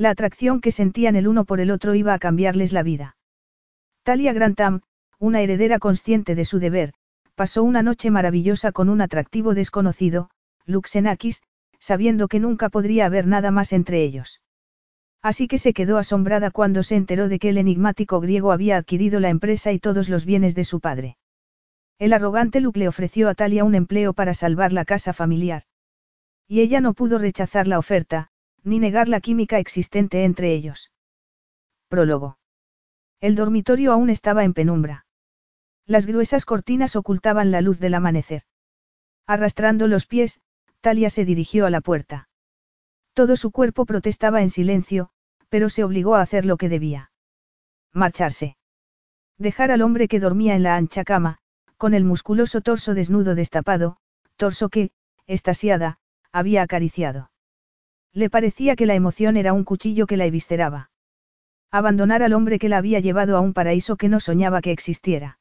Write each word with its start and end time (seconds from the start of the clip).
La 0.00 0.08
atracción 0.08 0.62
que 0.62 0.72
sentían 0.72 1.14
el 1.14 1.28
uno 1.28 1.44
por 1.44 1.60
el 1.60 1.70
otro 1.70 1.94
iba 1.94 2.14
a 2.14 2.18
cambiarles 2.18 2.72
la 2.72 2.82
vida. 2.82 3.18
Talia 4.02 4.32
Grantham, 4.32 4.80
una 5.18 5.42
heredera 5.42 5.78
consciente 5.78 6.34
de 6.34 6.46
su 6.46 6.58
deber, 6.58 6.94
pasó 7.34 7.62
una 7.62 7.82
noche 7.82 8.10
maravillosa 8.10 8.72
con 8.72 8.88
un 8.88 9.02
atractivo 9.02 9.52
desconocido, 9.52 10.30
Luxenakis, 10.64 11.42
sabiendo 11.78 12.28
que 12.28 12.40
nunca 12.40 12.70
podría 12.70 13.04
haber 13.04 13.26
nada 13.26 13.50
más 13.50 13.74
entre 13.74 14.02
ellos. 14.02 14.40
Así 15.20 15.46
que 15.48 15.58
se 15.58 15.74
quedó 15.74 15.98
asombrada 15.98 16.50
cuando 16.50 16.82
se 16.82 16.96
enteró 16.96 17.28
de 17.28 17.38
que 17.38 17.50
el 17.50 17.58
enigmático 17.58 18.20
griego 18.20 18.52
había 18.52 18.78
adquirido 18.78 19.20
la 19.20 19.28
empresa 19.28 19.70
y 19.70 19.78
todos 19.78 20.08
los 20.08 20.24
bienes 20.24 20.54
de 20.54 20.64
su 20.64 20.80
padre. 20.80 21.18
El 21.98 22.14
arrogante 22.14 22.62
Luke 22.62 22.80
le 22.80 22.88
ofreció 22.88 23.28
a 23.28 23.34
Talia 23.34 23.64
un 23.64 23.74
empleo 23.74 24.14
para 24.14 24.32
salvar 24.32 24.72
la 24.72 24.86
casa 24.86 25.12
familiar. 25.12 25.64
Y 26.48 26.60
ella 26.60 26.80
no 26.80 26.94
pudo 26.94 27.18
rechazar 27.18 27.68
la 27.68 27.78
oferta, 27.78 28.30
ni 28.64 28.78
negar 28.78 29.08
la 29.08 29.20
química 29.20 29.58
existente 29.58 30.24
entre 30.24 30.52
ellos. 30.52 30.90
Prólogo. 31.88 32.38
El 33.20 33.34
dormitorio 33.34 33.92
aún 33.92 34.10
estaba 34.10 34.44
en 34.44 34.54
penumbra. 34.54 35.06
Las 35.86 36.06
gruesas 36.06 36.44
cortinas 36.44 36.96
ocultaban 36.96 37.50
la 37.50 37.60
luz 37.60 37.80
del 37.80 37.94
amanecer. 37.94 38.42
Arrastrando 39.26 39.86
los 39.86 40.06
pies, 40.06 40.40
Talia 40.80 41.10
se 41.10 41.24
dirigió 41.24 41.66
a 41.66 41.70
la 41.70 41.80
puerta. 41.80 42.28
Todo 43.12 43.36
su 43.36 43.50
cuerpo 43.50 43.86
protestaba 43.86 44.40
en 44.40 44.50
silencio, 44.50 45.10
pero 45.48 45.68
se 45.68 45.84
obligó 45.84 46.14
a 46.14 46.22
hacer 46.22 46.46
lo 46.46 46.56
que 46.56 46.68
debía. 46.68 47.10
Marcharse. 47.92 48.56
Dejar 49.36 49.70
al 49.70 49.82
hombre 49.82 50.06
que 50.08 50.20
dormía 50.20 50.54
en 50.54 50.62
la 50.62 50.76
ancha 50.76 51.04
cama, 51.04 51.38
con 51.76 51.94
el 51.94 52.04
musculoso 52.04 52.60
torso 52.60 52.94
desnudo 52.94 53.34
destapado, 53.34 53.96
torso 54.36 54.68
que, 54.68 54.92
estasiada, 55.26 55.98
había 56.30 56.62
acariciado. 56.62 57.30
Le 58.12 58.28
parecía 58.28 58.76
que 58.76 58.86
la 58.86 58.94
emoción 58.94 59.36
era 59.36 59.52
un 59.52 59.64
cuchillo 59.64 60.06
que 60.06 60.16
la 60.16 60.26
evisceraba. 60.26 60.90
Abandonar 61.70 62.22
al 62.22 62.32
hombre 62.32 62.58
que 62.58 62.68
la 62.68 62.78
había 62.78 62.98
llevado 62.98 63.36
a 63.36 63.40
un 63.40 63.52
paraíso 63.52 63.96
que 63.96 64.08
no 64.08 64.18
soñaba 64.18 64.60
que 64.60 64.72
existiera. 64.72 65.38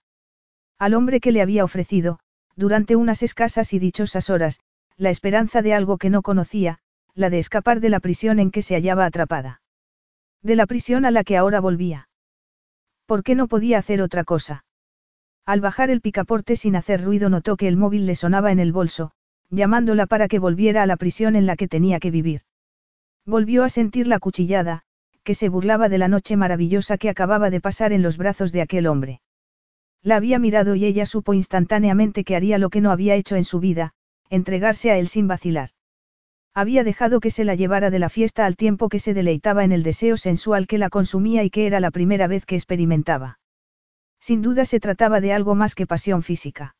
Al 0.77 0.93
hombre 0.93 1.19
que 1.19 1.31
le 1.31 1.41
había 1.41 1.63
ofrecido, 1.63 2.19
durante 2.55 2.95
unas 2.95 3.23
escasas 3.23 3.73
y 3.73 3.79
dichosas 3.79 4.29
horas, 4.29 4.59
la 4.97 5.09
esperanza 5.09 5.61
de 5.61 5.73
algo 5.73 5.97
que 5.97 6.09
no 6.09 6.21
conocía, 6.21 6.79
la 7.15 7.29
de 7.29 7.39
escapar 7.39 7.79
de 7.79 7.89
la 7.89 7.99
prisión 7.99 8.37
en 8.37 8.51
que 8.51 8.61
se 8.61 8.75
hallaba 8.75 9.05
atrapada. 9.05 9.61
De 10.43 10.55
la 10.55 10.67
prisión 10.67 11.05
a 11.05 11.11
la 11.11 11.23
que 11.23 11.37
ahora 11.37 11.59
volvía. 11.59 12.09
¿Por 13.05 13.23
qué 13.23 13.33
no 13.33 13.47
podía 13.47 13.79
hacer 13.79 14.01
otra 14.01 14.23
cosa? 14.23 14.65
Al 15.45 15.61
bajar 15.61 15.89
el 15.89 16.01
picaporte 16.01 16.55
sin 16.55 16.75
hacer 16.75 17.03
ruido 17.03 17.29
notó 17.29 17.57
que 17.57 17.67
el 17.67 17.75
móvil 17.75 18.05
le 18.05 18.15
sonaba 18.15 18.51
en 18.51 18.59
el 18.59 18.71
bolso, 18.71 19.11
llamándola 19.49 20.05
para 20.05 20.27
que 20.27 20.37
volviera 20.37 20.83
a 20.83 20.85
la 20.85 20.95
prisión 20.95 21.35
en 21.35 21.47
la 21.47 21.55
que 21.55 21.67
tenía 21.67 21.99
que 21.99 22.11
vivir. 22.11 22.41
Volvió 23.29 23.63
a 23.63 23.69
sentir 23.69 24.07
la 24.07 24.17
cuchillada, 24.17 24.81
que 25.23 25.35
se 25.35 25.49
burlaba 25.49 25.87
de 25.87 25.99
la 25.99 26.07
noche 26.07 26.35
maravillosa 26.35 26.97
que 26.97 27.09
acababa 27.09 27.51
de 27.51 27.61
pasar 27.61 27.93
en 27.93 28.01
los 28.01 28.17
brazos 28.17 28.51
de 28.51 28.61
aquel 28.61 28.87
hombre. 28.87 29.21
La 30.01 30.15
había 30.15 30.39
mirado 30.39 30.73
y 30.73 30.83
ella 30.83 31.05
supo 31.05 31.35
instantáneamente 31.35 32.23
que 32.23 32.35
haría 32.35 32.57
lo 32.57 32.71
que 32.71 32.81
no 32.81 32.89
había 32.89 33.13
hecho 33.13 33.35
en 33.35 33.43
su 33.43 33.59
vida, 33.59 33.91
entregarse 34.31 34.89
a 34.89 34.97
él 34.97 35.07
sin 35.07 35.27
vacilar. 35.27 35.69
Había 36.55 36.83
dejado 36.83 37.19
que 37.19 37.29
se 37.29 37.45
la 37.45 37.53
llevara 37.53 37.91
de 37.91 37.99
la 37.99 38.09
fiesta 38.09 38.47
al 38.47 38.55
tiempo 38.55 38.89
que 38.89 38.97
se 38.97 39.13
deleitaba 39.13 39.63
en 39.63 39.73
el 39.73 39.83
deseo 39.83 40.17
sensual 40.17 40.65
que 40.65 40.79
la 40.79 40.89
consumía 40.89 41.43
y 41.43 41.51
que 41.51 41.67
era 41.67 41.79
la 41.79 41.91
primera 41.91 42.25
vez 42.25 42.47
que 42.47 42.55
experimentaba. 42.55 43.37
Sin 44.19 44.41
duda 44.41 44.65
se 44.65 44.79
trataba 44.79 45.21
de 45.21 45.33
algo 45.33 45.53
más 45.53 45.75
que 45.75 45.85
pasión 45.85 46.23
física. 46.23 46.75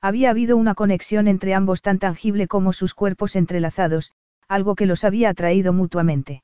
Había 0.00 0.30
habido 0.30 0.56
una 0.56 0.76
conexión 0.76 1.26
entre 1.26 1.52
ambos 1.52 1.82
tan 1.82 1.98
tangible 1.98 2.46
como 2.46 2.72
sus 2.72 2.94
cuerpos 2.94 3.34
entrelazados, 3.34 4.12
algo 4.48 4.74
que 4.74 4.86
los 4.86 5.04
había 5.04 5.30
atraído 5.30 5.72
mutuamente. 5.72 6.42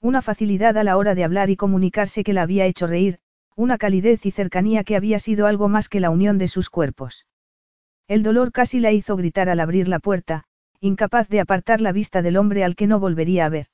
Una 0.00 0.22
facilidad 0.22 0.78
a 0.78 0.84
la 0.84 0.96
hora 0.96 1.14
de 1.14 1.24
hablar 1.24 1.50
y 1.50 1.56
comunicarse 1.56 2.24
que 2.24 2.32
la 2.32 2.42
había 2.42 2.66
hecho 2.66 2.86
reír, 2.86 3.18
una 3.54 3.76
calidez 3.76 4.24
y 4.24 4.30
cercanía 4.30 4.84
que 4.84 4.96
había 4.96 5.18
sido 5.18 5.46
algo 5.46 5.68
más 5.68 5.88
que 5.88 6.00
la 6.00 6.10
unión 6.10 6.38
de 6.38 6.48
sus 6.48 6.70
cuerpos. 6.70 7.26
El 8.08 8.22
dolor 8.22 8.52
casi 8.52 8.80
la 8.80 8.92
hizo 8.92 9.16
gritar 9.16 9.48
al 9.48 9.60
abrir 9.60 9.88
la 9.88 9.98
puerta, 9.98 10.44
incapaz 10.80 11.28
de 11.28 11.40
apartar 11.40 11.80
la 11.80 11.92
vista 11.92 12.22
del 12.22 12.36
hombre 12.38 12.64
al 12.64 12.74
que 12.74 12.86
no 12.86 12.98
volvería 12.98 13.44
a 13.44 13.50
ver. 13.50 13.66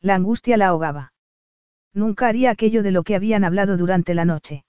La 0.00 0.14
angustia 0.14 0.56
la 0.56 0.68
ahogaba. 0.68 1.12
Nunca 1.92 2.28
haría 2.28 2.50
aquello 2.50 2.82
de 2.82 2.92
lo 2.92 3.02
que 3.02 3.16
habían 3.16 3.42
hablado 3.44 3.76
durante 3.76 4.14
la 4.14 4.24
noche. 4.24 4.64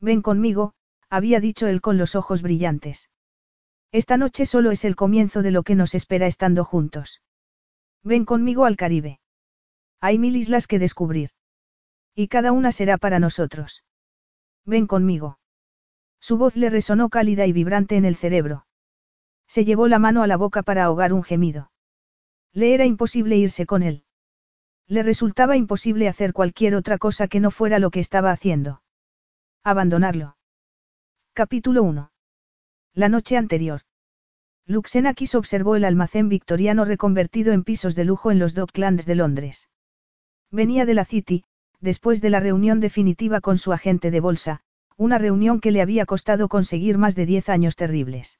Ven 0.00 0.20
conmigo, 0.20 0.74
había 1.08 1.40
dicho 1.40 1.66
él 1.66 1.80
con 1.80 1.96
los 1.96 2.14
ojos 2.14 2.42
brillantes. 2.42 3.08
Esta 3.94 4.16
noche 4.16 4.44
solo 4.44 4.72
es 4.72 4.84
el 4.84 4.96
comienzo 4.96 5.40
de 5.40 5.52
lo 5.52 5.62
que 5.62 5.76
nos 5.76 5.94
espera 5.94 6.26
estando 6.26 6.64
juntos. 6.64 7.22
Ven 8.02 8.24
conmigo 8.24 8.64
al 8.64 8.76
Caribe. 8.76 9.20
Hay 10.00 10.18
mil 10.18 10.34
islas 10.34 10.66
que 10.66 10.80
descubrir. 10.80 11.30
Y 12.12 12.26
cada 12.26 12.50
una 12.50 12.72
será 12.72 12.98
para 12.98 13.20
nosotros. 13.20 13.84
Ven 14.64 14.88
conmigo. 14.88 15.38
Su 16.18 16.38
voz 16.38 16.56
le 16.56 16.70
resonó 16.70 17.08
cálida 17.08 17.46
y 17.46 17.52
vibrante 17.52 17.94
en 17.94 18.04
el 18.04 18.16
cerebro. 18.16 18.66
Se 19.46 19.64
llevó 19.64 19.86
la 19.86 20.00
mano 20.00 20.24
a 20.24 20.26
la 20.26 20.36
boca 20.36 20.64
para 20.64 20.82
ahogar 20.82 21.12
un 21.12 21.22
gemido. 21.22 21.70
Le 22.52 22.74
era 22.74 22.86
imposible 22.86 23.36
irse 23.36 23.64
con 23.64 23.84
él. 23.84 24.02
Le 24.88 25.04
resultaba 25.04 25.56
imposible 25.56 26.08
hacer 26.08 26.32
cualquier 26.32 26.74
otra 26.74 26.98
cosa 26.98 27.28
que 27.28 27.38
no 27.38 27.52
fuera 27.52 27.78
lo 27.78 27.92
que 27.92 28.00
estaba 28.00 28.32
haciendo. 28.32 28.82
Abandonarlo. 29.62 30.36
Capítulo 31.32 31.84
1. 31.84 32.10
La 32.96 33.08
noche 33.08 33.36
anterior. 33.36 33.80
Luxenakis 34.66 35.34
observó 35.34 35.74
el 35.74 35.84
almacén 35.84 36.28
victoriano 36.28 36.84
reconvertido 36.84 37.52
en 37.52 37.64
pisos 37.64 37.96
de 37.96 38.04
lujo 38.04 38.30
en 38.30 38.38
los 38.38 38.54
Docklands 38.54 39.04
de 39.04 39.16
Londres. 39.16 39.68
Venía 40.52 40.86
de 40.86 40.94
la 40.94 41.04
City, 41.04 41.44
después 41.80 42.20
de 42.20 42.30
la 42.30 42.38
reunión 42.38 42.78
definitiva 42.78 43.40
con 43.40 43.58
su 43.58 43.72
agente 43.72 44.12
de 44.12 44.20
bolsa, 44.20 44.60
una 44.96 45.18
reunión 45.18 45.60
que 45.60 45.72
le 45.72 45.82
había 45.82 46.06
costado 46.06 46.48
conseguir 46.48 46.96
más 46.96 47.16
de 47.16 47.26
diez 47.26 47.48
años 47.48 47.74
terribles. 47.74 48.38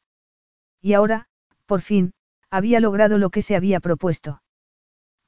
Y 0.81 0.93
ahora, 0.93 1.27
por 1.67 1.81
fin, 1.81 2.13
había 2.49 2.79
logrado 2.79 3.19
lo 3.19 3.31
que 3.31 3.43
se 3.43 3.57
había 3.57 3.81
propuesto. 3.81 4.41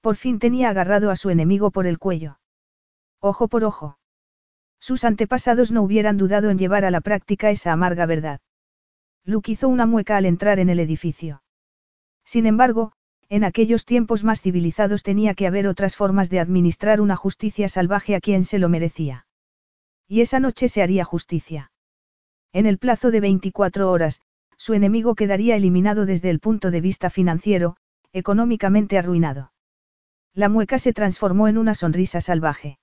Por 0.01 0.15
fin 0.15 0.39
tenía 0.39 0.71
agarrado 0.71 1.11
a 1.11 1.17
su 1.17 1.31
enemigo 1.31 1.73
por 1.73 1.89
el 1.89 1.99
cuello. 1.99 2.39
Ojo 3.21 3.49
por 3.49 3.65
ojo. 3.65 3.99
Sus 4.79 5.03
antepasados 5.03 5.73
no 5.73 5.83
hubieran 5.83 6.17
dudado 6.17 6.49
en 6.49 6.59
llevar 6.59 6.85
a 6.85 6.93
la 6.93 7.01
práctica 7.01 7.51
esa 7.51 7.73
amarga 7.73 8.07
verdad. 8.07 8.41
Luke 9.27 9.51
hizo 9.51 9.69
una 9.69 9.87
mueca 9.87 10.17
al 10.17 10.25
entrar 10.25 10.61
en 10.61 10.69
el 10.69 10.79
edificio. 10.79 11.43
Sin 12.25 12.47
embargo, 12.47 12.93
en 13.29 13.43
aquellos 13.43 13.85
tiempos 13.85 14.23
más 14.23 14.41
civilizados 14.41 15.03
tenía 15.03 15.35
que 15.35 15.49
haber 15.49 15.67
otras 15.67 15.97
formas 15.97 16.31
de 16.31 16.39
administrar 16.39 17.01
una 17.01 17.17
justicia 17.17 17.69
salvaje 17.69 18.15
a 18.15 18.21
quien 18.21 18.45
se 18.45 18.61
lo 18.61 18.69
merecía. 18.69 19.27
Y 20.07 20.21
esa 20.21 20.39
noche 20.39 20.69
se 20.69 20.81
haría 20.81 21.05
justicia. 21.05 21.73
En 22.53 22.67
el 22.67 22.79
plazo 22.79 23.11
de 23.11 23.19
24 23.19 23.91
horas, 23.91 24.21
su 24.57 24.75
enemigo 24.75 25.17
quedaría 25.17 25.57
eliminado 25.57 26.07
desde 26.07 26.31
el 26.31 26.39
punto 26.39 26.71
de 26.71 26.81
vista 26.81 27.11
financiero, 27.11 27.77
económicamente 28.13 28.97
arruinado. 28.97 29.53
La 30.35 30.49
mueca 30.49 30.79
se 30.79 30.93
transformó 30.93 31.49
en 31.49 31.59
una 31.59 31.75
sonrisa 31.75 32.21
salvaje. 32.21 32.79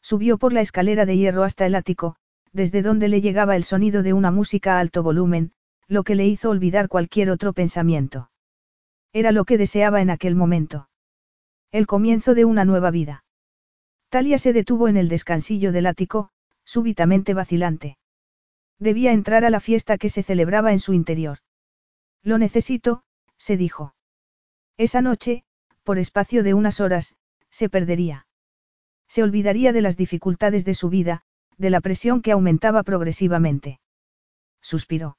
Subió 0.00 0.38
por 0.38 0.54
la 0.54 0.62
escalera 0.62 1.04
de 1.04 1.18
hierro 1.18 1.44
hasta 1.44 1.66
el 1.66 1.74
ático, 1.74 2.16
desde 2.52 2.80
donde 2.80 3.08
le 3.08 3.20
llegaba 3.20 3.54
el 3.54 3.64
sonido 3.64 4.02
de 4.02 4.14
una 4.14 4.30
música 4.30 4.76
a 4.76 4.80
alto 4.80 5.02
volumen, 5.02 5.52
lo 5.88 6.04
que 6.04 6.14
le 6.14 6.26
hizo 6.26 6.50
olvidar 6.50 6.88
cualquier 6.88 7.30
otro 7.30 7.52
pensamiento. 7.54 8.30
Era 9.12 9.32
lo 9.32 9.44
que 9.44 9.56
deseaba 9.56 10.02
en 10.02 10.10
aquel 10.10 10.34
momento. 10.34 10.88
El 11.72 11.86
comienzo 11.86 12.34
de 12.34 12.44
una 12.44 12.64
nueva 12.64 12.90
vida. 12.90 13.24
Talia 14.10 14.38
se 14.38 14.52
detuvo 14.52 14.88
en 14.88 14.96
el 14.96 15.08
descansillo 15.08 15.72
del 15.72 15.86
ático, 15.86 16.30
súbitamente 16.64 17.34
vacilante. 17.34 17.98
Debía 18.78 19.12
entrar 19.12 19.44
a 19.44 19.50
la 19.50 19.60
fiesta 19.60 19.98
que 19.98 20.08
se 20.08 20.22
celebraba 20.22 20.72
en 20.72 20.78
su 20.78 20.92
interior. 20.92 21.38
Lo 22.22 22.38
necesito, 22.38 23.02
se 23.38 23.56
dijo. 23.56 23.94
Esa 24.76 25.02
noche, 25.02 25.44
por 25.82 25.98
espacio 25.98 26.42
de 26.42 26.54
unas 26.54 26.80
horas, 26.80 27.16
se 27.50 27.68
perdería. 27.68 28.26
Se 29.08 29.22
olvidaría 29.22 29.72
de 29.72 29.80
las 29.80 29.96
dificultades 29.96 30.64
de 30.64 30.74
su 30.74 30.90
vida, 30.90 31.22
de 31.56 31.70
la 31.70 31.80
presión 31.80 32.20
que 32.20 32.32
aumentaba 32.32 32.82
progresivamente. 32.82 33.80
Suspiró. 34.60 35.16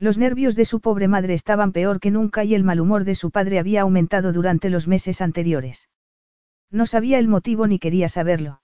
Los 0.00 0.16
nervios 0.16 0.54
de 0.54 0.64
su 0.64 0.80
pobre 0.80 1.08
madre 1.08 1.34
estaban 1.34 1.72
peor 1.72 1.98
que 1.98 2.12
nunca 2.12 2.44
y 2.44 2.54
el 2.54 2.62
mal 2.62 2.80
humor 2.80 3.04
de 3.04 3.16
su 3.16 3.30
padre 3.32 3.58
había 3.58 3.82
aumentado 3.82 4.32
durante 4.32 4.70
los 4.70 4.86
meses 4.86 5.20
anteriores. 5.20 5.88
No 6.70 6.86
sabía 6.86 7.18
el 7.18 7.26
motivo 7.26 7.66
ni 7.66 7.80
quería 7.80 8.08
saberlo. 8.08 8.60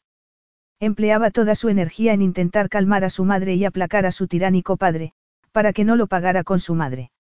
Empleaba 0.79 1.31
toda 1.31 1.55
su 1.55 1.69
energía 1.69 2.13
en 2.13 2.23
intentar 2.23 2.69
calmar 2.69 3.05
a 3.05 3.11
su 3.11 3.25
madre 3.25 3.55
y 3.55 3.65
aplacar 3.65 4.07
a 4.07 4.13
su 4.13 4.29
tiránico 4.29 4.77
padre, 4.77 5.13
para 5.51 5.73
que 5.73 5.85
no 5.85 5.97
lo 5.97 6.07
pagara 6.07 6.45
con 6.45 6.61
su 6.61 6.75
madre. 6.75 7.11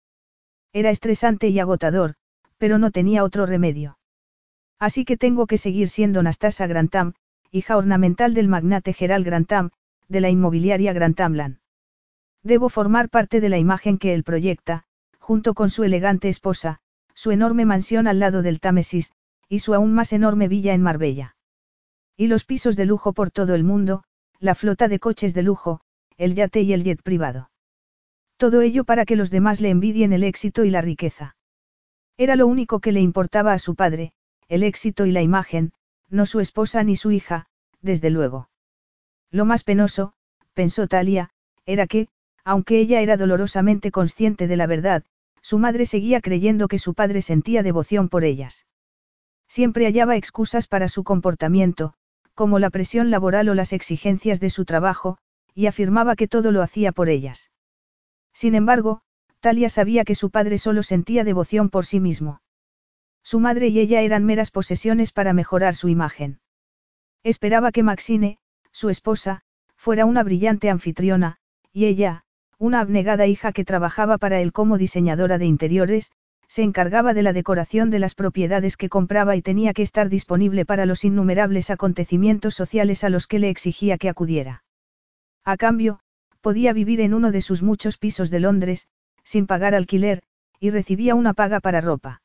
Era 0.72 0.90
estresante 0.90 1.48
y 1.48 1.58
agotador, 1.58 2.14
pero 2.58 2.78
no 2.78 2.90
tenía 2.90 3.24
otro 3.24 3.46
remedio. 3.46 3.98
Así 4.78 5.04
que 5.04 5.16
tengo 5.16 5.46
que 5.46 5.58
seguir 5.58 5.88
siendo 5.88 6.22
Nastasa 6.22 6.66
Grantam, 6.66 7.14
hija 7.50 7.76
ornamental 7.76 8.34
del 8.34 8.48
magnate 8.48 8.92
Gerald 8.92 9.24
Grantam, 9.24 9.70
de 10.08 10.20
la 10.20 10.30
inmobiliaria 10.30 10.92
Grantamland. 10.92 11.58
Debo 12.44 12.68
formar 12.68 13.08
parte 13.08 13.40
de 13.40 13.48
la 13.48 13.58
imagen 13.58 13.98
que 13.98 14.12
él 14.14 14.22
proyecta, 14.22 14.84
junto 15.18 15.54
con 15.54 15.70
su 15.70 15.82
elegante 15.82 16.28
esposa, 16.28 16.78
su 17.14 17.30
enorme 17.30 17.64
mansión 17.64 18.06
al 18.06 18.18
lado 18.18 18.42
del 18.42 18.60
Támesis, 18.60 19.12
y 19.48 19.60
su 19.60 19.74
aún 19.74 19.94
más 19.94 20.12
enorme 20.12 20.46
villa 20.46 20.74
en 20.74 20.82
Marbella. 20.82 21.36
Y 22.16 22.26
los 22.26 22.44
pisos 22.44 22.76
de 22.76 22.84
lujo 22.84 23.14
por 23.14 23.30
todo 23.30 23.54
el 23.54 23.64
mundo, 23.64 24.04
la 24.38 24.54
flota 24.54 24.88
de 24.88 24.98
coches 24.98 25.32
de 25.32 25.42
lujo, 25.42 25.80
el 26.18 26.34
yate 26.34 26.60
y 26.60 26.74
el 26.74 26.84
jet 26.84 27.02
privado. 27.02 27.50
Todo 28.36 28.60
ello 28.60 28.84
para 28.84 29.06
que 29.06 29.16
los 29.16 29.30
demás 29.30 29.60
le 29.62 29.70
envidien 29.70 30.12
el 30.12 30.22
éxito 30.22 30.64
y 30.64 30.70
la 30.70 30.82
riqueza. 30.82 31.36
Era 32.18 32.36
lo 32.36 32.46
único 32.46 32.80
que 32.80 32.92
le 32.92 33.00
importaba 33.00 33.54
a 33.54 33.58
su 33.58 33.74
padre, 33.74 34.12
el 34.48 34.62
éxito 34.62 35.06
y 35.06 35.12
la 35.12 35.22
imagen, 35.22 35.72
no 36.10 36.26
su 36.26 36.40
esposa 36.40 36.82
ni 36.82 36.96
su 36.96 37.10
hija, 37.10 37.46
desde 37.80 38.10
luego. 38.10 38.50
Lo 39.30 39.46
más 39.46 39.64
penoso, 39.64 40.12
pensó 40.52 40.86
Talia, 40.86 41.30
era 41.64 41.86
que, 41.86 42.08
aunque 42.44 42.78
ella 42.78 43.00
era 43.00 43.16
dolorosamente 43.16 43.90
consciente 43.90 44.46
de 44.46 44.56
la 44.56 44.66
verdad, 44.66 45.04
su 45.40 45.58
madre 45.58 45.86
seguía 45.86 46.20
creyendo 46.20 46.68
que 46.68 46.78
su 46.78 46.94
padre 46.94 47.22
sentía 47.22 47.62
devoción 47.62 48.08
por 48.08 48.24
ellas. 48.24 48.66
Siempre 49.48 49.86
hallaba 49.86 50.16
excusas 50.16 50.66
para 50.66 50.88
su 50.88 51.04
comportamiento, 51.04 51.94
como 52.34 52.58
la 52.58 52.70
presión 52.70 53.10
laboral 53.10 53.48
o 53.48 53.54
las 53.54 53.72
exigencias 53.72 54.40
de 54.40 54.50
su 54.50 54.64
trabajo, 54.64 55.18
y 55.54 55.66
afirmaba 55.66 56.16
que 56.16 56.28
todo 56.28 56.50
lo 56.50 56.62
hacía 56.62 56.92
por 56.92 57.08
ellas. 57.08 57.50
Sin 58.32 58.54
embargo, 58.54 59.02
Talia 59.40 59.68
sabía 59.68 60.04
que 60.04 60.14
su 60.14 60.30
padre 60.30 60.58
solo 60.58 60.82
sentía 60.82 61.24
devoción 61.24 61.70
por 61.70 61.86
sí 61.86 62.00
mismo. 62.00 62.40
Su 63.22 63.40
madre 63.40 63.68
y 63.68 63.78
ella 63.78 64.00
eran 64.00 64.24
meras 64.24 64.50
posesiones 64.50 65.12
para 65.12 65.32
mejorar 65.32 65.74
su 65.74 65.88
imagen. 65.88 66.40
Esperaba 67.22 67.70
que 67.70 67.82
Maxine, 67.82 68.38
su 68.72 68.90
esposa, 68.90 69.42
fuera 69.76 70.04
una 70.04 70.22
brillante 70.22 70.68
anfitriona, 70.68 71.36
y 71.72 71.86
ella, 71.86 72.23
una 72.64 72.80
abnegada 72.80 73.26
hija 73.26 73.52
que 73.52 73.66
trabajaba 73.66 74.16
para 74.16 74.40
él 74.40 74.50
como 74.50 74.78
diseñadora 74.78 75.36
de 75.36 75.44
interiores, 75.44 76.10
se 76.48 76.62
encargaba 76.62 77.12
de 77.12 77.22
la 77.22 77.34
decoración 77.34 77.90
de 77.90 77.98
las 77.98 78.14
propiedades 78.14 78.78
que 78.78 78.88
compraba 78.88 79.36
y 79.36 79.42
tenía 79.42 79.74
que 79.74 79.82
estar 79.82 80.08
disponible 80.08 80.64
para 80.64 80.86
los 80.86 81.04
innumerables 81.04 81.68
acontecimientos 81.68 82.54
sociales 82.54 83.04
a 83.04 83.10
los 83.10 83.26
que 83.26 83.38
le 83.38 83.50
exigía 83.50 83.98
que 83.98 84.08
acudiera. 84.08 84.64
A 85.44 85.58
cambio, 85.58 86.00
podía 86.40 86.72
vivir 86.72 87.02
en 87.02 87.12
uno 87.12 87.32
de 87.32 87.42
sus 87.42 87.62
muchos 87.62 87.98
pisos 87.98 88.30
de 88.30 88.40
Londres, 88.40 88.88
sin 89.24 89.46
pagar 89.46 89.74
alquiler, 89.74 90.22
y 90.58 90.70
recibía 90.70 91.14
una 91.14 91.34
paga 91.34 91.60
para 91.60 91.82
ropa. 91.82 92.22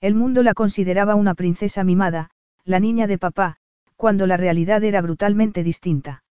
El 0.00 0.16
mundo 0.16 0.42
la 0.42 0.54
consideraba 0.54 1.14
una 1.14 1.34
princesa 1.34 1.84
mimada, 1.84 2.30
la 2.64 2.80
niña 2.80 3.06
de 3.06 3.18
papá, 3.18 3.58
cuando 3.94 4.26
la 4.26 4.36
realidad 4.36 4.82
era 4.82 5.00
brutalmente 5.02 5.62
distinta. 5.62 6.24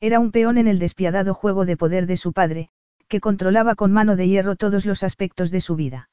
Era 0.00 0.20
un 0.20 0.30
peón 0.30 0.58
en 0.58 0.68
el 0.68 0.78
despiadado 0.78 1.34
juego 1.34 1.64
de 1.64 1.76
poder 1.76 2.06
de 2.06 2.16
su 2.16 2.32
padre, 2.32 2.70
que 3.08 3.20
controlaba 3.20 3.74
con 3.74 3.92
mano 3.92 4.14
de 4.14 4.28
hierro 4.28 4.54
todos 4.54 4.86
los 4.86 5.02
aspectos 5.02 5.50
de 5.50 5.60
su 5.60 5.74
vida. 5.74 6.10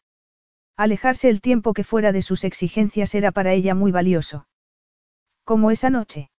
Alejarse 0.75 1.29
el 1.29 1.39
tiempo 1.39 1.73
que 1.73 1.83
fuera 1.83 2.11
de 2.11 2.21
sus 2.21 2.43
exigencias 2.43 3.13
era 3.15 3.31
para 3.31 3.53
ella 3.53 3.75
muy 3.75 3.91
valioso. 3.91 4.47
Como 5.43 5.71
esa 5.71 5.89
noche. 5.89 6.31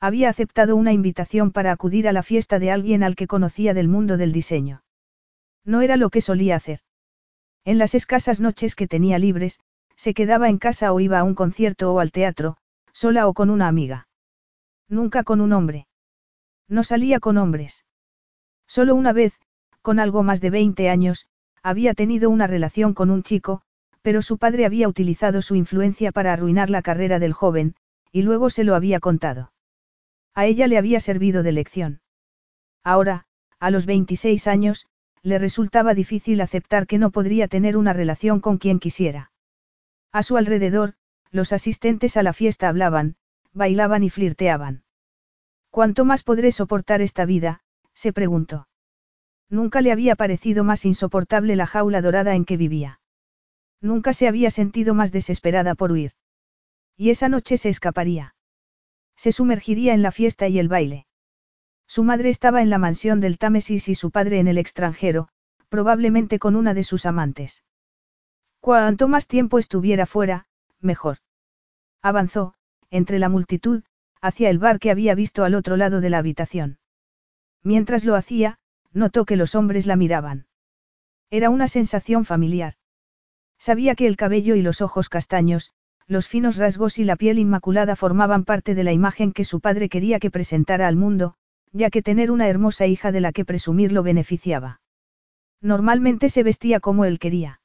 Había 0.00 0.28
aceptado 0.28 0.74
una 0.76 0.92
invitación 0.92 1.52
para 1.52 1.70
acudir 1.70 2.08
a 2.08 2.12
la 2.12 2.22
fiesta 2.22 2.58
de 2.58 2.70
alguien 2.70 3.02
al 3.02 3.14
que 3.14 3.26
conocía 3.26 3.72
del 3.72 3.88
mundo 3.88 4.16
del 4.16 4.32
diseño. 4.32 4.82
No 5.64 5.80
era 5.80 5.96
lo 5.96 6.10
que 6.10 6.20
solía 6.20 6.56
hacer. 6.56 6.80
En 7.64 7.78
las 7.78 7.94
escasas 7.94 8.40
noches 8.40 8.74
que 8.74 8.88
tenía 8.88 9.18
libres, 9.18 9.60
se 9.96 10.12
quedaba 10.12 10.48
en 10.48 10.58
casa 10.58 10.92
o 10.92 11.00
iba 11.00 11.20
a 11.20 11.24
un 11.24 11.34
concierto 11.34 11.94
o 11.94 12.00
al 12.00 12.10
teatro, 12.10 12.56
sola 12.92 13.28
o 13.28 13.32
con 13.32 13.48
una 13.48 13.68
amiga. 13.68 14.08
Nunca 14.88 15.24
con 15.24 15.40
un 15.40 15.52
hombre. 15.52 15.86
No 16.68 16.84
salía 16.84 17.20
con 17.20 17.38
hombres. 17.38 17.84
Solo 18.66 18.94
una 18.94 19.12
vez, 19.12 19.34
con 19.82 20.00
algo 20.00 20.22
más 20.22 20.40
de 20.40 20.50
20 20.50 20.88
años, 20.88 21.26
había 21.62 21.94
tenido 21.94 22.30
una 22.30 22.46
relación 22.46 22.94
con 22.94 23.10
un 23.10 23.22
chico, 23.22 23.62
pero 24.02 24.22
su 24.22 24.38
padre 24.38 24.66
había 24.66 24.88
utilizado 24.88 25.42
su 25.42 25.54
influencia 25.54 26.12
para 26.12 26.32
arruinar 26.32 26.70
la 26.70 26.82
carrera 26.82 27.18
del 27.18 27.32
joven, 27.32 27.74
y 28.12 28.22
luego 28.22 28.50
se 28.50 28.64
lo 28.64 28.74
había 28.74 29.00
contado. 29.00 29.52
A 30.34 30.46
ella 30.46 30.66
le 30.66 30.78
había 30.78 31.00
servido 31.00 31.42
de 31.42 31.52
lección. 31.52 32.00
Ahora, 32.82 33.26
a 33.58 33.70
los 33.70 33.86
26 33.86 34.46
años, 34.46 34.86
le 35.22 35.38
resultaba 35.38 35.94
difícil 35.94 36.40
aceptar 36.40 36.86
que 36.86 36.98
no 36.98 37.10
podría 37.10 37.48
tener 37.48 37.76
una 37.76 37.94
relación 37.94 38.40
con 38.40 38.58
quien 38.58 38.78
quisiera. 38.78 39.32
A 40.12 40.22
su 40.22 40.36
alrededor, 40.36 40.94
los 41.30 41.52
asistentes 41.52 42.16
a 42.16 42.22
la 42.22 42.32
fiesta 42.32 42.68
hablaban, 42.68 43.16
bailaban 43.52 44.02
y 44.04 44.10
flirteaban. 44.10 44.84
¿Cuánto 45.74 46.04
más 46.04 46.22
podré 46.22 46.52
soportar 46.52 47.02
esta 47.02 47.24
vida? 47.24 47.64
se 47.94 48.12
preguntó. 48.12 48.68
Nunca 49.50 49.80
le 49.80 49.90
había 49.90 50.14
parecido 50.14 50.62
más 50.62 50.84
insoportable 50.84 51.56
la 51.56 51.66
jaula 51.66 52.00
dorada 52.00 52.36
en 52.36 52.44
que 52.44 52.56
vivía. 52.56 53.00
Nunca 53.80 54.12
se 54.12 54.28
había 54.28 54.52
sentido 54.52 54.94
más 54.94 55.10
desesperada 55.10 55.74
por 55.74 55.90
huir. 55.90 56.12
Y 56.96 57.10
esa 57.10 57.28
noche 57.28 57.56
se 57.56 57.70
escaparía. 57.70 58.36
Se 59.16 59.32
sumergiría 59.32 59.94
en 59.94 60.02
la 60.02 60.12
fiesta 60.12 60.46
y 60.46 60.60
el 60.60 60.68
baile. 60.68 61.08
Su 61.88 62.04
madre 62.04 62.28
estaba 62.28 62.62
en 62.62 62.70
la 62.70 62.78
mansión 62.78 63.18
del 63.18 63.36
Támesis 63.36 63.88
y 63.88 63.96
su 63.96 64.12
padre 64.12 64.38
en 64.38 64.46
el 64.46 64.58
extranjero, 64.58 65.28
probablemente 65.70 66.38
con 66.38 66.54
una 66.54 66.72
de 66.74 66.84
sus 66.84 67.04
amantes. 67.04 67.64
Cuanto 68.60 69.08
más 69.08 69.26
tiempo 69.26 69.58
estuviera 69.58 70.06
fuera, 70.06 70.46
mejor. 70.78 71.18
Avanzó, 72.00 72.54
entre 72.90 73.18
la 73.18 73.28
multitud, 73.28 73.82
hacia 74.24 74.48
el 74.48 74.58
bar 74.58 74.78
que 74.78 74.90
había 74.90 75.14
visto 75.14 75.44
al 75.44 75.54
otro 75.54 75.76
lado 75.76 76.00
de 76.00 76.08
la 76.08 76.16
habitación. 76.16 76.78
Mientras 77.62 78.06
lo 78.06 78.14
hacía, 78.14 78.58
notó 78.94 79.26
que 79.26 79.36
los 79.36 79.54
hombres 79.54 79.84
la 79.84 79.96
miraban. 79.96 80.46
Era 81.28 81.50
una 81.50 81.68
sensación 81.68 82.24
familiar. 82.24 82.74
Sabía 83.58 83.94
que 83.94 84.06
el 84.06 84.16
cabello 84.16 84.54
y 84.54 84.62
los 84.62 84.80
ojos 84.80 85.10
castaños, 85.10 85.72
los 86.06 86.26
finos 86.26 86.56
rasgos 86.56 86.98
y 86.98 87.04
la 87.04 87.16
piel 87.16 87.38
inmaculada 87.38 87.96
formaban 87.96 88.44
parte 88.44 88.74
de 88.74 88.82
la 88.82 88.92
imagen 88.92 89.30
que 89.30 89.44
su 89.44 89.60
padre 89.60 89.90
quería 89.90 90.18
que 90.18 90.30
presentara 90.30 90.88
al 90.88 90.96
mundo, 90.96 91.34
ya 91.72 91.90
que 91.90 92.00
tener 92.00 92.30
una 92.30 92.48
hermosa 92.48 92.86
hija 92.86 93.12
de 93.12 93.20
la 93.20 93.32
que 93.32 93.44
presumir 93.44 93.92
lo 93.92 94.02
beneficiaba. 94.02 94.80
Normalmente 95.60 96.30
se 96.30 96.42
vestía 96.42 96.80
como 96.80 97.04
él 97.04 97.18
quería. 97.18 97.60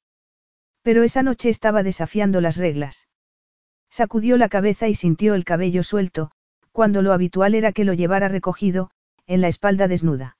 Pero 0.81 1.03
esa 1.03 1.23
noche 1.23 1.49
estaba 1.49 1.83
desafiando 1.83 2.41
las 2.41 2.57
reglas. 2.57 3.07
Sacudió 3.89 4.35
la 4.37 4.49
cabeza 4.49 4.89
y 4.89 4.95
sintió 4.95 5.35
el 5.35 5.45
cabello 5.45 5.83
suelto, 5.83 6.31
cuando 6.71 7.01
lo 7.01 7.13
habitual 7.13 7.55
era 7.55 7.71
que 7.71 7.83
lo 7.83 7.93
llevara 7.93 8.27
recogido, 8.27 8.91
en 9.27 9.41
la 9.41 9.47
espalda 9.47 9.87
desnuda. 9.87 10.37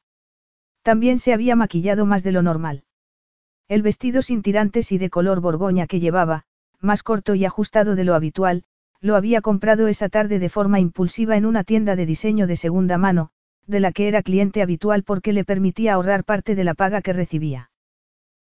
También 0.81 1.19
se 1.19 1.33
había 1.33 1.55
maquillado 1.55 2.05
más 2.05 2.23
de 2.23 2.31
lo 2.31 2.41
normal. 2.41 2.83
El 3.67 3.81
vestido 3.81 4.21
sin 4.21 4.41
tirantes 4.41 4.91
y 4.91 4.97
de 4.97 5.09
color 5.09 5.41
borgoña 5.41 5.85
que 5.85 5.99
llevaba, 5.99 6.45
más 6.79 7.03
corto 7.03 7.35
y 7.35 7.45
ajustado 7.45 7.95
de 7.95 8.03
lo 8.03 8.15
habitual, 8.15 8.63
lo 9.01 9.15
había 9.15 9.41
comprado 9.41 9.87
esa 9.87 10.09
tarde 10.09 10.39
de 10.39 10.49
forma 10.49 10.79
impulsiva 10.79 11.37
en 11.37 11.45
una 11.45 11.63
tienda 11.63 11.95
de 11.95 12.05
diseño 12.05 12.47
de 12.47 12.55
segunda 12.55 12.97
mano, 12.97 13.29
de 13.67 13.79
la 13.79 13.91
que 13.91 14.07
era 14.07 14.23
cliente 14.23 14.61
habitual 14.61 15.03
porque 15.03 15.33
le 15.33 15.45
permitía 15.45 15.93
ahorrar 15.93 16.23
parte 16.23 16.55
de 16.55 16.63
la 16.63 16.73
paga 16.73 17.01
que 17.01 17.13
recibía. 17.13 17.69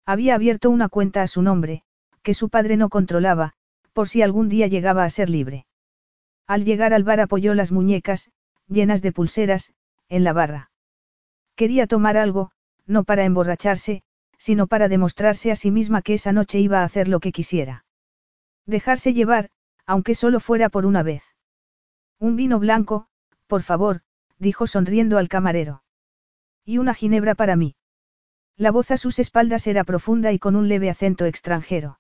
Había 0.05 0.35
abierto 0.35 0.69
una 0.69 0.89
cuenta 0.89 1.21
a 1.21 1.27
su 1.27 1.41
nombre, 1.41 1.83
que 2.21 2.33
su 2.33 2.49
padre 2.49 2.75
no 2.75 2.89
controlaba, 2.89 3.53
por 3.93 4.09
si 4.09 4.21
algún 4.21 4.49
día 4.49 4.67
llegaba 4.67 5.05
a 5.05 5.09
ser 5.09 5.29
libre. 5.29 5.65
Al 6.47 6.65
llegar 6.65 6.93
al 6.93 7.03
bar 7.03 7.19
apoyó 7.19 7.53
las 7.53 7.71
muñecas, 7.71 8.31
llenas 8.67 9.01
de 9.01 9.11
pulseras, 9.11 9.73
en 10.09 10.23
la 10.23 10.33
barra. 10.33 10.71
Quería 11.55 11.87
tomar 11.87 12.17
algo, 12.17 12.51
no 12.85 13.03
para 13.03 13.25
emborracharse, 13.25 14.03
sino 14.37 14.67
para 14.67 14.89
demostrarse 14.89 15.51
a 15.51 15.55
sí 15.55 15.71
misma 15.71 16.01
que 16.01 16.15
esa 16.15 16.33
noche 16.33 16.59
iba 16.59 16.81
a 16.81 16.83
hacer 16.83 17.07
lo 17.07 17.19
que 17.19 17.31
quisiera. 17.31 17.85
Dejarse 18.65 19.13
llevar, 19.13 19.49
aunque 19.85 20.15
solo 20.15 20.39
fuera 20.39 20.69
por 20.69 20.85
una 20.85 21.03
vez. 21.03 21.23
Un 22.19 22.35
vino 22.35 22.59
blanco, 22.59 23.07
por 23.47 23.63
favor, 23.63 24.01
dijo 24.39 24.67
sonriendo 24.67 25.17
al 25.17 25.29
camarero. 25.29 25.83
Y 26.65 26.77
una 26.77 26.93
ginebra 26.93 27.35
para 27.35 27.55
mí. 27.55 27.75
La 28.57 28.71
voz 28.71 28.91
a 28.91 28.97
sus 28.97 29.19
espaldas 29.19 29.67
era 29.67 29.83
profunda 29.83 30.31
y 30.31 30.39
con 30.39 30.55
un 30.55 30.67
leve 30.67 30.89
acento 30.89 31.25
extranjero. 31.25 31.99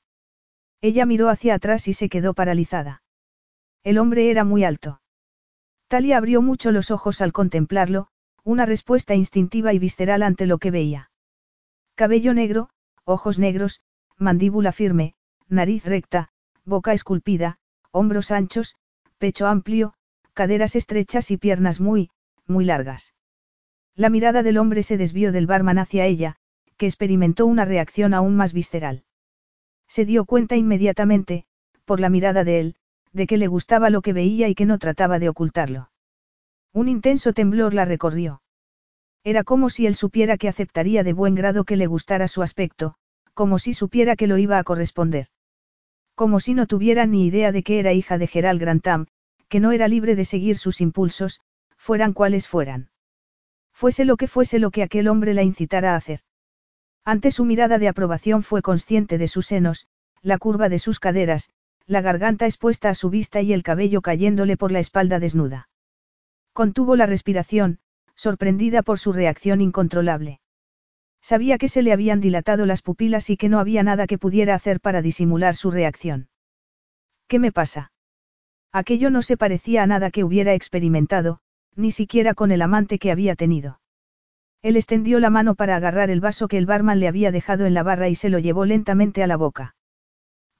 Ella 0.81 1.05
miró 1.05 1.29
hacia 1.29 1.55
atrás 1.55 1.87
y 1.87 1.93
se 1.93 2.09
quedó 2.09 2.33
paralizada. 2.33 3.02
El 3.83 3.97
hombre 3.97 4.31
era 4.31 4.43
muy 4.45 4.63
alto. 4.63 5.01
Talia 5.87 6.17
abrió 6.17 6.41
mucho 6.41 6.71
los 6.71 6.89
ojos 6.89 7.21
al 7.21 7.33
contemplarlo, 7.33 8.07
una 8.43 8.65
respuesta 8.65 9.13
instintiva 9.13 9.73
y 9.73 9.79
visceral 9.79 10.23
ante 10.23 10.45
lo 10.45 10.57
que 10.57 10.71
veía. 10.71 11.11
Cabello 11.95 12.33
negro, 12.33 12.69
ojos 13.03 13.39
negros, 13.39 13.81
mandíbula 14.17 14.71
firme, 14.71 15.15
nariz 15.47 15.85
recta, 15.85 16.29
boca 16.63 16.93
esculpida, 16.93 17.57
hombros 17.91 18.31
anchos, 18.31 18.75
pecho 19.17 19.47
amplio, 19.47 19.93
caderas 20.33 20.75
estrechas 20.75 21.29
y 21.29 21.37
piernas 21.37 21.79
muy, 21.79 22.09
muy 22.47 22.65
largas. 22.65 23.13
La 23.95 24.09
mirada 24.09 24.43
del 24.43 24.57
hombre 24.57 24.81
se 24.81 24.97
desvió 24.97 25.31
del 25.31 25.45
barman 25.45 25.77
hacia 25.77 26.05
ella, 26.05 26.37
que 26.77 26.85
experimentó 26.85 27.45
una 27.45 27.65
reacción 27.65 28.13
aún 28.13 28.35
más 28.35 28.53
visceral. 28.53 29.03
Se 29.87 30.05
dio 30.05 30.25
cuenta 30.25 30.55
inmediatamente, 30.55 31.45
por 31.85 31.99
la 31.99 32.09
mirada 32.09 32.43
de 32.43 32.59
él, 32.59 32.75
de 33.13 33.27
que 33.27 33.37
le 33.37 33.47
gustaba 33.47 33.89
lo 33.89 34.01
que 34.01 34.13
veía 34.13 34.49
y 34.49 34.55
que 34.55 34.65
no 34.65 34.79
trataba 34.79 35.19
de 35.19 35.29
ocultarlo. 35.29 35.89
Un 36.73 36.89
intenso 36.89 37.33
temblor 37.33 37.73
la 37.73 37.85
recorrió. 37.85 38.41
Era 39.23 39.43
como 39.43 39.69
si 39.69 39.85
él 39.85 39.95
supiera 39.95 40.37
que 40.37 40.49
aceptaría 40.49 41.03
de 41.03 41.13
buen 41.13 41.35
grado 41.35 41.63
que 41.63 41.77
le 41.77 41.87
gustara 41.87 42.27
su 42.27 42.41
aspecto, 42.41 42.95
como 43.33 43.59
si 43.59 43.73
supiera 43.73 44.15
que 44.15 44.27
lo 44.27 44.37
iba 44.37 44.57
a 44.57 44.63
corresponder. 44.63 45.27
Como 46.15 46.39
si 46.39 46.53
no 46.53 46.67
tuviera 46.67 47.05
ni 47.05 47.25
idea 47.25 47.51
de 47.51 47.63
que 47.63 47.79
era 47.79 47.93
hija 47.93 48.17
de 48.17 48.27
Gerald 48.27 48.59
Grantham, 48.59 49.07
que 49.47 49.59
no 49.59 49.71
era 49.71 49.87
libre 49.87 50.15
de 50.15 50.25
seguir 50.25 50.57
sus 50.57 50.81
impulsos, 50.81 51.39
fueran 51.77 52.13
cuales 52.13 52.47
fueran. 52.47 52.89
Fuese 53.71 54.05
lo 54.05 54.17
que 54.17 54.27
fuese 54.27 54.59
lo 54.59 54.71
que 54.71 54.83
aquel 54.83 55.07
hombre 55.07 55.33
la 55.33 55.43
incitara 55.43 55.93
a 55.93 55.95
hacer. 55.95 56.21
Ante 57.05 57.31
su 57.31 57.45
mirada 57.45 57.79
de 57.79 57.87
aprobación 57.87 58.43
fue 58.43 58.61
consciente 58.61 59.17
de 59.17 59.27
sus 59.27 59.47
senos, 59.47 59.87
la 60.21 60.37
curva 60.37 60.69
de 60.69 60.79
sus 60.79 60.99
caderas, 60.99 61.49
la 61.85 62.01
garganta 62.01 62.45
expuesta 62.45 62.89
a 62.89 62.95
su 62.95 63.09
vista 63.09 63.41
y 63.41 63.53
el 63.53 63.63
cabello 63.63 64.01
cayéndole 64.01 64.57
por 64.57 64.71
la 64.71 64.79
espalda 64.79 65.19
desnuda. 65.19 65.69
Contuvo 66.53 66.95
la 66.95 67.05
respiración, 67.05 67.79
sorprendida 68.15 68.83
por 68.83 68.99
su 68.99 69.11
reacción 69.11 69.59
incontrolable. 69.61 70.39
Sabía 71.21 71.57
que 71.57 71.69
se 71.69 71.81
le 71.81 71.93
habían 71.93 72.19
dilatado 72.19 72.65
las 72.65 72.81
pupilas 72.81 73.29
y 73.29 73.37
que 73.37 73.49
no 73.49 73.59
había 73.59 73.81
nada 73.83 74.07
que 74.07 74.17
pudiera 74.17 74.55
hacer 74.55 74.79
para 74.79 75.01
disimular 75.01 75.55
su 75.55 75.71
reacción. 75.71 76.29
¿Qué 77.27 77.39
me 77.39 77.51
pasa? 77.51 77.91
Aquello 78.71 79.09
no 79.09 79.21
se 79.21 79.37
parecía 79.37 79.83
a 79.83 79.87
nada 79.87 80.11
que 80.11 80.23
hubiera 80.23 80.53
experimentado, 80.53 81.39
ni 81.75 81.91
siquiera 81.91 82.33
con 82.33 82.51
el 82.51 82.61
amante 82.61 82.99
que 82.99 83.11
había 83.11 83.35
tenido. 83.35 83.79
Él 84.61 84.77
extendió 84.77 85.19
la 85.19 85.29
mano 85.29 85.55
para 85.55 85.75
agarrar 85.75 86.09
el 86.09 86.21
vaso 86.21 86.47
que 86.47 86.57
el 86.57 86.65
barman 86.65 86.99
le 86.99 87.07
había 87.07 87.31
dejado 87.31 87.65
en 87.65 87.73
la 87.73 87.83
barra 87.83 88.09
y 88.09 88.15
se 88.15 88.29
lo 88.29 88.39
llevó 88.39 88.65
lentamente 88.65 89.23
a 89.23 89.27
la 89.27 89.37
boca. 89.37 89.75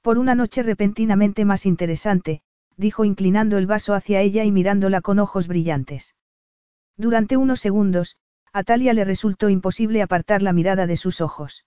Por 0.04 0.18
una 0.18 0.34
noche 0.34 0.62
repentinamente 0.62 1.46
más 1.46 1.64
interesante, 1.64 2.42
dijo 2.76 3.06
inclinando 3.06 3.56
el 3.56 3.66
vaso 3.66 3.94
hacia 3.94 4.20
ella 4.20 4.44
y 4.44 4.52
mirándola 4.52 5.00
con 5.00 5.18
ojos 5.18 5.48
brillantes. 5.48 6.14
Durante 6.98 7.38
unos 7.38 7.60
segundos, 7.60 8.18
a 8.52 8.64
Talia 8.64 8.92
le 8.92 9.06
resultó 9.06 9.48
imposible 9.48 10.02
apartar 10.02 10.42
la 10.42 10.52
mirada 10.52 10.86
de 10.86 10.98
sus 10.98 11.22
ojos. 11.22 11.64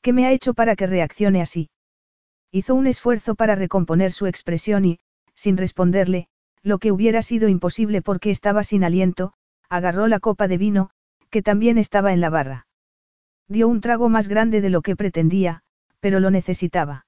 ¿Qué 0.00 0.14
me 0.14 0.24
ha 0.24 0.32
hecho 0.32 0.54
para 0.54 0.74
que 0.74 0.86
reaccione 0.86 1.42
así? 1.42 1.68
Hizo 2.50 2.74
un 2.74 2.86
esfuerzo 2.86 3.34
para 3.34 3.56
recomponer 3.56 4.10
su 4.10 4.24
expresión 4.24 4.86
y, 4.86 5.00
sin 5.34 5.58
responderle, 5.58 6.28
lo 6.62 6.78
que 6.78 6.92
hubiera 6.92 7.20
sido 7.20 7.50
imposible 7.50 8.00
porque 8.00 8.30
estaba 8.30 8.64
sin 8.64 8.84
aliento, 8.84 9.34
agarró 9.68 10.06
la 10.06 10.18
copa 10.18 10.48
de 10.48 10.56
vino, 10.56 10.88
que 11.28 11.42
también 11.42 11.76
estaba 11.76 12.14
en 12.14 12.22
la 12.22 12.30
barra. 12.30 12.66
Dio 13.48 13.68
un 13.68 13.82
trago 13.82 14.08
más 14.08 14.28
grande 14.28 14.62
de 14.62 14.70
lo 14.70 14.80
que 14.80 14.96
pretendía, 14.96 15.60
pero 16.00 16.20
lo 16.20 16.30
necesitaba. 16.30 17.04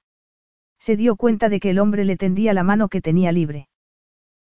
Se 0.79 0.97
dio 0.97 1.17
cuenta 1.17 1.49
de 1.49 1.61
que 1.61 1.71
el 1.71 1.79
hombre 1.79 2.05
le 2.05 2.17
tendía 2.17 2.53
la 2.55 2.63
mano 2.63 2.89
que 2.89 3.01
tenía 3.01 3.33
libre. 3.33 3.69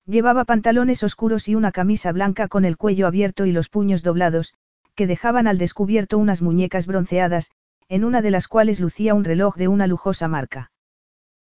Llevaba 0.05 0.45
pantalones 0.45 1.03
oscuros 1.03 1.47
y 1.47 1.55
una 1.55 1.71
camisa 1.71 2.11
blanca 2.11 2.47
con 2.47 2.65
el 2.65 2.77
cuello 2.77 3.07
abierto 3.07 3.45
y 3.45 3.51
los 3.51 3.69
puños 3.69 4.03
doblados, 4.03 4.53
que 4.95 5.07
dejaban 5.07 5.47
al 5.47 5.57
descubierto 5.57 6.17
unas 6.17 6.41
muñecas 6.41 6.87
bronceadas, 6.87 7.51
en 7.87 8.03
una 8.03 8.21
de 8.21 8.31
las 8.31 8.47
cuales 8.47 8.79
lucía 8.79 9.13
un 9.13 9.23
reloj 9.23 9.55
de 9.55 9.67
una 9.67 9.87
lujosa 9.87 10.27
marca. 10.27 10.71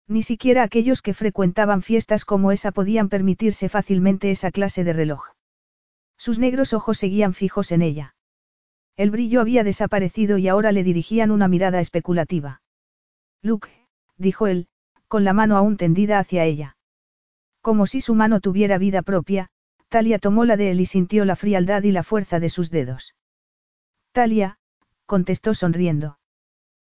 Ni 0.07 0.23
siquiera 0.23 0.63
aquellos 0.63 1.01
que 1.01 1.13
frecuentaban 1.13 1.81
fiestas 1.81 2.23
como 2.23 2.51
esa 2.51 2.71
podían 2.71 3.09
permitirse 3.09 3.67
fácilmente 3.67 4.31
esa 4.31 4.51
clase 4.51 4.83
de 4.83 4.93
reloj. 4.93 5.33
Sus 6.17 6.39
negros 6.39 6.73
ojos 6.73 6.97
seguían 6.97 7.33
fijos 7.33 7.71
en 7.71 7.81
ella. 7.81 8.15
El 8.95 9.11
brillo 9.11 9.41
había 9.41 9.63
desaparecido 9.63 10.37
y 10.37 10.47
ahora 10.47 10.71
le 10.71 10.83
dirigían 10.83 11.29
una 11.29 11.47
mirada 11.47 11.79
especulativa. 11.79 12.61
Luke, 13.43 13.69
dijo 14.17 14.47
él, 14.47 14.67
con 15.07 15.23
la 15.23 15.33
mano 15.33 15.57
aún 15.57 15.77
tendida 15.77 16.19
hacia 16.19 16.45
ella. 16.45 16.77
Como 17.61 17.85
si 17.85 18.01
su 18.01 18.15
mano 18.15 18.39
tuviera 18.39 18.77
vida 18.77 19.01
propia, 19.01 19.49
Talia 19.89 20.19
tomó 20.19 20.45
la 20.45 20.57
de 20.57 20.71
él 20.71 20.81
y 20.81 20.85
sintió 20.85 21.25
la 21.25 21.35
frialdad 21.35 21.83
y 21.83 21.91
la 21.91 22.03
fuerza 22.03 22.39
de 22.39 22.49
sus 22.49 22.71
dedos. 22.71 23.15
Talia, 24.11 24.57
contestó 25.05 25.53
sonriendo. 25.53 26.19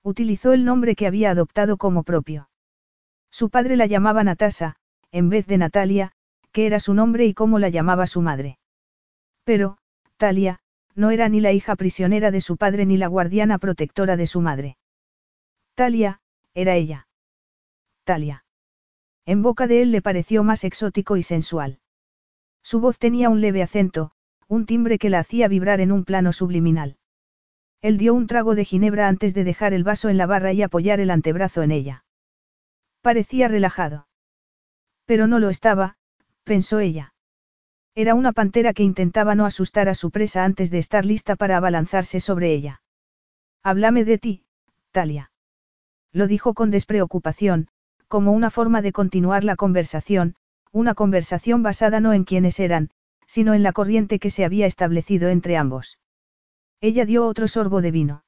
Utilizó 0.03 0.53
el 0.53 0.65
nombre 0.65 0.95
que 0.95 1.07
había 1.07 1.31
adoptado 1.31 1.77
como 1.77 2.03
propio. 2.03 2.49
Su 3.31 3.49
padre 3.49 3.75
la 3.75 3.85
llamaba 3.85 4.23
Natasa, 4.23 4.77
en 5.11 5.29
vez 5.29 5.45
de 5.45 5.57
Natalia, 5.57 6.11
que 6.51 6.65
era 6.65 6.79
su 6.79 6.93
nombre 6.93 7.25
y 7.25 7.33
cómo 7.33 7.59
la 7.59 7.69
llamaba 7.69 8.07
su 8.07 8.21
madre. 8.21 8.57
Pero, 9.43 9.77
Talia, 10.17 10.59
no 10.95 11.11
era 11.11 11.29
ni 11.29 11.41
la 11.41 11.51
hija 11.51 11.75
prisionera 11.75 12.31
de 12.31 12.41
su 12.41 12.57
padre 12.57 12.85
ni 12.85 12.97
la 12.97 13.07
guardiana 13.07 13.59
protectora 13.59 14.17
de 14.17 14.27
su 14.27 14.41
madre. 14.41 14.77
Talia, 15.75 16.21
era 16.53 16.75
ella. 16.75 17.08
Talia. 18.09 18.43
En 19.27 19.43
boca 19.43 19.67
de 19.67 19.83
él 19.83 19.91
le 19.91 20.01
pareció 20.01 20.43
más 20.43 20.63
exótico 20.63 21.15
y 21.15 21.21
sensual. 21.21 21.77
Su 22.63 22.79
voz 22.79 22.97
tenía 22.97 23.29
un 23.29 23.39
leve 23.39 23.61
acento, 23.61 24.13
un 24.47 24.65
timbre 24.65 24.97
que 24.97 25.11
la 25.11 25.19
hacía 25.19 25.47
vibrar 25.47 25.79
en 25.79 25.91
un 25.91 26.05
plano 26.05 26.33
subliminal. 26.33 26.97
Él 27.83 27.99
dio 27.99 28.15
un 28.15 28.25
trago 28.25 28.55
de 28.55 28.65
ginebra 28.65 29.07
antes 29.07 29.35
de 29.35 29.43
dejar 29.43 29.73
el 29.75 29.83
vaso 29.83 30.09
en 30.09 30.17
la 30.17 30.25
barra 30.25 30.53
y 30.53 30.63
apoyar 30.63 30.99
el 30.99 31.11
antebrazo 31.11 31.61
en 31.61 31.69
ella. 31.69 32.03
Parecía 33.01 33.47
relajado. 33.47 34.07
Pero 35.05 35.27
no 35.27 35.37
lo 35.37 35.51
estaba, 35.51 35.95
pensó 36.43 36.79
ella. 36.79 37.13
Era 37.93 38.15
una 38.15 38.33
pantera 38.33 38.73
que 38.73 38.81
intentaba 38.81 39.35
no 39.35 39.45
asustar 39.45 39.87
a 39.87 39.93
su 39.93 40.09
presa 40.09 40.45
antes 40.45 40.71
de 40.71 40.79
estar 40.79 41.05
lista 41.05 41.35
para 41.35 41.57
abalanzarse 41.57 42.19
sobre 42.21 42.53
ella. 42.53 42.81
Háblame 43.61 44.03
de 44.03 44.17
ti, 44.17 44.45
Talia. 44.89 45.31
Lo 46.11 46.25
dijo 46.25 46.55
con 46.55 46.71
despreocupación, 46.71 47.69
como 48.09 48.33
una 48.33 48.49
forma 48.49 48.81
de 48.81 48.91
continuar 48.91 49.43
la 49.45 49.55
conversación, 49.55 50.35
una 50.71 50.95
conversación 50.95 51.63
basada 51.63 51.99
no 51.99 52.11
en 52.11 52.25
quienes 52.25 52.59
eran, 52.59 52.89
sino 53.27 53.53
en 53.53 53.63
la 53.63 53.71
corriente 53.71 54.17
que 54.19 54.31
se 54.31 54.43
había 54.43 54.65
establecido 54.65 55.29
entre 55.29 55.55
ambos. 55.55 55.99
Ella 56.81 57.05
dio 57.05 57.25
otro 57.27 57.47
sorbo 57.47 57.81
de 57.81 57.91
vino. 57.91 58.23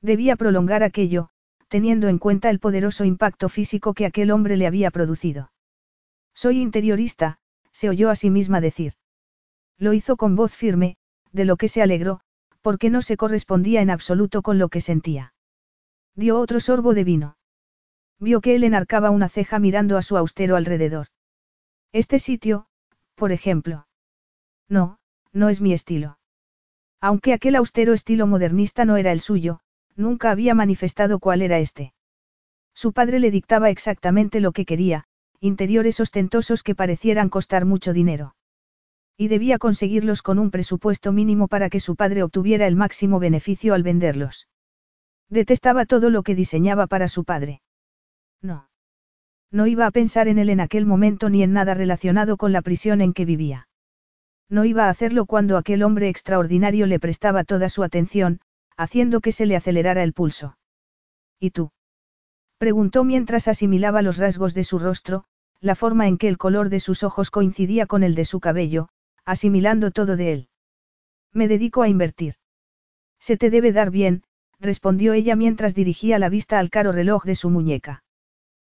Debía 0.00 0.36
prolongar 0.36 0.82
aquello, 0.82 1.28
teniendo 1.68 2.08
en 2.08 2.18
cuenta 2.18 2.48
el 2.48 2.60
poderoso 2.60 3.04
impacto 3.04 3.48
físico 3.48 3.92
que 3.92 4.06
aquel 4.06 4.30
hombre 4.30 4.56
le 4.56 4.66
había 4.66 4.90
producido. 4.90 5.52
Soy 6.34 6.60
interiorista, 6.60 7.38
se 7.72 7.90
oyó 7.90 8.08
a 8.08 8.16
sí 8.16 8.30
misma 8.30 8.62
decir. 8.62 8.94
Lo 9.78 9.92
hizo 9.92 10.16
con 10.16 10.34
voz 10.34 10.54
firme, 10.54 10.96
de 11.32 11.44
lo 11.44 11.56
que 11.56 11.68
se 11.68 11.82
alegró, 11.82 12.20
porque 12.62 12.88
no 12.88 13.02
se 13.02 13.18
correspondía 13.18 13.82
en 13.82 13.90
absoluto 13.90 14.40
con 14.40 14.58
lo 14.58 14.68
que 14.68 14.80
sentía. 14.80 15.34
Dio 16.14 16.38
otro 16.38 16.58
sorbo 16.60 16.94
de 16.94 17.04
vino. 17.04 17.36
Vio 18.20 18.40
que 18.40 18.54
él 18.54 18.64
enarcaba 18.64 19.10
una 19.10 19.28
ceja 19.28 19.58
mirando 19.58 19.96
a 19.96 20.02
su 20.02 20.16
austero 20.16 20.56
alrededor. 20.56 21.08
Este 21.92 22.18
sitio, 22.18 22.66
por 23.14 23.32
ejemplo. 23.32 23.86
No, 24.68 24.98
no 25.32 25.48
es 25.48 25.60
mi 25.60 25.72
estilo. 25.72 26.18
Aunque 27.00 27.32
aquel 27.32 27.56
austero 27.56 27.92
estilo 27.92 28.26
modernista 28.26 28.84
no 28.84 28.96
era 28.96 29.12
el 29.12 29.20
suyo, 29.20 29.60
nunca 29.94 30.30
había 30.30 30.54
manifestado 30.54 31.18
cuál 31.18 31.42
era 31.42 31.58
este. 31.58 31.92
Su 32.74 32.92
padre 32.92 33.20
le 33.20 33.30
dictaba 33.30 33.70
exactamente 33.70 34.40
lo 34.40 34.52
que 34.52 34.64
quería, 34.64 35.04
interiores 35.38 36.00
ostentosos 36.00 36.62
que 36.62 36.74
parecieran 36.74 37.28
costar 37.28 37.64
mucho 37.66 37.92
dinero. 37.92 38.34
Y 39.16 39.28
debía 39.28 39.58
conseguirlos 39.58 40.22
con 40.22 40.38
un 40.38 40.50
presupuesto 40.50 41.12
mínimo 41.12 41.46
para 41.46 41.70
que 41.70 41.78
su 41.78 41.94
padre 41.94 42.22
obtuviera 42.22 42.66
el 42.66 42.74
máximo 42.74 43.20
beneficio 43.20 43.74
al 43.74 43.82
venderlos. 43.82 44.48
Detestaba 45.28 45.84
todo 45.84 46.10
lo 46.10 46.22
que 46.22 46.34
diseñaba 46.34 46.86
para 46.86 47.06
su 47.06 47.24
padre. 47.24 47.60
No. 48.44 48.68
No 49.50 49.66
iba 49.66 49.86
a 49.86 49.90
pensar 49.90 50.28
en 50.28 50.38
él 50.38 50.50
en 50.50 50.60
aquel 50.60 50.84
momento 50.84 51.30
ni 51.30 51.42
en 51.42 51.54
nada 51.54 51.72
relacionado 51.72 52.36
con 52.36 52.52
la 52.52 52.60
prisión 52.60 53.00
en 53.00 53.14
que 53.14 53.24
vivía. 53.24 53.68
No 54.50 54.66
iba 54.66 54.84
a 54.84 54.90
hacerlo 54.90 55.24
cuando 55.24 55.56
aquel 55.56 55.82
hombre 55.82 56.10
extraordinario 56.10 56.86
le 56.86 57.00
prestaba 57.00 57.44
toda 57.44 57.70
su 57.70 57.82
atención, 57.82 58.40
haciendo 58.76 59.20
que 59.20 59.32
se 59.32 59.46
le 59.46 59.56
acelerara 59.56 60.02
el 60.02 60.12
pulso. 60.12 60.58
¿Y 61.40 61.50
tú? 61.50 61.70
Preguntó 62.58 63.02
mientras 63.02 63.48
asimilaba 63.48 64.02
los 64.02 64.18
rasgos 64.18 64.52
de 64.52 64.64
su 64.64 64.78
rostro, 64.78 65.24
la 65.60 65.74
forma 65.74 66.06
en 66.06 66.18
que 66.18 66.28
el 66.28 66.36
color 66.36 66.68
de 66.68 66.80
sus 66.80 67.02
ojos 67.02 67.30
coincidía 67.30 67.86
con 67.86 68.02
el 68.02 68.14
de 68.14 68.26
su 68.26 68.40
cabello, 68.40 68.90
asimilando 69.24 69.90
todo 69.90 70.16
de 70.16 70.32
él. 70.32 70.48
Me 71.32 71.48
dedico 71.48 71.80
a 71.80 71.88
invertir. 71.88 72.34
Se 73.18 73.38
te 73.38 73.48
debe 73.48 73.72
dar 73.72 73.90
bien, 73.90 74.22
respondió 74.60 75.14
ella 75.14 75.34
mientras 75.34 75.74
dirigía 75.74 76.18
la 76.18 76.28
vista 76.28 76.58
al 76.58 76.68
caro 76.68 76.92
reloj 76.92 77.24
de 77.24 77.34
su 77.34 77.48
muñeca. 77.48 78.03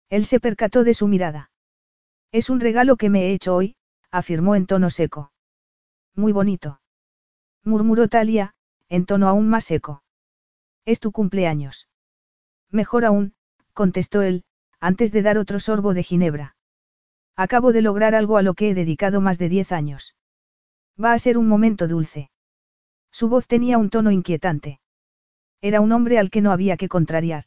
Él 0.10 0.26
se 0.26 0.40
percató 0.40 0.84
de 0.84 0.94
su 0.94 1.08
mirada. 1.08 1.52
Es 2.32 2.50
un 2.50 2.60
regalo 2.60 2.96
que 2.96 3.10
me 3.10 3.26
he 3.26 3.34
hecho 3.34 3.56
hoy, 3.56 3.76
afirmó 4.12 4.56
en 4.56 4.66
tono 4.66 4.90
seco. 4.90 5.32
Muy 6.16 6.32
bonito. 6.32 6.82
Murmuró 7.64 8.08
Talia, 8.08 8.54
en 8.88 9.06
tono 9.06 9.28
aún 9.28 9.50
más 9.50 9.66
seco. 9.66 10.04
Es 10.86 11.00
tu 11.00 11.12
cumpleaños. 11.12 11.88
Mejor 12.72 13.06
aún, 13.06 13.34
contestó 13.74 14.22
él, 14.22 14.44
antes 14.80 15.12
de 15.12 15.22
dar 15.22 15.38
otro 15.38 15.60
sorbo 15.60 15.94
de 15.94 16.04
ginebra. 16.04 16.56
Acabo 17.36 17.72
de 17.72 17.82
lograr 17.82 18.16
algo 18.16 18.38
a 18.38 18.42
lo 18.42 18.54
que 18.54 18.70
he 18.70 18.74
dedicado 18.74 19.22
más 19.22 19.38
de 19.38 19.50
diez 19.50 19.72
años. 19.72 20.16
Va 21.02 21.14
a 21.14 21.20
ser 21.20 21.38
un 21.38 21.48
momento 21.48 21.88
dulce. 21.88 22.32
Su 23.12 23.30
voz 23.30 23.48
tenía 23.48 23.78
un 23.78 23.90
tono 23.90 24.12
inquietante. 24.12 24.80
Era 25.62 25.82
un 25.82 25.92
hombre 25.92 26.20
al 26.20 26.30
que 26.30 26.42
no 26.42 26.52
había 26.52 26.78
que 26.78 26.90
contrariar. 26.90 27.46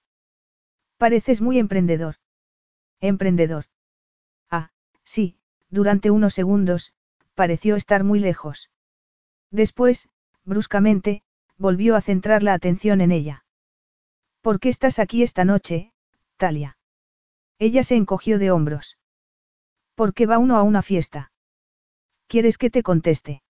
Pareces 0.96 1.40
muy 1.40 1.58
emprendedor. 1.58 2.16
Emprendedor. 3.02 3.64
Ah, 4.48 4.70
sí, 5.02 5.36
durante 5.70 6.12
unos 6.12 6.34
segundos, 6.34 6.94
pareció 7.34 7.74
estar 7.74 8.04
muy 8.04 8.20
lejos. 8.20 8.70
Después, 9.50 10.08
bruscamente, 10.44 11.22
volvió 11.58 11.96
a 11.96 12.00
centrar 12.00 12.44
la 12.44 12.54
atención 12.54 13.00
en 13.00 13.10
ella. 13.10 13.44
¿Por 14.40 14.60
qué 14.60 14.68
estás 14.68 15.00
aquí 15.00 15.24
esta 15.24 15.44
noche, 15.44 15.92
Talia? 16.36 16.78
Ella 17.58 17.82
se 17.82 17.96
encogió 17.96 18.38
de 18.38 18.52
hombros. 18.52 18.98
¿Por 19.96 20.14
qué 20.14 20.26
va 20.26 20.38
uno 20.38 20.56
a 20.56 20.62
una 20.62 20.82
fiesta? 20.82 21.32
¿Quieres 22.28 22.56
que 22.56 22.70
te 22.70 22.84
conteste? 22.84 23.42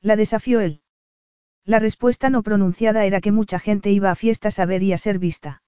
La 0.00 0.16
desafió 0.16 0.60
él. 0.60 0.80
La 1.66 1.78
respuesta 1.78 2.30
no 2.30 2.42
pronunciada 2.42 3.04
era 3.04 3.20
que 3.20 3.30
mucha 3.30 3.58
gente 3.58 3.90
iba 3.90 4.10
a 4.10 4.14
fiestas 4.14 4.58
a 4.58 4.64
ver 4.64 4.82
y 4.82 4.94
a 4.94 4.98
ser 4.98 5.18
vista. 5.18 5.62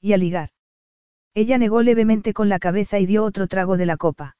Y 0.00 0.12
a 0.12 0.16
ligar. 0.16 0.50
Ella 1.34 1.58
negó 1.58 1.82
levemente 1.82 2.32
con 2.32 2.48
la 2.48 2.58
cabeza 2.58 2.98
y 2.98 3.06
dio 3.06 3.24
otro 3.24 3.46
trago 3.46 3.76
de 3.76 3.86
la 3.86 3.96
copa. 3.96 4.36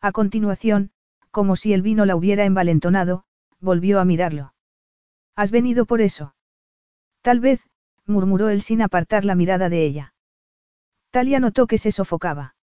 A 0.00 0.12
continuación, 0.12 0.90
como 1.30 1.56
si 1.56 1.72
el 1.72 1.82
vino 1.82 2.04
la 2.06 2.16
hubiera 2.16 2.44
envalentonado, 2.44 3.24
volvió 3.60 4.00
a 4.00 4.04
mirarlo. 4.04 4.54
¿Has 5.34 5.50
venido 5.50 5.86
por 5.86 6.00
eso? 6.00 6.34
Tal 7.22 7.40
vez, 7.40 7.60
murmuró 8.06 8.48
él 8.48 8.62
sin 8.62 8.82
apartar 8.82 9.24
la 9.24 9.34
mirada 9.34 9.68
de 9.68 9.84
ella. 9.84 10.14
Talia 11.10 11.40
notó 11.40 11.66
que 11.66 11.78
se 11.78 11.92
sofocaba. 11.92 12.54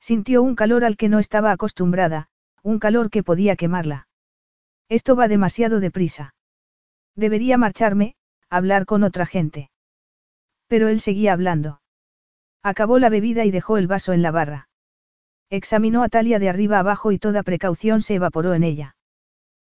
Sintió 0.00 0.42
un 0.42 0.54
calor 0.54 0.84
al 0.84 0.96
que 0.96 1.08
no 1.08 1.18
estaba 1.18 1.52
acostumbrada, 1.52 2.28
un 2.62 2.78
calor 2.78 3.10
que 3.10 3.22
podía 3.22 3.56
quemarla. 3.56 4.08
Esto 4.88 5.16
va 5.16 5.28
demasiado 5.28 5.80
deprisa. 5.80 6.34
Debería 7.14 7.58
marcharme, 7.58 8.14
hablar 8.50 8.86
con 8.86 9.02
otra 9.02 9.26
gente. 9.26 9.70
Pero 10.68 10.88
él 10.88 11.00
seguía 11.00 11.32
hablando. 11.32 11.80
Acabó 12.66 12.98
la 12.98 13.10
bebida 13.10 13.44
y 13.44 13.52
dejó 13.52 13.76
el 13.76 13.86
vaso 13.86 14.12
en 14.12 14.22
la 14.22 14.32
barra. 14.32 14.68
Examinó 15.50 16.02
a 16.02 16.08
Talia 16.08 16.40
de 16.40 16.48
arriba 16.48 16.80
abajo 16.80 17.12
y 17.12 17.18
toda 17.20 17.44
precaución 17.44 18.00
se 18.02 18.16
evaporó 18.16 18.54
en 18.54 18.64
ella. 18.64 18.96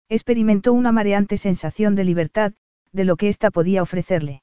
Experimentó 0.10 0.74
una 0.74 0.92
mareante 0.92 1.38
sensación 1.38 1.94
de 1.94 2.06
libertad, 2.06 2.54
de 2.92 3.06
lo 3.06 3.16
que 3.16 3.30
ésta 3.30 3.52
podía 3.52 3.84
ofrecerle. 3.84 4.42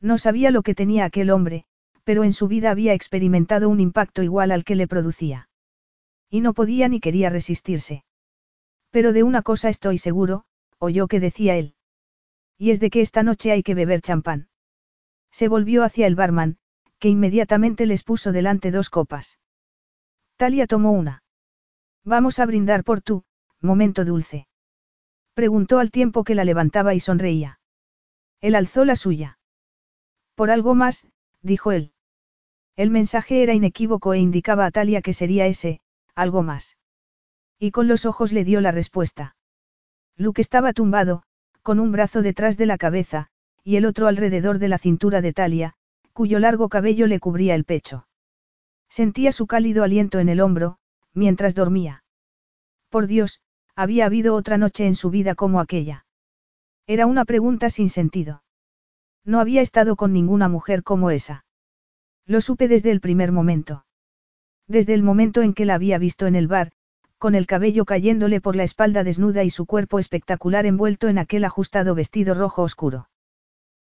No 0.00 0.18
sabía 0.18 0.52
lo 0.52 0.62
que 0.62 0.76
tenía 0.76 1.04
aquel 1.04 1.30
hombre, 1.30 1.64
pero 2.04 2.22
en 2.22 2.32
su 2.32 2.46
vida 2.46 2.70
había 2.70 2.94
experimentado 2.94 3.68
un 3.68 3.80
impacto 3.80 4.22
igual 4.22 4.52
al 4.52 4.62
que 4.62 4.76
le 4.76 4.86
producía. 4.86 5.48
Y 6.30 6.42
no 6.42 6.54
podía 6.54 6.86
ni 6.86 7.00
quería 7.00 7.28
resistirse. 7.28 8.04
Pero 8.92 9.12
de 9.12 9.24
una 9.24 9.42
cosa 9.42 9.68
estoy 9.68 9.98
seguro, 9.98 10.44
oyó 10.78 11.08
que 11.08 11.18
decía 11.18 11.56
él. 11.56 11.74
Y 12.56 12.70
es 12.70 12.78
de 12.78 12.90
que 12.90 13.00
esta 13.00 13.24
noche 13.24 13.50
hay 13.50 13.64
que 13.64 13.74
beber 13.74 14.00
champán. 14.00 14.46
Se 15.32 15.48
volvió 15.48 15.82
hacia 15.82 16.06
el 16.06 16.14
barman, 16.14 16.58
que 17.04 17.10
inmediatamente 17.10 17.84
les 17.84 18.02
puso 18.02 18.32
delante 18.32 18.70
dos 18.70 18.88
copas. 18.88 19.38
Talia 20.38 20.66
tomó 20.66 20.92
una. 20.92 21.22
Vamos 22.02 22.38
a 22.38 22.46
brindar 22.46 22.82
por 22.82 23.02
tú, 23.02 23.24
momento 23.60 24.06
dulce. 24.06 24.48
Preguntó 25.34 25.80
al 25.80 25.90
tiempo 25.90 26.24
que 26.24 26.34
la 26.34 26.46
levantaba 26.46 26.94
y 26.94 27.00
sonreía. 27.00 27.60
Él 28.40 28.54
alzó 28.54 28.86
la 28.86 28.96
suya. 28.96 29.38
Por 30.34 30.50
algo 30.50 30.74
más, 30.74 31.06
dijo 31.42 31.72
él. 31.72 31.92
El 32.74 32.88
mensaje 32.88 33.42
era 33.42 33.52
inequívoco 33.52 34.14
e 34.14 34.18
indicaba 34.18 34.64
a 34.64 34.70
Talia 34.70 35.02
que 35.02 35.12
sería 35.12 35.44
ese, 35.44 35.80
algo 36.14 36.42
más. 36.42 36.78
Y 37.58 37.70
con 37.70 37.86
los 37.86 38.06
ojos 38.06 38.32
le 38.32 38.44
dio 38.44 38.62
la 38.62 38.70
respuesta. 38.70 39.36
Luke 40.16 40.40
estaba 40.40 40.72
tumbado, 40.72 41.22
con 41.60 41.80
un 41.80 41.92
brazo 41.92 42.22
detrás 42.22 42.56
de 42.56 42.64
la 42.64 42.78
cabeza, 42.78 43.28
y 43.62 43.76
el 43.76 43.84
otro 43.84 44.06
alrededor 44.06 44.58
de 44.58 44.68
la 44.68 44.78
cintura 44.78 45.20
de 45.20 45.34
Talia, 45.34 45.76
cuyo 46.14 46.38
largo 46.38 46.68
cabello 46.68 47.06
le 47.06 47.20
cubría 47.20 47.54
el 47.54 47.64
pecho. 47.64 48.06
Sentía 48.88 49.32
su 49.32 49.46
cálido 49.46 49.82
aliento 49.82 50.20
en 50.20 50.28
el 50.28 50.40
hombro, 50.40 50.78
mientras 51.12 51.54
dormía. 51.54 52.04
Por 52.88 53.08
Dios, 53.08 53.40
había 53.74 54.06
habido 54.06 54.36
otra 54.36 54.56
noche 54.56 54.86
en 54.86 54.94
su 54.94 55.10
vida 55.10 55.34
como 55.34 55.58
aquella. 55.58 56.06
Era 56.86 57.06
una 57.06 57.24
pregunta 57.24 57.68
sin 57.68 57.90
sentido. 57.90 58.44
No 59.24 59.40
había 59.40 59.60
estado 59.60 59.96
con 59.96 60.12
ninguna 60.12 60.48
mujer 60.48 60.84
como 60.84 61.10
esa. 61.10 61.44
Lo 62.26 62.40
supe 62.40 62.68
desde 62.68 62.92
el 62.92 63.00
primer 63.00 63.32
momento. 63.32 63.84
Desde 64.68 64.94
el 64.94 65.02
momento 65.02 65.42
en 65.42 65.52
que 65.52 65.64
la 65.64 65.74
había 65.74 65.98
visto 65.98 66.26
en 66.26 66.36
el 66.36 66.46
bar, 66.46 66.70
con 67.18 67.34
el 67.34 67.46
cabello 67.46 67.84
cayéndole 67.84 68.40
por 68.40 68.54
la 68.54 68.62
espalda 68.62 69.02
desnuda 69.02 69.42
y 69.42 69.50
su 69.50 69.66
cuerpo 69.66 69.98
espectacular 69.98 70.64
envuelto 70.66 71.08
en 71.08 71.18
aquel 71.18 71.44
ajustado 71.44 71.96
vestido 71.96 72.34
rojo 72.34 72.62
oscuro. 72.62 73.08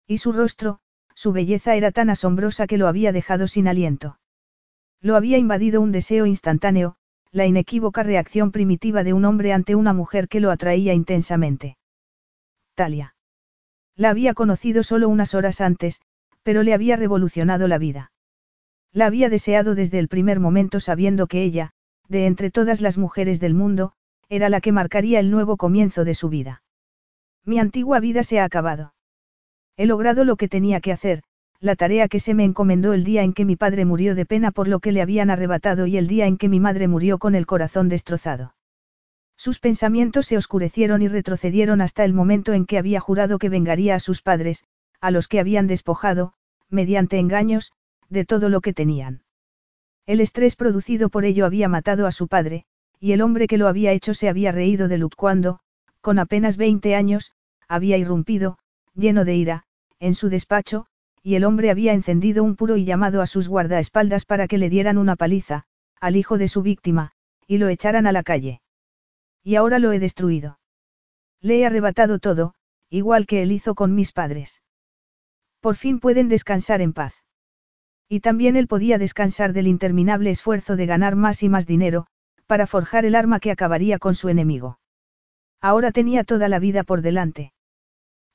Y 0.07 0.19
su 0.19 0.33
rostro, 0.33 0.81
su 1.21 1.33
belleza 1.33 1.75
era 1.75 1.93
tan 1.93 2.09
asombrosa 2.09 2.67
que 2.67 2.79
lo 2.79 2.89
había 2.89 3.13
dejado 3.13 3.47
sin 3.47 3.69
aliento. 3.69 4.19
Lo 5.03 5.17
había 5.17 5.37
invadido 5.37 5.83
un 5.83 5.93
deseo 5.93 6.25
instantáneo, 6.25 6.97
la 7.31 7.45
inequívoca 7.45 8.03
reacción 8.03 8.53
primitiva 8.53 9.05
de 9.05 9.13
un 9.13 9.27
hombre 9.27 9.53
ante 9.53 9.75
una 9.75 9.93
mujer 9.93 10.29
que 10.29 10.41
lo 10.41 10.51
atraía 10.51 10.95
intensamente. 10.95 11.77
Talia. 12.75 13.15
La 13.97 14.09
había 14.09 14.33
conocido 14.33 14.83
solo 14.83 15.11
unas 15.11 15.35
horas 15.35 15.61
antes, 15.61 16.01
pero 16.43 16.63
le 16.63 16.73
había 16.73 16.97
revolucionado 16.97 17.69
la 17.69 17.77
vida. 17.77 18.13
La 18.91 19.05
había 19.05 19.29
deseado 19.29 19.75
desde 19.75 19.99
el 19.99 20.09
primer 20.09 20.41
momento 20.41 20.81
sabiendo 20.81 21.27
que 21.27 21.43
ella, 21.43 21.73
de 22.09 22.25
entre 22.25 22.51
todas 22.51 22.81
las 22.81 22.97
mujeres 22.97 23.41
del 23.41 23.53
mundo, 23.53 23.93
era 24.31 24.49
la 24.49 24.63
que 24.63 24.73
marcaría 24.73 25.21
el 25.21 25.31
nuevo 25.31 25.59
comienzo 25.59 26.07
de 26.07 26.15
su 26.15 26.31
vida. 26.31 26.63
Mi 27.45 27.59
antigua 27.59 28.01
vida 28.01 28.23
se 28.23 28.41
ha 28.41 28.45
acabado. 28.45 28.95
He 29.81 29.87
logrado 29.87 30.25
lo 30.25 30.37
que 30.37 30.47
tenía 30.47 30.83
que 30.83 30.93
hacer, 30.93 31.23
la 31.59 31.75
tarea 31.75 32.07
que 32.07 32.21
se 32.21 32.35
me 32.35 32.45
encomendó 32.45 32.93
el 32.93 33.03
día 33.03 33.23
en 33.23 33.33
que 33.33 33.47
mi 33.47 33.57
padre 33.57 33.87
murió 33.87 34.15
de 34.15 34.27
pena 34.27 34.51
por 34.51 34.69
lo 34.69 34.79
que 34.79 34.93
le 34.93 35.01
habían 35.01 35.31
arrebatado 35.31 35.87
y 35.87 35.97
el 35.97 36.07
día 36.07 36.27
en 36.27 36.37
que 36.37 36.51
mi 36.51 36.61
madre 36.61 36.87
murió 36.87 37.17
con 37.17 37.35
el 37.35 37.47
corazón 37.47 37.89
destrozado. 37.89 38.55
Sus 39.39 39.59
pensamientos 39.59 40.27
se 40.27 40.37
oscurecieron 40.37 41.01
y 41.01 41.09
retrocedieron 41.09 41.81
hasta 41.81 42.05
el 42.05 42.13
momento 42.13 42.53
en 42.53 42.67
que 42.67 42.77
había 42.77 43.01
jurado 43.01 43.39
que 43.39 43.49
vengaría 43.49 43.95
a 43.95 44.01
sus 44.01 44.21
padres, 44.21 44.65
a 45.01 45.11
los 45.11 45.29
que 45.29 45.41
habían 45.41 45.67
despojado, 45.67 46.35
mediante 46.69 47.19
engaños, 47.19 47.73
de 48.11 48.27
todo 48.27 48.51
lo 48.51 48.61
que 48.61 48.75
tenían. 48.75 49.23
El 50.05 50.21
estrés 50.21 50.57
producido 50.57 51.09
por 51.09 51.25
ello 51.25 51.47
había 51.47 51.71
matado 51.71 52.07
a 52.07 52.13
su 52.13 52.29
padre, 52.29 52.67
y 52.99 53.13
el 53.13 53.23
hombre 53.23 53.47
que 53.47 53.57
lo 53.57 53.67
había 53.67 53.93
hecho 53.93 54.13
se 54.13 54.29
había 54.29 54.53
reído 54.53 54.89
de 54.89 54.99
Luke 54.99 55.17
cuando, 55.17 55.61
con 56.03 56.19
apenas 56.19 56.59
20 56.59 56.95
años, 56.95 57.33
había 57.67 57.97
irrumpido, 57.97 58.59
lleno 58.95 59.25
de 59.25 59.37
ira, 59.37 59.65
en 60.01 60.15
su 60.15 60.29
despacho, 60.29 60.87
y 61.23 61.35
el 61.35 61.45
hombre 61.45 61.71
había 61.71 61.93
encendido 61.93 62.43
un 62.43 62.57
puro 62.57 62.77
y 62.77 62.85
llamado 62.85 63.21
a 63.21 63.27
sus 63.27 63.49
guardaespaldas 63.49 64.25
para 64.25 64.49
que 64.49 64.59
le 64.59 64.71
dieran 64.71 64.99
una 64.99 65.17
paliza, 65.17 65.65
al 66.01 66.17
hijo 66.17 66.39
de 66.39 66.49
su 66.49 66.63
víctima, 66.63 67.13
y 67.47 67.59
lo 67.59 67.69
echaran 67.69 68.07
a 68.07 68.13
la 68.13 68.23
calle. 68.23 68.63
Y 69.45 69.57
ahora 69.57 69.79
lo 69.79 69.93
he 69.93 69.99
destruido. 69.99 70.59
Le 71.41 71.61
he 71.61 71.67
arrebatado 71.67 72.19
todo, 72.19 72.55
igual 72.89 73.27
que 73.27 73.43
él 73.43 73.53
hizo 73.53 73.75
con 73.75 73.95
mis 73.95 74.13
padres. 74.13 74.63
Por 75.61 75.77
fin 75.77 76.01
pueden 76.01 76.29
descansar 76.29 76.81
en 76.81 76.93
paz. 76.93 77.15
Y 78.09 78.21
también 78.21 78.57
él 78.57 78.67
podía 78.67 78.99
descansar 78.99 79.53
del 79.53 79.67
interminable 79.67 80.31
esfuerzo 80.31 80.75
de 80.75 80.87
ganar 80.87 81.17
más 81.17 81.43
y 81.43 81.49
más 81.49 81.67
dinero, 81.67 82.07
para 82.47 82.67
forjar 82.67 83.05
el 83.05 83.15
arma 83.15 83.39
que 83.41 83.51
acabaría 83.51 83.99
con 83.99 84.15
su 84.15 84.29
enemigo. 84.29 84.81
Ahora 85.61 85.93
tenía 85.93 86.25
toda 86.25 86.49
la 86.49 86.59
vida 86.59 86.83
por 86.83 87.03
delante. 87.03 87.53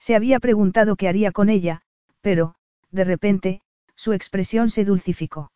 Se 0.06 0.16
había 0.16 0.40
preguntado 0.40 0.98
qué 0.98 1.08
haría 1.08 1.32
con 1.32 1.50
ella, 1.50 1.82
pero, 2.22 2.54
de 2.92 3.06
repente, 3.06 3.62
su 3.96 4.14
expresión 4.14 4.70
se 4.70 4.86
dulcificó. 4.86 5.52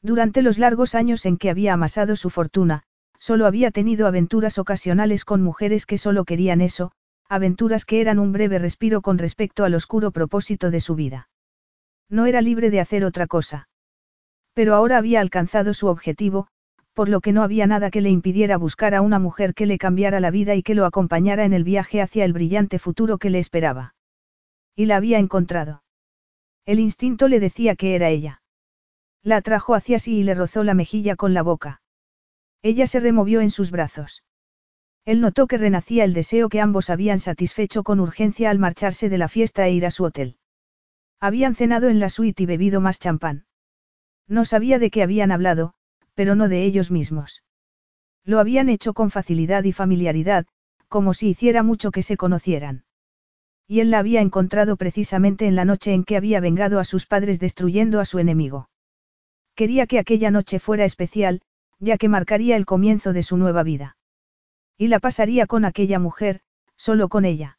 Durante 0.00 0.42
los 0.42 0.58
largos 0.58 0.94
años 0.94 1.26
en 1.26 1.38
que 1.38 1.50
había 1.50 1.72
amasado 1.72 2.14
su 2.14 2.30
fortuna, 2.30 2.84
solo 3.18 3.46
había 3.46 3.72
tenido 3.72 4.06
aventuras 4.06 4.58
ocasionales 4.58 5.24
con 5.24 5.42
mujeres 5.42 5.86
que 5.86 5.98
solo 5.98 6.24
querían 6.24 6.60
eso, 6.60 6.92
aventuras 7.28 7.84
que 7.84 8.00
eran 8.00 8.20
un 8.20 8.30
breve 8.30 8.60
respiro 8.60 9.02
con 9.02 9.18
respecto 9.18 9.64
al 9.64 9.74
oscuro 9.74 10.12
propósito 10.12 10.70
de 10.70 10.78
su 10.78 10.94
vida. 10.94 11.28
No 12.08 12.26
era 12.26 12.42
libre 12.42 12.70
de 12.70 12.78
hacer 12.78 13.04
otra 13.04 13.26
cosa. 13.26 13.68
Pero 14.52 14.76
ahora 14.76 14.98
había 14.98 15.20
alcanzado 15.20 15.74
su 15.74 15.88
objetivo, 15.88 16.46
por 16.94 17.08
lo 17.08 17.20
que 17.20 17.32
no 17.32 17.42
había 17.42 17.66
nada 17.66 17.90
que 17.90 18.00
le 18.00 18.08
impidiera 18.08 18.56
buscar 18.56 18.94
a 18.94 19.02
una 19.02 19.18
mujer 19.18 19.52
que 19.52 19.66
le 19.66 19.78
cambiara 19.78 20.20
la 20.20 20.30
vida 20.30 20.54
y 20.54 20.62
que 20.62 20.74
lo 20.74 20.86
acompañara 20.86 21.44
en 21.44 21.52
el 21.52 21.64
viaje 21.64 22.00
hacia 22.00 22.24
el 22.24 22.32
brillante 22.32 22.78
futuro 22.78 23.18
que 23.18 23.30
le 23.30 23.40
esperaba. 23.40 23.94
Y 24.76 24.86
la 24.86 24.96
había 24.96 25.18
encontrado. 25.18 25.82
El 26.64 26.80
instinto 26.80 27.28
le 27.28 27.40
decía 27.40 27.76
que 27.76 27.94
era 27.94 28.08
ella. 28.08 28.42
La 29.22 29.36
atrajo 29.36 29.74
hacia 29.74 29.98
sí 29.98 30.18
y 30.18 30.22
le 30.22 30.34
rozó 30.34 30.64
la 30.64 30.74
mejilla 30.74 31.16
con 31.16 31.34
la 31.34 31.42
boca. 31.42 31.82
Ella 32.62 32.86
se 32.86 33.00
removió 33.00 33.40
en 33.40 33.50
sus 33.50 33.70
brazos. 33.70 34.22
Él 35.04 35.20
notó 35.20 35.46
que 35.46 35.58
renacía 35.58 36.04
el 36.04 36.14
deseo 36.14 36.48
que 36.48 36.60
ambos 36.60 36.88
habían 36.88 37.18
satisfecho 37.18 37.82
con 37.82 38.00
urgencia 38.00 38.50
al 38.50 38.58
marcharse 38.58 39.08
de 39.08 39.18
la 39.18 39.28
fiesta 39.28 39.66
e 39.66 39.72
ir 39.72 39.84
a 39.84 39.90
su 39.90 40.04
hotel. 40.04 40.38
Habían 41.20 41.54
cenado 41.54 41.88
en 41.88 42.00
la 42.00 42.08
suite 42.08 42.42
y 42.42 42.46
bebido 42.46 42.80
más 42.80 42.98
champán. 42.98 43.46
No 44.26 44.44
sabía 44.44 44.78
de 44.78 44.90
qué 44.90 45.02
habían 45.02 45.30
hablado, 45.30 45.74
pero 46.14 46.34
no 46.34 46.48
de 46.48 46.64
ellos 46.64 46.90
mismos. 46.90 47.42
Lo 48.24 48.38
habían 48.40 48.68
hecho 48.68 48.94
con 48.94 49.10
facilidad 49.10 49.64
y 49.64 49.72
familiaridad, 49.72 50.46
como 50.88 51.12
si 51.12 51.28
hiciera 51.28 51.62
mucho 51.62 51.90
que 51.90 52.02
se 52.02 52.16
conocieran. 52.16 52.84
Y 53.66 53.80
él 53.80 53.90
la 53.90 53.98
había 53.98 54.20
encontrado 54.20 54.76
precisamente 54.76 55.46
en 55.46 55.56
la 55.56 55.64
noche 55.64 55.92
en 55.92 56.04
que 56.04 56.16
había 56.16 56.40
vengado 56.40 56.78
a 56.78 56.84
sus 56.84 57.06
padres 57.06 57.40
destruyendo 57.40 58.00
a 58.00 58.04
su 58.04 58.18
enemigo. 58.18 58.68
Quería 59.54 59.86
que 59.86 59.98
aquella 59.98 60.30
noche 60.30 60.58
fuera 60.58 60.84
especial, 60.84 61.42
ya 61.78 61.98
que 61.98 62.08
marcaría 62.08 62.56
el 62.56 62.66
comienzo 62.66 63.12
de 63.12 63.22
su 63.22 63.36
nueva 63.36 63.62
vida. 63.62 63.96
Y 64.76 64.88
la 64.88 65.00
pasaría 65.00 65.46
con 65.46 65.64
aquella 65.64 65.98
mujer, 65.98 66.40
solo 66.76 67.08
con 67.08 67.24
ella. 67.24 67.58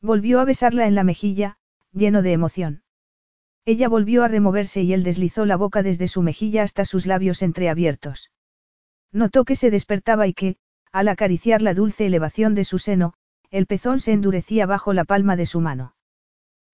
Volvió 0.00 0.40
a 0.40 0.44
besarla 0.44 0.86
en 0.86 0.94
la 0.94 1.04
mejilla, 1.04 1.58
lleno 1.92 2.22
de 2.22 2.32
emoción. 2.32 2.82
Ella 3.66 3.88
volvió 3.88 4.22
a 4.22 4.28
removerse 4.28 4.82
y 4.82 4.92
él 4.92 5.02
deslizó 5.02 5.44
la 5.44 5.56
boca 5.56 5.82
desde 5.82 6.06
su 6.06 6.22
mejilla 6.22 6.62
hasta 6.62 6.84
sus 6.84 7.04
labios 7.04 7.42
entreabiertos. 7.42 8.30
Notó 9.10 9.44
que 9.44 9.56
se 9.56 9.72
despertaba 9.72 10.28
y 10.28 10.34
que, 10.34 10.56
al 10.92 11.08
acariciar 11.08 11.62
la 11.62 11.74
dulce 11.74 12.06
elevación 12.06 12.54
de 12.54 12.62
su 12.62 12.78
seno, 12.78 13.14
el 13.50 13.66
pezón 13.66 13.98
se 13.98 14.12
endurecía 14.12 14.66
bajo 14.66 14.92
la 14.92 15.04
palma 15.04 15.34
de 15.34 15.46
su 15.46 15.60
mano. 15.60 15.96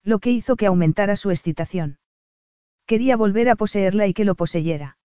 Lo 0.03 0.19
que 0.19 0.29
hizo 0.29 0.55
que 0.55 0.67
aumentara 0.67 1.15
su 1.15 1.31
excitación. 1.31 1.97
Quería 2.85 3.17
volver 3.17 3.49
a 3.49 3.55
poseerla 3.55 4.05
y 4.05 4.13
que 4.13 4.25
lo 4.25 4.35
poseyera. 4.35 4.97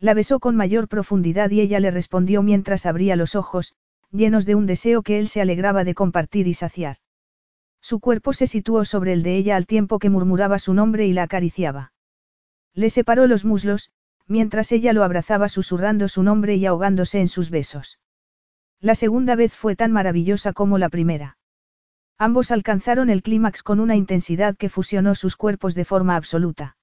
La 0.00 0.14
besó 0.14 0.40
con 0.40 0.56
mayor 0.56 0.88
profundidad 0.88 1.48
y 1.50 1.60
ella 1.60 1.78
le 1.78 1.92
respondió 1.92 2.42
mientras 2.42 2.86
abría 2.86 3.14
los 3.14 3.36
ojos, 3.36 3.74
llenos 4.10 4.46
de 4.46 4.56
un 4.56 4.66
deseo 4.66 5.02
que 5.02 5.20
él 5.20 5.28
se 5.28 5.40
alegraba 5.40 5.84
de 5.84 5.94
compartir 5.94 6.48
y 6.48 6.54
saciar. 6.54 6.96
Su 7.84 8.00
cuerpo 8.00 8.32
se 8.32 8.46
situó 8.46 8.86
sobre 8.86 9.12
el 9.12 9.22
de 9.22 9.36
ella 9.36 9.56
al 9.56 9.66
tiempo 9.66 9.98
que 9.98 10.08
murmuraba 10.08 10.58
su 10.58 10.72
nombre 10.72 11.06
y 11.06 11.12
la 11.12 11.24
acariciaba. 11.24 11.92
Le 12.72 12.88
separó 12.88 13.26
los 13.26 13.44
muslos, 13.44 13.90
mientras 14.26 14.72
ella 14.72 14.94
lo 14.94 15.04
abrazaba 15.04 15.50
susurrando 15.50 16.08
su 16.08 16.22
nombre 16.22 16.56
y 16.56 16.64
ahogándose 16.64 17.20
en 17.20 17.28
sus 17.28 17.50
besos. 17.50 17.98
La 18.80 18.94
segunda 18.94 19.36
vez 19.36 19.52
fue 19.52 19.76
tan 19.76 19.92
maravillosa 19.92 20.54
como 20.54 20.78
la 20.78 20.88
primera. 20.88 21.36
Ambos 22.16 22.52
alcanzaron 22.52 23.10
el 23.10 23.20
clímax 23.20 23.62
con 23.62 23.80
una 23.80 23.96
intensidad 23.96 24.56
que 24.56 24.70
fusionó 24.70 25.14
sus 25.14 25.36
cuerpos 25.36 25.74
de 25.74 25.84
forma 25.84 26.16
absoluta. 26.16 26.78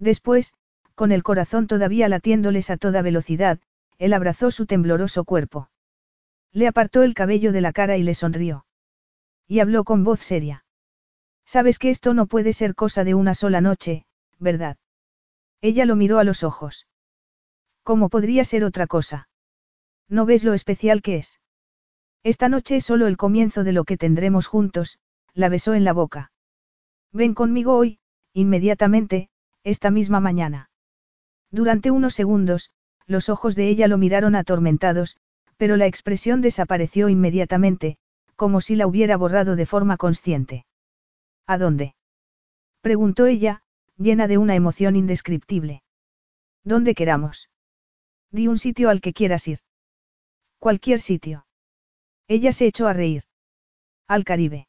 Después, 0.00 0.54
con 0.96 1.12
el 1.12 1.22
corazón 1.22 1.68
todavía 1.68 2.08
latiéndoles 2.08 2.70
a 2.70 2.76
toda 2.78 3.00
velocidad, 3.00 3.60
él 3.98 4.12
abrazó 4.12 4.50
su 4.50 4.66
tembloroso 4.66 5.22
cuerpo. 5.22 5.70
Le 6.50 6.66
apartó 6.66 7.04
el 7.04 7.14
cabello 7.14 7.52
de 7.52 7.60
la 7.60 7.72
cara 7.72 7.96
y 7.96 8.02
le 8.02 8.14
sonrió. 8.14 8.66
Y 9.46 9.60
habló 9.60 9.84
con 9.84 10.04
voz 10.04 10.20
seria. 10.20 10.64
Sabes 11.44 11.78
que 11.78 11.90
esto 11.90 12.14
no 12.14 12.26
puede 12.26 12.52
ser 12.52 12.74
cosa 12.74 13.04
de 13.04 13.14
una 13.14 13.34
sola 13.34 13.60
noche, 13.60 14.04
¿verdad? 14.38 14.76
Ella 15.60 15.84
lo 15.84 15.96
miró 15.96 16.18
a 16.18 16.24
los 16.24 16.42
ojos. 16.42 16.86
¿Cómo 17.82 18.08
podría 18.08 18.44
ser 18.44 18.64
otra 18.64 18.86
cosa? 18.86 19.28
¿No 20.08 20.26
ves 20.26 20.42
lo 20.42 20.54
especial 20.54 21.02
que 21.02 21.16
es? 21.16 21.40
Esta 22.24 22.48
noche 22.48 22.76
es 22.76 22.84
solo 22.84 23.06
el 23.06 23.16
comienzo 23.16 23.62
de 23.62 23.72
lo 23.72 23.84
que 23.84 23.96
tendremos 23.96 24.48
juntos, 24.48 24.98
la 25.32 25.48
besó 25.48 25.74
en 25.74 25.84
la 25.84 25.92
boca. 25.92 26.32
Ven 27.12 27.34
conmigo 27.34 27.76
hoy, 27.76 28.00
inmediatamente, 28.32 29.28
esta 29.62 29.90
misma 29.90 30.18
mañana. 30.18 30.70
Durante 31.52 31.92
unos 31.92 32.14
segundos, 32.14 32.70
los 33.06 33.28
ojos 33.28 33.54
de 33.54 33.68
ella 33.68 33.86
lo 33.86 33.98
miraron 33.98 34.34
atormentados, 34.34 35.16
pero 35.56 35.76
la 35.76 35.86
expresión 35.86 36.40
desapareció 36.40 37.08
inmediatamente, 37.08 37.98
como 38.36 38.60
si 38.60 38.76
la 38.76 38.86
hubiera 38.86 39.16
borrado 39.16 39.56
de 39.56 39.66
forma 39.66 39.96
consciente. 39.96 40.66
¿A 41.46 41.58
dónde? 41.58 41.94
preguntó 42.80 43.26
ella, 43.26 43.62
llena 43.96 44.28
de 44.28 44.38
una 44.38 44.54
emoción 44.54 44.94
indescriptible. 44.94 45.82
¿Dónde 46.62 46.94
queramos? 46.94 47.50
Di 48.30 48.48
un 48.48 48.58
sitio 48.58 48.90
al 48.90 49.00
que 49.00 49.12
quieras 49.12 49.48
ir. 49.48 49.60
Cualquier 50.58 51.00
sitio. 51.00 51.46
Ella 52.28 52.52
se 52.52 52.66
echó 52.66 52.86
a 52.86 52.92
reír. 52.92 53.24
Al 54.06 54.24
Caribe. 54.24 54.68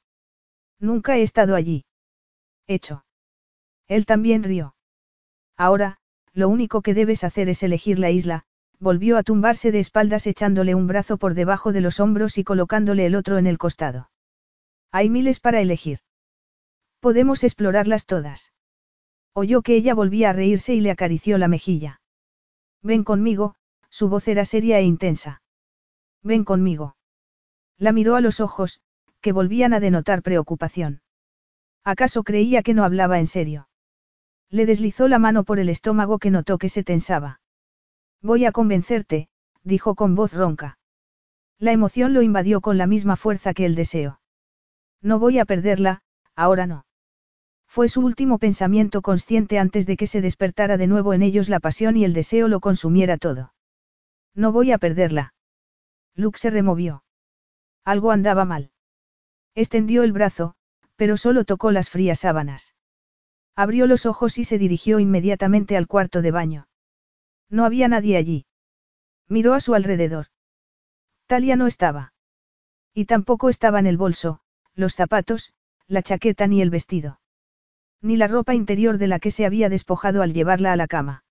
Nunca 0.79 1.17
he 1.17 1.21
estado 1.21 1.55
allí. 1.55 1.85
Hecho. 2.67 3.03
Él 3.87 4.05
también 4.05 4.43
rió. 4.43 4.75
Ahora, 5.55 5.97
lo 6.33 6.49
único 6.49 6.81
que 6.81 6.93
debes 6.93 7.23
hacer 7.23 7.49
es 7.49 7.63
elegir 7.63 7.99
la 7.99 8.11
isla, 8.11 8.45
volvió 8.79 9.17
a 9.17 9.23
tumbarse 9.23 9.71
de 9.71 9.79
espaldas 9.79 10.27
echándole 10.27 10.75
un 10.75 10.87
brazo 10.87 11.17
por 11.17 11.33
debajo 11.33 11.71
de 11.71 11.81
los 11.81 11.99
hombros 11.99 12.37
y 12.37 12.43
colocándole 12.43 13.05
el 13.05 13.15
otro 13.15 13.37
en 13.37 13.47
el 13.47 13.57
costado. 13.57 14.09
Hay 14.91 15.09
miles 15.09 15.39
para 15.39 15.61
elegir. 15.61 15.99
Podemos 16.99 17.43
explorarlas 17.43 18.05
todas. 18.05 18.53
Oyó 19.33 19.61
que 19.61 19.75
ella 19.75 19.93
volvía 19.93 20.31
a 20.31 20.33
reírse 20.33 20.73
y 20.73 20.81
le 20.81 20.91
acarició 20.91 21.37
la 21.37 21.47
mejilla. 21.47 22.01
Ven 22.81 23.03
conmigo, 23.03 23.55
su 23.89 24.09
voz 24.09 24.27
era 24.27 24.45
seria 24.45 24.79
e 24.79 24.83
intensa. 24.83 25.41
Ven 26.23 26.43
conmigo. 26.43 26.95
La 27.77 27.91
miró 27.91 28.15
a 28.15 28.21
los 28.21 28.39
ojos, 28.39 28.81
que 29.21 29.31
volvían 29.31 29.73
a 29.73 29.79
denotar 29.79 30.21
preocupación. 30.21 31.01
¿Acaso 31.83 32.23
creía 32.23 32.63
que 32.63 32.73
no 32.73 32.83
hablaba 32.83 33.19
en 33.19 33.27
serio? 33.27 33.69
Le 34.49 34.65
deslizó 34.65 35.07
la 35.07 35.19
mano 35.19 35.43
por 35.43 35.59
el 35.59 35.69
estómago 35.69 36.19
que 36.19 36.31
notó 36.31 36.57
que 36.57 36.69
se 36.69 36.83
tensaba. 36.83 37.39
Voy 38.21 38.45
a 38.45 38.51
convencerte, 38.51 39.29
dijo 39.63 39.95
con 39.95 40.15
voz 40.15 40.33
ronca. 40.33 40.77
La 41.59 41.71
emoción 41.71 42.13
lo 42.13 42.21
invadió 42.21 42.61
con 42.61 42.77
la 42.77 42.87
misma 42.87 43.15
fuerza 43.15 43.53
que 43.53 43.65
el 43.65 43.75
deseo. 43.75 44.19
No 45.01 45.19
voy 45.19 45.39
a 45.39 45.45
perderla, 45.45 46.01
ahora 46.35 46.67
no. 46.67 46.85
Fue 47.67 47.89
su 47.89 48.01
último 48.01 48.39
pensamiento 48.39 49.01
consciente 49.01 49.59
antes 49.59 49.85
de 49.85 49.97
que 49.97 50.07
se 50.07 50.21
despertara 50.21 50.77
de 50.77 50.87
nuevo 50.87 51.13
en 51.13 51.21
ellos 51.21 51.49
la 51.49 51.59
pasión 51.59 51.97
y 51.97 52.05
el 52.05 52.13
deseo 52.13 52.47
lo 52.47 52.59
consumiera 52.59 53.17
todo. 53.17 53.53
No 54.33 54.51
voy 54.51 54.71
a 54.71 54.77
perderla. 54.77 55.33
Luke 56.15 56.39
se 56.39 56.49
removió. 56.49 57.03
Algo 57.83 58.11
andaba 58.11 58.45
mal. 58.45 58.71
Extendió 59.53 60.03
el 60.03 60.11
brazo, 60.11 60.55
pero 60.95 61.17
solo 61.17 61.45
tocó 61.45 61.71
las 61.71 61.89
frías 61.89 62.19
sábanas. 62.19 62.75
Abrió 63.55 63.87
los 63.87 64.05
ojos 64.05 64.37
y 64.37 64.43
se 64.43 64.57
dirigió 64.57 64.99
inmediatamente 64.99 65.77
al 65.77 65.87
cuarto 65.87 66.21
de 66.21 66.31
baño. 66.31 66.67
No 67.49 67.65
había 67.65 67.87
nadie 67.87 68.17
allí. 68.17 68.45
Miró 69.27 69.53
a 69.53 69.59
su 69.59 69.73
alrededor. 69.73 70.27
Talia 71.27 71.55
no 71.55 71.67
estaba. 71.67 72.13
Y 72.93 73.05
tampoco 73.05 73.49
estaba 73.49 73.79
en 73.79 73.87
el 73.87 73.97
bolso, 73.97 74.39
los 74.73 74.95
zapatos, 74.95 75.53
la 75.87 76.01
chaqueta 76.01 76.47
ni 76.47 76.61
el 76.61 76.69
vestido. 76.69 77.19
Ni 78.01 78.17
la 78.17 78.27
ropa 78.27 78.53
interior 78.55 78.97
de 78.97 79.07
la 79.07 79.19
que 79.19 79.31
se 79.31 79.45
había 79.45 79.69
despojado 79.69 80.21
al 80.21 80.33
llevarla 80.33 80.73
a 80.73 80.75
la 80.75 80.87
cama. 80.87 81.23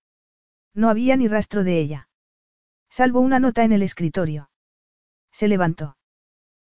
No 0.73 0.89
había 0.89 1.15
ni 1.17 1.27
rastro 1.27 1.63
de 1.63 1.79
ella. 1.79 2.09
Salvo 2.89 3.19
una 3.19 3.39
nota 3.39 3.63
en 3.63 3.71
el 3.71 3.81
escritorio. 3.81 4.49
Se 5.31 5.47
levantó. 5.47 5.97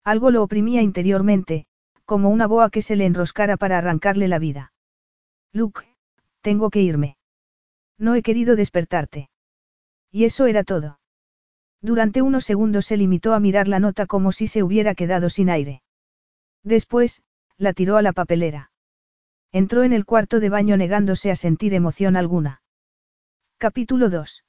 Algo 0.04 0.32
lo 0.32 0.44
oprimía 0.44 0.82
interiormente, 0.82 1.66
como 2.06 2.30
una 2.30 2.48
boa 2.48 2.70
que 2.70 2.82
se 2.82 2.96
le 2.96 3.06
enroscara 3.06 3.58
para 3.58 3.78
arrancarle 3.78 4.28
la 4.28 4.40
vida. 4.40 4.74
Luke, 5.54 5.88
tengo 6.42 6.70
que 6.70 6.82
irme. 6.82 7.18
No 7.98 8.16
he 8.16 8.22
querido 8.22 8.56
despertarte. 8.56 9.30
Y 10.14 10.26
eso 10.26 10.46
era 10.46 10.64
todo. 10.64 11.00
Durante 11.82 12.22
unos 12.22 12.46
segundos 12.46 12.86
se 12.86 12.98
limitó 12.98 13.34
a 13.34 13.40
mirar 13.40 13.68
la 13.68 13.80
nota 13.80 14.06
como 14.06 14.32
si 14.32 14.46
se 14.46 14.62
hubiera 14.62 14.94
quedado 14.94 15.30
sin 15.30 15.50
aire. 15.50 15.82
Después, 16.64 17.24
la 17.58 17.74
tiró 17.74 17.98
a 17.98 18.04
la 18.04 18.14
papelera. 18.14 18.72
Entró 19.52 19.84
en 19.84 19.92
el 19.92 20.06
cuarto 20.06 20.40
de 20.40 20.50
baño 20.50 20.78
negándose 20.78 21.32
a 21.32 21.36
sentir 21.36 21.74
emoción 21.74 22.16
alguna. 22.16 22.62
Capítulo 23.58 24.10
2. 24.10 24.46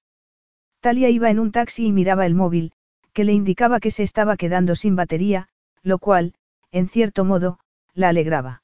Talia 0.81 1.09
iba 1.09 1.31
en 1.31 1.39
un 1.39 1.51
taxi 1.51 1.87
y 1.87 1.93
miraba 1.93 2.27
el 2.27 2.35
móvil, 2.35 2.73
que 3.15 3.25
le 3.25 3.33
indicaba 3.33 3.81
que 3.81 3.91
se 3.91 4.03
estaba 4.03 4.37
quedando 4.37 4.77
sin 4.77 4.97
batería, 4.97 5.49
lo 5.83 5.99
cual, 5.99 6.35
en 6.73 6.89
cierto 6.89 7.25
modo, 7.25 7.59
la 7.95 8.11
alegraba. 8.11 8.63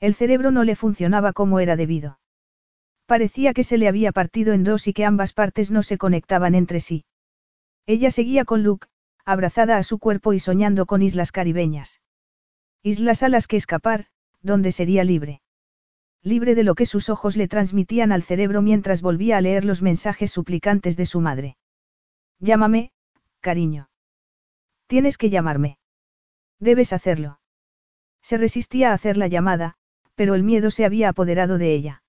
El 0.00 0.14
cerebro 0.14 0.50
no 0.50 0.64
le 0.64 0.76
funcionaba 0.76 1.32
como 1.32 1.60
era 1.60 1.76
debido. 1.76 2.19
Parecía 3.10 3.54
que 3.54 3.64
se 3.64 3.76
le 3.76 3.88
había 3.88 4.12
partido 4.12 4.52
en 4.52 4.62
dos 4.62 4.86
y 4.86 4.92
que 4.92 5.04
ambas 5.04 5.32
partes 5.32 5.72
no 5.72 5.82
se 5.82 5.98
conectaban 5.98 6.54
entre 6.54 6.78
sí. 6.78 7.04
Ella 7.84 8.12
seguía 8.12 8.44
con 8.44 8.62
Luke, 8.62 8.86
abrazada 9.24 9.78
a 9.78 9.82
su 9.82 9.98
cuerpo 9.98 10.32
y 10.32 10.38
soñando 10.38 10.86
con 10.86 11.02
islas 11.02 11.32
caribeñas. 11.32 12.00
Islas 12.84 13.24
a 13.24 13.28
las 13.28 13.48
que 13.48 13.56
escapar, 13.56 14.06
donde 14.42 14.70
sería 14.70 15.02
libre. 15.02 15.42
Libre 16.22 16.54
de 16.54 16.62
lo 16.62 16.76
que 16.76 16.86
sus 16.86 17.08
ojos 17.08 17.36
le 17.36 17.48
transmitían 17.48 18.12
al 18.12 18.22
cerebro 18.22 18.62
mientras 18.62 19.02
volvía 19.02 19.38
a 19.38 19.40
leer 19.40 19.64
los 19.64 19.82
mensajes 19.82 20.30
suplicantes 20.30 20.96
de 20.96 21.06
su 21.06 21.20
madre. 21.20 21.56
Llámame, 22.38 22.92
cariño. 23.40 23.90
Tienes 24.86 25.18
que 25.18 25.30
llamarme. 25.30 25.78
Debes 26.60 26.92
hacerlo. 26.92 27.40
Se 28.22 28.36
resistía 28.36 28.92
a 28.92 28.94
hacer 28.94 29.16
la 29.16 29.26
llamada, 29.26 29.78
pero 30.14 30.36
el 30.36 30.44
miedo 30.44 30.70
se 30.70 30.84
había 30.84 31.08
apoderado 31.08 31.58
de 31.58 31.74
ella. 31.74 32.04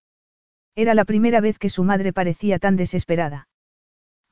Era 0.76 0.94
la 0.94 1.06
primera 1.06 1.42
vez 1.42 1.60
que 1.60 1.70
su 1.70 1.84
madre 1.84 2.14
parecía 2.14 2.60
tan 2.60 2.76
desesperada. 2.76 3.48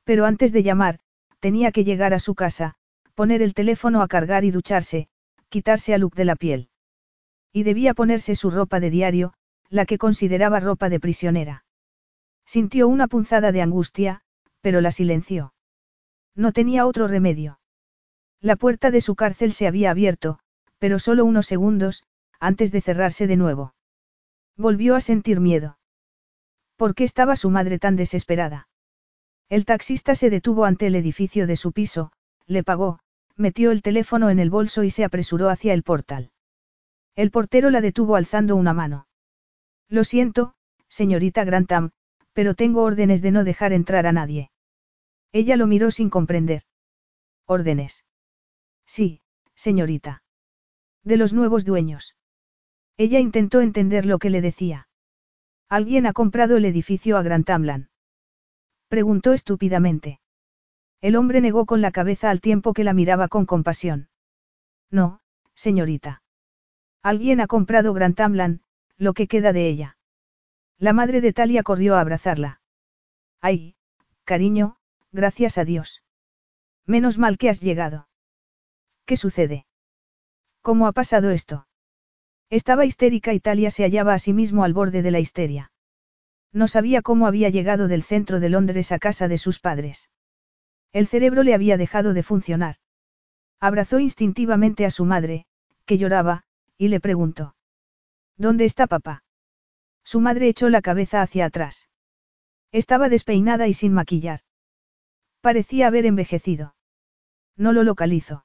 Pero 0.04 0.24
antes 0.24 0.52
de 0.52 0.62
llamar, 0.62 1.00
tenía 1.38 1.72
que 1.72 1.84
llegar 1.84 2.14
a 2.14 2.18
su 2.18 2.34
casa, 2.34 2.76
poner 3.14 3.42
el 3.42 3.54
teléfono 3.54 4.02
a 4.02 4.08
cargar 4.08 4.44
y 4.44 4.50
ducharse, 4.50 5.08
quitarse 5.48 5.94
a 5.94 5.98
Luke 5.98 6.16
de 6.16 6.24
la 6.24 6.36
piel. 6.36 6.68
Y 7.52 7.64
debía 7.64 7.94
ponerse 7.94 8.36
su 8.36 8.50
ropa 8.50 8.80
de 8.80 8.90
diario, 8.90 9.34
la 9.68 9.84
que 9.84 9.98
consideraba 9.98 10.60
ropa 10.60 10.88
de 10.88 11.00
prisionera. 11.00 11.64
Sintió 12.46 12.88
una 12.88 13.08
punzada 13.08 13.52
de 13.52 13.62
angustia, 13.62 14.22
pero 14.60 14.80
la 14.80 14.90
silenció. 14.90 15.54
No 16.34 16.52
tenía 16.52 16.86
otro 16.86 17.08
remedio. 17.08 17.60
La 18.40 18.56
puerta 18.56 18.90
de 18.90 19.00
su 19.00 19.14
cárcel 19.16 19.52
se 19.52 19.66
había 19.66 19.90
abierto, 19.90 20.38
pero 20.78 20.98
solo 20.98 21.24
unos 21.24 21.46
segundos, 21.46 22.04
antes 22.38 22.72
de 22.72 22.80
cerrarse 22.80 23.26
de 23.26 23.36
nuevo. 23.36 23.74
Volvió 24.56 24.96
a 24.96 25.00
sentir 25.00 25.40
miedo. 25.40 25.78
¿Por 26.80 26.94
qué 26.94 27.04
estaba 27.04 27.36
su 27.36 27.50
madre 27.50 27.78
tan 27.78 27.94
desesperada? 27.94 28.66
El 29.50 29.66
taxista 29.66 30.14
se 30.14 30.30
detuvo 30.30 30.64
ante 30.64 30.86
el 30.86 30.94
edificio 30.94 31.46
de 31.46 31.56
su 31.56 31.72
piso, 31.72 32.10
le 32.46 32.64
pagó, 32.64 33.00
metió 33.36 33.70
el 33.70 33.82
teléfono 33.82 34.30
en 34.30 34.38
el 34.38 34.48
bolso 34.48 34.82
y 34.82 34.88
se 34.88 35.04
apresuró 35.04 35.50
hacia 35.50 35.74
el 35.74 35.82
portal. 35.82 36.30
El 37.16 37.30
portero 37.30 37.68
la 37.68 37.82
detuvo 37.82 38.16
alzando 38.16 38.56
una 38.56 38.72
mano. 38.72 39.06
Lo 39.90 40.04
siento, 40.04 40.54
señorita 40.88 41.44
Grantham, 41.44 41.90
pero 42.32 42.54
tengo 42.54 42.82
órdenes 42.82 43.20
de 43.20 43.30
no 43.30 43.44
dejar 43.44 43.74
entrar 43.74 44.06
a 44.06 44.12
nadie. 44.12 44.50
Ella 45.32 45.58
lo 45.58 45.66
miró 45.66 45.90
sin 45.90 46.08
comprender. 46.08 46.62
¿Órdenes? 47.44 48.06
Sí, 48.86 49.20
señorita. 49.54 50.22
De 51.04 51.18
los 51.18 51.34
nuevos 51.34 51.66
dueños. 51.66 52.16
Ella 52.96 53.18
intentó 53.18 53.60
entender 53.60 54.06
lo 54.06 54.18
que 54.18 54.30
le 54.30 54.40
decía. 54.40 54.88
¿Alguien 55.70 56.06
ha 56.06 56.12
comprado 56.12 56.56
el 56.56 56.64
edificio 56.64 57.16
a 57.16 57.22
Grantamlan? 57.22 57.90
Preguntó 58.88 59.32
estúpidamente. 59.32 60.20
El 61.00 61.14
hombre 61.14 61.40
negó 61.40 61.64
con 61.64 61.80
la 61.80 61.92
cabeza 61.92 62.28
al 62.28 62.40
tiempo 62.40 62.72
que 62.72 62.82
la 62.82 62.92
miraba 62.92 63.28
con 63.28 63.46
compasión. 63.46 64.08
No, 64.90 65.20
señorita. 65.54 66.24
Alguien 67.04 67.40
ha 67.40 67.46
comprado 67.46 67.94
Grantamlan, 67.94 68.62
lo 68.96 69.14
que 69.14 69.28
queda 69.28 69.52
de 69.52 69.68
ella. 69.68 69.96
La 70.76 70.92
madre 70.92 71.20
de 71.20 71.32
Talia 71.32 71.62
corrió 71.62 71.94
a 71.94 72.00
abrazarla. 72.00 72.60
Ay, 73.40 73.76
cariño, 74.24 74.76
gracias 75.12 75.56
a 75.56 75.64
Dios. 75.64 76.02
Menos 76.84 77.16
mal 77.16 77.38
que 77.38 77.48
has 77.48 77.60
llegado. 77.60 78.08
¿Qué 79.04 79.16
sucede? 79.16 79.66
¿Cómo 80.62 80.88
ha 80.88 80.92
pasado 80.92 81.30
esto? 81.30 81.68
Estaba 82.50 82.84
histérica 82.84 83.32
y 83.32 83.40
Talia 83.40 83.70
se 83.70 83.84
hallaba 83.84 84.12
a 84.12 84.18
sí 84.18 84.32
mismo 84.32 84.64
al 84.64 84.72
borde 84.72 85.02
de 85.02 85.12
la 85.12 85.20
histeria. 85.20 85.70
No 86.52 86.66
sabía 86.66 87.00
cómo 87.00 87.28
había 87.28 87.48
llegado 87.48 87.86
del 87.86 88.02
centro 88.02 88.40
de 88.40 88.48
Londres 88.48 88.90
a 88.90 88.98
casa 88.98 89.28
de 89.28 89.38
sus 89.38 89.60
padres. 89.60 90.10
El 90.92 91.06
cerebro 91.06 91.44
le 91.44 91.54
había 91.54 91.76
dejado 91.76 92.12
de 92.12 92.24
funcionar. 92.24 92.76
Abrazó 93.60 94.00
instintivamente 94.00 94.84
a 94.84 94.90
su 94.90 95.04
madre, 95.04 95.46
que 95.86 95.96
lloraba, 95.96 96.42
y 96.76 96.88
le 96.88 96.98
preguntó. 96.98 97.54
¿Dónde 98.36 98.64
está 98.64 98.88
papá? 98.88 99.22
Su 100.02 100.20
madre 100.20 100.48
echó 100.48 100.68
la 100.70 100.82
cabeza 100.82 101.22
hacia 101.22 101.44
atrás. 101.44 101.88
Estaba 102.72 103.08
despeinada 103.08 103.68
y 103.68 103.74
sin 103.74 103.92
maquillar. 103.92 104.40
Parecía 105.40 105.86
haber 105.86 106.06
envejecido. 106.06 106.74
No 107.56 107.72
lo 107.72 107.84
localizo. 107.84 108.44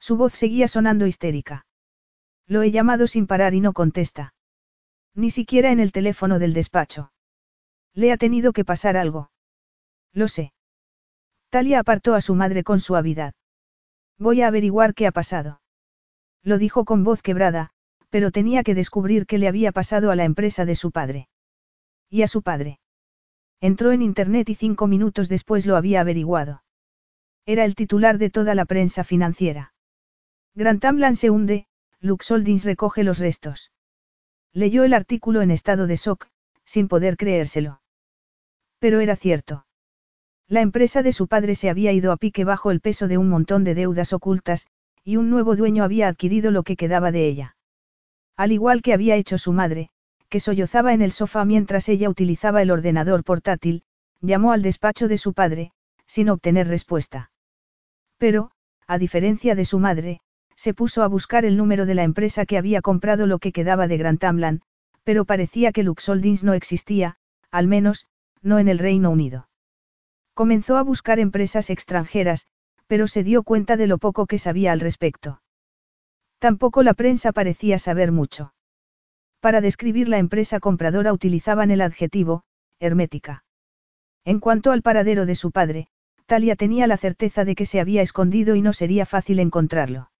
Su 0.00 0.16
voz 0.16 0.32
seguía 0.32 0.66
sonando 0.66 1.06
histérica. 1.06 1.66
Lo 2.52 2.62
he 2.62 2.70
llamado 2.70 3.06
sin 3.06 3.26
parar 3.26 3.54
y 3.54 3.62
no 3.62 3.72
contesta. 3.72 4.34
Ni 5.14 5.30
siquiera 5.30 5.72
en 5.72 5.80
el 5.80 5.90
teléfono 5.90 6.38
del 6.38 6.52
despacho. 6.52 7.10
Le 7.94 8.12
ha 8.12 8.18
tenido 8.18 8.52
que 8.52 8.62
pasar 8.62 8.98
algo. 8.98 9.30
Lo 10.12 10.28
sé. 10.28 10.52
Talia 11.48 11.78
apartó 11.78 12.14
a 12.14 12.20
su 12.20 12.34
madre 12.34 12.62
con 12.62 12.78
suavidad. 12.78 13.32
Voy 14.18 14.42
a 14.42 14.48
averiguar 14.48 14.92
qué 14.92 15.06
ha 15.06 15.12
pasado. 15.12 15.62
Lo 16.42 16.58
dijo 16.58 16.84
con 16.84 17.04
voz 17.04 17.22
quebrada, 17.22 17.70
pero 18.10 18.30
tenía 18.30 18.62
que 18.64 18.74
descubrir 18.74 19.24
qué 19.24 19.38
le 19.38 19.48
había 19.48 19.72
pasado 19.72 20.10
a 20.10 20.16
la 20.16 20.24
empresa 20.24 20.66
de 20.66 20.74
su 20.74 20.90
padre. 20.90 21.28
Y 22.10 22.20
a 22.20 22.28
su 22.28 22.42
padre. 22.42 22.80
Entró 23.62 23.92
en 23.92 24.02
Internet 24.02 24.50
y 24.50 24.56
cinco 24.56 24.86
minutos 24.88 25.30
después 25.30 25.64
lo 25.64 25.74
había 25.74 26.02
averiguado. 26.02 26.62
Era 27.46 27.64
el 27.64 27.76
titular 27.76 28.18
de 28.18 28.28
toda 28.28 28.54
la 28.54 28.66
prensa 28.66 29.04
financiera. 29.04 29.72
Grantamlan 30.54 31.16
se 31.16 31.30
hunde, 31.30 31.66
Lux 32.04 32.28
Holdings 32.32 32.64
recoge 32.64 33.04
los 33.04 33.20
restos. 33.20 33.70
Leyó 34.52 34.82
el 34.82 34.92
artículo 34.92 35.40
en 35.40 35.52
estado 35.52 35.86
de 35.86 35.94
shock, 35.94 36.26
sin 36.64 36.88
poder 36.88 37.16
creérselo. 37.16 37.80
Pero 38.80 38.98
era 38.98 39.14
cierto. 39.14 39.66
La 40.48 40.62
empresa 40.62 41.04
de 41.04 41.12
su 41.12 41.28
padre 41.28 41.54
se 41.54 41.70
había 41.70 41.92
ido 41.92 42.10
a 42.10 42.16
pique 42.16 42.42
bajo 42.44 42.72
el 42.72 42.80
peso 42.80 43.06
de 43.06 43.18
un 43.18 43.28
montón 43.28 43.62
de 43.62 43.76
deudas 43.76 44.12
ocultas, 44.12 44.66
y 45.04 45.16
un 45.16 45.30
nuevo 45.30 45.54
dueño 45.54 45.84
había 45.84 46.08
adquirido 46.08 46.50
lo 46.50 46.64
que 46.64 46.76
quedaba 46.76 47.12
de 47.12 47.28
ella. 47.28 47.56
Al 48.36 48.50
igual 48.50 48.82
que 48.82 48.94
había 48.94 49.14
hecho 49.14 49.38
su 49.38 49.52
madre, 49.52 49.90
que 50.28 50.40
sollozaba 50.40 50.94
en 50.94 51.02
el 51.02 51.12
sofá 51.12 51.44
mientras 51.44 51.88
ella 51.88 52.08
utilizaba 52.08 52.62
el 52.62 52.72
ordenador 52.72 53.22
portátil, 53.22 53.84
llamó 54.20 54.50
al 54.50 54.62
despacho 54.62 55.06
de 55.06 55.18
su 55.18 55.34
padre, 55.34 55.72
sin 56.06 56.30
obtener 56.30 56.66
respuesta. 56.66 57.30
Pero, 58.18 58.50
a 58.88 58.98
diferencia 58.98 59.54
de 59.54 59.64
su 59.64 59.78
madre, 59.78 60.21
se 60.56 60.74
puso 60.74 61.02
a 61.02 61.08
buscar 61.08 61.44
el 61.44 61.56
número 61.56 61.86
de 61.86 61.94
la 61.94 62.02
empresa 62.02 62.46
que 62.46 62.58
había 62.58 62.82
comprado 62.82 63.26
lo 63.26 63.38
que 63.38 63.52
quedaba 63.52 63.88
de 63.88 63.96
Grantamlan, 63.96 64.62
pero 65.04 65.24
parecía 65.24 65.72
que 65.72 65.82
Luxoldins 65.82 66.44
no 66.44 66.52
existía, 66.52 67.16
al 67.50 67.66
menos, 67.66 68.06
no 68.42 68.58
en 68.58 68.68
el 68.68 68.78
Reino 68.78 69.10
Unido. 69.10 69.48
Comenzó 70.34 70.76
a 70.76 70.82
buscar 70.82 71.18
empresas 71.18 71.70
extranjeras, 71.70 72.46
pero 72.86 73.06
se 73.06 73.24
dio 73.24 73.42
cuenta 73.42 73.76
de 73.76 73.86
lo 73.86 73.98
poco 73.98 74.26
que 74.26 74.38
sabía 74.38 74.72
al 74.72 74.80
respecto. 74.80 75.42
Tampoco 76.38 76.82
la 76.82 76.94
prensa 76.94 77.32
parecía 77.32 77.78
saber 77.78 78.12
mucho. 78.12 78.54
Para 79.40 79.60
describir 79.60 80.08
la 80.08 80.18
empresa 80.18 80.60
compradora 80.60 81.12
utilizaban 81.12 81.70
el 81.70 81.80
adjetivo, 81.80 82.44
hermética. 82.78 83.44
En 84.24 84.38
cuanto 84.38 84.70
al 84.70 84.82
paradero 84.82 85.26
de 85.26 85.34
su 85.34 85.50
padre, 85.50 85.88
Talia 86.26 86.54
tenía 86.54 86.86
la 86.86 86.96
certeza 86.96 87.44
de 87.44 87.56
que 87.56 87.66
se 87.66 87.80
había 87.80 88.02
escondido 88.02 88.54
y 88.54 88.62
no 88.62 88.72
sería 88.72 89.04
fácil 89.04 89.40
encontrarlo. 89.40 90.11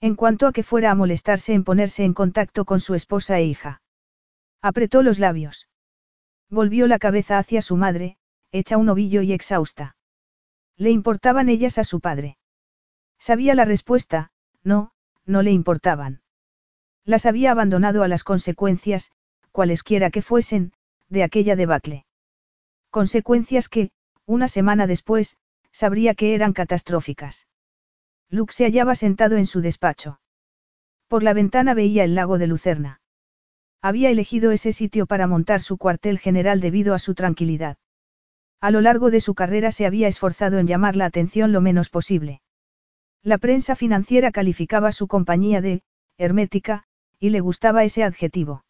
En 0.00 0.14
cuanto 0.14 0.46
a 0.46 0.52
que 0.52 0.62
fuera 0.62 0.90
a 0.90 0.94
molestarse 0.94 1.52
en 1.52 1.62
ponerse 1.62 2.04
en 2.04 2.14
contacto 2.14 2.64
con 2.64 2.80
su 2.80 2.94
esposa 2.94 3.38
e 3.38 3.44
hija. 3.44 3.82
Apretó 4.62 5.02
los 5.02 5.18
labios. 5.18 5.68
Volvió 6.48 6.86
la 6.86 6.98
cabeza 6.98 7.38
hacia 7.38 7.60
su 7.60 7.76
madre, 7.76 8.16
hecha 8.50 8.78
un 8.78 8.88
ovillo 8.88 9.20
y 9.20 9.32
exhausta. 9.32 9.96
¿Le 10.76 10.90
importaban 10.90 11.50
ellas 11.50 11.76
a 11.76 11.84
su 11.84 12.00
padre? 12.00 12.38
Sabía 13.18 13.54
la 13.54 13.66
respuesta, 13.66 14.32
no, 14.64 14.92
no 15.26 15.42
le 15.42 15.52
importaban. 15.52 16.22
Las 17.04 17.26
había 17.26 17.50
abandonado 17.50 18.02
a 18.02 18.08
las 18.08 18.24
consecuencias, 18.24 19.12
cualesquiera 19.52 20.10
que 20.10 20.22
fuesen, 20.22 20.72
de 21.10 21.22
aquella 21.24 21.56
debacle. 21.56 22.06
Consecuencias 22.88 23.68
que, 23.68 23.90
una 24.24 24.48
semana 24.48 24.86
después, 24.86 25.36
sabría 25.72 26.14
que 26.14 26.34
eran 26.34 26.54
catastróficas. 26.54 27.46
Luke 28.30 28.52
se 28.52 28.64
hallaba 28.64 28.94
sentado 28.94 29.36
en 29.36 29.46
su 29.46 29.60
despacho. 29.60 30.20
Por 31.08 31.24
la 31.24 31.32
ventana 31.32 31.74
veía 31.74 32.04
el 32.04 32.14
lago 32.14 32.38
de 32.38 32.46
Lucerna. 32.46 33.00
Había 33.82 34.10
elegido 34.10 34.52
ese 34.52 34.72
sitio 34.72 35.06
para 35.06 35.26
montar 35.26 35.60
su 35.60 35.78
cuartel 35.78 36.18
general 36.18 36.60
debido 36.60 36.94
a 36.94 37.00
su 37.00 37.14
tranquilidad. 37.14 37.76
A 38.60 38.70
lo 38.70 38.80
largo 38.82 39.10
de 39.10 39.20
su 39.20 39.34
carrera 39.34 39.72
se 39.72 39.86
había 39.86 40.06
esforzado 40.06 40.58
en 40.58 40.66
llamar 40.66 40.94
la 40.94 41.06
atención 41.06 41.50
lo 41.50 41.60
menos 41.60 41.88
posible. 41.88 42.40
La 43.22 43.38
prensa 43.38 43.74
financiera 43.74 44.30
calificaba 44.30 44.92
su 44.92 45.08
compañía 45.08 45.60
de, 45.60 45.82
hermética, 46.16 46.84
y 47.18 47.30
le 47.30 47.40
gustaba 47.40 47.84
ese 47.84 48.04
adjetivo. 48.04 48.64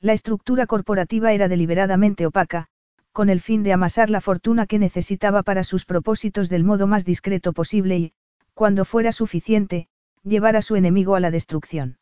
La 0.00 0.12
estructura 0.12 0.66
corporativa 0.66 1.32
era 1.32 1.48
deliberadamente 1.48 2.26
opaca, 2.26 2.66
con 3.12 3.30
el 3.30 3.40
fin 3.40 3.62
de 3.62 3.72
amasar 3.72 4.10
la 4.10 4.20
fortuna 4.20 4.66
que 4.66 4.78
necesitaba 4.78 5.42
para 5.42 5.64
sus 5.64 5.86
propósitos 5.86 6.48
del 6.50 6.64
modo 6.64 6.86
más 6.86 7.04
discreto 7.04 7.52
posible 7.52 7.98
y, 7.98 8.12
cuando 8.54 8.84
fuera 8.84 9.12
suficiente, 9.12 9.88
llevar 10.22 10.56
a 10.56 10.62
su 10.62 10.76
enemigo 10.76 11.14
a 11.14 11.20
la 11.20 11.30
destrucción. 11.30 11.98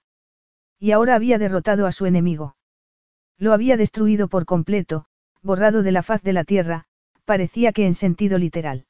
Y 0.78 0.92
ahora 0.92 1.14
había 1.14 1.38
derrotado 1.38 1.86
a 1.86 1.92
su 1.92 2.06
enemigo. 2.06 2.56
Lo 3.38 3.52
había 3.52 3.76
destruido 3.76 4.28
por 4.28 4.44
completo, 4.44 5.06
borrado 5.42 5.82
de 5.82 5.92
la 5.92 6.02
faz 6.02 6.22
de 6.22 6.32
la 6.32 6.44
tierra, 6.44 6.84
parecía 7.24 7.72
que 7.72 7.86
en 7.86 7.94
sentido 7.94 8.38
literal. 8.38 8.86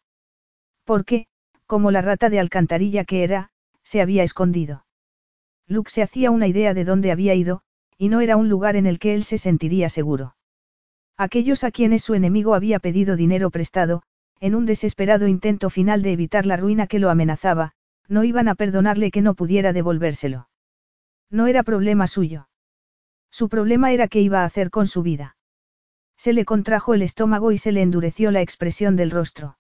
Porque, 0.85 1.27
como 1.67 1.91
la 1.91 2.03
rata 2.03 2.29
de 2.29 2.41
alcantarilla 2.41 3.05
que 3.05 3.25
era, 3.25 3.51
se 3.83 4.01
había 4.01 4.23
escondido. 4.23 4.85
Luke 5.67 5.91
se 5.91 6.03
hacía 6.03 6.31
una 6.31 6.49
idea 6.49 6.75
de 6.75 6.85
dónde 6.85 7.13
había 7.13 7.35
ido, 7.35 7.63
y 7.97 8.09
no 8.09 8.21
era 8.21 8.37
un 8.37 8.49
lugar 8.49 8.77
en 8.77 8.87
el 8.87 8.99
que 8.99 9.15
él 9.15 9.25
se 9.25 9.39
sentiría 9.39 9.89
seguro. 9.89 10.37
Aquellos 11.17 11.65
a 11.65 11.71
quienes 11.71 12.03
su 12.03 12.15
enemigo 12.15 12.55
había 12.55 12.79
pedido 12.79 13.17
dinero 13.17 13.51
prestado, 13.51 14.03
en 14.43 14.57
un 14.57 14.67
desesperado 14.67 15.29
intento 15.29 15.71
final 15.71 16.03
de 16.03 16.11
evitar 16.11 16.47
la 16.47 16.57
ruina 16.57 16.89
que 16.89 16.99
lo 16.99 17.11
amenazaba, 17.11 17.75
no 18.09 18.25
iban 18.25 18.49
a 18.49 18.57
perdonarle 18.57 19.13
que 19.13 19.23
no 19.23 19.35
pudiera 19.35 19.73
devolvérselo. 19.73 20.49
No 21.31 21.47
era 21.47 21.63
problema 21.63 22.09
suyo. 22.09 22.49
Su 23.31 23.49
problema 23.49 23.93
era 23.93 24.09
qué 24.09 24.21
iba 24.21 24.43
a 24.43 24.45
hacer 24.45 24.71
con 24.71 24.89
su 24.89 25.05
vida. 25.05 25.37
Se 26.17 26.33
le 26.33 26.45
contrajo 26.45 26.93
el 26.93 27.03
estómago 27.03 27.53
y 27.53 27.59
se 27.59 27.71
le 27.71 27.83
endureció 27.83 28.33
la 28.33 28.41
expresión 28.41 28.97
del 28.97 29.13
rostro. 29.13 29.59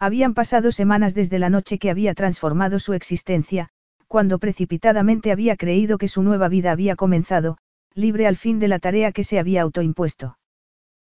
Habían 0.00 0.34
pasado 0.34 0.72
semanas 0.72 1.14
desde 1.14 1.38
la 1.38 1.48
noche 1.48 1.78
que 1.78 1.88
había 1.88 2.12
transformado 2.14 2.80
su 2.80 2.94
existencia, 2.94 3.68
cuando 4.08 4.40
precipitadamente 4.40 5.30
había 5.30 5.56
creído 5.56 5.96
que 5.96 6.08
su 6.08 6.24
nueva 6.24 6.48
vida 6.48 6.72
había 6.72 6.96
comenzado, 6.96 7.56
libre 7.94 8.26
al 8.26 8.36
fin 8.36 8.58
de 8.58 8.66
la 8.66 8.80
tarea 8.80 9.12
que 9.12 9.22
se 9.22 9.38
había 9.38 9.62
autoimpuesto. 9.62 10.38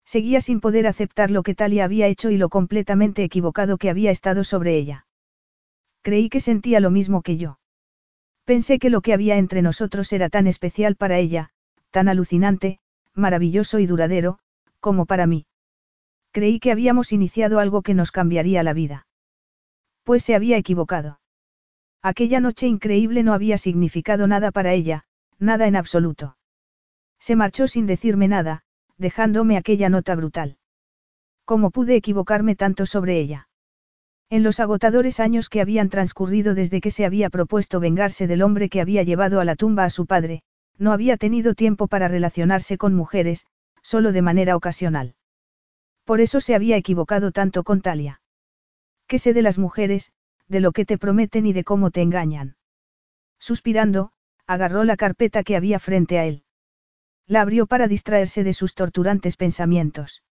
Seguía 0.08 0.39
sin 0.39 0.62
poder 0.62 0.88
aceptar 0.88 1.32
lo 1.32 1.43
que 1.43 1.54
Talia 1.54 1.84
había 1.84 2.08
hecho 2.08 2.30
y 2.30 2.38
lo 2.38 2.48
completamente 2.48 3.26
equivocado 3.26 3.78
que 3.78 3.89
había 3.89 4.10
estado 4.10 4.46
sobre 4.46 4.78
ella. 4.78 5.06
Creí 6.02 6.30
que 6.30 6.39
sentía 6.39 6.80
lo 6.80 6.91
mismo 6.91 7.22
que 7.22 7.36
yo. 7.36 7.60
Pensé 8.46 8.80
que 8.80 8.89
lo 8.89 9.02
que 9.02 9.12
había 9.12 9.38
entre 9.38 9.62
nosotros 9.62 10.13
era 10.13 10.30
tan 10.30 10.48
especial 10.48 10.96
para 10.96 11.17
ella, 11.17 11.50
tan 11.91 12.08
alucinante, 12.08 12.80
maravilloso 13.15 13.80
y 13.80 13.86
duradero, 13.86 14.39
como 14.80 15.06
para 15.06 15.28
mí. 15.28 15.46
Creí 16.32 16.62
que 16.62 16.72
habíamos 16.72 17.12
iniciado 17.12 17.60
algo 17.60 17.82
que 17.82 17.93
nos 17.93 18.12
cambiaría 18.12 18.63
la 18.63 18.72
vida. 18.72 19.08
Pues 20.04 20.24
se 20.24 20.36
había 20.36 20.56
equivocado. 20.56 21.20
Aquella 22.02 22.39
noche 22.39 22.65
increíble 22.65 23.24
no 23.24 23.34
había 23.34 23.58
significado 23.58 24.26
nada 24.26 24.52
para 24.52 24.72
ella, 24.72 25.04
nada 25.38 25.67
en 25.67 25.76
absoluto. 25.76 26.38
Se 27.20 27.36
marchó 27.36 27.67
sin 27.67 27.88
decirme 27.88 28.30
nada, 28.30 28.63
dejándome 28.97 29.57
aquella 29.57 29.89
nota 29.89 30.15
brutal. 30.15 30.57
¿Cómo 31.45 31.71
pude 31.71 31.95
equivocarme 31.95 32.55
tanto 32.55 32.86
sobre 32.86 33.19
ella? 33.19 33.47
En 34.29 34.43
los 34.43 34.60
agotadores 34.60 35.19
años 35.21 35.47
que 35.47 35.62
habían 35.62 35.89
transcurrido 35.89 36.53
desde 36.53 36.81
que 36.81 36.91
se 36.91 37.05
había 37.05 37.29
propuesto 37.29 37.79
vengarse 37.79 38.27
del 38.27 38.41
hombre 38.41 38.67
que 38.67 38.81
había 38.81 39.03
llevado 39.03 39.39
a 39.39 39.45
la 39.45 39.55
tumba 39.55 39.86
a 39.86 39.89
su 39.89 40.05
padre, 40.05 40.41
no 40.77 40.91
había 40.91 41.15
tenido 41.17 41.53
tiempo 41.53 41.88
para 41.88 42.07
relacionarse 42.07 42.77
con 42.77 42.93
mujeres, 42.93 43.45
solo 43.81 44.12
de 44.12 44.21
manera 44.21 44.55
ocasional. 44.55 45.15
Por 46.03 46.19
eso 46.19 46.41
se 46.41 46.55
había 46.55 46.77
equivocado 46.77 47.31
tanto 47.31 47.63
con 47.63 47.81
Talia. 47.81 48.21
¿Qué 49.07 49.19
sé 49.19 49.33
de 49.33 49.41
las 49.41 49.57
mujeres, 49.57 50.12
de 50.47 50.60
lo 50.60 50.71
que 50.73 50.86
te 50.86 50.97
prometen 50.97 51.45
y 51.45 51.53
de 51.53 51.63
cómo 51.63 51.91
te 51.91 52.01
engañan? 52.01 52.57
Suspirando, 53.39 54.12
agarró 54.45 54.83
la 54.83 54.97
carpeta 54.97 55.43
que 55.43 55.55
había 55.55 55.79
frente 55.79 56.19
a 56.19 56.25
él. 56.25 56.43
La 57.27 57.41
abrió 57.41 57.67
para 57.67 57.89
distraerse 57.89 58.43
de 58.45 58.53
sus 58.53 58.73
torturantes 58.73 59.35
pensamientos. 59.35 60.23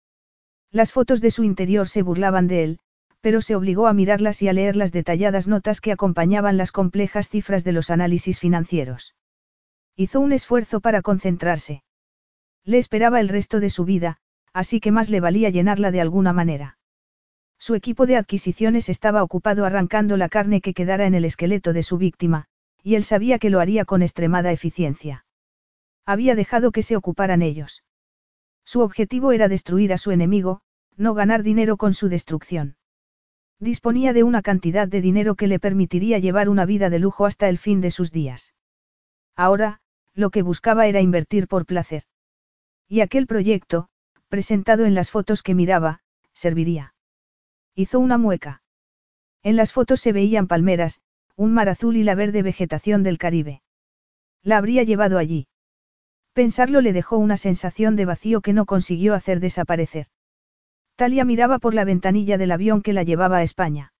Las 0.70 0.92
fotos 0.92 1.20
de 1.20 1.32
su 1.32 1.42
interior 1.42 1.88
se 1.88 2.02
burlaban 2.02 2.46
de 2.46 2.62
él, 2.62 2.78
pero 3.20 3.40
se 3.40 3.56
obligó 3.56 3.88
a 3.88 3.92
mirarlas 3.92 4.42
y 4.42 4.48
a 4.48 4.52
leer 4.52 4.76
las 4.76 4.92
detalladas 4.92 5.48
notas 5.48 5.80
que 5.80 5.90
acompañaban 5.90 6.56
las 6.56 6.72
complejas 6.72 7.28
cifras 7.28 7.64
de 7.64 7.72
los 7.72 7.90
análisis 7.90 8.38
financieros. 8.38 9.16
Hizo 9.96 10.20
un 10.20 10.32
esfuerzo 10.32 10.80
para 10.80 11.02
concentrarse. 11.02 11.82
Le 12.64 12.78
esperaba 12.78 13.20
el 13.20 13.28
resto 13.28 13.60
de 13.60 13.70
su 13.70 13.84
vida, 13.84 14.18
así 14.52 14.78
que 14.78 14.92
más 14.92 15.10
le 15.10 15.20
valía 15.20 15.50
llenarla 15.50 15.90
de 15.90 16.00
alguna 16.00 16.32
manera. 16.32 16.78
Su 17.58 17.74
equipo 17.74 18.06
de 18.06 18.16
adquisiciones 18.16 18.88
estaba 18.88 19.22
ocupado 19.22 19.64
arrancando 19.64 20.16
la 20.16 20.28
carne 20.28 20.60
que 20.60 20.74
quedara 20.74 21.06
en 21.06 21.14
el 21.14 21.24
esqueleto 21.24 21.72
de 21.72 21.82
su 21.82 21.98
víctima, 21.98 22.44
y 22.82 22.94
él 22.94 23.04
sabía 23.04 23.38
que 23.38 23.50
lo 23.50 23.60
haría 23.60 23.84
con 23.84 24.02
extremada 24.02 24.52
eficiencia. 24.52 25.23
Había 26.06 26.34
dejado 26.34 26.70
que 26.70 26.82
se 26.82 26.96
ocuparan 26.96 27.42
ellos. 27.42 27.82
Su 28.64 28.80
objetivo 28.80 29.32
era 29.32 29.48
destruir 29.48 29.92
a 29.92 29.98
su 29.98 30.10
enemigo, 30.10 30.60
no 30.96 31.14
ganar 31.14 31.42
dinero 31.42 31.76
con 31.76 31.94
su 31.94 32.08
destrucción. 32.08 32.76
Disponía 33.58 34.12
de 34.12 34.22
una 34.22 34.42
cantidad 34.42 34.88
de 34.88 35.00
dinero 35.00 35.34
que 35.34 35.46
le 35.46 35.58
permitiría 35.58 36.18
llevar 36.18 36.48
una 36.48 36.66
vida 36.66 36.90
de 36.90 36.98
lujo 36.98 37.26
hasta 37.26 37.48
el 37.48 37.58
fin 37.58 37.80
de 37.80 37.90
sus 37.90 38.10
días. 38.10 38.54
Ahora, 39.36 39.80
lo 40.14 40.30
que 40.30 40.42
buscaba 40.42 40.86
era 40.86 41.00
invertir 41.00 41.48
por 41.48 41.66
placer. 41.66 42.04
Y 42.88 43.00
aquel 43.00 43.26
proyecto, 43.26 43.88
presentado 44.28 44.84
en 44.84 44.94
las 44.94 45.10
fotos 45.10 45.42
que 45.42 45.54
miraba, 45.54 46.00
serviría. 46.32 46.94
Hizo 47.74 47.98
una 47.98 48.18
mueca. 48.18 48.62
En 49.42 49.56
las 49.56 49.72
fotos 49.72 50.00
se 50.00 50.12
veían 50.12 50.46
palmeras, 50.46 51.00
un 51.36 51.52
mar 51.52 51.68
azul 51.68 51.96
y 51.96 52.04
la 52.04 52.14
verde 52.14 52.42
vegetación 52.42 53.02
del 53.02 53.18
Caribe. 53.18 53.62
La 54.42 54.58
habría 54.58 54.82
llevado 54.82 55.18
allí. 55.18 55.48
Pensarlo 56.34 56.80
le 56.80 56.92
dejó 56.92 57.16
una 57.16 57.36
sensación 57.36 57.94
de 57.94 58.06
vacío 58.06 58.40
que 58.40 58.52
no 58.52 58.66
consiguió 58.66 59.14
hacer 59.14 59.38
desaparecer. 59.38 60.08
Talia 60.96 61.24
miraba 61.24 61.60
por 61.60 61.74
la 61.74 61.84
ventanilla 61.84 62.38
del 62.38 62.50
avión 62.50 62.82
que 62.82 62.92
la 62.92 63.04
llevaba 63.04 63.38
a 63.38 63.42
España. 63.42 63.92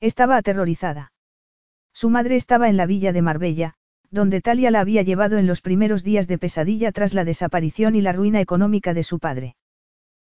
Estaba 0.00 0.38
aterrorizada. 0.38 1.12
Su 1.92 2.08
madre 2.08 2.36
estaba 2.36 2.70
en 2.70 2.78
la 2.78 2.86
villa 2.86 3.12
de 3.12 3.20
Marbella, 3.20 3.74
donde 4.10 4.40
Talia 4.40 4.70
la 4.70 4.80
había 4.80 5.02
llevado 5.02 5.36
en 5.36 5.46
los 5.46 5.60
primeros 5.60 6.02
días 6.02 6.26
de 6.28 6.38
pesadilla 6.38 6.92
tras 6.92 7.12
la 7.12 7.24
desaparición 7.24 7.94
y 7.94 8.00
la 8.00 8.12
ruina 8.12 8.40
económica 8.40 8.94
de 8.94 9.02
su 9.02 9.18
padre. 9.18 9.56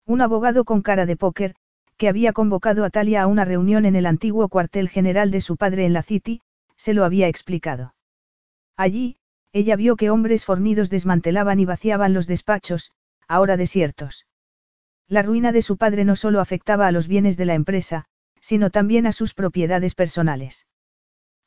Un 0.06 0.22
abogado 0.22 0.64
con 0.64 0.80
cara 0.80 1.04
de 1.04 1.16
póker, 1.16 1.54
que 1.98 2.08
había 2.08 2.32
convocado 2.32 2.84
a 2.86 2.90
Talia 2.90 3.22
a 3.22 3.26
una 3.26 3.44
reunión 3.44 3.84
en 3.84 3.96
el 3.96 4.06
antiguo 4.06 4.48
cuartel 4.48 4.88
general 4.88 5.30
de 5.30 5.42
su 5.42 5.58
padre 5.58 5.84
en 5.84 5.92
la 5.92 6.02
City, 6.02 6.40
se 6.76 6.94
lo 6.94 7.04
había 7.04 7.28
explicado. 7.28 7.94
Allí, 8.76 9.17
ella 9.52 9.76
vio 9.76 9.96
que 9.96 10.10
hombres 10.10 10.44
fornidos 10.44 10.90
desmantelaban 10.90 11.60
y 11.60 11.64
vaciaban 11.64 12.12
los 12.14 12.26
despachos, 12.26 12.92
ahora 13.26 13.56
desiertos. 13.56 14.26
La 15.08 15.22
ruina 15.22 15.52
de 15.52 15.62
su 15.62 15.76
padre 15.76 16.04
no 16.04 16.16
solo 16.16 16.40
afectaba 16.40 16.86
a 16.86 16.92
los 16.92 17.08
bienes 17.08 17.36
de 17.36 17.46
la 17.46 17.54
empresa, 17.54 18.04
sino 18.40 18.70
también 18.70 19.06
a 19.06 19.12
sus 19.12 19.34
propiedades 19.34 19.94
personales. 19.94 20.66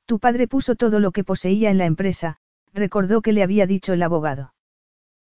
Tu 0.05 0.19
padre 0.19 0.47
puso 0.47 0.75
todo 0.75 0.99
lo 0.99 1.11
que 1.11 1.23
poseía 1.23 1.69
en 1.69 1.77
la 1.77 1.85
empresa, 1.85 2.37
recordó 2.73 3.21
que 3.21 3.33
le 3.33 3.43
había 3.43 3.67
dicho 3.67 3.93
el 3.93 4.03
abogado. 4.03 4.53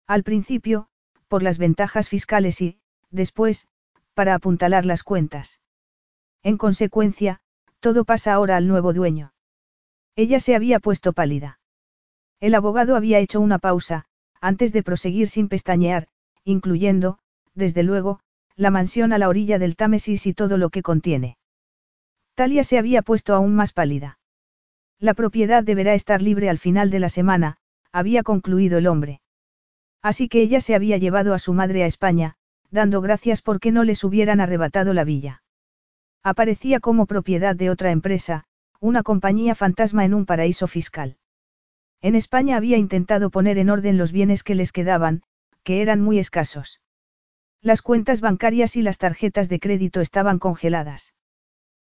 Al 0.07 0.23
principio, 0.23 0.87
por 1.27 1.43
las 1.43 1.57
ventajas 1.57 2.09
fiscales 2.09 2.59
y, 2.61 2.79
después, 3.11 3.67
para 4.13 4.33
apuntalar 4.33 4.85
las 4.85 5.03
cuentas. 5.03 5.59
En 6.41 6.57
consecuencia, 6.57 7.39
todo 7.79 8.03
pasa 8.03 8.33
ahora 8.33 8.57
al 8.57 8.67
nuevo 8.67 8.93
dueño. 8.93 9.33
Ella 10.15 10.39
se 10.39 10.55
había 10.55 10.79
puesto 10.79 11.13
pálida. 11.13 11.59
El 12.43 12.55
abogado 12.55 12.97
había 12.97 13.19
hecho 13.19 13.39
una 13.39 13.57
pausa, 13.57 14.03
antes 14.41 14.73
de 14.73 14.83
proseguir 14.83 15.29
sin 15.29 15.47
pestañear, 15.47 16.09
incluyendo, 16.43 17.17
desde 17.55 17.83
luego, 17.83 18.19
la 18.57 18.69
mansión 18.69 19.13
a 19.13 19.17
la 19.17 19.29
orilla 19.29 19.59
del 19.59 19.77
Támesis 19.77 20.27
y 20.27 20.33
todo 20.33 20.57
lo 20.57 20.69
que 20.69 20.81
contiene. 20.81 21.37
Talia 22.35 22.65
se 22.65 22.77
había 22.77 23.01
puesto 23.01 23.33
aún 23.33 23.55
más 23.55 23.71
pálida. 23.71 24.19
La 24.99 25.13
propiedad 25.13 25.63
deberá 25.63 25.93
estar 25.93 26.21
libre 26.21 26.49
al 26.49 26.57
final 26.57 26.89
de 26.89 26.99
la 26.99 27.07
semana, 27.07 27.55
había 27.93 28.23
concluido 28.23 28.77
el 28.77 28.87
hombre. 28.87 29.21
Así 30.01 30.27
que 30.27 30.41
ella 30.41 30.59
se 30.59 30.75
había 30.75 30.97
llevado 30.97 31.33
a 31.33 31.39
su 31.39 31.53
madre 31.53 31.83
a 31.83 31.87
España, 31.87 32.35
dando 32.69 32.99
gracias 32.99 33.41
porque 33.41 33.71
no 33.71 33.85
les 33.85 34.03
hubieran 34.03 34.41
arrebatado 34.41 34.93
la 34.93 35.05
villa. 35.05 35.43
Aparecía 36.23 36.81
como 36.81 37.05
propiedad 37.05 37.55
de 37.55 37.69
otra 37.69 37.91
empresa, 37.91 38.43
una 38.81 39.01
compañía 39.01 39.55
fantasma 39.55 40.03
en 40.03 40.13
un 40.13 40.25
paraíso 40.25 40.67
fiscal. 40.67 41.15
En 42.03 42.15
España 42.15 42.57
había 42.57 42.77
intentado 42.77 43.29
poner 43.29 43.57
en 43.57 43.69
orden 43.69 43.97
los 43.97 44.11
bienes 44.11 44.43
que 44.43 44.55
les 44.55 44.73
quedaban, 44.73 45.23
que 45.63 45.81
eran 45.81 46.01
muy 46.01 46.19
escasos. 46.19 46.81
Las 47.61 47.81
cuentas 47.81 48.19
bancarias 48.19 48.75
y 48.75 48.81
las 48.81 48.97
tarjetas 48.97 49.47
de 49.47 49.61
crédito 49.61 50.01
estaban 50.01 50.37
congeladas. 50.37 51.13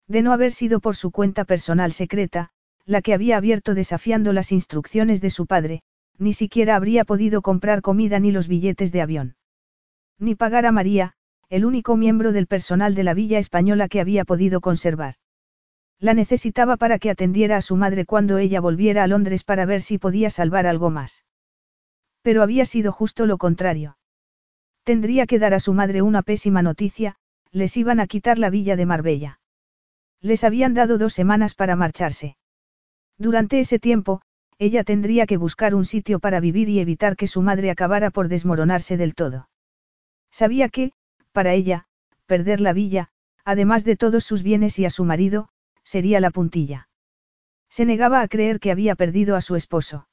De 0.06 0.22
no 0.22 0.32
haber 0.32 0.52
sido 0.52 0.78
por 0.78 0.94
su 0.94 1.10
cuenta 1.10 1.44
personal 1.44 1.90
secreta, 1.90 2.50
la 2.86 3.02
que 3.02 3.12
había 3.12 3.36
abierto 3.36 3.74
desafiando 3.74 4.32
las 4.32 4.52
instrucciones 4.52 5.20
de 5.20 5.30
su 5.30 5.46
padre, 5.46 5.82
ni 6.16 6.32
siquiera 6.32 6.76
habría 6.76 7.04
podido 7.04 7.42
comprar 7.42 7.82
comida 7.82 8.20
ni 8.20 8.30
los 8.30 8.46
billetes 8.46 8.92
de 8.92 9.02
avión. 9.02 9.34
Ni 10.20 10.36
pagar 10.36 10.64
a 10.64 10.70
María, 10.70 11.14
el 11.48 11.64
único 11.64 11.96
miembro 11.96 12.30
del 12.30 12.46
personal 12.46 12.94
de 12.94 13.02
la 13.02 13.14
villa 13.14 13.40
española 13.40 13.88
que 13.88 14.00
había 14.00 14.24
podido 14.24 14.60
conservar. 14.60 15.16
La 16.04 16.12
necesitaba 16.12 16.76
para 16.76 16.98
que 16.98 17.08
atendiera 17.08 17.56
a 17.56 17.62
su 17.62 17.76
madre 17.76 18.04
cuando 18.04 18.36
ella 18.36 18.60
volviera 18.60 19.04
a 19.04 19.06
Londres 19.06 19.42
para 19.42 19.64
ver 19.64 19.80
si 19.80 19.96
podía 19.96 20.28
salvar 20.28 20.66
algo 20.66 20.90
más. 20.90 21.24
Pero 22.20 22.42
había 22.42 22.66
sido 22.66 22.92
justo 22.92 23.24
lo 23.24 23.38
contrario. 23.38 23.96
Tendría 24.82 25.24
que 25.26 25.38
dar 25.38 25.54
a 25.54 25.60
su 25.60 25.72
madre 25.72 26.02
una 26.02 26.20
pésima 26.20 26.60
noticia, 26.60 27.16
les 27.52 27.74
iban 27.78 28.00
a 28.00 28.06
quitar 28.06 28.38
la 28.38 28.50
villa 28.50 28.76
de 28.76 28.84
Marbella. 28.84 29.40
Les 30.20 30.44
habían 30.44 30.74
dado 30.74 30.98
dos 30.98 31.14
semanas 31.14 31.54
para 31.54 31.74
marcharse. 31.74 32.36
Durante 33.16 33.58
ese 33.60 33.78
tiempo, 33.78 34.20
ella 34.58 34.84
tendría 34.84 35.24
que 35.24 35.38
buscar 35.38 35.74
un 35.74 35.86
sitio 35.86 36.20
para 36.20 36.38
vivir 36.38 36.68
y 36.68 36.80
evitar 36.80 37.16
que 37.16 37.28
su 37.28 37.40
madre 37.40 37.70
acabara 37.70 38.10
por 38.10 38.28
desmoronarse 38.28 38.98
del 38.98 39.14
todo. 39.14 39.48
Sabía 40.30 40.68
que, 40.68 40.92
para 41.32 41.54
ella, 41.54 41.86
perder 42.26 42.60
la 42.60 42.74
villa, 42.74 43.08
además 43.42 43.84
de 43.84 43.96
todos 43.96 44.22
sus 44.22 44.42
bienes 44.42 44.78
y 44.78 44.84
a 44.84 44.90
su 44.90 45.06
marido, 45.06 45.48
sería 45.84 46.20
la 46.20 46.30
puntilla. 46.30 46.88
Se 47.68 47.84
negaba 47.84 48.20
a 48.20 48.28
creer 48.28 48.60
que 48.60 48.70
había 48.70 48.94
perdido 48.94 49.36
a 49.36 49.40
su 49.40 49.56
esposo. 49.56 50.08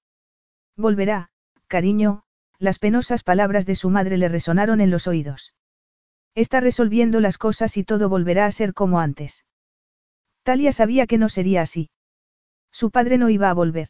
Volverá, 0.78 1.30
cariño, 1.68 2.24
las 2.60 2.80
penosas 2.80 3.24
palabras 3.24 3.66
de 3.66 3.76
su 3.76 3.90
madre 3.90 4.18
le 4.18 4.30
resonaron 4.30 4.82
en 4.82 4.92
los 4.92 5.08
oídos. 5.08 5.54
Está 6.36 6.60
resolviendo 6.60 7.20
las 7.20 7.38
cosas 7.38 7.76
y 7.78 7.84
todo 7.84 8.08
volverá 8.08 8.46
a 8.46 8.52
ser 8.52 8.74
como 8.74 9.00
antes. 9.00 9.46
Talia 10.44 10.72
sabía 10.72 11.08
que 11.08 11.18
no 11.18 11.30
sería 11.30 11.62
así. 11.62 11.90
Su 12.72 12.92
padre 12.92 13.18
no 13.18 13.30
iba 13.30 13.50
a 13.50 13.54
volver. 13.54 13.90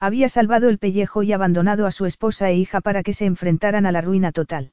Había 0.00 0.28
salvado 0.28 0.68
el 0.68 0.78
pellejo 0.78 1.22
y 1.22 1.32
abandonado 1.32 1.86
a 1.86 1.90
su 1.90 2.06
esposa 2.06 2.50
e 2.50 2.56
hija 2.56 2.80
para 2.80 3.02
que 3.02 3.12
se 3.12 3.26
enfrentaran 3.26 3.84
a 3.84 3.92
la 3.92 4.00
ruina 4.00 4.30
total. 4.30 4.72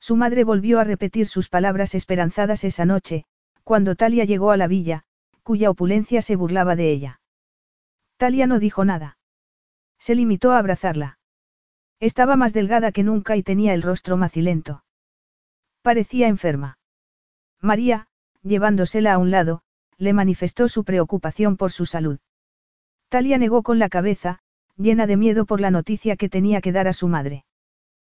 Su 0.00 0.16
madre 0.16 0.42
volvió 0.42 0.80
a 0.80 0.84
repetir 0.84 1.28
sus 1.28 1.48
palabras 1.48 1.94
esperanzadas 1.94 2.64
esa 2.64 2.84
noche, 2.84 3.24
cuando 3.62 3.94
Talia 3.94 4.24
llegó 4.24 4.50
a 4.50 4.56
la 4.56 4.66
villa, 4.66 5.04
cuya 5.42 5.70
opulencia 5.70 6.22
se 6.22 6.36
burlaba 6.36 6.76
de 6.76 6.90
ella. 6.90 7.20
Talia 8.16 8.46
no 8.46 8.58
dijo 8.58 8.84
nada. 8.84 9.18
Se 9.98 10.14
limitó 10.14 10.52
a 10.52 10.58
abrazarla. 10.58 11.18
Estaba 12.00 12.36
más 12.36 12.52
delgada 12.52 12.92
que 12.92 13.02
nunca 13.02 13.36
y 13.36 13.42
tenía 13.42 13.74
el 13.74 13.82
rostro 13.82 14.16
macilento. 14.16 14.84
Parecía 15.82 16.28
enferma. 16.28 16.78
María, 17.60 18.08
llevándosela 18.42 19.14
a 19.14 19.18
un 19.18 19.30
lado, 19.30 19.62
le 19.98 20.12
manifestó 20.12 20.68
su 20.68 20.84
preocupación 20.84 21.56
por 21.56 21.70
su 21.70 21.86
salud. 21.86 22.18
Talia 23.08 23.38
negó 23.38 23.62
con 23.62 23.78
la 23.78 23.88
cabeza, 23.88 24.40
llena 24.76 25.06
de 25.06 25.16
miedo 25.16 25.44
por 25.44 25.60
la 25.60 25.70
noticia 25.70 26.16
que 26.16 26.28
tenía 26.28 26.60
que 26.60 26.72
dar 26.72 26.88
a 26.88 26.92
su 26.92 27.08
madre. 27.08 27.44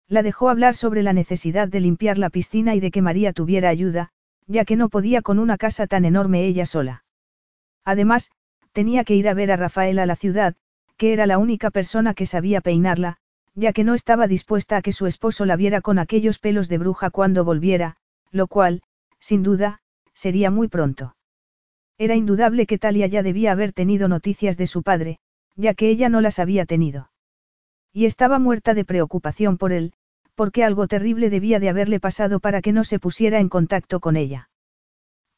La 0.08 0.22
dejó 0.22 0.48
hablar 0.48 0.74
sobre 0.74 1.02
la 1.02 1.12
necesidad 1.12 1.68
de 1.68 1.80
limpiar 1.80 2.18
la 2.18 2.30
piscina 2.30 2.74
y 2.74 2.80
de 2.80 2.90
que 2.90 3.02
María 3.02 3.32
tuviera 3.32 3.68
ayuda, 3.68 4.10
ya 4.46 4.64
que 4.64 4.76
no 4.76 4.88
podía 4.88 5.22
con 5.22 5.38
una 5.38 5.56
casa 5.56 5.86
tan 5.86 6.04
enorme 6.04 6.44
ella 6.44 6.66
sola. 6.66 7.03
Además, 7.84 8.30
tenía 8.72 9.04
que 9.04 9.14
ir 9.14 9.28
a 9.28 9.34
ver 9.34 9.52
a 9.52 9.56
Rafael 9.56 9.98
a 9.98 10.06
la 10.06 10.16
ciudad, 10.16 10.54
que 10.96 11.12
era 11.12 11.26
la 11.26 11.38
única 11.38 11.70
persona 11.70 12.14
que 12.14 12.26
sabía 12.26 12.60
peinarla, 12.60 13.18
ya 13.54 13.72
que 13.72 13.84
no 13.84 13.94
estaba 13.94 14.26
dispuesta 14.26 14.76
a 14.76 14.82
que 14.82 14.92
su 14.92 15.06
esposo 15.06 15.44
la 15.44 15.56
viera 15.56 15.80
con 15.80 15.98
aquellos 15.98 16.38
pelos 16.38 16.68
de 16.68 16.78
bruja 16.78 17.10
cuando 17.10 17.44
volviera, 17.44 17.96
lo 18.30 18.46
cual, 18.46 18.82
sin 19.20 19.42
duda, 19.42 19.80
sería 20.12 20.50
muy 20.50 20.68
pronto. 20.68 21.16
Era 21.98 22.16
indudable 22.16 22.66
que 22.66 22.78
Talia 22.78 23.06
ya 23.06 23.22
debía 23.22 23.52
haber 23.52 23.72
tenido 23.72 24.08
noticias 24.08 24.56
de 24.56 24.66
su 24.66 24.82
padre, 24.82 25.18
ya 25.54 25.74
que 25.74 25.88
ella 25.88 26.08
no 26.08 26.20
las 26.20 26.38
había 26.38 26.66
tenido. 26.66 27.10
Y 27.92 28.06
estaba 28.06 28.40
muerta 28.40 28.74
de 28.74 28.84
preocupación 28.84 29.56
por 29.56 29.72
él, 29.72 29.92
porque 30.34 30.64
algo 30.64 30.88
terrible 30.88 31.30
debía 31.30 31.60
de 31.60 31.68
haberle 31.68 32.00
pasado 32.00 32.40
para 32.40 32.60
que 32.60 32.72
no 32.72 32.82
se 32.82 32.98
pusiera 32.98 33.38
en 33.38 33.48
contacto 33.48 34.00
con 34.00 34.16
ella. 34.16 34.48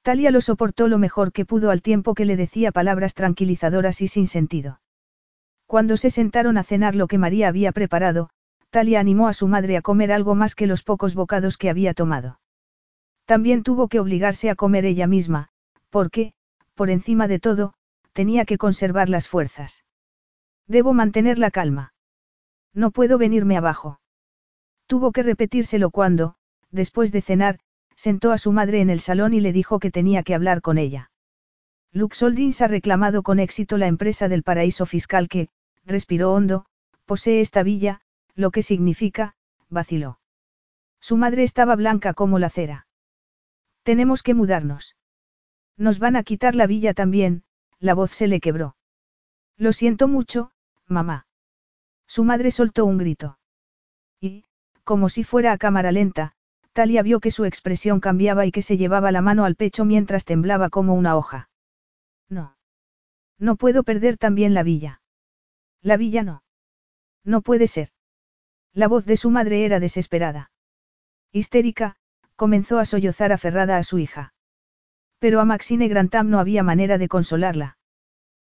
Talia 0.07 0.31
lo 0.31 0.41
soportó 0.41 0.87
lo 0.87 0.99
mejor 0.99 1.33
que 1.33 1.45
pudo 1.45 1.73
al 1.73 1.83
tiempo 1.83 2.15
que 2.15 2.25
le 2.25 2.37
decía 2.37 2.71
palabras 2.71 3.13
tranquilizadoras 3.13 4.01
y 4.03 4.07
sin 4.07 4.29
sentido. 4.29 4.81
Cuando 5.67 5.97
se 5.97 6.11
sentaron 6.11 6.59
a 6.59 6.63
cenar 6.63 6.95
lo 6.95 7.09
que 7.09 7.19
María 7.19 7.49
había 7.49 7.73
preparado, 7.73 8.31
Talia 8.71 9.01
animó 9.01 9.27
a 9.27 9.33
su 9.33 9.49
madre 9.49 9.77
a 9.77 9.83
comer 9.83 10.13
algo 10.13 10.37
más 10.37 10.55
que 10.55 10.69
los 10.69 10.85
pocos 10.85 11.17
bocados 11.17 11.57
que 11.57 11.71
había 11.71 11.93
tomado. 11.93 12.39
También 13.25 13.65
tuvo 13.65 13.89
que 13.89 13.99
obligarse 13.99 14.49
a 14.49 14.55
comer 14.55 14.85
ella 14.85 15.09
misma, 15.09 15.49
porque, 15.91 16.35
por 16.77 16.89
encima 16.89 17.27
de 17.27 17.41
todo, 17.41 17.75
tenía 18.13 18.45
que 18.45 18.59
conservar 18.59 19.09
las 19.09 19.27
fuerzas. 19.27 19.85
Debo 20.69 20.95
mantener 20.95 21.37
la 21.37 21.51
calma. 21.51 21.95
No 22.73 22.93
puedo 22.93 23.19
venirme 23.19 23.57
abajo. 23.57 23.99
Tuvo 24.87 25.11
que 25.11 25.25
repetírselo 25.25 25.91
cuando, 25.91 26.37
después 26.71 27.11
de 27.11 27.23
cenar, 27.23 27.59
sentó 27.97 28.31
a 28.31 28.39
su 28.39 28.53
madre 28.53 28.81
en 28.81 28.91
el 28.91 29.01
salón 29.01 29.35
y 29.35 29.41
le 29.41 29.53
dijo 29.53 29.81
que 29.81 29.91
tenía 29.91 30.23
que 30.23 30.35
hablar 30.35 30.61
con 30.61 30.79
ella. 30.79 31.11
Luxoldins 31.93 32.61
ha 32.61 32.69
reclamado 32.69 33.23
con 33.23 33.41
éxito 33.41 33.79
la 33.79 33.87
empresa 33.87 34.29
del 34.29 34.43
paraíso 34.43 34.87
fiscal 34.87 35.29
que, 35.29 35.49
respiró 35.85 36.33
hondo, 36.33 36.67
posee 37.07 37.41
esta 37.41 37.63
villa, 37.63 38.03
lo 38.35 38.51
que 38.51 38.63
significa, 38.63 39.35
vaciló. 39.71 40.21
Su 41.01 41.17
madre 41.17 41.43
estaba 41.43 41.75
blanca 41.75 42.13
como 42.13 42.39
la 42.39 42.51
cera. 42.51 42.87
Tenemos 43.83 44.23
que 44.23 44.35
mudarnos. 44.35 44.97
Nos 45.77 45.99
van 45.99 46.17
a 46.17 46.23
quitar 46.23 46.55
la 46.55 46.67
villa 46.67 46.93
también, 46.93 47.45
la 47.79 47.95
voz 47.95 48.11
se 48.11 48.27
le 48.27 48.41
quebró. 48.41 48.77
Lo 49.57 49.73
siento 49.73 50.07
mucho, 50.07 50.53
mamá. 50.87 51.27
Su 52.07 52.25
madre 52.25 52.51
soltó 52.51 52.85
un 52.85 52.99
grito. 52.99 53.39
Y, 54.21 54.45
como 54.85 55.09
si 55.09 55.25
fuera 55.25 55.53
a 55.53 55.59
cámara 55.59 55.93
lenta, 55.93 56.36
Talia 56.77 57.03
vio 57.03 57.21
que 57.21 57.31
su 57.31 57.47
expresión 57.47 58.01
cambiaba 58.01 58.45
y 58.45 58.53
que 58.53 58.61
se 58.61 58.77
llevaba 58.77 59.11
la 59.11 59.23
mano 59.23 59.47
al 59.47 59.57
pecho 59.57 59.87
mientras 59.87 60.27
temblaba 60.27 60.69
como 60.69 60.93
una 60.93 61.17
hoja. 61.17 61.49
No. 62.29 62.55
No 63.39 63.57
puedo 63.57 63.83
perder 63.83 64.19
también 64.19 64.53
la 64.53 64.63
villa. 64.63 65.01
La 65.81 65.97
villa 65.97 66.23
no. 66.23 66.43
No 67.25 67.41
puede 67.41 67.67
ser. 67.67 67.89
La 68.75 68.89
voz 68.89 69.07
de 69.07 69.17
su 69.17 69.31
madre 69.31 69.65
era 69.65 69.81
desesperada. 69.81 70.51
Histérica, 71.33 71.97
comenzó 72.37 72.79
a 72.79 72.85
sollozar 72.85 73.33
aferrada 73.33 73.79
a 73.79 73.83
su 73.83 73.99
hija. 73.99 74.35
Pero 75.19 75.41
a 75.41 75.47
Maxine 75.47 75.89
Grantham 75.89 76.29
no 76.29 76.41
había 76.41 76.63
manera 76.63 76.99
de 76.99 77.09
consolarla. 77.09 77.79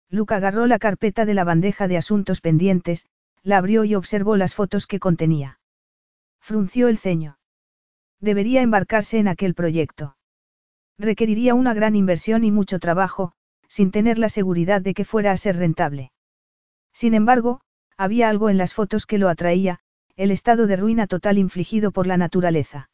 Luke 0.10 0.34
agarró 0.34 0.68
la 0.68 0.80
carpeta 0.80 1.24
de 1.24 1.34
la 1.34 1.46
bandeja 1.46 1.88
de 1.88 1.96
asuntos 1.96 2.42
pendientes, 2.42 3.06
la 3.42 3.60
abrió 3.60 3.86
y 3.86 3.96
observó 3.96 4.36
las 4.36 4.54
fotos 4.54 4.86
que 4.86 5.00
contenía. 5.00 5.62
Frunció 6.42 6.90
el 6.90 6.98
ceño. 6.98 7.38
Debería 8.20 8.62
embarcarse 8.62 9.20
en 9.20 9.28
aquel 9.28 9.54
proyecto. 9.54 10.18
Requeriría 10.98 11.54
una 11.54 11.74
gran 11.74 11.96
inversión 11.96 12.44
y 12.44 12.52
mucho 12.52 12.80
trabajo, 12.80 13.34
sin 13.68 13.92
tener 13.92 14.18
la 14.18 14.30
seguridad 14.30 14.82
de 14.82 14.94
que 14.94 15.06
fuera 15.06 15.32
a 15.32 15.38
ser 15.38 15.58
rentable. 15.58 16.12
Sin 16.94 17.14
embargo, 17.14 17.62
había 17.98 18.30
algo 18.30 18.50
en 18.50 18.58
las 18.58 18.74
fotos 18.74 19.06
que 19.06 19.18
lo 19.18 19.30
atraía, 19.30 19.80
el 20.16 20.32
estado 20.32 20.66
de 20.66 20.76
ruina 20.76 21.06
total 21.06 21.38
infligido 21.38 21.92
por 21.92 22.08
la 22.08 22.18
naturaleza. 22.18 22.90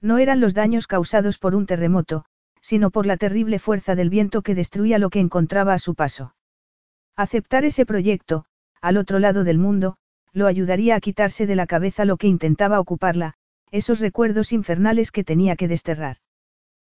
No 0.00 0.18
eran 0.18 0.40
los 0.40 0.54
daños 0.54 0.86
causados 0.86 1.38
por 1.38 1.54
un 1.54 1.66
terremoto, 1.66 2.24
sino 2.62 2.90
por 2.90 3.04
la 3.04 3.16
terrible 3.16 3.58
fuerza 3.58 3.94
del 3.94 4.10
viento 4.10 4.42
que 4.42 4.54
destruía 4.54 4.98
lo 4.98 5.10
que 5.10 5.20
encontraba 5.20 5.74
a 5.74 5.78
su 5.78 5.94
paso. 5.94 6.34
Aceptar 7.16 7.64
ese 7.64 7.84
proyecto, 7.84 8.46
al 8.80 8.96
otro 8.96 9.18
lado 9.18 9.44
del 9.44 9.58
mundo, 9.58 9.96
lo 10.32 10.46
ayudaría 10.46 10.94
a 10.94 11.00
quitarse 11.00 11.46
de 11.46 11.56
la 11.56 11.66
cabeza 11.66 12.04
lo 12.04 12.16
que 12.16 12.28
intentaba 12.28 12.80
ocuparla, 12.80 13.34
esos 13.70 14.00
recuerdos 14.00 14.52
infernales 14.52 15.10
que 15.10 15.24
tenía 15.24 15.56
que 15.56 15.68
desterrar. 15.68 16.16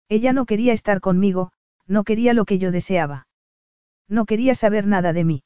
Ella 0.09 0.33
no 0.33 0.45
quería 0.45 0.73
estar 0.73 1.01
conmigo, 1.01 1.51
no 1.87 2.03
quería 2.03 2.33
lo 2.33 2.45
que 2.45 2.57
yo 2.57 2.71
deseaba. 2.71 3.27
No 4.07 4.25
quería 4.25 4.55
saber 4.55 4.85
nada 4.85 5.13
de 5.13 5.23
mí. 5.23 5.43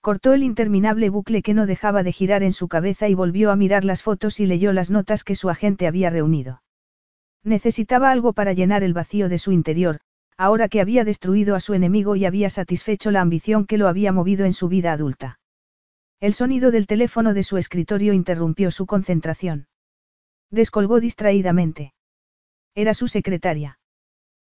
Cortó 0.00 0.32
el 0.32 0.42
interminable 0.42 1.10
bucle 1.10 1.42
que 1.42 1.54
no 1.54 1.64
dejaba 1.64 2.02
de 2.02 2.12
girar 2.12 2.42
en 2.42 2.52
su 2.52 2.68
cabeza 2.68 3.08
y 3.08 3.14
volvió 3.14 3.50
a 3.50 3.56
mirar 3.56 3.84
las 3.84 4.02
fotos 4.02 4.40
y 4.40 4.46
leyó 4.46 4.72
las 4.72 4.90
notas 4.90 5.24
que 5.24 5.36
su 5.36 5.48
agente 5.48 5.86
había 5.86 6.10
reunido. 6.10 6.62
Necesitaba 7.44 8.10
algo 8.10 8.32
para 8.32 8.52
llenar 8.52 8.82
el 8.82 8.94
vacío 8.94 9.28
de 9.28 9.38
su 9.38 9.52
interior, 9.52 10.00
ahora 10.36 10.68
que 10.68 10.80
había 10.80 11.04
destruido 11.04 11.54
a 11.54 11.60
su 11.60 11.74
enemigo 11.74 12.16
y 12.16 12.24
había 12.24 12.50
satisfecho 12.50 13.10
la 13.10 13.20
ambición 13.20 13.64
que 13.64 13.78
lo 13.78 13.88
había 13.88 14.12
movido 14.12 14.44
en 14.44 14.52
su 14.52 14.68
vida 14.68 14.92
adulta. 14.92 15.38
El 16.20 16.34
sonido 16.34 16.70
del 16.70 16.86
teléfono 16.86 17.34
de 17.34 17.42
su 17.42 17.56
escritorio 17.56 18.12
interrumpió 18.12 18.70
su 18.70 18.86
concentración. 18.86 19.66
Descolgó 20.52 21.00
distraídamente. 21.00 21.94
Era 22.74 22.92
su 22.92 23.08
secretaria. 23.08 23.80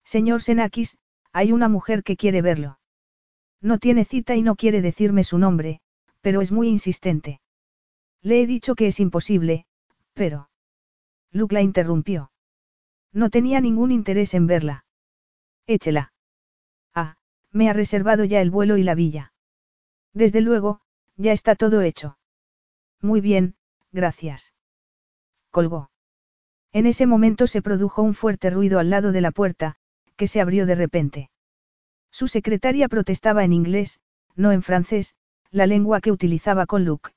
Señor 0.04 0.42
Senakis, 0.42 0.98
hay 1.32 1.52
una 1.52 1.68
mujer 1.68 2.04
que 2.04 2.16
quiere 2.16 2.42
verlo. 2.42 2.78
No 3.62 3.78
tiene 3.78 4.04
cita 4.04 4.36
y 4.36 4.42
no 4.42 4.56
quiere 4.56 4.82
decirme 4.82 5.24
su 5.24 5.38
nombre, 5.38 5.80
pero 6.20 6.42
es 6.42 6.52
muy 6.52 6.68
insistente. 6.68 7.40
Le 8.22 8.42
he 8.42 8.46
dicho 8.46 8.74
que 8.74 8.88
es 8.88 9.00
imposible, 9.00 9.64
pero... 10.12 10.50
Luke 11.32 11.54
la 11.54 11.62
interrumpió. 11.62 12.30
No 13.12 13.30
tenía 13.30 13.60
ningún 13.60 13.90
interés 13.90 14.34
en 14.34 14.46
verla. 14.46 14.84
Échela. 15.66 16.12
Ah, 16.94 17.16
me 17.52 17.70
ha 17.70 17.72
reservado 17.72 18.24
ya 18.24 18.42
el 18.42 18.50
vuelo 18.50 18.76
y 18.76 18.82
la 18.82 18.94
villa. 18.94 19.32
Desde 20.12 20.42
luego, 20.42 20.80
ya 21.16 21.32
está 21.32 21.54
todo 21.54 21.80
hecho. 21.80 22.18
Muy 23.00 23.22
bien, 23.22 23.56
gracias. 23.92 24.52
Colgó. 25.56 25.90
En 26.74 26.84
ese 26.84 27.06
momento 27.06 27.46
se 27.46 27.62
produjo 27.62 28.02
un 28.02 28.12
fuerte 28.12 28.50
ruido 28.50 28.78
al 28.78 28.90
lado 28.90 29.10
de 29.10 29.22
la 29.22 29.30
puerta, 29.30 29.76
que 30.14 30.26
se 30.26 30.42
abrió 30.42 30.66
de 30.66 30.74
repente. 30.74 31.30
Su 32.10 32.28
secretaria 32.28 32.88
protestaba 32.88 33.42
en 33.42 33.54
inglés, 33.54 34.00
no 34.34 34.52
en 34.52 34.60
francés, 34.60 35.14
la 35.50 35.66
lengua 35.66 36.02
que 36.02 36.12
utilizaba 36.12 36.66
con 36.66 36.84
Luke. 36.84 37.12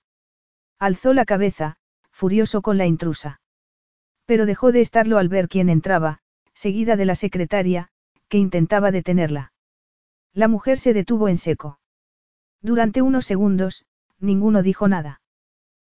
Alzó 0.79 1.13
la 1.13 1.25
cabeza, 1.25 1.75
furioso 2.11 2.61
con 2.61 2.77
la 2.77 2.85
intrusa. 2.85 3.41
Pero 4.25 4.45
dejó 4.45 4.71
de 4.71 4.79
estarlo 4.79 5.17
al 5.17 5.27
ver 5.27 5.49
quién 5.49 5.67
entraba, 5.67 6.21
seguida 6.53 6.95
de 6.95 7.07
la 7.07 7.15
secretaria, 7.15 7.89
que 8.29 8.37
intentaba 8.37 8.91
detenerla. 8.91 9.51
La 10.31 10.47
mujer 10.47 10.79
se 10.79 10.93
detuvo 10.93 11.27
en 11.27 11.35
seco. 11.35 11.81
Durante 12.61 13.01
unos 13.01 13.25
segundos, 13.25 13.85
ninguno 14.17 14.63
dijo 14.63 14.87
nada. 14.87 15.19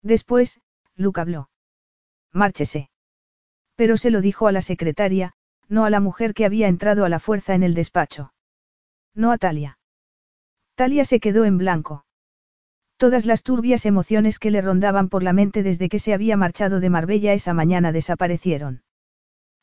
Después, 0.00 0.62
Luke 0.96 1.20
habló. 1.20 1.49
Márchese. 2.32 2.90
Pero 3.76 3.96
se 3.96 4.10
lo 4.10 4.20
dijo 4.20 4.46
a 4.46 4.52
la 4.52 4.62
secretaria, 4.62 5.32
no 5.68 5.84
a 5.84 5.90
la 5.90 6.00
mujer 6.00 6.34
que 6.34 6.44
había 6.44 6.68
entrado 6.68 7.04
a 7.04 7.08
la 7.08 7.18
fuerza 7.18 7.54
en 7.54 7.62
el 7.62 7.74
despacho. 7.74 8.32
No 9.14 9.32
a 9.32 9.38
Talia. 9.38 9.78
Talia 10.74 11.04
se 11.04 11.20
quedó 11.20 11.44
en 11.44 11.58
blanco. 11.58 12.04
Todas 12.96 13.24
las 13.24 13.42
turbias 13.42 13.86
emociones 13.86 14.38
que 14.38 14.50
le 14.50 14.60
rondaban 14.60 15.08
por 15.08 15.22
la 15.22 15.32
mente 15.32 15.62
desde 15.62 15.88
que 15.88 15.98
se 15.98 16.12
había 16.12 16.36
marchado 16.36 16.80
de 16.80 16.90
Marbella 16.90 17.32
esa 17.32 17.54
mañana 17.54 17.92
desaparecieron. 17.92 18.82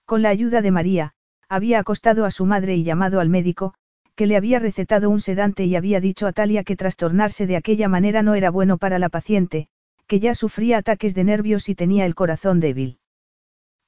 Con 0.05 0.21
la 0.21 0.29
ayuda 0.29 0.61
de 0.61 0.71
María, 0.71 1.13
había 1.49 1.79
acostado 1.79 2.25
a 2.25 2.31
su 2.31 2.45
madre 2.45 2.75
y 2.75 2.83
llamado 2.83 3.19
al 3.19 3.29
médico, 3.29 3.73
que 4.15 4.25
le 4.25 4.35
había 4.35 4.57
recetado 4.59 5.09
un 5.09 5.19
sedante 5.19 5.65
y 5.65 5.75
había 5.75 6.01
dicho 6.01 6.25
a 6.25 6.33
Talia 6.33 6.63
que 6.63 6.75
trastornarse 6.75 7.45
de 7.45 7.55
aquella 7.55 7.87
manera 7.87 8.23
no 8.23 8.33
era 8.33 8.49
bueno 8.49 8.79
para 8.79 8.97
la 8.97 9.09
paciente, 9.09 9.67
que 10.07 10.19
ya 10.19 10.33
sufría 10.33 10.77
ataques 10.77 11.13
de 11.13 11.23
nervios 11.23 11.69
y 11.69 11.75
tenía 11.75 12.05
el 12.05 12.15
corazón 12.15 12.59
débil. 12.59 12.99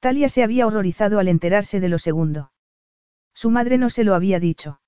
Talia 0.00 0.28
se 0.28 0.42
había 0.42 0.66
horrorizado 0.66 1.18
al 1.18 1.28
enterarse 1.28 1.80
de 1.80 1.88
lo 1.88 1.98
segundo. 1.98 2.52
Su 3.34 3.50
madre 3.50 3.78
no 3.78 3.90
se 3.90 4.04
lo 4.04 4.14
había 4.14 4.38
dicho. 4.40 4.80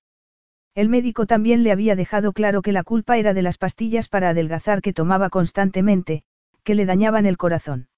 El 0.74 0.88
médico 0.88 1.26
también 1.26 1.62
le 1.62 1.72
había 1.72 1.96
dejado 1.96 2.32
claro 2.32 2.62
que 2.62 2.72
la 2.72 2.82
culpa 2.82 3.18
era 3.18 3.34
de 3.34 3.42
las 3.42 3.58
pastillas 3.58 4.08
para 4.08 4.30
adelgazar 4.30 4.80
que 4.80 4.94
tomaba 4.94 5.28
constantemente, 5.28 6.24
que 6.64 6.74
le 6.74 6.86
dañaban 6.86 7.26
el 7.26 7.36
corazón. 7.36 7.88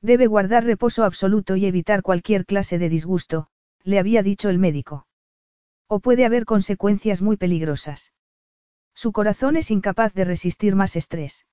Debe 0.00 0.26
guardar 0.26 0.64
reposo 0.64 1.04
absoluto 1.04 1.54
y 1.54 1.66
evitar 1.66 2.02
cualquier 2.02 2.44
clase 2.44 2.78
de 2.78 2.88
disgusto, 2.88 3.48
le 3.84 4.00
había 4.00 4.24
dicho 4.24 4.48
el 4.48 4.58
médico. 4.58 5.06
O 5.86 6.00
puede 6.00 6.24
haber 6.24 6.44
consecuencias 6.44 7.22
muy 7.22 7.36
peligrosas. 7.36 8.12
Su 8.94 9.12
corazón 9.12 9.56
es 9.56 9.70
incapaz 9.70 10.12
de 10.12 10.24
resistir 10.24 10.74
más 10.74 10.96
estrés. 10.96 11.46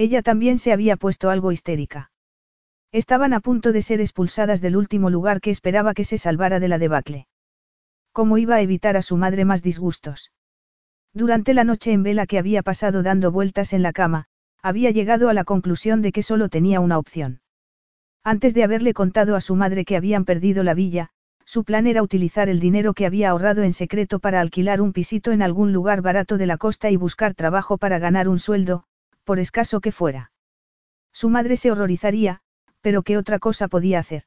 Ella 0.00 0.22
también 0.22 0.56
se 0.56 0.72
había 0.72 0.96
puesto 0.96 1.28
algo 1.28 1.52
histérica. 1.52 2.10
Estaban 2.90 3.34
a 3.34 3.40
punto 3.40 3.70
de 3.70 3.82
ser 3.82 4.00
expulsadas 4.00 4.62
del 4.62 4.78
último 4.78 5.10
lugar 5.10 5.42
que 5.42 5.50
esperaba 5.50 5.92
que 5.92 6.04
se 6.04 6.16
salvara 6.16 6.58
de 6.58 6.68
la 6.68 6.78
debacle. 6.78 7.26
¿Cómo 8.10 8.38
iba 8.38 8.54
a 8.54 8.62
evitar 8.62 8.96
a 8.96 9.02
su 9.02 9.18
madre 9.18 9.44
más 9.44 9.62
disgustos? 9.62 10.32
Durante 11.12 11.52
la 11.52 11.64
noche 11.64 11.92
en 11.92 12.02
vela 12.02 12.26
que 12.26 12.38
había 12.38 12.62
pasado 12.62 13.02
dando 13.02 13.30
vueltas 13.30 13.74
en 13.74 13.82
la 13.82 13.92
cama, 13.92 14.24
había 14.62 14.90
llegado 14.90 15.28
a 15.28 15.34
la 15.34 15.44
conclusión 15.44 16.00
de 16.00 16.12
que 16.12 16.22
solo 16.22 16.48
tenía 16.48 16.80
una 16.80 16.96
opción. 16.96 17.42
Antes 18.24 18.54
de 18.54 18.64
haberle 18.64 18.94
contado 18.94 19.36
a 19.36 19.42
su 19.42 19.54
madre 19.54 19.84
que 19.84 19.98
habían 19.98 20.24
perdido 20.24 20.62
la 20.62 20.72
villa, 20.72 21.10
su 21.44 21.62
plan 21.62 21.86
era 21.86 22.02
utilizar 22.02 22.48
el 22.48 22.58
dinero 22.58 22.94
que 22.94 23.04
había 23.04 23.28
ahorrado 23.28 23.64
en 23.64 23.74
secreto 23.74 24.18
para 24.18 24.40
alquilar 24.40 24.80
un 24.80 24.94
pisito 24.94 25.30
en 25.30 25.42
algún 25.42 25.74
lugar 25.74 26.00
barato 26.00 26.38
de 26.38 26.46
la 26.46 26.56
costa 26.56 26.90
y 26.90 26.96
buscar 26.96 27.34
trabajo 27.34 27.76
para 27.76 27.98
ganar 27.98 28.30
un 28.30 28.38
sueldo, 28.38 28.84
por 29.30 29.38
escaso 29.38 29.80
que 29.80 29.92
fuera. 29.92 30.32
Su 31.12 31.30
madre 31.30 31.56
se 31.56 31.70
horrorizaría, 31.70 32.40
pero 32.80 33.04
¿qué 33.04 33.16
otra 33.16 33.38
cosa 33.38 33.68
podía 33.68 34.00
hacer? 34.00 34.24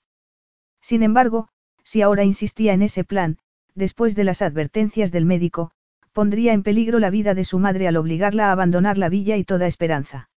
Sin 0.81 1.03
embargo, 1.03 1.49
si 1.83 2.01
ahora 2.01 2.23
insistía 2.23 2.71
en 2.71 2.81
ese 2.81 3.03
plan, 3.03 3.37
después 3.75 4.15
de 4.15 4.23
las 4.23 4.41
advertencias 4.41 5.11
del 5.11 5.25
médico, 5.25 5.71
pondría 6.13 6.53
en 6.53 6.63
peligro 6.63 6.99
la 6.99 7.09
vida 7.09 7.33
de 7.33 7.43
su 7.43 7.59
madre 7.59 7.89
al 7.89 7.97
obligarla 7.97 8.47
a 8.47 8.53
abandonar 8.53 8.97
la 8.97 9.09
villa 9.09 9.35
y 9.35 9.43
toda 9.43 9.67
esperanza. 9.67 10.29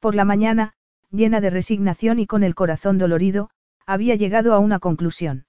Por 0.00 0.14
la 0.14 0.26
mañana, 0.26 0.74
llena 1.10 1.40
de 1.40 1.48
resignación 1.48 2.18
y 2.18 2.26
con 2.26 2.42
el 2.42 2.54
corazón 2.54 2.98
dolorido, 2.98 3.48
había 3.86 4.16
llegado 4.16 4.52
a 4.52 4.58
una 4.58 4.80
conclusión. 4.80 5.46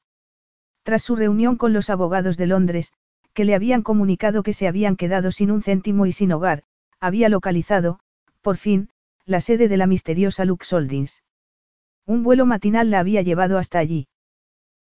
Tras 0.83 1.03
su 1.03 1.17
reunión 1.17 1.57
con 1.57 1.73
los 1.73 1.89
abogados 1.89 2.37
de 2.37 2.47
Londres, 2.47 2.93
que 3.33 3.43
le 3.43 3.53
habían 3.53 3.81
comunicado 3.81 4.43
que 4.43 4.53
se 4.53 4.69
habían 4.69 4.95
quedado 4.95 5.29
sin 5.29 5.51
un 5.51 5.61
céntimo 5.61 6.05
y 6.05 6.13
sin 6.13 6.31
hogar, 6.31 6.63
había 7.01 7.27
localizado, 7.27 7.99
por 8.41 8.57
fin, 8.57 8.89
la 9.25 9.41
sede 9.41 9.67
de 9.67 9.77
la 9.77 9.87
misteriosa 9.87 10.45
Lux 10.45 10.71
Holdings. 10.73 11.23
Un 12.05 12.23
vuelo 12.23 12.45
matinal 12.45 12.89
la 12.89 12.99
había 12.99 13.21
llevado 13.21 13.57
hasta 13.57 13.79
allí. 13.79 14.07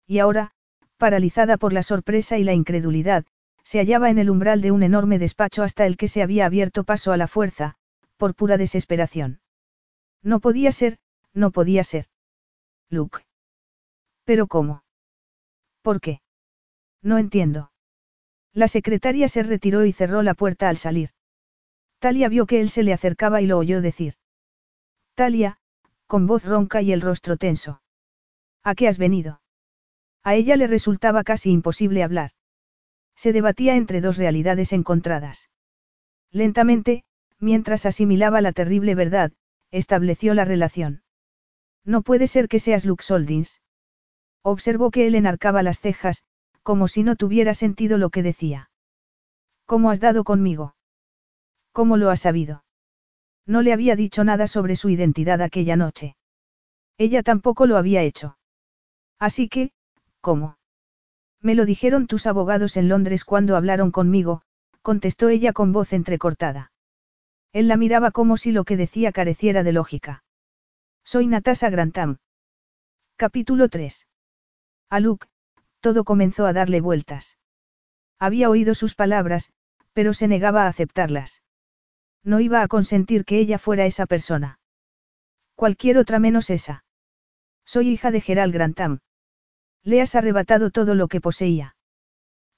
Y 0.07 0.19
ahora, 0.21 0.53
paralizada 0.97 1.57
por 1.57 1.73
la 1.73 1.83
sorpresa 1.83 2.39
y 2.39 2.45
la 2.45 2.55
incredulidad, 2.55 3.25
se 3.65 3.79
hallaba 3.79 4.11
en 4.11 4.19
el 4.19 4.31
umbral 4.31 4.61
de 4.61 4.71
un 4.71 4.85
enorme 4.85 5.19
despacho 5.19 5.65
hasta 5.65 5.87
el 5.87 5.97
que 5.97 6.07
se 6.07 6.23
había 6.23 6.47
abierto 6.47 6.85
paso 6.85 7.11
a 7.11 7.17
la 7.17 7.27
fuerza, 7.27 7.75
por 8.17 8.35
pura 8.35 8.57
desesperación. 8.57 9.41
No 10.23 10.39
podía 10.39 10.71
ser, 10.71 10.99
no 11.35 11.51
podía 11.51 11.83
ser. 11.83 12.07
Luke. 12.89 13.25
¿Pero 14.25 14.47
cómo? 14.47 14.85
¿Por 15.83 16.01
qué? 16.01 16.21
No 17.03 17.19
entiendo. 17.19 17.73
La 18.53 18.69
secretaria 18.69 19.29
se 19.29 19.43
retiró 19.43 19.85
y 19.85 19.93
cerró 19.93 20.23
la 20.23 20.35
puerta 20.35 20.69
al 20.69 20.77
salir. 20.77 21.11
Talia 21.99 22.29
vio 22.29 22.47
que 22.47 22.61
él 22.61 22.71
se 22.71 22.83
le 22.83 22.93
acercaba 22.93 23.41
y 23.41 23.47
lo 23.47 23.59
oyó 23.59 23.81
decir. 23.81 24.15
Talia, 25.15 25.59
con 26.07 26.27
voz 26.27 26.45
ronca 26.45 26.83
y 26.83 26.93
el 26.93 27.01
rostro 27.01 27.37
tenso. 27.37 27.83
¿A 28.63 28.75
qué 28.75 28.89
has 28.89 28.99
venido? 28.99 29.41
A 30.23 30.35
ella 30.35 30.57
le 30.57 30.67
resultaba 30.67 31.25
casi 31.25 31.51
imposible 31.51 32.03
hablar. 32.03 32.33
Se 33.15 33.33
debatía 33.33 33.77
entre 33.77 34.01
dos 34.01 34.19
realidades 34.19 34.73
encontradas. 34.73 35.51
Lentamente, 36.31 37.05
mientras 37.39 37.87
asimilaba 37.87 38.41
la 38.41 38.53
terrible 38.53 38.95
verdad, 38.95 39.33
estableció 39.71 40.35
la 40.35 40.45
relación. 40.45 41.03
No 41.85 42.03
puede 42.03 42.27
ser 42.27 42.49
que 42.49 42.59
seas 42.59 42.85
Lux 42.85 43.11
Holdings. 43.11 43.63
Observó 44.43 44.91
que 44.91 45.07
él 45.07 45.15
enarcaba 45.15 45.63
las 45.63 45.81
cejas, 45.81 46.25
como 46.63 46.89
si 46.89 47.03
no 47.03 47.17
tuviera 47.17 47.55
sentido 47.55 47.99
lo 47.99 48.11
que 48.11 48.23
decía. 48.23 48.71
¿Cómo 49.65 49.91
has 49.91 50.01
dado 50.01 50.25
conmigo? 50.25 50.76
¿Cómo 51.77 51.99
lo 51.99 52.09
has 52.09 52.21
sabido? 52.21 52.65
No 53.45 53.61
le 53.61 53.75
había 53.75 53.97
dicho 53.97 54.25
nada 54.25 54.47
sobre 54.47 54.77
su 54.77 54.89
identidad 54.89 55.43
aquella 55.43 55.77
noche. 55.77 56.17
Ella 56.97 57.23
tampoco 57.23 57.67
lo 57.67 57.77
había 57.77 58.01
hecho. 58.01 58.39
Así 59.19 59.51
que, 59.51 59.73
¿cómo? 60.23 60.57
Me 61.43 61.55
lo 61.55 61.67
dijeron 61.67 62.07
tus 62.07 62.27
abogados 62.27 62.79
en 62.79 62.89
Londres 62.89 63.27
cuando 63.27 63.57
hablaron 63.57 63.91
conmigo, 63.91 64.41
contestó 64.81 65.29
ella 65.29 65.53
con 65.53 65.73
voz 65.73 65.93
entrecortada. 65.93 66.73
Él 67.53 67.69
la 67.69 67.77
miraba 67.77 68.11
como 68.11 68.39
si 68.39 68.53
lo 68.53 68.65
que 68.65 68.79
decía 68.79 69.13
careciera 69.13 69.63
de 69.63 69.73
lógica. 69.73 70.25
Soy 71.05 71.27
Natasha 71.27 71.69
Grantham. 71.69 72.17
Capítulo 73.17 73.69
3. 73.69 74.07
A 74.89 75.01
Luke, 75.01 75.27
todo 75.81 76.05
comenzó 76.05 76.47
a 76.47 76.55
darle 76.55 76.81
vueltas. 76.81 77.37
Había 78.19 78.49
oído 78.49 78.75
sus 78.75 78.95
palabras, 78.95 79.51
pero 79.93 80.15
se 80.15 80.27
negaba 80.27 80.65
a 80.65 80.69
aceptarlas. 80.69 81.43
No 82.27 82.41
iba 82.41 82.61
a 82.61 82.67
consentir 82.67 83.25
que 83.25 83.39
ella 83.39 83.57
fuera 83.57 83.87
esa 83.87 84.05
persona. 84.05 84.59
Cualquier 85.55 85.97
otra 85.97 86.19
menos 86.19 86.51
esa. 86.51 86.85
Soy 87.65 87.89
hija 87.89 88.11
de 88.11 88.21
Gerald 88.21 88.53
Grantham. 88.53 88.99
Le 89.85 90.01
has 90.01 90.17
arrebatado 90.17 90.73
todo 90.73 90.97
lo 90.97 91.07
que 91.07 91.21
poseía. 91.21 91.77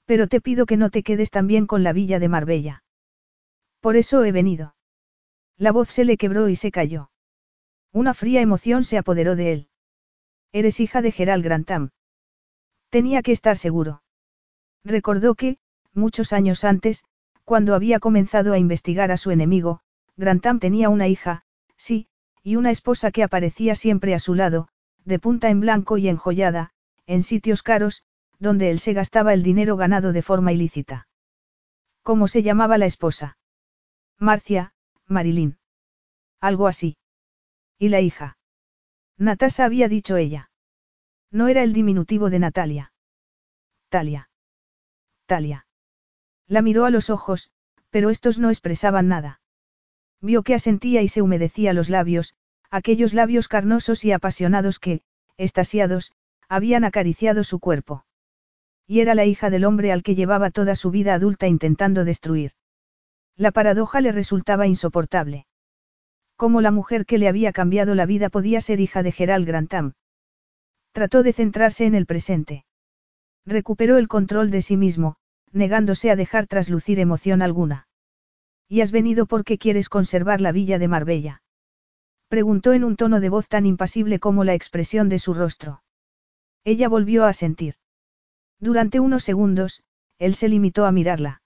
Pero 0.05 0.27
te 0.27 0.41
pido 0.41 0.65
que 0.65 0.75
no 0.75 0.89
te 0.89 1.03
quedes 1.03 1.29
también 1.29 1.67
con 1.67 1.83
la 1.83 1.93
villa 1.93 2.17
de 2.17 2.29
Marbella. 2.29 2.83
Por 3.79 3.95
eso 3.95 4.23
he 4.23 4.31
venido. 4.31 4.75
La 5.55 5.71
voz 5.71 5.89
se 5.89 6.03
le 6.03 6.17
quebró 6.17 6.49
y 6.49 6.55
se 6.55 6.71
cayó. 6.71 7.11
Una 7.93 8.15
fría 8.15 8.41
emoción 8.41 8.83
se 8.83 8.97
apoderó 8.97 9.35
de 9.35 9.51
él. 9.51 9.69
Eres 10.51 10.79
hija 10.79 11.03
de 11.03 11.11
Gerald 11.11 11.43
Grantham. 11.43 11.91
Tenía 12.89 13.21
que 13.21 13.33
estar 13.33 13.55
seguro. 13.55 14.01
Recordó 14.83 15.35
que, 15.35 15.59
muchos 15.93 16.33
años 16.33 16.63
antes, 16.63 17.03
cuando 17.49 17.73
había 17.73 17.99
comenzado 17.99 18.53
a 18.53 18.59
investigar 18.59 19.09
a 19.09 19.17
su 19.17 19.31
enemigo, 19.31 19.79
Grantham 20.17 20.59
tenía 20.59 20.87
una 20.89 21.07
hija, 21.07 21.45
sí, 21.77 22.07
y 22.43 22.57
una 22.57 22.69
esposa 22.69 23.09
que 23.09 23.23
aparecía 23.23 23.73
siempre 23.73 24.13
a 24.13 24.19
su 24.19 24.35
lado, 24.35 24.67
de 25.03 25.17
punta 25.17 25.49
en 25.49 25.59
blanco 25.59 25.97
y 25.97 26.09
enjollada, 26.09 26.69
en 27.07 27.23
sitios 27.23 27.63
caros, 27.63 28.03
donde 28.37 28.69
él 28.69 28.77
se 28.77 28.93
gastaba 28.93 29.33
el 29.33 29.41
dinero 29.41 29.77
ganado 29.77 30.13
de 30.13 30.21
forma 30.21 30.51
ilícita. 30.51 31.07
¿Cómo 32.03 32.27
se 32.27 32.43
llamaba 32.43 32.77
la 32.77 32.85
esposa? 32.85 33.39
Marcia, 34.19 34.75
Marilyn. 35.07 35.57
Algo 36.39 36.67
así. 36.67 36.97
¿Y 37.79 37.89
la 37.89 37.99
hija? 37.99 38.37
Natasha 39.17 39.65
había 39.65 39.87
dicho 39.87 40.17
ella. 40.17 40.51
No 41.31 41.47
era 41.47 41.63
el 41.63 41.73
diminutivo 41.73 42.29
de 42.29 42.37
Natalia. 42.37 42.93
Talia. 43.89 44.29
Talia. 45.25 45.65
La 46.49 46.63
miró 46.63 46.85
a 46.85 46.89
los 46.89 47.11
ojos, 47.11 47.51
pero 47.91 48.09
estos 48.09 48.39
no 48.39 48.49
expresaban 48.49 49.07
nada. 49.07 49.39
Vio 50.19 50.41
que 50.41 50.55
asentía 50.55 51.03
y 51.03 51.07
se 51.07 51.21
humedecía 51.21 51.73
los 51.73 51.89
labios, 51.89 52.33
aquellos 52.71 53.13
labios 53.13 53.47
carnosos 53.47 54.03
y 54.03 54.11
apasionados 54.11 54.79
que, 54.79 55.01
estasiados, 55.37 56.11
habían 56.49 56.83
acariciado 56.83 57.43
su 57.43 57.59
cuerpo. 57.59 58.03
Y 58.87 59.01
era 59.01 59.13
la 59.13 59.25
hija 59.25 59.51
del 59.51 59.63
hombre 59.63 59.91
al 59.91 60.01
que 60.01 60.15
llevaba 60.15 60.49
toda 60.49 60.73
su 60.73 60.89
vida 60.89 61.13
adulta 61.13 61.47
intentando 61.47 62.03
destruir. 62.03 62.53
La 63.37 63.51
paradoja 63.51 64.01
le 64.01 64.11
resultaba 64.11 64.65
insoportable. 64.65 65.45
¿Cómo 66.35 66.61
la 66.61 66.71
mujer 66.71 67.05
que 67.05 67.19
le 67.19 67.27
había 67.27 67.53
cambiado 67.53 67.93
la 67.93 68.07
vida 68.07 68.29
podía 68.29 68.59
ser 68.59 68.79
hija 68.79 69.03
de 69.03 69.11
Gerald 69.11 69.45
Grantham? 69.45 69.93
Trató 70.93 71.21
de 71.21 71.31
centrarse 71.31 71.85
en 71.85 71.93
el 71.93 72.07
presente. 72.07 72.65
Recuperó 73.45 73.97
el 73.99 74.07
control 74.07 74.49
de 74.49 74.63
sí 74.63 74.75
mismo, 74.75 75.17
negándose 75.51 76.11
a 76.11 76.15
dejar 76.15 76.47
traslucir 76.47 76.99
emoción 76.99 77.41
alguna. 77.41 77.87
¿Y 78.67 78.81
has 78.81 78.91
venido 78.91 79.25
porque 79.25 79.57
quieres 79.57 79.89
conservar 79.89 80.41
la 80.41 80.51
villa 80.51 80.79
de 80.79 80.87
Marbella? 80.87 81.41
Preguntó 82.27 82.73
en 82.73 82.83
un 82.83 82.95
tono 82.95 83.19
de 83.19 83.29
voz 83.29 83.47
tan 83.47 83.65
impasible 83.65 84.19
como 84.19 84.43
la 84.43 84.53
expresión 84.53 85.09
de 85.09 85.17
su 85.17 85.33
rostro. 85.33 85.81
Ella 86.63 86.87
volvió 86.87 87.25
a 87.25 87.33
sentir. 87.33 87.75
Durante 88.59 88.99
unos 88.99 89.23
segundos, 89.23 89.81
él 90.19 90.35
se 90.35 90.49
limitó 90.49 90.85
a 90.85 90.91
mirarla. 90.91 91.41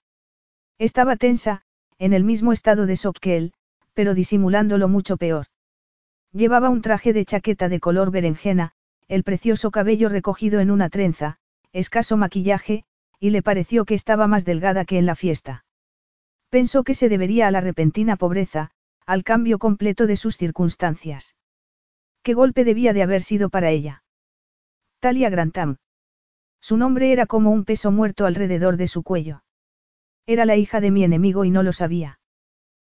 Estaba 0.78 1.16
tensa, 1.16 1.62
en 1.98 2.12
el 2.12 2.24
mismo 2.24 2.52
estado 2.52 2.86
de 2.86 2.96
shock 2.96 3.18
que 3.18 3.36
él, 3.36 3.52
pero 3.94 4.14
disimulándolo 4.14 4.88
mucho 4.88 5.16
peor. 5.16 5.46
Llevaba 6.32 6.68
un 6.68 6.82
traje 6.82 7.12
de 7.12 7.24
chaqueta 7.24 7.68
de 7.68 7.80
color 7.80 8.10
berenjena, 8.10 8.72
el 9.08 9.22
precioso 9.22 9.70
cabello 9.70 10.08
recogido 10.08 10.60
en 10.60 10.70
una 10.70 10.90
trenza, 10.90 11.38
escaso 11.72 12.16
maquillaje, 12.16 12.84
y 13.20 13.30
le 13.30 13.42
pareció 13.42 13.84
que 13.84 13.94
estaba 13.94 14.26
más 14.26 14.44
delgada 14.44 14.84
que 14.84 14.98
en 14.98 15.06
la 15.06 15.14
fiesta. 15.14 15.64
Pensó 16.50 16.84
que 16.84 16.94
se 16.94 17.08
debería 17.08 17.48
a 17.48 17.50
la 17.50 17.60
repentina 17.60 18.16
pobreza, 18.16 18.70
al 19.06 19.24
cambio 19.24 19.58
completo 19.58 20.06
de 20.06 20.16
sus 20.16 20.36
circunstancias. 20.36 21.34
¿Qué 22.22 22.34
golpe 22.34 22.64
debía 22.64 22.92
de 22.92 23.02
haber 23.02 23.22
sido 23.22 23.50
para 23.50 23.70
ella? 23.70 24.02
Talia 25.00 25.28
Grantham. 25.30 25.76
Su 26.60 26.76
nombre 26.76 27.12
era 27.12 27.26
como 27.26 27.50
un 27.50 27.64
peso 27.64 27.90
muerto 27.90 28.24
alrededor 28.24 28.78
de 28.78 28.86
su 28.86 29.02
cuello. 29.02 29.42
Era 30.26 30.46
la 30.46 30.56
hija 30.56 30.80
de 30.80 30.90
mi 30.90 31.04
enemigo 31.04 31.44
y 31.44 31.50
no 31.50 31.62
lo 31.62 31.74
sabía. 31.74 32.18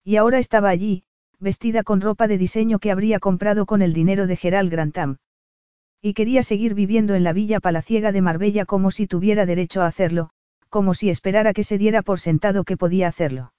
Y 0.05 0.15
ahora 0.15 0.39
estaba 0.39 0.70
allí, 0.70 1.03
vestida 1.39 1.84
con 1.84 1.99
ropa 1.99 2.28
de 2.28 2.38
diseño 2.38 2.80
que 2.80 2.91
habría 2.91 3.20
comprado 3.20 3.65
con 3.65 3.82
el 3.82 3.91
dinero 3.93 4.28
de 4.28 4.38
Gerald 4.38 4.72
Grantham. 4.72 5.18
Y 6.01 6.13
quería 6.13 6.43
seguir 6.43 6.73
viviendo 6.73 7.15
en 7.15 7.23
la 7.23 7.33
villa 7.33 7.59
palaciega 7.59 8.11
de 8.11 8.21
Marbella 8.21 8.65
como 8.65 8.91
si 8.91 9.07
tuviera 9.07 9.45
derecho 9.45 9.81
a 9.81 9.87
hacerlo, 9.87 10.29
como 10.69 10.93
si 10.93 11.09
esperara 11.09 11.53
que 11.53 11.63
se 11.63 11.77
diera 11.77 12.01
por 12.01 12.19
sentado 12.19 12.63
que 12.63 12.77
podía 12.77 13.07
hacerlo. 13.07 13.53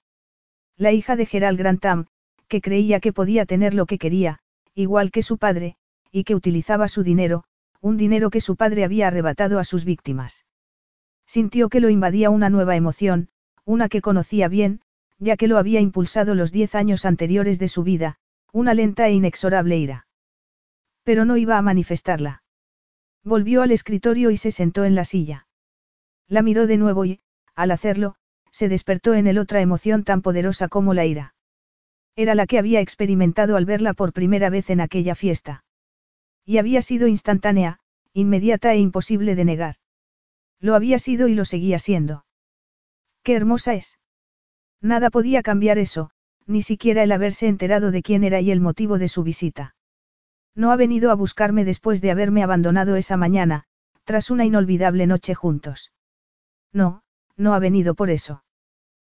La 0.77 0.91
hija 0.91 1.15
de 1.15 1.25
Gerald 1.25 1.57
Grantham, 1.57 2.05
que 2.47 2.61
creía 2.61 2.99
que 2.99 3.13
podía 3.13 3.45
tener 3.45 3.73
lo 3.73 3.85
que 3.85 3.97
quería, 3.97 4.39
igual 4.73 5.11
que 5.11 5.21
su 5.21 5.37
padre, 5.37 5.75
y 6.11 6.23
que 6.23 6.35
utilizaba 6.35 6.87
su 6.87 7.03
dinero, 7.03 7.43
un 7.81 7.97
dinero 7.97 8.29
que 8.29 8.41
su 8.41 8.55
padre 8.55 8.83
había 8.83 9.07
arrebatado 9.07 9.59
a 9.59 9.63
sus 9.63 9.85
víctimas. 9.85 10.45
Sintió 11.25 11.69
que 11.69 11.79
lo 11.79 11.89
invadía 11.89 12.29
una 12.29 12.49
nueva 12.49 12.75
emoción, 12.75 13.29
una 13.65 13.89
que 13.89 14.01
conocía 14.01 14.47
bien, 14.47 14.81
ya 15.19 15.37
que 15.37 15.47
lo 15.47 15.57
había 15.57 15.79
impulsado 15.79 16.33
los 16.33 16.51
diez 16.51 16.73
años 16.75 17.05
anteriores 17.05 17.59
de 17.59 17.67
su 17.67 17.83
vida, 17.83 18.17
una 18.51 18.73
lenta 18.73 19.07
e 19.07 19.13
inexorable 19.13 19.77
ira. 19.77 20.07
Pero 21.03 21.25
no 21.25 21.37
iba 21.37 21.57
a 21.57 21.61
manifestarla. 21.61 22.43
Volvió 23.23 23.61
al 23.61 23.71
escritorio 23.71 24.31
y 24.31 24.37
se 24.37 24.51
sentó 24.51 24.85
en 24.85 24.95
la 24.95 25.05
silla. 25.05 25.47
La 26.27 26.41
miró 26.41 26.67
de 26.67 26.77
nuevo 26.77 27.05
y, 27.05 27.21
al 27.55 27.71
hacerlo, 27.71 28.15
se 28.51 28.69
despertó 28.69 29.13
en 29.13 29.27
él 29.27 29.37
otra 29.37 29.61
emoción 29.61 30.03
tan 30.03 30.21
poderosa 30.21 30.67
como 30.67 30.93
la 30.93 31.05
ira. 31.05 31.35
Era 32.15 32.35
la 32.35 32.47
que 32.47 32.59
había 32.59 32.81
experimentado 32.81 33.55
al 33.55 33.65
verla 33.65 33.93
por 33.93 34.13
primera 34.13 34.49
vez 34.49 34.69
en 34.69 34.81
aquella 34.81 35.15
fiesta. 35.15 35.63
Y 36.45 36.57
había 36.57 36.81
sido 36.81 37.07
instantánea, 37.07 37.79
inmediata 38.13 38.73
e 38.73 38.79
imposible 38.79 39.35
de 39.35 39.45
negar. 39.45 39.75
Lo 40.59 40.75
había 40.75 40.99
sido 40.99 41.27
y 41.27 41.35
lo 41.35 41.45
seguía 41.45 41.79
siendo. 41.79 42.25
¡Qué 43.23 43.35
hermosa 43.35 43.73
es! 43.75 43.99
Nada 44.81 45.09
podía 45.09 45.41
cambiar 45.43 45.77
eso, 45.77 46.11
ni 46.45 46.61
siquiera 46.61 47.03
el 47.03 47.11
haberse 47.11 47.47
enterado 47.47 47.91
de 47.91 48.01
quién 48.01 48.23
era 48.23 48.41
y 48.41 48.51
el 48.51 48.59
motivo 48.59 48.97
de 48.97 49.07
su 49.07 49.23
visita. 49.23 49.75
No 50.55 50.71
ha 50.71 50.75
venido 50.75 51.11
a 51.11 51.15
buscarme 51.15 51.65
después 51.65 52.01
de 52.01 52.11
haberme 52.11 52.43
abandonado 52.43 52.95
esa 52.95 53.17
mañana, 53.17 53.65
tras 54.03 54.31
una 54.31 54.45
inolvidable 54.45 55.07
noche 55.07 55.35
juntos. 55.35 55.91
No, 56.73 57.03
no 57.37 57.53
ha 57.53 57.59
venido 57.59 57.95
por 57.95 58.09
eso. 58.09 58.43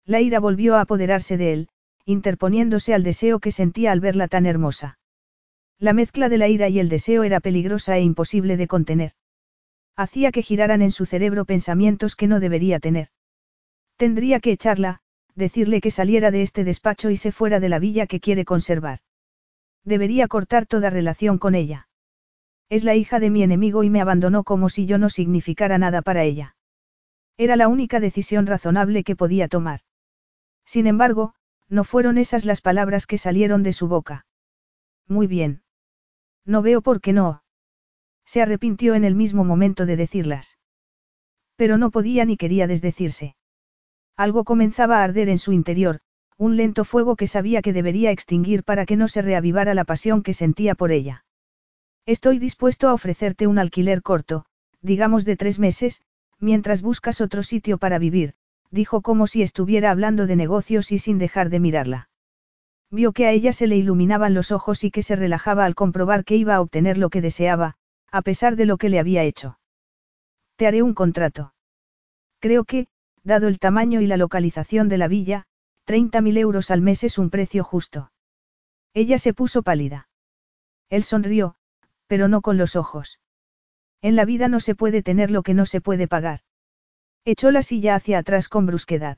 La 0.06 0.22
ira 0.22 0.40
volvió 0.40 0.76
a 0.76 0.82
apoderarse 0.82 1.38
de 1.38 1.54
él, 1.54 1.70
interponiéndose 2.06 2.94
al 2.94 3.04
deseo 3.04 3.40
que 3.40 3.52
sentía 3.52 3.92
al 3.92 4.00
verla 4.00 4.28
tan 4.28 4.46
hermosa. 4.46 4.98
La 5.78 5.94
mezcla 5.94 6.28
de 6.28 6.38
la 6.38 6.48
ira 6.48 6.68
y 6.68 6.80
el 6.80 6.90
deseo 6.90 7.24
era 7.24 7.40
peligrosa 7.40 7.98
e 7.98 8.02
imposible 8.02 8.58
de 8.58 8.68
contener. 8.68 9.14
Hacía 9.96 10.32
que 10.32 10.44
giraran 10.44 10.82
en 10.82 10.92
su 10.92 11.06
cerebro 11.06 11.46
pensamientos 11.46 12.16
que 12.16 12.28
no 12.28 12.40
debería 12.40 12.80
tener. 12.80 13.10
Tendría 13.96 14.40
que 14.40 14.52
echarla, 14.52 15.02
decirle 15.36 15.82
que 15.82 15.92
saliera 15.92 16.32
de 16.32 16.42
este 16.42 16.64
despacho 16.64 17.10
y 17.10 17.18
se 17.18 17.32
fuera 17.32 17.60
de 17.60 17.70
la 17.70 17.80
villa 17.80 18.08
que 18.08 18.20
quiere 18.20 18.46
conservar. 18.46 19.00
Debería 19.84 20.28
cortar 20.28 20.66
toda 20.66 20.90
relación 20.90 21.38
con 21.38 21.56
ella. 21.56 21.88
Es 22.70 22.84
la 22.84 22.96
hija 22.96 23.20
de 23.20 23.30
mi 23.30 23.42
enemigo 23.42 23.84
y 23.84 23.90
me 23.90 24.02
abandonó 24.02 24.44
como 24.44 24.70
si 24.70 24.86
yo 24.86 24.98
no 24.98 25.10
significara 25.10 25.78
nada 25.78 26.02
para 26.02 26.24
ella. 26.24 26.56
Era 27.38 27.56
la 27.56 27.68
única 27.68 28.00
decisión 28.00 28.46
razonable 28.46 29.04
que 29.04 29.16
podía 29.16 29.48
tomar. 29.48 29.82
Sin 30.66 30.86
embargo, 30.86 31.34
no 31.68 31.84
fueron 31.84 32.18
esas 32.18 32.46
las 32.46 32.62
palabras 32.62 33.08
que 33.08 33.18
salieron 33.18 33.64
de 33.64 33.74
su 33.74 33.88
boca. 33.88 34.26
Muy 35.08 35.26
bien. 35.26 35.64
No 36.46 36.62
veo 36.62 36.82
por 36.82 37.02
qué 37.02 37.14
no. 37.14 37.44
Se 38.26 38.42
arrepintió 38.42 38.94
en 38.94 39.04
el 39.04 39.16
mismo 39.16 39.44
momento 39.44 39.86
de 39.86 39.96
decirlas. 39.96 40.58
Pero 41.56 41.78
no 41.78 41.90
podía 41.90 42.26
ni 42.26 42.38
quería 42.38 42.68
desdecirse. 42.68 43.36
Algo 44.16 44.44
comenzaba 44.44 45.00
a 45.00 45.04
arder 45.04 45.30
en 45.30 45.40
su 45.40 45.52
interior, 45.52 46.02
un 46.40 46.56
lento 46.56 46.86
fuego 46.86 47.18
que 47.18 47.28
sabía 47.28 47.62
que 47.62 47.74
debería 47.74 48.12
extinguir 48.12 48.64
para 48.64 48.86
que 48.86 48.96
no 48.96 49.10
se 49.10 49.22
reavivara 49.22 49.74
la 49.74 49.84
pasión 49.84 50.24
que 50.24 50.34
sentía 50.34 50.74
por 50.74 50.94
ella. 50.94 51.26
Estoy 52.06 52.40
dispuesto 52.40 52.88
a 52.88 52.94
ofrecerte 52.94 53.46
un 53.46 53.60
alquiler 53.60 54.02
corto, 54.02 54.46
digamos 54.82 55.26
de 55.26 55.36
tres 55.36 55.60
meses, 55.60 56.02
mientras 56.40 56.82
buscas 56.82 57.20
otro 57.20 57.44
sitio 57.44 57.78
para 57.78 58.00
vivir, 58.00 58.36
dijo 58.72 59.02
como 59.02 59.28
si 59.28 59.42
estuviera 59.42 59.92
hablando 59.92 60.28
de 60.28 60.38
negocios 60.38 60.94
y 60.94 60.98
sin 60.98 61.18
dejar 61.18 61.50
de 61.50 61.60
mirarla. 61.60 62.10
Vio 62.90 63.12
que 63.12 63.26
a 63.26 63.32
ella 63.32 63.52
se 63.52 63.68
le 63.68 63.76
iluminaban 63.76 64.34
los 64.34 64.54
ojos 64.54 64.86
y 64.86 64.92
que 64.92 65.04
se 65.04 65.18
relajaba 65.18 65.66
al 65.66 65.76
comprobar 65.76 66.24
que 66.24 66.38
iba 66.38 66.56
a 66.56 66.62
obtener 66.62 66.98
lo 66.98 67.10
que 67.10 67.20
deseaba, 67.20 67.76
a 68.12 68.22
pesar 68.22 68.56
de 68.56 68.66
lo 68.66 68.78
que 68.78 68.88
le 68.88 69.00
había 69.00 69.24
hecho. 69.24 69.60
Te 70.56 70.68
haré 70.68 70.84
un 70.84 70.94
contrato. 70.94 71.54
Creo 72.40 72.64
que, 72.64 72.88
dado 73.24 73.50
el 73.50 73.60
tamaño 73.60 74.00
y 74.00 74.08
la 74.08 74.16
localización 74.16 74.88
de 74.88 74.98
la 74.98 75.10
villa, 75.10 75.46
30.000 75.90 76.38
euros 76.38 76.70
al 76.70 76.82
mes 76.82 77.04
es 77.04 77.18
un 77.18 77.32
precio 77.32 77.64
justo. 77.64 78.12
Ella 78.94 79.18
se 79.18 79.34
puso 79.34 79.64
pálida. 79.64 80.08
Él 80.92 81.04
sonrió, 81.04 81.56
pero 82.06 82.28
no 82.28 82.42
con 82.42 82.60
los 82.60 82.76
ojos. 82.76 83.20
En 84.04 84.16
la 84.16 84.24
vida 84.24 84.50
no 84.50 84.60
se 84.60 84.76
puede 84.76 85.02
tener 85.02 85.32
lo 85.32 85.42
que 85.42 85.56
no 85.56 85.66
se 85.66 85.82
puede 85.82 86.08
pagar. 86.08 86.42
Echó 87.26 87.50
la 87.50 87.64
silla 87.64 87.96
hacia 87.96 88.20
atrás 88.20 88.50
con 88.50 88.68
brusquedad. 88.68 89.18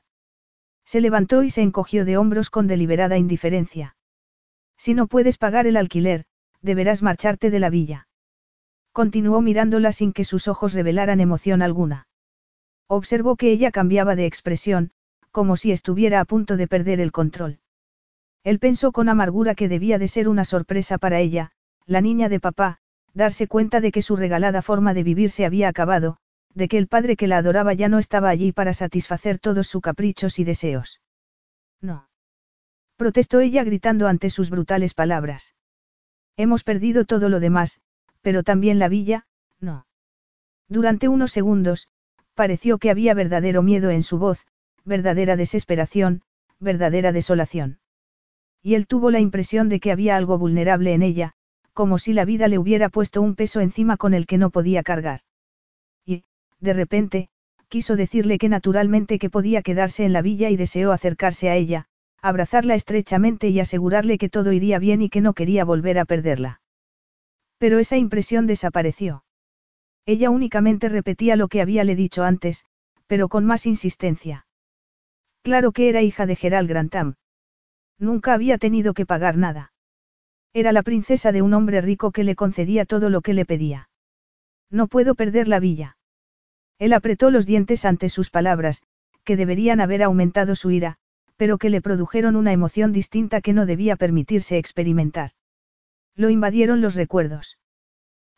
Se 0.86 1.02
levantó 1.02 1.42
y 1.42 1.50
se 1.50 1.60
encogió 1.60 2.06
de 2.06 2.16
hombros 2.16 2.48
con 2.48 2.66
deliberada 2.68 3.18
indiferencia. 3.18 3.94
Si 4.78 4.94
no 4.94 5.08
puedes 5.08 5.36
pagar 5.36 5.66
el 5.66 5.76
alquiler, 5.76 6.24
deberás 6.62 7.02
marcharte 7.02 7.50
de 7.50 7.60
la 7.60 7.68
villa. 7.68 8.08
Continuó 8.92 9.42
mirándola 9.42 9.92
sin 9.92 10.14
que 10.14 10.24
sus 10.24 10.48
ojos 10.48 10.72
revelaran 10.72 11.20
emoción 11.20 11.60
alguna. 11.60 12.06
Observó 12.86 13.36
que 13.36 13.52
ella 13.52 13.72
cambiaba 13.72 14.16
de 14.16 14.24
expresión, 14.24 14.92
como 15.32 15.56
si 15.56 15.72
estuviera 15.72 16.20
a 16.20 16.24
punto 16.24 16.56
de 16.56 16.68
perder 16.68 17.00
el 17.00 17.10
control. 17.10 17.58
Él 18.44 18.58
pensó 18.58 18.92
con 18.92 19.08
amargura 19.08 19.54
que 19.54 19.68
debía 19.68 19.98
de 19.98 20.08
ser 20.08 20.28
una 20.28 20.44
sorpresa 20.44 20.98
para 20.98 21.20
ella, 21.20 21.52
la 21.86 22.00
niña 22.00 22.28
de 22.28 22.38
papá, 22.38 22.78
darse 23.14 23.48
cuenta 23.48 23.80
de 23.80 23.92
que 23.92 24.02
su 24.02 24.16
regalada 24.16 24.62
forma 24.62 24.94
de 24.94 25.02
vivir 25.02 25.30
se 25.30 25.44
había 25.44 25.68
acabado, 25.68 26.18
de 26.54 26.68
que 26.68 26.78
el 26.78 26.86
padre 26.86 27.16
que 27.16 27.28
la 27.28 27.38
adoraba 27.38 27.72
ya 27.72 27.88
no 27.88 27.98
estaba 27.98 28.28
allí 28.28 28.52
para 28.52 28.72
satisfacer 28.72 29.38
todos 29.38 29.68
sus 29.68 29.80
caprichos 29.80 30.38
y 30.38 30.44
deseos. 30.44 31.00
No. 31.80 32.08
Protestó 32.96 33.40
ella 33.40 33.64
gritando 33.64 34.06
ante 34.06 34.30
sus 34.30 34.50
brutales 34.50 34.94
palabras. 34.94 35.54
Hemos 36.36 36.62
perdido 36.62 37.04
todo 37.04 37.28
lo 37.28 37.40
demás, 37.40 37.80
pero 38.20 38.42
también 38.42 38.78
la 38.78 38.88
villa, 38.88 39.26
no. 39.60 39.86
Durante 40.68 41.08
unos 41.08 41.32
segundos, 41.32 41.88
pareció 42.34 42.78
que 42.78 42.90
había 42.90 43.14
verdadero 43.14 43.62
miedo 43.62 43.90
en 43.90 44.02
su 44.02 44.18
voz, 44.18 44.46
verdadera 44.84 45.36
desesperación, 45.36 46.22
verdadera 46.58 47.12
desolación. 47.12 47.78
Y 48.62 48.74
él 48.74 48.86
tuvo 48.86 49.10
la 49.10 49.20
impresión 49.20 49.68
de 49.68 49.80
que 49.80 49.92
había 49.92 50.16
algo 50.16 50.38
vulnerable 50.38 50.94
en 50.94 51.02
ella, 51.02 51.32
como 51.72 51.98
si 51.98 52.12
la 52.12 52.24
vida 52.24 52.48
le 52.48 52.58
hubiera 52.58 52.88
puesto 52.88 53.22
un 53.22 53.34
peso 53.34 53.60
encima 53.60 53.96
con 53.96 54.14
el 54.14 54.26
que 54.26 54.38
no 54.38 54.50
podía 54.50 54.82
cargar. 54.82 55.20
Y, 56.04 56.24
de 56.60 56.72
repente, 56.72 57.28
quiso 57.68 57.96
decirle 57.96 58.38
que 58.38 58.48
naturalmente 58.48 59.18
que 59.18 59.30
podía 59.30 59.62
quedarse 59.62 60.04
en 60.04 60.12
la 60.12 60.22
villa 60.22 60.50
y 60.50 60.56
deseó 60.56 60.92
acercarse 60.92 61.48
a 61.48 61.56
ella, 61.56 61.86
abrazarla 62.20 62.74
estrechamente 62.74 63.48
y 63.48 63.58
asegurarle 63.58 64.18
que 64.18 64.28
todo 64.28 64.52
iría 64.52 64.78
bien 64.78 65.02
y 65.02 65.08
que 65.08 65.20
no 65.20 65.32
quería 65.32 65.64
volver 65.64 65.98
a 65.98 66.04
perderla. 66.04 66.60
Pero 67.58 67.78
esa 67.78 67.96
impresión 67.96 68.46
desapareció. 68.46 69.24
Ella 70.04 70.30
únicamente 70.30 70.88
repetía 70.88 71.36
lo 71.36 71.48
que 71.48 71.60
había 71.60 71.84
le 71.84 71.96
dicho 71.96 72.24
antes, 72.24 72.64
pero 73.06 73.28
con 73.28 73.44
más 73.44 73.66
insistencia. 73.66 74.46
Claro 75.42 75.72
que 75.72 75.88
era 75.88 76.02
hija 76.02 76.26
de 76.26 76.36
Gerald 76.36 76.68
Grantham. 76.68 77.14
Nunca 77.98 78.34
había 78.34 78.58
tenido 78.58 78.94
que 78.94 79.06
pagar 79.06 79.36
nada. 79.36 79.72
Era 80.52 80.72
la 80.72 80.82
princesa 80.82 81.32
de 81.32 81.42
un 81.42 81.54
hombre 81.54 81.80
rico 81.80 82.12
que 82.12 82.24
le 82.24 82.36
concedía 82.36 82.84
todo 82.84 83.10
lo 83.10 83.22
que 83.22 83.32
le 83.32 83.44
pedía. 83.44 83.88
No 84.70 84.86
puedo 84.86 85.14
perder 85.14 85.48
la 85.48 85.60
villa. 85.60 85.96
Él 86.78 86.92
apretó 86.92 87.30
los 87.30 87.46
dientes 87.46 87.84
ante 87.84 88.08
sus 88.08 88.30
palabras, 88.30 88.82
que 89.24 89.36
deberían 89.36 89.80
haber 89.80 90.02
aumentado 90.02 90.56
su 90.56 90.70
ira, 90.70 90.98
pero 91.36 91.58
que 91.58 91.70
le 91.70 91.80
produjeron 91.80 92.36
una 92.36 92.52
emoción 92.52 92.92
distinta 92.92 93.40
que 93.40 93.52
no 93.52 93.66
debía 93.66 93.96
permitirse 93.96 94.58
experimentar. 94.58 95.30
Lo 96.14 96.30
invadieron 96.30 96.80
los 96.80 96.94
recuerdos. 96.94 97.58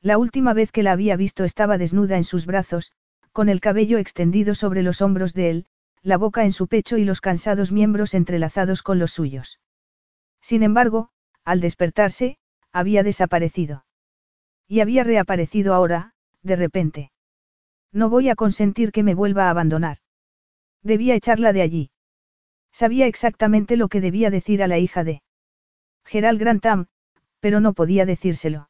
La 0.01 0.19
última 0.19 0.55
vez 0.55 0.73
que 0.73 0.83
la 0.83 0.93
había 0.93 1.17
visto 1.17 1.45
estaba 1.45 1.79
desnuda 1.79 2.17
en 2.17 2.25
sus 2.25 2.47
brazos, 2.47 2.93
con 3.33 3.49
el 3.49 3.61
cabello 3.61 3.99
extendido 3.99 4.55
sobre 4.55 4.83
los 4.83 5.03
hombros 5.03 5.35
de 5.35 5.51
él, 5.51 5.67
la 6.05 6.19
boca 6.19 6.45
en 6.45 6.53
su 6.53 6.69
pecho 6.69 6.99
y 6.99 7.05
los 7.05 7.23
cansados 7.23 7.73
miembros 7.73 8.13
entrelazados 8.13 8.83
con 8.83 8.99
los 8.99 9.11
suyos. 9.11 9.59
Sin 10.43 10.63
embargo, 10.63 11.09
al 11.47 11.63
despertarse, 11.63 12.37
había 12.73 13.03
desaparecido. 13.03 13.87
Y 14.69 14.81
había 14.81 15.03
reaparecido 15.03 15.73
ahora, 15.73 16.13
de 16.43 16.57
repente. 16.57 17.11
No 17.91 18.11
voy 18.11 18.29
a 18.29 18.35
consentir 18.35 18.93
que 18.93 19.03
me 19.03 19.15
vuelva 19.15 19.47
a 19.47 19.51
abandonar. 19.51 19.99
Debía 20.83 21.15
echarla 21.15 21.55
de 21.55 21.63
allí. 21.63 21.91
Sabía 22.71 23.07
exactamente 23.07 23.79
lo 23.79 23.89
que 23.89 24.03
debía 24.03 24.29
decir 24.29 24.63
a 24.63 24.69
la 24.69 24.79
hija 24.79 25.05
de 25.05 25.23
Gerald 26.05 26.39
Grantham, 26.39 26.87
pero 27.41 27.61
no 27.61 27.73
podía 27.73 28.05
decírselo. 28.05 28.69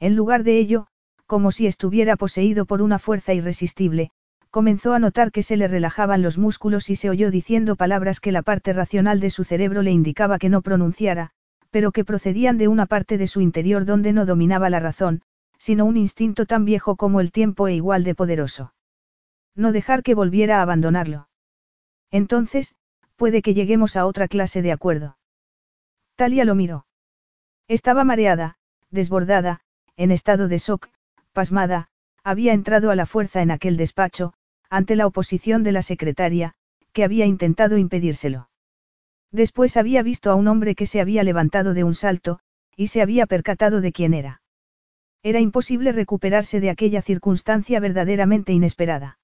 En 0.00 0.16
lugar 0.16 0.42
de 0.42 0.58
ello, 0.58 0.88
como 1.24 1.50
si 1.50 1.66
estuviera 1.66 2.16
poseído 2.16 2.66
por 2.66 2.82
una 2.82 2.98
fuerza 2.98 3.32
irresistible, 3.32 4.10
comenzó 4.52 4.92
a 4.92 4.98
notar 4.98 5.32
que 5.32 5.42
se 5.42 5.56
le 5.56 5.66
relajaban 5.66 6.20
los 6.20 6.36
músculos 6.36 6.90
y 6.90 6.96
se 6.96 7.08
oyó 7.08 7.30
diciendo 7.30 7.74
palabras 7.74 8.20
que 8.20 8.32
la 8.32 8.42
parte 8.42 8.74
racional 8.74 9.18
de 9.18 9.30
su 9.30 9.44
cerebro 9.44 9.80
le 9.80 9.92
indicaba 9.92 10.38
que 10.38 10.50
no 10.50 10.60
pronunciara, 10.60 11.30
pero 11.70 11.90
que 11.90 12.04
procedían 12.04 12.58
de 12.58 12.68
una 12.68 12.84
parte 12.84 13.16
de 13.16 13.26
su 13.26 13.40
interior 13.40 13.86
donde 13.86 14.12
no 14.12 14.26
dominaba 14.26 14.68
la 14.68 14.78
razón, 14.78 15.22
sino 15.56 15.86
un 15.86 15.96
instinto 15.96 16.44
tan 16.44 16.66
viejo 16.66 16.96
como 16.96 17.20
el 17.20 17.32
tiempo 17.32 17.66
e 17.66 17.74
igual 17.74 18.04
de 18.04 18.14
poderoso. 18.14 18.74
No 19.56 19.72
dejar 19.72 20.02
que 20.02 20.14
volviera 20.14 20.58
a 20.58 20.62
abandonarlo. 20.62 21.30
Entonces, 22.10 22.74
puede 23.16 23.40
que 23.40 23.54
lleguemos 23.54 23.96
a 23.96 24.04
otra 24.04 24.28
clase 24.28 24.60
de 24.60 24.72
acuerdo. 24.72 25.16
Talia 26.14 26.44
lo 26.44 26.54
miró. 26.54 26.84
Estaba 27.68 28.04
mareada, 28.04 28.58
desbordada, 28.90 29.60
en 29.96 30.10
estado 30.10 30.46
de 30.46 30.58
shock, 30.58 30.90
pasmada, 31.32 31.88
había 32.22 32.52
entrado 32.52 32.90
a 32.90 32.96
la 32.96 33.06
fuerza 33.06 33.40
en 33.40 33.50
aquel 33.50 33.78
despacho, 33.78 34.34
ante 34.72 34.96
la 34.96 35.06
oposición 35.06 35.64
de 35.64 35.72
la 35.72 35.82
secretaria, 35.82 36.54
que 36.94 37.04
había 37.04 37.26
intentado 37.26 37.76
impedírselo. 37.76 38.48
Después 39.30 39.76
había 39.76 40.02
visto 40.02 40.30
a 40.30 40.34
un 40.34 40.48
hombre 40.48 40.74
que 40.74 40.86
se 40.86 41.02
había 41.02 41.22
levantado 41.24 41.74
de 41.74 41.84
un 41.84 41.94
salto, 41.94 42.38
y 42.74 42.86
se 42.86 43.02
había 43.02 43.26
percatado 43.26 43.82
de 43.82 43.92
quién 43.92 44.14
era. 44.14 44.40
Era 45.22 45.40
imposible 45.40 45.92
recuperarse 45.92 46.58
de 46.58 46.70
aquella 46.70 47.02
circunstancia 47.02 47.80
verdaderamente 47.80 48.54
inesperada. 48.54 49.18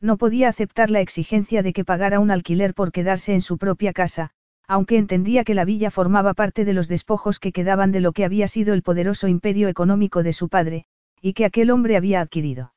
No 0.00 0.16
podía 0.16 0.48
aceptar 0.48 0.90
la 0.90 1.00
exigencia 1.00 1.62
de 1.62 1.72
que 1.72 1.84
pagara 1.84 2.18
un 2.18 2.32
alquiler 2.32 2.74
por 2.74 2.90
quedarse 2.90 3.32
en 3.32 3.42
su 3.42 3.58
propia 3.58 3.92
casa, 3.92 4.32
aunque 4.66 4.98
entendía 4.98 5.44
que 5.44 5.54
la 5.54 5.64
villa 5.64 5.92
formaba 5.92 6.34
parte 6.34 6.64
de 6.64 6.72
los 6.72 6.88
despojos 6.88 7.38
que 7.38 7.52
quedaban 7.52 7.92
de 7.92 8.00
lo 8.00 8.10
que 8.10 8.24
había 8.24 8.48
sido 8.48 8.74
el 8.74 8.82
poderoso 8.82 9.28
imperio 9.28 9.68
económico 9.68 10.24
de 10.24 10.32
su 10.32 10.48
padre, 10.48 10.86
y 11.20 11.32
que 11.32 11.44
aquel 11.44 11.70
hombre 11.70 11.96
había 11.96 12.20
adquirido. 12.20 12.73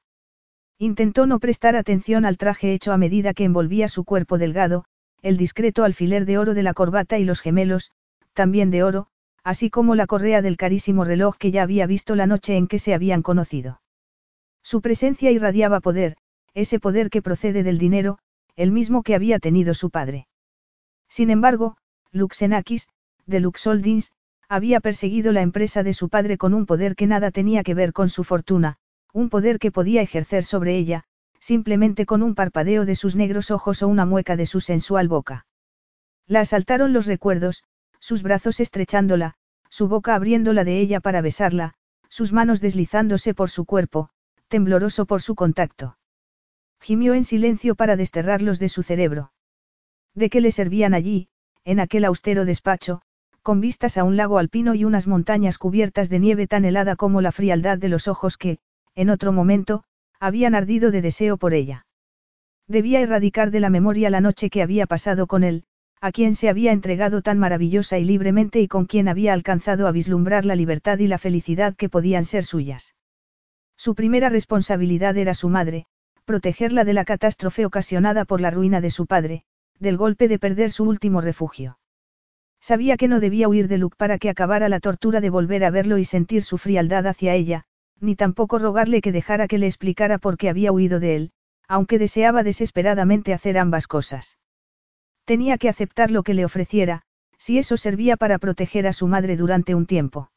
Intentó 0.79 1.25
no 1.25 1.39
prestar 1.39 1.75
atención 1.75 2.23
al 2.23 2.37
traje 2.37 2.71
hecho 2.71 2.93
a 2.93 2.97
medida 2.97 3.33
que 3.33 3.43
envolvía 3.43 3.89
su 3.89 4.03
cuerpo 4.03 4.37
delgado, 4.37 4.85
el 5.23 5.35
discreto 5.35 5.83
alfiler 5.83 6.25
de 6.25 6.37
oro 6.37 6.53
de 6.53 6.61
la 6.61 6.73
corbata 6.73 7.17
y 7.17 7.23
los 7.23 7.41
gemelos, 7.41 7.91
también 8.33 8.69
de 8.69 8.83
oro, 8.83 9.07
así 9.43 9.71
como 9.71 9.95
la 9.95 10.05
correa 10.05 10.43
del 10.43 10.57
carísimo 10.57 11.03
reloj 11.03 11.37
que 11.37 11.49
ya 11.49 11.63
había 11.63 11.87
visto 11.87 12.15
la 12.15 12.27
noche 12.27 12.57
en 12.57 12.67
que 12.67 12.77
se 12.77 12.93
habían 12.93 13.23
conocido. 13.23 13.81
Su 14.61 14.81
presencia 14.81 15.31
irradiaba 15.31 15.79
poder, 15.79 16.17
ese 16.53 16.79
poder 16.79 17.09
que 17.09 17.23
procede 17.23 17.63
del 17.63 17.79
dinero, 17.79 18.19
el 18.55 18.71
mismo 18.71 19.01
que 19.01 19.15
había 19.15 19.39
tenido 19.39 19.73
su 19.73 19.89
padre. 19.89 20.27
Sin 21.09 21.31
embargo, 21.31 21.77
Luxenakis, 22.11 22.87
de 23.25 23.39
Luxoldins, 23.39 24.11
había 24.49 24.79
perseguido 24.79 25.31
la 25.31 25.41
empresa 25.41 25.81
de 25.81 25.93
su 25.93 26.09
padre 26.09 26.37
con 26.37 26.53
un 26.53 26.65
poder 26.65 26.95
que 26.95 27.07
nada 27.07 27.31
tenía 27.31 27.63
que 27.63 27.73
ver 27.73 27.93
con 27.93 28.09
su 28.09 28.23
fortuna, 28.23 28.77
un 29.13 29.29
poder 29.29 29.59
que 29.59 29.71
podía 29.71 30.01
ejercer 30.01 30.43
sobre 30.43 30.77
ella, 30.77 31.03
simplemente 31.39 32.05
con 32.05 32.23
un 32.23 32.35
parpadeo 32.35 32.85
de 32.85 32.95
sus 32.95 33.15
negros 33.15 33.51
ojos 33.51 33.81
o 33.83 33.87
una 33.87 34.05
mueca 34.05 34.35
de 34.35 34.45
su 34.45 34.59
sensual 34.61 35.07
boca. 35.07 35.45
La 36.27 36.41
asaltaron 36.41 36.93
los 36.93 37.05
recuerdos, 37.05 37.63
sus 37.99 38.23
brazos 38.23 38.59
estrechándola, 38.59 39.35
su 39.69 39.87
boca 39.87 40.15
abriéndola 40.15 40.63
de 40.63 40.79
ella 40.79 40.99
para 40.99 41.21
besarla, 41.21 41.73
sus 42.09 42.33
manos 42.33 42.61
deslizándose 42.61 43.33
por 43.33 43.49
su 43.49 43.65
cuerpo, 43.65 44.09
tembloroso 44.47 45.05
por 45.05 45.21
su 45.21 45.35
contacto. 45.35 45.97
Gimió 46.79 47.13
en 47.13 47.23
silencio 47.23 47.75
para 47.75 47.95
desterrarlos 47.95 48.59
de 48.59 48.69
su 48.69 48.83
cerebro. 48.83 49.31
¿De 50.13 50.29
qué 50.29 50.41
le 50.41 50.51
servían 50.51 50.93
allí, 50.93 51.29
en 51.63 51.79
aquel 51.79 52.05
austero 52.05 52.45
despacho, 52.45 53.01
con 53.41 53.61
vistas 53.61 53.97
a 53.97 54.03
un 54.03 54.17
lago 54.17 54.37
alpino 54.37 54.73
y 54.73 54.83
unas 54.83 55.07
montañas 55.07 55.57
cubiertas 55.57 56.09
de 56.09 56.19
nieve 56.19 56.47
tan 56.47 56.65
helada 56.65 56.95
como 56.95 57.21
la 57.21 57.31
frialdad 57.31 57.77
de 57.77 57.89
los 57.89 58.07
ojos 58.07 58.37
que, 58.37 58.59
en 58.97 59.11
otro 59.11 59.31
momento, 59.31 59.83
habían 60.19 60.55
ardido 60.55 60.89
de 60.89 61.03
deseo 61.03 61.37
por 61.37 61.53
ella. 61.53 61.85
Debía 62.67 62.99
erradicar 62.99 63.51
de 63.51 63.59
la 63.59 63.69
memoria 63.69 64.09
la 64.09 64.21
noche 64.21 64.49
que 64.49 64.63
había 64.63 64.87
pasado 64.87 65.27
con 65.27 65.43
él, 65.43 65.63
a 66.01 66.11
quien 66.11 66.33
se 66.33 66.49
había 66.49 66.71
entregado 66.71 67.21
tan 67.21 67.37
maravillosa 67.37 67.99
y 67.99 68.05
libremente 68.05 68.59
y 68.59 68.67
con 68.67 68.87
quien 68.87 69.07
había 69.07 69.33
alcanzado 69.33 69.87
a 69.87 69.91
vislumbrar 69.91 70.45
la 70.45 70.55
libertad 70.55 70.97
y 70.97 71.07
la 71.07 71.19
felicidad 71.19 71.75
que 71.75 71.89
podían 71.89 72.25
ser 72.25 72.43
suyas. 72.43 72.95
Su 73.77 73.93
primera 73.93 74.29
responsabilidad 74.29 75.15
era 75.15 75.35
su 75.35 75.47
madre, 75.47 75.85
protegerla 76.25 76.83
de 76.83 76.93
la 76.93 77.05
catástrofe 77.05 77.65
ocasionada 77.65 78.25
por 78.25 78.41
la 78.41 78.49
ruina 78.49 78.81
de 78.81 78.89
su 78.89 79.05
padre, 79.05 79.43
del 79.79 79.95
golpe 79.95 80.27
de 80.27 80.39
perder 80.39 80.71
su 80.71 80.85
último 80.85 81.21
refugio. 81.21 81.77
Sabía 82.59 82.97
que 82.97 83.07
no 83.07 83.19
debía 83.19 83.47
huir 83.47 83.67
de 83.67 83.77
Luke 83.77 83.95
para 83.95 84.17
que 84.17 84.31
acabara 84.31 84.69
la 84.69 84.79
tortura 84.79 85.21
de 85.21 85.29
volver 85.29 85.63
a 85.63 85.69
verlo 85.69 85.99
y 85.99 86.05
sentir 86.05 86.41
su 86.41 86.57
frialdad 86.57 87.05
hacia 87.05 87.35
ella, 87.35 87.67
ni 87.99 88.15
tampoco 88.15 88.59
rogarle 88.59 89.01
que 89.01 89.11
dejara 89.11 89.47
que 89.47 89.57
le 89.57 89.67
explicara 89.67 90.17
por 90.17 90.37
qué 90.37 90.49
había 90.49 90.71
huido 90.71 90.99
de 90.99 91.15
él, 91.15 91.31
aunque 91.67 91.99
deseaba 91.99 92.43
desesperadamente 92.43 93.33
hacer 93.33 93.57
ambas 93.57 93.87
cosas. 93.87 94.37
Tenía 95.25 95.57
que 95.57 95.69
aceptar 95.69 96.11
lo 96.11 96.23
que 96.23 96.33
le 96.33 96.45
ofreciera, 96.45 97.03
si 97.37 97.57
eso 97.57 97.77
servía 97.77 98.17
para 98.17 98.39
proteger 98.39 98.87
a 98.87 98.93
su 98.93 99.07
madre 99.07 99.35
durante 99.35 99.75
un 99.75 99.85
tiempo. 99.85 100.31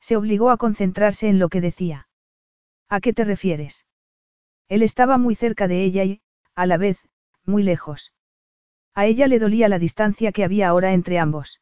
Se 0.00 0.16
obligó 0.16 0.50
a 0.50 0.56
concentrarse 0.56 1.28
en 1.28 1.38
lo 1.38 1.48
que 1.48 1.60
decía. 1.60 2.08
¿A 2.88 3.00
qué 3.00 3.12
te 3.12 3.24
refieres? 3.24 3.86
Él 4.68 4.82
estaba 4.82 5.18
muy 5.18 5.34
cerca 5.34 5.68
de 5.68 5.82
ella 5.82 6.04
y, 6.04 6.20
a 6.54 6.66
la 6.66 6.76
vez, 6.76 6.98
muy 7.44 7.62
lejos. 7.62 8.12
A 8.94 9.06
ella 9.06 9.26
le 9.26 9.38
dolía 9.38 9.68
la 9.68 9.78
distancia 9.78 10.30
que 10.30 10.44
había 10.44 10.68
ahora 10.68 10.92
entre 10.92 11.18
ambos. 11.18 11.60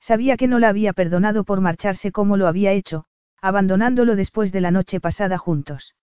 Sabía 0.00 0.36
que 0.36 0.48
no 0.48 0.58
la 0.58 0.68
había 0.68 0.92
perdonado 0.92 1.44
por 1.44 1.60
marcharse 1.60 2.12
como 2.12 2.36
lo 2.36 2.48
había 2.48 2.72
hecho, 2.72 3.06
abandonándolo 3.42 4.14
después 4.14 4.52
de 4.52 4.60
la 4.60 4.70
noche 4.70 5.00
pasada 5.00 5.36
juntos. 5.36 5.96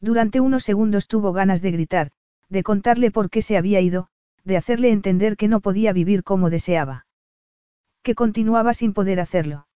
Durante 0.00 0.40
unos 0.40 0.64
segundos 0.64 1.06
tuvo 1.06 1.32
ganas 1.32 1.62
de 1.62 1.70
gritar, 1.70 2.10
de 2.48 2.64
contarle 2.64 3.12
por 3.12 3.30
qué 3.30 3.40
se 3.40 3.56
había 3.56 3.80
ido, 3.80 4.08
de 4.44 4.56
hacerle 4.56 4.90
entender 4.90 5.36
que 5.36 5.48
no 5.48 5.60
podía 5.60 5.92
vivir 5.92 6.24
como 6.24 6.50
deseaba. 6.50 7.06
Que 8.02 8.14
continuaba 8.16 8.74
sin 8.74 8.92
poder 8.92 9.20
hacerlo. 9.20 9.68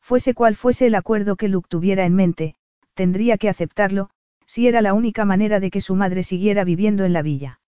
Fuese 0.00 0.34
cual 0.34 0.56
fuese 0.56 0.86
el 0.86 0.96
acuerdo 0.96 1.36
que 1.36 1.48
Luke 1.48 1.68
tuviera 1.70 2.04
en 2.04 2.14
mente, 2.14 2.56
tendría 2.94 3.38
que 3.38 3.48
aceptarlo, 3.48 4.10
si 4.44 4.66
era 4.66 4.82
la 4.82 4.94
única 4.94 5.24
manera 5.24 5.60
de 5.60 5.70
que 5.70 5.80
su 5.80 5.94
madre 5.94 6.24
siguiera 6.24 6.64
viviendo 6.64 7.04
en 7.04 7.12
la 7.12 7.22
villa. 7.22 7.60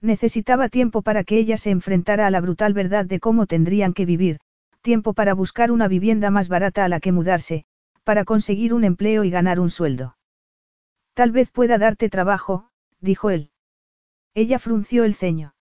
Necesitaba 0.00 0.68
tiempo 0.68 1.02
para 1.02 1.22
que 1.22 1.38
ella 1.38 1.56
se 1.56 1.70
enfrentara 1.70 2.26
a 2.26 2.30
la 2.30 2.40
brutal 2.40 2.72
verdad 2.72 3.04
de 3.04 3.20
cómo 3.20 3.46
tendrían 3.46 3.92
que 3.92 4.04
vivir, 4.04 4.38
tiempo 4.82 5.12
para 5.12 5.34
buscar 5.34 5.70
una 5.70 5.88
vivienda 5.88 6.30
más 6.30 6.48
barata 6.48 6.84
a 6.84 6.88
la 6.88 7.00
que 7.00 7.12
mudarse, 7.12 7.64
para 8.08 8.24
conseguir 8.24 8.72
un 8.72 8.84
empleo 8.84 9.22
y 9.22 9.28
ganar 9.28 9.60
un 9.60 9.68
sueldo. 9.68 10.16
Tal 11.12 11.30
vez 11.30 11.50
pueda 11.50 11.76
darte 11.76 12.08
trabajo, 12.08 12.70
dijo 13.02 13.28
él. 13.28 13.50
Ella 14.32 14.58
frunció 14.58 15.04
el 15.04 15.14
ceño. 15.14 15.54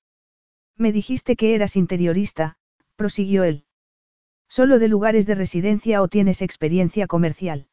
Me 0.77 0.93
dijiste 0.93 1.35
que 1.35 1.55
eras 1.55 1.75
interiorista, 1.75 2.55
prosiguió 2.95 3.43
él. 3.43 3.65
¿Solo 4.47 4.79
de 4.79 4.87
lugares 4.87 5.25
de 5.25 5.35
residencia 5.35 6.01
o 6.01 6.07
tienes 6.07 6.41
experiencia 6.41 7.05
comercial? 7.05 7.67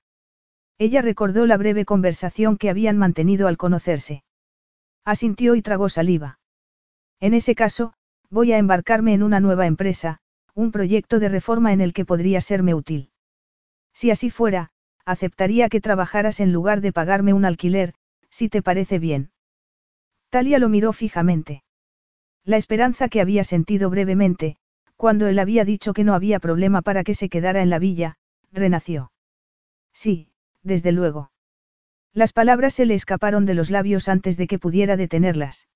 Ella 0.77 1.03
recordó 1.03 1.47
la 1.47 1.57
breve 1.57 1.85
conversación 1.85 2.57
que 2.57 2.69
habían 2.69 2.99
mantenido 2.99 3.47
al 3.47 3.57
conocerse. 3.57 4.25
Asintió 5.05 5.55
y 5.55 5.63
tragó 5.63 5.89
saliva. 5.89 6.41
En 7.21 7.33
ese 7.33 7.55
caso, 7.55 7.95
voy 8.29 8.51
a 8.51 8.59
embarcarme 8.59 9.15
en 9.15 9.23
una 9.23 9.39
nueva 9.39 9.69
empresa, 9.69 10.19
un 10.53 10.73
proyecto 10.73 11.21
de 11.21 11.29
reforma 11.29 11.73
en 11.73 11.81
el 11.81 11.93
que 11.93 12.05
podría 12.05 12.41
serme 12.41 12.75
útil. 12.75 13.13
Si 13.95 14.11
así 14.11 14.29
fuera, 14.29 14.71
aceptaría 15.07 15.69
que 15.69 15.81
trabajaras 15.81 16.41
en 16.41 16.53
lugar 16.53 16.81
de 16.81 16.93
pagarme 16.93 17.33
un 17.33 17.45
alquiler, 17.45 17.95
si 18.29 18.49
te 18.49 18.61
parece 18.61 18.99
bien. 18.99 19.31
Talia 20.31 20.59
lo 20.59 20.69
miró 20.69 20.93
fijamente. 20.93 21.63
La 22.45 22.57
esperanza 22.57 23.09
que 23.09 23.21
había 23.21 23.45
sentido 23.45 23.89
brevemente, 23.89 24.57
cuando 24.97 25.29
él 25.29 25.39
había 25.39 25.65
dicho 25.65 25.93
que 25.93 26.05
no 26.05 26.15
había 26.15 26.41
problema 26.41 26.83
para 26.83 27.05
que 27.05 27.15
se 27.15 27.29
quedara 27.29 27.63
en 27.63 27.71
la 27.71 27.79
villa, 27.79 28.17
renació. 28.53 29.13
Sí, 29.93 30.29
desde 30.63 30.93
luego. 30.93 31.31
Las 32.13 32.33
palabras 32.33 32.75
se 32.75 32.87
le 32.87 32.95
escaparon 32.95 33.47
de 33.47 33.55
los 33.55 33.71
labios 33.71 34.09
antes 34.09 34.37
de 34.37 34.47
que 34.47 34.59
pudiera 34.59 34.97
detenerlas. 34.97 35.69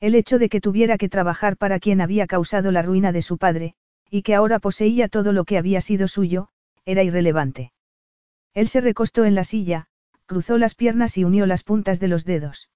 El 0.00 0.14
hecho 0.14 0.38
de 0.38 0.48
que 0.48 0.60
tuviera 0.60 0.98
que 0.98 1.08
trabajar 1.08 1.56
para 1.56 1.78
quien 1.78 2.00
había 2.00 2.26
causado 2.26 2.70
la 2.70 2.82
ruina 2.82 3.12
de 3.12 3.22
su 3.22 3.38
padre, 3.38 3.74
y 4.10 4.22
que 4.22 4.34
ahora 4.34 4.58
poseía 4.58 5.08
todo 5.08 5.32
lo 5.32 5.44
que 5.44 5.58
había 5.58 5.80
sido 5.80 6.08
suyo, 6.08 6.48
era 6.84 7.02
irrelevante. 7.02 7.72
Él 8.54 8.68
se 8.68 8.80
recostó 8.80 9.24
en 9.24 9.34
la 9.34 9.44
silla, 9.44 9.86
cruzó 10.26 10.58
las 10.58 10.74
piernas 10.74 11.18
y 11.18 11.24
unió 11.24 11.46
las 11.46 11.62
puntas 11.62 12.00
de 12.00 12.08
los 12.08 12.24
dedos. 12.24 12.70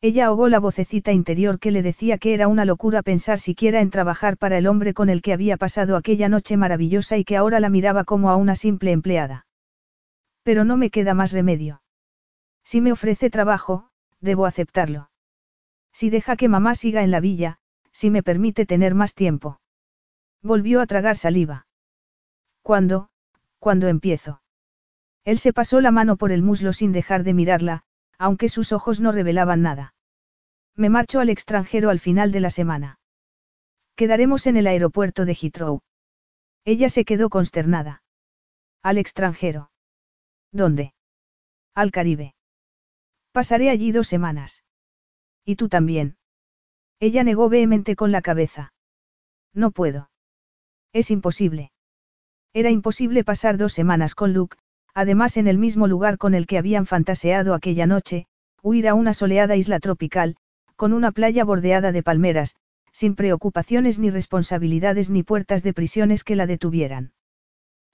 Ella 0.00 0.26
ahogó 0.26 0.48
la 0.48 0.58
vocecita 0.58 1.12
interior 1.12 1.58
que 1.58 1.70
le 1.70 1.82
decía 1.82 2.18
que 2.18 2.34
era 2.34 2.48
una 2.48 2.64
locura 2.64 3.02
pensar 3.02 3.40
siquiera 3.40 3.80
en 3.80 3.90
trabajar 3.90 4.36
para 4.36 4.58
el 4.58 4.66
hombre 4.66 4.92
con 4.92 5.08
el 5.08 5.22
que 5.22 5.32
había 5.32 5.56
pasado 5.56 5.96
aquella 5.96 6.28
noche 6.28 6.56
maravillosa 6.56 7.16
y 7.16 7.24
que 7.24 7.36
ahora 7.36 7.58
la 7.58 7.70
miraba 7.70 8.04
como 8.04 8.30
a 8.30 8.36
una 8.36 8.54
simple 8.54 8.92
empleada. 8.92 9.46
Pero 10.42 10.64
no 10.64 10.76
me 10.76 10.90
queda 10.90 11.14
más 11.14 11.32
remedio. 11.32 11.80
Si 12.64 12.82
me 12.82 12.92
ofrece 12.92 13.30
trabajo, 13.30 13.88
debo 14.20 14.44
aceptarlo. 14.44 15.10
Si 15.92 16.10
deja 16.10 16.36
que 16.36 16.48
mamá 16.48 16.74
siga 16.74 17.02
en 17.02 17.10
la 17.10 17.20
villa, 17.20 17.58
si 17.92 18.10
me 18.10 18.22
permite 18.22 18.66
tener 18.66 18.94
más 18.94 19.14
tiempo. 19.14 19.60
Volvió 20.42 20.82
a 20.82 20.86
tragar 20.86 21.16
saliva. 21.16 21.66
¿Cuándo? 22.60 23.08
¿Cuándo 23.64 23.88
empiezo? 23.88 24.42
Él 25.24 25.38
se 25.38 25.54
pasó 25.54 25.80
la 25.80 25.90
mano 25.90 26.18
por 26.18 26.32
el 26.32 26.42
muslo 26.42 26.74
sin 26.74 26.92
dejar 26.92 27.24
de 27.24 27.32
mirarla, 27.32 27.82
aunque 28.18 28.50
sus 28.50 28.72
ojos 28.72 29.00
no 29.00 29.10
revelaban 29.10 29.62
nada. 29.62 29.94
Me 30.76 30.90
marcho 30.90 31.18
al 31.18 31.30
extranjero 31.30 31.88
al 31.88 31.98
final 31.98 32.30
de 32.30 32.40
la 32.40 32.50
semana. 32.50 32.98
Quedaremos 33.96 34.46
en 34.46 34.58
el 34.58 34.66
aeropuerto 34.66 35.24
de 35.24 35.32
Heathrow. 35.32 35.80
Ella 36.66 36.90
se 36.90 37.06
quedó 37.06 37.30
consternada. 37.30 38.02
Al 38.82 38.98
extranjero. 38.98 39.70
¿Dónde? 40.52 40.92
Al 41.74 41.90
Caribe. 41.90 42.34
Pasaré 43.32 43.70
allí 43.70 43.92
dos 43.92 44.08
semanas. 44.08 44.62
¿Y 45.42 45.56
tú 45.56 45.70
también? 45.70 46.18
Ella 47.00 47.24
negó 47.24 47.48
vehemente 47.48 47.96
con 47.96 48.12
la 48.12 48.20
cabeza. 48.20 48.74
No 49.54 49.70
puedo. 49.70 50.10
Es 50.92 51.10
imposible. 51.10 51.72
Era 52.54 52.70
imposible 52.70 53.24
pasar 53.24 53.56
dos 53.58 53.72
semanas 53.72 54.14
con 54.14 54.32
Luke, 54.32 54.56
además 54.94 55.36
en 55.36 55.48
el 55.48 55.58
mismo 55.58 55.88
lugar 55.88 56.18
con 56.18 56.34
el 56.34 56.46
que 56.46 56.56
habían 56.56 56.86
fantaseado 56.86 57.52
aquella 57.52 57.84
noche, 57.84 58.26
huir 58.62 58.86
a 58.86 58.94
una 58.94 59.12
soleada 59.12 59.56
isla 59.56 59.80
tropical, 59.80 60.36
con 60.76 60.92
una 60.92 61.10
playa 61.10 61.44
bordeada 61.44 61.90
de 61.90 62.04
palmeras, 62.04 62.54
sin 62.92 63.16
preocupaciones 63.16 63.98
ni 63.98 64.08
responsabilidades 64.08 65.10
ni 65.10 65.24
puertas 65.24 65.64
de 65.64 65.74
prisiones 65.74 66.22
que 66.22 66.36
la 66.36 66.46
detuvieran. 66.46 67.12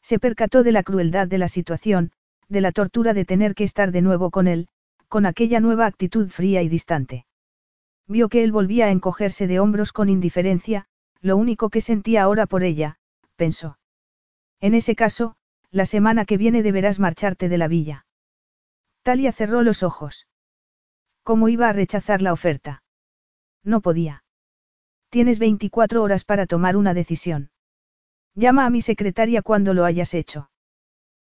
Se 0.02 0.18
percató 0.18 0.62
de 0.62 0.72
la 0.72 0.82
crueldad 0.82 1.26
de 1.26 1.38
la 1.38 1.48
situación, 1.48 2.12
de 2.50 2.60
la 2.60 2.70
tortura 2.70 3.14
de 3.14 3.24
tener 3.24 3.54
que 3.54 3.64
estar 3.64 3.92
de 3.92 4.02
nuevo 4.02 4.30
con 4.30 4.46
él, 4.46 4.68
con 5.08 5.24
aquella 5.24 5.60
nueva 5.60 5.86
actitud 5.86 6.28
fría 6.28 6.60
y 6.60 6.68
distante. 6.68 7.24
Vio 8.06 8.28
que 8.28 8.44
él 8.44 8.52
volvía 8.52 8.86
a 8.86 8.90
encogerse 8.90 9.46
de 9.46 9.58
hombros 9.58 9.92
con 9.92 10.10
indiferencia, 10.10 10.84
lo 11.22 11.38
único 11.38 11.70
que 11.70 11.80
sentía 11.80 12.22
ahora 12.24 12.44
por 12.44 12.62
ella, 12.62 12.98
pensó. 13.36 13.79
En 14.60 14.74
ese 14.74 14.94
caso, 14.94 15.36
la 15.70 15.86
semana 15.86 16.24
que 16.24 16.36
viene 16.36 16.62
deberás 16.62 16.98
marcharte 16.98 17.48
de 17.48 17.58
la 17.58 17.68
villa. 17.68 18.06
Talia 19.02 19.32
cerró 19.32 19.62
los 19.62 19.82
ojos. 19.82 20.26
¿Cómo 21.22 21.48
iba 21.48 21.68
a 21.68 21.72
rechazar 21.72 22.22
la 22.22 22.32
oferta? 22.32 22.82
No 23.62 23.80
podía. 23.80 24.24
Tienes 25.08 25.38
24 25.38 26.02
horas 26.02 26.24
para 26.24 26.46
tomar 26.46 26.76
una 26.76 26.94
decisión. 26.94 27.50
Llama 28.34 28.66
a 28.66 28.70
mi 28.70 28.80
secretaria 28.80 29.42
cuando 29.42 29.74
lo 29.74 29.84
hayas 29.84 30.14
hecho. 30.14 30.50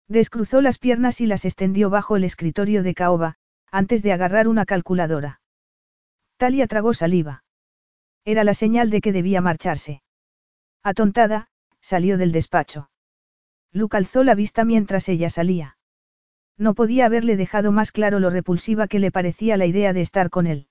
Descruzó 0.08 0.60
las 0.60 0.78
piernas 0.78 1.20
y 1.20 1.26
las 1.26 1.44
extendió 1.44 1.90
bajo 1.90 2.16
el 2.16 2.24
escritorio 2.24 2.82
de 2.82 2.94
caoba, 2.94 3.36
antes 3.70 4.02
de 4.02 4.12
agarrar 4.12 4.48
una 4.48 4.64
calculadora. 4.64 5.40
Talia 6.36 6.66
tragó 6.66 6.94
saliva. 6.94 7.44
Era 8.24 8.44
la 8.44 8.54
señal 8.54 8.90
de 8.90 9.00
que 9.00 9.12
debía 9.12 9.40
marcharse. 9.40 10.02
Atontada, 10.82 11.48
salió 11.80 12.18
del 12.18 12.32
despacho. 12.32 12.90
Luke 13.76 13.96
alzó 13.96 14.24
la 14.24 14.34
vista 14.34 14.64
mientras 14.64 15.06
ella 15.08 15.28
salía. 15.28 15.76
No 16.56 16.74
podía 16.74 17.04
haberle 17.04 17.36
dejado 17.36 17.72
más 17.72 17.92
claro 17.92 18.20
lo 18.20 18.30
repulsiva 18.30 18.88
que 18.88 18.98
le 18.98 19.10
parecía 19.10 19.58
la 19.58 19.66
idea 19.66 19.92
de 19.92 20.00
estar 20.00 20.30
con 20.30 20.46
él. 20.46 20.68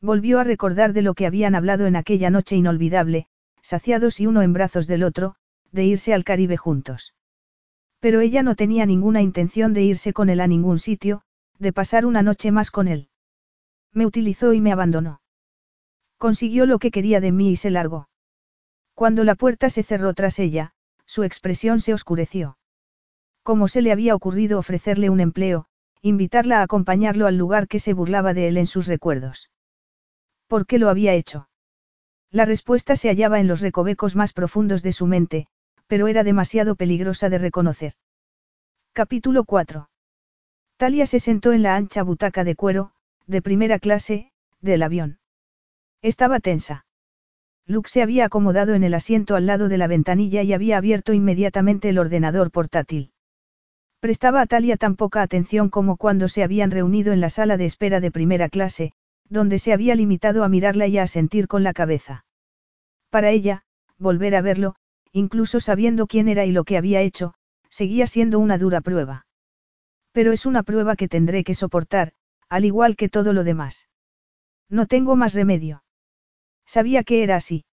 Volvió 0.00 0.40
a 0.40 0.44
recordar 0.44 0.92
de 0.92 1.02
lo 1.02 1.14
que 1.14 1.26
habían 1.26 1.54
hablado 1.54 1.86
en 1.86 1.94
aquella 1.94 2.28
noche 2.28 2.56
inolvidable, 2.56 3.28
saciados 3.62 4.18
y 4.18 4.26
uno 4.26 4.42
en 4.42 4.52
brazos 4.52 4.88
del 4.88 5.04
otro, 5.04 5.36
de 5.70 5.84
irse 5.84 6.12
al 6.12 6.24
Caribe 6.24 6.56
juntos. 6.56 7.14
Pero 8.00 8.20
ella 8.20 8.42
no 8.42 8.56
tenía 8.56 8.86
ninguna 8.86 9.22
intención 9.22 9.72
de 9.72 9.82
irse 9.82 10.12
con 10.12 10.28
él 10.28 10.40
a 10.40 10.48
ningún 10.48 10.80
sitio, 10.80 11.22
de 11.60 11.72
pasar 11.72 12.06
una 12.06 12.22
noche 12.22 12.50
más 12.50 12.72
con 12.72 12.88
él. 12.88 13.08
Me 13.92 14.04
utilizó 14.04 14.52
y 14.52 14.60
me 14.60 14.72
abandonó. 14.72 15.20
Consiguió 16.18 16.66
lo 16.66 16.80
que 16.80 16.90
quería 16.90 17.20
de 17.20 17.30
mí 17.30 17.50
y 17.50 17.56
se 17.56 17.70
largó. 17.70 18.08
Cuando 18.94 19.22
la 19.22 19.36
puerta 19.36 19.70
se 19.70 19.82
cerró 19.82 20.12
tras 20.12 20.38
ella, 20.38 20.72
su 21.16 21.24
expresión 21.24 21.80
se 21.80 21.94
oscureció. 21.94 22.58
¿Cómo 23.42 23.68
se 23.68 23.80
le 23.80 23.90
había 23.90 24.14
ocurrido 24.14 24.58
ofrecerle 24.58 25.08
un 25.08 25.20
empleo, 25.20 25.64
invitarla 26.02 26.60
a 26.60 26.62
acompañarlo 26.62 27.26
al 27.26 27.38
lugar 27.38 27.68
que 27.68 27.78
se 27.78 27.94
burlaba 27.94 28.34
de 28.34 28.48
él 28.48 28.58
en 28.58 28.66
sus 28.66 28.86
recuerdos? 28.86 29.50
¿Por 30.46 30.66
qué 30.66 30.78
lo 30.78 30.90
había 30.90 31.14
hecho? 31.14 31.48
La 32.30 32.44
respuesta 32.44 32.96
se 32.96 33.08
hallaba 33.08 33.40
en 33.40 33.48
los 33.48 33.62
recovecos 33.62 34.14
más 34.14 34.34
profundos 34.34 34.82
de 34.82 34.92
su 34.92 35.06
mente, 35.06 35.46
pero 35.86 36.06
era 36.06 36.22
demasiado 36.22 36.76
peligrosa 36.76 37.30
de 37.30 37.38
reconocer. 37.38 37.94
Capítulo 38.92 39.44
4. 39.44 39.88
Talia 40.76 41.06
se 41.06 41.18
sentó 41.18 41.54
en 41.54 41.62
la 41.62 41.76
ancha 41.76 42.02
butaca 42.02 42.44
de 42.44 42.56
cuero, 42.56 42.92
de 43.26 43.40
primera 43.40 43.78
clase, 43.78 44.32
del 44.60 44.82
avión. 44.82 45.18
Estaba 46.02 46.40
tensa. 46.40 46.84
Luke 47.66 47.88
se 47.88 48.00
había 48.00 48.26
acomodado 48.26 48.74
en 48.74 48.84
el 48.84 48.94
asiento 48.94 49.34
al 49.34 49.46
lado 49.46 49.68
de 49.68 49.76
la 49.76 49.88
ventanilla 49.88 50.42
y 50.42 50.52
había 50.52 50.76
abierto 50.76 51.12
inmediatamente 51.12 51.88
el 51.88 51.98
ordenador 51.98 52.52
portátil. 52.52 53.10
Prestaba 53.98 54.40
a 54.40 54.46
Talia 54.46 54.76
tan 54.76 54.94
poca 54.94 55.22
atención 55.22 55.68
como 55.68 55.96
cuando 55.96 56.28
se 56.28 56.44
habían 56.44 56.70
reunido 56.70 57.12
en 57.12 57.20
la 57.20 57.30
sala 57.30 57.56
de 57.56 57.64
espera 57.64 57.98
de 57.98 58.12
primera 58.12 58.48
clase, 58.48 58.92
donde 59.28 59.58
se 59.58 59.72
había 59.72 59.96
limitado 59.96 60.44
a 60.44 60.48
mirarla 60.48 60.86
y 60.86 60.98
a 60.98 61.08
sentir 61.08 61.48
con 61.48 61.64
la 61.64 61.72
cabeza. 61.72 62.24
Para 63.10 63.30
ella, 63.30 63.62
volver 63.98 64.36
a 64.36 64.42
verlo, 64.42 64.76
incluso 65.10 65.58
sabiendo 65.58 66.06
quién 66.06 66.28
era 66.28 66.44
y 66.44 66.52
lo 66.52 66.62
que 66.62 66.76
había 66.76 67.00
hecho, 67.00 67.34
seguía 67.68 68.06
siendo 68.06 68.38
una 68.38 68.58
dura 68.58 68.80
prueba. 68.80 69.26
Pero 70.12 70.32
es 70.32 70.46
una 70.46 70.62
prueba 70.62 70.94
que 70.94 71.08
tendré 71.08 71.42
que 71.42 71.54
soportar, 71.54 72.12
al 72.48 72.64
igual 72.64 72.94
que 72.94 73.08
todo 73.08 73.32
lo 73.32 73.42
demás. 73.42 73.88
No 74.68 74.86
tengo 74.86 75.16
más 75.16 75.34
remedio. 75.34 75.82
Sabía 76.66 77.04
que 77.04 77.22
era 77.22 77.36
así. 77.36 77.64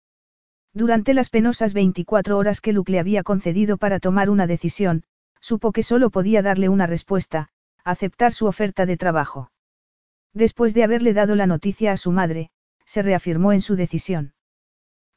Durante 0.73 1.13
las 1.13 1.29
penosas 1.29 1.73
24 1.73 2.37
horas 2.37 2.61
que 2.61 2.73
Luke 2.73 2.91
le 2.91 2.99
había 2.99 3.23
concedido 3.23 3.77
para 3.77 3.99
tomar 3.99 4.29
una 4.29 4.47
decisión, 4.47 5.03
supo 5.39 5.71
que 5.71 5.83
solo 5.83 6.09
podía 6.09 6.41
darle 6.41 6.69
una 6.69 6.87
respuesta, 6.87 7.49
aceptar 7.83 8.33
su 8.33 8.45
oferta 8.45 8.85
de 8.85 8.97
trabajo. 8.97 9.51
Después 10.33 10.73
de 10.73 10.83
haberle 10.83 11.13
dado 11.13 11.35
la 11.35 11.47
noticia 11.47 11.91
a 11.91 11.97
su 11.97 12.11
madre, 12.11 12.49
se 12.85 13.01
reafirmó 13.01 13.51
en 13.51 13.61
su 13.61 13.75
decisión. 13.75 14.33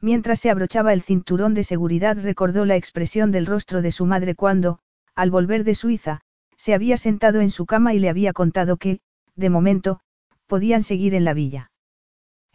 Mientras 0.01 0.41
se 0.41 0.51
abrochaba 0.51 0.93
el 0.93 1.03
cinturón 1.03 1.55
de 1.55 1.65
seguridad 1.65 2.19
recordó 2.21 2.65
la 2.67 2.77
expresión 2.77 3.33
del 3.33 3.47
rostro 3.47 3.81
de 3.81 3.93
su 3.93 4.05
madre 4.05 4.35
cuando, 4.35 4.79
al 5.15 5.31
volver 5.31 5.65
de 5.65 5.75
Suiza, 5.75 6.21
se 6.57 6.75
había 6.75 6.97
sentado 6.99 7.41
en 7.41 7.51
su 7.51 7.65
cama 7.65 7.95
y 7.95 7.99
le 7.99 8.11
había 8.11 8.33
contado 8.33 8.77
que, 8.77 9.01
de 9.37 9.51
momento, 9.51 10.01
podían 10.47 10.83
seguir 10.83 11.15
en 11.15 11.25
la 11.25 11.35
villa. 11.35 11.71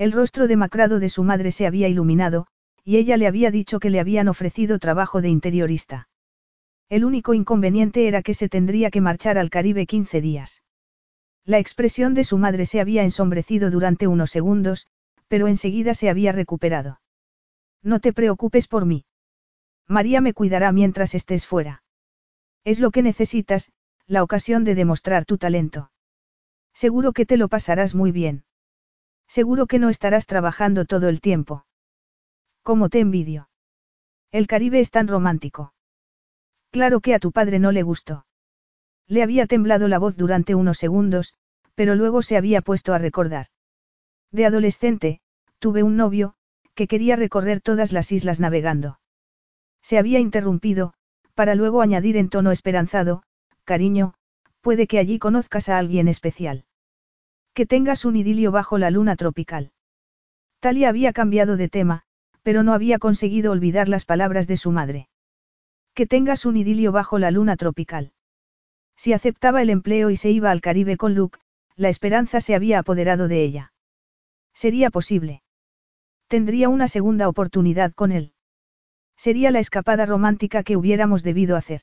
El 0.02 0.14
rostro 0.14 0.48
demacrado 0.48 1.00
de 1.00 1.10
su 1.10 1.22
madre 1.22 1.52
se 1.52 1.68
había 1.68 1.88
iluminado, 1.88 2.48
y 2.84 2.98
ella 2.98 3.18
le 3.18 3.28
había 3.28 3.52
dicho 3.52 3.80
que 3.80 3.92
le 3.92 4.00
habían 4.00 4.30
ofrecido 4.30 4.80
trabajo 4.80 5.22
de 5.22 5.30
interiorista. 5.30 6.10
El 6.90 7.06
único 7.06 7.36
inconveniente 7.36 8.08
era 8.08 8.24
que 8.24 8.34
se 8.34 8.50
tendría 8.50 8.90
que 8.90 9.00
marchar 9.00 9.38
al 9.38 9.52
Caribe 9.52 9.86
15 9.86 10.20
días. 10.20 10.64
La 11.46 11.60
expresión 11.60 12.16
de 12.16 12.24
su 12.24 12.40
madre 12.40 12.66
se 12.66 12.82
había 12.82 13.04
ensombrecido 13.04 13.70
durante 13.70 14.08
unos 14.08 14.32
segundos, 14.32 14.88
pero 15.28 15.48
enseguida 15.48 15.94
se 15.94 16.10
había 16.10 16.32
recuperado. 16.32 17.00
No 17.84 18.00
te 18.00 18.12
preocupes 18.12 18.68
por 18.68 18.88
mí. 18.88 19.06
María 19.88 20.20
me 20.20 20.34
cuidará 20.34 20.72
mientras 20.72 21.14
estés 21.14 21.46
fuera. 21.46 21.84
Es 22.64 22.80
lo 22.80 22.90
que 22.90 23.04
necesitas, 23.04 23.72
la 24.08 24.24
ocasión 24.24 24.64
de 24.64 24.74
demostrar 24.74 25.26
tu 25.26 25.38
talento. 25.38 25.92
Seguro 26.74 27.12
que 27.14 27.28
te 27.28 27.38
lo 27.38 27.50
pasarás 27.50 27.94
muy 27.94 28.12
bien. 28.12 28.46
Seguro 29.38 29.66
que 29.66 29.80
no 29.80 29.88
estarás 29.88 30.26
trabajando 30.26 30.84
todo 30.84 31.08
el 31.08 31.22
tiempo. 31.22 31.66
¿Cómo 32.64 32.90
te 32.90 33.00
envidio? 33.00 33.48
El 34.30 34.46
Caribe 34.46 34.82
es 34.82 34.92
tan 34.92 35.08
romántico. 35.08 35.74
Claro 36.70 37.00
que 37.00 37.16
a 37.16 37.20
tu 37.20 37.32
padre 37.32 37.58
no 37.58 37.72
le 37.72 37.82
gustó. 37.82 38.26
Le 39.08 39.24
había 39.24 39.48
temblado 39.48 39.88
la 39.88 40.00
voz 40.00 40.18
durante 40.18 40.54
unos 40.54 40.80
segundos, 40.80 41.34
pero 41.76 41.96
luego 41.96 42.22
se 42.24 42.36
había 42.36 42.62
puesto 42.62 42.94
a 42.94 42.98
recordar. 42.98 43.48
De 44.34 44.46
adolescente, 44.46 45.22
tuve 45.60 45.82
un 45.82 45.96
novio, 45.96 46.34
que 46.76 46.88
quería 46.88 47.16
recorrer 47.16 47.62
todas 47.62 47.94
las 47.94 48.12
islas 48.12 48.42
navegando. 48.42 49.00
Se 49.82 49.98
había 49.98 50.20
interrumpido, 50.20 50.94
para 51.36 51.56
luego 51.56 51.82
añadir 51.82 52.18
en 52.18 52.28
tono 52.28 52.52
esperanzado, 52.52 53.24
cariño, 53.64 54.14
puede 54.60 54.88
que 54.88 55.00
allí 55.00 55.20
conozcas 55.20 55.70
a 55.70 55.78
alguien 55.78 56.10
especial. 56.10 56.66
Que 57.54 57.66
tengas 57.66 58.06
un 58.06 58.16
idilio 58.16 58.52
bajo 58.52 58.78
la 58.78 58.90
luna 58.92 59.16
tropical. 59.16 59.72
Talia 60.60 60.90
había 60.90 61.12
cambiado 61.12 61.58
de 61.58 61.68
tema, 61.68 62.04
pero 62.44 62.64
no 62.64 62.74
había 62.74 62.98
conseguido 62.98 63.52
olvidar 63.52 63.90
las 63.90 64.06
palabras 64.06 64.48
de 64.48 64.58
su 64.58 64.72
madre. 64.72 65.10
Que 65.94 66.08
tengas 66.08 66.46
un 66.46 66.56
idilio 66.56 66.92
bajo 66.92 67.20
la 67.20 67.32
luna 67.32 67.58
tropical. 67.58 68.14
Si 68.96 69.14
aceptaba 69.14 69.62
el 69.62 69.70
empleo 69.70 70.10
y 70.10 70.16
se 70.16 70.32
iba 70.32 70.52
al 70.52 70.62
Caribe 70.62 70.96
con 70.96 71.16
Luke, 71.16 71.40
la 71.76 71.90
esperanza 71.90 72.40
se 72.40 72.56
había 72.56 72.80
apoderado 72.80 73.28
de 73.28 73.44
ella. 73.44 73.74
Sería 74.54 74.90
posible. 74.90 75.44
Tendría 76.28 76.70
una 76.70 76.88
segunda 76.88 77.28
oportunidad 77.28 77.94
con 77.94 78.12
él. 78.12 78.34
Sería 79.18 79.52
la 79.52 79.60
escapada 79.60 80.06
romántica 80.06 80.64
que 80.64 80.78
hubiéramos 80.78 81.24
debido 81.24 81.56
hacer. 81.56 81.82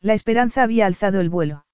La 0.00 0.14
esperanza 0.14 0.62
había 0.62 0.86
alzado 0.86 1.20
el 1.20 1.30
vuelo. 1.30 1.66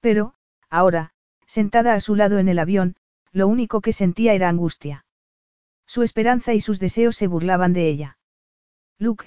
Pero, 0.00 0.34
ahora, 0.68 1.13
sentada 1.46 1.94
a 1.94 2.00
su 2.00 2.14
lado 2.14 2.38
en 2.38 2.48
el 2.48 2.58
avión, 2.58 2.96
lo 3.32 3.48
único 3.48 3.80
que 3.80 3.92
sentía 3.92 4.34
era 4.34 4.48
angustia. 4.48 5.04
Su 5.86 6.02
esperanza 6.02 6.54
y 6.54 6.60
sus 6.60 6.80
deseos 6.80 7.16
se 7.16 7.26
burlaban 7.26 7.72
de 7.72 7.88
ella. 7.88 8.18
Luke, 8.98 9.26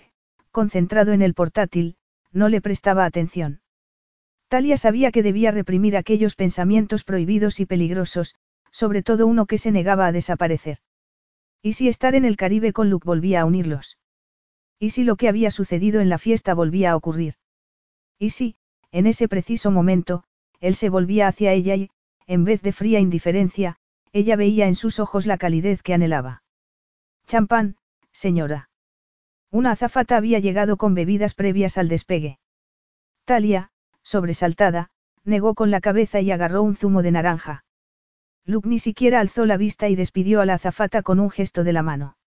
concentrado 0.51 1.11
en 1.11 1.21
el 1.21 1.33
portátil, 1.33 1.97
no 2.31 2.49
le 2.49 2.61
prestaba 2.61 3.05
atención. 3.05 3.61
Talia 4.47 4.77
sabía 4.77 5.11
que 5.11 5.23
debía 5.23 5.51
reprimir 5.51 5.97
aquellos 5.97 6.35
pensamientos 6.35 7.03
prohibidos 7.03 7.59
y 7.59 7.65
peligrosos, 7.65 8.35
sobre 8.71 9.03
todo 9.03 9.27
uno 9.27 9.45
que 9.45 9.57
se 9.57 9.71
negaba 9.71 10.07
a 10.07 10.11
desaparecer. 10.11 10.79
¿Y 11.61 11.73
si 11.73 11.87
estar 11.87 12.15
en 12.15 12.25
el 12.25 12.37
Caribe 12.37 12.71
con 12.71 12.89
Luke 12.89 13.05
volvía 13.05 13.41
a 13.41 13.45
unirlos? 13.45 13.97
¿Y 14.79 14.91
si 14.91 15.03
lo 15.03 15.15
que 15.15 15.27
había 15.27 15.51
sucedido 15.51 15.99
en 15.99 16.09
la 16.09 16.17
fiesta 16.17 16.53
volvía 16.53 16.91
a 16.91 16.95
ocurrir? 16.95 17.35
¿Y 18.19 18.29
si, 18.29 18.55
en 18.91 19.05
ese 19.05 19.27
preciso 19.27 19.71
momento, 19.71 20.23
él 20.59 20.75
se 20.75 20.89
volvía 20.89 21.27
hacia 21.27 21.51
ella 21.53 21.75
y, 21.75 21.89
en 22.27 22.43
vez 22.43 22.61
de 22.61 22.73
fría 22.73 22.99
indiferencia, 22.99 23.77
ella 24.11 24.35
veía 24.35 24.67
en 24.67 24.75
sus 24.75 24.99
ojos 24.99 25.25
la 25.25 25.37
calidez 25.37 25.81
que 25.81 25.93
anhelaba? 25.93 26.43
Champán, 27.25 27.77
señora. 28.11 28.69
Una 29.49 29.71
azafata 29.71 30.17
había 30.17 30.39
llegado 30.39 30.77
con 30.77 30.93
bebidas 30.93 31.33
previas 31.33 31.77
al 31.77 31.87
despegue. 31.87 32.39
Talia, 33.25 33.71
sobresaltada, 34.01 34.89
negó 35.23 35.55
con 35.55 35.71
la 35.71 35.81
cabeza 35.81 36.21
y 36.21 36.31
agarró 36.31 36.63
un 36.63 36.75
zumo 36.75 37.01
de 37.01 37.11
naranja. 37.11 37.65
Luke 38.45 38.67
ni 38.69 38.79
siquiera 38.79 39.19
alzó 39.19 39.45
la 39.45 39.57
vista 39.57 39.89
y 39.89 39.95
despidió 39.95 40.41
a 40.41 40.45
la 40.45 40.53
azafata 40.53 41.01
con 41.01 41.19
un 41.19 41.29
gesto 41.29 41.63
de 41.63 41.73
la 41.73 41.83
mano. 41.83 42.17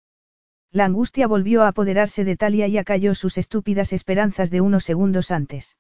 La 0.70 0.84
angustia 0.84 1.26
volvió 1.26 1.62
a 1.62 1.68
apoderarse 1.68 2.24
de 2.24 2.36
Talia 2.36 2.68
y 2.68 2.78
acalló 2.78 3.14
sus 3.14 3.38
estúpidas 3.38 3.92
esperanzas 3.92 4.51
de 4.51 4.61
unos 4.61 4.84
segundos 4.84 5.30
antes. 5.30 5.76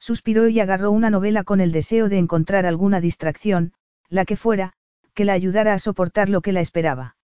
Suspiró 0.00 0.48
y 0.48 0.58
agarró 0.58 0.90
una 0.90 1.10
novela 1.10 1.44
con 1.44 1.60
el 1.60 1.72
deseo 1.72 2.08
de 2.08 2.18
encontrar 2.18 2.64
alguna 2.64 3.00
distracción, 3.00 3.74
la 4.08 4.24
que 4.24 4.36
fuera, 4.36 4.72
que 5.14 5.26
la 5.26 5.34
ayudara 5.34 5.74
a 5.74 5.78
soportar 5.78 6.30
lo 6.30 6.40
que 6.40 6.52
la 6.52 6.62
esperaba. 6.62 7.16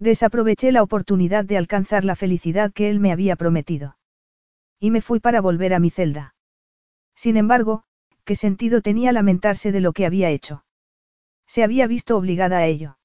Desaproveché 0.00 0.72
la 0.72 0.82
oportunidad 0.82 1.44
de 1.44 1.56
alcanzar 1.56 2.04
la 2.04 2.16
felicidad 2.16 2.72
que 2.72 2.90
él 2.90 2.98
me 2.98 3.12
había 3.12 3.36
prometido. 3.36 3.96
Y 4.80 4.90
me 4.90 5.00
fui 5.00 5.20
para 5.20 5.40
volver 5.40 5.74
a 5.74 5.78
mi 5.78 5.90
celda. 5.90 6.34
Sin 7.14 7.36
embargo, 7.36 7.84
¿qué 8.24 8.34
sentido 8.34 8.82
tenía 8.82 9.12
lamentarse 9.12 9.70
de 9.70 9.80
lo 9.80 9.92
que 9.92 10.04
había 10.04 10.30
hecho? 10.30 10.64
Se 11.46 11.62
había 11.62 11.86
visto 11.86 12.16
obligada 12.16 12.58
a 12.58 12.66
ello. 12.66 12.98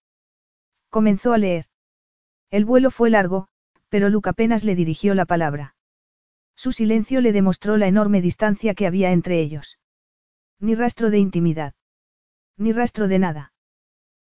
Comenzó 0.89 1.33
a 1.33 1.37
leer. 1.37 1.65
El 2.49 2.65
vuelo 2.65 2.89
fue 2.89 3.11
largo, 3.11 3.47
pero 3.89 4.09
Luke 4.09 4.29
apenas 4.29 4.63
le 4.63 4.73
dirigió 4.73 5.13
la 5.13 5.25
palabra. 5.25 5.76
Su 6.57 6.71
silencio 6.71 7.21
le 7.21 7.31
demostró 7.31 7.77
la 7.77 7.87
enorme 7.87 8.19
distancia 8.19 8.73
que 8.73 8.87
había 8.87 9.11
entre 9.11 9.39
ellos. 9.39 9.77
Ni 10.59 10.73
rastro 10.73 11.11
de 11.11 11.19
intimidad. 11.19 11.75
Ni 12.57 12.71
rastro 12.71 13.07
de 13.07 13.19
nada. 13.19 13.53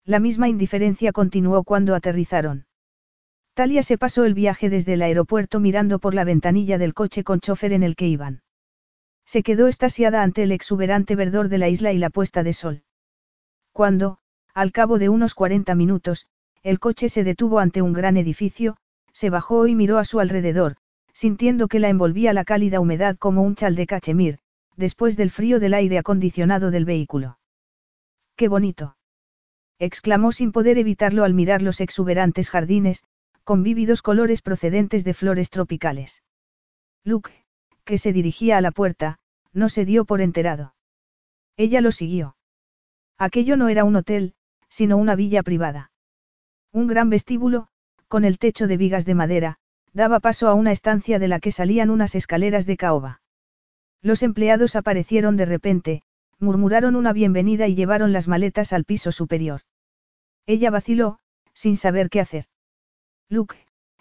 La 0.06 0.20
misma 0.20 0.48
indiferencia 0.48 1.12
continuó 1.12 1.64
cuando 1.64 1.96
aterrizaron. 1.96 2.68
Talia 3.56 3.82
se 3.82 3.98
pasó 3.98 4.26
el 4.26 4.36
viaje 4.36 4.70
desde 4.70 4.94
el 4.94 5.02
aeropuerto 5.02 5.60
mirando 5.60 5.98
por 5.98 6.14
la 6.14 6.24
ventanilla 6.24 6.78
del 6.78 6.94
coche 6.94 7.24
con 7.24 7.40
chofer 7.40 7.74
en 7.74 7.82
el 7.82 7.96
que 7.96 8.08
iban. 8.08 8.44
Se 9.26 9.42
quedó 9.42 9.68
estasiada 9.68 10.22
ante 10.22 10.44
el 10.44 10.52
exuberante 10.52 11.16
verdor 11.16 11.50
de 11.50 11.58
la 11.58 11.68
isla 11.68 11.94
y 11.94 11.98
la 11.98 12.12
puesta 12.12 12.44
de 12.44 12.54
sol. 12.54 12.84
Cuando, 13.72 14.20
al 14.54 14.72
cabo 14.72 15.00
de 15.00 15.10
unos 15.10 15.34
40 15.34 15.74
minutos, 15.74 16.28
el 16.62 16.80
coche 16.80 17.10
se 17.10 17.24
detuvo 17.24 17.58
ante 17.60 17.82
un 17.82 17.94
gran 17.94 18.18
edificio, 18.18 18.78
se 19.14 19.32
bajó 19.32 19.66
y 19.66 19.74
miró 19.74 19.98
a 19.98 20.06
su 20.06 20.20
alrededor, 20.20 20.78
sintiendo 21.20 21.68
que 21.68 21.80
la 21.80 21.90
envolvía 21.90 22.32
la 22.32 22.46
cálida 22.46 22.80
humedad 22.80 23.18
como 23.18 23.42
un 23.42 23.54
chal 23.54 23.76
de 23.76 23.88
cachemir, 23.88 24.40
después 24.78 25.18
del 25.18 25.32
frío 25.32 25.60
del 25.60 25.74
aire 25.74 25.98
acondicionado 25.98 26.72
del 26.72 26.86
vehículo. 26.86 27.40
¡Qué 28.38 28.48
bonito! 28.48 28.96
exclamó 29.80 30.32
sin 30.32 30.54
poder 30.54 30.78
evitarlo 30.78 31.26
al 31.26 31.34
mirar 31.34 31.62
los 31.62 31.82
exuberantes 31.82 32.50
jardines, 32.50 33.04
con 33.44 33.64
vívidos 33.64 34.02
colores 34.02 34.42
procedentes 34.42 35.04
de 35.04 35.14
flores 35.14 35.50
tropicales. 35.50 36.24
Luke, 37.04 37.34
que 37.84 37.98
se 37.98 38.14
dirigía 38.14 38.58
a 38.58 38.62
la 38.62 38.72
puerta, 38.72 39.20
no 39.52 39.68
se 39.68 39.84
dio 39.84 40.06
por 40.06 40.22
enterado. 40.22 40.74
Ella 41.58 41.82
lo 41.82 41.92
siguió. 41.92 42.38
Aquello 43.18 43.58
no 43.58 43.68
era 43.68 43.84
un 43.84 43.98
hotel, 43.98 44.36
sino 44.70 44.96
una 44.96 45.16
villa 45.16 45.44
privada. 45.44 45.92
Un 46.72 46.88
gran 46.88 47.10
vestíbulo, 47.10 47.68
con 48.08 48.24
el 48.24 48.38
techo 48.38 48.68
de 48.68 48.78
vigas 48.78 49.04
de 49.04 49.16
madera, 49.16 49.60
daba 49.94 50.20
paso 50.20 50.48
a 50.48 50.54
una 50.54 50.72
estancia 50.72 51.20
de 51.20 51.28
la 51.28 51.40
que 51.40 51.52
salían 51.52 51.90
unas 51.90 52.16
escaleras 52.16 52.66
de 52.66 52.78
caoba. 52.78 53.22
Los 54.02 54.24
empleados 54.24 54.76
aparecieron 54.76 55.36
de 55.36 55.46
repente, 55.46 56.04
murmuraron 56.40 56.96
una 56.96 57.14
bienvenida 57.14 57.68
y 57.68 57.76
llevaron 57.76 58.14
las 58.14 58.28
maletas 58.28 58.72
al 58.74 58.86
piso 58.86 59.12
superior. 59.12 59.62
Ella 60.46 60.70
vaciló, 60.70 61.20
sin 61.54 61.76
saber 61.76 62.10
qué 62.10 62.22
hacer. 62.22 62.46
Luke, 63.30 63.58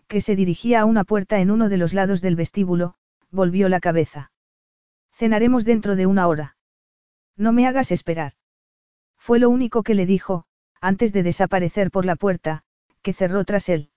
que 0.07 0.21
se 0.21 0.37
dirigía 0.37 0.81
a 0.81 0.85
una 0.85 1.05
puerta 1.05 1.41
en 1.41 1.51
uno 1.51 1.69
de 1.69 1.77
los 1.77 1.93
lados 1.93 2.21
del 2.21 2.37
vestíbulo, 2.37 2.95
volvió 3.31 3.69
la 3.69 3.81
cabeza. 3.81 4.31
Cenaremos 5.13 5.65
dentro 5.65 5.97
de 5.97 6.07
una 6.07 6.29
hora. 6.29 6.57
No 7.37 7.53
me 7.53 7.67
hagas 7.67 7.91
esperar. 7.91 8.33
Fue 9.17 9.39
lo 9.39 9.51
único 9.51 9.83
que 9.83 9.95
le 9.95 10.07
dijo, 10.07 10.45
antes 10.81 11.13
de 11.13 11.23
desaparecer 11.23 11.91
por 11.91 12.05
la 12.05 12.17
puerta, 12.17 12.63
que 13.03 13.13
cerró 13.13 13.45
tras 13.45 13.69
él. 13.69 13.91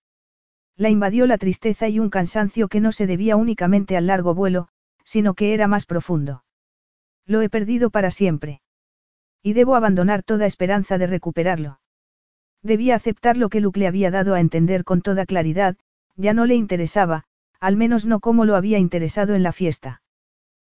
La 0.82 0.90
invadió 0.90 1.28
la 1.28 1.38
tristeza 1.38 1.90
y 1.90 2.00
un 2.00 2.10
cansancio 2.10 2.68
que 2.68 2.80
no 2.80 2.92
se 2.92 3.06
debía 3.06 3.36
únicamente 3.36 3.96
al 3.98 4.08
largo 4.08 4.34
vuelo, 4.34 4.68
sino 5.04 5.36
que 5.36 5.54
era 5.54 5.68
más 5.68 5.86
profundo. 5.86 6.44
Lo 7.28 7.44
he 7.44 7.50
perdido 7.50 7.92
para 7.92 8.10
siempre. 8.10 8.64
Y 9.44 9.54
debo 9.54 9.76
abandonar 9.76 10.24
toda 10.24 10.48
esperanza 10.48 10.98
de 10.98 11.06
recuperarlo. 11.06 11.80
Debía 12.64 12.96
aceptar 12.96 13.38
lo 13.38 13.50
que 13.50 13.60
Luke 13.60 13.80
le 13.80 13.86
había 13.86 14.10
dado 14.10 14.34
a 14.34 14.40
entender 14.40 14.84
con 14.84 15.04
toda 15.04 15.28
claridad, 15.28 15.78
ya 16.16 16.34
no 16.34 16.48
le 16.48 16.56
interesaba, 16.56 17.26
al 17.60 17.78
menos 17.78 18.08
no 18.08 18.20
como 18.20 18.44
lo 18.46 18.56
había 18.56 18.80
interesado 18.80 19.36
en 19.36 19.44
la 19.44 19.52
fiesta. 19.52 20.02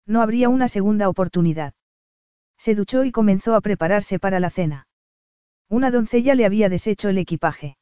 No 0.06 0.22
habría 0.22 0.50
una 0.50 0.68
segunda 0.68 1.10
oportunidad. 1.10 1.74
Se 2.60 2.76
duchó 2.76 3.06
y 3.06 3.12
comenzó 3.12 3.56
a 3.56 3.62
prepararse 3.62 4.20
para 4.20 4.40
la 4.40 4.52
cena. 4.52 4.88
Una 5.68 5.90
doncella 5.90 6.36
le 6.36 6.46
había 6.46 6.70
deshecho 6.70 7.10
el 7.10 7.18
equipaje. 7.18 7.80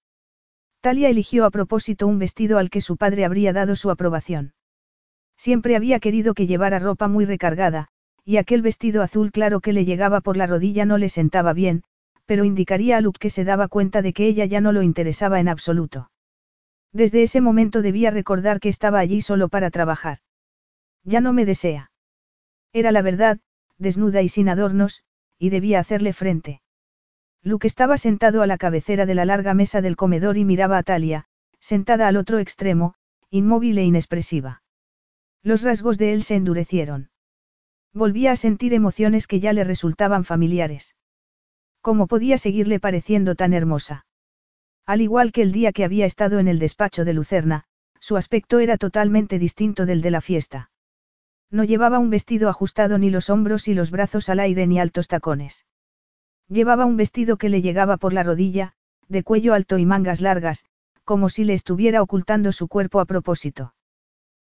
Talia 0.83 1.07
eligió 1.07 1.45
a 1.45 1.49
propósito 1.49 2.07
un 2.07 2.19
vestido 2.19 2.57
al 2.57 2.69
que 2.69 2.81
su 2.81 2.97
padre 2.97 3.23
habría 3.23 3.53
dado 3.53 3.77
su 3.77 3.89
aprobación. 3.89 4.53
Siempre 5.37 5.77
había 5.77 6.01
querido 6.01 6.33
que 6.33 6.45
llevara 6.45 6.77
ropa 6.77 7.07
muy 7.07 7.23
recargada, 7.23 7.87
y 8.25 8.35
aquel 8.35 8.61
vestido 8.61 9.01
azul 9.01 9.31
claro 9.31 9.61
que 9.61 9.71
le 9.71 9.85
llegaba 9.85 10.19
por 10.19 10.35
la 10.35 10.45
rodilla 10.45 10.83
no 10.83 10.97
le 10.97 11.07
sentaba 11.07 11.53
bien, 11.53 11.83
pero 12.25 12.43
indicaría 12.43 12.97
a 12.97 12.99
Luke 13.01 13.17
que 13.17 13.29
se 13.29 13.45
daba 13.45 13.69
cuenta 13.69 14.01
de 14.01 14.11
que 14.11 14.27
ella 14.27 14.43
ya 14.43 14.59
no 14.59 14.73
lo 14.73 14.81
interesaba 14.81 15.39
en 15.39 15.47
absoluto. 15.47 16.11
Desde 16.91 17.23
ese 17.23 17.39
momento 17.39 17.81
debía 17.81 18.11
recordar 18.11 18.59
que 18.59 18.67
estaba 18.67 18.99
allí 18.99 19.21
solo 19.21 19.47
para 19.47 19.71
trabajar. 19.71 20.17
Ya 21.05 21.21
no 21.21 21.31
me 21.31 21.45
desea. 21.45 21.91
Era 22.73 22.91
la 22.91 23.01
verdad, 23.01 23.39
desnuda 23.77 24.21
y 24.21 24.27
sin 24.27 24.49
adornos, 24.49 25.05
y 25.39 25.49
debía 25.49 25.79
hacerle 25.79 26.11
frente. 26.11 26.61
Luke 27.43 27.67
estaba 27.67 27.97
sentado 27.97 28.41
a 28.41 28.47
la 28.47 28.57
cabecera 28.57 29.05
de 29.05 29.15
la 29.15 29.25
larga 29.25 29.53
mesa 29.53 29.81
del 29.81 29.97
comedor 29.97 30.37
y 30.37 30.45
miraba 30.45 30.77
a 30.77 30.83
Talia, 30.83 31.25
sentada 31.59 32.07
al 32.07 32.15
otro 32.15 32.39
extremo, 32.39 32.95
inmóvil 33.29 33.77
e 33.77 33.83
inexpresiva. 33.83 34.63
Los 35.41 35.61
rasgos 35.61 35.97
de 35.97 36.13
él 36.13 36.23
se 36.23 36.35
endurecieron. 36.35 37.09
Volvía 37.93 38.31
a 38.31 38.35
sentir 38.37 38.73
emociones 38.73 39.27
que 39.27 39.41
ya 39.41 39.51
le 39.51 39.65
resultaban 39.65 40.23
familiares. 40.23 40.95
¿Cómo 41.81 42.07
podía 42.07 42.37
seguirle 42.37 42.79
pareciendo 42.79 43.35
tan 43.35 43.53
hermosa? 43.53 44.05
Al 44.85 45.01
igual 45.01 45.33
que 45.33 45.41
el 45.41 45.51
día 45.51 45.73
que 45.73 45.83
había 45.83 46.05
estado 46.05 46.39
en 46.39 46.47
el 46.47 46.59
despacho 46.59 47.03
de 47.03 47.13
Lucerna, 47.13 47.65
su 47.99 48.15
aspecto 48.15 48.59
era 48.59 48.77
totalmente 48.77 49.37
distinto 49.37 49.85
del 49.85 50.01
de 50.01 50.11
la 50.11 50.21
fiesta. 50.21 50.71
No 51.51 51.65
llevaba 51.65 51.99
un 51.99 52.09
vestido 52.09 52.47
ajustado 52.47 52.97
ni 52.97 53.09
los 53.09 53.29
hombros 53.29 53.67
y 53.67 53.73
los 53.73 53.91
brazos 53.91 54.29
al 54.29 54.39
aire 54.39 54.65
ni 54.65 54.79
altos 54.79 55.07
tacones. 55.09 55.65
Llevaba 56.53 56.85
un 56.85 56.97
vestido 56.97 57.37
que 57.37 57.49
le 57.49 57.63
llegaba 57.63 57.97
por 57.97 58.13
la 58.13 58.21
rodilla, 58.21 58.73
de 59.07 59.23
cuello 59.23 59.55
alto 59.55 59.79
y 59.79 59.87
mangas 59.87 60.21
largas, 60.21 60.65
como 61.03 61.29
si 61.29 61.45
le 61.45 61.55
estuviera 61.55 62.03
ocultando 62.03 62.51
su 62.51 62.67
cuerpo 62.67 62.99
a 62.99 63.05
propósito. 63.05 63.73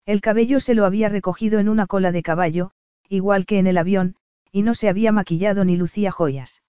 El 0.05 0.21
cabello 0.21 0.59
se 0.59 0.75
lo 0.75 0.85
había 0.85 1.09
recogido 1.09 1.61
en 1.61 1.69
una 1.69 1.87
cola 1.87 2.11
de 2.11 2.25
caballo, 2.25 2.73
igual 3.09 3.47
que 3.47 3.61
en 3.61 3.69
el 3.69 3.79
avión, 3.79 4.17
y 4.51 4.63
no 4.63 4.75
se 4.75 4.89
había 4.89 5.13
maquillado 5.13 5.65
ni 5.65 5.77
lucía 5.77 6.11
joyas. 6.11 6.65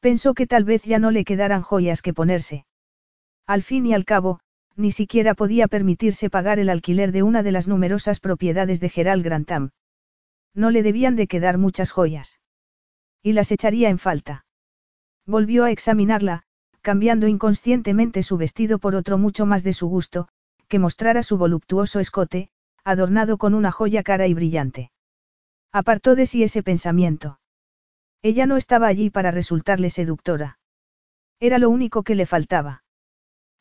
Pensó 0.00 0.34
que 0.34 0.46
tal 0.46 0.64
vez 0.64 0.82
ya 0.82 0.98
no 0.98 1.10
le 1.12 1.24
quedaran 1.24 1.62
joyas 1.62 2.02
que 2.02 2.12
ponerse. 2.12 2.66
Al 3.46 3.62
fin 3.62 3.86
y 3.86 3.94
al 3.94 4.04
cabo, 4.04 4.40
ni 4.76 4.92
siquiera 4.92 5.32
podía 5.32 5.66
permitirse 5.66 6.28
pagar 6.28 6.58
el 6.58 6.68
alquiler 6.68 7.10
de 7.10 7.22
una 7.22 7.42
de 7.42 7.52
las 7.52 7.68
numerosas 7.68 8.20
propiedades 8.20 8.80
de 8.80 8.90
Gerald 8.90 9.24
Grantham. 9.24 9.70
No 10.52 10.70
le 10.70 10.82
debían 10.82 11.16
de 11.16 11.26
quedar 11.26 11.56
muchas 11.56 11.90
joyas. 11.90 12.41
Y 13.22 13.32
las 13.32 13.52
echaría 13.52 13.88
en 13.88 13.98
falta. 13.98 14.44
Volvió 15.26 15.64
a 15.64 15.70
examinarla, 15.70 16.42
cambiando 16.80 17.28
inconscientemente 17.28 18.22
su 18.22 18.36
vestido 18.36 18.78
por 18.78 18.96
otro 18.96 19.18
mucho 19.18 19.46
más 19.46 19.62
de 19.62 19.72
su 19.72 19.88
gusto, 19.88 20.28
que 20.68 20.78
mostrara 20.78 21.22
su 21.22 21.38
voluptuoso 21.38 22.00
escote, 22.00 22.50
adornado 22.84 23.38
con 23.38 23.54
una 23.54 23.70
joya 23.70 24.02
cara 24.02 24.26
y 24.26 24.34
brillante. 24.34 24.90
Apartó 25.70 26.16
de 26.16 26.26
sí 26.26 26.42
ese 26.42 26.62
pensamiento. 26.62 27.38
Ella 28.22 28.46
no 28.46 28.56
estaba 28.56 28.88
allí 28.88 29.10
para 29.10 29.30
resultarle 29.30 29.90
seductora. 29.90 30.58
Era 31.40 31.58
lo 31.58 31.70
único 31.70 32.02
que 32.02 32.14
le 32.14 32.26
faltaba. 32.26 32.82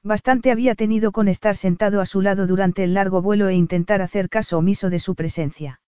Bastante 0.03 0.51
había 0.51 0.73
tenido 0.73 1.11
con 1.11 1.27
estar 1.27 1.55
sentado 1.55 2.01
a 2.01 2.05
su 2.05 2.21
lado 2.21 2.47
durante 2.47 2.83
el 2.83 2.95
largo 2.95 3.21
vuelo 3.21 3.47
e 3.49 3.55
intentar 3.55 4.01
hacer 4.01 4.29
caso 4.29 4.57
omiso 4.57 4.89
de 4.89 4.99
su 4.99 5.13
presencia. 5.13 5.79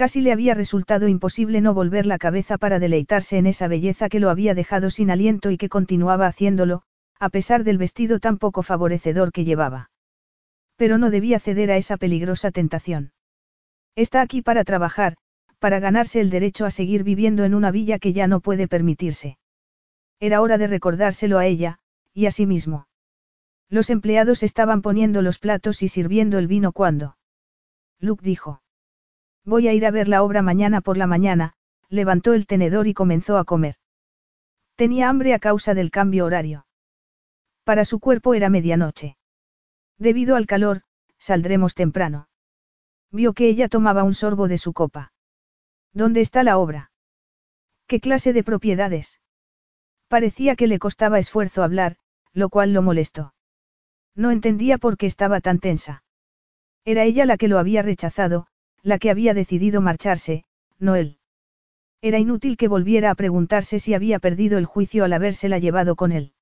Casi 0.00 0.22
le 0.22 0.32
había 0.32 0.54
resultado 0.54 1.08
imposible 1.08 1.60
no 1.60 1.74
volver 1.74 2.06
la 2.06 2.16
cabeza 2.16 2.56
para 2.56 2.78
deleitarse 2.78 3.36
en 3.36 3.44
esa 3.44 3.68
belleza 3.68 4.08
que 4.08 4.18
lo 4.18 4.30
había 4.30 4.54
dejado 4.54 4.88
sin 4.88 5.10
aliento 5.10 5.50
y 5.50 5.58
que 5.58 5.68
continuaba 5.68 6.26
haciéndolo, 6.26 6.84
a 7.18 7.28
pesar 7.28 7.64
del 7.64 7.76
vestido 7.76 8.18
tan 8.18 8.38
poco 8.38 8.62
favorecedor 8.62 9.30
que 9.30 9.44
llevaba. 9.44 9.90
Pero 10.76 10.96
no 10.96 11.10
debía 11.10 11.38
ceder 11.38 11.70
a 11.70 11.76
esa 11.76 11.98
peligrosa 11.98 12.50
tentación. 12.50 13.12
Está 13.94 14.22
aquí 14.22 14.40
para 14.40 14.64
trabajar, 14.64 15.18
para 15.58 15.80
ganarse 15.80 16.22
el 16.22 16.30
derecho 16.30 16.64
a 16.64 16.70
seguir 16.70 17.04
viviendo 17.04 17.44
en 17.44 17.54
una 17.54 17.70
villa 17.70 17.98
que 17.98 18.14
ya 18.14 18.26
no 18.26 18.40
puede 18.40 18.68
permitirse. 18.68 19.36
Era 20.18 20.40
hora 20.40 20.56
de 20.56 20.66
recordárselo 20.66 21.36
a 21.36 21.44
ella, 21.44 21.78
y 22.14 22.24
a 22.24 22.30
sí 22.30 22.46
mismo. 22.46 22.86
Los 23.68 23.90
empleados 23.90 24.44
estaban 24.44 24.80
poniendo 24.80 25.20
los 25.20 25.38
platos 25.38 25.82
y 25.82 25.88
sirviendo 25.88 26.38
el 26.38 26.46
vino 26.46 26.72
cuando. 26.72 27.18
Luke 27.98 28.24
dijo. 28.24 28.62
Voy 29.44 29.68
a 29.68 29.72
ir 29.72 29.86
a 29.86 29.90
ver 29.90 30.08
la 30.08 30.22
obra 30.22 30.42
mañana 30.42 30.80
por 30.80 30.96
la 30.96 31.06
mañana, 31.06 31.54
levantó 31.88 32.34
el 32.34 32.46
tenedor 32.46 32.86
y 32.86 32.94
comenzó 32.94 33.38
a 33.38 33.44
comer. 33.44 33.76
Tenía 34.76 35.08
hambre 35.08 35.34
a 35.34 35.38
causa 35.38 35.74
del 35.74 35.90
cambio 35.90 36.24
horario. 36.24 36.66
Para 37.64 37.84
su 37.84 38.00
cuerpo 38.00 38.34
era 38.34 38.48
medianoche. 38.48 39.16
Debido 39.98 40.36
al 40.36 40.46
calor, 40.46 40.82
saldremos 41.18 41.74
temprano. 41.74 42.28
Vio 43.10 43.32
que 43.32 43.48
ella 43.48 43.68
tomaba 43.68 44.04
un 44.04 44.14
sorbo 44.14 44.48
de 44.48 44.58
su 44.58 44.72
copa. 44.72 45.12
¿Dónde 45.92 46.20
está 46.20 46.42
la 46.42 46.58
obra? 46.58 46.92
¿Qué 47.86 48.00
clase 48.00 48.32
de 48.32 48.44
propiedades? 48.44 49.20
Parecía 50.08 50.56
que 50.56 50.66
le 50.66 50.78
costaba 50.78 51.18
esfuerzo 51.18 51.62
hablar, 51.62 51.96
lo 52.32 52.48
cual 52.48 52.72
lo 52.72 52.82
molestó. 52.82 53.34
No 54.14 54.30
entendía 54.30 54.78
por 54.78 54.96
qué 54.96 55.06
estaba 55.06 55.40
tan 55.40 55.58
tensa. 55.58 56.04
Era 56.84 57.04
ella 57.04 57.26
la 57.26 57.36
que 57.36 57.48
lo 57.48 57.58
había 57.58 57.82
rechazado, 57.82 58.46
la 58.82 58.98
que 58.98 59.10
había 59.10 59.34
decidido 59.34 59.80
marcharse, 59.80 60.44
no 60.78 60.94
él. 60.94 61.18
Era 62.02 62.18
inútil 62.18 62.56
que 62.56 62.68
volviera 62.68 63.10
a 63.10 63.14
preguntarse 63.14 63.78
si 63.78 63.94
había 63.94 64.18
perdido 64.18 64.58
el 64.58 64.64
juicio 64.64 65.04
al 65.04 65.12
habérsela 65.12 65.58
llevado 65.58 65.96
con 65.96 66.12
él. 66.12 66.32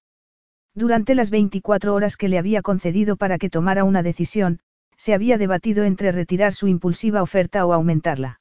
Durante 0.75 1.17
las 1.17 1.31
24 1.31 1.95
horas 1.95 2.17
que 2.17 2.29
le 2.29 2.39
había 2.39 2.63
concedido 2.63 3.17
para 3.17 3.39
que 3.39 3.51
tomara 3.51 3.83
una 3.83 4.05
decisión, 4.05 4.61
se 4.97 5.15
había 5.15 5.39
debatido 5.39 5.85
entre 5.85 6.13
retirar 6.13 6.53
su 6.53 6.69
impulsiva 6.69 7.23
oferta 7.23 7.67
o 7.67 7.73
aumentarla. 7.73 8.41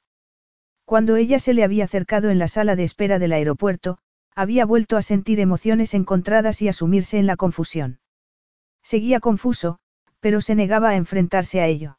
Cuando 0.84 1.16
ella 1.16 1.38
se 1.38 1.52
le 1.52 1.64
había 1.64 1.84
acercado 1.84 2.30
en 2.30 2.38
la 2.38 2.48
sala 2.48 2.76
de 2.76 2.84
espera 2.84 3.18
del 3.18 3.32
aeropuerto, 3.32 3.98
había 4.34 4.64
vuelto 4.64 4.96
a 4.96 5.02
sentir 5.02 5.40
emociones 5.40 5.94
encontradas 5.94 6.62
y 6.62 6.68
a 6.68 6.72
sumirse 6.72 7.18
en 7.18 7.26
la 7.26 7.36
confusión. 7.36 7.98
Seguía 8.82 9.18
confuso, 9.18 9.80
pero 10.20 10.40
se 10.40 10.54
negaba 10.54 10.90
a 10.90 10.96
enfrentarse 10.96 11.60
a 11.60 11.66
ello. 11.66 11.97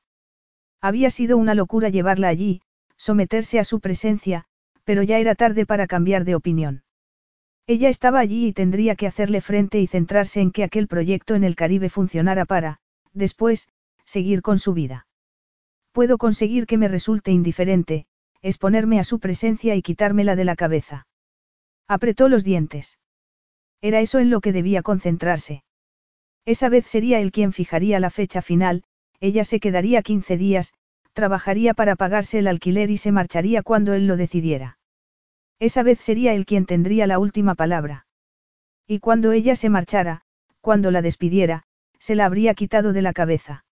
Había 0.81 1.09
sido 1.09 1.37
una 1.37 1.55
locura 1.55 1.89
llevarla 1.89 2.29
allí, 2.29 2.61
someterse 2.95 3.59
a 3.59 3.63
su 3.63 3.79
presencia, 3.79 4.45
pero 4.83 5.03
ya 5.03 5.17
era 5.19 5.35
tarde 5.35 5.65
para 5.65 5.87
cambiar 5.87 6.25
de 6.25 6.35
opinión. 6.35 6.83
Ella 7.67 7.89
estaba 7.89 8.19
allí 8.19 8.47
y 8.47 8.53
tendría 8.53 8.95
que 8.95 9.05
hacerle 9.05 9.41
frente 9.41 9.79
y 9.79 9.87
centrarse 9.87 10.41
en 10.41 10.51
que 10.51 10.63
aquel 10.63 10.87
proyecto 10.87 11.35
en 11.35 11.43
el 11.43 11.55
Caribe 11.55 11.89
funcionara 11.89 12.45
para, 12.45 12.79
después, 13.13 13.67
seguir 14.05 14.41
con 14.41 14.57
su 14.57 14.73
vida. 14.73 15.05
Puedo 15.91 16.17
conseguir 16.17 16.65
que 16.65 16.77
me 16.77 16.87
resulte 16.87 17.31
indiferente, 17.31 18.07
exponerme 18.41 18.99
a 18.99 19.03
su 19.03 19.19
presencia 19.19 19.75
y 19.75 19.81
quitármela 19.81 20.35
de 20.35 20.45
la 20.45 20.55
cabeza. 20.55 21.07
Apretó 21.87 22.29
los 22.29 22.43
dientes. 22.43 22.97
Era 23.81 23.99
eso 23.99 24.19
en 24.19 24.29
lo 24.29 24.41
que 24.41 24.51
debía 24.51 24.81
concentrarse. 24.81 25.63
Esa 26.45 26.69
vez 26.69 26.85
sería 26.85 27.19
él 27.19 27.31
quien 27.31 27.53
fijaría 27.53 27.99
la 27.99 28.09
fecha 28.09 28.41
final, 28.41 28.83
ella 29.19 29.43
se 29.43 29.59
quedaría 29.59 30.01
15 30.01 30.37
días, 30.37 30.73
trabajaría 31.13 31.73
para 31.73 31.95
pagarse 31.95 32.39
el 32.39 32.47
alquiler 32.47 32.89
y 32.89 32.97
se 32.97 33.11
marcharía 33.11 33.63
cuando 33.63 33.93
él 33.93 34.07
lo 34.07 34.17
decidiera. 34.17 34.77
Esa 35.59 35.83
vez 35.83 35.99
sería 35.99 36.33
él 36.33 36.45
quien 36.45 36.65
tendría 36.65 37.07
la 37.07 37.19
última 37.19 37.55
palabra. 37.55 38.05
Y 38.87 38.99
cuando 38.99 39.33
ella 39.33 39.55
se 39.55 39.69
marchara, 39.69 40.21
cuando 40.61 40.91
la 40.91 41.01
despidiera, 41.01 41.63
se 41.99 42.15
la 42.15 42.25
habría 42.25 42.53
quitado 42.53 42.93
de 42.93 43.01
la 43.01 43.13
cabeza. 43.13 43.65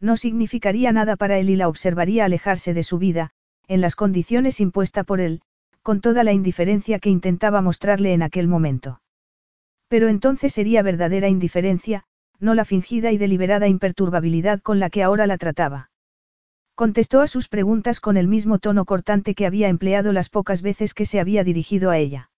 No 0.00 0.16
significaría 0.16 0.92
nada 0.92 1.16
para 1.16 1.38
él 1.38 1.50
y 1.50 1.56
la 1.56 1.68
observaría 1.68 2.24
alejarse 2.24 2.74
de 2.74 2.82
su 2.82 2.98
vida, 2.98 3.30
en 3.68 3.80
las 3.80 3.96
condiciones 3.96 4.60
impuesta 4.60 5.04
por 5.04 5.20
él, 5.20 5.40
con 5.82 6.00
toda 6.00 6.24
la 6.24 6.32
indiferencia 6.32 6.98
que 6.98 7.10
intentaba 7.10 7.62
mostrarle 7.62 8.12
en 8.12 8.22
aquel 8.22 8.48
momento. 8.48 9.00
Pero 9.88 10.08
entonces 10.08 10.52
sería 10.52 10.82
verdadera 10.82 11.28
indiferencia, 11.28 12.04
no 12.40 12.54
la 12.54 12.64
fingida 12.64 13.12
y 13.12 13.18
deliberada 13.18 13.68
imperturbabilidad 13.68 14.60
con 14.60 14.80
la 14.80 14.90
que 14.90 15.02
ahora 15.02 15.26
la 15.26 15.38
trataba. 15.38 15.90
Contestó 16.74 17.20
a 17.20 17.28
sus 17.28 17.48
preguntas 17.48 18.00
con 18.00 18.16
el 18.16 18.26
mismo 18.26 18.58
tono 18.58 18.84
cortante 18.84 19.34
que 19.34 19.46
había 19.46 19.68
empleado 19.68 20.12
las 20.12 20.28
pocas 20.28 20.60
veces 20.60 20.92
que 20.92 21.06
se 21.06 21.20
había 21.20 21.44
dirigido 21.44 21.90
a 21.90 21.98
ella. 21.98 22.30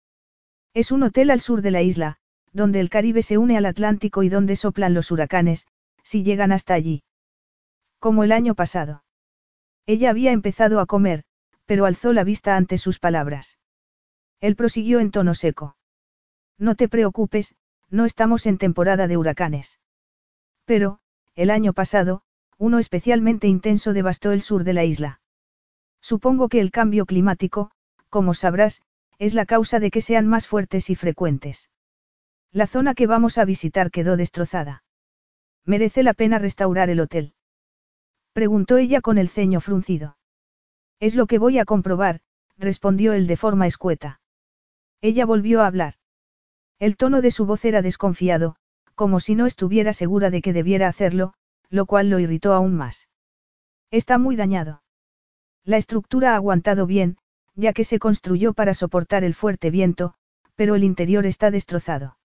Es 0.75 0.93
un 0.93 1.03
hotel 1.03 1.31
al 1.31 1.41
sur 1.41 1.63
de 1.63 1.71
la 1.71 1.81
isla, 1.81 2.19
donde 2.53 2.81
el 2.81 2.91
Caribe 2.91 3.23
se 3.23 3.39
une 3.39 3.57
al 3.57 3.65
Atlántico 3.65 4.23
y 4.23 4.29
donde 4.29 4.57
soplan 4.57 4.93
los 4.93 5.11
huracanes, 5.11 5.67
si 6.03 6.23
llegan 6.23 6.53
hasta 6.53 6.75
allí. 6.75 7.03
Como 7.99 8.25
el 8.25 8.33
año 8.33 8.55
pasado. 8.55 9.05
Ella 9.87 10.11
había 10.11 10.33
empezado 10.33 10.81
a 10.81 10.87
comer, 10.87 11.25
pero 11.65 11.87
alzó 11.87 12.13
la 12.13 12.25
vista 12.25 12.57
ante 12.57 12.77
sus 12.77 12.99
palabras. 12.99 13.59
Él 14.41 14.55
prosiguió 14.55 15.01
en 15.01 15.11
tono 15.11 15.35
seco. 15.35 15.77
No 16.59 16.75
te 16.75 16.89
preocupes, 16.89 17.57
no 17.89 18.05
estamos 18.05 18.47
en 18.47 18.59
temporada 18.59 19.07
de 19.07 19.17
huracanes. 19.17 19.79
Pero, 20.67 20.99
el 21.37 21.51
año 21.51 21.73
pasado, 21.73 22.23
uno 22.59 22.79
especialmente 22.79 23.47
intenso 23.47 23.93
devastó 23.93 24.33
el 24.33 24.43
sur 24.43 24.65
de 24.65 24.75
la 24.75 24.85
isla. 24.85 25.21
Supongo 26.03 26.49
que 26.49 26.61
el 26.61 26.71
cambio 26.71 27.07
climático, 27.07 27.71
como 28.11 28.35
sabrás, 28.35 28.83
es 29.19 29.33
la 29.33 29.47
causa 29.47 29.81
de 29.81 29.91
que 29.91 30.03
sean 30.03 30.27
más 30.27 30.47
fuertes 30.47 30.91
y 30.91 30.95
frecuentes. 30.95 31.71
La 32.53 32.67
zona 32.67 32.95
que 32.95 33.07
vamos 33.07 33.39
a 33.39 33.45
visitar 33.45 33.91
quedó 33.91 34.17
destrozada. 34.17 34.83
¿Merece 35.65 36.03
la 36.03 36.15
pena 36.15 36.39
restaurar 36.39 36.91
el 36.91 37.01
hotel? 37.01 37.35
Preguntó 38.33 38.77
ella 38.77 39.01
con 39.01 39.19
el 39.19 39.29
ceño 39.29 39.61
fruncido. 39.61 40.17
Es 41.01 41.15
lo 41.15 41.27
que 41.27 41.39
voy 41.39 41.59
a 41.59 41.65
comprobar, 41.65 42.21
respondió 42.57 43.13
él 43.13 43.27
de 43.27 43.37
forma 43.37 43.67
escueta. 43.67 44.21
Ella 45.01 45.27
volvió 45.27 45.63
a 45.63 45.67
hablar. 45.67 45.95
El 46.79 46.97
tono 46.97 47.21
de 47.21 47.31
su 47.31 47.47
voz 47.47 47.65
era 47.65 47.83
desconfiado, 47.83 48.57
como 48.97 49.21
si 49.21 49.37
no 49.37 49.47
estuviera 49.47 49.93
segura 49.93 50.31
de 50.31 50.43
que 50.43 50.53
debiera 50.53 50.89
hacerlo, 50.89 51.35
lo 51.69 51.87
cual 51.87 52.11
lo 52.11 52.19
irritó 52.19 52.55
aún 52.55 52.75
más. 52.75 53.09
Está 53.91 54.19
muy 54.19 54.35
dañado. 54.35 54.83
La 55.65 55.77
estructura 55.77 56.33
ha 56.33 56.37
aguantado 56.37 56.87
bien, 56.87 57.19
ya 57.55 57.73
que 57.73 57.85
se 57.85 57.99
construyó 57.99 58.55
para 58.55 58.75
soportar 58.75 59.23
el 59.23 59.35
fuerte 59.35 59.71
viento, 59.71 60.15
pero 60.55 60.75
el 60.75 60.83
interior 60.83 61.27
está 61.27 61.51
destrozado. 61.51 62.19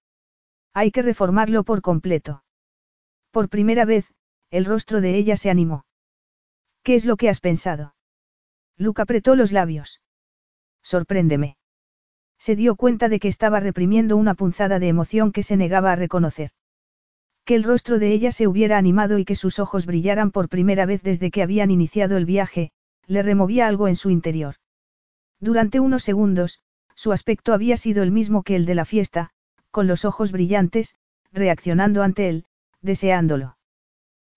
Hay 0.74 0.92
que 0.92 1.02
reformarlo 1.02 1.64
por 1.64 1.82
completo. 1.82 2.44
Por 3.32 3.50
primera 3.50 3.84
vez, 3.84 4.14
el 4.50 4.66
rostro 4.66 5.02
de 5.02 5.18
ella 5.18 5.36
se 5.36 5.50
animó. 5.50 5.86
¿Qué 6.84 6.96
es 6.96 7.06
lo 7.06 7.18
que 7.18 7.30
has 7.30 7.42
pensado? 7.42 7.96
Luke 8.78 9.02
apretó 9.02 9.36
los 9.36 9.52
labios. 9.52 10.02
Sorpréndeme. 10.82 11.58
Se 12.40 12.56
dio 12.56 12.76
cuenta 12.76 13.10
de 13.10 13.20
que 13.20 13.28
estaba 13.28 13.60
reprimiendo 13.60 14.18
una 14.18 14.36
punzada 14.36 14.80
de 14.80 14.88
emoción 14.88 15.32
que 15.32 15.44
se 15.44 15.58
negaba 15.58 15.92
a 15.92 15.96
reconocer. 15.96 16.52
Que 17.46 17.56
el 17.56 17.64
rostro 17.64 18.00
de 18.00 18.12
ella 18.12 18.32
se 18.32 18.48
hubiera 18.48 18.78
animado 18.78 19.18
y 19.18 19.26
que 19.26 19.36
sus 19.36 19.60
ojos 19.60 19.86
brillaran 19.86 20.32
por 20.32 20.50
primera 20.50 20.86
vez 20.86 21.02
desde 21.02 21.32
que 21.32 21.42
habían 21.42 21.72
iniciado 21.72 22.18
el 22.18 22.26
viaje, 22.26 22.72
le 23.08 23.24
removía 23.24 23.68
algo 23.68 23.88
en 23.88 23.96
su 23.96 24.10
interior. 24.10 24.56
Durante 25.40 25.80
unos 25.80 26.04
segundos, 26.04 26.60
su 26.96 27.12
aspecto 27.12 27.54
había 27.54 27.78
sido 27.78 28.04
el 28.04 28.12
mismo 28.12 28.44
que 28.44 28.56
el 28.56 28.66
de 28.66 28.76
la 28.76 28.86
fiesta, 28.86 29.32
con 29.72 29.88
los 29.88 30.06
ojos 30.06 30.32
brillantes, 30.32 30.96
reaccionando 31.32 32.04
ante 32.04 32.30
él, 32.30 32.46
deseándolo. 32.82 33.58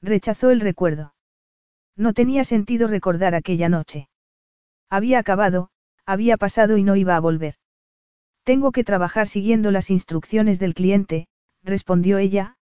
Rechazó 0.01 0.51
el 0.51 0.61
recuerdo. 0.61 1.15
No 1.97 2.13
tenía 2.13 2.45
sentido 2.45 2.89
recordar 2.89 3.35
aquella 3.35 3.69
noche. 3.69 4.09
Había 4.91 5.19
acabado, 5.19 5.71
había 6.07 6.37
pasado 6.37 6.77
y 6.77 6.83
no 6.83 6.97
iba 6.97 7.17
a 7.17 7.21
volver. 7.21 7.57
Tengo 8.45 8.73
que 8.73 8.85
trabajar 8.85 9.29
siguiendo 9.29 9.71
las 9.71 9.91
instrucciones 9.91 10.59
del 10.59 10.75
cliente, 10.75 11.29
respondió 11.63 12.19
ella, 12.19 12.57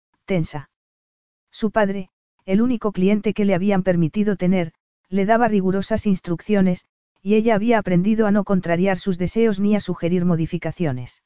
Su 1.52 1.72
padre, 1.72 2.10
el 2.46 2.62
único 2.62 2.92
cliente 2.92 3.34
que 3.34 3.46
le 3.46 3.56
habían 3.56 3.84
permitido 3.84 4.36
tener, 4.36 4.74
le 5.10 5.26
daba 5.26 5.48
rigurosas 5.48 6.06
instrucciones, 6.06 6.86
y 7.22 7.36
ella 7.36 7.56
había 7.56 7.80
aprendido 7.80 8.28
a 8.28 8.32
no 8.32 8.44
contrariar 8.44 8.98
sus 8.98 9.18
deseos 9.18 9.60
ni 9.60 9.76
a 9.76 9.80
sugerir 9.80 10.26
modificaciones. 10.26 11.24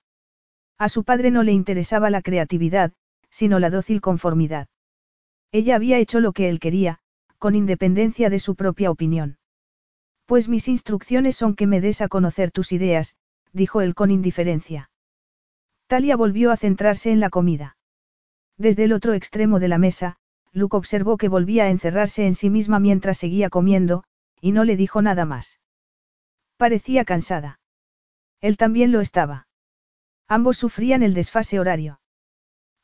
A 0.77 0.89
su 0.89 1.03
padre 1.03 1.31
no 1.31 1.43
le 1.43 1.51
interesaba 1.51 2.09
la 2.09 2.21
creatividad, 2.21 2.93
sino 3.29 3.59
la 3.59 3.69
dócil 3.69 4.01
conformidad. 4.01 4.67
Ella 5.51 5.75
había 5.75 5.99
hecho 5.99 6.19
lo 6.19 6.31
que 6.31 6.49
él 6.49 6.59
quería, 6.59 6.99
con 7.37 7.55
independencia 7.55 8.29
de 8.29 8.39
su 8.39 8.55
propia 8.55 8.89
opinión. 8.89 9.37
Pues 10.25 10.47
mis 10.47 10.67
instrucciones 10.67 11.35
son 11.35 11.55
que 11.55 11.67
me 11.67 11.81
des 11.81 12.01
a 12.01 12.07
conocer 12.07 12.51
tus 12.51 12.71
ideas, 12.71 13.15
dijo 13.51 13.81
él 13.81 13.93
con 13.93 14.09
indiferencia. 14.11 14.89
Talia 15.87 16.15
volvió 16.15 16.51
a 16.51 16.57
centrarse 16.57 17.11
en 17.11 17.19
la 17.19 17.29
comida. 17.29 17.77
Desde 18.57 18.83
el 18.83 18.93
otro 18.93 19.13
extremo 19.13 19.59
de 19.59 19.67
la 19.67 19.77
mesa, 19.77 20.17
Luke 20.51 20.77
observó 20.77 21.17
que 21.17 21.27
volvía 21.27 21.65
a 21.65 21.69
encerrarse 21.69 22.27
en 22.27 22.35
sí 22.35 22.49
misma 22.49 22.79
mientras 22.79 23.17
seguía 23.17 23.49
comiendo, 23.49 24.03
y 24.39 24.51
no 24.51 24.63
le 24.63 24.77
dijo 24.77 25.01
nada 25.01 25.25
más. 25.25 25.59
Parecía 26.57 27.05
cansada. 27.05 27.59
Él 28.41 28.57
también 28.57 28.91
lo 28.91 29.01
estaba. 29.01 29.47
Ambos 30.27 30.57
sufrían 30.57 31.01
el 31.01 31.13
desfase 31.13 31.59
horario. 31.59 31.99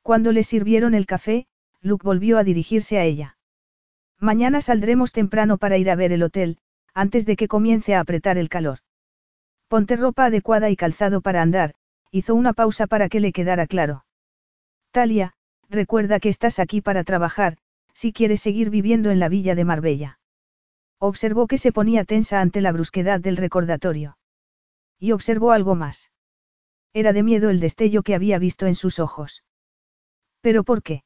Cuando 0.02 0.32
le 0.32 0.44
sirvieron 0.44 0.96
el 0.96 1.06
café, 1.06 1.48
Luke 1.82 2.04
volvió 2.04 2.38
a 2.38 2.44
dirigirse 2.44 2.98
a 2.98 3.04
ella. 3.04 3.38
Mañana 4.20 4.62
saldremos 4.62 5.12
temprano 5.12 5.58
para 5.58 5.78
ir 5.78 5.90
a 5.90 5.96
ver 5.96 6.12
el 6.12 6.24
hotel, 6.24 6.58
antes 6.94 7.26
de 7.26 7.36
que 7.36 7.48
comience 7.48 7.96
a 7.96 8.00
apretar 8.00 8.38
el 8.38 8.50
calor. 8.50 8.80
Ponte 9.68 9.96
ropa 9.96 10.26
adecuada 10.26 10.70
y 10.70 10.76
calzado 10.76 11.22
para 11.22 11.42
andar, 11.42 11.76
hizo 12.12 12.34
una 12.36 12.54
pausa 12.54 12.88
para 12.88 13.08
que 13.08 13.20
le 13.20 13.32
quedara 13.32 13.68
claro. 13.68 14.06
Talia, 14.92 15.36
recuerda 15.70 16.20
que 16.20 16.30
estás 16.30 16.60
aquí 16.60 16.82
para 16.82 17.04
trabajar, 17.04 17.58
si 17.94 18.14
quieres 18.14 18.42
seguir 18.42 18.70
viviendo 18.70 19.12
en 19.12 19.20
la 19.20 19.30
villa 19.30 19.56
de 19.56 19.66
Marbella. 19.66 20.20
Observó 21.00 21.48
que 21.48 21.58
se 21.58 21.72
ponía 21.72 22.04
tensa 22.04 22.42
ante 22.42 22.62
la 22.62 22.72
brusquedad 22.72 23.20
del 23.20 23.38
recordatorio. 23.38 24.18
Y 25.00 25.12
observó 25.12 25.52
algo 25.52 25.76
más. 25.76 26.12
Era 26.94 27.14
de 27.14 27.24
miedo 27.24 27.50
el 27.50 27.60
destello 27.60 28.04
que 28.04 28.16
había 28.16 28.40
visto 28.40 28.66
en 28.66 28.76
sus 28.76 29.00
ojos. 29.00 29.44
¿Pero 30.42 30.64
por 30.64 30.82
qué? 30.82 31.04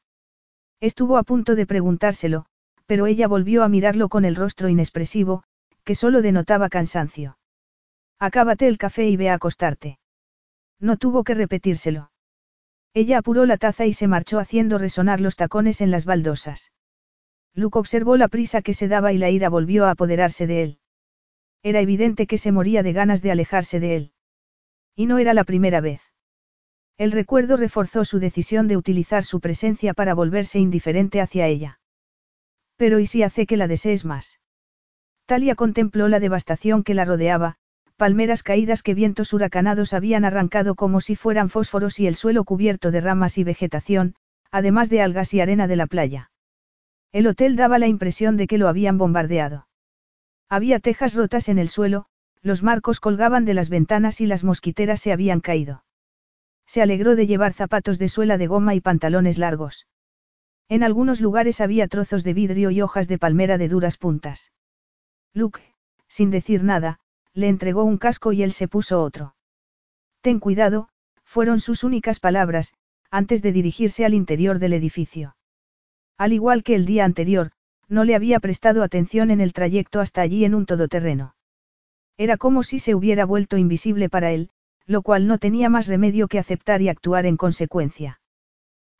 Estuvo 0.80 1.16
a 1.16 1.22
punto 1.22 1.54
de 1.54 1.66
preguntárselo, 1.66 2.46
pero 2.86 3.06
ella 3.06 3.28
volvió 3.28 3.62
a 3.62 3.68
mirarlo 3.68 4.08
con 4.08 4.24
el 4.24 4.36
rostro 4.36 4.68
inexpresivo, 4.68 5.44
que 5.84 5.94
solo 5.94 6.22
denotaba 6.22 6.68
cansancio. 6.68 7.38
Acábate 8.18 8.66
el 8.66 8.78
café 8.78 9.08
y 9.08 9.16
ve 9.16 9.30
a 9.30 9.34
acostarte. 9.34 9.98
No 10.80 10.96
tuvo 10.96 11.24
que 11.24 11.34
repetírselo. 11.34 12.10
Ella 12.94 13.18
apuró 13.18 13.44
la 13.44 13.56
taza 13.56 13.86
y 13.86 13.92
se 13.92 14.06
marchó 14.06 14.38
haciendo 14.38 14.78
resonar 14.78 15.20
los 15.20 15.34
tacones 15.34 15.80
en 15.80 15.90
las 15.90 16.04
baldosas. 16.04 16.72
Luke 17.52 17.78
observó 17.78 18.16
la 18.16 18.28
prisa 18.28 18.62
que 18.62 18.72
se 18.72 18.86
daba 18.86 19.12
y 19.12 19.18
la 19.18 19.30
ira 19.30 19.48
volvió 19.48 19.84
a 19.84 19.90
apoderarse 19.90 20.46
de 20.46 20.62
él. 20.62 20.78
Era 21.64 21.80
evidente 21.80 22.28
que 22.28 22.38
se 22.38 22.52
moría 22.52 22.84
de 22.84 22.92
ganas 22.92 23.20
de 23.20 23.32
alejarse 23.32 23.80
de 23.80 23.96
él. 23.96 24.12
Y 24.94 25.06
no 25.06 25.18
era 25.18 25.34
la 25.34 25.42
primera 25.42 25.80
vez. 25.80 26.00
El 26.96 27.10
recuerdo 27.10 27.56
reforzó 27.56 28.04
su 28.04 28.20
decisión 28.20 28.68
de 28.68 28.76
utilizar 28.76 29.24
su 29.24 29.40
presencia 29.40 29.92
para 29.94 30.14
volverse 30.14 30.60
indiferente 30.60 31.20
hacia 31.20 31.48
ella. 31.48 31.80
Pero 32.76 33.00
¿y 33.00 33.06
si 33.06 33.24
hace 33.24 33.46
que 33.46 33.56
la 33.56 33.66
desees 33.66 34.04
más? 34.04 34.40
Talia 35.26 35.56
contempló 35.56 36.06
la 36.08 36.20
devastación 36.20 36.84
que 36.84 36.94
la 36.94 37.04
rodeaba, 37.04 37.56
palmeras 37.96 38.42
caídas 38.42 38.82
que 38.82 38.94
vientos 38.94 39.32
huracanados 39.32 39.92
habían 39.92 40.24
arrancado 40.24 40.74
como 40.74 41.00
si 41.00 41.16
fueran 41.16 41.50
fósforos 41.50 42.00
y 42.00 42.06
el 42.06 42.14
suelo 42.14 42.44
cubierto 42.44 42.90
de 42.90 43.00
ramas 43.00 43.38
y 43.38 43.44
vegetación, 43.44 44.14
además 44.50 44.90
de 44.90 45.02
algas 45.02 45.32
y 45.34 45.40
arena 45.40 45.66
de 45.66 45.76
la 45.76 45.86
playa. 45.86 46.30
El 47.12 47.26
hotel 47.28 47.56
daba 47.56 47.78
la 47.78 47.86
impresión 47.86 48.36
de 48.36 48.46
que 48.46 48.58
lo 48.58 48.68
habían 48.68 48.98
bombardeado. 48.98 49.68
Había 50.48 50.80
tejas 50.80 51.14
rotas 51.14 51.48
en 51.48 51.58
el 51.58 51.68
suelo, 51.68 52.06
los 52.42 52.62
marcos 52.62 53.00
colgaban 53.00 53.44
de 53.44 53.54
las 53.54 53.68
ventanas 53.68 54.20
y 54.20 54.26
las 54.26 54.44
mosquiteras 54.44 55.00
se 55.00 55.12
habían 55.12 55.40
caído. 55.40 55.84
Se 56.66 56.82
alegró 56.82 57.14
de 57.16 57.26
llevar 57.26 57.52
zapatos 57.52 57.98
de 57.98 58.08
suela 58.08 58.38
de 58.38 58.46
goma 58.46 58.74
y 58.74 58.80
pantalones 58.80 59.38
largos. 59.38 59.86
En 60.68 60.82
algunos 60.82 61.20
lugares 61.20 61.60
había 61.60 61.88
trozos 61.88 62.24
de 62.24 62.34
vidrio 62.34 62.70
y 62.70 62.80
hojas 62.82 63.06
de 63.06 63.18
palmera 63.18 63.58
de 63.58 63.68
duras 63.68 63.96
puntas. 63.96 64.52
Luke, 65.32 65.60
sin 66.08 66.30
decir 66.30 66.64
nada, 66.64 67.00
le 67.34 67.48
entregó 67.48 67.84
un 67.84 67.98
casco 67.98 68.32
y 68.32 68.42
él 68.42 68.52
se 68.52 68.68
puso 68.68 69.02
otro. 69.02 69.34
Ten 70.22 70.38
cuidado, 70.38 70.88
fueron 71.24 71.60
sus 71.60 71.84
únicas 71.84 72.20
palabras, 72.20 72.74
antes 73.10 73.42
de 73.42 73.52
dirigirse 73.52 74.04
al 74.04 74.14
interior 74.14 74.58
del 74.58 74.72
edificio. 74.72 75.36
Al 76.16 76.32
igual 76.32 76.62
que 76.62 76.74
el 76.74 76.86
día 76.86 77.04
anterior, 77.04 77.50
no 77.88 78.04
le 78.04 78.14
había 78.14 78.40
prestado 78.40 78.82
atención 78.82 79.30
en 79.30 79.40
el 79.40 79.52
trayecto 79.52 80.00
hasta 80.00 80.22
allí 80.22 80.44
en 80.44 80.54
un 80.54 80.66
todoterreno. 80.66 81.34
Era 82.16 82.36
como 82.36 82.62
si 82.62 82.78
se 82.78 82.94
hubiera 82.94 83.24
vuelto 83.24 83.56
invisible 83.56 84.08
para 84.08 84.30
él, 84.32 84.50
lo 84.86 85.02
cual 85.02 85.26
no 85.26 85.38
tenía 85.38 85.68
más 85.68 85.86
remedio 85.86 86.28
que 86.28 86.38
aceptar 86.38 86.82
y 86.82 86.88
actuar 86.88 87.26
en 87.26 87.36
consecuencia. 87.36 88.20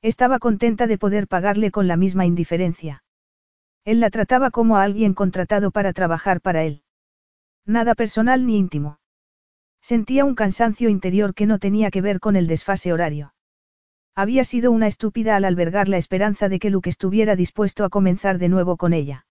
Estaba 0.03 0.39
contenta 0.39 0.87
de 0.87 0.99
poder 0.99 1.29
pagarle 1.29 1.71
con 1.71 1.89
la 1.89 1.97
misma 1.97 2.27
indiferencia. 2.27 3.05
Él 3.85 4.01
la 4.01 4.11
trataba 4.11 4.51
como 4.51 4.77
a 4.77 4.83
alguien 4.83 5.15
contratado 5.15 5.71
para 5.71 5.93
trabajar 5.93 6.41
para 6.41 6.65
él. 6.65 6.84
Nada 7.67 7.95
personal 7.95 8.47
ni 8.47 8.59
íntimo. 8.59 8.99
Sentía 9.81 10.25
un 10.25 10.35
cansancio 10.35 10.89
interior 10.89 11.35
que 11.35 11.47
no 11.47 11.59
tenía 11.59 11.91
que 11.91 12.01
ver 12.01 12.21
con 12.21 12.37
el 12.37 12.47
desfase 12.47 12.93
horario. 12.93 13.35
Había 14.15 14.45
sido 14.45 14.71
una 14.71 14.87
estúpida 14.87 15.37
al 15.37 15.45
albergar 15.45 15.89
la 15.89 15.97
esperanza 15.97 16.49
de 16.49 16.59
que 16.59 16.71
Luke 16.71 16.89
estuviera 16.89 17.37
dispuesto 17.37 17.85
a 17.85 17.91
comenzar 17.91 18.39
de 18.39 18.49
nuevo 18.49 18.77
con 18.77 18.93
ella. 18.93 19.27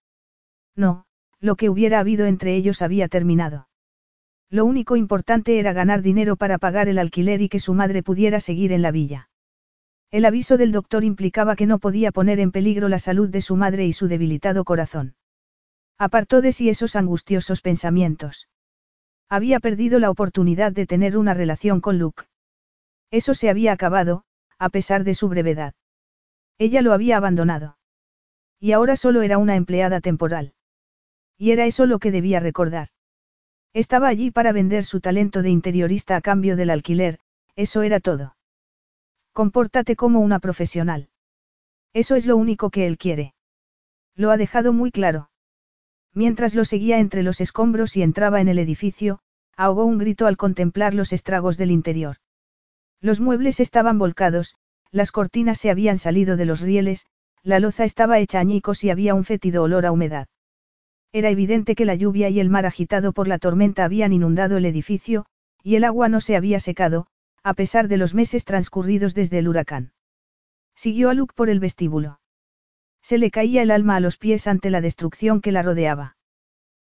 No, 0.75 1.05
lo 1.39 1.55
que 1.55 1.69
hubiera 1.69 1.99
habido 1.99 2.25
entre 2.25 2.55
ellos 2.55 2.81
había 2.81 3.07
terminado. 3.07 3.67
Lo 4.49 4.65
único 4.65 4.95
importante 4.95 5.57
era 5.57 5.73
ganar 5.73 6.01
dinero 6.01 6.35
para 6.35 6.57
pagar 6.57 6.89
el 6.89 6.99
alquiler 6.99 7.41
y 7.41 7.49
que 7.49 7.59
su 7.59 7.73
madre 7.73 8.03
pudiera 8.03 8.39
seguir 8.39 8.71
en 8.71 8.81
la 8.81 8.91
villa. 8.91 9.29
El 10.11 10.25
aviso 10.25 10.57
del 10.57 10.71
doctor 10.71 11.03
implicaba 11.03 11.55
que 11.55 11.65
no 11.65 11.79
podía 11.79 12.11
poner 12.11 12.39
en 12.39 12.51
peligro 12.51 12.87
la 12.87 12.99
salud 12.99 13.29
de 13.29 13.41
su 13.41 13.55
madre 13.55 13.85
y 13.87 13.93
su 13.93 14.07
debilitado 14.07 14.63
corazón. 14.63 15.15
Apartó 16.03 16.41
de 16.41 16.51
sí 16.51 16.67
esos 16.67 16.97
angustiosos 16.97 17.61
pensamientos. 17.61 18.49
Había 19.29 19.61
perdido 19.61 19.99
la 19.99 20.09
oportunidad 20.09 20.73
de 20.73 20.85
tener 20.85 21.17
una 21.17 21.33
relación 21.33 21.79
con 21.79 21.97
Luke. 21.97 22.25
Eso 23.09 23.33
se 23.33 23.49
había 23.49 23.71
acabado, 23.71 24.25
a 24.59 24.67
pesar 24.67 25.05
de 25.05 25.13
su 25.13 25.29
brevedad. 25.29 25.75
Ella 26.57 26.81
lo 26.81 26.91
había 26.91 27.15
abandonado. 27.15 27.77
Y 28.59 28.73
ahora 28.73 28.97
solo 28.97 29.21
era 29.21 29.37
una 29.37 29.55
empleada 29.55 30.01
temporal. 30.01 30.55
Y 31.37 31.51
era 31.51 31.67
eso 31.67 31.85
lo 31.85 31.99
que 31.99 32.11
debía 32.11 32.41
recordar. 32.41 32.89
Estaba 33.71 34.09
allí 34.09 34.29
para 34.29 34.51
vender 34.51 34.83
su 34.83 34.99
talento 34.99 35.41
de 35.41 35.51
interiorista 35.51 36.17
a 36.17 36.21
cambio 36.21 36.57
del 36.57 36.69
alquiler, 36.69 37.19
eso 37.55 37.81
era 37.81 38.01
todo. 38.01 38.35
Compórtate 39.31 39.95
como 39.95 40.19
una 40.19 40.39
profesional. 40.39 41.07
Eso 41.93 42.17
es 42.17 42.25
lo 42.25 42.35
único 42.35 42.71
que 42.71 42.87
él 42.87 42.97
quiere. 42.97 43.35
Lo 44.15 44.31
ha 44.31 44.35
dejado 44.35 44.73
muy 44.73 44.91
claro. 44.91 45.29
Mientras 46.13 46.53
lo 46.53 46.65
seguía 46.65 46.99
entre 46.99 47.23
los 47.23 47.41
escombros 47.41 47.97
y 47.97 48.03
entraba 48.03 48.39
en 48.39 48.47
el 48.47 48.59
edificio, 48.59 49.19
ahogó 49.55 49.85
un 49.85 49.97
grito 49.97 50.27
al 50.27 50.37
contemplar 50.37 50.93
los 50.93 51.13
estragos 51.13 51.57
del 51.57 51.71
interior. 51.71 52.17
Los 53.01 53.19
muebles 53.19 53.59
estaban 53.59 53.97
volcados, 53.97 54.55
las 54.91 55.11
cortinas 55.11 55.57
se 55.57 55.69
habían 55.71 55.97
salido 55.97 56.37
de 56.37 56.45
los 56.45 56.61
rieles, 56.61 57.07
la 57.41 57.59
loza 57.59 57.83
estaba 57.83 58.19
hecha 58.19 58.39
añicos 58.39 58.83
y 58.83 58.89
había 58.89 59.15
un 59.15 59.25
fétido 59.25 59.63
olor 59.63 59.85
a 59.85 59.91
humedad. 59.91 60.27
Era 61.11 61.29
evidente 61.29 61.75
que 61.75 61.85
la 61.85 61.95
lluvia 61.95 62.29
y 62.29 62.39
el 62.39 62.49
mar 62.49 62.65
agitado 62.65 63.11
por 63.11 63.27
la 63.27 63.37
tormenta 63.37 63.83
habían 63.83 64.13
inundado 64.13 64.57
el 64.57 64.65
edificio, 64.65 65.25
y 65.61 65.75
el 65.75 65.83
agua 65.83 66.09
no 66.09 66.21
se 66.21 66.35
había 66.35 66.59
secado, 66.59 67.07
a 67.43 67.53
pesar 67.53 67.87
de 67.87 67.97
los 67.97 68.13
meses 68.13 68.45
transcurridos 68.45 69.13
desde 69.13 69.39
el 69.39 69.47
huracán. 69.47 69.93
Siguió 70.75 71.09
a 71.09 71.13
Luke 71.13 71.33
por 71.35 71.49
el 71.49 71.59
vestíbulo. 71.59 72.19
Se 73.03 73.17
le 73.17 73.29
caía 73.29 73.61
el 73.61 73.69
alma 73.69 73.97
a 73.97 73.99
los 73.99 74.17
pies 74.17 74.47
ante 74.47 74.69
la 74.69 74.79
destrucción 74.79 75.41
que 75.41 75.51
la 75.51 75.61
rodeaba. 75.61 76.15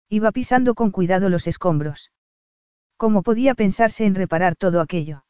Iba 0.09 0.31
pisando 0.31 0.73
con 0.73 0.89
cuidado 0.91 1.29
los 1.29 1.45
escombros. 1.45 2.11
¿Cómo 2.95 3.21
podía 3.21 3.53
pensarse 3.53 4.05
en 4.05 4.15
reparar 4.15 4.55
todo 4.55 4.79
aquello? 4.79 5.25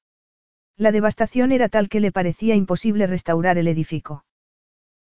La 0.77 0.91
devastación 0.91 1.51
era 1.51 1.69
tal 1.69 1.89
que 1.89 1.99
le 1.99 2.11
parecía 2.11 2.53
imposible 2.53 3.07
restaurar 3.07 3.57
el 3.57 3.67
edificio. 3.67 4.25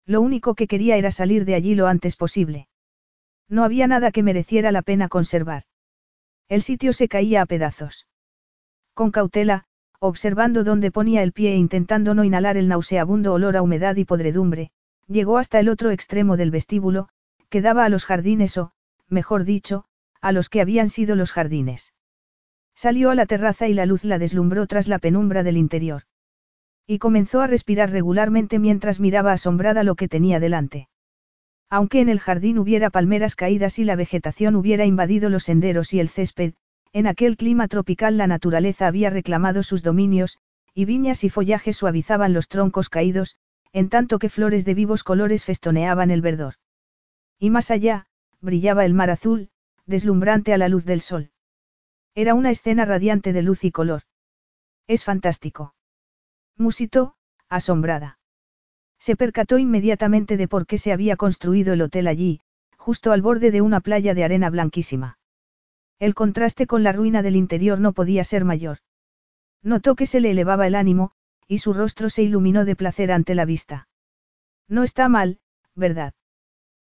Lo 0.06 0.22
único 0.22 0.54
que 0.54 0.66
quería 0.66 0.96
era 0.96 1.10
salir 1.10 1.44
de 1.44 1.54
allí 1.54 1.74
lo 1.74 1.86
antes 1.86 2.16
posible. 2.16 2.68
No 3.48 3.62
había 3.62 3.86
nada 3.86 4.10
que 4.10 4.22
mereciera 4.22 4.72
la 4.72 4.82
pena 4.82 5.08
conservar. 5.08 5.64
El 6.48 6.62
sitio 6.62 6.94
se 6.94 7.08
caía 7.08 7.42
a 7.42 7.46
pedazos. 7.46 8.06
Con 8.94 9.10
cautela, 9.10 9.64
observando 9.98 10.64
dónde 10.64 10.90
ponía 10.90 11.22
el 11.22 11.32
pie 11.32 11.52
e 11.52 11.56
intentando 11.56 12.14
no 12.14 12.24
inhalar 12.24 12.56
el 12.56 12.68
nauseabundo 12.68 13.34
olor 13.34 13.56
a 13.56 13.62
humedad 13.62 13.96
y 13.96 14.04
podredumbre, 14.04 14.70
llegó 15.08 15.38
hasta 15.38 15.60
el 15.60 15.68
otro 15.68 15.90
extremo 15.90 16.36
del 16.36 16.50
vestíbulo, 16.50 17.08
que 17.48 17.60
daba 17.60 17.84
a 17.84 17.88
los 17.88 18.04
jardines 18.04 18.56
o, 18.56 18.72
mejor 19.08 19.44
dicho, 19.44 19.84
a 20.20 20.32
los 20.32 20.48
que 20.48 20.60
habían 20.60 20.88
sido 20.88 21.16
los 21.16 21.32
jardines. 21.32 21.92
Salió 22.74 23.10
a 23.10 23.14
la 23.14 23.26
terraza 23.26 23.68
y 23.68 23.74
la 23.74 23.86
luz 23.86 24.04
la 24.04 24.18
deslumbró 24.18 24.66
tras 24.66 24.88
la 24.88 24.98
penumbra 24.98 25.42
del 25.42 25.56
interior. 25.56 26.02
Y 26.86 26.98
comenzó 26.98 27.40
a 27.40 27.46
respirar 27.46 27.90
regularmente 27.90 28.58
mientras 28.58 29.00
miraba 29.00 29.32
asombrada 29.32 29.84
lo 29.84 29.94
que 29.94 30.08
tenía 30.08 30.40
delante. 30.40 30.88
Aunque 31.70 32.00
en 32.00 32.08
el 32.08 32.20
jardín 32.20 32.58
hubiera 32.58 32.90
palmeras 32.90 33.36
caídas 33.36 33.78
y 33.78 33.84
la 33.84 33.96
vegetación 33.96 34.56
hubiera 34.56 34.84
invadido 34.84 35.28
los 35.30 35.44
senderos 35.44 35.92
y 35.94 36.00
el 36.00 36.08
césped, 36.08 36.54
en 36.92 37.06
aquel 37.06 37.36
clima 37.36 37.68
tropical 37.68 38.16
la 38.16 38.26
naturaleza 38.26 38.86
había 38.86 39.10
reclamado 39.10 39.62
sus 39.62 39.82
dominios, 39.82 40.38
y 40.74 40.84
viñas 40.84 41.24
y 41.24 41.30
follajes 41.30 41.76
suavizaban 41.76 42.32
los 42.32 42.48
troncos 42.48 42.88
caídos, 42.88 43.36
en 43.74 43.88
tanto 43.88 44.20
que 44.20 44.28
flores 44.28 44.64
de 44.64 44.72
vivos 44.72 45.02
colores 45.02 45.44
festoneaban 45.44 46.12
el 46.12 46.22
verdor. 46.22 46.54
Y 47.40 47.50
más 47.50 47.72
allá, 47.72 48.06
brillaba 48.40 48.84
el 48.84 48.94
mar 48.94 49.10
azul, 49.10 49.50
deslumbrante 49.84 50.54
a 50.54 50.58
la 50.58 50.68
luz 50.68 50.84
del 50.84 51.00
sol. 51.00 51.32
Era 52.14 52.34
una 52.34 52.52
escena 52.52 52.84
radiante 52.84 53.32
de 53.32 53.42
luz 53.42 53.64
y 53.64 53.72
color. 53.72 54.02
Es 54.86 55.02
fantástico. 55.02 55.74
Musitó, 56.56 57.16
asombrada. 57.48 58.20
Se 59.00 59.16
percató 59.16 59.58
inmediatamente 59.58 60.36
de 60.36 60.46
por 60.46 60.66
qué 60.66 60.78
se 60.78 60.92
había 60.92 61.16
construido 61.16 61.72
el 61.72 61.82
hotel 61.82 62.06
allí, 62.06 62.40
justo 62.76 63.10
al 63.10 63.22
borde 63.22 63.50
de 63.50 63.60
una 63.60 63.80
playa 63.80 64.14
de 64.14 64.22
arena 64.22 64.50
blanquísima. 64.50 65.18
El 65.98 66.14
contraste 66.14 66.68
con 66.68 66.84
la 66.84 66.92
ruina 66.92 67.22
del 67.22 67.34
interior 67.34 67.80
no 67.80 67.92
podía 67.92 68.22
ser 68.22 68.44
mayor. 68.44 68.78
Notó 69.62 69.96
que 69.96 70.06
se 70.06 70.20
le 70.20 70.30
elevaba 70.30 70.68
el 70.68 70.76
ánimo, 70.76 71.10
y 71.46 71.58
su 71.58 71.72
rostro 71.72 72.10
se 72.10 72.22
iluminó 72.22 72.64
de 72.64 72.76
placer 72.76 73.12
ante 73.12 73.34
la 73.34 73.44
vista. 73.44 73.88
No 74.68 74.82
está 74.82 75.08
mal, 75.08 75.38
¿verdad? 75.74 76.14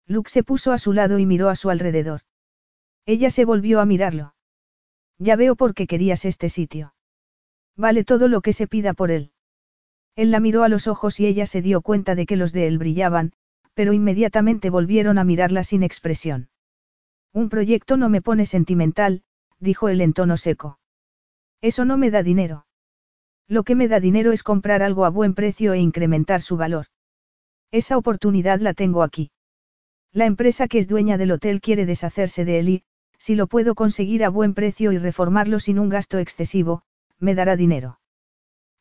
Luke 0.06 0.30
se 0.30 0.44
puso 0.44 0.72
a 0.72 0.78
su 0.78 0.94
lado 0.94 1.20
y 1.20 1.26
miró 1.26 1.50
a 1.50 1.56
su 1.56 1.70
alrededor. 1.70 2.22
Ella 3.06 3.30
se 3.30 3.46
volvió 3.46 3.80
a 3.80 3.86
mirarlo. 3.86 4.36
Ya 5.18 5.36
veo 5.36 5.56
por 5.56 5.74
qué 5.74 5.88
querías 5.88 6.26
este 6.26 6.50
sitio. 6.50 6.94
Vale 7.76 8.04
todo 8.04 8.28
lo 8.28 8.42
que 8.42 8.54
se 8.54 8.68
pida 8.68 8.94
por 8.94 9.12
él. 9.12 9.32
Él 10.16 10.32
la 10.32 10.40
miró 10.40 10.64
a 10.64 10.70
los 10.70 10.88
ojos 10.88 11.20
y 11.20 11.26
ella 11.26 11.46
se 11.46 11.62
dio 11.62 11.82
cuenta 11.82 12.16
de 12.16 12.26
que 12.26 12.36
los 12.36 12.54
de 12.54 12.68
él 12.68 12.78
brillaban, 12.78 13.34
pero 13.74 13.94
inmediatamente 13.94 14.70
volvieron 14.70 15.18
a 15.18 15.24
mirarla 15.24 15.64
sin 15.64 15.82
expresión. 15.82 16.50
Un 17.34 17.50
proyecto 17.50 17.98
no 17.98 18.10
me 18.10 18.22
pone 18.22 18.46
sentimental, 18.46 19.24
dijo 19.60 19.90
él 19.90 20.02
en 20.02 20.14
tono 20.14 20.38
seco. 20.38 20.80
Eso 21.62 21.84
no 21.86 21.98
me 21.98 22.12
da 22.12 22.22
dinero. 22.22 22.68
Lo 23.48 23.64
que 23.64 23.76
me 23.76 23.88
da 23.88 24.00
dinero 24.00 24.32
es 24.32 24.44
comprar 24.44 24.84
algo 24.84 25.06
a 25.06 25.10
buen 25.10 25.34
precio 25.34 25.74
e 25.74 25.80
incrementar 25.80 26.42
su 26.42 26.58
valor. 26.58 26.88
Esa 27.72 27.98
oportunidad 27.98 28.60
la 28.60 28.74
tengo 28.74 29.04
aquí. 29.04 29.32
La 30.12 30.26
empresa 30.26 30.68
que 30.68 30.78
es 30.78 30.88
dueña 30.88 31.18
del 31.18 31.32
hotel 31.32 31.60
quiere 31.60 31.86
deshacerse 31.86 32.46
de 32.46 32.60
él 32.60 32.70
y, 32.70 32.84
si 33.18 33.36
lo 33.36 33.48
puedo 33.48 33.74
conseguir 33.74 34.24
a 34.24 34.30
buen 34.30 34.54
precio 34.54 34.92
y 34.92 34.98
reformarlo 34.98 35.60
sin 35.60 35.80
un 35.80 35.90
gasto 35.90 36.20
excesivo, 36.20 36.84
me 37.20 37.36
dará 37.36 37.56
dinero. 37.56 38.00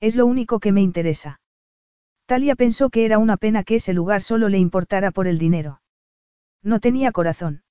Es 0.00 0.16
lo 0.16 0.26
único 0.26 0.60
que 0.60 0.72
me 0.72 0.82
interesa. 0.82 1.40
Talia 2.26 2.54
pensó 2.54 2.90
que 2.90 3.04
era 3.04 3.18
una 3.18 3.36
pena 3.36 3.64
que 3.64 3.76
ese 3.76 3.92
lugar 3.92 4.20
solo 4.20 4.48
le 4.48 4.58
importara 4.58 5.10
por 5.10 5.26
el 5.26 5.38
dinero. 5.38 5.80
No 6.62 6.80
tenía 6.80 7.12
corazón. 7.12 7.62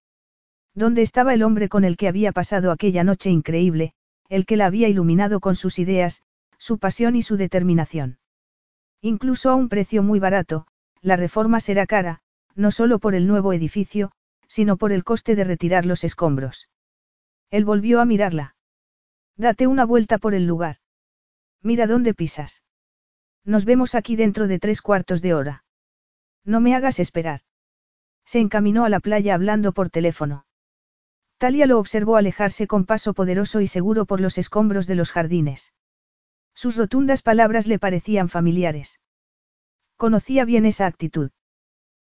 ¿Dónde 0.74 1.02
estaba 1.02 1.34
el 1.34 1.44
hombre 1.44 1.70
con 1.70 1.84
el 1.84 1.98
que 1.98 2.08
había 2.08 2.32
pasado 2.32 2.72
aquella 2.72 3.04
noche 3.04 3.30
increíble, 3.30 3.94
el 4.30 4.46
que 4.46 4.56
la 4.56 4.66
había 4.66 4.88
iluminado 4.88 5.40
con 5.40 5.56
sus 5.56 5.78
ideas, 5.78 6.22
su 6.62 6.78
pasión 6.78 7.16
y 7.16 7.24
su 7.24 7.38
determinación? 7.38 8.20
Incluso 9.02 9.50
a 9.50 9.56
un 9.56 9.68
precio 9.68 10.04
muy 10.04 10.20
barato, 10.20 10.68
la 11.02 11.16
reforma 11.16 11.60
será 11.60 11.88
cara, 11.88 12.22
no 12.54 12.70
solo 12.70 13.00
por 13.00 13.16
el 13.16 13.26
nuevo 13.26 13.52
edificio, 13.52 14.12
sino 14.48 14.78
por 14.78 14.92
el 14.92 15.04
coste 15.04 15.36
de 15.36 15.44
retirar 15.44 15.88
los 15.88 16.04
escombros. 16.04 16.70
Él 17.50 17.66
volvió 17.66 18.00
a 18.00 18.06
mirarla. 18.06 18.56
Date 19.38 19.66
una 19.66 19.86
vuelta 19.86 20.20
por 20.20 20.36
el 20.36 20.46
lugar. 20.46 20.76
Mira 21.64 21.88
dónde 21.88 22.14
pisas. 22.14 22.64
Nos 23.44 23.66
vemos 23.66 23.96
aquí 23.96 24.16
dentro 24.16 24.48
de 24.48 24.60
tres 24.60 24.84
cuartos 24.84 25.24
de 25.24 25.34
hora. 25.34 25.64
No 26.46 26.62
me 26.62 26.76
hagas 26.76 27.00
esperar. 27.00 27.42
Se 28.24 28.40
encaminó 28.40 28.86
a 28.86 28.90
la 28.90 29.00
playa 29.00 29.34
hablando 29.34 29.72
por 29.72 29.90
teléfono. 29.90 30.46
Talia 31.40 31.66
lo 31.66 31.80
observó 31.80 32.18
alejarse 32.18 32.68
con 32.68 32.86
paso 32.86 33.16
poderoso 33.16 33.62
y 33.62 33.68
seguro 33.68 34.06
por 34.06 34.22
los 34.22 34.38
escombros 34.38 34.86
de 34.86 34.94
los 34.94 35.12
jardines. 35.12 35.74
Sus 36.62 36.78
rotundas 36.78 37.24
palabras 37.24 37.66
le 37.66 37.80
parecían 37.80 38.30
familiares. 38.30 39.00
Conocía 39.98 40.46
bien 40.46 40.68
esa 40.68 40.86
actitud. 40.86 41.32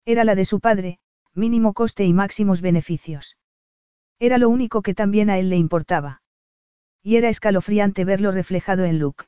Era 0.05 0.24
la 0.24 0.35
de 0.35 0.44
su 0.44 0.59
padre, 0.59 0.98
mínimo 1.35 1.72
coste 1.72 2.05
y 2.05 2.12
máximos 2.12 2.60
beneficios. 2.60 3.36
Era 4.18 4.39
lo 4.39 4.48
único 4.48 4.82
que 4.82 4.93
también 4.93 5.31
a 5.31 5.39
él 5.39 5.51
le 5.51 5.56
importaba. 5.56 6.22
Y 7.01 7.14
era 7.14 7.28
escalofriante 7.28 8.05
verlo 8.05 8.32
reflejado 8.32 8.85
en 8.86 8.98
Luke. 8.98 9.27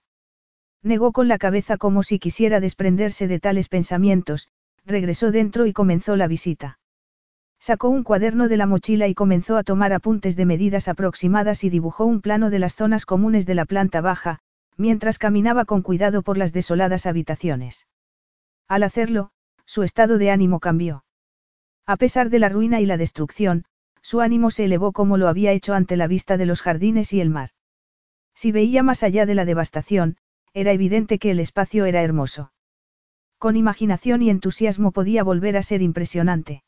Negó 0.82 1.12
con 1.12 1.28
la 1.28 1.38
cabeza 1.38 1.76
como 1.76 2.02
si 2.02 2.18
quisiera 2.18 2.58
desprenderse 2.58 3.28
de 3.28 3.38
tales 3.38 3.68
pensamientos, 3.68 4.48
regresó 4.84 5.30
dentro 5.30 5.66
y 5.66 5.72
comenzó 5.72 6.16
la 6.16 6.26
visita. 6.26 6.80
Sacó 7.60 7.90
un 7.90 8.02
cuaderno 8.02 8.48
de 8.48 8.56
la 8.56 8.66
mochila 8.66 9.06
y 9.06 9.14
comenzó 9.14 9.56
a 9.56 9.62
tomar 9.62 9.92
apuntes 9.92 10.34
de 10.34 10.46
medidas 10.46 10.88
aproximadas 10.88 11.62
y 11.62 11.70
dibujó 11.70 12.06
un 12.06 12.22
plano 12.22 12.50
de 12.50 12.58
las 12.58 12.74
zonas 12.74 13.06
comunes 13.06 13.46
de 13.46 13.54
la 13.54 13.66
planta 13.66 14.00
baja, 14.00 14.40
mientras 14.76 15.18
caminaba 15.18 15.64
con 15.64 15.82
cuidado 15.82 16.22
por 16.22 16.38
las 16.38 16.52
desoladas 16.52 17.06
habitaciones. 17.06 17.86
Al 18.68 18.82
hacerlo, 18.82 19.30
su 19.64 19.82
estado 19.82 20.18
de 20.18 20.30
ánimo 20.30 20.60
cambió. 20.60 21.04
A 21.86 21.96
pesar 21.96 22.30
de 22.30 22.38
la 22.38 22.48
ruina 22.48 22.80
y 22.80 22.86
la 22.86 22.96
destrucción, 22.96 23.64
su 24.00 24.20
ánimo 24.20 24.50
se 24.50 24.64
elevó 24.64 24.92
como 24.92 25.16
lo 25.16 25.28
había 25.28 25.52
hecho 25.52 25.74
ante 25.74 25.96
la 25.96 26.06
vista 26.06 26.36
de 26.36 26.46
los 26.46 26.62
jardines 26.62 27.12
y 27.12 27.20
el 27.20 27.30
mar. 27.30 27.50
Si 28.34 28.52
veía 28.52 28.82
más 28.82 29.02
allá 29.02 29.26
de 29.26 29.34
la 29.34 29.44
devastación, 29.44 30.16
era 30.54 30.72
evidente 30.72 31.18
que 31.18 31.30
el 31.30 31.40
espacio 31.40 31.84
era 31.84 32.02
hermoso. 32.02 32.52
Con 33.38 33.56
imaginación 33.56 34.22
y 34.22 34.30
entusiasmo 34.30 34.92
podía 34.92 35.24
volver 35.24 35.56
a 35.56 35.62
ser 35.62 35.82
impresionante. 35.82 36.62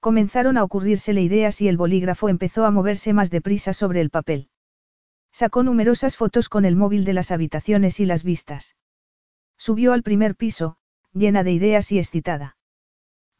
Comenzaron 0.00 0.58
a 0.58 0.64
ocurrírsele 0.64 1.22
ideas 1.22 1.60
y 1.60 1.68
el 1.68 1.76
bolígrafo 1.76 2.28
empezó 2.28 2.66
a 2.66 2.70
moverse 2.70 3.12
más 3.12 3.30
deprisa 3.30 3.72
sobre 3.72 4.00
el 4.00 4.10
papel. 4.10 4.48
Sacó 5.34 5.64
numerosas 5.64 6.16
fotos 6.16 6.48
con 6.48 6.64
el 6.64 6.76
móvil 6.76 7.04
de 7.04 7.12
las 7.12 7.32
habitaciones 7.32 7.98
y 7.98 8.06
las 8.06 8.22
vistas. 8.22 8.76
Subió 9.58 9.92
al 9.92 10.04
primer 10.04 10.36
piso, 10.36 10.76
llena 11.12 11.42
de 11.42 11.50
ideas 11.50 11.90
y 11.90 11.98
excitada. 11.98 12.56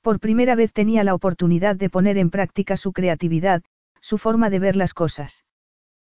Por 0.03 0.19
primera 0.19 0.57
vez 0.57 0.73
tenía 0.73 1.05
la 1.05 1.15
oportunidad 1.15 1.77
de 1.77 1.91
poner 1.91 2.19
en 2.19 2.31
práctica 2.31 2.77
su 2.77 2.93
creatividad, 2.93 3.63
su 4.01 4.19
forma 4.19 4.51
de 4.51 4.59
ver 4.59 4.75
las 4.75 4.93
cosas. 4.93 5.45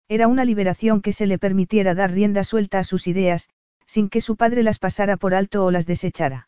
Era 0.08 0.30
una 0.30 0.46
liberación 0.46 1.02
que 1.02 1.12
se 1.12 1.28
le 1.28 1.38
permitiera 1.38 1.94
dar 1.94 2.12
rienda 2.12 2.46
suelta 2.46 2.80
a 2.80 2.86
sus 2.86 3.06
ideas, 3.06 3.50
sin 3.86 4.08
que 4.08 4.22
su 4.22 4.38
padre 4.38 4.64
las 4.64 4.80
pasara 4.80 5.18
por 5.18 5.34
alto 5.34 5.66
o 5.66 5.72
las 5.72 5.86
desechara. 5.86 6.48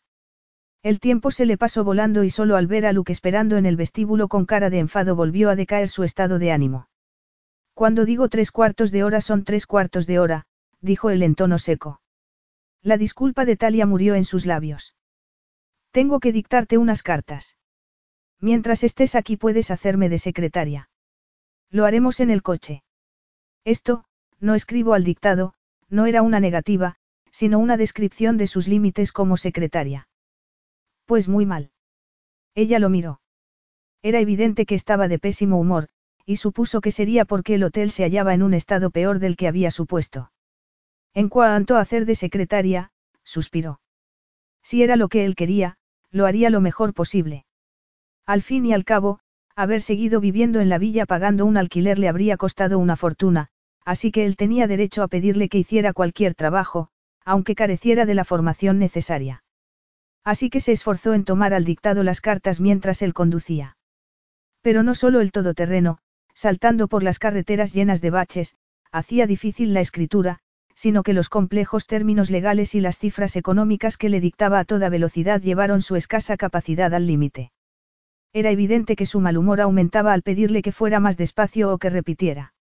El 0.82 1.00
tiempo 1.00 1.30
se 1.32 1.44
le 1.44 1.58
pasó 1.58 1.84
volando 1.84 2.24
y 2.24 2.30
solo 2.30 2.56
al 2.56 2.66
ver 2.66 2.86
a 2.86 2.94
Luke 2.94 3.12
esperando 3.12 3.58
en 3.58 3.66
el 3.66 3.76
vestíbulo 3.76 4.28
con 4.28 4.46
cara 4.46 4.70
de 4.70 4.78
enfado 4.78 5.14
volvió 5.16 5.50
a 5.50 5.54
decaer 5.54 5.90
su 5.90 6.02
estado 6.02 6.38
de 6.38 6.50
ánimo. 6.50 6.87
Cuando 7.78 8.04
digo 8.04 8.28
tres 8.28 8.50
cuartos 8.50 8.90
de 8.90 9.04
hora 9.04 9.20
son 9.20 9.44
tres 9.44 9.64
cuartos 9.64 10.08
de 10.08 10.18
hora, 10.18 10.46
dijo 10.80 11.10
él 11.10 11.22
en 11.22 11.36
tono 11.36 11.60
seco. 11.60 12.00
La 12.82 12.96
disculpa 12.96 13.44
de 13.44 13.56
Talia 13.56 13.86
murió 13.86 14.16
en 14.16 14.24
sus 14.24 14.46
labios. 14.46 14.96
Tengo 15.92 16.18
que 16.18 16.32
dictarte 16.32 16.76
unas 16.76 17.04
cartas. 17.04 17.56
Mientras 18.40 18.82
estés 18.82 19.14
aquí 19.14 19.36
puedes 19.36 19.70
hacerme 19.70 20.08
de 20.08 20.18
secretaria. 20.18 20.90
Lo 21.70 21.84
haremos 21.84 22.18
en 22.18 22.30
el 22.30 22.42
coche. 22.42 22.82
Esto, 23.62 24.02
no 24.40 24.56
escribo 24.56 24.94
al 24.94 25.04
dictado, 25.04 25.54
no 25.88 26.06
era 26.06 26.22
una 26.22 26.40
negativa, 26.40 26.96
sino 27.30 27.60
una 27.60 27.76
descripción 27.76 28.38
de 28.38 28.48
sus 28.48 28.66
límites 28.66 29.12
como 29.12 29.36
secretaria. 29.36 30.08
Pues 31.06 31.28
muy 31.28 31.46
mal. 31.46 31.70
Ella 32.56 32.80
lo 32.80 32.90
miró. 32.90 33.20
Era 34.02 34.18
evidente 34.18 34.66
que 34.66 34.74
estaba 34.74 35.06
de 35.06 35.20
pésimo 35.20 35.60
humor, 35.60 35.90
y 36.28 36.36
supuso 36.36 36.82
que 36.82 36.92
sería 36.92 37.24
porque 37.24 37.54
el 37.54 37.64
hotel 37.64 37.90
se 37.90 38.02
hallaba 38.02 38.34
en 38.34 38.42
un 38.42 38.52
estado 38.52 38.90
peor 38.90 39.18
del 39.18 39.34
que 39.34 39.48
había 39.48 39.70
supuesto. 39.70 40.30
En 41.14 41.30
cuanto 41.30 41.76
a 41.76 41.80
hacer 41.80 42.04
de 42.04 42.14
secretaria, 42.14 42.92
suspiró. 43.24 43.80
Si 44.62 44.82
era 44.82 44.96
lo 44.96 45.08
que 45.08 45.24
él 45.24 45.34
quería, 45.34 45.78
lo 46.10 46.26
haría 46.26 46.50
lo 46.50 46.60
mejor 46.60 46.92
posible. 46.92 47.46
Al 48.26 48.42
fin 48.42 48.66
y 48.66 48.74
al 48.74 48.84
cabo, 48.84 49.20
Haber 49.58 49.82
seguido 49.82 50.20
viviendo 50.20 50.60
en 50.60 50.68
la 50.68 50.78
villa 50.78 51.04
pagando 51.04 51.44
un 51.44 51.56
alquiler 51.56 51.98
le 51.98 52.08
habría 52.08 52.36
costado 52.36 52.78
una 52.78 52.94
fortuna, 52.94 53.48
así 53.84 54.12
que 54.12 54.24
él 54.24 54.36
tenía 54.36 54.68
derecho 54.68 55.02
a 55.02 55.08
pedirle 55.08 55.48
que 55.48 55.58
hiciera 55.58 55.92
cualquier 55.92 56.36
trabajo, 56.36 56.90
aunque 57.24 57.56
careciera 57.56 58.06
de 58.06 58.14
la 58.14 58.24
formación 58.24 58.78
necesaria. 58.78 59.42
Así 60.22 60.48
que 60.48 60.60
se 60.60 60.70
esforzó 60.70 61.12
en 61.12 61.24
tomar 61.24 61.54
al 61.54 61.64
dictado 61.64 62.04
las 62.04 62.20
cartas 62.20 62.60
mientras 62.60 63.02
él 63.02 63.14
conducía. 63.14 63.76
Pero 64.62 64.84
no 64.84 64.94
solo 64.94 65.20
el 65.20 65.32
todoterreno, 65.32 65.98
saltando 66.38 66.86
por 66.86 67.02
las 67.02 67.18
carreteras 67.18 67.72
llenas 67.74 68.00
de 68.00 68.10
baches, 68.10 68.54
hacía 68.92 69.26
difícil 69.26 69.74
la 69.74 69.80
escritura, 69.80 70.38
sino 70.72 71.02
que 71.02 71.12
los 71.12 71.28
complejos 71.28 71.88
términos 71.88 72.30
legales 72.30 72.76
y 72.76 72.80
las 72.80 72.96
cifras 72.96 73.34
económicas 73.34 73.96
que 73.96 74.08
le 74.08 74.20
dictaba 74.20 74.60
a 74.60 74.64
toda 74.64 74.88
velocidad 74.88 75.40
llevaron 75.40 75.82
su 75.82 75.96
escasa 75.96 76.36
capacidad 76.36 76.94
al 76.94 77.08
límite. 77.08 77.50
Era 78.32 78.52
evidente 78.52 78.94
que 78.94 79.04
su 79.04 79.18
mal 79.18 79.36
humor 79.36 79.60
aumentaba 79.60 80.12
al 80.12 80.22
pedirle 80.22 80.62
que 80.62 80.70
fuera 80.70 81.00
más 81.00 81.16
despacio 81.16 81.72
o 81.72 81.78
que 81.78 81.90
repitiera. 81.90 82.54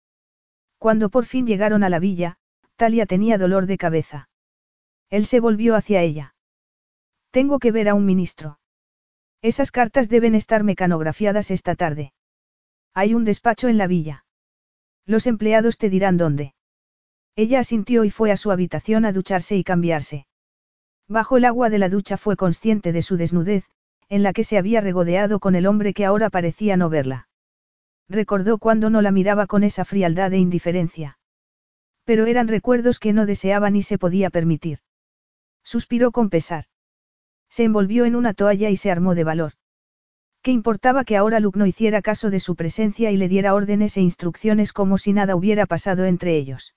Cuando 0.79 1.09
por 1.11 1.27
fin 1.27 1.45
llegaron 1.45 1.83
a 1.83 1.89
la 1.89 1.99
villa, 1.99 2.37
Talia 2.77 3.05
tenía 3.05 3.37
dolor 3.37 3.67
de 3.67 3.77
cabeza. 3.77 4.27
Él 5.11 5.27
se 5.27 5.39
volvió 5.39 5.75
hacia 5.75 6.01
ella. 6.01 6.33
Tengo 7.29 7.59
que 7.59 7.71
ver 7.71 7.89
a 7.89 7.93
un 7.93 8.07
ministro. 8.07 8.57
Esas 9.43 9.69
cartas 9.69 10.09
deben 10.09 10.33
estar 10.33 10.63
mecanografiadas 10.63 11.51
esta 11.51 11.75
tarde. 11.75 12.13
Hay 12.93 13.13
un 13.13 13.25
despacho 13.25 13.67
en 13.67 13.77
la 13.77 13.87
villa. 13.87 14.25
Los 15.05 15.27
empleados 15.27 15.77
te 15.77 15.89
dirán 15.89 16.17
dónde. 16.17 16.53
Ella 17.35 17.59
asintió 17.59 18.03
y 18.03 18.09
fue 18.09 18.31
a 18.31 18.37
su 18.37 18.51
habitación 18.51 19.05
a 19.05 19.11
ducharse 19.11 19.55
y 19.55 19.63
cambiarse. 19.63 20.27
Bajo 21.07 21.37
el 21.37 21.45
agua 21.45 21.69
de 21.69 21.77
la 21.77 21.87
ducha 21.87 22.17
fue 22.17 22.35
consciente 22.35 22.91
de 22.91 23.01
su 23.01 23.15
desnudez, 23.15 23.65
en 24.09 24.23
la 24.23 24.33
que 24.33 24.43
se 24.43 24.57
había 24.57 24.81
regodeado 24.81 25.39
con 25.39 25.55
el 25.55 25.67
hombre 25.67 25.93
que 25.93 26.05
ahora 26.05 26.29
parecía 26.29 26.77
no 26.77 26.89
verla. 26.89 27.29
Recordó 28.09 28.57
cuando 28.57 28.89
no 28.89 29.01
la 29.01 29.11
miraba 29.11 29.47
con 29.47 29.63
esa 29.63 29.85
frialdad 29.85 30.33
e 30.33 30.37
indiferencia. 30.37 31.19
Pero 32.05 32.25
eran 32.25 32.47
recuerdos 32.47 32.99
que 32.99 33.13
no 33.13 33.25
deseaba 33.25 33.69
ni 33.69 33.83
se 33.83 33.97
podía 33.97 34.29
permitir. 34.29 34.79
Suspiró 35.63 36.11
con 36.11 36.29
pesar. 36.29 36.65
Se 37.49 37.63
envolvió 37.63 38.05
en 38.05 38.15
una 38.15 38.33
toalla 38.33 38.69
y 38.69 38.77
se 38.77 38.91
armó 38.91 39.13
de 39.13 39.25
valor. 39.25 39.53
¿Qué 40.47 40.53
importaba 40.53 41.03
que 41.03 41.17
ahora 41.17 41.41
Luke 41.41 41.59
no 41.59 41.65
hiciera 41.65 42.01
caso 42.01 42.29
de 42.29 42.39
su 42.39 42.55
presencia 42.55 43.11
y 43.11 43.17
le 43.17 43.27
diera 43.27 43.53
órdenes 43.53 43.97
e 43.97 44.01
instrucciones 44.01 44.71
como 44.71 44.97
si 44.97 45.11
nada 45.11 45.35
hubiera 45.35 45.65
pasado 45.65 46.05
entre 46.05 46.37
ellos? 46.37 46.73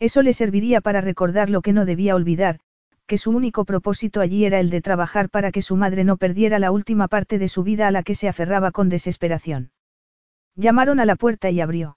Eso 0.00 0.22
le 0.22 0.32
serviría 0.32 0.80
para 0.80 1.00
recordar 1.00 1.50
lo 1.50 1.62
que 1.62 1.72
no 1.72 1.84
debía 1.84 2.16
olvidar, 2.16 2.58
que 3.06 3.16
su 3.16 3.30
único 3.30 3.64
propósito 3.64 4.20
allí 4.20 4.44
era 4.44 4.58
el 4.58 4.70
de 4.70 4.82
trabajar 4.82 5.30
para 5.30 5.52
que 5.52 5.62
su 5.62 5.76
madre 5.76 6.02
no 6.02 6.16
perdiera 6.16 6.58
la 6.58 6.72
última 6.72 7.06
parte 7.06 7.38
de 7.38 7.46
su 7.46 7.62
vida 7.62 7.86
a 7.86 7.92
la 7.92 8.02
que 8.02 8.16
se 8.16 8.26
aferraba 8.26 8.72
con 8.72 8.88
desesperación. 8.88 9.70
Llamaron 10.56 10.98
a 10.98 11.04
la 11.04 11.14
puerta 11.14 11.48
y 11.48 11.60
abrió. 11.60 11.96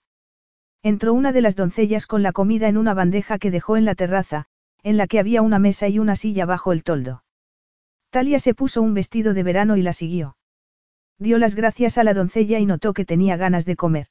Entró 0.83 1.15
una 1.15 1.31
de 1.31 1.41
las 1.41 1.55
doncellas 1.55 2.05
con 2.05 2.21
la 2.21 2.33
comida 2.33 2.67
en 2.67 2.77
una 2.77 2.93
bandeja 2.93 3.39
que 3.39 3.49
dejó 3.49 3.77
en 3.77 3.85
la 3.85 3.95
terraza, 3.95 4.45
en 4.83 4.97
la 4.97 5.07
que 5.07 5.17
había 5.17 5.41
una 5.41 5.57
mesa 5.57 5.87
y 5.87 5.97
una 5.97 6.15
silla 6.15 6.45
bajo 6.45 6.71
el 6.71 6.83
toldo. 6.83 7.23
Talia 8.11 8.37
se 8.37 8.53
puso 8.53 8.83
un 8.83 8.93
vestido 8.93 9.33
de 9.33 9.41
verano 9.41 9.75
y 9.75 9.81
la 9.81 9.93
siguió. 9.93 10.35
Dio 11.19 11.37
las 11.37 11.55
gracias 11.55 11.97
a 11.97 12.03
la 12.03 12.13
doncella 12.13 12.59
y 12.59 12.65
notó 12.65 12.93
que 12.93 13.05
tenía 13.05 13.37
ganas 13.37 13.65
de 13.65 13.75
comer. 13.75 14.07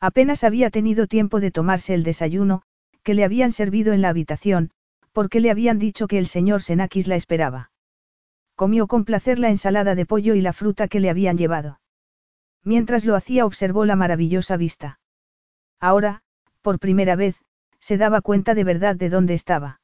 Apenas 0.00 0.44
había 0.44 0.70
tenido 0.70 1.06
tiempo 1.06 1.40
de 1.40 1.50
tomarse 1.50 1.94
el 1.94 2.02
desayuno, 2.02 2.62
que 3.02 3.14
le 3.14 3.24
habían 3.24 3.52
servido 3.52 3.92
en 3.92 4.02
la 4.02 4.08
habitación, 4.08 4.70
porque 5.12 5.40
le 5.40 5.50
habían 5.50 5.78
dicho 5.78 6.06
que 6.06 6.18
el 6.18 6.26
señor 6.26 6.62
Senakis 6.62 7.06
la 7.06 7.16
esperaba. 7.16 7.70
Comió 8.54 8.86
con 8.86 9.04
placer 9.04 9.38
la 9.38 9.48
ensalada 9.48 9.94
de 9.94 10.06
pollo 10.06 10.34
y 10.34 10.40
la 10.40 10.52
fruta 10.52 10.88
que 10.88 11.00
le 11.00 11.10
habían 11.10 11.36
llevado. 11.36 11.80
Mientras 12.64 13.04
lo 13.04 13.16
hacía 13.16 13.44
observó 13.44 13.84
la 13.84 13.96
maravillosa 13.96 14.56
vista. 14.56 15.00
Ahora, 15.80 16.22
por 16.60 16.78
primera 16.78 17.16
vez, 17.16 17.36
se 17.80 17.96
daba 17.96 18.20
cuenta 18.20 18.54
de 18.54 18.64
verdad 18.64 18.94
de 18.94 19.08
dónde 19.08 19.34
estaba. 19.34 19.80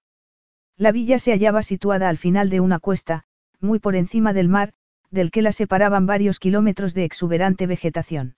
La 0.76 0.92
villa 0.92 1.18
se 1.18 1.32
hallaba 1.32 1.62
situada 1.62 2.08
al 2.08 2.18
final 2.18 2.50
de 2.50 2.60
una 2.60 2.78
cuesta, 2.78 3.24
muy 3.60 3.80
por 3.80 3.96
encima 3.96 4.32
del 4.32 4.48
mar, 4.48 4.74
del 5.10 5.30
que 5.30 5.42
la 5.42 5.52
separaban 5.52 6.06
varios 6.06 6.38
kilómetros 6.38 6.94
de 6.94 7.04
exuberante 7.04 7.66
vegetación. 7.66 8.36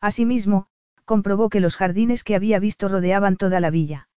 Asimismo, 0.00 0.66
comprobó 1.04 1.48
que 1.48 1.60
los 1.60 1.76
jardines 1.76 2.24
que 2.24 2.34
había 2.34 2.58
visto 2.58 2.88
rodeaban 2.88 3.36
toda 3.36 3.60
la 3.60 3.70
villa. 3.70 4.08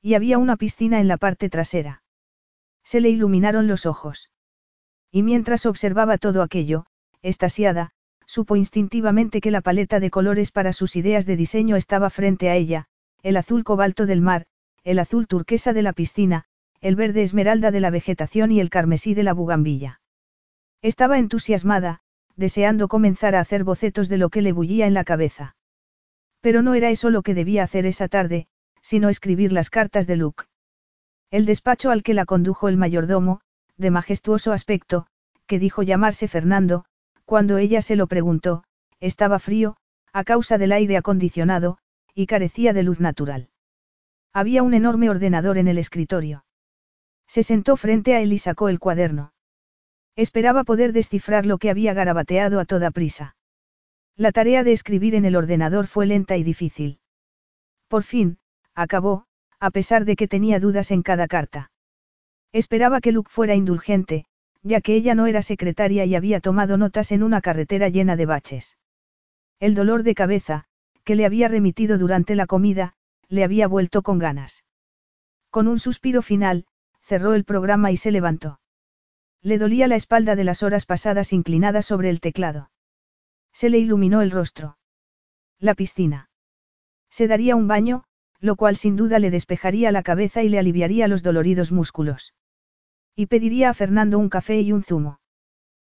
Y 0.00 0.14
había 0.14 0.38
una 0.38 0.56
piscina 0.56 1.00
en 1.00 1.08
la 1.08 1.16
parte 1.16 1.48
trasera. 1.48 2.02
Se 2.84 3.00
le 3.00 3.10
iluminaron 3.10 3.66
los 3.66 3.86
ojos. 3.86 4.30
Y 5.10 5.22
mientras 5.22 5.66
observaba 5.66 6.18
todo 6.18 6.42
aquello, 6.42 6.86
estasiada, 7.22 7.90
supo 8.26 8.56
instintivamente 8.56 9.40
que 9.40 9.50
la 9.50 9.60
paleta 9.60 10.00
de 10.00 10.10
colores 10.10 10.50
para 10.50 10.72
sus 10.72 10.96
ideas 10.96 11.26
de 11.26 11.36
diseño 11.36 11.76
estaba 11.76 12.10
frente 12.10 12.48
a 12.48 12.56
ella, 12.56 12.86
el 13.22 13.36
azul 13.36 13.62
cobalto 13.62 14.06
del 14.06 14.20
mar, 14.20 14.46
el 14.84 14.98
azul 14.98 15.26
turquesa 15.26 15.72
de 15.72 15.82
la 15.82 15.92
piscina, 15.92 16.44
el 16.80 16.96
verde 16.96 17.22
esmeralda 17.22 17.70
de 17.70 17.80
la 17.80 17.90
vegetación 17.90 18.50
y 18.50 18.58
el 18.58 18.70
carmesí 18.70 19.14
de 19.14 19.22
la 19.22 19.32
bugambilla. 19.32 20.00
Estaba 20.82 21.18
entusiasmada, 21.18 22.00
deseando 22.36 22.88
comenzar 22.88 23.36
a 23.36 23.40
hacer 23.40 23.62
bocetos 23.62 24.08
de 24.08 24.18
lo 24.18 24.30
que 24.30 24.42
le 24.42 24.52
bullía 24.52 24.86
en 24.86 24.94
la 24.94 25.04
cabeza. 25.04 25.54
Pero 26.40 26.60
no 26.62 26.74
era 26.74 26.90
eso 26.90 27.08
lo 27.08 27.22
que 27.22 27.34
debía 27.34 27.62
hacer 27.62 27.86
esa 27.86 28.08
tarde, 28.08 28.48
sino 28.80 29.08
escribir 29.08 29.52
las 29.52 29.70
cartas 29.70 30.08
de 30.08 30.16
Luke. 30.16 30.44
El 31.30 31.46
despacho 31.46 31.90
al 31.90 32.02
que 32.02 32.14
la 32.14 32.26
condujo 32.26 32.68
el 32.68 32.76
mayordomo, 32.76 33.40
de 33.76 33.92
majestuoso 33.92 34.52
aspecto, 34.52 35.06
que 35.46 35.60
dijo 35.60 35.82
llamarse 35.82 36.26
Fernando, 36.26 36.84
cuando 37.24 37.58
ella 37.58 37.80
se 37.80 37.94
lo 37.94 38.08
preguntó, 38.08 38.64
estaba 39.00 39.38
frío, 39.38 39.76
a 40.12 40.24
causa 40.24 40.58
del 40.58 40.72
aire 40.72 40.96
acondicionado, 40.96 41.78
y 42.14 42.26
carecía 42.26 42.72
de 42.72 42.82
luz 42.82 43.00
natural. 43.00 43.48
Había 44.32 44.62
un 44.62 44.74
enorme 44.74 45.10
ordenador 45.10 45.58
en 45.58 45.68
el 45.68 45.78
escritorio. 45.78 46.44
Se 47.26 47.42
sentó 47.42 47.76
frente 47.76 48.14
a 48.14 48.20
él 48.20 48.32
y 48.32 48.38
sacó 48.38 48.68
el 48.68 48.78
cuaderno. 48.78 49.31
Esperaba 50.16 50.64
poder 50.64 50.92
descifrar 50.92 51.46
lo 51.46 51.58
que 51.58 51.70
había 51.70 51.94
garabateado 51.94 52.60
a 52.60 52.64
toda 52.64 52.90
prisa. 52.90 53.36
La 54.16 54.32
tarea 54.32 54.62
de 54.62 54.72
escribir 54.72 55.14
en 55.14 55.24
el 55.24 55.36
ordenador 55.36 55.86
fue 55.86 56.06
lenta 56.06 56.36
y 56.36 56.42
difícil. 56.42 57.00
Por 57.88 58.02
fin, 58.02 58.38
acabó, 58.74 59.26
a 59.58 59.70
pesar 59.70 60.04
de 60.04 60.16
que 60.16 60.28
tenía 60.28 60.60
dudas 60.60 60.90
en 60.90 61.02
cada 61.02 61.28
carta. 61.28 61.70
Esperaba 62.52 63.00
que 63.00 63.12
Luke 63.12 63.30
fuera 63.30 63.54
indulgente, 63.54 64.26
ya 64.62 64.80
que 64.80 64.94
ella 64.94 65.14
no 65.14 65.26
era 65.26 65.42
secretaria 65.42 66.04
y 66.04 66.14
había 66.14 66.40
tomado 66.40 66.76
notas 66.76 67.10
en 67.12 67.22
una 67.22 67.40
carretera 67.40 67.88
llena 67.88 68.16
de 68.16 68.26
baches. 68.26 68.76
El 69.60 69.74
dolor 69.74 70.02
de 70.02 70.14
cabeza, 70.14 70.64
que 71.04 71.16
le 71.16 71.24
había 71.24 71.48
remitido 71.48 71.98
durante 71.98 72.34
la 72.34 72.46
comida, 72.46 72.94
le 73.28 73.44
había 73.44 73.66
vuelto 73.66 74.02
con 74.02 74.18
ganas. 74.18 74.64
Con 75.50 75.68
un 75.68 75.78
suspiro 75.78 76.22
final, 76.22 76.66
cerró 77.00 77.34
el 77.34 77.44
programa 77.44 77.90
y 77.90 77.96
se 77.96 78.10
levantó. 78.10 78.60
Le 79.42 79.58
dolía 79.58 79.88
la 79.88 79.96
espalda 79.96 80.36
de 80.36 80.44
las 80.44 80.62
horas 80.62 80.86
pasadas 80.86 81.32
inclinada 81.32 81.82
sobre 81.82 82.10
el 82.10 82.20
teclado. 82.20 82.70
Se 83.52 83.70
le 83.70 83.78
iluminó 83.78 84.22
el 84.22 84.30
rostro. 84.30 84.78
La 85.58 85.74
piscina. 85.74 86.30
Se 87.10 87.26
daría 87.26 87.56
un 87.56 87.66
baño, 87.66 88.04
lo 88.38 88.56
cual 88.56 88.76
sin 88.76 88.96
duda 88.96 89.18
le 89.18 89.30
despejaría 89.30 89.92
la 89.92 90.02
cabeza 90.02 90.42
y 90.42 90.48
le 90.48 90.58
aliviaría 90.58 91.08
los 91.08 91.22
doloridos 91.22 91.72
músculos. 91.72 92.34
Y 93.14 93.26
pediría 93.26 93.70
a 93.70 93.74
Fernando 93.74 94.18
un 94.18 94.28
café 94.28 94.60
y 94.60 94.72
un 94.72 94.82
zumo. 94.82 95.20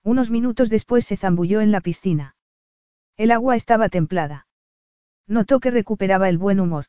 Unos 0.03 0.29
minutos 0.29 0.69
después 0.69 1.05
se 1.05 1.17
zambulló 1.17 1.61
en 1.61 1.71
la 1.71 1.81
piscina. 1.81 2.35
El 3.15 3.31
agua 3.31 3.55
estaba 3.55 3.89
templada. 3.89 4.47
Notó 5.27 5.59
que 5.59 5.69
recuperaba 5.69 6.29
el 6.29 6.37
buen 6.37 6.59
humor. 6.59 6.85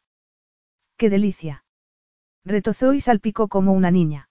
¡Qué 0.97 1.11
delicia! 1.11 1.65
Retozó 2.45 2.95
y 2.95 3.01
salpicó 3.01 3.49
como 3.49 3.73
una 3.73 3.91
niña. 3.91 4.29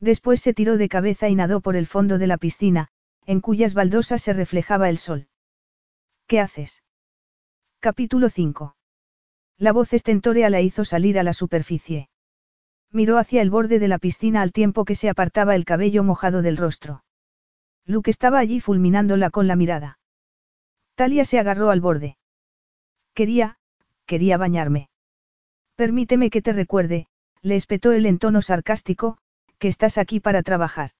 Después 0.00 0.40
se 0.40 0.54
tiró 0.54 0.76
de 0.76 0.88
cabeza 0.88 1.28
y 1.28 1.34
nadó 1.34 1.60
por 1.60 1.76
el 1.76 1.86
fondo 1.86 2.18
de 2.18 2.26
la 2.26 2.38
piscina, 2.38 2.88
en 3.26 3.40
cuyas 3.40 3.74
baldosas 3.74 4.22
se 4.22 4.32
reflejaba 4.32 4.88
el 4.88 4.98
sol. 4.98 5.28
¿Qué 6.26 6.40
haces? 6.40 6.82
Capítulo 7.80 8.28
5. 8.28 8.76
La 9.58 9.72
voz 9.72 9.92
estentórea 9.92 10.50
la 10.50 10.60
hizo 10.60 10.84
salir 10.84 11.18
a 11.18 11.22
la 11.22 11.32
superficie. 11.32 12.08
Miró 12.90 13.18
hacia 13.18 13.42
el 13.42 13.50
borde 13.50 13.78
de 13.78 13.88
la 13.88 13.98
piscina 13.98 14.42
al 14.42 14.52
tiempo 14.52 14.84
que 14.84 14.94
se 14.94 15.08
apartaba 15.08 15.54
el 15.54 15.64
cabello 15.64 16.02
mojado 16.02 16.42
del 16.42 16.56
rostro. 16.56 17.04
Luke 17.84 18.10
estaba 18.10 18.38
allí 18.38 18.60
fulminándola 18.60 19.30
con 19.30 19.46
la 19.46 19.56
mirada. 19.56 19.98
Talia 20.94 21.24
se 21.24 21.38
agarró 21.38 21.70
al 21.70 21.80
borde. 21.80 22.16
Quería, 23.14 23.58
quería 24.06 24.38
bañarme. 24.38 24.88
Permíteme 25.76 26.30
que 26.30 26.40
te 26.40 26.52
recuerde, 26.52 27.06
le 27.42 27.56
espetó 27.56 27.92
él 27.92 28.06
en 28.06 28.18
tono 28.18 28.42
sarcástico, 28.42 29.18
que 29.64 29.68
estás 29.68 29.96
aquí 29.96 30.20
para 30.20 30.42
trabajar. 30.42 30.90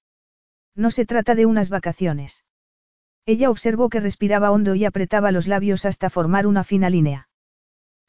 No 0.75 0.91
se 0.91 1.05
trata 1.05 1.35
de 1.35 1.45
unas 1.45 1.69
vacaciones. 1.69 2.45
Ella 3.27 3.51
observó 3.51 3.91
que 3.91 4.01
respiraba 4.01 4.51
hondo 4.51 4.75
y 4.75 4.87
apretaba 4.87 5.33
los 5.33 5.47
labios 5.47 5.85
hasta 5.85 6.09
formar 6.09 6.47
una 6.47 6.65
fina 6.65 6.89
línea. 6.89 7.29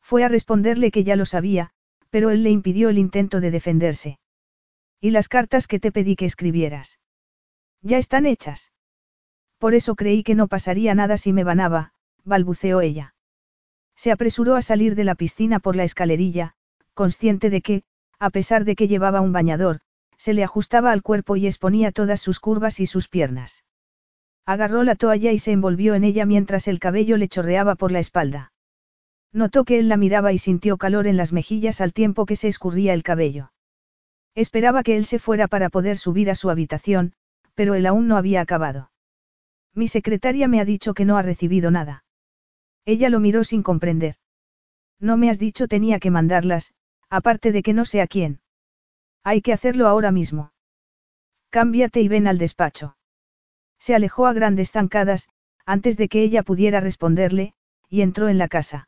Fue 0.02 0.24
a 0.24 0.30
responderle 0.30 0.92
que 0.92 1.04
ya 1.04 1.18
lo 1.18 1.26
sabía, 1.26 1.72
pero 2.10 2.30
él 2.30 2.44
le 2.44 2.52
impidió 2.52 2.88
el 2.88 3.00
intento 3.00 3.42
de 3.42 3.52
defenderse. 3.52 4.18
¿Y 5.02 5.10
las 5.10 5.28
cartas 5.28 5.68
que 5.68 5.82
te 5.82 5.92
pedí 5.92 6.16
que 6.16 6.24
escribieras? 6.24 7.02
Ya 7.82 7.98
están 7.98 8.26
hechas. 8.26 8.72
Por 9.58 9.74
eso 9.74 9.96
creí 9.96 10.24
que 10.24 10.36
no 10.36 10.48
pasaría 10.48 10.96
nada 10.96 11.18
si 11.18 11.34
me 11.34 11.44
banaba, 11.44 11.92
balbuceó 12.24 12.80
ella. 12.80 13.14
Se 13.98 14.10
apresuró 14.10 14.56
a 14.56 14.62
salir 14.62 14.96
de 14.96 15.04
la 15.04 15.16
piscina 15.16 15.60
por 15.60 15.76
la 15.76 15.84
escalerilla, 15.84 16.56
consciente 16.94 17.50
de 17.50 17.62
que, 17.62 17.84
a 18.20 18.30
pesar 18.30 18.64
de 18.64 18.78
que 18.78 18.88
llevaba 18.88 19.20
un 19.20 19.34
bañador, 19.34 19.82
se 20.18 20.34
le 20.34 20.44
ajustaba 20.44 20.92
al 20.92 21.02
cuerpo 21.02 21.36
y 21.36 21.48
exponía 21.48 21.92
todas 21.92 22.22
sus 22.22 22.40
curvas 22.40 22.80
y 22.80 22.86
sus 22.86 23.08
piernas. 23.08 23.64
Agarró 24.46 24.84
la 24.84 24.96
toalla 24.96 25.32
y 25.32 25.40
se 25.40 25.52
envolvió 25.52 25.96
en 25.96 26.04
ella 26.04 26.26
mientras 26.26 26.68
el 26.68 26.80
cabello 26.80 27.18
le 27.18 27.28
chorreaba 27.28 27.76
por 27.76 27.92
la 27.92 28.00
espalda. 28.00 28.52
Notó 29.34 29.66
que 29.66 29.80
él 29.80 29.90
la 29.90 29.98
miraba 29.98 30.32
y 30.34 30.38
sintió 30.38 30.78
calor 30.78 31.08
en 31.08 31.18
las 31.18 31.34
mejillas 31.34 31.82
al 31.82 31.94
tiempo 31.94 32.26
que 32.26 32.36
se 32.36 32.48
escurría 32.48 32.94
el 32.94 33.04
cabello. 33.04 33.52
Esperaba 34.36 34.84
que 34.84 34.98
él 34.98 35.06
se 35.06 35.20
fuera 35.20 35.48
para 35.48 35.70
poder 35.70 35.98
subir 35.98 36.30
a 36.30 36.36
su 36.36 36.50
habitación, 36.50 37.14
pero 37.54 37.74
él 37.74 37.86
aún 37.86 38.08
no 38.08 38.18
había 38.18 38.42
acabado. 38.42 38.92
Mi 39.74 39.88
secretaria 39.88 40.48
me 40.48 40.62
ha 40.62 40.66
dicho 40.66 40.94
que 40.94 41.06
no 41.06 41.18
ha 41.18 41.22
recibido 41.22 41.72
nada. 41.72 42.06
Ella 42.86 43.10
lo 43.10 43.20
miró 43.20 43.44
sin 43.44 43.64
comprender. 43.64 44.16
No 45.00 45.18
me 45.18 45.30
has 45.30 45.40
dicho 45.40 45.68
tenía 45.68 46.00
que 46.00 46.12
mandarlas, 46.12 46.74
aparte 47.10 47.52
de 47.52 47.64
que 47.64 47.74
no 47.74 47.84
sé 47.84 48.02
a 48.02 48.08
quién. 48.08 48.40
Hay 49.26 49.42
que 49.42 49.54
hacerlo 49.54 49.88
ahora 49.88 50.12
mismo. 50.12 50.54
Cámbiate 51.50 52.00
y 52.00 52.08
ven 52.08 52.28
al 52.28 52.38
despacho. 52.38 52.96
Se 53.80 53.96
alejó 53.96 54.28
a 54.28 54.34
grandes 54.34 54.72
zancadas, 54.72 55.30
antes 55.66 55.98
de 55.98 56.10
que 56.10 56.22
ella 56.22 56.44
pudiera 56.44 56.80
responderle, 56.80 57.56
y 57.90 58.02
entró 58.02 58.30
en 58.30 58.38
la 58.38 58.48
casa. 58.48 58.88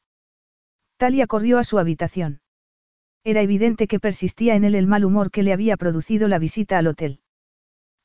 Talia 0.97 1.25
corrió 1.25 1.57
a 1.57 1.63
su 1.63 1.79
habitación. 1.79 2.41
Era 3.23 3.41
evidente 3.41 3.87
que 3.87 3.99
persistía 3.99 4.53
en 4.53 4.63
él 4.63 4.75
el 4.75 4.85
mal 4.85 5.05
humor 5.05 5.31
que 5.31 5.41
le 5.41 5.53
había 5.53 5.75
producido 5.75 6.27
la 6.27 6.37
visita 6.37 6.77
al 6.77 6.85
hotel. 6.85 7.19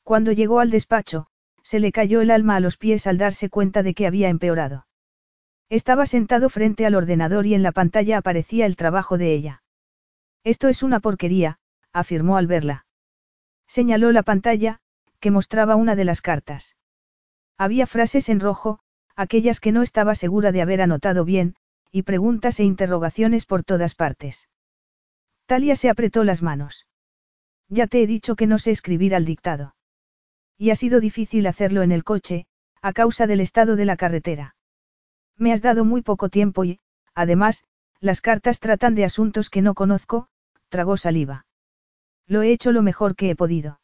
Cuando 0.01 0.31
llegó 0.31 0.59
al 0.59 0.71
despacho, 0.71 1.27
se 1.61 1.79
le 1.79 1.91
cayó 1.91 2.19
el 2.21 2.31
alma 2.31 2.55
a 2.55 2.59
los 2.59 2.77
pies 2.77 3.05
al 3.05 3.19
darse 3.19 3.51
cuenta 3.51 3.83
de 3.83 3.93
que 3.93 4.07
había 4.07 4.29
empeorado. 4.29 4.87
Estaba 5.69 6.07
sentado 6.07 6.49
frente 6.49 6.87
al 6.87 6.95
ordenador 6.95 7.45
y 7.45 7.53
en 7.53 7.61
la 7.61 7.71
pantalla 7.71 8.17
aparecía 8.17 8.65
el 8.65 8.75
trabajo 8.75 9.19
de 9.19 9.33
ella. 9.33 9.63
Esto 10.43 10.67
es 10.67 10.81
una 10.81 10.99
porquería, 10.99 11.59
afirmó 11.93 12.37
al 12.37 12.47
verla. 12.47 12.85
Señaló 13.67 14.11
la 14.11 14.23
pantalla, 14.23 14.81
que 15.19 15.31
mostraba 15.31 15.75
una 15.75 15.95
de 15.95 16.03
las 16.03 16.21
cartas. 16.21 16.75
Había 17.57 17.87
frases 17.87 18.27
en 18.29 18.39
rojo, 18.39 18.79
aquellas 19.15 19.59
que 19.59 19.71
no 19.71 19.83
estaba 19.83 20.15
segura 20.15 20.51
de 20.51 20.61
haber 20.61 20.81
anotado 20.81 21.23
bien, 21.23 21.55
y 21.91 22.01
preguntas 22.01 22.59
e 22.59 22.63
interrogaciones 22.63 23.45
por 23.45 23.63
todas 23.63 23.95
partes. 23.95 24.49
Talia 25.45 25.75
se 25.75 25.89
apretó 25.89 26.23
las 26.23 26.41
manos. 26.41 26.87
Ya 27.69 27.87
te 27.87 28.01
he 28.01 28.07
dicho 28.07 28.35
que 28.35 28.47
no 28.47 28.57
sé 28.57 28.71
escribir 28.71 29.15
al 29.15 29.25
dictado. 29.25 29.75
Y 30.57 30.71
ha 30.71 30.75
sido 30.75 30.99
difícil 30.99 31.47
hacerlo 31.47 31.83
en 31.83 31.91
el 31.91 32.03
coche, 32.03 32.47
a 32.81 32.93
causa 32.93 33.27
del 33.27 33.39
estado 33.39 33.75
de 33.75 33.85
la 33.85 33.95
carretera. 33.95 34.55
Me 35.37 35.53
has 35.53 35.61
dado 35.61 35.85
muy 35.85 36.01
poco 36.01 36.29
tiempo 36.29 36.65
y, 36.65 36.79
además, 37.13 37.63
las 37.99 38.21
cartas 38.21 38.59
tratan 38.59 38.95
de 38.95 39.05
asuntos 39.05 39.49
que 39.49 39.61
no 39.61 39.73
conozco, 39.73 40.27
tragó 40.69 40.97
saliva. 40.97 41.45
Lo 42.27 42.41
he 42.41 42.51
hecho 42.51 42.71
lo 42.71 42.81
mejor 42.81 43.15
que 43.15 43.29
he 43.29 43.35
podido. 43.35 43.79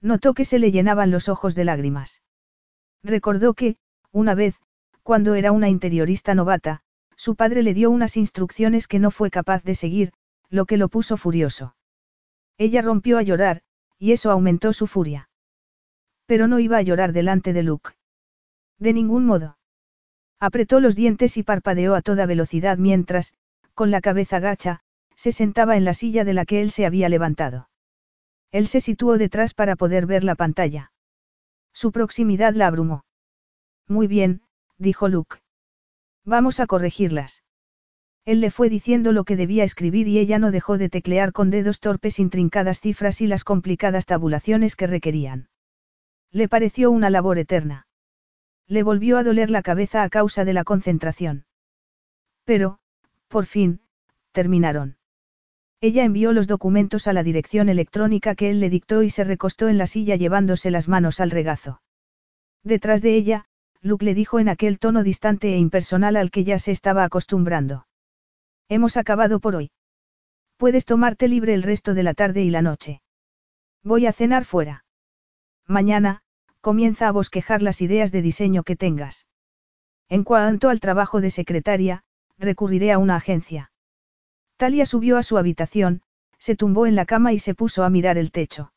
Notó 0.00 0.34
que 0.34 0.44
se 0.44 0.58
le 0.58 0.72
llenaban 0.72 1.10
los 1.10 1.28
ojos 1.28 1.54
de 1.54 1.64
lágrimas. 1.64 2.22
Recordó 3.02 3.54
que, 3.54 3.76
una 4.10 4.34
vez, 4.34 4.60
cuando 5.02 5.34
era 5.34 5.52
una 5.52 5.68
interiorista 5.68 6.34
novata, 6.34 6.82
su 7.16 7.36
padre 7.36 7.62
le 7.62 7.74
dio 7.74 7.90
unas 7.90 8.16
instrucciones 8.16 8.88
que 8.88 8.98
no 8.98 9.10
fue 9.10 9.30
capaz 9.30 9.62
de 9.62 9.74
seguir, 9.74 10.12
lo 10.48 10.66
que 10.66 10.76
lo 10.76 10.88
puso 10.88 11.16
furioso. 11.16 11.76
Ella 12.58 12.82
rompió 12.82 13.18
a 13.18 13.22
llorar, 13.22 13.62
y 13.98 14.12
eso 14.12 14.30
aumentó 14.30 14.72
su 14.72 14.86
furia. 14.86 15.28
Pero 16.26 16.48
no 16.48 16.58
iba 16.58 16.78
a 16.78 16.82
llorar 16.82 17.12
delante 17.12 17.52
de 17.52 17.62
Luke. 17.62 17.90
De 18.78 18.92
ningún 18.92 19.24
modo. 19.24 19.58
Apretó 20.40 20.80
los 20.80 20.96
dientes 20.96 21.36
y 21.36 21.44
parpadeó 21.44 21.94
a 21.94 22.02
toda 22.02 22.26
velocidad 22.26 22.76
mientras, 22.78 23.34
con 23.74 23.90
la 23.90 24.00
cabeza 24.00 24.40
gacha, 24.40 24.82
se 25.16 25.32
sentaba 25.32 25.76
en 25.76 25.84
la 25.84 25.94
silla 25.94 26.24
de 26.24 26.32
la 26.32 26.44
que 26.44 26.60
él 26.60 26.70
se 26.70 26.86
había 26.86 27.08
levantado. 27.08 27.68
Él 28.50 28.66
se 28.66 28.80
situó 28.80 29.18
detrás 29.18 29.54
para 29.54 29.76
poder 29.76 30.06
ver 30.06 30.24
la 30.24 30.34
pantalla. 30.34 30.92
Su 31.72 31.90
proximidad 31.90 32.54
la 32.54 32.66
abrumó. 32.66 33.04
Muy 33.88 34.06
bien, 34.06 34.42
dijo 34.78 35.08
Luke. 35.08 35.38
Vamos 36.24 36.60
a 36.60 36.66
corregirlas. 36.66 37.42
Él 38.24 38.40
le 38.40 38.50
fue 38.50 38.68
diciendo 38.68 39.10
lo 39.10 39.24
que 39.24 39.36
debía 39.36 39.64
escribir 39.64 40.06
y 40.06 40.18
ella 40.18 40.38
no 40.38 40.52
dejó 40.52 40.78
de 40.78 40.88
teclear 40.88 41.32
con 41.32 41.50
dedos 41.50 41.80
torpes 41.80 42.18
intrincadas 42.20 42.78
cifras 42.78 43.20
y 43.20 43.26
las 43.26 43.42
complicadas 43.42 44.06
tabulaciones 44.06 44.76
que 44.76 44.86
requerían. 44.86 45.48
Le 46.30 46.48
pareció 46.48 46.90
una 46.90 47.10
labor 47.10 47.38
eterna. 47.38 47.86
Le 48.68 48.84
volvió 48.84 49.18
a 49.18 49.24
doler 49.24 49.50
la 49.50 49.62
cabeza 49.62 50.02
a 50.02 50.08
causa 50.08 50.44
de 50.44 50.52
la 50.52 50.62
concentración. 50.62 51.46
Pero, 52.44 52.78
por 53.28 53.46
fin, 53.46 53.80
terminaron. 54.30 54.96
Ella 55.82 56.04
envió 56.04 56.32
los 56.32 56.46
documentos 56.46 57.08
a 57.08 57.12
la 57.12 57.24
dirección 57.24 57.68
electrónica 57.68 58.36
que 58.36 58.50
él 58.50 58.60
le 58.60 58.70
dictó 58.70 59.02
y 59.02 59.10
se 59.10 59.24
recostó 59.24 59.68
en 59.68 59.78
la 59.78 59.88
silla 59.88 60.14
llevándose 60.14 60.70
las 60.70 60.86
manos 60.86 61.18
al 61.18 61.32
regazo. 61.32 61.82
Detrás 62.62 63.02
de 63.02 63.16
ella, 63.16 63.46
Luke 63.80 64.04
le 64.04 64.14
dijo 64.14 64.38
en 64.38 64.48
aquel 64.48 64.78
tono 64.78 65.02
distante 65.02 65.54
e 65.54 65.58
impersonal 65.58 66.14
al 66.14 66.30
que 66.30 66.44
ya 66.44 66.60
se 66.60 66.70
estaba 66.70 67.02
acostumbrando. 67.02 67.88
Hemos 68.68 68.96
acabado 68.96 69.40
por 69.40 69.56
hoy. 69.56 69.72
Puedes 70.56 70.84
tomarte 70.84 71.26
libre 71.26 71.52
el 71.52 71.64
resto 71.64 71.94
de 71.94 72.04
la 72.04 72.14
tarde 72.14 72.44
y 72.44 72.50
la 72.50 72.62
noche. 72.62 73.02
Voy 73.82 74.06
a 74.06 74.12
cenar 74.12 74.44
fuera. 74.44 74.84
Mañana, 75.66 76.22
comienza 76.60 77.08
a 77.08 77.10
bosquejar 77.10 77.60
las 77.60 77.80
ideas 77.80 78.12
de 78.12 78.22
diseño 78.22 78.62
que 78.62 78.76
tengas. 78.76 79.26
En 80.08 80.22
cuanto 80.22 80.68
al 80.68 80.78
trabajo 80.78 81.20
de 81.20 81.30
secretaria, 81.30 82.04
recurriré 82.38 82.92
a 82.92 82.98
una 82.98 83.16
agencia. 83.16 83.71
Talia 84.62 84.86
subió 84.86 85.16
a 85.16 85.24
su 85.24 85.38
habitación, 85.38 86.02
se 86.38 86.54
tumbó 86.54 86.86
en 86.86 86.94
la 86.94 87.04
cama 87.04 87.32
y 87.32 87.40
se 87.40 87.52
puso 87.52 87.82
a 87.82 87.90
mirar 87.90 88.16
el 88.16 88.30
techo. 88.30 88.72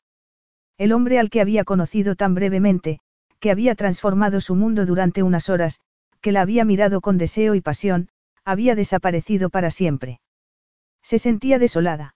El 0.80 0.92
hombre 0.92 1.20
al 1.20 1.30
que 1.30 1.42
había 1.42 1.64
conocido 1.64 2.16
tan 2.16 2.34
brevemente, 2.34 3.02
que 3.40 3.52
había 3.52 3.76
transformado 3.76 4.42
su 4.42 4.56
mundo 4.56 4.88
durante 4.88 5.22
unas 5.22 5.48
horas, 5.48 5.82
que 6.22 6.32
la 6.32 6.42
había 6.42 6.66
mirado 6.66 7.02
con 7.02 7.20
deseo 7.20 7.54
y 7.54 7.62
pasión, 7.62 8.10
había 8.44 8.74
desaparecido 8.74 9.52
para 9.52 9.70
siempre. 9.70 10.22
Se 11.04 11.20
sentía 11.20 11.60
desolada. 11.60 12.16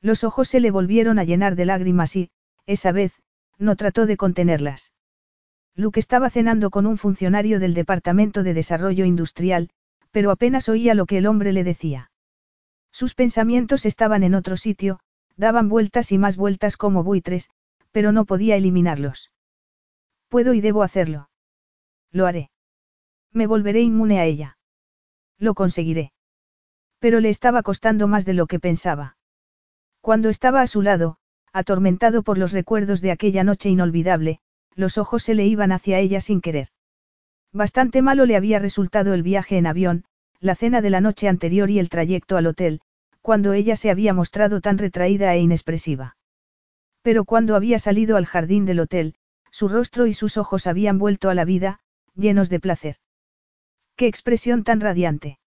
Los 0.00 0.24
ojos 0.24 0.48
se 0.48 0.58
le 0.58 0.72
volvieron 0.72 1.20
a 1.20 1.24
llenar 1.24 1.54
de 1.54 1.66
lágrimas 1.66 2.16
y, 2.16 2.32
esa 2.66 2.90
vez, 2.90 3.22
no 3.56 3.76
trató 3.76 4.04
de 4.04 4.16
contenerlas. 4.16 4.94
Luke 5.76 6.00
estaba 6.00 6.28
cenando 6.28 6.70
con 6.70 6.86
un 6.86 6.98
funcionario 6.98 7.60
del 7.60 7.72
Departamento 7.72 8.42
de 8.42 8.52
Desarrollo 8.52 9.04
Industrial, 9.04 9.70
pero 10.10 10.32
apenas 10.32 10.68
oía 10.68 10.94
lo 10.94 11.06
que 11.06 11.18
el 11.18 11.28
hombre 11.28 11.52
le 11.52 11.62
decía. 11.62 12.09
Sus 12.92 13.14
pensamientos 13.14 13.86
estaban 13.86 14.22
en 14.22 14.34
otro 14.34 14.56
sitio, 14.56 15.00
daban 15.36 15.68
vueltas 15.68 16.12
y 16.12 16.18
más 16.18 16.36
vueltas 16.36 16.76
como 16.76 17.02
buitres, 17.04 17.50
pero 17.92 18.12
no 18.12 18.24
podía 18.24 18.56
eliminarlos. 18.56 19.30
Puedo 20.28 20.54
y 20.54 20.60
debo 20.60 20.82
hacerlo. 20.82 21.30
Lo 22.12 22.26
haré. 22.26 22.50
Me 23.32 23.46
volveré 23.46 23.80
inmune 23.80 24.20
a 24.20 24.24
ella. 24.24 24.58
Lo 25.38 25.54
conseguiré. 25.54 26.12
Pero 26.98 27.20
le 27.20 27.30
estaba 27.30 27.62
costando 27.62 28.08
más 28.08 28.24
de 28.24 28.34
lo 28.34 28.46
que 28.46 28.60
pensaba. 28.60 29.16
Cuando 30.00 30.28
estaba 30.28 30.60
a 30.60 30.66
su 30.66 30.82
lado, 30.82 31.16
atormentado 31.52 32.22
por 32.22 32.38
los 32.38 32.52
recuerdos 32.52 33.00
de 33.00 33.10
aquella 33.10 33.44
noche 33.44 33.70
inolvidable, 33.70 34.40
los 34.74 34.98
ojos 34.98 35.22
se 35.22 35.34
le 35.34 35.46
iban 35.46 35.72
hacia 35.72 35.98
ella 35.98 36.20
sin 36.20 36.40
querer. 36.40 36.68
Bastante 37.52 38.02
malo 38.02 38.26
le 38.26 38.36
había 38.36 38.58
resultado 38.58 39.14
el 39.14 39.22
viaje 39.22 39.56
en 39.56 39.66
avión, 39.66 40.04
la 40.40 40.54
cena 40.54 40.80
de 40.80 40.90
la 40.90 41.00
noche 41.00 41.28
anterior 41.28 41.70
y 41.70 41.78
el 41.78 41.90
trayecto 41.90 42.36
al 42.36 42.46
hotel, 42.46 42.80
cuando 43.20 43.52
ella 43.52 43.76
se 43.76 43.90
había 43.90 44.14
mostrado 44.14 44.60
tan 44.60 44.78
retraída 44.78 45.34
e 45.34 45.40
inexpresiva. 45.40 46.16
Pero 47.02 47.24
cuando 47.24 47.56
había 47.56 47.78
salido 47.78 48.16
al 48.16 48.26
jardín 48.26 48.64
del 48.64 48.80
hotel, 48.80 49.14
su 49.50 49.68
rostro 49.68 50.06
y 50.06 50.14
sus 50.14 50.36
ojos 50.36 50.66
habían 50.66 50.98
vuelto 50.98 51.28
a 51.28 51.34
la 51.34 51.44
vida, 51.44 51.80
llenos 52.14 52.48
de 52.48 52.60
placer. 52.60 52.96
¡Qué 53.96 54.06
expresión 54.06 54.64
tan 54.64 54.80
radiante! 54.80 55.38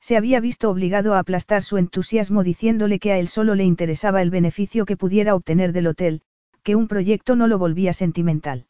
Se 0.00 0.16
había 0.16 0.40
visto 0.40 0.70
obligado 0.70 1.14
a 1.14 1.18
aplastar 1.18 1.62
su 1.62 1.76
entusiasmo 1.76 2.42
diciéndole 2.42 2.98
que 2.98 3.12
a 3.12 3.18
él 3.18 3.28
solo 3.28 3.54
le 3.54 3.64
interesaba 3.64 4.22
el 4.22 4.30
beneficio 4.30 4.86
que 4.86 4.96
pudiera 4.96 5.34
obtener 5.34 5.72
del 5.72 5.86
hotel, 5.86 6.22
que 6.62 6.74
un 6.74 6.88
proyecto 6.88 7.36
no 7.36 7.46
lo 7.46 7.58
volvía 7.58 7.92
sentimental. 7.92 8.66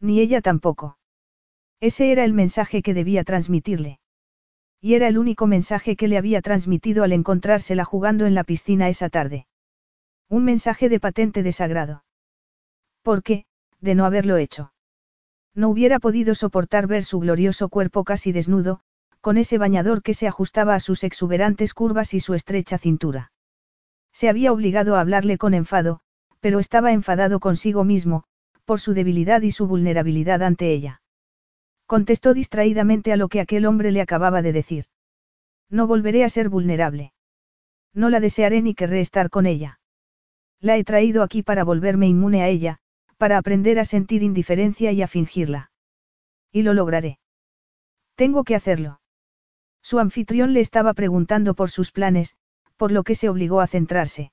Ni 0.00 0.20
ella 0.20 0.40
tampoco. 0.40 0.98
Ese 1.80 2.10
era 2.10 2.24
el 2.24 2.32
mensaje 2.32 2.82
que 2.82 2.94
debía 2.94 3.24
transmitirle. 3.24 3.99
Y 4.80 4.94
era 4.94 5.08
el 5.08 5.18
único 5.18 5.46
mensaje 5.46 5.94
que 5.96 6.08
le 6.08 6.16
había 6.16 6.40
transmitido 6.40 7.04
al 7.04 7.12
encontrársela 7.12 7.84
jugando 7.84 8.26
en 8.26 8.34
la 8.34 8.44
piscina 8.44 8.88
esa 8.88 9.10
tarde. 9.10 9.46
Un 10.28 10.44
mensaje 10.44 10.88
de 10.88 11.00
patente 11.00 11.42
desagrado. 11.42 12.04
¿Por 13.02 13.22
qué, 13.22 13.44
de 13.80 13.94
no 13.94 14.04
haberlo 14.04 14.36
hecho. 14.36 14.72
No 15.54 15.68
hubiera 15.68 15.98
podido 15.98 16.34
soportar 16.34 16.86
ver 16.86 17.04
su 17.04 17.18
glorioso 17.18 17.68
cuerpo 17.68 18.04
casi 18.04 18.32
desnudo, 18.32 18.80
con 19.20 19.36
ese 19.36 19.58
bañador 19.58 20.02
que 20.02 20.14
se 20.14 20.28
ajustaba 20.28 20.74
a 20.74 20.80
sus 20.80 21.04
exuberantes 21.04 21.74
curvas 21.74 22.14
y 22.14 22.20
su 22.20 22.34
estrecha 22.34 22.78
cintura. 22.78 23.32
Se 24.12 24.28
había 24.28 24.52
obligado 24.52 24.96
a 24.96 25.00
hablarle 25.00 25.38
con 25.38 25.54
enfado, 25.54 26.00
pero 26.40 26.58
estaba 26.58 26.92
enfadado 26.92 27.38
consigo 27.40 27.84
mismo, 27.84 28.24
por 28.64 28.80
su 28.80 28.94
debilidad 28.94 29.42
y 29.42 29.50
su 29.50 29.66
vulnerabilidad 29.66 30.42
ante 30.42 30.72
ella. 30.72 31.02
Contestó 31.90 32.34
distraídamente 32.34 33.12
a 33.12 33.16
lo 33.16 33.26
que 33.26 33.40
aquel 33.40 33.66
hombre 33.66 33.90
le 33.90 34.00
acababa 34.00 34.42
de 34.42 34.52
decir. 34.52 34.84
No 35.68 35.88
volveré 35.88 36.22
a 36.22 36.28
ser 36.28 36.48
vulnerable. 36.48 37.12
No 37.92 38.10
la 38.10 38.20
desearé 38.20 38.62
ni 38.62 38.76
querré 38.76 39.00
estar 39.00 39.28
con 39.28 39.44
ella. 39.44 39.80
La 40.60 40.76
he 40.76 40.84
traído 40.84 41.24
aquí 41.24 41.42
para 41.42 41.64
volverme 41.64 42.06
inmune 42.06 42.42
a 42.42 42.48
ella, 42.48 42.78
para 43.16 43.38
aprender 43.38 43.80
a 43.80 43.84
sentir 43.84 44.22
indiferencia 44.22 44.92
y 44.92 45.02
a 45.02 45.08
fingirla. 45.08 45.72
Y 46.52 46.62
lo 46.62 46.74
lograré. 46.74 47.18
Tengo 48.14 48.44
que 48.44 48.54
hacerlo. 48.54 49.00
Su 49.82 49.98
anfitrión 49.98 50.52
le 50.52 50.60
estaba 50.60 50.94
preguntando 50.94 51.54
por 51.54 51.70
sus 51.70 51.90
planes, 51.90 52.36
por 52.76 52.92
lo 52.92 53.02
que 53.02 53.16
se 53.16 53.28
obligó 53.28 53.60
a 53.60 53.66
centrarse. 53.66 54.30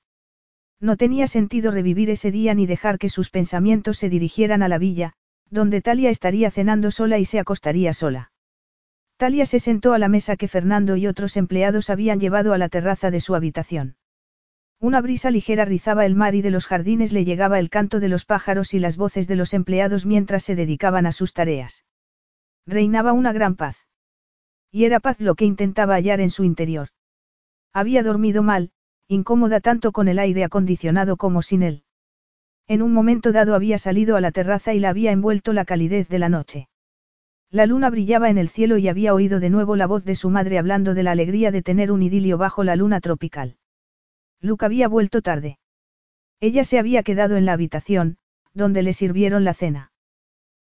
No 0.80 0.96
tenía 0.96 1.26
sentido 1.26 1.72
revivir 1.72 2.12
ese 2.12 2.30
día 2.30 2.54
ni 2.54 2.68
dejar 2.68 3.00
que 3.00 3.10
sus 3.10 3.32
pensamientos 3.32 3.98
se 3.98 4.10
dirigieran 4.10 4.62
a 4.62 4.68
la 4.68 4.78
villa, 4.78 5.16
donde 5.50 5.82
Talia 5.82 6.10
estaría 6.10 6.52
cenando 6.52 6.92
sola 6.92 7.20
y 7.20 7.26
se 7.26 7.40
acostaría 7.40 7.94
sola. 7.94 8.32
Talia 9.18 9.46
se 9.46 9.60
sentó 9.60 9.94
a 9.94 10.00
la 10.00 10.10
mesa 10.10 10.36
que 10.36 10.48
Fernando 10.48 10.96
y 10.96 11.08
otros 11.08 11.38
empleados 11.38 11.90
habían 11.90 12.20
llevado 12.20 12.54
a 12.54 12.58
la 12.58 12.70
terraza 12.70 13.10
de 13.10 13.20
su 13.20 13.36
habitación. 13.36 13.96
Una 14.80 15.02
brisa 15.02 15.32
ligera 15.32 15.66
rizaba 15.66 16.06
el 16.06 16.14
mar 16.14 16.36
y 16.36 16.44
de 16.44 16.52
los 16.52 16.68
jardines 16.68 17.12
le 17.12 17.26
llegaba 17.26 17.58
el 17.58 17.72
canto 17.72 18.00
de 18.00 18.10
los 18.10 18.26
pájaros 18.26 18.76
y 18.76 18.80
las 18.80 18.96
voces 18.96 19.28
de 19.28 19.36
los 19.36 19.56
empleados 19.56 20.06
mientras 20.06 20.44
se 20.44 20.56
dedicaban 20.56 21.08
a 21.08 21.12
sus 21.12 21.34
tareas. 21.34 21.84
Reinaba 22.68 23.12
una 23.14 23.34
gran 23.34 23.56
paz. 23.56 23.78
Y 24.72 24.86
era 24.86 25.00
paz 25.00 25.20
lo 25.20 25.34
que 25.34 25.46
intentaba 25.46 25.96
hallar 25.96 26.20
en 26.20 26.30
su 26.30 26.44
interior. 26.44 26.90
Había 27.74 28.04
dormido 28.04 28.44
mal, 28.44 28.72
incómoda 29.08 29.62
tanto 29.62 29.92
con 29.92 30.10
el 30.10 30.20
aire 30.20 30.44
acondicionado 30.44 31.18
como 31.18 31.42
sin 31.42 31.64
él. 31.64 31.84
En 32.68 32.82
un 32.82 32.92
momento 32.92 33.32
dado 33.32 33.56
había 33.56 33.78
salido 33.78 34.18
a 34.18 34.22
la 34.22 34.32
terraza 34.32 34.74
y 34.74 34.80
la 34.80 34.90
había 34.90 35.12
envuelto 35.12 35.54
la 35.54 35.64
calidez 35.64 36.10
de 36.10 36.20
la 36.20 36.28
noche. 36.28 36.68
La 37.50 37.66
luna 37.66 37.90
brillaba 37.90 38.30
en 38.30 38.38
el 38.38 38.50
cielo 38.50 38.78
y 38.78 38.90
había 38.90 39.14
oído 39.14 39.40
de 39.40 39.50
nuevo 39.50 39.78
la 39.78 39.88
voz 39.88 40.04
de 40.04 40.16
su 40.16 40.30
madre 40.30 40.58
hablando 40.58 40.94
de 40.94 41.04
la 41.04 41.12
alegría 41.12 41.52
de 41.52 41.62
tener 41.62 41.94
un 41.94 42.04
idilio 42.04 42.38
bajo 42.38 42.66
la 42.66 42.76
luna 42.76 43.00
tropical. 43.00 43.56
Luke 44.42 44.66
había 44.66 44.90
vuelto 44.90 45.22
tarde. 45.22 45.60
Ella 46.42 46.66
se 46.66 46.78
había 46.78 47.04
quedado 47.04 47.38
en 47.38 47.46
la 47.46 47.54
habitación, 47.54 48.18
donde 48.54 48.84
le 48.84 48.92
sirvieron 48.92 49.46
la 49.46 49.54
cena. 49.54 49.92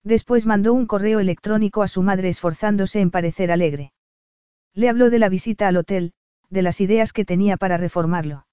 Después 0.04 0.46
mandó 0.46 0.72
un 0.72 0.86
correo 0.86 1.18
electrónico 1.18 1.82
a 1.82 1.88
su 1.88 2.02
madre 2.02 2.28
esforzándose 2.28 3.00
en 3.00 3.10
parecer 3.10 3.50
alegre. 3.50 3.92
Le 4.72 4.88
habló 4.88 5.10
de 5.10 5.18
la 5.18 5.28
visita 5.28 5.66
al 5.66 5.76
hotel, 5.76 6.12
de 6.48 6.62
las 6.62 6.80
ideas 6.80 7.12
que 7.12 7.24
tenía 7.24 7.56
para 7.56 7.76
reformarlo. 7.76 8.46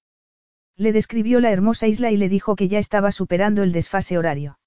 Le 0.76 0.92
describió 0.92 1.40
la 1.40 1.50
hermosa 1.50 1.86
isla 1.86 2.10
y 2.10 2.16
le 2.16 2.28
dijo 2.28 2.54
que 2.54 2.68
ya 2.68 2.78
estaba 2.78 3.10
superando 3.12 3.62
el 3.62 3.72
desfase 3.72 4.18
horario. 4.18 4.58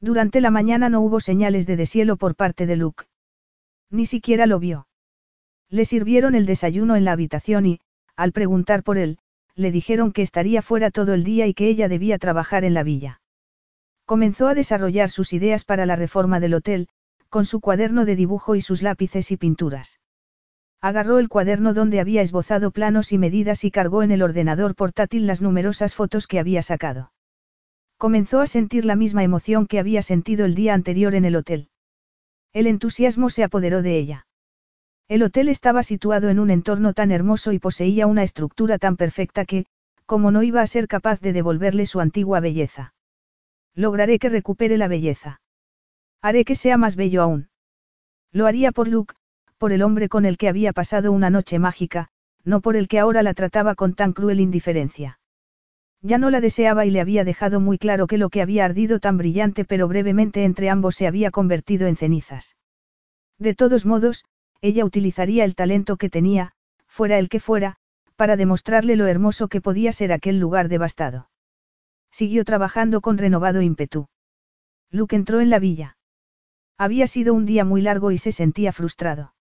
Durante 0.00 0.40
la 0.40 0.50
mañana 0.50 0.88
no 0.88 1.00
hubo 1.00 1.20
señales 1.20 1.66
de 1.66 1.76
deshielo 1.76 2.16
por 2.16 2.34
parte 2.34 2.66
de 2.66 2.76
Luke. 2.76 3.04
Ni 3.90 4.06
siquiera 4.06 4.46
lo 4.46 4.58
vio. 4.58 4.88
Le 5.68 5.84
sirvieron 5.84 6.34
el 6.34 6.46
desayuno 6.46 6.96
en 6.96 7.04
la 7.04 7.12
habitación 7.12 7.66
y, 7.66 7.80
al 8.16 8.32
preguntar 8.32 8.82
por 8.82 8.98
él, 8.98 9.18
le 9.54 9.70
dijeron 9.70 10.12
que 10.12 10.22
estaría 10.22 10.62
fuera 10.62 10.90
todo 10.90 11.14
el 11.14 11.24
día 11.24 11.46
y 11.46 11.54
que 11.54 11.68
ella 11.68 11.88
debía 11.88 12.18
trabajar 12.18 12.64
en 12.64 12.74
la 12.74 12.82
villa. 12.82 13.20
Comenzó 14.04 14.48
a 14.48 14.54
desarrollar 14.54 15.10
sus 15.10 15.32
ideas 15.32 15.64
para 15.64 15.86
la 15.86 15.96
reforma 15.96 16.40
del 16.40 16.54
hotel, 16.54 16.88
con 17.28 17.44
su 17.44 17.60
cuaderno 17.60 18.04
de 18.04 18.16
dibujo 18.16 18.54
y 18.54 18.60
sus 18.60 18.82
lápices 18.82 19.30
y 19.32 19.36
pinturas. 19.36 19.98
Agarró 20.86 21.18
el 21.18 21.28
cuaderno 21.28 21.74
donde 21.74 21.98
había 21.98 22.22
esbozado 22.22 22.70
planos 22.70 23.12
y 23.12 23.18
medidas 23.18 23.64
y 23.64 23.72
cargó 23.72 24.04
en 24.04 24.12
el 24.12 24.22
ordenador 24.22 24.76
portátil 24.76 25.26
las 25.26 25.42
numerosas 25.42 25.96
fotos 25.96 26.28
que 26.28 26.38
había 26.38 26.62
sacado. 26.62 27.10
Comenzó 27.98 28.40
a 28.40 28.46
sentir 28.46 28.84
la 28.84 28.94
misma 28.94 29.24
emoción 29.24 29.66
que 29.66 29.80
había 29.80 30.00
sentido 30.00 30.44
el 30.44 30.54
día 30.54 30.74
anterior 30.74 31.16
en 31.16 31.24
el 31.24 31.34
hotel. 31.34 31.70
El 32.52 32.68
entusiasmo 32.68 33.30
se 33.30 33.42
apoderó 33.42 33.82
de 33.82 33.98
ella. 33.98 34.28
El 35.08 35.24
hotel 35.24 35.48
estaba 35.48 35.82
situado 35.82 36.28
en 36.28 36.38
un 36.38 36.50
entorno 36.50 36.92
tan 36.92 37.10
hermoso 37.10 37.50
y 37.50 37.58
poseía 37.58 38.06
una 38.06 38.22
estructura 38.22 38.78
tan 38.78 38.96
perfecta 38.96 39.44
que, 39.44 39.66
como 40.04 40.30
no 40.30 40.44
iba 40.44 40.62
a 40.62 40.68
ser 40.68 40.86
capaz 40.86 41.18
de 41.20 41.32
devolverle 41.32 41.86
su 41.86 41.98
antigua 41.98 42.38
belleza. 42.38 42.94
Lograré 43.74 44.20
que 44.20 44.28
recupere 44.28 44.78
la 44.78 44.86
belleza. 44.86 45.40
Haré 46.22 46.44
que 46.44 46.54
sea 46.54 46.76
más 46.76 46.94
bello 46.94 47.22
aún. 47.22 47.48
Lo 48.30 48.46
haría 48.46 48.70
por 48.70 48.86
Luke, 48.86 49.16
por 49.58 49.72
el 49.72 49.82
hombre 49.82 50.08
con 50.08 50.24
el 50.24 50.36
que 50.36 50.48
había 50.48 50.72
pasado 50.72 51.12
una 51.12 51.30
noche 51.30 51.58
mágica, 51.58 52.08
no 52.44 52.60
por 52.60 52.76
el 52.76 52.88
que 52.88 52.98
ahora 52.98 53.22
la 53.22 53.34
trataba 53.34 53.74
con 53.74 53.94
tan 53.94 54.12
cruel 54.12 54.40
indiferencia. 54.40 55.18
Ya 56.02 56.18
no 56.18 56.30
la 56.30 56.40
deseaba 56.40 56.86
y 56.86 56.90
le 56.90 57.00
había 57.00 57.24
dejado 57.24 57.58
muy 57.58 57.78
claro 57.78 58.06
que 58.06 58.18
lo 58.18 58.28
que 58.28 58.42
había 58.42 58.64
ardido 58.64 59.00
tan 59.00 59.16
brillante 59.18 59.64
pero 59.64 59.88
brevemente 59.88 60.44
entre 60.44 60.70
ambos 60.70 60.94
se 60.94 61.06
había 61.06 61.30
convertido 61.30 61.88
en 61.88 61.96
cenizas. 61.96 62.56
De 63.38 63.54
todos 63.54 63.86
modos, 63.86 64.24
ella 64.60 64.84
utilizaría 64.84 65.44
el 65.44 65.54
talento 65.54 65.96
que 65.96 66.10
tenía, 66.10 66.52
fuera 66.86 67.18
el 67.18 67.28
que 67.28 67.40
fuera, 67.40 67.76
para 68.16 68.36
demostrarle 68.36 68.96
lo 68.96 69.06
hermoso 69.06 69.48
que 69.48 69.60
podía 69.60 69.92
ser 69.92 70.12
aquel 70.12 70.38
lugar 70.38 70.68
devastado. 70.68 71.28
Siguió 72.10 72.44
trabajando 72.44 73.00
con 73.00 73.18
renovado 73.18 73.60
ímpetu. 73.60 74.08
Luke 74.90 75.16
entró 75.16 75.40
en 75.40 75.50
la 75.50 75.58
villa. 75.58 75.98
Había 76.78 77.06
sido 77.06 77.34
un 77.34 77.46
día 77.46 77.64
muy 77.64 77.82
largo 77.82 78.10
y 78.10 78.18
se 78.18 78.32
sentía 78.32 78.72
frustrado. 78.72 79.34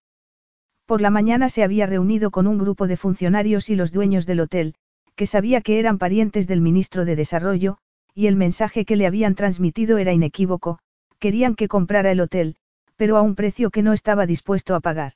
Por 0.85 1.01
la 1.01 1.09
mañana 1.09 1.49
se 1.49 1.63
había 1.63 1.87
reunido 1.87 2.29
con 2.29 2.45
un 2.45 2.57
grupo 2.59 2.87
de 2.87 2.97
funcionarios 2.97 3.69
y 3.69 3.75
los 3.75 3.91
dueños 3.91 4.25
del 4.25 4.39
hotel, 4.39 4.75
que 5.15 5.25
sabía 5.25 5.61
que 5.61 5.79
eran 5.79 5.97
parientes 5.97 6.47
del 6.47 6.61
ministro 6.61 7.05
de 7.05 7.15
Desarrollo, 7.15 7.77
y 8.13 8.27
el 8.27 8.35
mensaje 8.35 8.85
que 8.85 8.95
le 8.95 9.07
habían 9.07 9.35
transmitido 9.35 9.97
era 9.97 10.13
inequívoco, 10.13 10.79
querían 11.19 11.55
que 11.55 11.67
comprara 11.67 12.11
el 12.11 12.19
hotel, 12.19 12.55
pero 12.97 13.17
a 13.17 13.21
un 13.21 13.35
precio 13.35 13.71
que 13.71 13.81
no 13.81 13.93
estaba 13.93 14.25
dispuesto 14.25 14.75
a 14.75 14.79
pagar. 14.79 15.13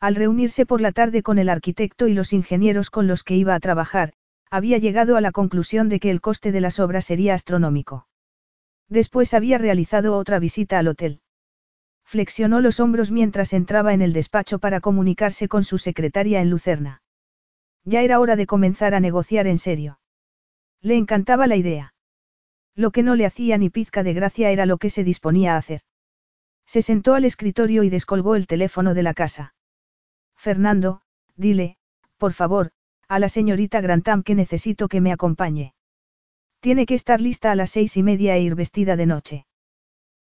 Al 0.00 0.14
reunirse 0.14 0.64
por 0.64 0.80
la 0.80 0.92
tarde 0.92 1.22
con 1.22 1.38
el 1.38 1.48
arquitecto 1.48 2.08
y 2.08 2.14
los 2.14 2.32
ingenieros 2.32 2.90
con 2.90 3.06
los 3.06 3.24
que 3.24 3.36
iba 3.36 3.54
a 3.54 3.60
trabajar, 3.60 4.14
había 4.50 4.78
llegado 4.78 5.16
a 5.16 5.20
la 5.20 5.32
conclusión 5.32 5.88
de 5.88 6.00
que 6.00 6.10
el 6.10 6.20
coste 6.20 6.52
de 6.52 6.60
las 6.60 6.80
obras 6.80 7.04
sería 7.04 7.34
astronómico. 7.34 8.06
Después 8.88 9.34
había 9.34 9.58
realizado 9.58 10.16
otra 10.16 10.38
visita 10.38 10.78
al 10.78 10.88
hotel. 10.88 11.20
Flexionó 12.08 12.62
los 12.62 12.80
hombros 12.80 13.10
mientras 13.10 13.52
entraba 13.52 13.92
en 13.92 14.00
el 14.00 14.14
despacho 14.14 14.58
para 14.58 14.80
comunicarse 14.80 15.46
con 15.46 15.62
su 15.62 15.76
secretaria 15.76 16.40
en 16.40 16.48
Lucerna. 16.48 17.02
Ya 17.84 18.00
era 18.00 18.18
hora 18.18 18.34
de 18.34 18.46
comenzar 18.46 18.94
a 18.94 19.00
negociar 19.00 19.46
en 19.46 19.58
serio. 19.58 20.00
Le 20.80 20.96
encantaba 20.96 21.46
la 21.46 21.56
idea. 21.56 21.92
Lo 22.74 22.92
que 22.92 23.02
no 23.02 23.14
le 23.14 23.26
hacía 23.26 23.58
ni 23.58 23.68
pizca 23.68 24.02
de 24.02 24.14
gracia 24.14 24.50
era 24.50 24.64
lo 24.64 24.78
que 24.78 24.88
se 24.88 25.04
disponía 25.04 25.52
a 25.52 25.58
hacer. 25.58 25.82
Se 26.64 26.80
sentó 26.80 27.12
al 27.12 27.26
escritorio 27.26 27.82
y 27.82 27.90
descolgó 27.90 28.36
el 28.36 28.46
teléfono 28.46 28.94
de 28.94 29.02
la 29.02 29.12
casa. 29.12 29.54
Fernando, 30.34 31.02
dile, 31.36 31.76
por 32.16 32.32
favor, 32.32 32.70
a 33.06 33.18
la 33.18 33.28
señorita 33.28 33.82
Grantham 33.82 34.22
que 34.22 34.34
necesito 34.34 34.88
que 34.88 35.02
me 35.02 35.12
acompañe. 35.12 35.74
Tiene 36.60 36.86
que 36.86 36.94
estar 36.94 37.20
lista 37.20 37.52
a 37.52 37.54
las 37.54 37.68
seis 37.68 37.98
y 37.98 38.02
media 38.02 38.34
e 38.34 38.40
ir 38.40 38.54
vestida 38.54 38.96
de 38.96 39.04
noche. 39.04 39.47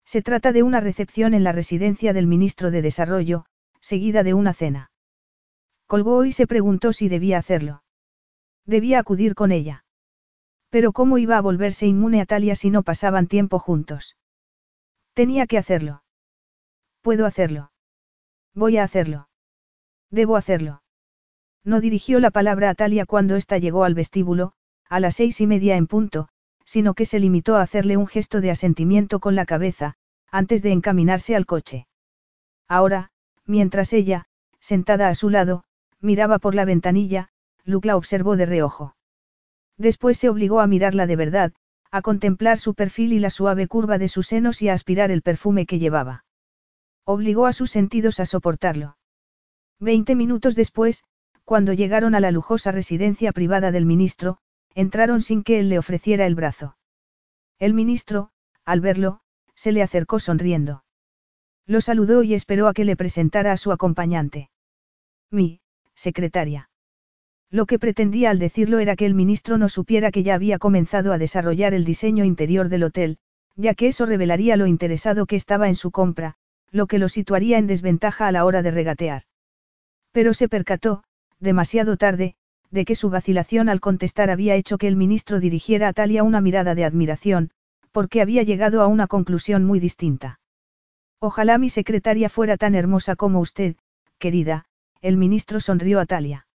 Se 0.06 0.22
trata 0.22 0.52
de 0.52 0.62
una 0.62 0.78
recepción 0.80 1.34
en 1.34 1.42
la 1.42 1.50
residencia 1.50 2.12
del 2.12 2.28
ministro 2.28 2.70
de 2.70 2.80
Desarrollo, 2.80 3.44
seguida 3.80 4.22
de 4.22 4.34
una 4.34 4.54
cena. 4.54 4.92
Colgó 5.86 6.24
y 6.24 6.32
se 6.32 6.46
preguntó 6.46 6.92
si 6.92 7.08
debía 7.08 7.38
hacerlo. 7.38 7.82
Debía 8.64 9.00
acudir 9.00 9.34
con 9.34 9.50
ella. 9.50 9.84
Pero 10.70 10.92
¿cómo 10.92 11.18
iba 11.18 11.36
a 11.36 11.40
volverse 11.40 11.86
inmune 11.86 12.20
a 12.20 12.26
Talia 12.26 12.54
si 12.54 12.70
no 12.70 12.84
pasaban 12.84 13.26
tiempo 13.26 13.58
juntos? 13.58 14.16
Tenía 15.12 15.46
que 15.46 15.58
hacerlo. 15.58 16.04
Puedo 17.02 17.26
hacerlo. 17.26 17.72
Voy 18.54 18.76
a 18.76 18.84
hacerlo. 18.84 19.28
Debo 20.10 20.36
hacerlo. 20.36 20.82
No 21.64 21.80
dirigió 21.80 22.20
la 22.20 22.30
palabra 22.30 22.70
a 22.70 22.74
Talia 22.74 23.06
cuando 23.06 23.34
ésta 23.34 23.58
llegó 23.58 23.82
al 23.82 23.94
vestíbulo, 23.94 24.52
a 24.88 25.00
las 25.00 25.16
seis 25.16 25.40
y 25.40 25.48
media 25.48 25.76
en 25.76 25.88
punto, 25.88 26.28
sino 26.66 26.92
que 26.92 27.06
se 27.06 27.20
limitó 27.20 27.56
a 27.56 27.62
hacerle 27.62 27.96
un 27.96 28.06
gesto 28.06 28.42
de 28.42 28.50
asentimiento 28.50 29.20
con 29.20 29.34
la 29.34 29.46
cabeza, 29.46 29.94
antes 30.30 30.62
de 30.62 30.72
encaminarse 30.72 31.34
al 31.34 31.46
coche. 31.46 31.86
Ahora, 32.68 33.12
mientras 33.46 33.92
ella, 33.92 34.26
sentada 34.60 35.08
a 35.08 35.14
su 35.14 35.30
lado, 35.30 35.64
miraba 36.00 36.38
por 36.38 36.54
la 36.54 36.64
ventanilla, 36.64 37.30
Luke 37.64 37.86
la 37.86 37.96
observó 37.96 38.36
de 38.36 38.46
reojo. 38.46 38.96
Después 39.78 40.18
se 40.18 40.28
obligó 40.28 40.60
a 40.60 40.66
mirarla 40.66 41.06
de 41.06 41.16
verdad, 41.16 41.52
a 41.90 42.02
contemplar 42.02 42.58
su 42.58 42.74
perfil 42.74 43.12
y 43.12 43.20
la 43.20 43.30
suave 43.30 43.68
curva 43.68 43.96
de 43.98 44.08
sus 44.08 44.26
senos 44.26 44.60
y 44.60 44.68
a 44.68 44.74
aspirar 44.74 45.10
el 45.10 45.22
perfume 45.22 45.66
que 45.66 45.78
llevaba. 45.78 46.24
Obligó 47.04 47.46
a 47.46 47.52
sus 47.52 47.70
sentidos 47.70 48.18
a 48.18 48.26
soportarlo. 48.26 48.98
Veinte 49.78 50.16
minutos 50.16 50.56
después, 50.56 51.04
cuando 51.44 51.72
llegaron 51.72 52.16
a 52.16 52.20
la 52.20 52.32
lujosa 52.32 52.72
residencia 52.72 53.30
privada 53.30 53.70
del 53.70 53.86
ministro, 53.86 54.38
entraron 54.76 55.22
sin 55.22 55.42
que 55.42 55.58
él 55.58 55.70
le 55.70 55.78
ofreciera 55.78 56.26
el 56.26 56.34
brazo. 56.34 56.76
El 57.58 57.72
ministro, 57.72 58.30
al 58.66 58.80
verlo, 58.82 59.20
se 59.54 59.72
le 59.72 59.82
acercó 59.82 60.20
sonriendo. 60.20 60.84
Lo 61.66 61.80
saludó 61.80 62.22
y 62.22 62.34
esperó 62.34 62.68
a 62.68 62.74
que 62.74 62.84
le 62.84 62.94
presentara 62.94 63.52
a 63.52 63.56
su 63.56 63.72
acompañante. 63.72 64.50
Mi, 65.30 65.60
secretaria. 65.94 66.68
Lo 67.50 67.64
que 67.64 67.78
pretendía 67.78 68.28
al 68.28 68.38
decirlo 68.38 68.78
era 68.78 68.96
que 68.96 69.06
el 69.06 69.14
ministro 69.14 69.56
no 69.56 69.70
supiera 69.70 70.10
que 70.10 70.22
ya 70.22 70.34
había 70.34 70.58
comenzado 70.58 71.12
a 71.12 71.18
desarrollar 71.18 71.72
el 71.72 71.86
diseño 71.86 72.24
interior 72.24 72.68
del 72.68 72.84
hotel, 72.84 73.18
ya 73.54 73.74
que 73.74 73.88
eso 73.88 74.04
revelaría 74.04 74.56
lo 74.56 74.66
interesado 74.66 75.24
que 75.24 75.36
estaba 75.36 75.68
en 75.68 75.76
su 75.76 75.90
compra, 75.90 76.34
lo 76.70 76.86
que 76.86 76.98
lo 76.98 77.08
situaría 77.08 77.56
en 77.56 77.66
desventaja 77.66 78.26
a 78.26 78.32
la 78.32 78.44
hora 78.44 78.60
de 78.60 78.72
regatear. 78.72 79.22
Pero 80.12 80.34
se 80.34 80.50
percató, 80.50 81.02
demasiado 81.40 81.96
tarde, 81.96 82.36
de 82.70 82.84
que 82.84 82.94
su 82.94 83.10
vacilación 83.10 83.68
al 83.68 83.80
contestar 83.80 84.30
había 84.30 84.54
hecho 84.54 84.78
que 84.78 84.88
el 84.88 84.96
ministro 84.96 85.40
dirigiera 85.40 85.88
a 85.88 85.92
Talia 85.92 86.22
una 86.22 86.40
mirada 86.40 86.74
de 86.74 86.84
admiración, 86.84 87.50
porque 87.92 88.20
había 88.20 88.42
llegado 88.42 88.82
a 88.82 88.86
una 88.86 89.06
conclusión 89.06 89.64
muy 89.64 89.80
distinta. 89.80 90.40
Ojalá 91.18 91.58
mi 91.58 91.68
secretaria 91.70 92.28
fuera 92.28 92.56
tan 92.56 92.74
hermosa 92.74 93.16
como 93.16 93.40
usted, 93.40 93.76
querida, 94.18 94.66
el 95.00 95.16
ministro 95.16 95.60
sonrió 95.60 96.00
a 96.00 96.06
Talia. 96.06 96.46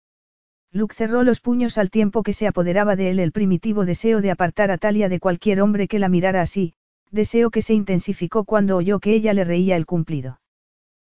Luke 0.73 0.95
cerró 0.95 1.25
los 1.25 1.41
puños 1.41 1.79
al 1.79 1.91
tiempo 1.91 2.23
que 2.23 2.33
se 2.33 2.47
apoderaba 2.47 2.95
de 2.95 3.11
él 3.11 3.19
el 3.19 3.33
primitivo 3.33 3.85
deseo 3.85 4.21
de 4.21 4.31
apartar 4.31 4.71
a 4.71 4.79
Talia 4.79 5.09
de 5.09 5.19
cualquier 5.19 5.61
hombre 5.63 5.89
que 5.89 5.99
la 5.99 6.09
mirara 6.09 6.43
así, 6.43 6.75
deseo 7.11 7.51
que 7.51 7.63
se 7.63 7.75
intensificó 7.75 8.45
cuando 8.45 8.77
oyó 8.77 9.01
que 9.01 9.15
ella 9.15 9.35
le 9.35 9.45
reía 9.45 9.77
el 9.77 9.87
cumplido. 9.87 10.41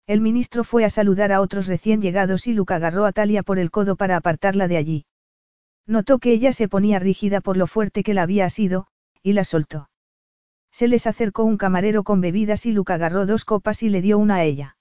El 0.06 0.20
ministro 0.20 0.64
fue 0.64 0.84
a 0.84 0.90
saludar 0.90 1.32
a 1.32 1.40
otros 1.40 1.66
recién 1.66 2.02
llegados 2.02 2.46
y 2.46 2.52
Luke 2.52 2.74
agarró 2.74 3.06
a 3.06 3.12
Talia 3.12 3.42
por 3.42 3.58
el 3.58 3.70
codo 3.70 3.96
para 3.96 4.16
apartarla 4.16 4.68
de 4.68 4.76
allí. 4.76 5.06
Notó 5.86 6.18
que 6.18 6.32
ella 6.32 6.52
se 6.52 6.68
ponía 6.68 6.98
rígida 6.98 7.40
por 7.40 7.56
lo 7.56 7.66
fuerte 7.66 8.02
que 8.02 8.12
la 8.12 8.22
había 8.22 8.50
sido, 8.50 8.86
y 9.22 9.32
la 9.32 9.44
soltó. 9.44 9.88
Se 10.70 10.88
les 10.88 11.06
acercó 11.06 11.44
un 11.44 11.56
camarero 11.56 12.02
con 12.02 12.20
bebidas 12.20 12.66
y 12.66 12.72
Luke 12.72 12.92
agarró 12.92 13.24
dos 13.24 13.44
copas 13.44 13.82
y 13.82 13.88
le 13.88 14.02
dio 14.02 14.18
una 14.18 14.36
a 14.36 14.44
ella. 14.44 14.76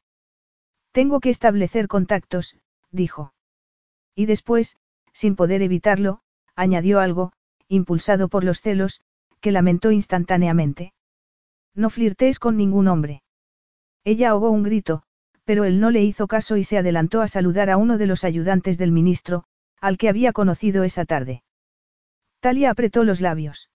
Tengo 0.91 1.19
que 1.21 1.29
establecer 1.29 1.87
contactos, 1.87 2.57
dijo. 2.91 3.33
Y 4.15 4.25
después, 4.25 4.77
sin 5.13 5.35
poder 5.35 5.61
evitarlo, 5.61 6.21
añadió 6.55 6.99
algo, 6.99 7.31
impulsado 7.67 8.27
por 8.27 8.43
los 8.43 8.59
celos, 8.59 9.01
que 9.39 9.51
lamentó 9.51 9.91
instantáneamente. 9.91 10.93
No 11.73 11.89
flirtees 11.89 12.39
con 12.39 12.57
ningún 12.57 12.87
hombre. 12.87 13.23
Ella 14.03 14.31
ahogó 14.31 14.49
un 14.49 14.63
grito, 14.63 15.03
pero 15.45 15.65
él 15.65 15.79
no 15.79 15.91
le 15.91 16.03
hizo 16.03 16.27
caso 16.27 16.57
y 16.57 16.63
se 16.63 16.77
adelantó 16.77 17.21
a 17.21 17.27
saludar 17.27 17.69
a 17.69 17.77
uno 17.77 17.97
de 17.97 18.05
los 18.05 18.23
ayudantes 18.23 18.77
del 18.77 18.91
ministro, 18.91 19.43
al 19.81 19.97
que 19.97 20.09
había 20.09 20.31
conocido 20.31 20.83
esa 20.83 21.05
tarde. 21.05 21.43
Talia 22.39 22.71
apretó 22.71 23.03
los 23.03 23.21
labios. 23.21 23.69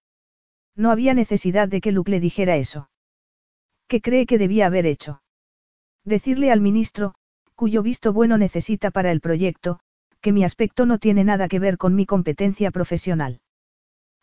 No 0.74 0.90
había 0.90 1.14
necesidad 1.14 1.68
de 1.68 1.80
que 1.80 1.92
Luke 1.92 2.10
le 2.10 2.20
dijera 2.20 2.56
eso. 2.56 2.90
¿Qué 3.88 4.00
cree 4.00 4.26
que 4.26 4.38
debía 4.38 4.66
haber 4.66 4.86
hecho? 4.86 5.22
Decirle 6.04 6.50
al 6.52 6.60
ministro, 6.60 7.14
cuyo 7.54 7.82
visto 7.82 8.12
bueno 8.12 8.38
necesita 8.38 8.90
para 8.90 9.10
el 9.10 9.20
proyecto, 9.20 9.80
que 10.20 10.32
mi 10.32 10.44
aspecto 10.44 10.86
no 10.86 10.98
tiene 10.98 11.24
nada 11.24 11.48
que 11.48 11.58
ver 11.58 11.78
con 11.78 11.94
mi 11.94 12.06
competencia 12.06 12.70
profesional. 12.70 13.40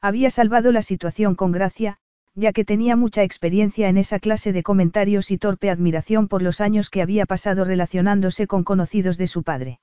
Había 0.01 0.29
salvado 0.29 0.71
la 0.71 0.81
situación 0.81 1.35
con 1.35 1.51
gracia, 1.51 1.97
ya 2.35 2.51
que 2.51 2.65
tenía 2.65 2.97
mucha 2.97 3.23
experiencia 3.23 3.87
en 3.87 3.97
esa 3.97 4.19
clase 4.19 4.51
de 4.51 4.61
comentarios 4.61 5.31
y 5.31 5.37
torpe 5.37 5.69
admiración 5.69 6.27
por 6.27 6.41
los 6.41 6.59
años 6.59 6.89
que 6.89 7.01
había 7.01 7.25
pasado 7.25 7.63
relacionándose 7.63 8.45
con 8.45 8.63
conocidos 8.63 9.17
de 9.17 9.27
su 9.27 9.43
padre. 9.43 9.79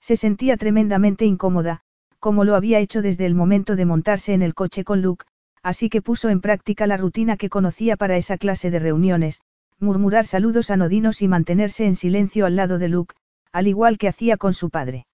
Se 0.00 0.16
sentía 0.16 0.56
tremendamente 0.56 1.24
incómoda, 1.24 1.80
como 2.20 2.44
lo 2.44 2.54
había 2.54 2.78
hecho 2.78 3.02
desde 3.02 3.26
el 3.26 3.34
momento 3.34 3.74
de 3.74 3.84
montarse 3.86 4.34
en 4.34 4.42
el 4.42 4.54
coche 4.54 4.84
con 4.84 5.02
Luke, 5.02 5.26
así 5.62 5.88
que 5.90 6.00
puso 6.00 6.28
en 6.28 6.40
práctica 6.40 6.86
la 6.86 6.96
rutina 6.96 7.36
que 7.36 7.50
conocía 7.50 7.96
para 7.96 8.16
esa 8.16 8.38
clase 8.38 8.70
de 8.70 8.78
reuniones, 8.78 9.40
murmurar 9.80 10.26
saludos 10.26 10.70
anodinos 10.70 11.22
y 11.22 11.28
mantenerse 11.28 11.86
en 11.86 11.96
silencio 11.96 12.46
al 12.46 12.54
lado 12.54 12.78
de 12.78 12.88
Luke, 12.88 13.14
al 13.50 13.66
igual 13.66 13.98
que 13.98 14.08
hacía 14.08 14.36
con 14.36 14.54
su 14.54 14.70
padre. 14.70 15.06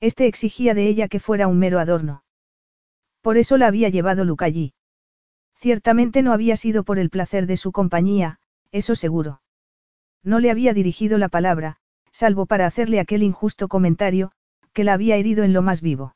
Este 0.00 0.26
exigía 0.26 0.74
de 0.74 0.88
ella 0.88 1.08
que 1.08 1.20
fuera 1.20 1.46
un 1.46 1.58
mero 1.58 1.78
adorno. 1.78 2.24
Por 3.22 3.36
eso 3.38 3.56
la 3.56 3.66
había 3.66 3.88
llevado 3.88 4.24
Luke 4.24 4.44
allí. 4.44 4.72
Ciertamente 5.66 6.22
no 6.22 6.32
había 6.32 6.54
sido 6.54 6.84
por 6.84 6.96
el 6.96 7.10
placer 7.10 7.48
de 7.48 7.56
su 7.56 7.72
compañía, 7.72 8.38
eso 8.70 8.94
seguro. 8.94 9.42
No 10.22 10.38
le 10.38 10.52
había 10.52 10.72
dirigido 10.72 11.18
la 11.18 11.28
palabra, 11.28 11.78
salvo 12.12 12.46
para 12.46 12.66
hacerle 12.66 13.00
aquel 13.00 13.24
injusto 13.24 13.66
comentario, 13.66 14.30
que 14.72 14.84
la 14.84 14.92
había 14.92 15.16
herido 15.16 15.42
en 15.42 15.52
lo 15.52 15.62
más 15.62 15.80
vivo. 15.80 16.14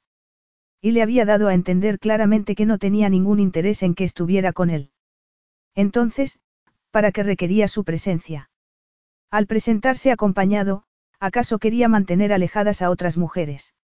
Y 0.80 0.92
le 0.92 1.02
había 1.02 1.24
dado 1.24 1.48
a 1.48 1.54
entender 1.54 1.98
claramente 1.98 2.54
que 2.54 2.64
no 2.64 2.78
tenía 2.78 3.08
ningún 3.08 3.40
interés 3.40 3.82
en 3.82 3.96
que 3.96 4.04
estuviera 4.04 4.52
con 4.52 4.70
él. 4.70 4.92
Entonces, 5.74 6.38
¿para 6.92 7.10
qué 7.10 7.24
requería 7.24 7.66
su 7.66 7.82
presencia? 7.82 8.50
Al 9.32 9.48
presentarse 9.48 10.12
acompañado, 10.12 10.84
¿acaso 11.18 11.58
quería 11.58 11.88
mantener 11.88 12.32
alejadas 12.32 12.82
a 12.82 12.90
otras 12.90 13.16
mujeres? 13.16 13.74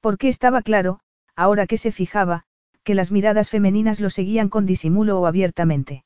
Porque 0.00 0.28
estaba 0.28 0.62
claro, 0.62 0.98
ahora 1.36 1.68
que 1.68 1.76
se 1.76 1.92
fijaba, 1.92 2.46
que 2.90 2.96
las 2.96 3.12
miradas 3.12 3.50
femeninas 3.50 4.00
lo 4.00 4.10
seguían 4.10 4.48
con 4.48 4.66
disimulo 4.66 5.20
o 5.20 5.26
abiertamente. 5.26 6.04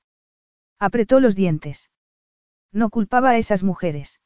Apretó 0.79 1.19
los 1.19 1.35
dientes. 1.35 1.89
No 2.73 2.91
culpaba 2.91 3.31
a 3.31 3.39
esas 3.39 3.63
mujeres. 3.63 4.21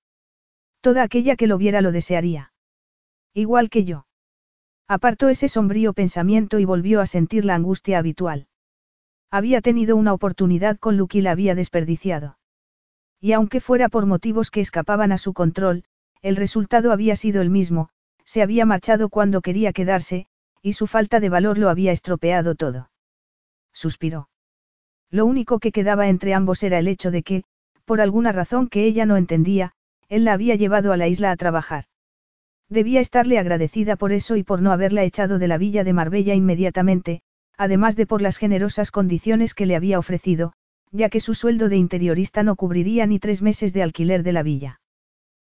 Toda 0.81 1.05
aquella 1.05 1.37
que 1.37 1.47
lo 1.47 1.57
viera 1.57 1.83
lo 1.83 1.93
desearía. 1.93 2.53
Igual 3.33 3.71
que 3.71 3.85
yo. 3.85 4.07
Apartó 4.89 5.29
ese 5.29 5.49
sombrío 5.49 5.93
pensamiento 5.93 6.59
y 6.59 6.65
volvió 6.65 7.01
a 7.01 7.07
sentir 7.07 7.45
la 7.45 7.55
angustia 7.55 7.97
habitual. 7.97 8.49
Había 9.31 9.61
tenido 9.61 9.95
una 9.95 10.13
oportunidad 10.13 10.79
con 10.79 10.97
Luke 10.97 11.17
y 11.17 11.21
la 11.21 11.31
había 11.31 11.55
desperdiciado. 11.55 12.39
Y 13.21 13.35
aunque 13.35 13.61
fuera 13.61 13.89
por 13.89 14.05
motivos 14.05 14.51
que 14.51 14.63
escapaban 14.63 15.13
a 15.13 15.19
su 15.19 15.33
control, 15.33 15.85
el 16.23 16.35
resultado 16.35 16.91
había 16.91 17.15
sido 17.15 17.41
el 17.41 17.51
mismo, 17.51 17.91
se 18.25 18.43
había 18.43 18.67
marchado 18.67 19.11
cuando 19.11 19.43
quería 19.43 19.73
quedarse, 19.73 20.27
y 20.69 20.73
su 20.73 20.87
falta 20.87 21.19
de 21.19 21.29
valor 21.29 21.59
lo 21.59 21.69
había 21.69 21.93
estropeado 21.93 22.55
todo. 22.55 22.91
Suspiró. 23.73 24.29
Lo 25.11 25.25
único 25.25 25.59
que 25.59 25.73
quedaba 25.73 26.09
entre 26.09 26.35
ambos 26.35 26.63
era 26.63 26.79
el 26.79 26.89
hecho 26.89 27.11
de 27.11 27.23
que, 27.23 27.45
por 27.85 28.01
alguna 28.01 28.33
razón 28.33 28.69
que 28.69 28.85
ella 28.85 29.07
no 29.07 29.17
entendía, 29.17 29.73
él 30.09 30.25
la 30.25 30.35
había 30.35 30.55
llevado 30.55 30.93
a 30.93 30.97
la 30.97 31.09
isla 31.09 31.31
a 31.31 31.37
trabajar. 31.37 31.85
Debía 32.69 33.01
estarle 33.01 33.39
agradecida 33.39 33.97
por 33.97 34.13
eso 34.13 34.37
y 34.37 34.43
por 34.43 34.61
no 34.61 34.73
haberla 34.73 35.05
echado 35.05 35.39
de 35.39 35.49
la 35.49 35.57
villa 35.57 35.85
de 35.85 35.95
Marbella 35.95 36.35
inmediatamente, 36.35 37.23
además 37.57 37.97
de 37.97 38.07
por 38.07 38.21
las 38.21 38.37
generosas 38.37 38.91
condiciones 38.91 39.55
que 39.55 39.65
le 39.65 39.75
había 39.75 39.99
ofrecido, 39.99 40.53
ya 40.93 41.09
que 41.09 41.21
su 41.21 41.35
sueldo 41.35 41.69
de 41.69 41.77
interiorista 41.77 42.43
no 42.43 42.57
cubriría 42.57 43.07
ni 43.07 43.19
tres 43.19 43.41
meses 43.41 43.73
de 43.73 43.83
alquiler 43.83 44.23
de 44.23 44.33
la 44.33 44.43
villa. 44.43 44.81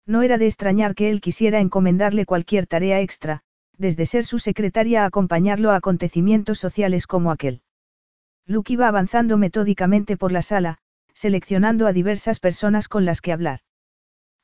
No 0.06 0.22
era 0.22 0.38
de 0.38 0.48
extrañar 0.48 0.96
que 0.96 1.10
él 1.10 1.22
quisiera 1.22 1.60
encomendarle 1.60 2.26
cualquier 2.26 2.68
tarea 2.68 3.00
extra, 3.00 3.44
desde 3.78 4.06
ser 4.06 4.26
su 4.26 4.40
secretaria 4.40 5.04
a 5.04 5.06
acompañarlo 5.08 5.72
a 5.72 5.76
acontecimientos 5.76 6.60
sociales 6.60 7.08
como 7.08 7.32
aquel. 7.32 7.62
Luke 8.46 8.74
iba 8.74 8.88
avanzando 8.88 9.38
metódicamente 9.38 10.18
por 10.18 10.32
la 10.32 10.42
sala, 10.42 10.78
seleccionando 11.14 11.88
a 11.88 11.94
diversas 11.94 12.40
personas 12.40 12.88
con 12.88 13.06
las 13.06 13.22
que 13.22 13.32
hablar. 13.32 13.60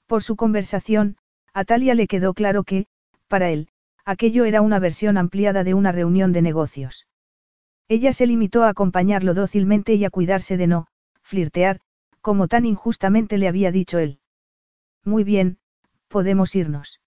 Por 0.07 0.23
su 0.23 0.35
conversación, 0.35 1.17
a 1.53 1.65
Talia 1.65 1.95
le 1.95 2.07
quedó 2.07 2.33
claro 2.33 2.63
que, 2.63 2.87
para 3.27 3.49
él, 3.49 3.69
aquello 4.05 4.45
era 4.45 4.61
una 4.61 4.79
versión 4.79 5.17
ampliada 5.17 5.63
de 5.63 5.73
una 5.73 5.91
reunión 5.91 6.31
de 6.31 6.41
negocios. 6.41 7.07
Ella 7.87 8.13
se 8.13 8.27
limitó 8.27 8.63
a 8.63 8.69
acompañarlo 8.69 9.33
dócilmente 9.33 9.95
y 9.95 10.05
a 10.05 10.09
cuidarse 10.09 10.57
de 10.57 10.67
no, 10.67 10.87
flirtear, 11.21 11.79
como 12.21 12.47
tan 12.47 12.65
injustamente 12.65 13.37
le 13.37 13.47
había 13.47 13.71
dicho 13.71 13.99
él. 13.99 14.19
Muy 15.03 15.23
bien, 15.23 15.57
podemos 16.07 16.55
irnos. 16.55 16.99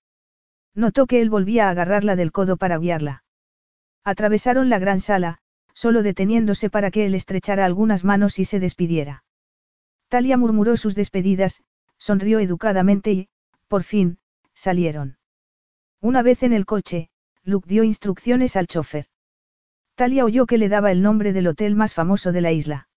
Notó 0.75 1.07
que 1.07 1.21
él 1.21 1.31
volvía 1.31 1.69
a 1.69 1.71
agarrarla 1.71 2.17
del 2.17 2.33
codo 2.33 2.57
para 2.57 2.79
guiarla. 2.79 3.25
Atravesaron 4.05 4.69
la 4.69 4.79
gran 4.79 5.01
sala, 5.01 5.39
solo 5.75 6.03
deteniéndose 6.03 6.71
para 6.71 6.91
que 6.91 7.07
él 7.07 7.15
estrechara 7.15 7.65
algunas 7.65 8.05
manos 8.05 8.39
y 8.39 8.45
se 8.45 8.61
despidiera. 8.61 9.25
Talia 10.09 10.37
murmuró 10.37 10.77
sus 10.77 10.95
despedidas, 10.95 11.65
sonrió 11.99 12.41
educadamente 12.41 13.13
y, 13.13 13.29
por 13.69 13.83
fin, 13.83 14.19
salieron. 14.55 15.19
Una 16.01 16.23
vez 16.23 16.43
en 16.43 16.53
el 16.53 16.67
coche, 16.67 17.11
Luke 17.45 17.69
dio 17.69 17.85
instrucciones 17.85 18.57
al 18.57 18.67
chofer. 18.67 19.07
Talia 19.95 20.25
oyó 20.25 20.47
que 20.47 20.59
le 20.59 20.69
daba 20.69 20.91
el 20.91 21.03
nombre 21.03 21.33
del 21.33 21.47
hotel 21.47 21.77
más 21.77 21.95
famoso 21.95 22.33
de 22.33 22.41
la 22.41 22.53
isla. 22.53 22.89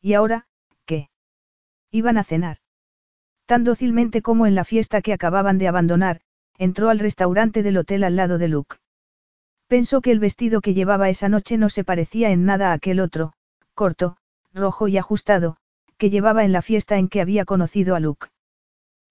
¿Y 0.00 0.14
ahora, 0.14 0.46
qué? 0.84 1.10
Iban 1.90 2.18
a 2.18 2.24
cenar. 2.24 2.58
Tan 3.46 3.62
dócilmente 3.62 4.20
como 4.20 4.46
en 4.46 4.54
la 4.54 4.64
fiesta 4.64 5.00
que 5.00 5.12
acababan 5.12 5.58
de 5.58 5.68
abandonar, 5.68 6.20
entró 6.58 6.90
al 6.90 6.98
restaurante 6.98 7.62
del 7.62 7.76
hotel 7.76 8.04
al 8.04 8.16
lado 8.16 8.38
de 8.38 8.48
Luke. 8.48 8.76
Pensó 9.66 10.00
que 10.00 10.10
el 10.10 10.20
vestido 10.20 10.60
que 10.60 10.74
llevaba 10.74 11.08
esa 11.08 11.28
noche 11.28 11.58
no 11.58 11.68
se 11.68 11.84
parecía 11.84 12.30
en 12.30 12.44
nada 12.44 12.70
a 12.70 12.74
aquel 12.74 13.00
otro, 13.00 13.32
corto, 13.74 14.16
rojo 14.52 14.88
y 14.88 14.98
ajustado, 14.98 15.56
que 15.96 16.10
llevaba 16.10 16.44
en 16.44 16.52
la 16.52 16.62
fiesta 16.62 16.98
en 16.98 17.08
que 17.08 17.20
había 17.20 17.44
conocido 17.44 17.94
a 17.94 18.00
Luke. 18.00 18.28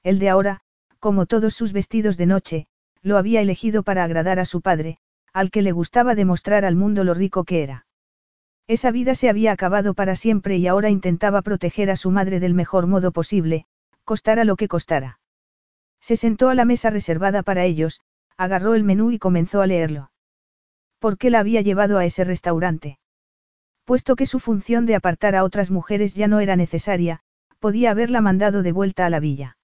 El 0.04 0.20
de 0.20 0.30
ahora, 0.30 0.62
como 1.00 1.26
todos 1.26 1.54
sus 1.54 1.74
vestidos 1.74 2.18
de 2.18 2.26
noche, 2.26 2.68
lo 3.02 3.18
había 3.18 3.42
elegido 3.42 3.84
para 3.84 4.04
agradar 4.04 4.40
a 4.40 4.46
su 4.46 4.62
padre, 4.62 4.98
al 5.34 5.52
que 5.52 5.62
le 5.62 5.72
gustaba 5.72 6.16
demostrar 6.16 6.64
al 6.64 6.76
mundo 6.76 7.04
lo 7.04 7.14
rico 7.14 7.44
que 7.44 7.64
era. 7.64 7.86
Esa 8.68 8.92
vida 8.92 9.14
se 9.16 9.30
había 9.30 9.52
acabado 9.52 9.94
para 9.94 10.16
siempre 10.16 10.58
y 10.58 10.68
ahora 10.68 10.90
intentaba 10.90 11.42
proteger 11.42 11.90
a 11.90 11.98
su 11.98 12.12
madre 12.12 12.40
del 12.40 12.54
mejor 12.54 12.88
modo 12.88 13.12
posible, 13.12 13.66
costara 14.06 14.46
lo 14.46 14.56
que 14.56 14.70
costara. 14.70 15.20
Se 16.04 16.18
sentó 16.18 16.50
a 16.50 16.54
la 16.54 16.66
mesa 16.66 16.90
reservada 16.90 17.44
para 17.44 17.64
ellos, 17.64 18.02
agarró 18.36 18.76
el 18.76 18.84
menú 18.84 19.12
y 19.12 19.20
comenzó 19.20 19.62
a 19.62 19.68
leerlo. 19.68 20.12
¿Por 21.00 21.18
qué 21.18 21.30
la 21.30 21.40
había 21.40 21.62
llevado 21.62 21.98
a 21.98 22.04
ese 22.04 22.26
restaurante? 22.26 23.00
Puesto 23.86 24.18
que 24.18 24.26
su 24.26 24.42
función 24.42 24.86
de 24.86 24.96
apartar 24.96 25.34
a 25.34 25.46
otras 25.46 25.72
mujeres 25.72 26.14
ya 26.14 26.28
no 26.28 26.42
era 26.42 26.58
necesaria, 26.58 27.22
podía 27.60 27.92
haberla 27.92 28.20
mandado 28.20 28.64
de 28.64 28.74
vuelta 28.74 29.06
a 29.06 29.10
la 29.10 29.22
villa. 29.22 29.56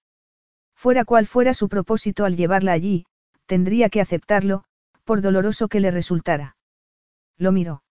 Fuera 0.74 1.04
cual 1.04 1.26
fuera 1.26 1.52
su 1.52 1.68
propósito 1.68 2.24
al 2.24 2.36
llevarla 2.36 2.72
allí, 2.72 3.04
tendría 3.44 3.90
que 3.90 4.00
aceptarlo, 4.00 4.64
por 5.04 5.20
doloroso 5.20 5.68
que 5.68 5.80
le 5.80 5.90
resultara. 5.90 6.56
Lo 7.36 7.52
miró. 7.52 7.82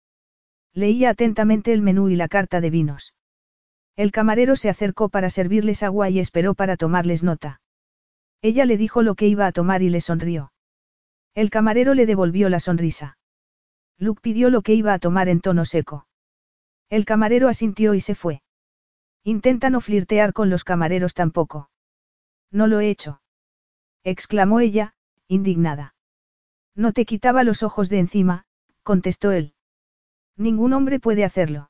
Leía 0.73 1.11
atentamente 1.11 1.71
el 1.71 1.83
menú 1.83 2.09
y 2.09 2.15
la 2.15 2.27
carta 2.27 2.61
de 2.61 2.71
vinos. 2.71 3.13
El 3.95 4.11
camarero 4.11 4.55
se 4.55 4.69
acercó 4.69 5.09
para 5.09 5.29
servirles 5.29 5.83
agua 5.83 6.09
y 6.09 6.19
esperó 6.19 6.55
para 6.55 6.77
tomarles 6.77 7.23
nota. 7.23 7.61
Ella 8.41 8.65
le 8.65 8.77
dijo 8.77 9.01
lo 9.01 9.15
que 9.15 9.27
iba 9.27 9.45
a 9.45 9.51
tomar 9.51 9.81
y 9.81 9.89
le 9.89 10.01
sonrió. 10.01 10.51
El 11.35 11.49
camarero 11.49 11.93
le 11.93 12.05
devolvió 12.05 12.49
la 12.49 12.59
sonrisa. 12.59 13.17
Luke 13.97 14.21
pidió 14.21 14.49
lo 14.49 14.61
que 14.61 14.73
iba 14.73 14.93
a 14.93 14.99
tomar 14.99 15.27
en 15.27 15.41
tono 15.41 15.65
seco. 15.65 16.07
El 16.89 17.05
camarero 17.05 17.49
asintió 17.49 17.93
y 17.93 18.01
se 18.01 18.15
fue. 18.15 18.41
Intenta 19.23 19.69
no 19.69 19.81
flirtear 19.81 20.33
con 20.33 20.49
los 20.49 20.63
camareros 20.63 21.13
tampoco. 21.13 21.69
No 22.51 22.67
lo 22.67 22.79
he 22.79 22.89
hecho. 22.89 23.21
exclamó 24.03 24.59
ella, 24.59 24.95
indignada. 25.27 25.93
No 26.75 26.93
te 26.93 27.05
quitaba 27.05 27.43
los 27.43 27.61
ojos 27.61 27.89
de 27.89 27.99
encima, 27.99 28.45
contestó 28.83 29.31
él. 29.31 29.53
Ningún 30.37 30.73
hombre 30.73 30.99
puede 30.99 31.25
hacerlo. 31.25 31.69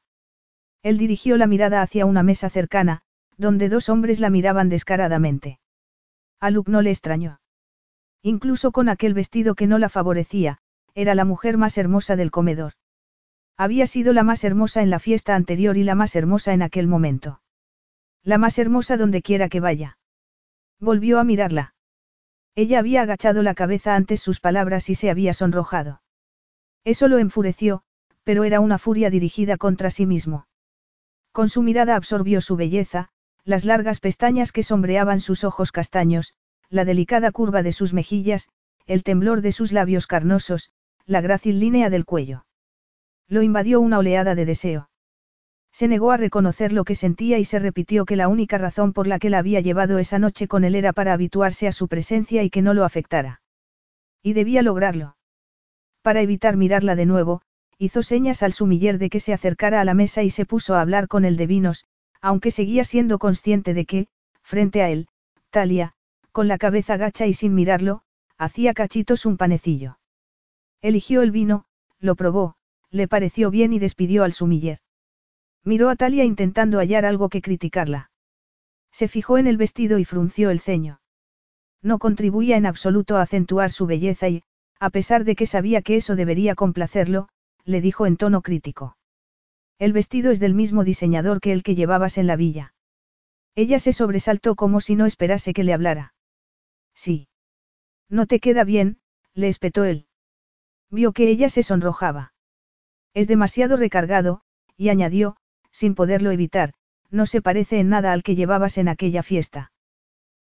Él 0.84 0.98
dirigió 0.98 1.36
la 1.36 1.48
mirada 1.48 1.82
hacia 1.82 2.06
una 2.06 2.24
mesa 2.24 2.50
cercana, 2.50 3.02
donde 3.38 3.68
dos 3.68 3.90
hombres 3.90 4.20
la 4.20 4.30
miraban 4.30 4.70
descaradamente. 4.70 5.60
A 6.40 6.50
Luke 6.52 6.72
no 6.72 6.82
le 6.82 6.92
extrañó. 6.92 7.42
Incluso 8.22 8.72
con 8.72 8.90
aquel 8.90 9.14
vestido 9.14 9.56
que 9.56 9.68
no 9.68 9.78
la 9.78 9.90
favorecía, 9.90 10.60
era 10.94 11.16
la 11.16 11.26
mujer 11.26 11.58
más 11.58 11.78
hermosa 11.78 12.16
del 12.16 12.32
comedor. 12.32 12.74
Había 13.58 13.88
sido 13.88 14.14
la 14.14 14.24
más 14.24 14.44
hermosa 14.44 14.82
en 14.82 14.90
la 14.90 15.00
fiesta 15.00 15.36
anterior 15.36 15.78
y 15.78 15.84
la 15.84 15.96
más 15.96 16.16
hermosa 16.16 16.54
en 16.54 16.62
aquel 16.62 16.88
momento. 16.88 17.42
La 18.24 18.38
más 18.38 18.58
hermosa 18.58 18.98
donde 18.98 19.22
quiera 19.22 19.50
que 19.50 19.60
vaya. 19.60 19.98
Volvió 20.80 21.20
a 21.20 21.24
mirarla. 21.24 21.76
Ella 22.56 22.80
había 22.80 23.02
agachado 23.02 23.44
la 23.44 23.54
cabeza 23.54 23.96
antes 23.96 24.22
sus 24.22 24.40
palabras 24.40 24.90
y 24.90 24.96
se 24.96 25.10
había 25.10 25.34
sonrojado. 25.34 26.02
Eso 26.84 27.08
lo 27.08 27.20
enfureció, 27.20 27.84
pero 28.24 28.44
era 28.44 28.60
una 28.60 28.78
furia 28.78 29.10
dirigida 29.10 29.58
contra 29.58 29.92
sí 29.92 30.06
mismo. 30.06 30.48
Con 31.32 31.50
su 31.50 31.62
mirada 31.62 31.96
absorbió 31.96 32.42
su 32.42 32.56
belleza, 32.56 33.10
las 33.46 33.66
largas 33.66 34.00
pestañas 34.00 34.52
que 34.52 34.64
sombreaban 34.64 35.20
sus 35.20 35.44
ojos 35.44 35.72
castaños, 35.72 36.34
la 36.70 36.86
delicada 36.86 37.32
curva 37.32 37.64
de 37.64 37.72
sus 37.72 37.94
mejillas, 37.94 38.50
el 38.86 39.04
temblor 39.04 39.42
de 39.42 39.52
sus 39.52 39.72
labios 39.72 40.08
carnosos, 40.08 40.72
la 41.06 41.22
grácil 41.22 41.60
línea 41.60 41.90
del 41.90 42.06
cuello. 42.06 42.46
Lo 43.28 43.42
invadió 43.42 43.80
una 43.82 44.00
oleada 44.00 44.36
de 44.36 44.46
deseo. 44.46 44.90
Se 45.72 45.88
negó 45.88 46.12
a 46.12 46.18
reconocer 46.18 46.74
lo 46.74 46.84
que 46.84 46.96
sentía 46.96 47.38
y 47.38 47.46
se 47.46 47.60
repitió 47.60 48.06
que 48.06 48.16
la 48.16 48.28
única 48.28 48.58
razón 48.58 48.94
por 48.94 49.08
la 49.08 49.20
que 49.20 49.30
la 49.30 49.40
había 49.40 49.60
llevado 49.60 50.00
esa 50.00 50.20
noche 50.20 50.48
con 50.48 50.64
él 50.64 50.76
era 50.76 50.94
para 50.94 51.14
habituarse 51.14 51.68
a 51.68 51.72
su 51.72 51.88
presencia 51.88 52.44
y 52.44 52.50
que 52.50 52.62
no 52.62 52.74
lo 52.74 52.86
afectara. 52.86 53.42
Y 54.24 54.34
debía 54.34 54.62
lograrlo. 54.62 55.16
Para 56.02 56.22
evitar 56.22 56.58
mirarla 56.58 56.96
de 56.96 57.06
nuevo, 57.06 57.42
hizo 57.78 58.04
señas 58.04 58.44
al 58.44 58.54
sumiller 58.54 58.98
de 58.98 59.10
que 59.10 59.20
se 59.20 59.34
acercara 59.34 59.80
a 59.80 59.86
la 59.86 59.94
mesa 59.94 60.24
y 60.24 60.30
se 60.30 60.46
puso 60.46 60.76
a 60.76 60.82
hablar 60.82 61.08
con 61.08 61.24
el 61.24 61.38
de 61.38 61.48
vinos, 61.48 61.86
aunque 62.22 62.52
seguía 62.52 62.84
siendo 62.84 63.20
consciente 63.20 63.74
de 63.74 63.86
que, 63.86 64.08
frente 64.42 64.82
a 64.82 64.90
él, 64.90 65.08
Talia, 65.50 65.94
con 66.32 66.48
la 66.48 66.58
cabeza 66.58 66.98
gacha 66.98 67.26
y 67.26 67.34
sin 67.34 67.54
mirarlo, 67.56 68.02
hacía 68.38 68.74
cachitos 68.74 69.26
un 69.26 69.38
panecillo. 69.38 70.00
Eligió 70.82 71.22
el 71.22 71.32
vino, 71.32 71.66
lo 72.00 72.16
probó, 72.16 72.56
le 72.92 73.08
pareció 73.08 73.52
bien 73.52 73.74
y 73.74 73.80
despidió 73.80 74.24
al 74.24 74.34
sumiller. 74.34 74.80
Miró 75.64 75.90
a 75.90 75.96
Talia 75.96 76.24
intentando 76.24 76.80
hallar 76.80 77.06
algo 77.06 77.30
que 77.30 77.42
criticarla. 77.42 78.12
Se 78.92 79.08
fijó 79.08 79.38
en 79.38 79.48
el 79.48 79.58
vestido 79.58 80.00
y 80.00 80.06
frunció 80.06 80.50
el 80.50 80.60
ceño. 80.60 81.02
No 81.82 82.00
contribuía 82.00 82.58
en 82.58 82.66
absoluto 82.66 83.18
a 83.18 83.22
acentuar 83.22 83.72
su 83.72 83.86
belleza 83.86 84.30
y, 84.30 84.44
a 84.80 84.90
pesar 84.90 85.24
de 85.26 85.36
que 85.36 85.46
sabía 85.46 85.82
que 85.82 85.98
eso 85.98 86.16
debería 86.16 86.56
complacerlo, 86.56 87.30
le 87.66 87.82
dijo 87.82 88.06
en 88.06 88.18
tono 88.18 88.42
crítico. 88.42 88.98
El 89.80 89.94
vestido 89.94 90.30
es 90.32 90.40
del 90.42 90.54
mismo 90.54 90.84
diseñador 90.84 91.40
que 91.40 91.54
el 91.54 91.64
que 91.64 91.74
llevabas 91.74 92.18
en 92.18 92.28
la 92.28 92.36
villa. 92.36 92.74
Ella 93.56 93.80
se 93.80 93.94
sobresaltó 93.94 94.56
como 94.56 94.82
si 94.82 94.96
no 94.96 95.06
esperase 95.06 95.54
que 95.54 95.64
le 95.64 95.74
hablara. 95.74 96.14
Sí. 96.94 97.30
No 98.10 98.26
te 98.26 98.42
queda 98.42 98.66
bien, 98.66 99.00
le 99.34 99.48
espetó 99.48 99.86
él. 99.86 100.08
Vio 100.92 101.14
que 101.14 101.30
ella 101.30 101.50
se 101.50 101.64
sonrojaba. 101.64 102.34
Es 103.14 103.28
demasiado 103.28 103.78
recargado, 103.78 104.42
y 104.76 104.90
añadió, 104.90 105.38
sin 105.72 105.96
poderlo 105.96 106.32
evitar, 106.32 106.74
no 107.10 107.26
se 107.26 107.42
parece 107.42 107.80
en 107.80 107.90
nada 107.90 108.12
al 108.12 108.24
que 108.24 108.36
llevabas 108.36 108.78
en 108.78 108.90
aquella 108.90 109.24
fiesta. 109.24 109.72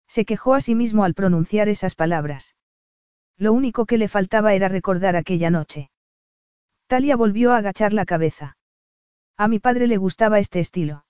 Se 0.06 0.24
quejó 0.24 0.54
a 0.54 0.60
sí 0.60 0.74
mismo 0.74 1.02
al 1.04 1.14
pronunciar 1.14 1.68
esas 1.68 1.94
palabras. 1.94 2.54
Lo 3.36 3.52
único 3.52 3.84
que 3.84 3.98
le 3.98 4.08
faltaba 4.08 4.54
era 4.54 4.68
recordar 4.68 5.16
aquella 5.16 5.50
noche. 5.50 5.90
Talia 6.86 7.16
volvió 7.16 7.52
a 7.52 7.56
agachar 7.58 7.92
la 7.92 8.04
cabeza. 8.04 8.56
A 9.36 9.48
mi 9.48 9.58
padre 9.58 9.88
le 9.88 9.96
gustaba 9.96 10.38
este 10.38 10.60
estilo. 10.60 11.04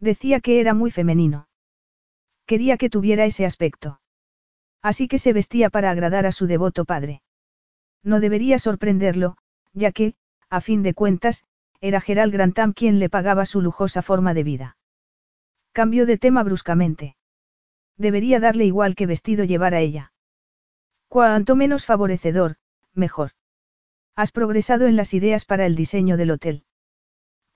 Decía 0.00 0.40
que 0.40 0.60
era 0.60 0.74
muy 0.74 0.90
femenino. 0.90 1.48
Quería 2.44 2.76
que 2.76 2.90
tuviera 2.90 3.24
ese 3.24 3.46
aspecto. 3.46 4.00
Así 4.82 5.08
que 5.08 5.18
se 5.18 5.32
vestía 5.32 5.70
para 5.70 5.90
agradar 5.90 6.26
a 6.26 6.32
su 6.32 6.46
devoto 6.46 6.84
padre. 6.84 7.22
No 8.02 8.20
debería 8.20 8.58
sorprenderlo, 8.58 9.36
ya 9.72 9.92
que, 9.92 10.14
a 10.48 10.60
fin 10.60 10.82
de 10.82 10.94
cuentas, 10.94 11.44
era 11.80 12.00
Gerald 12.00 12.32
Grantham 12.32 12.72
quien 12.72 12.98
le 12.98 13.08
pagaba 13.08 13.46
su 13.46 13.60
lujosa 13.60 14.02
forma 14.02 14.34
de 14.34 14.44
vida. 14.44 14.76
Cambió 15.72 16.06
de 16.06 16.18
tema 16.18 16.42
bruscamente. 16.42 17.16
Debería 17.96 18.40
darle 18.40 18.64
igual 18.64 18.94
que 18.94 19.06
vestido 19.06 19.44
llevara 19.44 19.80
ella. 19.80 20.12
Cuanto 21.08 21.56
menos 21.56 21.86
favorecedor, 21.86 22.56
mejor. 22.92 23.32
¿Has 24.14 24.32
progresado 24.32 24.86
en 24.86 24.96
las 24.96 25.14
ideas 25.14 25.44
para 25.44 25.66
el 25.66 25.76
diseño 25.76 26.16
del 26.16 26.30
hotel? 26.32 26.64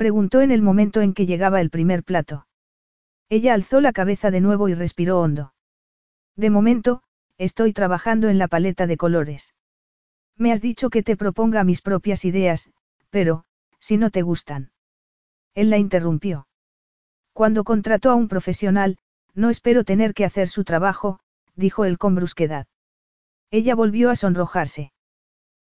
Preguntó 0.00 0.40
en 0.40 0.50
el 0.50 0.62
momento 0.62 1.02
en 1.02 1.12
que 1.12 1.26
llegaba 1.26 1.60
el 1.60 1.68
primer 1.68 2.04
plato. 2.04 2.46
Ella 3.28 3.52
alzó 3.52 3.82
la 3.82 3.92
cabeza 3.92 4.30
de 4.30 4.40
nuevo 4.40 4.70
y 4.70 4.72
respiró 4.72 5.20
hondo. 5.20 5.52
De 6.36 6.48
momento, 6.48 7.02
estoy 7.36 7.74
trabajando 7.74 8.30
en 8.30 8.38
la 8.38 8.48
paleta 8.48 8.86
de 8.86 8.96
colores. 8.96 9.54
Me 10.38 10.52
has 10.52 10.62
dicho 10.62 10.88
que 10.88 11.02
te 11.02 11.18
proponga 11.18 11.64
mis 11.64 11.82
propias 11.82 12.24
ideas, 12.24 12.70
pero, 13.10 13.44
si 13.78 13.98
no 13.98 14.08
te 14.08 14.22
gustan. 14.22 14.70
Él 15.54 15.68
la 15.68 15.76
interrumpió. 15.76 16.48
Cuando 17.34 17.62
contrató 17.62 18.10
a 18.10 18.14
un 18.14 18.28
profesional, 18.28 18.96
no 19.34 19.50
espero 19.50 19.84
tener 19.84 20.14
que 20.14 20.24
hacer 20.24 20.48
su 20.48 20.64
trabajo, 20.64 21.20
dijo 21.56 21.84
él 21.84 21.98
con 21.98 22.14
brusquedad. 22.14 22.66
Ella 23.50 23.74
volvió 23.74 24.08
a 24.08 24.16
sonrojarse. 24.16 24.94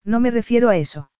No 0.06 0.22
me 0.22 0.32
refiero 0.32 0.70
a 0.70 0.78
eso. 0.78 1.12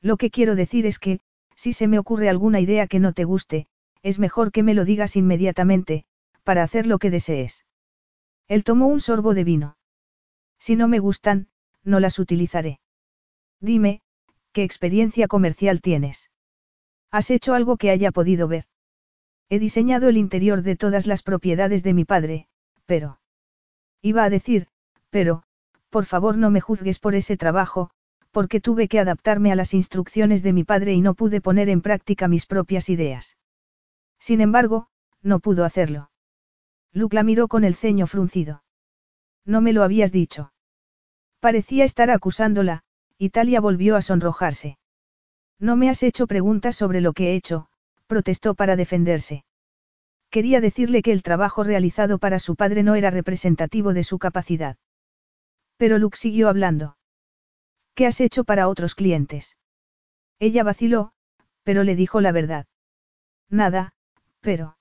Lo 0.00 0.16
que 0.16 0.30
quiero 0.30 0.54
decir 0.54 0.86
es 0.86 0.98
que, 0.98 1.20
si 1.60 1.74
se 1.74 1.88
me 1.88 1.98
ocurre 1.98 2.30
alguna 2.30 2.58
idea 2.58 2.86
que 2.86 3.00
no 3.00 3.12
te 3.12 3.24
guste, 3.24 3.66
es 4.02 4.18
mejor 4.18 4.50
que 4.50 4.62
me 4.62 4.72
lo 4.72 4.86
digas 4.86 5.14
inmediatamente, 5.14 6.06
para 6.42 6.62
hacer 6.62 6.86
lo 6.86 6.98
que 6.98 7.10
desees. 7.10 7.66
Él 8.48 8.64
tomó 8.64 8.86
un 8.86 8.98
sorbo 8.98 9.34
de 9.34 9.44
vino. 9.44 9.76
Si 10.58 10.74
no 10.74 10.88
me 10.88 11.00
gustan, 11.00 11.48
no 11.84 12.00
las 12.00 12.18
utilizaré. 12.18 12.80
Dime, 13.60 14.00
¿qué 14.52 14.62
experiencia 14.62 15.28
comercial 15.28 15.82
tienes? 15.82 16.30
¿Has 17.10 17.30
hecho 17.30 17.52
algo 17.52 17.76
que 17.76 17.90
haya 17.90 18.10
podido 18.10 18.48
ver? 18.48 18.64
He 19.50 19.58
diseñado 19.58 20.08
el 20.08 20.16
interior 20.16 20.62
de 20.62 20.76
todas 20.76 21.06
las 21.06 21.22
propiedades 21.22 21.82
de 21.82 21.92
mi 21.92 22.06
padre, 22.06 22.48
pero... 22.86 23.20
Iba 24.00 24.24
a 24.24 24.30
decir, 24.30 24.68
pero, 25.10 25.42
por 25.90 26.06
favor 26.06 26.38
no 26.38 26.50
me 26.50 26.62
juzgues 26.62 26.98
por 26.98 27.14
ese 27.14 27.36
trabajo, 27.36 27.90
porque 28.30 28.60
tuve 28.60 28.88
que 28.88 29.00
adaptarme 29.00 29.52
a 29.52 29.56
las 29.56 29.74
instrucciones 29.74 30.42
de 30.42 30.52
mi 30.52 30.64
padre 30.64 30.94
y 30.94 31.00
no 31.00 31.14
pude 31.14 31.40
poner 31.40 31.68
en 31.68 31.82
práctica 31.82 32.28
mis 32.28 32.46
propias 32.46 32.88
ideas. 32.88 33.38
Sin 34.18 34.40
embargo, 34.40 34.88
no 35.22 35.40
pudo 35.40 35.64
hacerlo. 35.64 36.10
Luke 36.92 37.14
la 37.14 37.22
miró 37.22 37.48
con 37.48 37.64
el 37.64 37.74
ceño 37.74 38.06
fruncido. 38.06 38.62
No 39.44 39.60
me 39.60 39.72
lo 39.72 39.82
habías 39.82 40.12
dicho. 40.12 40.52
Parecía 41.40 41.84
estar 41.84 42.10
acusándola, 42.10 42.82
y 43.16 43.30
Talia 43.30 43.60
volvió 43.60 43.96
a 43.96 44.02
sonrojarse. 44.02 44.78
No 45.58 45.76
me 45.76 45.88
has 45.88 46.02
hecho 46.02 46.26
preguntas 46.26 46.76
sobre 46.76 47.00
lo 47.00 47.12
que 47.12 47.30
he 47.30 47.34
hecho, 47.34 47.68
protestó 48.06 48.54
para 48.54 48.76
defenderse. 48.76 49.44
Quería 50.30 50.60
decirle 50.60 51.02
que 51.02 51.12
el 51.12 51.22
trabajo 51.22 51.64
realizado 51.64 52.18
para 52.18 52.38
su 52.38 52.56
padre 52.56 52.82
no 52.82 52.94
era 52.94 53.10
representativo 53.10 53.92
de 53.92 54.04
su 54.04 54.18
capacidad. 54.18 54.76
Pero 55.76 55.98
Luke 55.98 56.16
siguió 56.16 56.48
hablando. 56.48 56.96
¿Qué 58.00 58.06
has 58.06 58.22
hecho 58.22 58.44
para 58.44 58.66
otros 58.66 58.94
clientes? 58.94 59.58
Ella 60.38 60.62
vaciló, 60.62 61.12
pero 61.64 61.84
le 61.84 61.96
dijo 61.96 62.22
la 62.22 62.32
verdad. 62.32 62.64
Nada, 63.50 63.92
pero... 64.40 64.78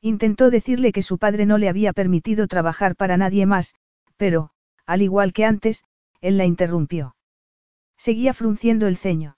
Intentó 0.00 0.50
decirle 0.50 0.90
que 0.90 1.04
su 1.04 1.18
padre 1.18 1.46
no 1.46 1.56
le 1.56 1.68
había 1.68 1.92
permitido 1.92 2.48
trabajar 2.48 2.96
para 2.96 3.16
nadie 3.16 3.46
más, 3.46 3.76
pero, 4.16 4.50
al 4.86 5.02
igual 5.02 5.32
que 5.32 5.44
antes, 5.44 5.84
él 6.20 6.36
la 6.36 6.44
interrumpió. 6.44 7.14
Seguía 7.96 8.34
frunciendo 8.34 8.88
el 8.88 8.96
ceño. 8.96 9.36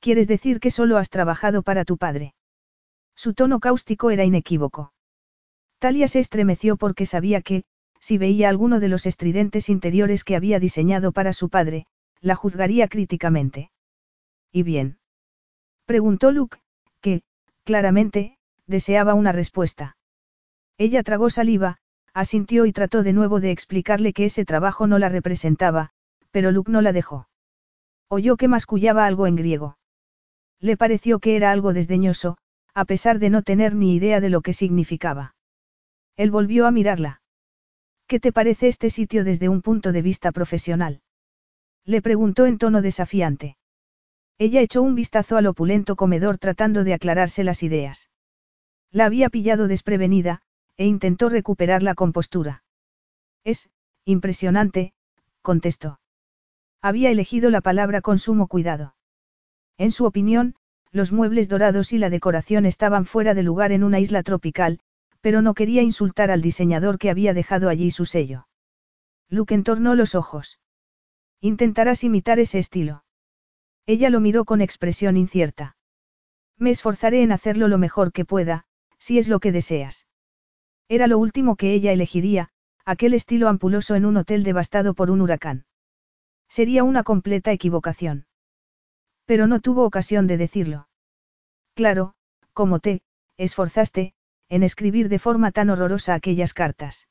¿Quieres 0.00 0.26
decir 0.26 0.58
que 0.58 0.72
solo 0.72 0.96
has 0.98 1.10
trabajado 1.10 1.62
para 1.62 1.84
tu 1.84 1.98
padre? 1.98 2.34
Su 3.14 3.32
tono 3.32 3.60
cáustico 3.60 4.10
era 4.10 4.24
inequívoco. 4.24 4.92
Talia 5.78 6.08
se 6.08 6.18
estremeció 6.18 6.78
porque 6.78 7.06
sabía 7.06 7.42
que, 7.42 7.62
si 8.00 8.18
veía 8.18 8.48
alguno 8.48 8.80
de 8.80 8.88
los 8.88 9.06
estridentes 9.06 9.68
interiores 9.68 10.24
que 10.24 10.34
había 10.34 10.58
diseñado 10.58 11.12
para 11.12 11.32
su 11.32 11.48
padre, 11.48 11.86
la 12.20 12.34
juzgaría 12.34 12.88
críticamente. 12.88 13.70
¿Y 14.52 14.62
bien? 14.62 14.98
Preguntó 15.86 16.32
Luke, 16.32 16.58
que, 17.00 17.22
claramente, 17.64 18.38
deseaba 18.66 19.14
una 19.14 19.32
respuesta. 19.32 19.96
Ella 20.76 21.02
tragó 21.02 21.30
saliva, 21.30 21.78
asintió 22.14 22.66
y 22.66 22.72
trató 22.72 23.02
de 23.02 23.12
nuevo 23.12 23.40
de 23.40 23.50
explicarle 23.50 24.12
que 24.12 24.26
ese 24.26 24.44
trabajo 24.44 24.86
no 24.86 24.98
la 24.98 25.08
representaba, 25.08 25.90
pero 26.30 26.50
Luke 26.50 26.70
no 26.70 26.82
la 26.82 26.92
dejó. 26.92 27.28
Oyó 28.08 28.36
que 28.36 28.48
mascullaba 28.48 29.06
algo 29.06 29.26
en 29.26 29.36
griego. 29.36 29.78
Le 30.60 30.76
pareció 30.76 31.18
que 31.18 31.36
era 31.36 31.50
algo 31.50 31.72
desdeñoso, 31.72 32.38
a 32.74 32.84
pesar 32.84 33.18
de 33.18 33.30
no 33.30 33.42
tener 33.42 33.74
ni 33.74 33.94
idea 33.94 34.20
de 34.20 34.28
lo 34.28 34.40
que 34.40 34.52
significaba. 34.52 35.34
Él 36.16 36.30
volvió 36.30 36.66
a 36.66 36.70
mirarla. 36.70 37.22
¿Qué 38.06 38.18
te 38.18 38.32
parece 38.32 38.68
este 38.68 38.90
sitio 38.90 39.24
desde 39.24 39.48
un 39.48 39.62
punto 39.62 39.92
de 39.92 40.02
vista 40.02 40.32
profesional? 40.32 41.02
Le 41.88 42.02
preguntó 42.02 42.44
en 42.44 42.58
tono 42.58 42.82
desafiante. 42.82 43.56
Ella 44.36 44.60
echó 44.60 44.82
un 44.82 44.94
vistazo 44.94 45.38
al 45.38 45.46
opulento 45.46 45.96
comedor 45.96 46.36
tratando 46.36 46.84
de 46.84 46.92
aclararse 46.92 47.44
las 47.44 47.62
ideas. 47.62 48.10
La 48.90 49.06
había 49.06 49.30
pillado 49.30 49.68
desprevenida, 49.68 50.42
e 50.76 50.84
intentó 50.84 51.30
recuperar 51.30 51.82
la 51.82 51.94
compostura. 51.94 52.62
Es, 53.42 53.70
impresionante, 54.04 54.92
contestó. 55.40 55.98
Había 56.82 57.10
elegido 57.10 57.48
la 57.48 57.62
palabra 57.62 58.02
con 58.02 58.18
sumo 58.18 58.48
cuidado. 58.48 58.94
En 59.78 59.90
su 59.90 60.04
opinión, 60.04 60.56
los 60.92 61.10
muebles 61.10 61.48
dorados 61.48 61.94
y 61.94 61.98
la 61.98 62.10
decoración 62.10 62.66
estaban 62.66 63.06
fuera 63.06 63.32
de 63.32 63.44
lugar 63.44 63.72
en 63.72 63.82
una 63.82 63.98
isla 63.98 64.22
tropical, 64.22 64.80
pero 65.22 65.40
no 65.40 65.54
quería 65.54 65.80
insultar 65.80 66.30
al 66.30 66.42
diseñador 66.42 66.98
que 66.98 67.08
había 67.08 67.32
dejado 67.32 67.70
allí 67.70 67.90
su 67.90 68.04
sello. 68.04 68.46
Luke 69.30 69.54
entornó 69.54 69.94
los 69.94 70.14
ojos. 70.14 70.58
Intentarás 71.40 72.04
imitar 72.04 72.38
ese 72.38 72.58
estilo. 72.58 73.04
Ella 73.86 74.10
lo 74.10 74.20
miró 74.20 74.44
con 74.44 74.60
expresión 74.60 75.16
incierta. 75.16 75.76
Me 76.58 76.70
esforzaré 76.70 77.22
en 77.22 77.32
hacerlo 77.32 77.68
lo 77.68 77.78
mejor 77.78 78.12
que 78.12 78.24
pueda, 78.24 78.64
si 78.98 79.18
es 79.18 79.28
lo 79.28 79.40
que 79.40 79.52
deseas. 79.52 80.06
Era 80.88 81.06
lo 81.06 81.18
último 81.18 81.56
que 81.56 81.72
ella 81.72 81.92
elegiría, 81.92 82.50
Aquel 82.88 83.12
estilo 83.12 83.50
ampuloso 83.50 83.96
en 83.96 84.06
un 84.06 84.16
hotel 84.16 84.44
devastado 84.44 84.94
por 84.94 85.10
un 85.10 85.20
huracán. 85.20 85.66
Sería 86.48 86.84
una 86.84 87.02
completa 87.02 87.52
equivocación. 87.52 88.26
Pero 89.26 89.46
no 89.46 89.60
tuvo 89.60 89.84
ocasión 89.84 90.26
de 90.26 90.38
decirlo. 90.38 90.88
Claro, 91.74 92.14
como 92.54 92.78
te, 92.78 93.02
esforzaste, 93.36 94.14
en 94.48 94.62
escribir 94.62 95.10
de 95.10 95.18
forma 95.18 95.52
tan 95.52 95.68
horrorosa 95.68 96.14
aquellas 96.14 96.54
cartas. 96.54 97.08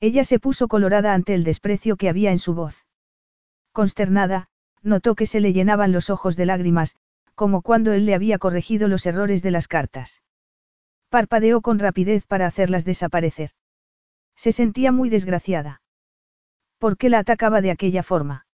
Ella 0.00 0.24
se 0.24 0.40
puso 0.40 0.66
colorada 0.66 1.14
ante 1.14 1.32
el 1.32 1.44
desprecio 1.44 1.96
que 1.96 2.08
había 2.08 2.32
en 2.32 2.40
su 2.40 2.54
voz. 2.54 2.87
Consternada, 3.78 4.48
notó 4.82 5.14
que 5.14 5.24
se 5.24 5.38
le 5.38 5.52
llenaban 5.52 5.92
los 5.92 6.10
ojos 6.10 6.34
de 6.34 6.46
lágrimas, 6.46 6.96
como 7.36 7.62
cuando 7.62 7.92
él 7.92 8.06
le 8.06 8.14
había 8.16 8.38
corregido 8.38 8.88
los 8.88 9.06
errores 9.06 9.40
de 9.40 9.52
las 9.52 9.68
cartas. 9.68 10.20
Parpadeó 11.10 11.60
con 11.60 11.78
rapidez 11.78 12.26
para 12.26 12.48
hacerlas 12.48 12.84
desaparecer. 12.84 13.52
Se 14.34 14.50
sentía 14.50 14.90
muy 14.90 15.10
desgraciada. 15.10 15.80
¿Por 16.78 16.96
qué 16.96 17.08
la 17.08 17.20
atacaba 17.20 17.60
de 17.60 17.70
aquella 17.70 18.02
forma? 18.02 18.48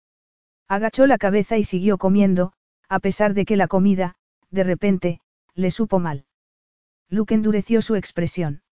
Agachó 0.68 1.06
la 1.06 1.18
cabeza 1.18 1.58
y 1.58 1.64
siguió 1.64 1.98
comiendo, 1.98 2.54
a 2.88 2.98
pesar 2.98 3.34
de 3.34 3.44
que 3.44 3.58
la 3.58 3.68
comida, 3.68 4.14
de 4.48 4.64
repente, 4.64 5.20
le 5.54 5.70
supo 5.70 5.98
mal. 5.98 6.24
Luke 7.10 7.34
endureció 7.34 7.82
su 7.82 7.94
expresión. 7.94 8.62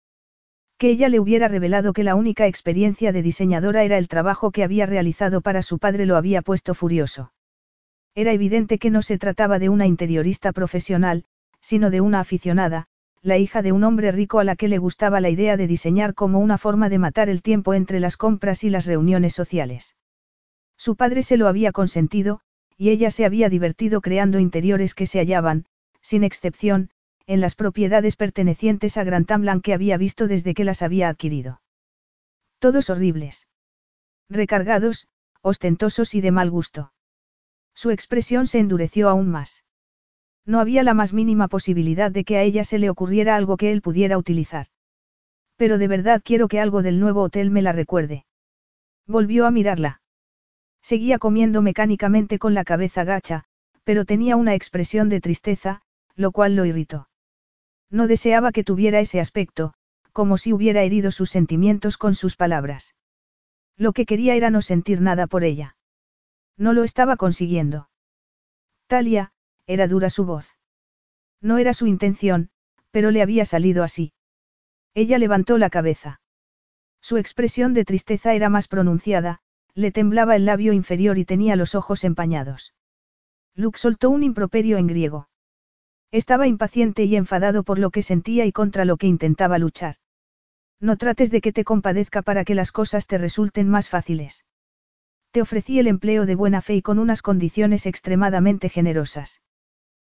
Que 0.79 0.91
ella 0.91 1.09
le 1.09 1.19
hubiera 1.19 1.49
revelado 1.49 1.93
que 1.93 2.05
la 2.05 2.15
única 2.15 2.47
experiencia 2.47 3.11
de 3.11 3.23
diseñadora 3.23 3.83
era 3.83 3.99
el 3.99 4.07
trabajo 4.07 4.53
que 4.53 4.63
había 4.63 4.87
realizado 4.87 5.41
para 5.41 5.63
su 5.63 5.79
padre 5.79 6.07
lo 6.07 6.17
había 6.17 6.41
puesto 6.41 6.73
furioso. 6.73 7.33
Era 8.15 8.33
evidente 8.33 8.79
que 8.79 8.91
no 8.91 9.03
se 9.03 9.19
trataba 9.19 9.59
de 9.59 9.69
una 9.69 9.87
interiorista 9.87 10.53
profesional, 10.53 11.25
sino 11.61 11.91
de 11.91 12.01
una 12.01 12.21
aficionada, 12.21 12.87
la 13.23 13.39
hija 13.39 13.63
de 13.63 13.73
un 13.73 13.83
hombre 13.83 14.13
rico 14.13 14.39
a 14.39 14.45
la 14.45 14.55
que 14.55 14.69
le 14.69 14.79
gustaba 14.79 15.21
la 15.21 15.31
idea 15.31 15.57
de 15.57 15.67
diseñar 15.67 16.15
como 16.15 16.39
una 16.39 16.59
forma 16.59 16.89
de 16.89 16.99
matar 16.99 17.29
el 17.29 17.43
tiempo 17.43 17.75
entre 17.75 17.99
las 17.99 18.17
compras 18.17 18.63
y 18.63 18.71
las 18.71 18.87
reuniones 18.87 19.35
sociales. 19.35 19.97
Su 20.77 20.95
padre 20.95 21.25
se 21.25 21.37
lo 21.37 21.49
había 21.49 21.73
consentido, 21.73 22.41
y 22.77 22.91
ella 22.91 23.11
se 23.11 23.25
había 23.25 23.49
divertido 23.49 24.01
creando 24.01 24.39
interiores 24.39 24.95
que 24.95 25.07
se 25.07 25.19
hallaban, 25.19 25.65
sin 26.01 26.23
excepción, 26.23 26.91
en 27.29 27.43
las 27.43 27.55
propiedades 27.55 28.17
pertenecientes 28.17 28.97
a 28.97 29.05
Grand 29.05 29.27
Tamlan 29.27 29.61
que 29.61 29.75
había 29.75 29.99
visto 29.99 30.29
desde 30.29 30.55
que 30.55 30.65
las 30.65 30.81
había 30.81 31.11
adquirido. 31.11 31.61
Todos 32.59 32.89
horribles. 32.89 33.47
Recargados, 34.31 35.09
ostentosos 35.43 36.15
y 36.15 36.23
de 36.23 36.31
mal 36.31 36.51
gusto. 36.51 36.93
Su 37.75 37.91
expresión 37.91 38.47
se 38.47 38.61
endureció 38.61 39.11
aún 39.11 39.29
más. 39.29 39.65
No 40.47 40.59
había 40.59 40.83
la 40.83 40.95
más 40.95 41.13
mínima 41.13 41.49
posibilidad 41.49 42.11
de 42.11 42.25
que 42.25 42.39
a 42.39 42.43
ella 42.43 42.65
se 42.65 42.79
le 42.79 42.89
ocurriera 42.89 43.37
algo 43.37 43.59
que 43.59 43.73
él 43.73 43.83
pudiera 43.83 44.17
utilizar. 44.17 44.69
Pero 45.57 45.77
de 45.77 45.87
verdad 45.87 46.23
quiero 46.25 46.49
que 46.49 46.61
algo 46.61 46.83
del 46.83 46.99
nuevo 46.99 47.21
hotel 47.21 47.51
me 47.51 47.61
la 47.61 47.73
recuerde. 47.73 48.25
Volvió 49.07 49.45
a 49.45 49.51
mirarla. 49.51 50.01
Seguía 50.81 51.19
comiendo 51.19 51.61
mecánicamente 51.61 52.39
con 52.39 52.55
la 52.55 52.65
cabeza 52.65 53.05
gacha, 53.05 53.45
pero 53.85 54.07
tenía 54.07 54.37
una 54.37 54.55
expresión 54.55 55.11
de 55.11 55.21
tristeza, 55.21 55.83
lo 56.15 56.33
cual 56.33 56.57
lo 56.57 56.65
irritó. 56.65 57.08
No 57.91 58.07
deseaba 58.07 58.53
que 58.53 58.65
tuviera 58.65 59.01
ese 59.01 59.21
aspecto, 59.21 59.75
como 60.13 60.37
si 60.37 60.53
hubiera 60.53 60.83
herido 60.83 61.11
sus 61.11 61.31
sentimientos 61.31 61.97
con 61.97 62.15
sus 62.15 62.37
palabras. 62.37 62.95
Lo 63.77 63.93
que 63.93 64.07
quería 64.07 64.35
era 64.35 64.51
no 64.51 64.63
sentir 64.63 65.01
nada 65.01 65.27
por 65.27 65.45
ella. 65.45 65.77
No 66.57 66.73
lo 66.73 66.85
estaba 66.85 67.17
consiguiendo. 67.17 67.89
Talia, 68.89 69.33
era 69.67 69.87
dura 69.87 70.11
su 70.11 70.25
voz. 70.25 70.57
No 71.41 71.59
era 71.59 71.73
su 71.73 71.87
intención, 71.87 72.51
pero 72.91 73.11
le 73.11 73.23
había 73.23 73.45
salido 73.45 73.85
así. 73.85 74.13
Ella 74.95 75.19
levantó 75.19 75.59
la 75.59 75.71
cabeza. 75.71 76.21
Su 77.01 77.17
expresión 77.17 77.75
de 77.75 77.85
tristeza 77.85 78.35
era 78.35 78.49
más 78.49 78.67
pronunciada, 78.67 79.41
le 79.75 79.93
temblaba 79.93 80.35
el 80.35 80.45
labio 80.45 80.73
inferior 80.73 81.19
y 81.19 81.25
tenía 81.25 81.55
los 81.55 81.77
ojos 81.77 82.03
empañados. 82.03 82.75
Luke 83.55 83.79
soltó 83.79 84.11
un 84.11 84.25
improperio 84.25 84.79
en 84.79 84.89
griego. 84.89 85.29
Estaba 86.11 86.47
impaciente 86.47 87.05
y 87.05 87.17
enfadado 87.17 87.65
por 87.65 87.79
lo 87.79 87.91
que 87.91 88.03
sentía 88.03 88.47
y 88.47 88.53
contra 88.53 88.85
lo 88.85 88.97
que 88.97 89.07
intentaba 89.07 89.59
luchar. 89.59 89.97
No 90.81 90.97
trates 90.97 91.31
de 91.31 91.41
que 91.41 91.53
te 91.53 91.65
compadezca 91.65 92.23
para 92.23 92.45
que 92.45 92.55
las 92.55 92.73
cosas 92.73 93.07
te 93.07 93.19
resulten 93.19 93.69
más 93.69 93.89
fáciles. 93.89 94.45
Te 95.33 95.43
ofrecí 95.43 95.79
el 95.79 95.87
empleo 95.87 96.25
de 96.25 96.35
buena 96.35 96.63
fe 96.63 96.77
y 96.77 96.83
con 96.83 96.99
unas 96.99 97.21
condiciones 97.21 97.85
extremadamente 97.85 98.69
generosas. 98.69 99.43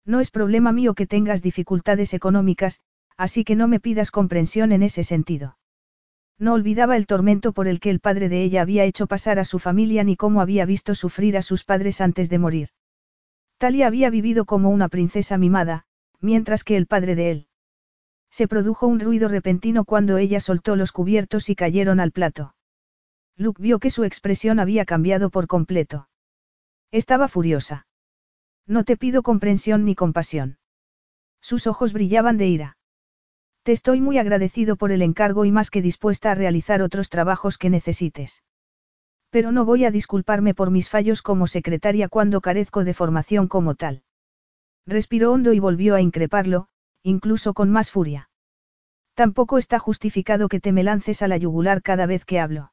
No 0.05 0.21
es 0.21 0.31
problema 0.31 0.73
mío 0.73 0.95
que 0.95 1.07
tengas 1.07 1.43
dificultades 1.43 2.15
económicas, 2.15 2.81
así 3.17 3.45
que 3.45 3.57
no 3.57 3.67
me 3.67 3.81
pidas 3.81 4.11
comprensión 4.11 4.71
en 4.73 4.83
ese 4.83 5.03
sentido. 5.03 5.59
No 6.39 6.55
olvidaba 6.55 6.97
el 6.97 7.07
tormento 7.07 7.53
por 7.53 7.67
el 7.67 7.81
que 7.81 7.91
el 7.91 8.01
padre 8.01 8.29
de 8.29 8.43
ella 8.43 8.63
había 8.63 8.85
hecho 8.85 9.07
pasar 9.07 9.39
a 9.39 9.45
su 9.45 9.59
familia 9.59 10.05
ni 10.05 10.17
cómo 10.17 10.41
había 10.41 10.65
visto 10.65 10.95
sufrir 10.95 11.37
a 11.37 11.43
sus 11.43 11.65
padres 11.65 12.01
antes 12.01 12.31
de 12.31 12.39
morir. 12.39 12.69
Talia 13.61 13.89
había 13.89 14.09
vivido 14.09 14.47
como 14.47 14.71
una 14.71 14.89
princesa 14.89 15.37
mimada, 15.37 15.85
mientras 16.19 16.65
que 16.65 16.79
el 16.79 16.87
padre 16.87 17.15
de 17.15 17.31
él. 17.31 17.47
Se 18.31 18.49
produjo 18.49 18.87
un 18.87 19.01
ruido 19.01 19.29
repentino 19.29 19.85
cuando 19.85 20.17
ella 20.17 20.41
soltó 20.41 20.77
los 20.77 20.93
cubiertos 20.93 21.51
y 21.51 21.55
cayeron 21.55 22.01
al 22.01 22.11
plato. 22.11 22.55
Luke 23.37 23.61
vio 23.61 23.79
que 23.79 23.91
su 23.91 24.05
expresión 24.05 24.61
había 24.61 24.87
cambiado 24.87 25.29
por 25.29 25.47
completo. 25.47 26.09
Estaba 26.91 27.29
furiosa. 27.29 27.87
No 28.67 28.85
te 28.85 28.97
pido 28.97 29.23
comprensión 29.23 29.85
ni 29.85 29.95
compasión. 29.95 30.57
Sus 31.43 31.67
ojos 31.67 31.93
brillaban 31.93 32.39
de 32.39 32.47
ira. 32.47 32.79
Te 33.63 33.73
estoy 33.73 34.01
muy 34.01 34.17
agradecido 34.17 34.77
por 34.77 34.91
el 34.91 35.03
encargo 35.03 35.45
y 35.45 35.53
más 35.53 35.69
que 35.69 35.83
dispuesta 35.83 36.31
a 36.31 36.35
realizar 36.35 36.81
otros 36.81 37.11
trabajos 37.11 37.59
que 37.59 37.69
necesites. 37.69 38.43
Pero 39.31 39.53
no 39.53 39.65
voy 39.65 39.85
a 39.85 39.91
disculparme 39.91 40.55
por 40.55 40.71
mis 40.71 40.89
fallos 40.89 41.23
como 41.23 41.47
secretaria 41.47 42.09
cuando 42.09 42.41
carezco 42.41 42.85
de 42.85 42.95
formación 42.95 43.49
como 43.49 43.75
tal. 43.75 44.03
Respiró 44.87 45.33
hondo 45.33 45.53
y 45.53 45.61
volvió 45.61 45.95
a 45.95 46.01
increparlo, 46.01 46.69
incluso 47.03 47.55
con 47.55 47.71
más 47.71 47.91
furia. 47.91 48.29
Tampoco 49.15 49.59
está 49.59 49.79
justificado 49.79 50.49
que 50.49 50.61
te 50.61 50.73
me 50.73 50.83
lances 50.83 51.23
a 51.23 51.29
la 51.29 51.37
yugular 51.37 51.83
cada 51.83 52.07
vez 52.07 52.25
que 52.25 52.41
hablo. 52.41 52.73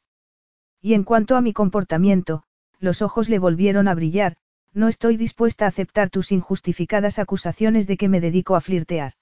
Y 0.81 0.93
en 0.93 1.03
cuanto 1.03 1.35
a 1.35 1.41
mi 1.41 1.53
comportamiento, 1.53 2.43
los 2.79 3.01
ojos 3.01 3.29
le 3.29 3.39
volvieron 3.39 3.87
a 3.87 3.95
brillar, 3.95 4.37
no 4.73 4.87
estoy 4.87 5.17
dispuesta 5.17 5.65
a 5.65 5.69
aceptar 5.69 6.09
tus 6.09 6.31
injustificadas 6.31 7.19
acusaciones 7.19 7.87
de 7.87 7.97
que 7.97 8.09
me 8.09 8.21
dedico 8.21 8.55
a 8.55 8.61
flirtear. 8.61 9.13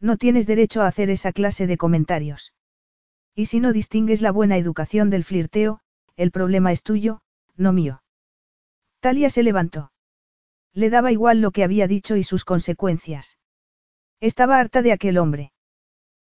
No 0.00 0.16
tienes 0.16 0.46
derecho 0.46 0.82
a 0.82 0.86
hacer 0.86 1.10
esa 1.10 1.32
clase 1.32 1.66
de 1.66 1.76
comentarios. 1.76 2.54
Y 3.34 3.46
si 3.46 3.60
no 3.60 3.72
distingues 3.72 4.22
la 4.22 4.32
buena 4.32 4.56
educación 4.56 5.10
del 5.10 5.24
flirteo, 5.24 5.80
el 6.20 6.32
problema 6.32 6.70
es 6.70 6.82
tuyo, 6.82 7.22
no 7.56 7.72
mío. 7.72 8.02
Talia 9.00 9.30
se 9.30 9.42
levantó. 9.42 9.90
Le 10.74 10.90
daba 10.90 11.12
igual 11.12 11.40
lo 11.40 11.50
que 11.50 11.64
había 11.64 11.86
dicho 11.88 12.14
y 12.14 12.24
sus 12.24 12.44
consecuencias. 12.44 13.38
Estaba 14.20 14.58
harta 14.58 14.82
de 14.82 14.92
aquel 14.92 15.16
hombre. 15.16 15.52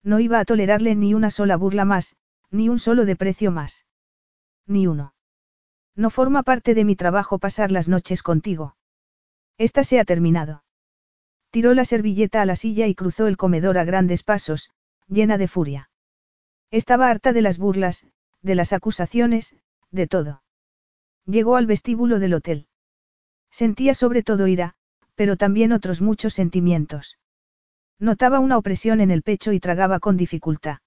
No 0.05 0.21
iba 0.21 0.39
a 0.39 0.45
tolerarle 0.45 0.95
ni 0.95 1.13
una 1.13 1.33
sola 1.33 1.57
burla 1.57 1.85
más, 1.85 2.15
ni 2.53 2.69
un 2.69 2.79
solo 2.79 3.05
deprecio 3.05 3.51
más. 3.51 3.85
Ni 4.65 4.87
uno. 4.87 5.13
No 5.97 6.11
forma 6.11 6.45
parte 6.45 6.75
de 6.75 6.85
mi 6.85 6.95
trabajo 6.95 7.41
pasar 7.41 7.73
las 7.73 7.89
noches 7.89 8.23
contigo. 8.23 8.77
Esta 9.59 9.83
se 9.83 9.99
ha 9.99 10.05
terminado. 10.05 10.63
Tiró 11.51 11.75
la 11.75 11.85
servilleta 11.85 12.43
a 12.43 12.47
la 12.47 12.55
silla 12.55 12.87
y 12.87 12.95
cruzó 12.95 13.27
el 13.27 13.37
comedor 13.37 13.77
a 13.77 13.83
grandes 13.83 14.23
pasos, 14.23 14.71
llena 15.09 15.37
de 15.37 15.49
furia. 15.49 15.91
Estaba 16.71 17.11
harta 17.11 17.33
de 17.33 17.43
las 17.43 17.59
burlas, 17.59 18.07
de 18.41 18.55
las 18.55 18.73
acusaciones, 18.73 19.57
de 19.91 20.07
todo. 20.07 20.43
Llegó 21.27 21.57
al 21.57 21.67
vestíbulo 21.67 22.19
del 22.19 22.35
hotel. 22.35 22.67
Sentía 23.51 23.95
sobre 23.95 24.23
todo 24.23 24.47
ira, 24.47 24.75
pero 25.15 25.37
también 25.37 25.73
otros 25.73 26.01
muchos 26.01 26.35
sentimientos. 26.35 27.19
Notaba 27.99 28.41
una 28.41 28.57
opresión 28.57 29.01
en 29.01 29.11
el 29.11 29.23
pecho 29.23 29.53
y 29.53 29.61
tragaba 29.61 30.01
con 30.01 30.17
dificultad. 30.17 30.79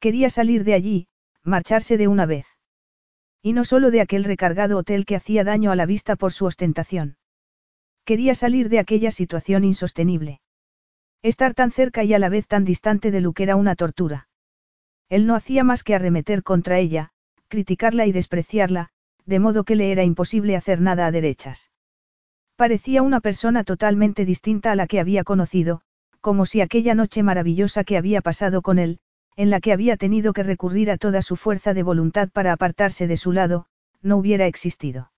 Quería 0.00 0.30
salir 0.30 0.64
de 0.64 0.74
allí, 0.74 1.08
marcharse 1.42 1.96
de 1.96 2.08
una 2.08 2.26
vez. 2.26 2.46
Y 3.42 3.52
no 3.52 3.64
solo 3.64 3.90
de 3.90 4.00
aquel 4.00 4.24
recargado 4.24 4.78
hotel 4.78 5.04
que 5.04 5.16
hacía 5.16 5.44
daño 5.44 5.70
a 5.70 5.76
la 5.76 5.86
vista 5.86 6.16
por 6.16 6.32
su 6.32 6.46
ostentación. 6.46 7.16
Quería 8.04 8.34
salir 8.34 8.68
de 8.68 8.78
aquella 8.78 9.10
situación 9.10 9.64
insostenible. 9.64 10.40
Estar 11.22 11.54
tan 11.54 11.70
cerca 11.70 12.02
y 12.02 12.14
a 12.14 12.18
la 12.18 12.28
vez 12.28 12.46
tan 12.46 12.64
distante 12.64 13.10
de 13.10 13.20
Luke 13.20 13.42
era 13.42 13.56
una 13.56 13.76
tortura. 13.76 14.28
Él 15.08 15.26
no 15.26 15.34
hacía 15.34 15.62
más 15.62 15.84
que 15.84 15.94
arremeter 15.94 16.42
contra 16.42 16.78
ella, 16.78 17.12
criticarla 17.52 18.06
y 18.06 18.12
despreciarla, 18.12 18.88
de 19.26 19.38
modo 19.38 19.64
que 19.64 19.76
le 19.76 19.92
era 19.92 20.04
imposible 20.04 20.56
hacer 20.56 20.80
nada 20.80 21.04
a 21.04 21.10
derechas. 21.10 21.70
Parecía 22.56 23.02
una 23.02 23.20
persona 23.20 23.62
totalmente 23.62 24.24
distinta 24.24 24.72
a 24.72 24.74
la 24.74 24.86
que 24.86 25.00
había 25.00 25.22
conocido, 25.22 25.82
como 26.22 26.46
si 26.46 26.62
aquella 26.62 26.94
noche 26.94 27.22
maravillosa 27.22 27.84
que 27.84 27.98
había 27.98 28.22
pasado 28.22 28.62
con 28.62 28.78
él, 28.78 29.00
en 29.36 29.50
la 29.50 29.60
que 29.60 29.74
había 29.74 29.98
tenido 29.98 30.32
que 30.32 30.42
recurrir 30.42 30.90
a 30.90 30.96
toda 30.96 31.20
su 31.20 31.36
fuerza 31.36 31.74
de 31.74 31.82
voluntad 31.82 32.30
para 32.30 32.54
apartarse 32.54 33.06
de 33.06 33.18
su 33.18 33.32
lado, 33.32 33.66
no 34.00 34.16
hubiera 34.16 34.46
existido. 34.46 35.12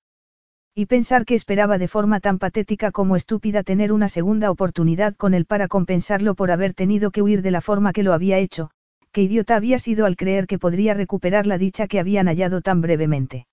Y 0.74 0.86
pensar 0.86 1.24
que 1.24 1.36
esperaba 1.36 1.78
de 1.78 1.86
forma 1.86 2.18
tan 2.18 2.40
patética 2.40 2.90
como 2.90 3.14
estúpida 3.14 3.62
tener 3.62 3.92
una 3.92 4.08
segunda 4.08 4.50
oportunidad 4.50 5.14
con 5.14 5.34
él 5.34 5.44
para 5.44 5.68
compensarlo 5.68 6.34
por 6.34 6.50
haber 6.50 6.74
tenido 6.74 7.12
que 7.12 7.22
huir 7.22 7.42
de 7.42 7.52
la 7.52 7.60
forma 7.60 7.92
que 7.92 8.02
lo 8.02 8.12
había 8.12 8.38
hecho, 8.38 8.72
qué 9.14 9.22
idiota 9.22 9.54
había 9.54 9.78
sido 9.78 10.06
al 10.06 10.16
creer 10.16 10.48
que 10.48 10.58
podría 10.58 10.92
recuperar 10.92 11.46
la 11.46 11.56
dicha 11.56 11.86
que 11.86 12.00
habían 12.00 12.26
hallado 12.26 12.62
tan 12.62 12.80
brevemente. 12.80 13.46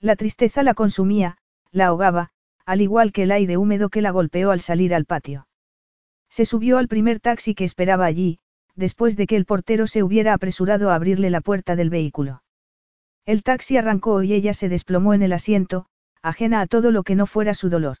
La 0.00 0.14
tristeza 0.14 0.62
la 0.62 0.74
consumía, 0.74 1.38
la 1.72 1.86
ahogaba, 1.86 2.30
al 2.64 2.80
igual 2.80 3.10
que 3.10 3.24
el 3.24 3.32
aire 3.32 3.56
húmedo 3.56 3.88
que 3.88 4.00
la 4.00 4.12
golpeó 4.12 4.52
al 4.52 4.60
salir 4.60 4.94
al 4.94 5.04
patio. 5.04 5.48
Se 6.30 6.44
subió 6.44 6.78
al 6.78 6.86
primer 6.86 7.18
taxi 7.18 7.56
que 7.56 7.64
esperaba 7.64 8.06
allí, 8.06 8.38
después 8.76 9.16
de 9.16 9.26
que 9.26 9.34
el 9.34 9.44
portero 9.44 9.88
se 9.88 10.04
hubiera 10.04 10.32
apresurado 10.32 10.90
a 10.90 10.94
abrirle 10.94 11.30
la 11.30 11.40
puerta 11.40 11.74
del 11.74 11.90
vehículo. 11.90 12.44
El 13.24 13.42
taxi 13.42 13.76
arrancó 13.76 14.22
y 14.22 14.34
ella 14.34 14.54
se 14.54 14.68
desplomó 14.68 15.14
en 15.14 15.22
el 15.22 15.32
asiento, 15.32 15.86
ajena 16.22 16.60
a 16.60 16.68
todo 16.68 16.92
lo 16.92 17.02
que 17.02 17.16
no 17.16 17.26
fuera 17.26 17.54
su 17.54 17.70
dolor. 17.70 17.96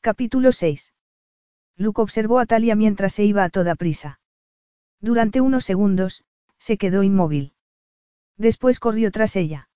Capítulo 0.00 0.52
6. 0.52 0.92
Luke 1.76 2.00
observó 2.00 2.38
a 2.38 2.46
Talia 2.46 2.76
mientras 2.76 3.12
se 3.12 3.24
iba 3.24 3.42
a 3.42 3.50
toda 3.50 3.74
prisa. 3.74 4.19
Durante 5.00 5.40
unos 5.40 5.64
segundos, 5.64 6.24
se 6.58 6.76
quedó 6.76 7.02
inmóvil. 7.02 7.54
Después 8.36 8.80
corrió 8.80 9.10
tras 9.10 9.36
ella. 9.36 9.68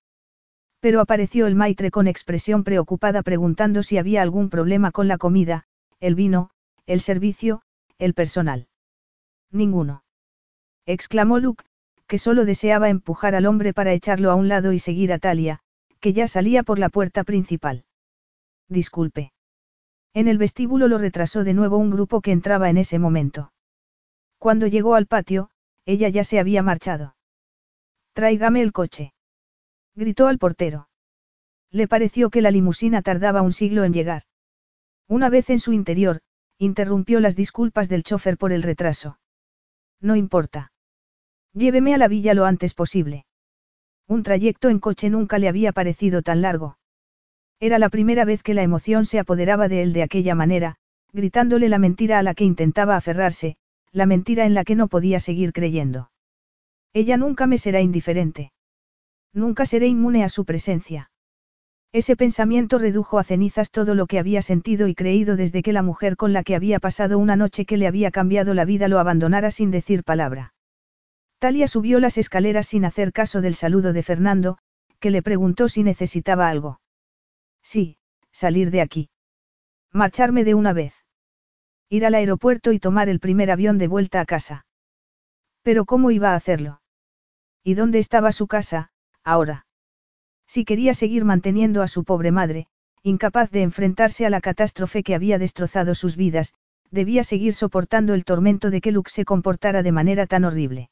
Pero 0.79 1.01
apareció 1.01 1.47
el 1.47 1.55
maitre 1.55 1.89
con 1.89 2.07
expresión 2.07 2.63
preocupada 2.63 3.23
preguntando 3.23 3.81
si 3.81 3.97
había 3.97 4.21
algún 4.21 4.49
problema 4.49 4.91
con 4.91 5.07
la 5.07 5.17
comida, 5.17 5.65
el 5.99 6.13
vino, 6.13 6.51
el 6.85 7.01
servicio, 7.01 7.63
el 7.97 8.13
personal. 8.13 8.67
Ninguno. 9.51 10.03
Exclamó 10.85 11.39
Luke, 11.39 11.63
que 12.07 12.19
solo 12.19 12.45
deseaba 12.45 12.89
empujar 12.89 13.33
al 13.33 13.47
hombre 13.47 13.73
para 13.73 13.93
echarlo 13.93 14.29
a 14.29 14.35
un 14.35 14.47
lado 14.47 14.73
y 14.73 14.79
seguir 14.79 15.11
a 15.11 15.17
Talia, 15.17 15.61
que 15.99 16.13
ya 16.13 16.27
salía 16.27 16.61
por 16.61 16.77
la 16.77 16.89
puerta 16.89 17.23
principal. 17.23 17.85
Disculpe. 18.69 19.31
En 20.13 20.27
el 20.27 20.37
vestíbulo 20.37 20.87
lo 20.87 20.99
retrasó 20.99 21.43
de 21.43 21.55
nuevo 21.55 21.77
un 21.77 21.89
grupo 21.89 22.21
que 22.21 22.31
entraba 22.31 22.69
en 22.69 22.77
ese 22.77 22.99
momento. 22.99 23.51
Cuando 24.45 24.67
llegó 24.67 24.93
al 24.93 25.07
patio, 25.07 25.49
ella 25.87 26.07
ya 26.09 26.23
se 26.23 26.37
había 26.37 26.61
marchado. 26.61 27.15
Tráigame 28.13 28.61
el 28.61 28.73
coche. 28.73 29.11
Gritó 29.95 30.27
al 30.27 30.37
portero. 30.37 30.87
Le 31.71 31.87
pareció 31.87 32.29
que 32.29 32.43
la 32.43 32.51
limusina 32.51 33.01
tardaba 33.01 33.41
un 33.41 33.53
siglo 33.53 33.85
en 33.85 33.93
llegar. 33.93 34.21
Una 35.07 35.31
vez 35.31 35.49
en 35.49 35.59
su 35.59 35.73
interior, 35.73 36.21
interrumpió 36.59 37.21
las 37.21 37.35
disculpas 37.35 37.89
del 37.89 38.03
chofer 38.03 38.37
por 38.37 38.51
el 38.51 38.61
retraso. 38.61 39.17
No 39.99 40.15
importa. 40.15 40.71
Lléveme 41.53 41.95
a 41.95 41.97
la 41.97 42.07
villa 42.07 42.35
lo 42.35 42.45
antes 42.45 42.75
posible. 42.75 43.25
Un 44.07 44.21
trayecto 44.21 44.69
en 44.69 44.77
coche 44.77 45.09
nunca 45.09 45.39
le 45.39 45.47
había 45.47 45.71
parecido 45.71 46.21
tan 46.21 46.43
largo. 46.43 46.77
Era 47.59 47.79
la 47.79 47.89
primera 47.89 48.25
vez 48.25 48.43
que 48.43 48.53
la 48.53 48.61
emoción 48.61 49.07
se 49.07 49.17
apoderaba 49.17 49.69
de 49.69 49.81
él 49.81 49.91
de 49.91 50.03
aquella 50.03 50.35
manera, 50.35 50.75
gritándole 51.13 51.67
la 51.67 51.79
mentira 51.79 52.19
a 52.19 52.21
la 52.21 52.35
que 52.35 52.43
intentaba 52.43 52.95
aferrarse, 52.95 53.57
la 53.95 54.05
mentira 54.05 54.45
en 54.45 54.53
la 54.53 54.65
que 54.65 54.75
no 54.75 54.89
podía 54.89 55.21
seguir 55.21 55.53
creyendo. 55.53 56.11
Ella 56.91 57.15
nunca 57.15 57.47
me 57.47 57.57
será 57.57 57.79
indiferente. 57.79 58.51
Nunca 59.31 59.65
seré 59.65 59.87
inmune 59.87 60.25
a 60.25 60.29
su 60.29 60.43
presencia. 60.43 61.11
Ese 61.93 62.17
pensamiento 62.17 62.77
redujo 62.77 63.19
a 63.19 63.23
cenizas 63.23 63.71
todo 63.71 63.95
lo 63.95 64.05
que 64.05 64.19
había 64.19 64.41
sentido 64.41 64.89
y 64.89 64.95
creído 64.95 65.37
desde 65.37 65.63
que 65.63 65.71
la 65.71 65.81
mujer 65.81 66.17
con 66.17 66.33
la 66.33 66.43
que 66.43 66.55
había 66.55 66.79
pasado 66.79 67.17
una 67.17 67.37
noche 67.37 67.65
que 67.65 67.77
le 67.77 67.87
había 67.87 68.11
cambiado 68.11 68.53
la 68.53 68.65
vida 68.65 68.89
lo 68.89 68.99
abandonara 68.99 69.49
sin 69.49 69.71
decir 69.71 70.03
palabra. 70.03 70.53
Talia 71.39 71.69
subió 71.69 72.01
las 72.01 72.17
escaleras 72.17 72.67
sin 72.67 72.83
hacer 72.83 73.13
caso 73.13 73.39
del 73.39 73.55
saludo 73.55 73.93
de 73.93 74.03
Fernando, 74.03 74.57
que 74.99 75.09
le 75.09 75.21
preguntó 75.21 75.69
si 75.69 75.83
necesitaba 75.83 76.49
algo. 76.49 76.81
Sí, 77.63 77.97
salir 78.33 78.71
de 78.71 78.81
aquí. 78.81 79.09
Marcharme 79.93 80.43
de 80.43 80.53
una 80.53 80.73
vez. 80.73 81.04
Ir 81.89 82.05
al 82.05 82.15
aeropuerto 82.15 82.71
y 82.71 82.79
tomar 82.79 83.09
el 83.09 83.19
primer 83.19 83.51
avión 83.51 83.77
de 83.77 83.87
vuelta 83.87 84.21
a 84.21 84.25
casa. 84.25 84.65
Pero 85.61 85.85
¿cómo 85.85 86.11
iba 86.11 86.31
a 86.31 86.35
hacerlo? 86.35 86.81
¿Y 87.63 87.73
dónde 87.73 87.99
estaba 87.99 88.31
su 88.31 88.47
casa, 88.47 88.91
ahora? 89.23 89.65
Si 90.47 90.65
quería 90.65 90.93
seguir 90.93 91.25
manteniendo 91.25 91.81
a 91.81 91.87
su 91.87 92.03
pobre 92.03 92.31
madre, 92.31 92.67
incapaz 93.03 93.51
de 93.51 93.61
enfrentarse 93.61 94.25
a 94.25 94.29
la 94.29 94.41
catástrofe 94.41 95.03
que 95.03 95.15
había 95.15 95.37
destrozado 95.37 95.95
sus 95.95 96.15
vidas, 96.15 96.53
debía 96.91 97.23
seguir 97.23 97.53
soportando 97.53 98.13
el 98.13 98.25
tormento 98.25 98.69
de 98.69 98.81
que 98.81 98.91
Luke 98.91 99.11
se 99.11 99.25
comportara 99.25 99.83
de 99.83 99.91
manera 99.91 100.27
tan 100.27 100.45
horrible. 100.45 100.89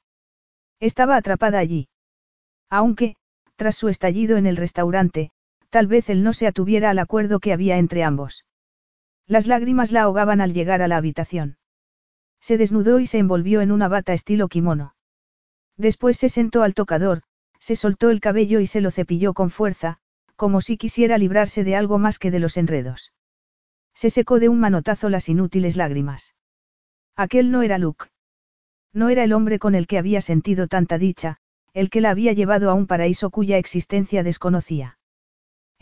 Estaba 0.79 1.15
atrapada 1.15 1.59
allí. 1.59 1.87
Aunque, 2.69 3.15
tras 3.55 3.75
su 3.75 3.89
estallido 3.89 4.37
en 4.37 4.45
el 4.45 4.57
restaurante, 4.57 5.31
tal 5.69 5.87
vez 5.87 6.09
él 6.09 6.23
no 6.23 6.33
se 6.33 6.47
atuviera 6.47 6.89
al 6.89 6.99
acuerdo 6.99 7.39
que 7.39 7.53
había 7.53 7.77
entre 7.77 8.03
ambos. 8.03 8.45
Las 9.27 9.47
lágrimas 9.47 9.91
la 9.91 10.03
ahogaban 10.03 10.41
al 10.41 10.53
llegar 10.53 10.81
a 10.81 10.87
la 10.87 10.97
habitación. 10.97 11.57
Se 12.41 12.57
desnudó 12.57 12.99
y 12.99 13.05
se 13.05 13.19
envolvió 13.19 13.61
en 13.61 13.71
una 13.71 13.87
bata 13.87 14.13
estilo 14.13 14.47
kimono. 14.47 14.95
Después 15.77 16.17
se 16.17 16.29
sentó 16.29 16.63
al 16.63 16.73
tocador, 16.73 17.23
se 17.59 17.75
soltó 17.75 18.09
el 18.09 18.19
cabello 18.19 18.59
y 18.59 18.67
se 18.67 18.81
lo 18.81 18.91
cepilló 18.91 19.33
con 19.33 19.49
fuerza, 19.49 19.97
como 20.35 20.59
si 20.59 20.77
quisiera 20.77 21.17
librarse 21.17 21.63
de 21.63 21.75
algo 21.75 21.99
más 21.99 22.19
que 22.19 22.31
de 22.31 22.39
los 22.39 22.57
enredos. 22.57 23.13
Se 23.93 24.09
secó 24.09 24.39
de 24.39 24.49
un 24.49 24.59
manotazo 24.59 25.09
las 25.09 25.29
inútiles 25.29 25.77
lágrimas. 25.77 26.35
Aquel 27.15 27.51
no 27.51 27.61
era 27.61 27.77
Luke. 27.77 28.07
No 28.91 29.09
era 29.09 29.23
el 29.23 29.33
hombre 29.33 29.59
con 29.59 29.75
el 29.75 29.87
que 29.87 29.97
había 29.97 30.21
sentido 30.21 30.67
tanta 30.67 30.97
dicha, 30.97 31.37
el 31.73 31.89
que 31.89 32.01
la 32.01 32.09
había 32.09 32.33
llevado 32.33 32.69
a 32.69 32.73
un 32.73 32.87
paraíso 32.87 33.29
cuya 33.29 33.57
existencia 33.57 34.23
desconocía. 34.23 34.97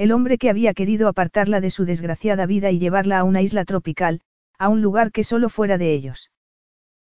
El 0.02 0.14
hombre 0.14 0.40
que 0.40 0.50
había 0.50 0.74
querido 0.74 1.08
apartarla 1.08 1.62
de 1.62 1.70
su 1.70 1.86
desgraciada 1.86 2.48
vida 2.48 2.72
y 2.72 2.80
llevarla 2.80 3.20
a 3.20 3.24
una 3.24 3.44
isla 3.44 3.66
tropical, 3.66 4.22
a 4.58 4.68
un 4.68 4.82
lugar 4.82 5.12
que 5.12 5.24
solo 5.24 5.48
fuera 5.48 5.78
de 5.78 5.94
ellos. 5.94 6.32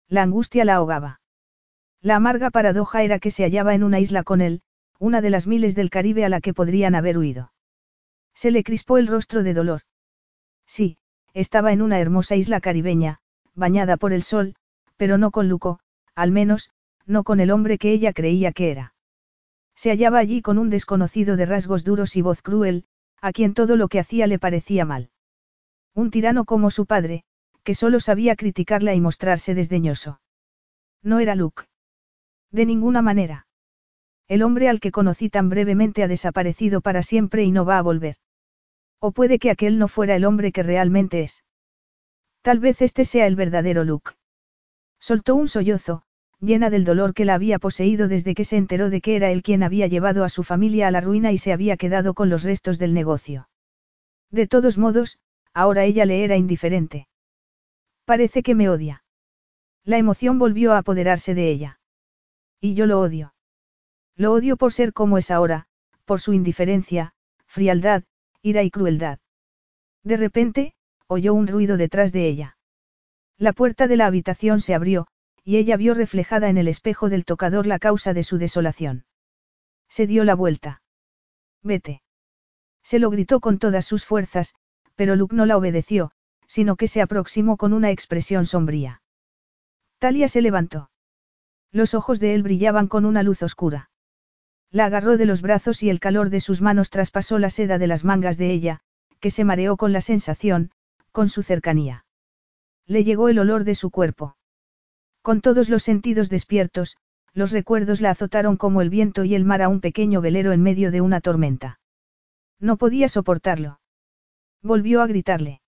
La 0.07 0.23
angustia 0.23 0.65
la 0.65 0.77
ahogaba. 0.77 1.21
La 2.01 2.15
amarga 2.15 2.49
paradoja 2.49 3.03
era 3.03 3.19
que 3.19 3.29
se 3.29 3.43
hallaba 3.43 3.75
en 3.75 3.83
una 3.83 3.99
isla 3.99 4.23
con 4.23 4.41
él, 4.41 4.63
una 4.97 5.21
de 5.21 5.29
las 5.29 5.45
miles 5.45 5.75
del 5.75 5.91
Caribe 5.91 6.25
a 6.25 6.29
la 6.29 6.41
que 6.41 6.55
podrían 6.55 6.95
haber 6.95 7.19
huido. 7.19 7.53
Se 8.33 8.49
le 8.49 8.63
crispó 8.63 8.97
el 8.97 9.05
rostro 9.05 9.43
de 9.43 9.53
dolor. 9.53 9.81
Sí, 10.65 10.97
estaba 11.35 11.73
en 11.73 11.83
una 11.83 11.99
hermosa 11.99 12.35
isla 12.35 12.61
caribeña, 12.61 13.19
bañada 13.53 13.97
por 13.97 14.11
el 14.11 14.23
sol, 14.23 14.55
pero 14.95 15.19
no 15.19 15.29
con 15.29 15.49
Luco, 15.49 15.81
al 16.15 16.31
menos, 16.31 16.71
no 17.05 17.23
con 17.23 17.41
el 17.41 17.51
hombre 17.51 17.77
que 17.77 17.91
ella 17.91 18.11
creía 18.11 18.53
que 18.53 18.71
era. 18.71 18.95
Se 19.77 19.91
hallaba 19.91 20.17
allí 20.17 20.41
con 20.41 20.57
un 20.57 20.71
desconocido 20.71 21.37
de 21.37 21.45
rasgos 21.45 21.83
duros 21.83 22.15
y 22.15 22.23
voz 22.23 22.41
cruel, 22.41 22.85
a 23.21 23.31
quien 23.31 23.53
todo 23.53 23.75
lo 23.75 23.87
que 23.87 23.99
hacía 23.99 24.25
le 24.25 24.39
parecía 24.39 24.85
mal. 24.85 25.11
Un 25.93 26.09
tirano 26.09 26.45
como 26.45 26.71
su 26.71 26.87
padre, 26.87 27.23
que 27.63 27.75
solo 27.75 27.99
sabía 27.99 28.35
criticarla 28.35 28.95
y 28.95 29.01
mostrarse 29.01 29.53
desdeñoso. 29.53 30.19
No 31.03 31.19
era 31.19 31.35
Luke. 31.35 31.65
De 32.51 32.65
ninguna 32.65 33.03
manera. 33.03 33.45
El 34.27 34.41
hombre 34.41 34.67
al 34.67 34.79
que 34.79 34.91
conocí 34.91 35.29
tan 35.29 35.47
brevemente 35.47 36.01
ha 36.01 36.07
desaparecido 36.07 36.81
para 36.81 37.03
siempre 37.03 37.43
y 37.43 37.51
no 37.51 37.63
va 37.63 37.77
a 37.77 37.83
volver. 37.83 38.15
O 38.99 39.11
puede 39.11 39.37
que 39.37 39.51
aquel 39.51 39.77
no 39.77 39.87
fuera 39.87 40.15
el 40.15 40.25
hombre 40.25 40.51
que 40.51 40.63
realmente 40.63 41.21
es. 41.21 41.43
Tal 42.41 42.59
vez 42.59 42.81
este 42.81 43.05
sea 43.05 43.27
el 43.27 43.35
verdadero 43.35 43.83
Luke. 43.83 44.13
Soltó 44.99 45.35
un 45.35 45.47
sollozo, 45.47 46.01
llena 46.39 46.69
del 46.69 46.85
dolor 46.85 47.13
que 47.13 47.25
la 47.25 47.33
había 47.33 47.59
poseído 47.59 48.07
desde 48.07 48.35
que 48.35 48.45
se 48.45 48.57
enteró 48.57 48.89
de 48.89 49.01
que 49.01 49.15
era 49.15 49.31
él 49.31 49.41
quien 49.41 49.63
había 49.63 49.87
llevado 49.87 50.23
a 50.23 50.29
su 50.29 50.43
familia 50.43 50.87
a 50.87 50.91
la 50.91 51.01
ruina 51.01 51.31
y 51.31 51.37
se 51.37 51.51
había 51.51 51.77
quedado 51.77 52.13
con 52.13 52.29
los 52.29 52.43
restos 52.43 52.77
del 52.77 52.93
negocio. 52.93 53.49
De 54.29 54.47
todos 54.47 54.77
modos, 54.77 55.19
ahora 55.53 55.85
ella 55.85 56.05
le 56.05 56.23
era 56.23 56.37
indiferente. 56.37 57.07
Parece 58.05 58.43
que 58.43 58.55
me 58.55 58.69
odia. 58.69 59.03
La 59.83 59.97
emoción 59.97 60.37
volvió 60.37 60.73
a 60.73 60.79
apoderarse 60.79 61.33
de 61.33 61.49
ella. 61.49 61.79
Y 62.59 62.73
yo 62.73 62.85
lo 62.85 62.99
odio. 62.99 63.33
Lo 64.15 64.33
odio 64.33 64.57
por 64.57 64.73
ser 64.73 64.93
como 64.93 65.17
es 65.17 65.31
ahora, 65.31 65.67
por 66.05 66.19
su 66.19 66.33
indiferencia, 66.33 67.13
frialdad, 67.45 68.03
ira 68.41 68.63
y 68.63 68.71
crueldad. 68.71 69.19
De 70.03 70.17
repente, 70.17 70.73
oyó 71.07 71.33
un 71.33 71.47
ruido 71.47 71.77
detrás 71.77 72.11
de 72.11 72.27
ella. 72.27 72.57
La 73.37 73.53
puerta 73.53 73.87
de 73.87 73.97
la 73.97 74.07
habitación 74.07 74.61
se 74.61 74.73
abrió, 74.73 75.07
y 75.47 75.55
ella 75.55 75.77
vio 75.77 75.93
reflejada 75.93 76.49
en 76.49 76.57
el 76.57 76.67
espejo 76.67 77.07
del 77.07 77.23
tocador 77.23 77.67
la 77.67 77.79
causa 77.79 78.13
de 78.13 78.23
su 78.23 78.37
desolación. 78.37 79.05
Se 79.87 80.05
dio 80.05 80.25
la 80.25 80.35
vuelta. 80.35 80.81
Vete. 81.63 82.01
Se 82.83 82.99
lo 82.99 83.09
gritó 83.09 83.39
con 83.39 83.57
todas 83.57 83.85
sus 83.85 84.03
fuerzas, 84.03 84.55
pero 84.95 85.15
Luke 85.15 85.33
no 85.33 85.45
la 85.45 85.55
obedeció, 85.55 86.11
sino 86.47 86.75
que 86.75 86.89
se 86.89 87.01
aproximó 87.01 87.55
con 87.55 87.71
una 87.71 87.91
expresión 87.91 88.45
sombría. 88.45 89.01
Talia 89.99 90.27
se 90.27 90.41
levantó. 90.41 90.91
Los 91.71 91.93
ojos 91.93 92.19
de 92.19 92.35
él 92.35 92.43
brillaban 92.43 92.87
con 92.87 93.05
una 93.05 93.23
luz 93.23 93.41
oscura. 93.41 93.89
La 94.69 94.87
agarró 94.87 95.15
de 95.15 95.27
los 95.27 95.41
brazos 95.41 95.81
y 95.81 95.89
el 95.89 96.01
calor 96.01 96.29
de 96.29 96.41
sus 96.41 96.61
manos 96.61 96.89
traspasó 96.89 97.39
la 97.39 97.51
seda 97.51 97.77
de 97.77 97.87
las 97.87 98.03
mangas 98.03 98.37
de 98.37 98.51
ella, 98.51 98.81
que 99.21 99.31
se 99.31 99.45
mareó 99.45 99.77
con 99.77 99.93
la 99.93 100.01
sensación, 100.01 100.71
con 101.13 101.29
su 101.29 101.41
cercanía. 101.41 102.05
Le 102.85 103.05
llegó 103.05 103.29
el 103.29 103.39
olor 103.39 103.63
de 103.63 103.75
su 103.75 103.91
cuerpo. 103.91 104.36
Con 105.27 105.41
todos 105.41 105.67
los 105.67 105.83
sentidos 105.83 106.29
despiertos, 106.29 106.95
los 107.33 107.51
recuerdos 107.51 107.99
la 107.99 108.11
azotaron 108.11 108.55
como 108.55 108.79
el 108.81 108.89
viento 108.89 109.25
y 109.25 109.35
el 109.35 109.43
mar 109.43 109.61
a 109.61 109.67
un 109.67 109.81
pequeño 109.81 110.21
velero 110.21 110.53
en 110.53 110.63
medio 110.63 110.89
de 110.89 111.01
una 111.01 111.19
tormenta. 111.19 111.81
No 112.61 112.77
podía 112.77 113.09
soportarlo. 113.09 113.81
Volvió 114.61 115.01
a 115.01 115.05
gritarle. 115.05 115.59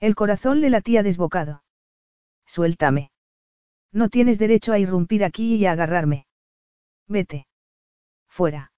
El 0.00 0.14
corazón 0.14 0.60
le 0.60 0.68
latía 0.68 1.02
desbocado. 1.02 1.64
Suéltame. 2.44 3.10
No 3.90 4.10
tienes 4.10 4.38
derecho 4.38 4.74
a 4.74 4.78
irrumpir 4.78 5.24
aquí 5.24 5.54
y 5.54 5.64
a 5.64 5.72
agarrarme. 5.72 6.26
Vete. 7.08 7.46
Fuera. 8.28 8.70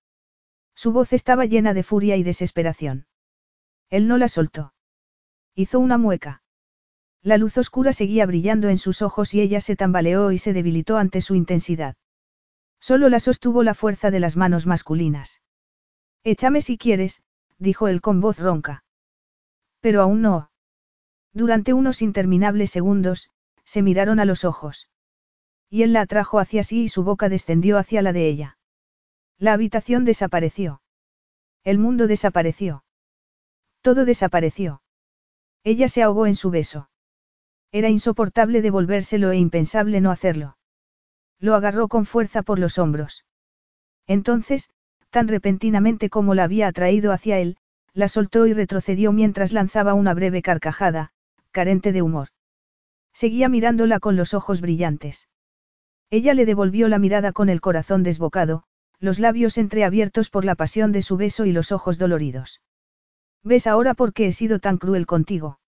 Su 0.76 0.92
voz 0.92 1.12
estaba 1.14 1.46
llena 1.46 1.74
de 1.74 1.82
furia 1.82 2.14
y 2.14 2.22
desesperación. 2.22 3.08
Él 3.90 4.06
no 4.06 4.18
la 4.18 4.28
soltó. 4.28 4.72
Hizo 5.56 5.80
una 5.80 5.98
mueca. 5.98 6.44
La 7.26 7.38
luz 7.38 7.58
oscura 7.58 7.92
seguía 7.92 8.24
brillando 8.24 8.68
en 8.68 8.78
sus 8.78 9.02
ojos 9.02 9.34
y 9.34 9.40
ella 9.40 9.60
se 9.60 9.74
tambaleó 9.74 10.30
y 10.30 10.38
se 10.38 10.52
debilitó 10.52 10.96
ante 10.96 11.20
su 11.20 11.34
intensidad. 11.34 11.96
Solo 12.78 13.08
la 13.08 13.18
sostuvo 13.18 13.64
la 13.64 13.74
fuerza 13.74 14.12
de 14.12 14.20
las 14.20 14.36
manos 14.36 14.64
masculinas. 14.64 15.42
Échame 16.22 16.60
si 16.60 16.78
quieres, 16.78 17.24
dijo 17.58 17.88
él 17.88 18.00
con 18.00 18.20
voz 18.20 18.38
ronca. 18.38 18.84
Pero 19.80 20.02
aún 20.02 20.22
no. 20.22 20.52
Durante 21.32 21.72
unos 21.72 22.00
interminables 22.00 22.70
segundos, 22.70 23.28
se 23.64 23.82
miraron 23.82 24.20
a 24.20 24.24
los 24.24 24.44
ojos. 24.44 24.88
Y 25.68 25.82
él 25.82 25.94
la 25.94 26.02
atrajo 26.02 26.38
hacia 26.38 26.62
sí 26.62 26.84
y 26.84 26.88
su 26.88 27.02
boca 27.02 27.28
descendió 27.28 27.76
hacia 27.76 28.02
la 28.02 28.12
de 28.12 28.28
ella. 28.28 28.58
La 29.36 29.52
habitación 29.52 30.04
desapareció. 30.04 30.80
El 31.64 31.78
mundo 31.78 32.06
desapareció. 32.06 32.84
Todo 33.80 34.04
desapareció. 34.04 34.80
Ella 35.64 35.88
se 35.88 36.04
ahogó 36.04 36.28
en 36.28 36.36
su 36.36 36.50
beso. 36.50 36.88
Era 37.72 37.88
insoportable 37.88 38.62
devolvérselo 38.62 39.30
e 39.30 39.36
impensable 39.36 40.00
no 40.00 40.10
hacerlo. 40.10 40.56
Lo 41.38 41.54
agarró 41.54 41.88
con 41.88 42.06
fuerza 42.06 42.42
por 42.42 42.58
los 42.58 42.78
hombros. 42.78 43.24
Entonces, 44.06 44.70
tan 45.10 45.28
repentinamente 45.28 46.08
como 46.10 46.34
la 46.34 46.44
había 46.44 46.68
atraído 46.68 47.12
hacia 47.12 47.38
él, 47.38 47.56
la 47.92 48.08
soltó 48.08 48.46
y 48.46 48.52
retrocedió 48.52 49.12
mientras 49.12 49.52
lanzaba 49.52 49.94
una 49.94 50.14
breve 50.14 50.42
carcajada, 50.42 51.12
carente 51.50 51.92
de 51.92 52.02
humor. 52.02 52.28
Seguía 53.12 53.48
mirándola 53.48 53.98
con 53.98 54.16
los 54.16 54.34
ojos 54.34 54.60
brillantes. 54.60 55.28
Ella 56.10 56.34
le 56.34 56.44
devolvió 56.44 56.88
la 56.88 56.98
mirada 56.98 57.32
con 57.32 57.48
el 57.48 57.60
corazón 57.60 58.02
desbocado, 58.02 58.64
los 59.00 59.18
labios 59.18 59.58
entreabiertos 59.58 60.30
por 60.30 60.44
la 60.44 60.54
pasión 60.54 60.92
de 60.92 61.02
su 61.02 61.16
beso 61.16 61.46
y 61.46 61.52
los 61.52 61.72
ojos 61.72 61.98
doloridos. 61.98 62.60
¿Ves 63.42 63.66
ahora 63.66 63.94
por 63.94 64.12
qué 64.12 64.26
he 64.26 64.32
sido 64.32 64.58
tan 64.58 64.78
cruel 64.78 65.06
contigo? 65.06 65.58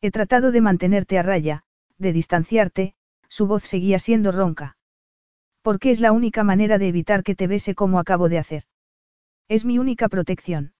He 0.00 0.10
tratado 0.10 0.52
de 0.52 0.60
mantenerte 0.60 1.18
a 1.18 1.22
raya, 1.22 1.64
de 1.98 2.12
distanciarte, 2.12 2.94
su 3.28 3.46
voz 3.46 3.64
seguía 3.64 3.98
siendo 3.98 4.32
ronca. 4.32 4.76
Porque 5.62 5.90
es 5.90 6.00
la 6.00 6.12
única 6.12 6.44
manera 6.44 6.78
de 6.78 6.88
evitar 6.88 7.22
que 7.22 7.34
te 7.34 7.46
bese 7.46 7.74
como 7.74 7.98
acabo 7.98 8.28
de 8.28 8.38
hacer. 8.38 8.64
Es 9.48 9.64
mi 9.64 9.78
única 9.78 10.08
protección. 10.08 10.74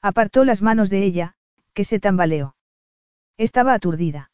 Apartó 0.00 0.44
las 0.44 0.62
manos 0.62 0.90
de 0.90 1.04
ella, 1.04 1.34
que 1.72 1.84
se 1.84 2.00
tambaleó. 2.00 2.56
Estaba 3.38 3.74
aturdida. 3.74 4.30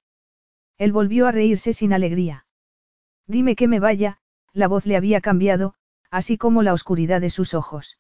Él 0.79 0.93
volvió 0.93 1.27
a 1.27 1.33
reírse 1.33 1.73
sin 1.73 1.93
alegría. 1.93 2.47
Dime 3.27 3.57
que 3.57 3.69
me 3.69 3.81
vaya, 3.81 4.19
la 4.53 4.69
voz 4.69 4.87
le 4.87 4.97
había 4.97 5.21
cambiado, 5.21 5.75
así 6.11 6.39
como 6.39 6.63
la 6.63 6.73
oscuridad 6.73 7.21
de 7.21 7.31
sus 7.31 7.53
ojos. 7.55 7.99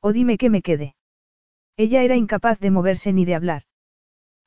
O 0.00 0.12
dime 0.12 0.38
que 0.38 0.50
me 0.50 0.62
quede. 0.62 0.96
Ella 1.76 2.02
era 2.02 2.16
incapaz 2.16 2.58
de 2.58 2.70
moverse 2.70 3.12
ni 3.12 3.24
de 3.24 3.34
hablar. 3.34 3.62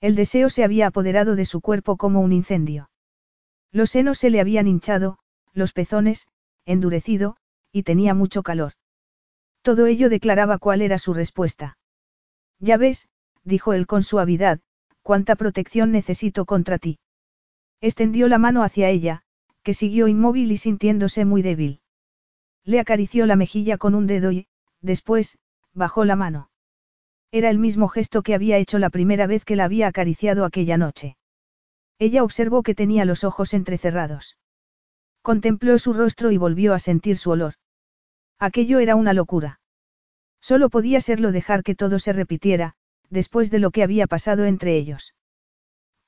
El 0.04 0.16
deseo 0.16 0.50
se 0.50 0.66
había 0.66 0.88
apoderado 0.88 1.38
de 1.38 1.46
su 1.46 1.62
cuerpo 1.62 1.96
como 1.96 2.20
un 2.20 2.34
incendio. 2.34 2.90
Los 3.72 3.92
senos 3.92 4.18
se 4.18 4.30
le 4.30 4.42
habían 4.42 4.68
hinchado, 4.68 5.18
los 5.54 5.72
pezones, 5.72 6.28
endurecido, 6.66 7.38
y 7.72 7.84
tenía 7.84 8.14
mucho 8.14 8.44
calor. 8.44 8.74
Todo 9.62 9.86
ello 9.86 10.10
declaraba 10.10 10.58
cuál 10.58 10.82
era 10.82 10.98
su 10.98 11.14
respuesta. 11.14 11.78
Ya 12.60 12.76
ves, 12.76 13.08
dijo 13.46 13.72
él 13.72 13.88
con 13.88 14.04
suavidad, 14.04 14.60
cuánta 15.04 15.38
protección 15.38 15.94
necesito 15.94 16.44
contra 16.44 16.80
ti. 16.80 17.00
Extendió 17.80 18.28
la 18.28 18.40
mano 18.40 18.64
hacia 18.64 18.90
ella, 18.90 19.24
que 19.64 19.74
siguió 19.74 20.10
inmóvil 20.10 20.52
y 20.52 20.58
sintiéndose 20.58 21.24
muy 21.24 21.42
débil. 21.42 21.80
Le 22.66 22.82
acarició 22.82 23.26
la 23.26 23.38
mejilla 23.38 23.78
con 23.78 23.96
un 23.96 24.06
dedo 24.06 24.34
y, 24.34 24.48
después, 24.82 25.38
bajó 25.72 26.04
la 26.04 26.18
mano. 26.18 26.50
Era 27.34 27.49
el 27.49 27.57
mismo 27.57 27.88
gesto 27.88 28.22
que 28.22 28.35
había 28.35 28.60
hecho 28.60 28.77
la 28.77 28.91
primera 28.91 29.26
vez 29.26 29.43
que 29.43 29.55
la 29.55 29.64
había 29.64 29.88
acariciado 29.88 30.45
aquella 30.45 30.77
noche. 30.77 31.18
Ella 31.97 32.23
observó 32.23 32.61
que 32.61 32.76
tenía 32.76 33.05
los 33.05 33.23
ojos 33.23 33.55
entrecerrados. 33.55 34.38
Contempló 35.23 35.80
su 35.80 35.93
rostro 35.93 36.30
y 36.30 36.38
volvió 36.38 36.76
a 36.76 36.80
sentir 36.80 37.18
su 37.18 37.31
olor. 37.31 37.55
Aquello 38.38 38.77
era 38.77 38.95
una 38.95 39.14
locura. 39.14 39.60
Solo 40.41 40.69
podía 40.69 41.01
serlo 41.01 41.31
dejar 41.31 41.64
que 41.64 41.73
todo 41.73 41.97
se 41.97 42.14
repitiera, 42.14 42.76
después 43.10 43.49
de 43.49 43.57
lo 43.57 43.72
que 43.72 43.81
había 43.81 44.05
pasado 44.05 44.45
entre 44.45 44.77
ellos. 44.77 45.15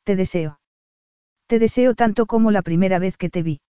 Te 0.04 0.16
deseo. 0.16 0.60
Te 1.48 1.58
deseo 1.58 1.96
tanto 1.96 2.28
como 2.28 2.52
la 2.52 2.62
primera 2.62 3.00
vez 3.00 3.18
que 3.18 3.32
te 3.32 3.42
vi. 3.42 3.62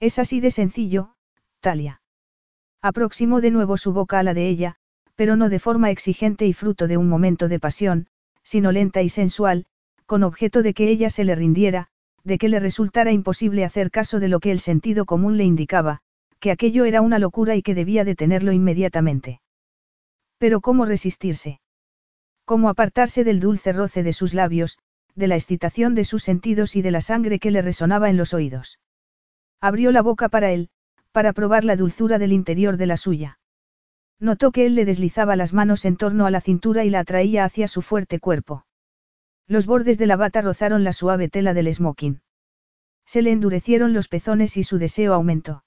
Es 0.00 0.18
así 0.18 0.40
de 0.40 0.50
sencillo, 0.50 1.14
Talia. 1.60 2.02
Aproximó 2.80 3.40
de 3.40 3.52
nuevo 3.52 3.76
su 3.76 3.92
boca 3.92 4.18
a 4.18 4.24
la 4.24 4.34
de 4.34 4.48
ella, 4.48 4.80
pero 5.14 5.36
no 5.36 5.48
de 5.48 5.58
forma 5.58 5.90
exigente 5.90 6.46
y 6.46 6.52
fruto 6.52 6.86
de 6.86 6.96
un 6.96 7.08
momento 7.08 7.48
de 7.48 7.60
pasión, 7.60 8.06
sino 8.42 8.72
lenta 8.72 9.02
y 9.02 9.08
sensual, 9.08 9.66
con 10.06 10.22
objeto 10.22 10.62
de 10.62 10.74
que 10.74 10.88
ella 10.88 11.10
se 11.10 11.24
le 11.24 11.34
rindiera, 11.34 11.88
de 12.24 12.38
que 12.38 12.48
le 12.48 12.60
resultara 12.60 13.12
imposible 13.12 13.64
hacer 13.64 13.90
caso 13.90 14.20
de 14.20 14.28
lo 14.28 14.40
que 14.40 14.52
el 14.52 14.60
sentido 14.60 15.04
común 15.04 15.36
le 15.36 15.44
indicaba, 15.44 16.00
que 16.38 16.50
aquello 16.50 16.84
era 16.84 17.00
una 17.00 17.18
locura 17.18 17.56
y 17.56 17.62
que 17.62 17.74
debía 17.74 18.04
detenerlo 18.04 18.52
inmediatamente. 18.52 19.40
Pero 20.38 20.60
¿cómo 20.60 20.84
resistirse? 20.84 21.60
¿Cómo 22.44 22.68
apartarse 22.68 23.24
del 23.24 23.40
dulce 23.40 23.72
roce 23.72 24.02
de 24.02 24.12
sus 24.12 24.34
labios, 24.34 24.78
de 25.14 25.28
la 25.28 25.36
excitación 25.36 25.94
de 25.94 26.04
sus 26.04 26.22
sentidos 26.24 26.74
y 26.74 26.82
de 26.82 26.90
la 26.90 27.00
sangre 27.00 27.38
que 27.38 27.50
le 27.50 27.62
resonaba 27.62 28.10
en 28.10 28.16
los 28.16 28.34
oídos? 28.34 28.80
Abrió 29.60 29.92
la 29.92 30.02
boca 30.02 30.28
para 30.28 30.50
él, 30.50 30.68
para 31.12 31.32
probar 31.32 31.64
la 31.64 31.76
dulzura 31.76 32.18
del 32.18 32.32
interior 32.32 32.76
de 32.76 32.86
la 32.86 32.96
suya. 32.96 33.38
Notó 34.22 34.52
que 34.52 34.66
él 34.66 34.76
le 34.76 34.84
deslizaba 34.84 35.34
las 35.34 35.52
manos 35.52 35.84
en 35.84 35.96
torno 35.96 36.26
a 36.26 36.30
la 36.30 36.40
cintura 36.40 36.84
y 36.84 36.90
la 36.90 37.00
atraía 37.00 37.44
hacia 37.44 37.66
su 37.66 37.82
fuerte 37.82 38.20
cuerpo. 38.20 38.64
Los 39.48 39.66
bordes 39.66 39.98
de 39.98 40.06
la 40.06 40.14
bata 40.14 40.42
rozaron 40.42 40.84
la 40.84 40.92
suave 40.92 41.28
tela 41.28 41.54
del 41.54 41.74
smoking. 41.74 42.20
Se 43.04 43.20
le 43.20 43.32
endurecieron 43.32 43.92
los 43.92 44.06
pezones 44.06 44.56
y 44.56 44.62
su 44.62 44.78
deseo 44.78 45.12
aumentó. 45.12 45.64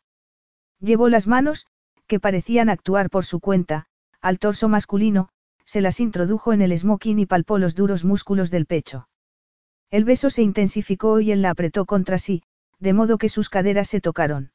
Llevó 0.79 1.09
las 1.09 1.27
manos, 1.27 1.67
que 2.07 2.21
parecían 2.21 2.69
actuar 2.69 3.09
por 3.09 3.25
su 3.25 3.41
cuenta, 3.41 3.87
al 4.21 4.39
torso 4.39 4.69
masculino, 4.69 5.27
se 5.65 5.81
las 5.81 5.99
introdujo 5.99 6.53
en 6.53 6.61
el 6.61 6.77
smoking 6.77 7.19
y 7.19 7.25
palpó 7.25 7.57
los 7.57 7.75
duros 7.75 8.05
músculos 8.05 8.51
del 8.51 8.67
pecho. 8.67 9.09
El 9.91 10.05
beso 10.05 10.29
se 10.29 10.43
intensificó 10.43 11.19
y 11.19 11.33
él 11.33 11.41
la 11.41 11.49
apretó 11.49 11.83
contra 11.85 12.17
sí, 12.19 12.41
de 12.79 12.93
modo 12.93 13.17
que 13.17 13.27
sus 13.27 13.49
caderas 13.49 13.89
se 13.89 13.99
tocaron. 13.99 14.53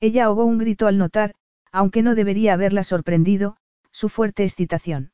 Ella 0.00 0.24
ahogó 0.24 0.46
un 0.46 0.56
grito 0.56 0.86
al 0.86 0.96
notar, 0.96 1.34
aunque 1.72 2.02
no 2.02 2.14
debería 2.14 2.54
haberla 2.54 2.84
sorprendido, 2.84 3.56
su 3.90 4.08
fuerte 4.08 4.44
excitación. 4.44 5.12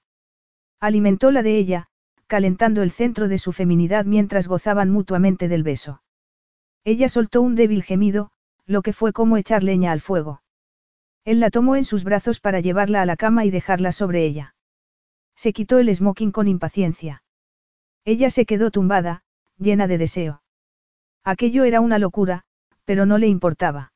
Alimentó 0.81 1.31
la 1.31 1.43
de 1.43 1.57
ella, 1.57 1.89
calentando 2.27 2.83
el 2.83 2.91
centro 2.91 3.29
de 3.29 3.39
su 3.39 3.53
feminidad 3.53 4.05
mientras 4.05 4.49
gozaban 4.49 4.91
mutuamente 4.91 5.49
del 5.49 5.63
beso. 5.63 6.03
Ella 6.85 7.09
soltó 7.09 7.43
un 7.43 7.55
débil 7.55 7.83
gemido, 7.83 8.31
lo 8.67 8.83
que 8.83 8.93
fue 8.93 9.13
como 9.13 9.37
echar 9.37 9.63
leña 9.63 9.93
al 9.93 10.01
fuego. 10.01 10.43
Él 11.25 11.41
la 11.41 11.51
tomó 11.51 11.77
en 11.77 11.85
sus 11.85 12.05
brazos 12.05 12.41
para 12.41 12.61
llevarla 12.61 13.03
a 13.03 13.07
la 13.07 13.17
cama 13.17 13.45
y 13.45 13.51
dejarla 13.51 13.93
sobre 13.93 14.25
ella. 14.25 14.55
Se 15.35 15.53
quitó 15.53 15.79
el 15.79 15.95
smoking 15.95 16.33
con 16.33 16.49
impaciencia. 16.49 17.23
Ella 18.05 18.31
se 18.31 18.47
quedó 18.47 18.71
tumbada, 18.71 19.25
llena 19.59 19.87
de 19.87 19.99
deseo. 19.99 20.43
Aquello 21.25 21.65
era 21.65 21.81
una 21.81 21.99
locura, 21.99 22.45
pero 22.85 23.05
no 23.05 23.19
le 23.19 23.27
importaba. 23.27 23.93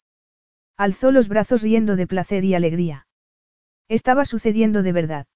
Alzó 0.80 1.10
los 1.10 1.28
brazos 1.28 1.60
riendo 1.60 1.94
de 1.94 2.06
placer 2.06 2.42
y 2.42 2.54
alegría. 2.54 3.06
Estaba 3.86 4.24
sucediendo 4.24 4.82
de 4.82 4.92
verdad. 4.94 5.26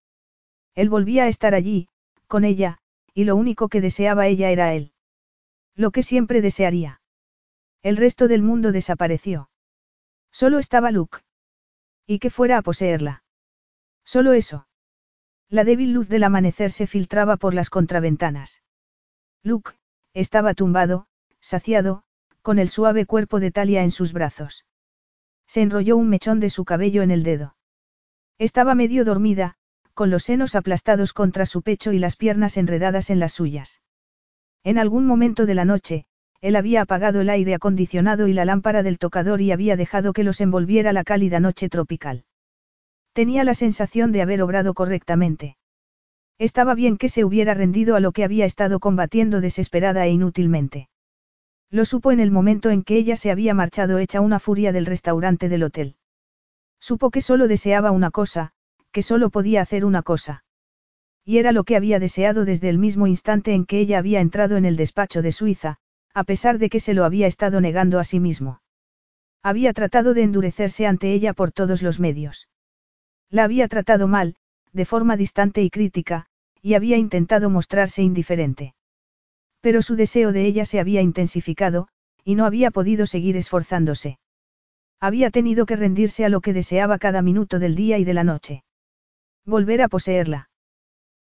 Él 0.75 0.89
volvía 0.89 1.25
a 1.25 1.29
estar 1.29 1.55
allí, 1.55 1.91
con 2.29 2.45
ella, 2.45 2.79
y 3.12 3.25
lo 3.25 3.37
único 3.37 3.69
que 3.69 3.83
deseaba 3.83 4.27
ella 4.27 4.49
era 4.49 4.73
él. 4.73 4.95
Lo 5.75 5.91
que 5.91 6.03
siempre 6.03 6.41
desearía. 6.41 7.03
El 7.83 7.99
resto 7.99 8.27
del 8.27 8.41
mundo 8.41 8.73
desapareció. 8.73 9.51
Solo 10.33 10.59
estaba 10.59 10.91
Luke. 10.91 11.19
Y 12.07 12.21
que 12.21 12.31
fuera 12.31 12.57
a 12.57 12.62
poseerla. 12.62 13.23
Solo 14.03 14.33
eso. 14.33 14.66
La 15.51 15.65
débil 15.65 15.93
luz 15.93 16.09
del 16.09 16.25
amanecer 16.25 16.73
se 16.73 16.87
filtraba 16.87 17.37
por 17.37 17.53
las 17.53 17.69
contraventanas. 17.69 18.62
Luke, 19.43 19.73
estaba 20.15 20.55
tumbado, 20.55 21.07
saciado, 21.41 22.03
con 22.41 22.59
el 22.59 22.71
suave 22.71 23.05
cuerpo 23.05 23.41
de 23.41 23.51
Talia 23.51 23.83
en 23.83 23.91
sus 23.91 24.15
brazos. 24.15 24.65
Se 25.55 25.63
enrolló 25.63 25.97
un 25.97 26.09
mechón 26.09 26.41
de 26.41 26.51
su 26.51 26.65
cabello 26.65 27.03
en 27.03 27.13
el 27.13 27.23
dedo. 27.23 27.55
Estaba 28.41 28.75
medio 28.75 29.05
dormida, 29.05 29.55
con 29.93 30.11
los 30.11 30.25
senos 30.25 30.57
aplastados 30.57 31.13
contra 31.13 31.47
su 31.47 31.63
pecho 31.63 31.93
y 31.93 32.01
las 32.01 32.17
piernas 32.17 32.57
enredadas 32.57 33.09
en 33.09 33.21
las 33.21 33.35
suyas. 33.35 33.81
En 34.65 34.79
algún 34.79 35.07
momento 35.07 35.47
de 35.47 35.55
la 35.55 35.65
noche, 35.65 36.07
él 36.41 36.57
había 36.57 36.83
apagado 36.83 37.21
el 37.21 37.31
aire 37.31 37.55
acondicionado 37.55 38.27
y 38.27 38.33
la 38.33 38.45
lámpara 38.45 38.83
del 38.83 38.99
tocador 38.99 39.41
y 39.41 39.53
había 39.53 39.77
dejado 39.77 40.13
que 40.13 40.25
los 40.25 40.41
envolviera 40.41 40.93
la 40.93 41.05
cálida 41.05 41.39
noche 41.39 41.69
tropical. 41.69 42.25
Tenía 43.13 43.45
la 43.45 43.55
sensación 43.55 44.11
de 44.11 44.23
haber 44.23 44.43
obrado 44.43 44.75
correctamente. 44.75 45.57
Estaba 46.37 46.75
bien 46.75 46.97
que 46.97 47.09
se 47.09 47.25
hubiera 47.25 47.55
rendido 47.55 47.95
a 47.95 48.01
lo 48.01 48.11
que 48.11 48.25
había 48.25 48.45
estado 48.45 48.81
combatiendo 48.81 49.41
desesperada 49.41 50.05
e 50.05 50.11
inútilmente. 50.11 50.89
Lo 51.75 51.85
supo 51.85 52.13
en 52.13 52.21
el 52.21 52.31
momento 52.31 52.71
en 52.71 52.85
que 52.85 52.97
ella 52.97 53.17
se 53.17 53.33
había 53.33 53.53
marchado 53.53 53.99
hecha 53.99 54.21
una 54.21 54.39
furia 54.39 54.71
del 54.71 54.87
restaurante 54.87 55.49
del 55.49 55.65
hotel. 55.65 55.97
Supo 56.79 57.11
que 57.11 57.21
solo 57.21 57.49
deseaba 57.49 57.91
una 57.91 58.13
cosa, 58.13 58.53
que 58.93 59.03
solo 59.03 59.29
podía 59.29 59.61
hacer 59.61 59.85
una 59.85 60.05
cosa. 60.05 60.45
Y 61.25 61.39
era 61.39 61.51
lo 61.51 61.65
que 61.65 61.75
había 61.75 61.99
deseado 61.99 62.45
desde 62.45 62.69
el 62.69 62.79
mismo 62.79 63.09
instante 63.09 63.55
en 63.55 63.67
que 63.67 63.81
ella 63.81 63.99
había 63.99 64.21
entrado 64.21 64.57
en 64.57 64.67
el 64.67 64.77
despacho 64.77 65.21
de 65.21 65.33
Suiza, 65.33 65.79
a 66.15 66.23
pesar 66.23 66.59
de 66.59 66.71
que 66.71 66.79
se 66.79 66.95
lo 66.95 67.05
había 67.05 67.27
estado 67.27 67.61
negando 67.61 67.99
a 67.99 68.05
sí 68.05 68.21
mismo. 68.21 68.63
Había 69.43 69.73
tratado 69.73 70.15
de 70.15 70.23
endurecerse 70.23 70.87
ante 70.87 71.13
ella 71.13 71.33
por 71.33 71.51
todos 71.51 71.83
los 71.83 71.99
medios. 71.99 72.49
La 73.31 73.43
había 73.43 73.67
tratado 73.67 74.07
mal, 74.07 74.37
de 74.73 74.85
forma 74.85 75.17
distante 75.17 75.61
y 75.61 75.71
crítica, 75.71 76.27
y 76.63 76.75
había 76.75 76.99
intentado 76.99 77.51
mostrarse 77.51 78.01
indiferente. 78.01 78.77
Pero 79.65 79.81
su 79.81 79.97
deseo 79.97 80.32
de 80.32 80.45
ella 80.45 80.66
se 80.66 80.78
había 80.78 81.01
intensificado, 81.01 81.89
y 82.23 82.35
no 82.35 82.45
había 82.45 82.70
podido 82.70 83.07
seguir 83.07 83.39
esforzándose. 83.39 84.19
Había 85.01 85.31
tenido 85.31 85.65
que 85.65 85.74
rendirse 85.74 86.27
a 86.27 86.28
lo 86.28 86.43
que 86.43 86.53
deseaba 86.53 86.99
cada 86.99 87.23
minuto 87.23 87.59
del 87.59 87.74
día 87.74 87.97
y 87.97 88.05
de 88.05 88.12
la 88.12 88.24
noche. 88.24 88.62
Volver 89.47 89.81
a 89.81 89.89
poseerla. 89.89 90.51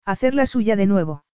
Hacerla 0.05 0.45
suya 0.45 0.77
de 0.77 0.85
nuevo. 0.85 1.25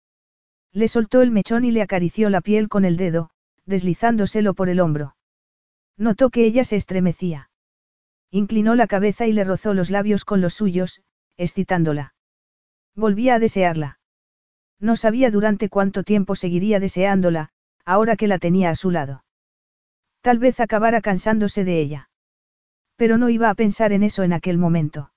Le 0.72 0.88
soltó 0.88 1.22
el 1.22 1.30
mechón 1.30 1.64
y 1.64 1.70
le 1.70 1.84
acarició 1.84 2.32
la 2.32 2.42
piel 2.42 2.70
con 2.70 2.86
el 2.86 2.98
dedo, 2.98 3.30
deslizándoselo 3.68 4.56
por 4.56 4.68
el 4.68 4.80
hombro. 4.80 5.16
Notó 5.98 6.32
que 6.32 6.44
ella 6.44 6.64
se 6.64 6.76
estremecía. 6.76 7.52
Inclinó 8.32 8.74
la 8.74 8.88
cabeza 8.88 9.28
y 9.28 9.32
le 9.32 9.44
rozó 9.44 9.76
los 9.76 9.92
labios 9.92 10.26
con 10.26 10.42
los 10.42 10.56
suyos, 10.56 11.04
excitándola. 11.38 12.16
Volvía 12.96 13.36
a 13.36 13.40
desearla. 13.40 14.00
No 14.80 14.96
sabía 14.96 15.32
durante 15.32 15.70
cuánto 15.70 16.04
tiempo 16.04 16.36
seguiría 16.36 16.80
deseándola, 16.80 17.50
ahora 17.86 18.16
que 18.16 18.28
la 18.28 18.40
tenía 18.40 18.70
a 18.70 18.76
su 18.76 18.92
lado. 18.92 19.24
Tal 20.22 20.40
vez 20.40 20.60
acabara 20.60 21.02
cansándose 21.02 21.64
de 21.64 21.80
ella. 21.80 22.10
Pero 22.96 23.18
no 23.18 23.30
iba 23.30 23.50
a 23.50 23.56
pensar 23.56 23.94
en 23.94 24.04
eso 24.04 24.24
en 24.24 24.34
aquel 24.34 24.58
momento. 24.58 25.12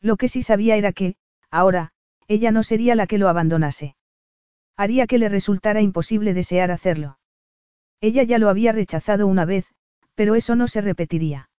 Lo 0.00 0.16
que 0.16 0.28
sí 0.28 0.42
sabía 0.42 0.76
era 0.76 0.92
que, 0.92 1.16
ahora, 1.50 1.92
ella 2.28 2.50
no 2.50 2.62
sería 2.62 2.94
la 2.94 3.06
que 3.06 3.18
lo 3.18 3.28
abandonase. 3.28 3.96
Haría 4.76 5.06
que 5.06 5.18
le 5.18 5.28
resultara 5.28 5.80
imposible 5.80 6.34
desear 6.34 6.70
hacerlo. 6.70 7.18
Ella 8.00 8.22
ya 8.22 8.38
lo 8.38 8.48
había 8.48 8.72
rechazado 8.72 9.26
una 9.26 9.44
vez, 9.44 9.66
pero 10.14 10.34
eso 10.34 10.56
no 10.56 10.66
se 10.66 10.80
repetiría. 10.80 11.50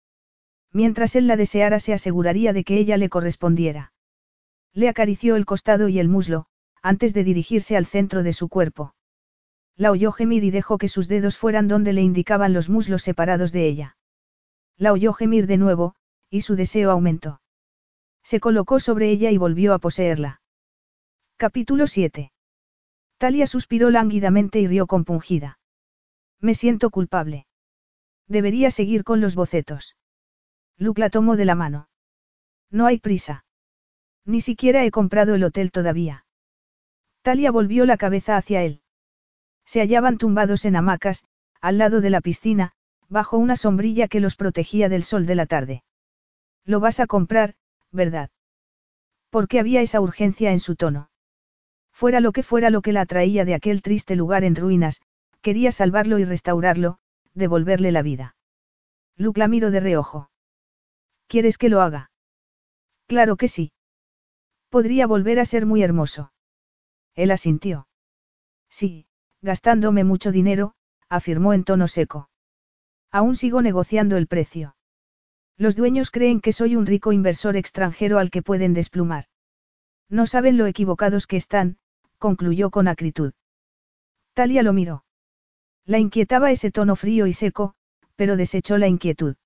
Mientras 0.73 1.15
él 1.15 1.27
la 1.27 1.37
deseara 1.37 1.79
se 1.79 1.93
aseguraría 1.93 2.53
de 2.53 2.65
que 2.65 2.79
ella 2.79 2.97
le 2.97 3.11
correspondiera. 3.11 3.93
Le 4.73 4.89
acarició 4.89 5.37
el 5.37 5.45
costado 5.45 5.89
y 5.89 5.99
el 5.99 6.09
muslo, 6.09 6.47
antes 6.83 7.15
de 7.15 7.25
dirigirse 7.25 7.77
al 7.77 7.87
centro 7.87 8.23
de 8.23 8.33
su 8.33 8.49
cuerpo. 8.49 8.95
La 9.77 9.91
oyó 9.91 10.13
gemir 10.13 10.45
y 10.45 10.51
dejó 10.51 10.79
que 10.79 10.89
sus 10.89 11.09
dedos 11.09 11.39
fueran 11.39 11.69
donde 11.69 11.93
le 11.93 12.03
indicaban 12.03 12.53
los 12.53 12.69
muslos 12.69 13.03
separados 13.03 13.53
de 13.53 13.67
ella. 13.67 13.97
La 14.77 14.93
oyó 14.93 15.13
gemir 15.13 15.47
de 15.47 15.57
nuevo, 15.57 15.95
y 16.29 16.43
su 16.43 16.57
deseo 16.57 16.91
aumentó. 16.91 17.41
Se 18.23 18.41
colocó 18.41 18.81
sobre 18.81 19.11
ella 19.11 19.31
y 19.31 19.39
volvió 19.39 19.75
a 19.75 19.79
poseerla. 19.79 20.41
Capítulo 21.37 21.87
7. 21.87 22.33
Talia 23.19 23.47
suspiró 23.47 23.91
lánguidamente 23.91 24.61
y 24.61 24.67
rió 24.67 24.87
compungida. 24.87 25.59
Me 26.41 26.55
siento 26.55 26.91
culpable. 26.91 27.47
Debería 28.29 28.71
seguir 28.71 29.05
con 29.05 29.21
los 29.21 29.35
bocetos. 29.35 29.97
Luke 30.77 31.01
la 31.01 31.11
tomó 31.11 31.37
de 31.37 31.45
la 31.45 31.55
mano. 31.55 31.89
No 32.71 32.87
hay 32.87 32.99
prisa. 32.99 33.45
Ni 34.25 34.41
siquiera 34.41 34.85
he 34.85 34.91
comprado 34.91 35.35
el 35.35 35.45
hotel 35.45 35.71
todavía. 35.71 36.25
Talia 37.23 37.53
volvió 37.53 37.87
la 37.87 37.97
cabeza 37.97 38.37
hacia 38.37 38.63
él. 38.63 38.83
Se 39.65 39.81
hallaban 39.81 40.19
tumbados 40.19 40.65
en 40.65 40.77
hamacas, 40.77 41.25
al 41.61 41.79
lado 41.79 42.01
de 42.01 42.11
la 42.11 42.21
piscina, 42.21 42.73
bajo 43.09 43.39
una 43.39 43.57
sombrilla 43.57 44.09
que 44.09 44.21
los 44.21 44.35
protegía 44.35 44.89
del 44.89 45.05
sol 45.05 45.25
de 45.27 45.37
la 45.37 45.47
tarde. 45.47 45.85
Lo 46.65 46.81
vas 46.81 46.99
a 46.99 47.07
comprar, 47.07 47.55
¿verdad? 47.93 48.31
Porque 49.31 49.61
había 49.61 49.81
esa 49.83 50.01
urgencia 50.01 50.51
en 50.51 50.61
su 50.61 50.75
tono. 50.75 51.11
Fuera 51.93 52.21
lo 52.21 52.33
que 52.33 52.43
fuera 52.43 52.71
lo 52.71 52.83
que 52.83 52.93
la 52.93 53.03
atraía 53.03 53.45
de 53.45 53.55
aquel 53.55 53.83
triste 53.83 54.17
lugar 54.17 54.43
en 54.45 54.57
ruinas, 54.57 55.01
quería 55.43 55.71
salvarlo 55.71 56.19
y 56.19 56.25
restaurarlo, 56.25 56.99
devolverle 57.35 57.93
la 57.93 58.03
vida. 58.03 58.35
Luke 59.17 59.39
la 59.39 59.47
miró 59.47 59.71
de 59.71 59.81
reojo. 59.81 60.31
¿Quieres 61.29 61.59
que 61.59 61.69
lo 61.69 61.81
haga? 61.81 62.11
Claro 63.07 63.37
que 63.37 63.49
sí. 63.49 63.73
Podría 64.71 65.07
volver 65.07 65.39
a 65.39 65.45
ser 65.45 65.67
muy 65.67 65.83
hermoso. 65.83 66.33
Él 67.15 67.31
asintió. 67.31 67.89
Sí, 68.71 69.07
gastándome 69.43 70.05
mucho 70.05 70.33
dinero, 70.33 70.75
afirmó 71.09 71.53
en 71.53 71.65
tono 71.65 71.89
seco. 71.89 72.31
Aún 73.11 73.37
sigo 73.37 73.61
negociando 73.61 74.17
el 74.17 74.27
precio. 74.27 74.77
Los 75.59 75.77
dueños 75.77 76.11
creen 76.11 76.41
que 76.41 76.53
soy 76.53 76.77
un 76.77 76.87
rico 76.87 77.13
inversor 77.13 77.57
extranjero 77.57 78.19
al 78.19 78.31
que 78.31 78.43
pueden 78.43 78.73
desplumar. 78.73 79.27
No 80.09 80.27
saben 80.27 80.57
lo 80.57 80.67
equivocados 80.67 81.27
que 81.27 81.37
están, 81.37 81.77
concluyó 82.19 82.71
con 82.71 82.89
acritud. 82.89 83.33
Talia 84.33 84.63
lo 84.63 84.73
miró. 84.73 85.05
La 85.85 85.99
inquietaba 85.99 86.51
ese 86.51 86.71
tono 86.71 86.97
frío 86.97 87.27
y 87.27 87.33
seco, 87.33 87.75
pero 88.17 88.37
desechó 88.37 88.79
la 88.79 88.89
inquietud. 88.89 89.37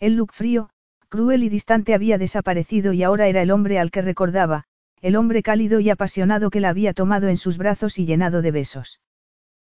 El 0.00 0.16
look 0.16 0.32
frío, 0.32 0.70
cruel 1.08 1.44
y 1.44 1.48
distante 1.48 1.94
había 1.94 2.18
desaparecido 2.18 2.92
y 2.92 3.02
ahora 3.02 3.28
era 3.28 3.42
el 3.42 3.50
hombre 3.50 3.78
al 3.78 3.90
que 3.90 4.02
recordaba, 4.02 4.64
el 5.00 5.16
hombre 5.16 5.42
cálido 5.42 5.80
y 5.80 5.90
apasionado 5.90 6.50
que 6.50 6.60
la 6.60 6.68
había 6.68 6.92
tomado 6.92 7.28
en 7.28 7.36
sus 7.36 7.58
brazos 7.58 7.98
y 7.98 8.06
llenado 8.06 8.42
de 8.42 8.50
besos. 8.50 9.00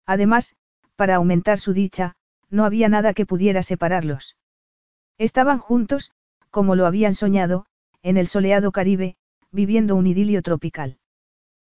Además, 0.06 0.56
para 0.96 1.16
aumentar 1.16 1.60
su 1.60 1.74
dicha, 1.74 2.16
no 2.50 2.66
había 2.66 2.90
nada 2.90 3.14
que 3.14 3.26
pudiera 3.26 3.64
separarlos. 3.64 4.38
Estaban 5.18 5.60
juntos, 5.60 6.12
como 6.52 6.76
lo 6.76 6.86
habían 6.86 7.16
soñado, 7.16 7.66
en 8.04 8.18
el 8.18 8.28
soleado 8.28 8.72
Caribe, 8.72 9.16
viviendo 9.52 9.96
un 9.96 10.08
idilio 10.08 10.42
tropical. 10.42 11.00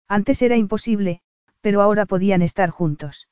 Antes 0.09 0.43
era 0.43 0.57
imposible, 0.57 1.21
pero 1.61 1.83
ahora 1.83 2.07
podían 2.07 2.43
estar 2.43 2.71
juntos. 2.71 3.29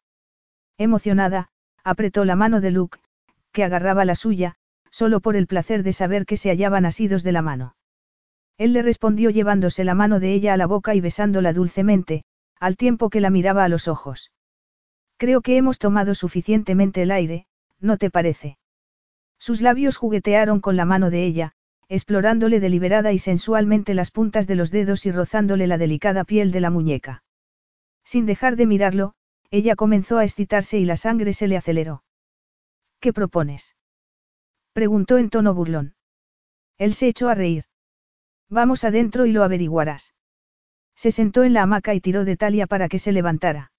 Emocionada, 0.79 1.49
apretó 1.83 2.25
la 2.25 2.37
mano 2.37 2.61
de 2.61 2.71
Luke, 2.71 2.99
que 3.53 3.65
agarraba 3.65 4.05
la 4.05 4.15
suya, 4.15 4.57
solo 4.91 5.21
por 5.21 5.37
el 5.37 5.47
placer 5.47 5.83
de 5.83 5.93
saber 5.93 6.27
que 6.27 6.37
se 6.37 6.51
hallaban 6.51 6.85
asidos 6.85 7.23
de 7.23 7.33
la 7.33 7.43
mano. 7.43 7.75
Él 8.61 8.75
le 8.75 8.83
respondió 8.83 9.31
llevándose 9.31 9.85
la 9.85 9.95
mano 9.95 10.21
de 10.21 10.35
ella 10.35 10.53
a 10.53 10.59
la 10.59 10.67
boca 10.67 10.95
y 10.95 11.01
besándola 11.01 11.55
dulcemente, 11.55 12.25
al 12.61 12.77
tiempo 12.77 13.09
que 13.09 13.23
la 13.23 13.31
miraba 13.31 13.65
a 13.65 13.71
los 13.71 13.89
ojos. 13.89 14.33
Creo 15.17 15.41
que 15.41 15.57
hemos 15.57 15.79
tomado 15.79 16.15
suficientemente 16.15 17.01
el 17.01 17.11
aire, 17.11 17.47
¿no 17.79 17.97
te 17.97 18.11
parece? 18.11 18.59
Sus 19.39 19.63
labios 19.63 19.97
juguetearon 19.97 20.61
con 20.61 20.77
la 20.77 20.85
mano 20.85 21.09
de 21.09 21.25
ella, 21.25 21.53
explorándole 21.89 22.61
deliberada 22.61 23.13
y 23.13 23.19
sensualmente 23.19 23.95
las 23.95 24.11
puntas 24.11 24.47
de 24.47 24.57
los 24.57 24.71
dedos 24.71 25.07
y 25.07 25.11
rozándole 25.11 25.67
la 25.67 25.79
delicada 25.79 26.25
piel 26.25 26.53
de 26.53 26.61
la 26.61 26.69
muñeca. 26.69 27.25
Sin 28.05 28.27
dejar 28.27 28.57
de 28.57 28.67
mirarlo, 28.67 29.15
ella 29.51 29.75
comenzó 29.75 30.19
a 30.19 30.25
excitarse 30.25 30.79
y 30.79 30.85
la 30.85 30.97
sangre 30.97 31.33
se 31.33 31.49
le 31.49 31.57
aceleró. 31.57 32.05
¿Qué 33.01 33.15
propones? 33.15 33.75
Preguntó 34.75 35.17
en 35.17 35.31
tono 35.31 35.55
burlón. 35.55 35.95
Él 36.77 36.93
se 36.93 37.09
echó 37.09 37.31
a 37.31 37.35
reír. 37.35 37.70
Vamos 38.51 38.83
adentro 38.83 39.27
y 39.27 39.33
lo 39.33 39.45
averiguarás. 39.45 40.13
Se 40.97 41.13
sentó 41.13 41.45
en 41.45 41.55
la 41.55 41.63
hamaca 41.63 41.95
y 41.95 42.01
tiró 42.01 42.25
de 42.25 42.37
Talia 42.37 42.67
para 42.67 42.89
que 42.89 42.99
se 42.99 43.13
levantara. 43.13 43.73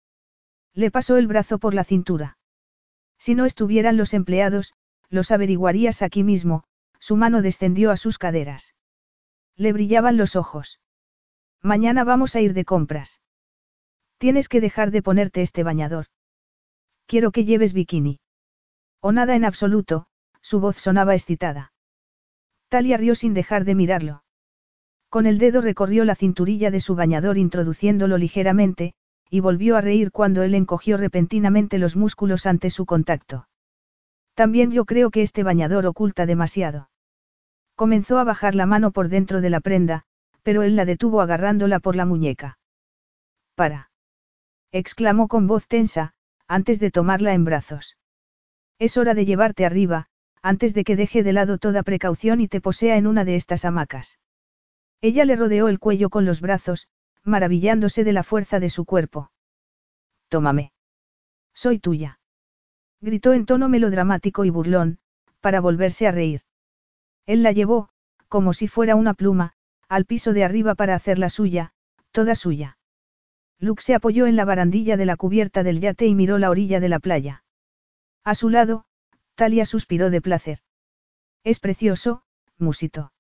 Le 0.73 0.89
pasó 0.89 1.17
el 1.17 1.27
brazo 1.27 1.59
por 1.59 1.73
la 1.73 1.83
cintura. 1.83 2.37
Si 3.19 3.35
no 3.35 3.45
estuvieran 3.45 3.97
los 3.97 4.13
empleados, 4.13 4.73
los 5.09 5.29
averiguarías 5.31 6.01
aquí 6.01 6.23
mismo, 6.23 6.63
su 6.99 7.17
mano 7.17 7.41
descendió 7.41 7.91
a 7.91 7.97
sus 7.97 8.17
caderas. 8.17 8.73
Le 9.57 9.73
brillaban 9.73 10.15
los 10.15 10.37
ojos. 10.37 10.79
Mañana 11.61 12.05
vamos 12.05 12.35
a 12.35 12.41
ir 12.41 12.53
de 12.53 12.63
compras. 12.63 13.21
Tienes 14.17 14.47
que 14.47 14.61
dejar 14.61 14.91
de 14.91 15.03
ponerte 15.03 15.41
este 15.41 15.63
bañador. 15.63 16.05
Quiero 17.07 17.31
que 17.31 17.43
lleves 17.43 17.73
bikini. 17.73 18.21
O 19.01 19.11
nada 19.11 19.35
en 19.35 19.43
absoluto, 19.43 20.07
su 20.41 20.61
voz 20.61 20.77
sonaba 20.77 21.13
excitada. 21.13 21.73
Talia 22.69 22.95
rió 22.97 23.15
sin 23.15 23.33
dejar 23.33 23.65
de 23.65 23.75
mirarlo. 23.75 24.23
Con 25.11 25.25
el 25.25 25.39
dedo 25.39 25.59
recorrió 25.59 26.05
la 26.05 26.15
cinturilla 26.15 26.71
de 26.71 26.79
su 26.79 26.95
bañador 26.95 27.37
introduciéndolo 27.37 28.17
ligeramente, 28.17 28.93
y 29.29 29.41
volvió 29.41 29.75
a 29.75 29.81
reír 29.81 30.09
cuando 30.09 30.41
él 30.41 30.55
encogió 30.55 30.95
repentinamente 30.95 31.79
los 31.79 31.97
músculos 31.97 32.45
ante 32.45 32.69
su 32.69 32.85
contacto. 32.85 33.45
También 34.35 34.71
yo 34.71 34.85
creo 34.85 35.11
que 35.11 35.21
este 35.21 35.43
bañador 35.43 35.85
oculta 35.85 36.25
demasiado. 36.25 36.89
Comenzó 37.75 38.19
a 38.19 38.23
bajar 38.23 38.55
la 38.55 38.65
mano 38.65 38.91
por 38.91 39.09
dentro 39.09 39.41
de 39.41 39.49
la 39.49 39.59
prenda, 39.59 40.03
pero 40.43 40.63
él 40.63 40.77
la 40.77 40.85
detuvo 40.85 41.19
agarrándola 41.19 41.81
por 41.81 41.97
la 41.97 42.05
muñeca. 42.05 42.57
Para. 43.55 43.91
exclamó 44.71 45.27
con 45.27 45.45
voz 45.45 45.67
tensa, 45.67 46.13
antes 46.47 46.79
de 46.79 46.89
tomarla 46.89 47.33
en 47.33 47.43
brazos. 47.43 47.97
Es 48.79 48.95
hora 48.95 49.13
de 49.13 49.25
llevarte 49.25 49.65
arriba, 49.65 50.07
antes 50.41 50.73
de 50.73 50.85
que 50.85 50.95
deje 50.95 51.21
de 51.21 51.33
lado 51.33 51.57
toda 51.57 51.83
precaución 51.83 52.39
y 52.39 52.47
te 52.47 52.61
posea 52.61 52.95
en 52.95 53.07
una 53.07 53.25
de 53.25 53.35
estas 53.35 53.65
hamacas. 53.65 54.20
Ella 55.01 55.25
le 55.25 55.35
rodeó 55.35 55.67
el 55.67 55.79
cuello 55.79 56.09
con 56.09 56.25
los 56.25 56.41
brazos, 56.41 56.87
maravillándose 57.23 58.03
de 58.03 58.13
la 58.13 58.23
fuerza 58.23 58.59
de 58.59 58.69
su 58.69 58.85
cuerpo. 58.85 59.31
Tómame. 60.29 60.71
Soy 61.53 61.79
tuya. 61.79 62.19
Gritó 63.01 63.33
en 63.33 63.45
tono 63.45 63.67
melodramático 63.67 64.45
y 64.45 64.51
burlón, 64.51 64.99
para 65.39 65.59
volverse 65.59 66.07
a 66.07 66.11
reír. 66.11 66.41
Él 67.25 67.41
la 67.43 67.51
llevó, 67.51 67.89
como 68.27 68.53
si 68.53 68.67
fuera 68.67 68.95
una 68.95 69.13
pluma, 69.13 69.53
al 69.89 70.05
piso 70.05 70.33
de 70.33 70.43
arriba 70.43 70.75
para 70.75 70.95
hacerla 70.95 71.29
suya, 71.29 71.73
toda 72.11 72.35
suya. 72.35 72.77
Luke 73.59 73.81
se 73.81 73.95
apoyó 73.95 74.27
en 74.27 74.35
la 74.35 74.45
barandilla 74.45 74.97
de 74.97 75.05
la 75.05 75.17
cubierta 75.17 75.63
del 75.63 75.79
yate 75.81 76.05
y 76.05 76.15
miró 76.15 76.37
la 76.37 76.49
orilla 76.49 76.79
de 76.79 76.89
la 76.89 76.99
playa. 76.99 77.43
A 78.23 78.35
su 78.35 78.49
lado, 78.49 78.85
Talia 79.35 79.65
suspiró 79.65 80.09
de 80.09 80.21
placer. 80.21 80.59
Es 81.43 81.59
precioso, 81.59 82.23
musito. 82.57 83.11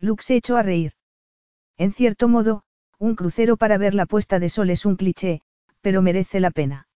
Luke 0.00 0.22
se 0.22 0.36
echó 0.36 0.56
a 0.56 0.62
reír. 0.62 0.92
En 1.76 1.92
cierto 1.92 2.28
modo, 2.28 2.62
un 2.98 3.14
crucero 3.14 3.56
para 3.56 3.78
ver 3.78 3.94
la 3.94 4.06
puesta 4.06 4.38
de 4.38 4.48
sol 4.48 4.70
es 4.70 4.86
un 4.86 4.96
cliché, 4.96 5.42
pero 5.80 6.02
merece 6.02 6.40
la 6.40 6.50
pena. 6.50 6.88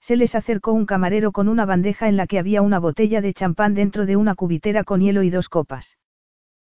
Se 0.00 0.16
les 0.16 0.34
acercó 0.34 0.72
un 0.72 0.86
camarero 0.86 1.32
con 1.32 1.48
una 1.48 1.66
bandeja 1.66 2.08
en 2.08 2.16
la 2.16 2.26
que 2.26 2.38
había 2.38 2.62
una 2.62 2.78
botella 2.78 3.20
de 3.20 3.34
champán 3.34 3.74
dentro 3.74 4.06
de 4.06 4.16
una 4.16 4.34
cubitera 4.34 4.84
con 4.84 5.00
hielo 5.00 5.22
y 5.22 5.30
dos 5.30 5.48
copas. 5.48 5.98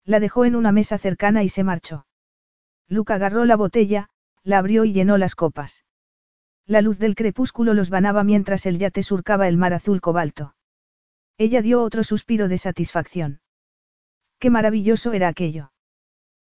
La 0.05 0.19
dejó 0.19 0.45
en 0.45 0.55
una 0.55 0.71
mesa 0.71 0.97
cercana 0.97 1.43
y 1.43 1.49
se 1.49 1.63
marchó. 1.63 2.05
Luke 2.89 3.13
agarró 3.13 3.45
la 3.45 3.55
botella, 3.55 4.09
la 4.43 4.57
abrió 4.57 4.83
y 4.83 4.91
llenó 4.91 5.17
las 5.17 5.35
copas. 5.35 5.85
La 6.65 6.81
luz 6.81 6.99
del 6.99 7.15
crepúsculo 7.15 7.73
los 7.73 7.89
banaba 7.89 8.23
mientras 8.23 8.65
el 8.65 8.77
yate 8.77 9.03
surcaba 9.03 9.47
el 9.47 9.57
mar 9.57 9.73
azul 9.73 10.01
cobalto. 10.01 10.55
Ella 11.37 11.61
dio 11.61 11.81
otro 11.81 12.03
suspiro 12.03 12.47
de 12.47 12.57
satisfacción. 12.57 13.39
Qué 14.43 14.49
maravilloso 14.49 15.13
era 15.13 15.29
aquello. 15.29 15.71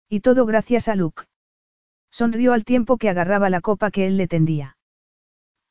Y 0.09 0.21
todo 0.21 0.47
gracias 0.47 0.87
a 0.87 0.95
Luke. 0.95 1.25
Sonrió 2.13 2.53
al 2.53 2.65
tiempo 2.65 2.97
que 2.97 3.09
agarraba 3.09 3.51
la 3.51 3.61
copa 3.61 3.91
que 3.91 4.07
él 4.07 4.17
le 4.17 4.29
tendía. 4.29 4.77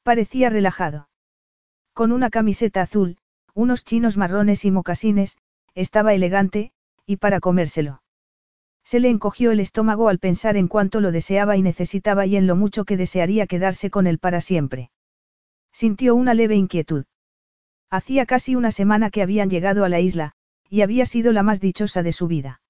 Parecía 0.03 0.49
relajado. 0.49 1.07
Con 1.93 2.11
una 2.11 2.29
camiseta 2.29 2.81
azul, 2.81 3.17
unos 3.53 3.85
chinos 3.85 4.17
marrones 4.17 4.65
y 4.65 4.71
mocasines, 4.71 5.37
estaba 5.73 6.13
elegante, 6.13 6.73
y 7.05 7.15
para 7.15 7.39
comérselo. 7.39 8.01
Se 8.83 8.99
le 8.99 9.07
encogió 9.07 9.51
el 9.51 9.61
estómago 9.61 10.09
al 10.09 10.19
pensar 10.19 10.57
en 10.57 10.67
cuánto 10.67 10.99
lo 10.99 11.13
deseaba 11.13 11.55
y 11.55 11.61
necesitaba 11.61 12.25
y 12.25 12.35
en 12.35 12.45
lo 12.45 12.57
mucho 12.57 12.83
que 12.83 12.97
desearía 12.97 13.47
quedarse 13.47 13.89
con 13.89 14.05
él 14.05 14.19
para 14.19 14.41
siempre. 14.41 14.91
Sintió 15.71 16.13
una 16.13 16.33
leve 16.33 16.57
inquietud. 16.57 17.05
Hacía 17.89 18.25
casi 18.25 18.57
una 18.57 18.71
semana 18.71 19.11
que 19.11 19.21
habían 19.21 19.49
llegado 19.49 19.85
a 19.85 19.89
la 19.89 20.01
isla, 20.01 20.33
y 20.69 20.81
había 20.81 21.05
sido 21.05 21.31
la 21.31 21.43
más 21.43 21.59
dichosa 21.59 22.03
de 22.03 22.11
su 22.11 22.27
vida. 22.27 22.61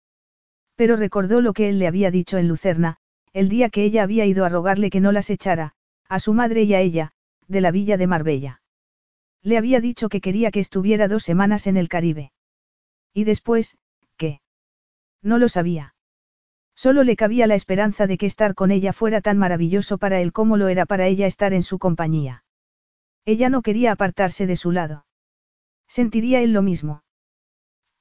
Pero 0.76 0.96
recordó 0.96 1.42
lo 1.42 1.54
que 1.54 1.70
él 1.70 1.80
le 1.80 1.88
había 1.88 2.12
dicho 2.12 2.38
en 2.38 2.48
Lucerna, 2.48 2.98
el 3.34 3.50
día 3.50 3.70
que 3.70 3.84
ella 3.84 4.04
había 4.04 4.26
ido 4.26 4.46
a 4.46 4.50
rogarle 4.50 4.90
que 4.90 5.00
no 5.00 5.12
las 5.12 5.30
echara, 5.30 5.74
a 6.08 6.20
su 6.20 6.34
madre 6.34 6.64
y 6.64 6.74
a 6.74 6.82
ella, 6.82 7.12
de 7.48 7.62
la 7.62 7.72
villa 7.72 7.98
de 7.98 8.08
Marbella. 8.08 8.62
Le 9.42 9.58
había 9.58 9.80
dicho 9.80 10.10
que 10.10 10.22
quería 10.22 10.52
que 10.52 10.60
estuviera 10.60 11.08
dos 11.08 11.24
semanas 11.24 11.68
en 11.68 11.78
el 11.78 11.90
Caribe. 11.90 12.32
Y 13.14 13.24
después, 13.24 13.78
¿qué? 14.18 14.42
No 15.22 15.38
lo 15.38 15.50
sabía. 15.50 15.96
Solo 16.76 17.04
le 17.04 17.16
cabía 17.16 17.48
la 17.48 17.56
esperanza 17.56 18.06
de 18.06 18.18
que 18.18 18.28
estar 18.28 18.54
con 18.54 18.70
ella 18.70 18.94
fuera 18.94 19.22
tan 19.22 19.38
maravilloso 19.38 19.98
para 19.98 20.22
él 20.22 20.32
como 20.32 20.58
lo 20.58 20.68
era 20.68 20.86
para 20.86 21.08
ella 21.08 21.26
estar 21.26 21.54
en 21.54 21.64
su 21.64 21.80
compañía. 21.80 22.44
Ella 23.26 23.50
no 23.50 23.64
quería 23.64 23.92
apartarse 23.92 24.46
de 24.46 24.56
su 24.56 24.72
lado. 24.72 25.06
Sentiría 25.88 26.42
él 26.42 26.54
lo 26.54 26.62
mismo. 26.62 27.02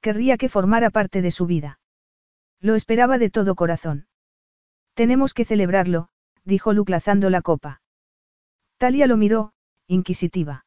Querría 0.01 0.37
que 0.37 0.49
formara 0.49 0.89
parte 0.89 1.21
de 1.21 1.31
su 1.31 1.45
vida. 1.45 1.79
Lo 2.59 2.75
esperaba 2.75 3.17
de 3.17 3.29
todo 3.29 3.55
corazón. 3.55 4.07
Tenemos 4.93 5.33
que 5.33 5.45
celebrarlo, 5.45 6.09
dijo 6.43 6.73
Luke 6.73 6.91
lazando 6.91 7.29
la 7.29 7.41
copa. 7.41 7.81
Talia 8.77 9.07
lo 9.07 9.17
miró, 9.17 9.53
inquisitiva. 9.87 10.65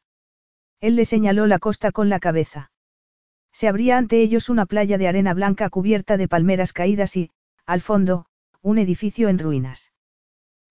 Él 0.79 0.95
le 0.95 1.05
señaló 1.05 1.47
la 1.47 1.59
costa 1.59 1.91
con 1.91 2.09
la 2.09 2.19
cabeza. 2.19 2.71
Se 3.51 3.67
abría 3.67 3.97
ante 3.97 4.21
ellos 4.21 4.49
una 4.49 4.65
playa 4.65 4.97
de 4.97 5.07
arena 5.07 5.33
blanca 5.33 5.69
cubierta 5.69 6.17
de 6.17 6.27
palmeras 6.27 6.73
caídas 6.73 7.15
y, 7.17 7.31
al 7.65 7.81
fondo, 7.81 8.25
un 8.61 8.77
edificio 8.77 9.29
en 9.29 9.39
ruinas. 9.39 9.91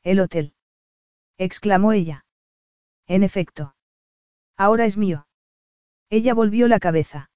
El 0.02 0.20
hotel. 0.20 0.54
exclamó 1.36 1.92
ella. 1.92 2.24
En 3.06 3.22
efecto. 3.22 3.74
Ahora 4.56 4.84
es 4.84 4.96
mío. 4.96 5.26
Ella 6.08 6.34
volvió 6.34 6.68
la 6.68 6.80
cabeza. 6.80 7.29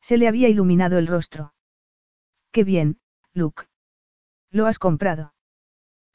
Se 0.00 0.16
le 0.16 0.28
había 0.28 0.48
iluminado 0.48 0.98
el 0.98 1.06
rostro. 1.06 1.54
Qué 2.52 2.64
bien, 2.64 2.98
Luke. 3.32 3.64
Lo 4.50 4.66
has 4.66 4.78
comprado. 4.78 5.34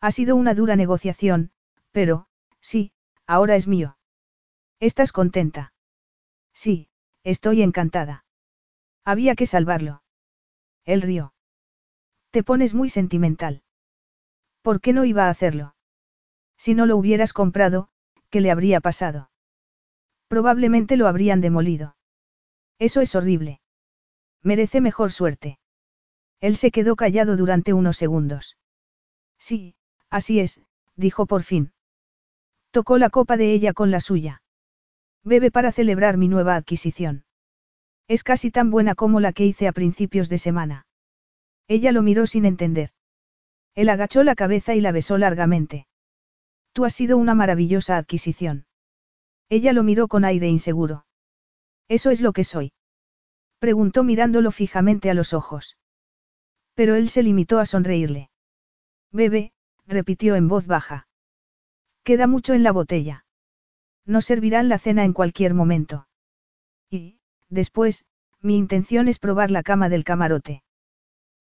Ha 0.01 0.11
sido 0.11 0.35
una 0.35 0.53
dura 0.53 0.75
negociación, 0.75 1.51
pero, 1.91 2.27
sí, 2.59 2.91
ahora 3.25 3.55
es 3.55 3.67
mío. 3.67 3.97
¿Estás 4.79 5.11
contenta? 5.11 5.73
Sí, 6.53 6.89
estoy 7.23 7.61
encantada. 7.61 8.25
Había 9.05 9.35
que 9.35 9.45
salvarlo. 9.45 10.03
Él 10.83 11.01
rió. 11.01 11.33
Te 12.31 12.43
pones 12.43 12.73
muy 12.73 12.89
sentimental. 12.89 13.63
¿Por 14.61 14.81
qué 14.81 14.93
no 14.93 15.05
iba 15.05 15.27
a 15.27 15.29
hacerlo? 15.29 15.75
Si 16.57 16.73
no 16.73 16.85
lo 16.85 16.97
hubieras 16.97 17.33
comprado, 17.33 17.89
¿qué 18.29 18.41
le 18.41 18.51
habría 18.51 18.81
pasado? 18.81 19.29
Probablemente 20.27 20.97
lo 20.97 21.07
habrían 21.07 21.39
demolido. 21.39 21.95
Eso 22.79 23.01
es 23.01 23.15
horrible. 23.15 23.61
Merece 24.45 24.79
mejor 24.79 25.11
suerte. 25.11 25.57
Él 26.39 26.55
se 26.55 26.69
quedó 26.69 26.95
callado 26.95 27.35
durante 27.35 27.73
unos 27.73 27.97
segundos. 27.97 28.57
Sí, 29.39 29.73
así 30.11 30.39
es, 30.39 30.61
dijo 30.95 31.25
por 31.25 31.41
fin. 31.41 31.73
Tocó 32.69 32.99
la 32.99 33.09
copa 33.09 33.37
de 33.37 33.53
ella 33.53 33.73
con 33.73 33.89
la 33.89 33.99
suya. 33.99 34.43
Bebe 35.23 35.49
para 35.49 35.71
celebrar 35.71 36.17
mi 36.17 36.27
nueva 36.27 36.55
adquisición. 36.55 37.25
Es 38.07 38.23
casi 38.23 38.51
tan 38.51 38.69
buena 38.69 38.93
como 38.93 39.19
la 39.19 39.33
que 39.33 39.47
hice 39.47 39.67
a 39.67 39.71
principios 39.71 40.29
de 40.29 40.37
semana. 40.37 40.85
Ella 41.67 41.91
lo 41.91 42.03
miró 42.03 42.27
sin 42.27 42.45
entender. 42.45 42.91
Él 43.73 43.89
agachó 43.89 44.23
la 44.23 44.35
cabeza 44.35 44.75
y 44.75 44.79
la 44.79 44.91
besó 44.91 45.17
largamente. 45.17 45.87
Tú 46.71 46.85
has 46.85 46.93
sido 46.93 47.17
una 47.17 47.33
maravillosa 47.33 47.97
adquisición. 47.97 48.67
Ella 49.49 49.73
lo 49.73 49.81
miró 49.81 50.07
con 50.07 50.23
aire 50.23 50.49
inseguro. 50.49 51.07
Eso 51.87 52.11
es 52.11 52.21
lo 52.21 52.31
que 52.31 52.43
soy. 52.43 52.74
Preguntó 53.65 54.03
mirándolo 54.03 54.51
fijamente 54.51 55.09
a 55.09 55.15
los 55.15 55.33
ojos. 55.33 55.75
Pero 56.75 56.93
él 56.93 57.09
se 57.09 57.23
limitó 57.23 57.57
a 57.57 57.65
sonreírle. 57.65 58.29
Bebe, 59.11 59.53
repitió 59.87 60.35
en 60.35 60.47
voz 60.47 60.67
baja. 60.67 61.07
Queda 62.03 62.27
mucho 62.27 62.53
en 62.53 62.61
la 62.61 62.71
botella. 62.71 63.25
Nos 64.05 64.25
servirán 64.25 64.69
la 64.69 64.77
cena 64.77 65.03
en 65.03 65.13
cualquier 65.13 65.55
momento. 65.55 66.07
Y, 66.91 67.17
después, 67.49 68.05
mi 68.39 68.55
intención 68.55 69.07
es 69.07 69.17
probar 69.17 69.49
la 69.49 69.63
cama 69.63 69.89
del 69.89 70.03
camarote. 70.03 70.61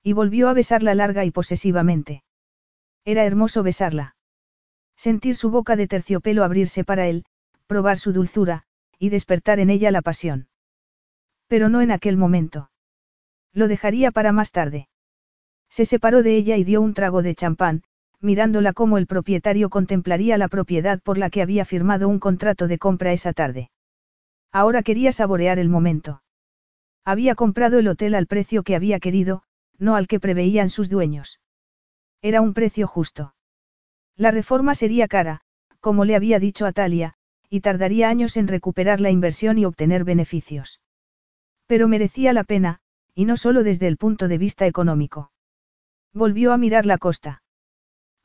Y 0.03 0.15
volvió 0.15 0.49
a 0.49 0.55
besarla 0.55 0.95
larga 0.95 1.27
y 1.27 1.31
posesivamente. 1.31 2.25
Era 3.05 3.27
hermoso 3.27 3.63
besarla. 3.63 4.17
Sentir 4.97 5.37
su 5.37 5.51
boca 5.51 5.77
de 5.77 5.89
terciopelo 5.89 6.43
abrirse 6.43 6.85
para 6.85 7.07
él, 7.07 7.27
probar 7.67 7.99
su 7.99 8.15
dulzura, 8.15 8.63
y 8.99 9.11
despertar 9.11 9.61
en 9.61 9.69
ella 9.69 9.91
la 9.91 10.01
pasión. 10.01 10.49
Pero 11.47 11.69
no 11.69 11.81
en 11.81 11.91
aquel 11.91 12.17
momento. 12.17 12.71
Lo 13.53 13.69
dejaría 13.69 14.11
para 14.11 14.33
más 14.33 14.51
tarde. 14.51 14.89
Se 15.69 15.85
separó 15.85 16.23
de 16.23 16.37
ella 16.37 16.57
y 16.57 16.65
dio 16.65 16.81
un 16.81 16.95
trago 16.95 17.23
de 17.23 17.35
champán, 17.35 17.83
mirándola 18.21 18.73
como 18.73 18.99
el 18.99 19.07
propietario 19.07 19.71
contemplaría 19.71 20.39
la 20.39 20.49
propiedad 20.49 21.01
por 21.03 21.19
la 21.19 21.31
que 21.31 21.43
había 21.43 21.65
firmado 21.65 22.09
un 22.09 22.19
contrato 22.19 22.69
de 22.69 22.79
compra 22.79 23.13
esa 23.13 23.33
tarde. 23.33 23.71
Ahora 24.51 24.83
quería 24.83 25.13
saborear 25.13 25.59
el 25.59 25.69
momento. 25.69 26.23
Había 27.05 27.35
comprado 27.35 27.79
el 27.79 27.89
hotel 27.89 28.15
al 28.15 28.27
precio 28.27 28.63
que 28.63 28.77
había 28.77 28.99
querido, 28.99 29.43
no 29.79 29.95
al 29.95 30.07
que 30.07 30.21
preveían 30.21 30.71
sus 30.71 30.89
dueños. 30.89 31.41
Era 32.23 32.41
un 32.41 32.55
precio 32.55 32.87
justo. 32.87 33.35
La 34.17 34.31
reforma 34.31 34.75
sería 34.75 35.09
cara, 35.09 35.43
como 35.81 36.05
le 36.05 36.17
había 36.17 36.39
dicho 36.39 36.67
a 36.67 36.73
Talia, 36.73 37.15
y 37.51 37.61
tardaría 37.61 38.09
años 38.09 38.37
en 38.37 38.49
recuperar 38.49 39.01
la 39.01 39.11
inversión 39.11 39.59
y 39.59 39.65
obtener 39.67 40.05
beneficios. 40.05 40.81
Pero 41.67 41.89
merecía 41.89 42.33
la 42.33 42.45
pena, 42.45 42.81
y 43.15 43.25
no 43.25 43.37
solo 43.37 43.63
desde 43.63 43.87
el 43.87 43.97
punto 43.97 44.29
de 44.29 44.39
vista 44.39 44.67
económico. 44.67 45.31
Volvió 46.13 46.53
a 46.53 46.59
mirar 46.59 46.87
la 46.87 46.99
costa. 46.99 47.43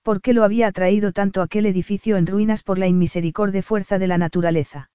¿Por 0.03 0.21
qué 0.21 0.33
lo 0.33 0.43
había 0.43 0.67
atraído 0.67 1.11
tanto 1.11 1.41
aquel 1.41 1.65
edificio 1.65 2.17
en 2.17 2.27
ruinas 2.27 2.63
por 2.63 2.77
la 2.77 2.87
inmisericordia 2.87 3.61
fuerza 3.61 3.99
de 3.99 4.07
la 4.07 4.17
naturaleza? 4.17 4.89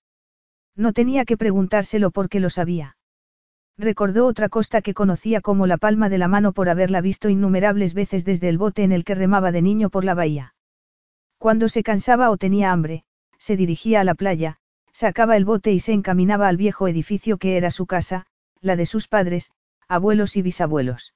No 0.77 0.93
tenía 0.93 1.25
que 1.25 1.37
preguntárselo 1.37 2.11
porque 2.11 2.41
lo 2.41 2.51
sabía. 2.51 2.97
Recordó 3.77 4.27
otra 4.27 4.49
costa 4.49 4.83
que 4.83 4.95
conocía 4.95 5.41
como 5.41 5.67
la 5.67 5.79
palma 5.79 6.09
de 6.09 6.19
la 6.19 6.29
mano 6.29 6.53
por 6.53 6.69
haberla 6.69 7.01
visto 7.01 7.29
innumerables 7.29 7.95
veces 7.95 8.25
desde 8.25 8.49
el 8.49 8.59
bote 8.59 8.85
en 8.85 8.93
el 8.93 9.05
que 9.05 9.15
remaba 9.15 9.53
de 9.53 9.63
niño 9.63 9.91
por 9.91 10.05
la 10.05 10.15
bahía. 10.15 10.55
Cuando 11.39 11.69
se 11.69 11.83
cansaba 11.83 12.31
o 12.31 12.37
tenía 12.37 12.73
hambre, 12.73 13.05
se 13.39 13.57
dirigía 13.57 14.01
a 14.01 14.05
la 14.05 14.15
playa, 14.15 14.59
sacaba 14.93 15.37
el 15.37 15.45
bote 15.45 15.73
y 15.73 15.81
se 15.81 15.93
encaminaba 15.93 16.49
al 16.49 16.57
viejo 16.57 16.87
edificio 16.87 17.37
que 17.37 17.57
era 17.57 17.71
su 17.71 17.87
casa, 17.87 18.27
la 18.65 18.77
de 18.77 18.87
sus 18.87 19.09
padres, 19.09 19.53
abuelos 19.89 20.37
y 20.37 20.43
bisabuelos. 20.43 21.15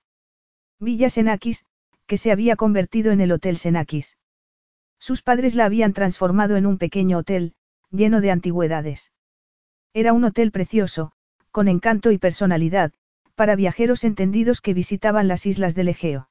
Villa 0.79 1.09
Senakis, 1.09 1.65
que 2.07 2.19
se 2.19 2.31
había 2.31 2.57
convertido 2.57 3.11
en 3.11 3.21
el 3.21 3.33
Hotel 3.33 3.57
Senakis. 3.57 4.19
Sus 4.99 5.23
padres 5.23 5.55
la 5.55 5.65
habían 5.65 5.95
transformado 5.95 6.57
en 6.57 6.67
un 6.67 6.77
pequeño 6.77 7.19
hotel, 7.19 7.55
lleno 7.91 8.21
de 8.21 8.31
antigüedades. 8.31 9.13
Era 9.95 10.13
un 10.13 10.25
hotel 10.25 10.53
precioso, 10.53 11.13
con 11.51 11.69
encanto 11.69 12.11
y 12.11 12.19
personalidad, 12.19 12.93
para 13.35 13.57
viajeros 13.57 14.05
entendidos 14.05 14.61
que 14.61 14.75
visitaban 14.75 15.27
las 15.27 15.47
islas 15.47 15.75
del 15.75 15.89
Egeo. 15.89 16.29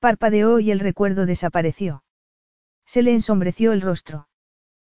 Parpadeó 0.00 0.60
y 0.60 0.70
el 0.70 0.80
recuerdo 0.80 1.24
desapareció. 1.24 2.04
Se 2.84 3.02
le 3.02 3.12
ensombreció 3.12 3.72
el 3.72 3.80
rostro. 3.80 4.28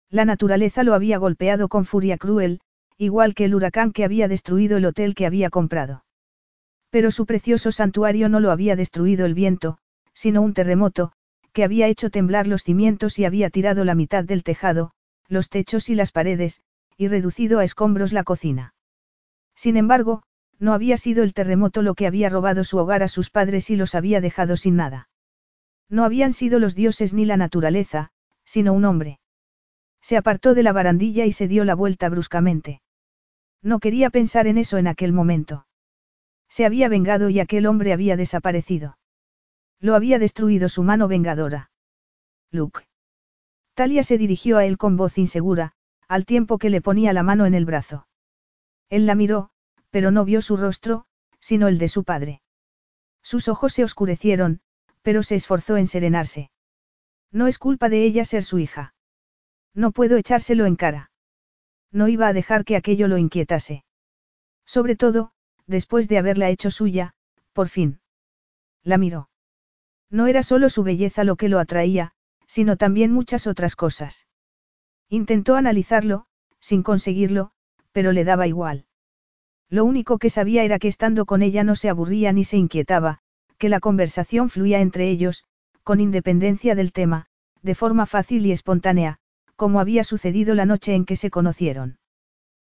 La 0.09 0.25
naturaleza 0.25 0.83
lo 0.83 0.95
había 0.95 1.19
golpeado 1.19 1.69
con 1.69 1.85
furia 1.85 2.17
cruel, 2.17 2.61
igual 3.01 3.35
que 3.35 3.47
el 3.47 3.55
huracán 3.55 3.93
que 3.93 4.05
había 4.05 4.29
destruido 4.29 4.77
el 4.77 4.85
hotel 4.85 5.15
que 5.15 5.25
había 5.25 5.49
comprado. 5.49 6.05
Pero 6.91 7.11
su 7.11 7.25
precioso 7.25 7.73
santuario 7.73 8.29
no 8.29 8.41
lo 8.41 8.51
había 8.51 8.77
destruido 8.77 9.25
el 9.25 9.33
viento, 9.33 9.79
sino 10.13 10.43
un 10.43 10.53
terremoto, 10.53 11.13
que 11.55 11.65
había 11.65 11.87
hecho 11.87 12.11
temblar 12.11 12.47
los 12.47 12.63
cimientos 12.63 13.19
y 13.19 13.25
había 13.25 13.49
tirado 13.49 13.87
la 13.87 13.95
mitad 13.95 14.25
del 14.25 14.43
tejado, 14.43 14.91
los 15.29 15.49
techos 15.49 15.89
y 15.89 15.95
las 15.95 16.13
paredes, 16.13 16.61
y 16.99 17.09
reducido 17.09 17.59
a 17.59 17.65
escombros 17.65 18.13
la 18.13 18.23
cocina. 18.23 18.75
Sin 19.55 19.79
embargo, 19.79 20.23
no 20.59 20.75
había 20.75 20.99
sido 20.99 21.23
el 21.23 21.33
terremoto 21.33 21.81
lo 21.81 21.95
que 21.95 22.07
había 22.07 22.29
robado 22.29 22.65
su 22.65 22.77
hogar 22.77 23.03
a 23.03 23.09
sus 23.09 23.31
padres 23.31 23.71
y 23.71 23.77
los 23.77 23.95
había 23.95 24.21
dejado 24.21 24.59
sin 24.59 24.77
nada. 24.77 25.09
No 25.89 26.05
habían 26.05 26.35
sido 26.35 26.59
los 26.59 26.75
dioses 26.75 27.15
ni 27.15 27.25
la 27.25 27.39
naturaleza, 27.39 28.11
sino 28.45 28.75
un 28.75 28.85
hombre. 28.85 29.21
Se 30.03 30.19
apartó 30.19 30.53
de 30.53 30.63
la 30.63 30.73
barandilla 30.73 31.25
y 31.25 31.33
se 31.33 31.49
dio 31.49 31.65
la 31.65 31.75
vuelta 31.75 32.11
bruscamente. 32.11 32.83
No 33.63 33.79
quería 33.79 34.11
pensar 34.11 34.47
en 34.47 34.59
eso 34.59 34.79
en 34.79 34.87
aquel 34.87 35.13
momento. 35.13 35.67
Se 36.49 36.65
había 36.65 36.89
vengado 36.89 37.29
y 37.31 37.41
aquel 37.41 37.67
hombre 37.67 37.93
había 37.93 38.17
desaparecido. 38.17 38.99
Lo 39.79 39.95
había 39.95 40.19
destruido 40.19 40.69
su 40.69 40.83
mano 40.83 41.09
vengadora. 41.09 41.71
Luke. 42.51 42.87
Talia 43.75 44.03
se 44.03 44.19
dirigió 44.19 44.59
a 44.59 44.65
él 44.65 44.77
con 44.77 44.97
voz 44.97 45.17
insegura, 45.19 45.73
al 46.09 46.27
tiempo 46.27 46.59
que 46.59 46.71
le 46.71 46.81
ponía 46.81 47.13
la 47.13 47.23
mano 47.23 47.47
en 47.47 47.55
el 47.55 47.65
brazo. 47.65 48.07
Él 48.89 49.07
la 49.07 49.15
miró, 49.15 49.51
pero 49.91 50.11
no 50.11 50.25
vio 50.25 50.43
su 50.43 50.57
rostro, 50.57 51.07
sino 51.39 51.69
el 51.69 51.79
de 51.79 51.89
su 51.89 52.05
padre. 52.05 52.43
Sus 53.23 53.49
ojos 53.49 53.73
se 53.73 53.85
oscurecieron, 53.85 54.61
pero 55.03 55.23
se 55.23 55.37
esforzó 55.37 55.77
en 55.77 55.87
serenarse. 55.87 56.51
No 57.31 57.47
es 57.47 57.59
culpa 57.59 57.89
de 57.89 58.05
ella 58.05 58.25
ser 58.25 58.45
su 58.45 58.59
hija. 58.59 58.95
No 59.73 59.93
puedo 59.93 60.17
echárselo 60.17 60.67
en 60.67 60.77
cara. 60.77 61.10
No 61.93 62.09
iba 62.09 62.29
a 62.29 62.33
dejar 62.33 62.65
que 62.65 62.77
aquello 62.77 63.09
lo 63.09 63.19
inquietase. 63.19 63.85
Sobre 64.65 64.97
todo, 64.97 65.33
después 65.67 66.09
de 66.09 66.19
haberla 66.19 66.49
hecho 66.51 66.71
suya, 66.71 67.15
por 67.53 67.69
fin. 67.69 68.01
La 68.83 68.99
miró. 68.99 69.29
No 70.11 70.27
era 70.27 70.43
solo 70.43 70.71
su 70.71 70.83
belleza 70.83 71.25
lo 71.25 71.37
que 71.37 71.49
lo 71.49 71.59
atraía, 71.59 72.13
sino 72.47 72.77
también 72.77 73.13
muchas 73.13 73.47
otras 73.47 73.77
cosas. 73.77 74.27
Intentó 75.09 75.57
analizarlo, 75.57 76.27
sin 76.61 76.83
conseguirlo, 76.83 77.53
pero 77.93 78.13
le 78.13 78.25
daba 78.25 78.47
igual. 78.47 78.87
Lo 79.69 79.85
único 79.85 80.19
que 80.19 80.31
sabía 80.31 80.65
era 80.65 80.79
que 80.79 80.89
estando 80.89 81.27
con 81.27 81.43
ella 81.43 81.65
no 81.65 81.77
se 81.77 81.89
aburría 81.89 82.33
ni 82.33 82.45
se 82.45 82.57
inquietaba, 82.57 83.19
que 83.57 83.69
la 83.69 83.81
conversación 83.81 84.51
fluía 84.51 84.81
entre 84.81 85.09
ellos, 85.09 85.45
con 85.85 86.01
independencia 86.01 86.75
del 86.75 86.93
tema, 86.93 87.27
de 87.63 87.75
forma 87.75 88.07
fácil 88.07 88.47
y 88.47 88.53
espontánea, 88.53 89.19
como 89.61 89.79
había 89.79 90.05
sucedido 90.05 90.55
la 90.55 90.65
noche 90.65 90.95
en 90.95 91.05
que 91.05 91.17
se 91.17 91.31
conocieron. 91.31 91.99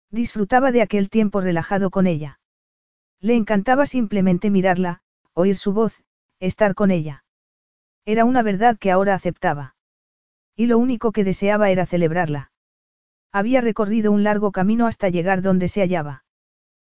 Disfrutaba 0.10 0.72
de 0.72 0.82
aquel 0.82 1.12
tiempo 1.12 1.40
relajado 1.40 1.92
con 1.92 2.08
ella. 2.08 2.40
Le 3.22 3.36
encantaba 3.36 3.86
simplemente 3.86 4.50
mirarla, 4.50 5.04
oír 5.36 5.56
su 5.56 5.72
voz, 5.72 6.02
estar 6.40 6.74
con 6.74 6.90
ella. 6.90 7.24
Era 8.06 8.26
una 8.26 8.42
verdad 8.42 8.80
que 8.80 8.90
ahora 8.90 9.14
aceptaba. 9.14 9.76
Y 10.56 10.66
lo 10.66 10.80
único 10.80 11.12
que 11.12 11.24
deseaba 11.24 11.70
era 11.70 11.86
celebrarla. 11.86 12.52
Había 13.32 13.62
recorrido 13.62 14.12
un 14.12 14.24
largo 14.24 14.52
camino 14.52 14.88
hasta 14.88 15.10
llegar 15.10 15.44
donde 15.44 15.68
se 15.68 15.82
hallaba. 15.82 16.24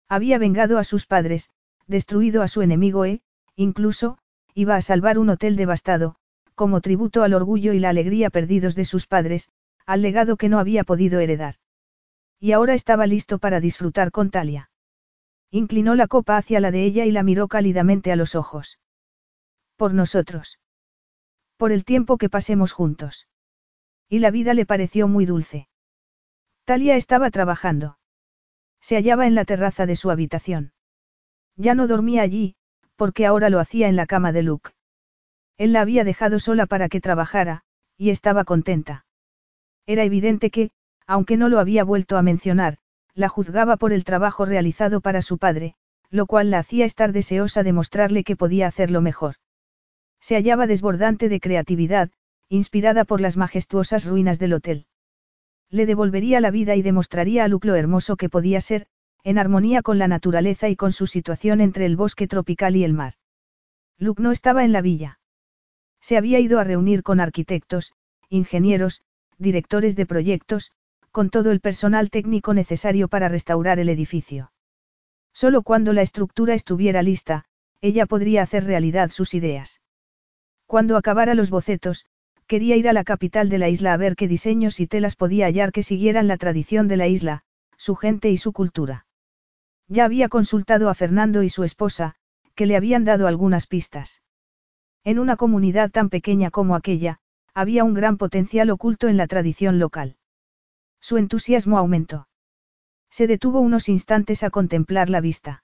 Había 0.10 0.40
vengado 0.40 0.80
a 0.80 0.84
sus 0.84 1.06
padres, 1.06 1.52
destruido 1.86 2.42
a 2.42 2.48
su 2.48 2.64
enemigo 2.64 3.06
e, 3.06 3.22
incluso, 3.56 4.18
iba 4.56 4.76
a 4.76 4.82
salvar 4.82 5.20
un 5.20 5.30
hotel 5.30 5.56
devastado, 5.56 6.16
como 6.56 6.82
tributo 6.82 7.22
al 7.22 7.36
orgullo 7.36 7.74
y 7.74 7.80
la 7.80 7.90
alegría 7.90 8.32
perdidos 8.32 8.74
de 8.74 8.86
sus 8.86 9.06
padres, 9.06 9.52
al 9.86 10.02
legado 10.02 10.38
que 10.38 10.50
no 10.50 10.60
había 10.60 10.84
podido 10.84 11.20
heredar. 11.20 11.56
Y 12.40 12.52
ahora 12.52 12.74
estaba 12.74 13.08
listo 13.08 13.40
para 13.40 13.60
disfrutar 13.60 14.12
con 14.12 14.30
Talia. 14.30 14.70
Inclinó 15.52 15.96
la 15.96 16.08
copa 16.08 16.38
hacia 16.38 16.60
la 16.60 16.72
de 16.72 16.84
ella 16.84 17.06
y 17.06 17.12
la 17.12 17.24
miró 17.24 17.48
cálidamente 17.48 18.12
a 18.12 18.16
los 18.16 18.36
ojos. 18.36 18.80
Por 19.76 19.94
nosotros. 19.94 20.60
Por 21.58 21.72
el 21.72 21.86
tiempo 21.86 22.18
que 22.18 22.30
pasemos 22.30 22.72
juntos. 22.72 23.28
Y 24.10 24.20
la 24.20 24.32
vida 24.32 24.54
le 24.54 24.66
pareció 24.66 25.08
muy 25.08 25.26
dulce. 25.26 25.68
Talia 26.66 26.96
estaba 26.96 27.30
trabajando. 27.30 27.98
Se 28.82 28.96
hallaba 28.96 29.28
en 29.28 29.36
la 29.36 29.46
terraza 29.46 29.86
de 29.86 29.96
su 29.96 30.12
habitación. 30.12 30.74
Ya 31.56 31.76
no 31.76 31.88
dormía 31.88 32.22
allí, 32.22 32.56
porque 32.96 33.26
ahora 33.26 33.50
lo 33.50 33.60
hacía 33.60 33.88
en 33.88 33.96
la 33.96 34.06
cama 34.06 34.32
de 34.32 34.44
Luke. 34.44 34.72
Él 35.58 35.74
la 35.74 35.82
había 35.82 36.04
dejado 36.04 36.40
sola 36.40 36.66
para 36.66 36.90
que 36.90 37.00
trabajara, 37.00 37.64
y 37.98 38.10
estaba 38.10 38.44
contenta. 38.44 39.03
Era 39.86 40.04
evidente 40.04 40.50
que, 40.50 40.72
aunque 41.08 41.38
no 41.38 41.50
lo 41.50 41.60
había 41.60 41.84
vuelto 41.84 42.18
a 42.18 42.22
mencionar, 42.22 42.78
la 43.14 43.30
juzgaba 43.30 43.78
por 43.78 43.94
el 43.94 44.04
trabajo 44.04 44.46
realizado 44.46 45.02
para 45.02 45.22
su 45.22 45.38
padre, 45.38 45.76
lo 46.10 46.26
cual 46.26 46.52
la 46.52 46.60
hacía 46.60 46.86
estar 46.86 47.12
deseosa 47.12 47.64
de 47.64 47.74
mostrarle 47.74 48.24
que 48.24 48.36
podía 48.36 48.68
hacerlo 48.68 49.02
mejor. 49.02 49.36
Se 50.20 50.36
hallaba 50.36 50.68
desbordante 50.68 51.30
de 51.30 51.40
creatividad, 51.40 52.12
inspirada 52.50 53.04
por 53.04 53.20
las 53.20 53.38
majestuosas 53.38 54.06
ruinas 54.06 54.40
del 54.40 54.54
hotel 54.54 54.88
le 55.74 55.88
devolvería 55.88 56.40
la 56.40 56.52
vida 56.52 56.76
y 56.76 56.84
demostraría 56.84 57.44
a 57.44 57.48
Luke 57.48 57.68
lo 57.68 57.74
hermoso 57.74 58.16
que 58.16 58.30
podía 58.30 58.62
ser, 58.62 58.86
en 59.24 59.40
armonía 59.40 59.82
con 59.82 59.98
la 59.98 60.08
naturaleza 60.08 60.70
y 60.70 60.76
con 60.76 60.92
su 60.92 61.08
situación 61.08 61.62
entre 61.62 61.88
el 61.88 61.96
bosque 61.96 62.28
tropical 62.28 62.76
y 62.76 62.84
el 62.84 62.94
mar. 62.94 63.16
Luke 63.98 64.22
no 64.22 64.32
estaba 64.32 64.64
en 64.64 64.72
la 64.72 64.82
villa. 64.82 65.20
Se 66.00 66.16
había 66.16 66.40
ido 66.40 66.60
a 66.60 66.64
reunir 66.64 67.02
con 67.02 67.20
arquitectos, 67.20 67.94
ingenieros, 68.30 69.02
directores 69.44 69.96
de 69.96 70.08
proyectos, 70.08 70.72
con 71.12 71.30
todo 71.30 71.52
el 71.52 71.60
personal 71.60 72.10
técnico 72.10 72.56
necesario 72.56 73.08
para 73.08 73.30
restaurar 73.30 73.78
el 73.78 73.90
edificio. 73.90 74.52
Solo 75.32 75.62
cuando 75.62 75.94
la 75.94 76.02
estructura 76.02 76.56
estuviera 76.56 77.04
lista, 77.04 77.46
ella 77.82 78.08
podría 78.08 78.42
hacer 78.42 78.64
realidad 78.64 79.12
sus 79.12 79.36
ideas. 79.36 79.82
Cuando 80.66 80.98
acabara 80.98 81.36
los 81.36 81.52
bocetos, 81.52 82.08
quería 82.48 82.76
ir 82.76 82.88
a 82.90 82.94
la 82.94 83.04
capital 83.04 83.50
de 83.50 83.58
la 83.58 83.70
isla 83.70 83.94
a 83.94 83.98
ver 83.98 84.16
qué 84.16 84.28
diseños 84.28 84.80
y 84.80 84.88
telas 84.88 85.16
podía 85.16 85.46
hallar 85.46 85.72
que 85.72 85.84
siguieran 85.84 86.28
la 86.28 86.38
tradición 86.38 86.88
de 86.88 86.98
la 86.98 87.08
isla, 87.08 87.44
su 87.78 87.96
gente 87.96 88.32
y 88.32 88.38
su 88.38 88.54
cultura. 88.54 89.06
Ya 89.88 90.06
había 90.06 90.30
consultado 90.30 90.90
a 90.90 90.96
Fernando 90.96 91.44
y 91.44 91.50
su 91.50 91.64
esposa, 91.64 92.16
que 92.56 92.66
le 92.66 92.76
habían 92.76 93.06
dado 93.06 93.28
algunas 93.28 93.68
pistas. 93.68 94.22
En 95.04 95.20
una 95.20 95.36
comunidad 95.36 95.92
tan 95.92 96.10
pequeña 96.10 96.50
como 96.50 96.76
aquella, 96.76 97.20
había 97.54 97.84
un 97.84 97.94
gran 97.94 98.18
potencial 98.18 98.70
oculto 98.70 99.08
en 99.08 99.18
la 99.18 99.28
tradición 99.28 99.80
local. 99.80 100.18
Su 101.00 101.18
entusiasmo 101.18 101.78
aumentó. 101.78 102.28
Se 103.10 103.28
detuvo 103.28 103.60
unos 103.60 103.90
instantes 103.90 104.44
a 104.44 104.50
contemplar 104.50 105.10
la 105.10 105.22
vista. 105.22 105.64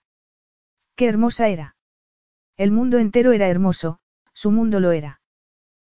Qué 0.96 1.08
hermosa 1.08 1.48
era. 1.48 1.76
El 2.58 2.72
mundo 2.72 3.00
entero 3.00 3.32
era 3.32 3.48
hermoso, 3.48 4.00
su 4.34 4.52
mundo 4.52 4.80
lo 4.80 4.92
era. 4.92 5.22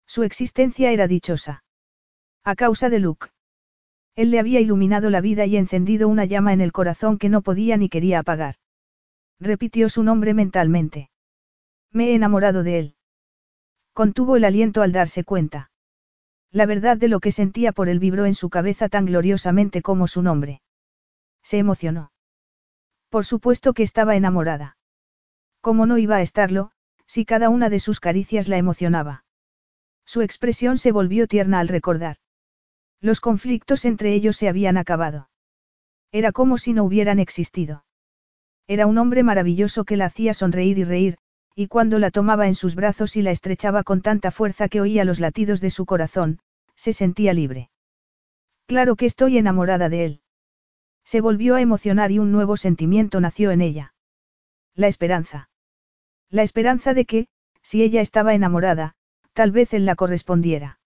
Su 0.07 0.23
existencia 0.23 0.91
era 0.91 1.07
dichosa. 1.07 1.63
A 2.43 2.57
causa 2.57 2.89
de 2.89 2.99
Luke. 2.99 3.29
Él 4.17 4.31
le 4.31 4.39
había 4.39 4.61
iluminado 4.61 5.11
la 5.11 5.21
vida 5.21 5.45
y 5.47 5.57
encendido 5.57 6.09
una 6.09 6.25
llama 6.25 6.53
en 6.53 6.61
el 6.61 6.73
corazón 6.73 7.19
que 7.19 7.29
no 7.29 7.43
podía 7.43 7.77
ni 7.77 7.89
quería 7.89 8.21
apagar. 8.21 8.57
Repitió 9.41 9.89
su 9.89 10.03
nombre 10.03 10.35
mentalmente. 10.35 11.11
Me 11.91 12.11
he 12.11 12.15
enamorado 12.15 12.63
de 12.63 12.79
él. 12.79 12.97
Contuvo 13.93 14.37
el 14.37 14.45
aliento 14.45 14.83
al 14.83 14.93
darse 14.93 15.25
cuenta. 15.25 15.71
La 16.55 16.67
verdad 16.67 16.97
de 16.97 17.09
lo 17.09 17.19
que 17.19 17.33
sentía 17.33 17.73
por 17.73 17.89
él 17.89 17.99
vibró 17.99 18.27
en 18.27 18.35
su 18.37 18.49
cabeza 18.49 18.89
tan 18.89 19.07
gloriosamente 19.07 19.83
como 19.83 20.07
su 20.07 20.23
nombre. 20.23 20.63
Se 21.43 21.59
emocionó. 21.59 22.13
Por 23.09 23.25
supuesto 23.25 23.73
que 23.73 23.83
estaba 23.83 24.15
enamorada. 24.15 24.77
¿Cómo 25.61 25.85
no 25.85 25.99
iba 25.99 26.15
a 26.15 26.23
estarlo, 26.23 26.71
si 27.07 27.25
cada 27.25 27.49
una 27.49 27.71
de 27.71 27.81
sus 27.81 27.99
caricias 27.99 28.47
la 28.47 28.57
emocionaba? 28.57 29.25
Su 30.05 30.23
expresión 30.23 30.79
se 30.79 30.93
volvió 30.93 31.27
tierna 31.27 31.59
al 31.59 31.67
recordar. 31.67 32.19
Los 33.01 33.21
conflictos 33.21 33.85
entre 33.85 34.15
ellos 34.15 34.37
se 34.37 34.49
habían 34.49 34.77
acabado. 34.77 35.31
Era 36.13 36.31
como 36.31 36.57
si 36.57 36.73
no 36.73 36.85
hubieran 36.85 37.19
existido. 37.19 37.85
Era 38.69 38.87
un 38.87 38.99
hombre 38.99 39.25
maravilloso 39.25 39.85
que 39.85 39.97
la 39.97 40.05
hacía 40.05 40.35
sonreír 40.35 40.79
y 40.79 40.85
reír, 40.85 41.19
y 41.55 41.69
cuando 41.69 41.99
la 41.99 42.11
tomaba 42.11 42.47
en 42.49 42.55
sus 42.55 42.75
brazos 42.75 43.17
y 43.17 43.23
la 43.23 43.31
estrechaba 43.31 43.85
con 43.85 44.03
tanta 44.03 44.31
fuerza 44.31 44.69
que 44.69 44.81
oía 44.81 45.05
los 45.05 45.21
latidos 45.21 45.61
de 45.61 45.71
su 45.71 45.87
corazón, 45.87 46.41
se 46.75 46.93
sentía 46.93 47.33
libre. 47.33 47.71
Claro 48.67 48.97
que 48.97 49.07
estoy 49.07 49.39
enamorada 49.39 49.89
de 49.89 50.05
él. 50.05 50.21
Se 51.05 51.21
volvió 51.21 51.55
a 51.55 51.61
emocionar 51.61 52.11
y 52.11 52.19
un 52.19 52.33
nuevo 52.33 52.57
sentimiento 52.57 53.21
nació 53.21 53.51
en 53.51 53.61
ella. 53.61 53.95
La 54.75 54.89
esperanza. 54.89 55.51
La 56.31 56.43
esperanza 56.43 56.95
de 56.95 57.05
que, 57.05 57.29
si 57.63 57.83
ella 57.83 58.01
estaba 58.01 58.35
enamorada, 58.35 58.95
tal 59.35 59.53
vez 59.53 59.75
él 59.75 59.85
la 59.85 59.95
correspondiera. 59.95 60.81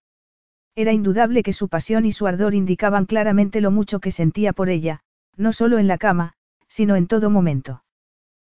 Era 0.75 0.93
indudable 0.93 1.41
que 1.41 1.53
su 1.53 1.67
pasión 1.69 2.05
y 2.05 2.11
su 2.11 2.27
ardor 2.27 2.53
indicaban 2.53 3.05
claramente 3.05 3.61
lo 3.61 3.71
mucho 3.71 3.99
que 3.99 4.11
sentía 4.11 4.53
por 4.53 4.69
ella, 4.69 5.01
No 5.35 5.53
solo 5.53 5.79
en 5.79 5.87
la 5.87 5.97
cama, 5.97 6.33
sino 6.67 6.95
en 6.95 7.07
todo 7.07 7.29
momento. 7.29 7.83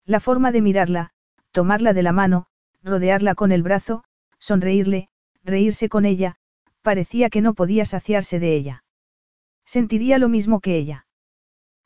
La 0.06 0.20
forma 0.20 0.52
de 0.52 0.62
mirarla, 0.62 1.12
tomarla 1.52 1.94
de 1.94 2.04
la 2.04 2.12
mano, 2.12 2.48
rodearla 2.84 3.36
con 3.36 3.52
el 3.52 3.64
brazo, 3.64 4.04
sonreírle, 4.40 5.10
reírse 5.44 5.90
con 5.90 6.06
ella, 6.06 6.38
parecía 6.82 7.30
que 7.30 7.42
no 7.42 7.54
podía 7.54 7.86
saciarse 7.86 8.40
de 8.40 8.56
ella. 8.56 8.84
Sentiría 9.66 10.18
lo 10.18 10.30
mismo 10.30 10.60
que 10.62 10.78
ella. 10.78 11.06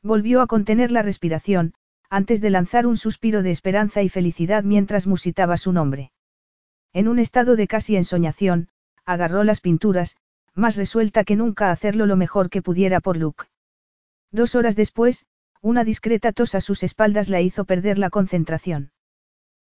Volvió 0.02 0.40
a 0.40 0.46
contener 0.46 0.90
la 0.90 1.02
respiración, 1.02 1.74
antes 2.08 2.40
de 2.40 2.50
lanzar 2.50 2.86
un 2.86 2.96
suspiro 2.96 3.42
de 3.42 3.50
esperanza 3.50 4.02
y 4.02 4.08
felicidad 4.08 4.64
mientras 4.64 5.06
musitaba 5.06 5.56
su 5.56 5.72
nombre. 5.72 6.12
En 6.92 7.08
un 7.08 7.18
estado 7.18 7.56
de 7.56 7.66
casi 7.66 7.96
ensoñación, 7.96 8.68
agarró 9.04 9.44
las 9.44 9.60
pinturas, 9.60 10.16
más 10.54 10.76
resuelta 10.76 11.24
que 11.24 11.36
nunca 11.36 11.68
a 11.68 11.72
hacerlo 11.72 12.06
lo 12.06 12.16
mejor 12.16 12.48
que 12.48 12.62
pudiera 12.62 13.00
por 13.00 13.16
Luke. 13.16 13.46
Dos 14.30 14.54
horas 14.54 14.76
después, 14.76 15.26
una 15.60 15.84
discreta 15.84 16.32
tos 16.32 16.54
a 16.54 16.60
sus 16.60 16.82
espaldas 16.82 17.28
la 17.28 17.40
hizo 17.40 17.64
perder 17.64 17.98
la 17.98 18.10
concentración. 18.10 18.92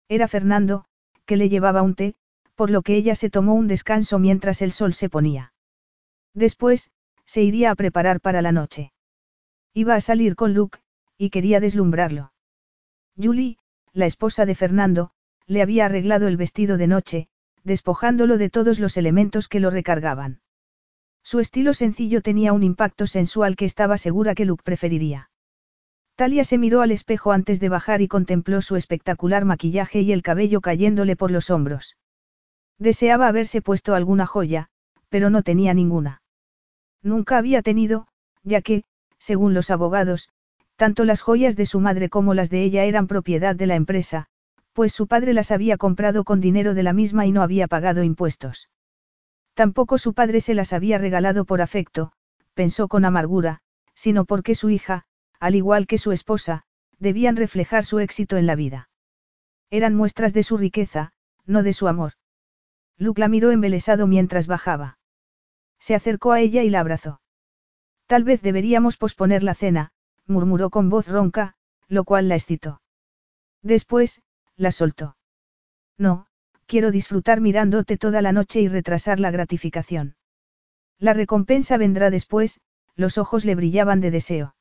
Era 0.08 0.26
Fernando, 0.26 0.84
que 1.26 1.36
le 1.36 1.48
llevaba 1.48 1.82
un 1.82 1.94
té, 1.94 2.14
por 2.54 2.70
lo 2.70 2.82
que 2.82 2.96
ella 2.96 3.14
se 3.14 3.30
tomó 3.30 3.54
un 3.54 3.68
descanso 3.68 4.18
mientras 4.18 4.62
el 4.62 4.72
sol 4.72 4.94
se 4.94 5.08
ponía. 5.08 5.52
Después, 6.34 6.90
se 7.24 7.42
iría 7.42 7.70
a 7.70 7.74
preparar 7.74 8.20
para 8.20 8.42
la 8.42 8.52
noche. 8.52 8.92
Iba 9.74 9.94
a 9.94 10.00
salir 10.00 10.34
con 10.34 10.54
Luke, 10.54 10.78
y 11.18 11.30
quería 11.30 11.60
deslumbrarlo. 11.60 12.32
Julie, 13.16 13.58
la 13.92 14.06
esposa 14.06 14.46
de 14.46 14.54
Fernando, 14.54 15.10
le 15.46 15.62
había 15.62 15.86
arreglado 15.86 16.26
el 16.26 16.36
vestido 16.36 16.78
de 16.78 16.86
noche, 16.86 17.28
despojándolo 17.64 18.38
de 18.38 18.50
todos 18.50 18.78
los 18.78 18.96
elementos 18.96 19.48
que 19.48 19.60
lo 19.60 19.70
recargaban. 19.70 20.40
Su 21.22 21.40
estilo 21.40 21.74
sencillo 21.74 22.22
tenía 22.22 22.52
un 22.52 22.62
impacto 22.62 23.06
sensual 23.06 23.56
que 23.56 23.66
estaba 23.66 23.98
segura 23.98 24.34
que 24.34 24.46
Luke 24.46 24.62
preferiría. 24.64 25.30
Talia 26.18 26.42
se 26.42 26.58
miró 26.58 26.82
al 26.82 26.90
espejo 26.90 27.30
antes 27.30 27.60
de 27.60 27.68
bajar 27.68 28.02
y 28.02 28.08
contempló 28.08 28.60
su 28.60 28.74
espectacular 28.74 29.44
maquillaje 29.44 30.00
y 30.00 30.10
el 30.10 30.22
cabello 30.22 30.60
cayéndole 30.60 31.14
por 31.14 31.30
los 31.30 31.48
hombros. 31.48 31.96
Deseaba 32.76 33.28
haberse 33.28 33.62
puesto 33.62 33.94
alguna 33.94 34.26
joya, 34.26 34.66
pero 35.10 35.30
no 35.30 35.44
tenía 35.44 35.74
ninguna. 35.74 36.20
Nunca 37.04 37.38
había 37.38 37.62
tenido, 37.62 38.08
ya 38.42 38.62
que, 38.62 38.82
según 39.18 39.54
los 39.54 39.70
abogados, 39.70 40.28
tanto 40.74 41.04
las 41.04 41.22
joyas 41.22 41.54
de 41.54 41.66
su 41.66 41.78
madre 41.78 42.08
como 42.08 42.34
las 42.34 42.50
de 42.50 42.64
ella 42.64 42.82
eran 42.82 43.06
propiedad 43.06 43.54
de 43.54 43.68
la 43.68 43.76
empresa, 43.76 44.26
pues 44.72 44.92
su 44.92 45.06
padre 45.06 45.34
las 45.34 45.52
había 45.52 45.76
comprado 45.76 46.24
con 46.24 46.40
dinero 46.40 46.74
de 46.74 46.82
la 46.82 46.92
misma 46.92 47.26
y 47.26 47.30
no 47.30 47.42
había 47.42 47.68
pagado 47.68 48.02
impuestos. 48.02 48.70
Tampoco 49.54 49.98
su 49.98 50.14
padre 50.14 50.40
se 50.40 50.54
las 50.54 50.72
había 50.72 50.98
regalado 50.98 51.44
por 51.44 51.62
afecto, 51.62 52.10
pensó 52.54 52.88
con 52.88 53.04
amargura, 53.04 53.60
sino 53.94 54.24
porque 54.24 54.56
su 54.56 54.68
hija, 54.68 55.06
al 55.40 55.54
igual 55.54 55.86
que 55.86 55.98
su 55.98 56.12
esposa, 56.12 56.64
debían 56.98 57.36
reflejar 57.36 57.84
su 57.84 57.98
éxito 57.98 58.36
en 58.36 58.46
la 58.46 58.54
vida. 58.54 58.90
Eran 59.70 59.94
muestras 59.94 60.32
de 60.32 60.42
su 60.42 60.56
riqueza, 60.56 61.12
no 61.46 61.62
de 61.62 61.72
su 61.72 61.88
amor. 61.88 62.12
Luke 62.96 63.20
la 63.20 63.28
miró 63.28 63.50
embelesado 63.50 64.06
mientras 64.06 64.46
bajaba. 64.46 64.98
Se 65.78 65.94
acercó 65.94 66.32
a 66.32 66.40
ella 66.40 66.62
y 66.62 66.70
la 66.70 66.80
abrazó. 66.80 67.20
Tal 68.06 68.24
vez 68.24 68.42
deberíamos 68.42 68.96
posponer 68.96 69.42
la 69.42 69.54
cena, 69.54 69.92
murmuró 70.26 70.70
con 70.70 70.88
voz 70.88 71.06
ronca, 71.06 71.54
lo 71.86 72.04
cual 72.04 72.28
la 72.28 72.34
excitó. 72.34 72.80
Después, 73.62 74.22
la 74.56 74.72
soltó. 74.72 75.16
No, 75.96 76.26
quiero 76.66 76.90
disfrutar 76.90 77.40
mirándote 77.40 77.96
toda 77.96 78.22
la 78.22 78.32
noche 78.32 78.60
y 78.60 78.68
retrasar 78.68 79.20
la 79.20 79.30
gratificación. 79.30 80.16
La 80.98 81.12
recompensa 81.12 81.76
vendrá 81.76 82.10
después, 82.10 82.60
los 82.96 83.18
ojos 83.18 83.44
le 83.44 83.54
brillaban 83.54 84.00
de 84.00 84.10
deseo. 84.10 84.56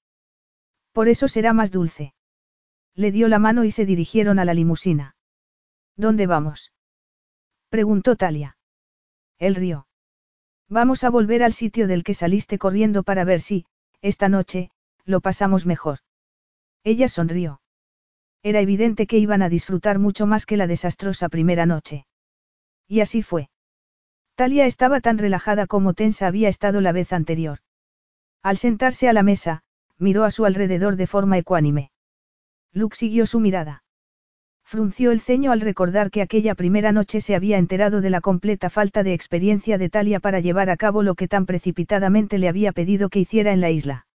Por 0.98 1.10
eso 1.10 1.28
será 1.28 1.54
más 1.54 1.70
dulce. 1.70 2.16
Le 2.96 3.12
dio 3.12 3.28
la 3.28 3.38
mano 3.38 3.64
y 3.66 3.70
se 3.70 3.86
dirigieron 3.86 4.40
a 4.40 4.46
la 4.46 4.56
limusina. 4.56 5.16
¿Dónde 5.96 6.26
vamos? 6.26 6.74
Preguntó 7.70 8.16
Talia. 8.16 8.58
El 9.38 9.54
río. 9.54 9.88
Vamos 10.68 11.04
a 11.04 11.12
volver 11.12 11.44
al 11.44 11.54
sitio 11.54 11.86
del 11.86 12.04
que 12.04 12.16
saliste 12.16 12.58
corriendo 12.58 13.04
para 13.04 13.26
ver 13.26 13.42
si, 13.42 13.68
esta 14.02 14.28
noche, 14.28 14.72
lo 15.06 15.22
pasamos 15.22 15.68
mejor. 15.68 16.00
Ella 16.84 17.10
sonrió. 17.10 17.62
Era 18.42 18.60
evidente 18.60 19.06
que 19.06 19.20
iban 19.20 19.44
a 19.44 19.50
disfrutar 19.50 20.00
mucho 20.00 20.26
más 20.26 20.48
que 20.48 20.58
la 20.58 20.66
desastrosa 20.66 21.30
primera 21.30 21.68
noche. 21.68 22.08
Y 22.88 23.02
así 23.02 23.22
fue. 23.22 23.52
Talia 24.34 24.66
estaba 24.66 25.00
tan 25.00 25.20
relajada 25.20 25.68
como 25.68 25.94
tensa 25.94 26.26
había 26.26 26.50
estado 26.50 26.82
la 26.82 26.92
vez 26.92 27.14
anterior. 27.14 27.60
Al 28.42 28.58
sentarse 28.58 29.08
a 29.08 29.14
la 29.14 29.22
mesa, 29.22 29.62
miró 30.00 30.24
a 30.24 30.32
su 30.32 30.46
alrededor 30.46 30.96
de 30.96 31.08
forma 31.08 31.38
ecuánime. 31.38 31.92
Luke 32.74 32.96
siguió 32.96 33.26
su 33.26 33.40
mirada. 33.40 33.84
Frunció 34.64 35.12
el 35.12 35.22
ceño 35.22 35.54
al 35.54 35.62
recordar 35.62 36.12
que 36.12 36.22
aquella 36.22 36.54
primera 36.54 36.92
noche 36.92 37.22
se 37.22 37.36
había 37.36 37.58
enterado 37.58 38.02
de 38.02 38.10
la 38.10 38.20
completa 38.20 38.70
falta 38.70 39.02
de 39.02 39.14
experiencia 39.14 39.78
de 39.78 39.90
Talia 39.90 40.20
para 40.20 40.42
llevar 40.42 40.70
a 40.70 40.76
cabo 40.76 41.04
lo 41.04 41.16
que 41.16 41.30
tan 41.30 41.46
precipitadamente 41.46 42.38
le 42.38 42.50
había 42.50 42.74
pedido 42.74 43.08
que 43.08 43.20
hiciera 43.20 43.54
en 43.54 43.62
la 43.62 43.72
isla. 43.72 44.08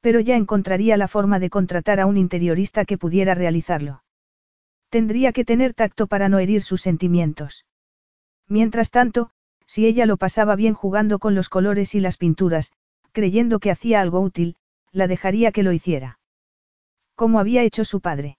Pero 0.00 0.20
ya 0.20 0.36
encontraría 0.36 0.96
la 0.96 1.08
forma 1.08 1.38
de 1.38 1.50
contratar 1.50 2.00
a 2.00 2.06
un 2.06 2.16
interiorista 2.16 2.86
que 2.86 2.96
pudiera 2.96 3.34
realizarlo. 3.34 4.02
Tendría 4.88 5.32
que 5.32 5.44
tener 5.44 5.74
tacto 5.74 6.06
para 6.06 6.30
no 6.30 6.38
herir 6.38 6.62
sus 6.62 6.80
sentimientos. 6.80 7.66
Mientras 8.48 8.90
tanto, 8.90 9.30
si 9.66 9.84
ella 9.84 10.06
lo 10.06 10.16
pasaba 10.16 10.56
bien 10.56 10.72
jugando 10.72 11.18
con 11.18 11.34
los 11.34 11.48
colores 11.48 11.94
y 11.94 12.00
las 12.00 12.16
pinturas, 12.16 12.72
creyendo 13.12 13.58
que 13.58 13.70
hacía 13.70 14.00
algo 14.00 14.20
útil, 14.20 14.56
la 14.92 15.06
dejaría 15.06 15.52
que 15.52 15.62
lo 15.62 15.72
hiciera. 15.72 16.18
Como 17.14 17.40
había 17.40 17.62
hecho 17.62 17.84
su 17.84 18.00
padre. 18.00 18.38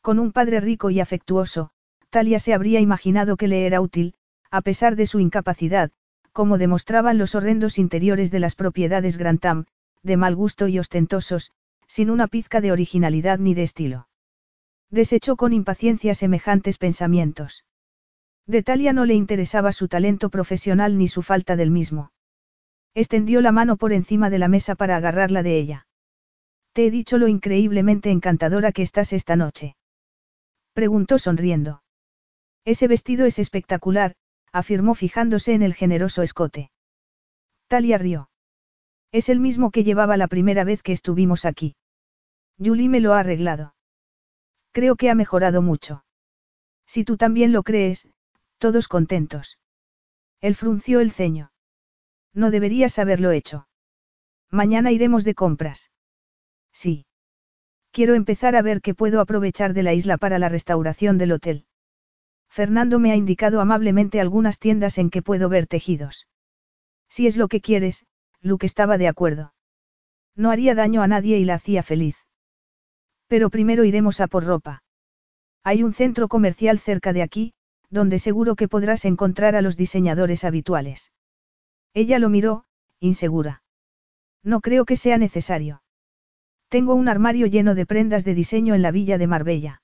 Con 0.00 0.18
un 0.18 0.32
padre 0.32 0.60
rico 0.60 0.90
y 0.90 1.00
afectuoso, 1.00 1.70
Talia 2.10 2.38
se 2.38 2.54
habría 2.54 2.80
imaginado 2.80 3.36
que 3.36 3.48
le 3.48 3.66
era 3.66 3.80
útil, 3.80 4.14
a 4.50 4.60
pesar 4.62 4.96
de 4.96 5.06
su 5.06 5.20
incapacidad, 5.20 5.90
como 6.32 6.58
demostraban 6.58 7.18
los 7.18 7.34
horrendos 7.34 7.78
interiores 7.78 8.30
de 8.30 8.40
las 8.40 8.54
propiedades 8.54 9.16
Grantham, 9.16 9.64
de 10.02 10.16
mal 10.16 10.36
gusto 10.36 10.68
y 10.68 10.78
ostentosos, 10.78 11.52
sin 11.88 12.10
una 12.10 12.26
pizca 12.26 12.60
de 12.60 12.72
originalidad 12.72 13.38
ni 13.38 13.54
de 13.54 13.62
estilo. 13.62 14.08
Desechó 14.90 15.36
con 15.36 15.52
impaciencia 15.52 16.14
semejantes 16.14 16.78
pensamientos. 16.78 17.64
De 18.46 18.62
Talia 18.62 18.92
no 18.92 19.04
le 19.04 19.14
interesaba 19.14 19.72
su 19.72 19.88
talento 19.88 20.30
profesional 20.30 20.96
ni 20.98 21.08
su 21.08 21.22
falta 21.22 21.56
del 21.56 21.70
mismo. 21.70 22.12
Extendió 22.96 23.42
la 23.42 23.52
mano 23.52 23.76
por 23.76 23.92
encima 23.92 24.30
de 24.30 24.38
la 24.38 24.48
mesa 24.48 24.74
para 24.74 24.96
agarrarla 24.96 25.42
de 25.42 25.58
ella. 25.58 25.86
Te 26.72 26.86
he 26.86 26.90
dicho 26.90 27.18
lo 27.18 27.28
increíblemente 27.28 28.10
encantadora 28.10 28.72
que 28.72 28.80
estás 28.80 29.12
esta 29.12 29.36
noche. 29.36 29.76
Preguntó 30.72 31.18
sonriendo. 31.18 31.82
Ese 32.64 32.88
vestido 32.88 33.26
es 33.26 33.38
espectacular, 33.38 34.14
afirmó 34.50 34.94
fijándose 34.94 35.52
en 35.52 35.60
el 35.60 35.74
generoso 35.74 36.22
escote. 36.22 36.70
Talia 37.66 37.98
rió. 37.98 38.30
Es 39.12 39.28
el 39.28 39.40
mismo 39.40 39.70
que 39.70 39.84
llevaba 39.84 40.16
la 40.16 40.26
primera 40.26 40.64
vez 40.64 40.82
que 40.82 40.92
estuvimos 40.92 41.44
aquí. 41.44 41.76
Julie 42.58 42.88
me 42.88 43.00
lo 43.00 43.12
ha 43.12 43.20
arreglado. 43.20 43.74
Creo 44.72 44.96
que 44.96 45.10
ha 45.10 45.14
mejorado 45.14 45.60
mucho. 45.60 46.02
Si 46.86 47.04
tú 47.04 47.18
también 47.18 47.52
lo 47.52 47.62
crees, 47.62 48.08
todos 48.56 48.88
contentos. 48.88 49.58
Él 50.40 50.54
frunció 50.54 51.00
el 51.00 51.10
ceño. 51.10 51.50
No 52.36 52.50
deberías 52.50 52.98
haberlo 52.98 53.32
hecho. 53.32 53.66
Mañana 54.50 54.92
iremos 54.92 55.24
de 55.24 55.34
compras. 55.34 55.90
Sí. 56.70 57.06
Quiero 57.92 58.14
empezar 58.14 58.56
a 58.56 58.62
ver 58.62 58.82
qué 58.82 58.94
puedo 58.94 59.22
aprovechar 59.22 59.72
de 59.72 59.82
la 59.82 59.94
isla 59.94 60.18
para 60.18 60.38
la 60.38 60.50
restauración 60.50 61.16
del 61.16 61.32
hotel. 61.32 61.64
Fernando 62.50 62.98
me 62.98 63.10
ha 63.10 63.16
indicado 63.16 63.62
amablemente 63.62 64.20
algunas 64.20 64.58
tiendas 64.58 64.98
en 64.98 65.08
que 65.08 65.22
puedo 65.22 65.48
ver 65.48 65.66
tejidos. 65.66 66.28
Si 67.08 67.26
es 67.26 67.38
lo 67.38 67.48
que 67.48 67.62
quieres, 67.62 68.04
Luke 68.42 68.66
estaba 68.66 68.98
de 68.98 69.08
acuerdo. 69.08 69.54
No 70.34 70.50
haría 70.50 70.74
daño 70.74 71.00
a 71.00 71.08
nadie 71.08 71.38
y 71.38 71.46
la 71.46 71.54
hacía 71.54 71.82
feliz. 71.82 72.18
Pero 73.28 73.48
primero 73.48 73.82
iremos 73.84 74.20
a 74.20 74.26
por 74.26 74.44
ropa. 74.44 74.82
Hay 75.64 75.82
un 75.82 75.94
centro 75.94 76.28
comercial 76.28 76.78
cerca 76.80 77.14
de 77.14 77.22
aquí, 77.22 77.54
donde 77.88 78.18
seguro 78.18 78.56
que 78.56 78.68
podrás 78.68 79.06
encontrar 79.06 79.56
a 79.56 79.62
los 79.62 79.78
diseñadores 79.78 80.44
habituales. 80.44 81.12
Ella 81.94 82.18
lo 82.18 82.28
miró, 82.28 82.64
insegura. 83.00 83.62
No 84.42 84.60
creo 84.60 84.84
que 84.84 84.96
sea 84.96 85.18
necesario. 85.18 85.82
Tengo 86.68 86.94
un 86.94 87.08
armario 87.08 87.46
lleno 87.46 87.74
de 87.74 87.86
prendas 87.86 88.24
de 88.24 88.34
diseño 88.34 88.74
en 88.74 88.82
la 88.82 88.90
villa 88.90 89.18
de 89.18 89.26
Marbella. 89.26 89.82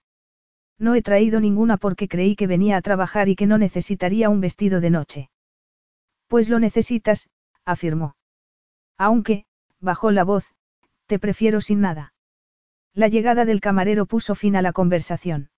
No 0.78 0.94
he 0.94 1.02
traído 1.02 1.40
ninguna 1.40 1.76
porque 1.76 2.08
creí 2.08 2.34
que 2.34 2.46
venía 2.46 2.76
a 2.76 2.82
trabajar 2.82 3.28
y 3.28 3.36
que 3.36 3.46
no 3.46 3.58
necesitaría 3.58 4.28
un 4.30 4.40
vestido 4.40 4.80
de 4.80 4.90
noche. 4.90 5.30
Pues 6.26 6.48
lo 6.48 6.58
necesitas, 6.58 7.28
afirmó. 7.64 8.16
Aunque, 8.98 9.46
bajó 9.80 10.10
la 10.10 10.24
voz, 10.24 10.54
te 11.06 11.18
prefiero 11.18 11.60
sin 11.60 11.80
nada. 11.80 12.14
La 12.94 13.08
llegada 13.08 13.44
del 13.44 13.60
camarero 13.60 14.06
puso 14.06 14.34
fin 14.34 14.56
a 14.56 14.62
la 14.62 14.72
conversación. 14.72 15.50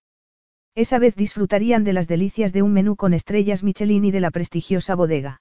Esa 0.75 0.99
vez 0.99 1.15
disfrutarían 1.15 1.85
de 1.85 1.93
las 1.93 2.09
delicias 2.09 2.53
de 2.53 2.63
un 2.63 2.73
menú 2.73 2.97
con 2.97 3.15
estrellas 3.15 3.63
Michelin 3.63 4.05
y 4.05 4.11
de 4.11 4.21
la 4.21 4.31
prestigiosa 4.31 4.95
bodega. 4.95 5.41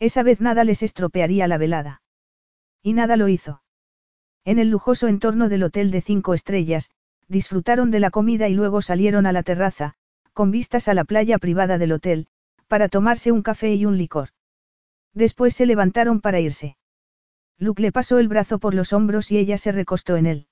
Esa 0.00 0.22
vez 0.22 0.40
nada 0.40 0.64
les 0.64 0.82
estropearía 0.82 1.46
la 1.46 1.58
velada. 1.58 2.02
Y 2.82 2.94
nada 2.94 3.16
lo 3.16 3.28
hizo. 3.28 3.62
En 4.44 4.58
el 4.58 4.70
lujoso 4.70 5.06
entorno 5.06 5.50
del 5.50 5.62
hotel 5.62 5.90
de 5.90 6.00
cinco 6.00 6.32
estrellas, 6.32 6.90
disfrutaron 7.28 7.90
de 7.90 8.00
la 8.00 8.10
comida 8.10 8.48
y 8.48 8.54
luego 8.54 8.80
salieron 8.80 9.26
a 9.26 9.32
la 9.32 9.42
terraza, 9.42 9.94
con 10.32 10.50
vistas 10.50 10.88
a 10.88 10.94
la 10.94 11.04
playa 11.04 11.38
privada 11.38 11.76
del 11.76 11.92
hotel, 11.92 12.26
para 12.66 12.88
tomarse 12.88 13.30
un 13.30 13.42
café 13.42 13.74
y 13.74 13.84
un 13.84 13.98
licor. 13.98 14.30
Después 15.12 15.54
se 15.54 15.66
levantaron 15.66 16.20
para 16.20 16.40
irse. 16.40 16.78
Luke 17.58 17.82
le 17.82 17.92
pasó 17.92 18.18
el 18.18 18.28
brazo 18.28 18.58
por 18.58 18.72
los 18.72 18.94
hombros 18.94 19.30
y 19.30 19.36
ella 19.36 19.58
se 19.58 19.70
recostó 19.70 20.16
en 20.16 20.24
él. 20.24 20.46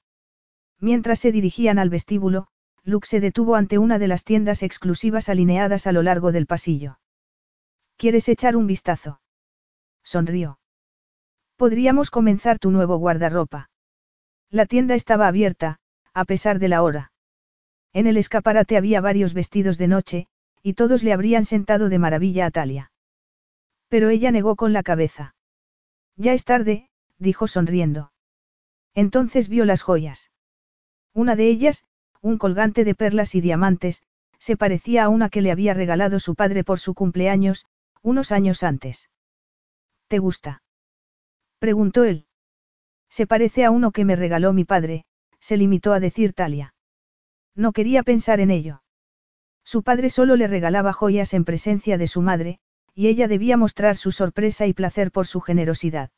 Mientras 0.79 1.21
se 1.21 1.33
dirigían 1.33 1.79
al 1.79 1.89
vestíbulo, 1.89 2.49
Luke 2.85 3.09
se 3.09 3.21
detuvo 3.21 3.57
ante 3.57 3.79
una 3.79 3.99
de 3.99 4.09
las 4.09 4.25
tiendas 4.25 4.63
exclusivas 4.63 5.31
alineadas 5.31 5.87
a 5.87 5.93
lo 5.93 6.03
largo 6.03 6.33
del 6.33 6.47
pasillo. 6.47 6.99
¿Quieres 7.97 8.29
echar 8.29 8.55
un 8.55 8.67
vistazo? 8.67 9.21
Sonrió. 10.09 10.59
Podríamos 11.59 12.11
comenzar 12.11 12.59
tu 12.59 12.71
nuevo 12.71 12.97
guardarropa. 12.97 13.69
La 14.49 14.65
tienda 14.65 14.95
estaba 14.95 15.27
abierta, 15.27 15.81
a 16.15 16.25
pesar 16.25 16.59
de 16.59 16.69
la 16.69 16.83
hora. 16.83 17.13
En 17.93 18.07
el 18.07 18.17
escaparate 18.17 18.79
había 18.79 19.03
varios 19.03 19.35
vestidos 19.35 19.77
de 19.77 19.87
noche, 19.87 20.27
y 20.63 20.73
todos 20.73 21.03
le 21.03 21.13
habrían 21.13 21.45
sentado 21.45 21.91
de 21.91 21.99
maravilla 21.99 22.47
a 22.47 22.51
Talia. 22.51 22.91
Pero 23.89 24.09
ella 24.09 24.31
negó 24.31 24.57
con 24.57 24.73
la 24.73 24.83
cabeza. 24.83 25.35
Ya 26.17 26.33
es 26.33 26.47
tarde, 26.47 26.89
dijo 27.19 27.47
sonriendo. 27.47 28.11
Entonces 28.95 29.51
vio 29.51 29.67
las 29.67 29.83
joyas. 29.83 30.31
Una 31.13 31.37
de 31.37 31.49
ellas, 31.49 31.85
un 32.23 32.39
colgante 32.39 32.85
de 32.85 32.95
perlas 32.95 33.35
y 33.35 33.43
diamantes, 33.43 34.03
se 34.39 34.57
parecía 34.57 35.05
a 35.05 35.11
una 35.11 35.29
que 35.29 35.43
le 35.43 35.51
había 35.51 35.75
regalado 35.75 36.19
su 36.19 36.35
padre 36.35 36.65
por 36.65 36.79
su 36.79 36.95
cumpleaños, 36.95 37.67
unos 38.01 38.33
años 38.33 38.63
antes. 38.63 39.11
¿Te 40.09 40.19
gusta? 40.19 40.63
preguntó 41.59 42.05
él. 42.05 42.27
Se 43.11 43.27
parece 43.27 43.65
a 43.65 43.71
uno 43.71 43.93
que 43.93 44.05
me 44.05 44.17
regaló 44.17 44.53
mi 44.53 44.65
padre, 44.65 45.05
se 45.39 45.57
limitó 45.57 45.93
a 45.93 46.01
decir 46.01 46.33
Talia. 46.33 46.75
No 47.55 47.73
quería 47.73 48.03
pensar 48.03 48.41
en 48.41 48.51
ello. 48.51 48.83
Su 49.65 49.83
padre 49.83 50.09
solo 50.09 50.37
le 50.37 50.47
regalaba 50.47 50.93
joyas 50.93 51.35
en 51.35 51.45
presencia 51.45 51.99
de 51.99 52.07
su 52.07 52.23
madre, 52.23 52.59
y 52.95 53.09
ella 53.09 53.29
debía 53.29 53.57
mostrar 53.57 53.97
su 53.97 54.13
sorpresa 54.13 54.67
y 54.67 54.73
placer 54.73 55.13
por 55.13 55.27
su 55.27 55.41
generosidad. 55.41 56.11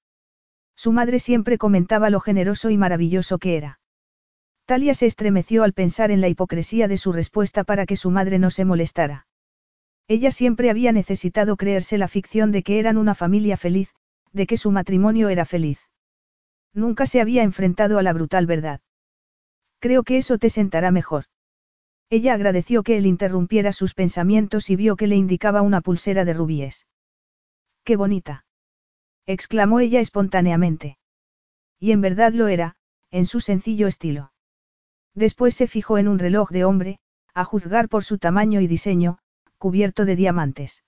Su 0.76 0.92
madre 0.92 1.18
siempre 1.18 1.58
comentaba 1.58 2.10
lo 2.10 2.20
generoso 2.20 2.70
y 2.70 2.78
maravilloso 2.78 3.38
que 3.38 3.56
era. 3.56 3.80
Talia 4.66 4.94
se 4.94 5.06
estremeció 5.06 5.64
al 5.64 5.72
pensar 5.72 6.12
en 6.12 6.20
la 6.20 6.28
hipocresía 6.28 6.86
de 6.86 6.96
su 6.96 7.12
respuesta 7.12 7.64
para 7.64 7.86
que 7.86 7.96
su 7.96 8.10
madre 8.10 8.38
no 8.38 8.50
se 8.50 8.64
molestara. 8.64 9.26
Ella 10.10 10.32
siempre 10.32 10.70
había 10.70 10.90
necesitado 10.90 11.56
creerse 11.56 11.96
la 11.96 12.08
ficción 12.08 12.50
de 12.50 12.64
que 12.64 12.80
eran 12.80 12.98
una 12.98 13.14
familia 13.14 13.56
feliz, 13.56 13.94
de 14.32 14.48
que 14.48 14.56
su 14.56 14.72
matrimonio 14.72 15.28
era 15.28 15.44
feliz. 15.44 15.78
Nunca 16.74 17.06
se 17.06 17.20
había 17.20 17.44
enfrentado 17.44 17.96
a 17.96 18.02
la 18.02 18.12
brutal 18.12 18.44
verdad. 18.44 18.80
Creo 19.78 20.02
que 20.02 20.16
eso 20.16 20.36
te 20.36 20.50
sentará 20.50 20.90
mejor. 20.90 21.26
Ella 22.08 22.34
agradeció 22.34 22.82
que 22.82 22.98
él 22.98 23.06
interrumpiera 23.06 23.72
sus 23.72 23.94
pensamientos 23.94 24.68
y 24.68 24.74
vio 24.74 24.96
que 24.96 25.06
le 25.06 25.14
indicaba 25.14 25.62
una 25.62 25.80
pulsera 25.80 26.24
de 26.24 26.34
rubíes. 26.34 26.88
¡Qué 27.84 27.94
bonita! 27.94 28.44
exclamó 29.26 29.78
ella 29.78 30.00
espontáneamente. 30.00 30.98
Y 31.78 31.92
en 31.92 32.00
verdad 32.00 32.32
lo 32.32 32.48
era, 32.48 32.74
en 33.12 33.26
su 33.26 33.38
sencillo 33.38 33.86
estilo. 33.86 34.32
Después 35.14 35.54
se 35.54 35.68
fijó 35.68 35.98
en 35.98 36.08
un 36.08 36.18
reloj 36.18 36.50
de 36.50 36.64
hombre, 36.64 36.98
a 37.32 37.44
juzgar 37.44 37.88
por 37.88 38.02
su 38.02 38.18
tamaño 38.18 38.60
y 38.60 38.66
diseño, 38.66 39.20
cubierto 39.60 40.06
de 40.06 40.16
diamantes. 40.16 40.82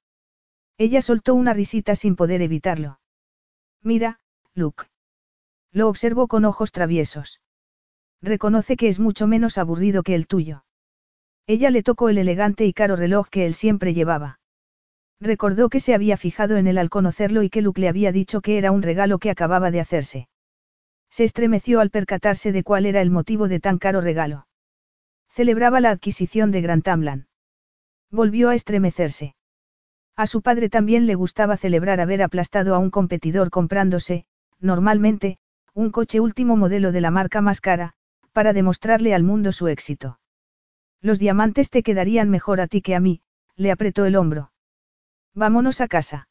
Ella 0.79 1.03
soltó 1.03 1.35
una 1.35 1.53
risita 1.53 1.95
sin 1.95 2.17
poder 2.17 2.41
evitarlo. 2.41 2.99
Mira, 3.83 4.19
Luke. 4.55 4.87
Lo 5.71 5.89
observó 5.89 6.27
con 6.27 6.47
ojos 6.47 6.73
traviesos. 6.73 7.43
Reconoce 8.23 8.77
que 8.77 8.89
es 8.89 8.99
mucho 8.99 9.27
menos 9.27 9.59
aburrido 9.59 10.03
que 10.03 10.15
el 10.15 10.27
tuyo. 10.27 10.65
Ella 11.47 11.71
le 11.71 11.83
tocó 11.83 12.09
el 12.09 12.17
elegante 12.17 12.65
y 12.65 12.73
caro 12.73 12.97
reloj 12.97 13.29
que 13.29 13.45
él 13.47 13.55
siempre 13.55 13.93
llevaba. 13.93 14.41
Recordó 15.21 15.69
que 15.69 15.81
se 15.81 15.95
había 15.95 16.17
fijado 16.17 16.57
en 16.57 16.67
él 16.67 16.79
al 16.79 16.89
conocerlo 16.89 17.43
y 17.43 17.51
que 17.51 17.61
Luke 17.61 17.81
le 17.81 17.89
había 17.89 18.11
dicho 18.11 18.41
que 18.41 18.57
era 18.57 18.73
un 18.73 18.83
regalo 18.83 19.19
que 19.19 19.31
acababa 19.31 19.71
de 19.71 19.81
hacerse. 19.81 20.29
Se 21.11 21.25
estremeció 21.25 21.81
al 21.81 21.91
percatarse 21.91 22.53
de 22.53 22.63
cuál 22.63 22.87
era 22.87 23.03
el 23.03 23.11
motivo 23.11 23.49
de 23.49 23.61
tan 23.61 23.77
caro 23.77 24.01
regalo. 24.01 24.47
Celebraba 25.29 25.81
la 25.81 25.91
adquisición 25.91 26.51
de 26.53 26.63
Gran 26.63 26.81
Tamlan. 26.81 27.29
Volvió 28.13 28.51
a 28.51 28.55
estremecerse. 28.55 29.35
A 30.17 30.27
su 30.27 30.43
padre 30.43 30.69
también 30.69 31.07
le 31.07 31.15
gustaba 31.15 31.57
celebrar 31.57 31.99
haber 31.99 32.23
aplastado 32.23 32.75
a 32.75 32.79
un 32.79 32.91
competidor 32.91 33.49
comprándose, 33.49 34.27
normalmente, 34.61 35.39
un 35.73 35.91
coche 35.91 36.21
último 36.21 36.59
modelo 36.59 36.93
de 36.93 37.01
la 37.01 37.11
marca 37.11 37.41
más 37.41 37.63
cara, 37.63 37.95
para 38.33 38.53
demostrarle 38.53 39.15
al 39.15 39.23
mundo 39.23 39.51
su 39.51 39.69
éxito. 39.69 40.21
Los 41.01 41.19
diamantes 41.19 41.71
te 41.71 41.83
quedarían 41.83 42.29
mejor 42.29 42.61
a 42.61 42.67
ti 42.67 42.83
que 42.83 42.95
a 42.95 43.01
mí, 43.01 43.23
le 43.57 43.73
apretó 43.73 44.05
el 44.05 44.17
hombro. 44.17 44.53
Vámonos 45.35 45.81
a 45.81 45.89
casa. 45.89 46.29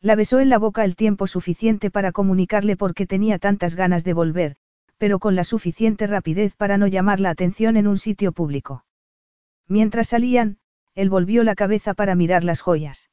La 0.00 0.16
besó 0.16 0.40
en 0.40 0.48
la 0.48 0.58
boca 0.58 0.84
el 0.84 0.96
tiempo 0.96 1.26
suficiente 1.26 1.90
para 1.90 2.12
comunicarle 2.12 2.78
por 2.78 2.94
qué 2.94 3.06
tenía 3.06 3.38
tantas 3.38 3.74
ganas 3.74 4.04
de 4.04 4.14
volver, 4.14 4.56
pero 4.96 5.18
con 5.18 5.34
la 5.34 5.44
suficiente 5.44 6.06
rapidez 6.06 6.56
para 6.56 6.78
no 6.78 6.86
llamar 6.86 7.20
la 7.20 7.28
atención 7.28 7.76
en 7.76 7.86
un 7.86 7.98
sitio 7.98 8.32
público. 8.32 8.86
Mientras 9.68 10.08
salían, 10.08 10.58
él 10.94 11.10
volvió 11.10 11.44
la 11.44 11.54
cabeza 11.54 11.94
para 11.94 12.14
mirar 12.14 12.44
las 12.44 12.60
joyas. 12.60 13.10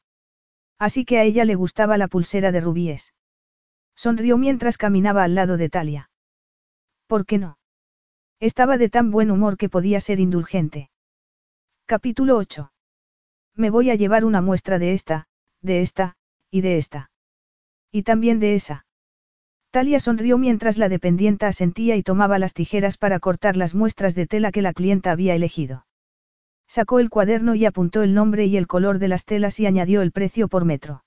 Así 0.77 1.05
que 1.05 1.19
a 1.19 1.23
ella 1.23 1.45
le 1.45 1.55
gustaba 1.55 1.97
la 1.97 2.07
pulsera 2.07 2.51
de 2.51 2.61
rubíes. 2.61 3.13
Sonrió 3.95 4.37
mientras 4.37 4.77
caminaba 4.77 5.23
al 5.23 5.35
lado 5.35 5.57
de 5.57 5.69
Talia. 5.69 6.09
¿Por 7.07 7.25
qué 7.25 7.37
no? 7.37 7.57
Estaba 8.39 8.77
de 8.77 8.89
tan 8.89 9.11
buen 9.11 9.29
humor 9.29 9.57
que 9.57 9.69
podía 9.69 9.99
ser 9.99 10.19
indulgente. 10.19 10.89
Capítulo 11.85 12.37
8. 12.37 12.71
Me 13.55 13.69
voy 13.69 13.91
a 13.91 13.95
llevar 13.95 14.25
una 14.25 14.41
muestra 14.41 14.79
de 14.79 14.93
esta, 14.93 15.27
de 15.61 15.81
esta, 15.81 16.15
y 16.49 16.61
de 16.61 16.77
esta. 16.77 17.11
Y 17.91 18.03
también 18.03 18.39
de 18.39 18.55
esa. 18.55 18.85
Talia 19.71 19.99
sonrió 19.99 20.37
mientras 20.37 20.77
la 20.77 20.89
dependienta 20.89 21.47
asentía 21.47 21.95
y 21.95 22.03
tomaba 22.03 22.39
las 22.39 22.53
tijeras 22.53 22.97
para 22.97 23.19
cortar 23.19 23.55
las 23.55 23.75
muestras 23.75 24.15
de 24.15 24.27
tela 24.27 24.51
que 24.51 24.61
la 24.61 24.73
clienta 24.73 25.11
había 25.11 25.35
elegido. 25.35 25.85
Sacó 26.71 26.99
el 26.99 27.09
cuaderno 27.09 27.53
y 27.53 27.65
apuntó 27.65 28.01
el 28.01 28.13
nombre 28.13 28.45
y 28.45 28.55
el 28.55 28.65
color 28.65 28.97
de 28.97 29.09
las 29.09 29.25
telas 29.25 29.59
y 29.59 29.65
añadió 29.65 30.01
el 30.01 30.13
precio 30.13 30.47
por 30.47 30.63
metro. 30.63 31.03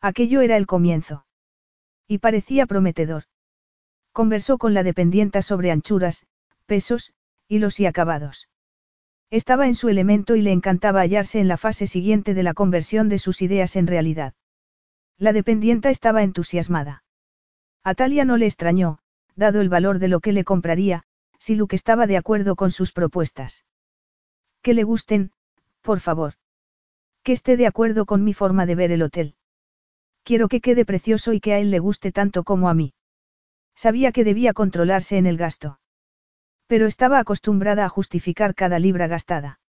Aquello 0.00 0.42
era 0.42 0.56
el 0.56 0.68
comienzo. 0.68 1.26
Y 2.06 2.18
parecía 2.18 2.66
prometedor. 2.66 3.24
Conversó 4.12 4.58
con 4.58 4.74
la 4.74 4.84
dependienta 4.84 5.42
sobre 5.42 5.72
anchuras, 5.72 6.28
pesos, 6.66 7.14
hilos 7.48 7.80
y 7.80 7.86
acabados. 7.86 8.48
Estaba 9.28 9.66
en 9.66 9.74
su 9.74 9.88
elemento 9.88 10.36
y 10.36 10.42
le 10.42 10.52
encantaba 10.52 11.00
hallarse 11.00 11.40
en 11.40 11.48
la 11.48 11.56
fase 11.56 11.88
siguiente 11.88 12.32
de 12.32 12.44
la 12.44 12.54
conversión 12.54 13.08
de 13.08 13.18
sus 13.18 13.42
ideas 13.42 13.74
en 13.74 13.88
realidad. 13.88 14.34
La 15.18 15.32
dependienta 15.32 15.90
estaba 15.90 16.22
entusiasmada. 16.22 17.02
A 17.82 17.94
Talia 17.94 18.24
no 18.24 18.36
le 18.36 18.46
extrañó, 18.46 19.00
dado 19.34 19.60
el 19.60 19.68
valor 19.68 19.98
de 19.98 20.06
lo 20.06 20.20
que 20.20 20.30
le 20.30 20.44
compraría, 20.44 21.02
si 21.40 21.56
Luke 21.56 21.74
estaba 21.74 22.06
de 22.06 22.18
acuerdo 22.18 22.54
con 22.54 22.70
sus 22.70 22.92
propuestas. 22.92 23.64
Que 24.66 24.74
le 24.74 24.82
gusten, 24.82 25.30
por 25.80 26.00
favor. 26.00 26.32
Que 27.22 27.30
esté 27.30 27.56
de 27.56 27.68
acuerdo 27.68 28.04
con 28.04 28.24
mi 28.24 28.34
forma 28.34 28.66
de 28.66 28.74
ver 28.74 28.90
el 28.90 29.02
hotel. 29.02 29.36
Quiero 30.24 30.48
que 30.48 30.60
quede 30.60 30.84
precioso 30.84 31.32
y 31.32 31.38
que 31.38 31.52
a 31.52 31.60
él 31.60 31.70
le 31.70 31.78
guste 31.78 32.10
tanto 32.10 32.42
como 32.42 32.68
a 32.68 32.74
mí. 32.74 32.92
Sabía 33.76 34.10
que 34.10 34.24
debía 34.24 34.54
controlarse 34.54 35.18
en 35.18 35.26
el 35.26 35.36
gasto. 35.36 35.78
Pero 36.66 36.88
estaba 36.88 37.20
acostumbrada 37.20 37.84
a 37.84 37.88
justificar 37.88 38.56
cada 38.56 38.80
libra 38.80 39.06
gastada. 39.06 39.60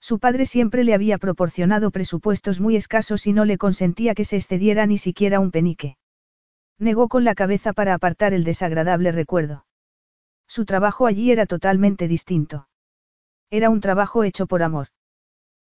Su 0.00 0.18
padre 0.18 0.44
siempre 0.44 0.82
le 0.82 0.94
había 0.94 1.18
proporcionado 1.18 1.92
presupuestos 1.92 2.58
muy 2.58 2.74
escasos 2.74 3.28
y 3.28 3.32
no 3.32 3.44
le 3.44 3.58
consentía 3.58 4.16
que 4.16 4.24
se 4.24 4.38
excediera 4.38 4.86
ni 4.86 4.98
siquiera 4.98 5.38
un 5.38 5.52
penique. 5.52 5.98
Negó 6.80 7.06
con 7.06 7.22
la 7.22 7.36
cabeza 7.36 7.72
para 7.72 7.94
apartar 7.94 8.34
el 8.34 8.42
desagradable 8.42 9.12
recuerdo. 9.12 9.66
Su 10.48 10.64
trabajo 10.64 11.06
allí 11.06 11.30
era 11.30 11.46
totalmente 11.46 12.08
distinto. 12.08 12.66
Era 13.50 13.70
un 13.70 13.80
trabajo 13.80 14.24
hecho 14.24 14.46
por 14.46 14.62
amor. 14.62 14.88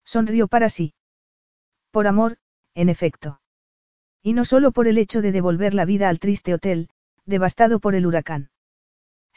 Sonrió 0.04 0.48
para 0.48 0.68
sí. 0.68 0.94
Por 1.90 2.06
amor, 2.06 2.38
en 2.74 2.88
efecto. 2.88 3.40
Y 4.22 4.32
no 4.32 4.44
solo 4.44 4.72
por 4.72 4.88
el 4.88 4.98
hecho 4.98 5.22
de 5.22 5.32
devolver 5.32 5.74
la 5.74 5.84
vida 5.84 6.08
al 6.08 6.18
triste 6.18 6.54
hotel, 6.54 6.90
devastado 7.24 7.80
por 7.80 7.94
el 7.94 8.06
huracán 8.06 8.50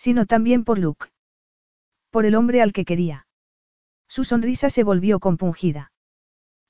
sino 0.01 0.25
también 0.25 0.63
por 0.63 0.79
Luke. 0.79 1.09
Por 2.09 2.25
el 2.25 2.33
hombre 2.33 2.63
al 2.63 2.73
que 2.73 2.85
quería. 2.85 3.27
Su 4.07 4.23
sonrisa 4.23 4.71
se 4.71 4.83
volvió 4.83 5.19
compungida. 5.19 5.91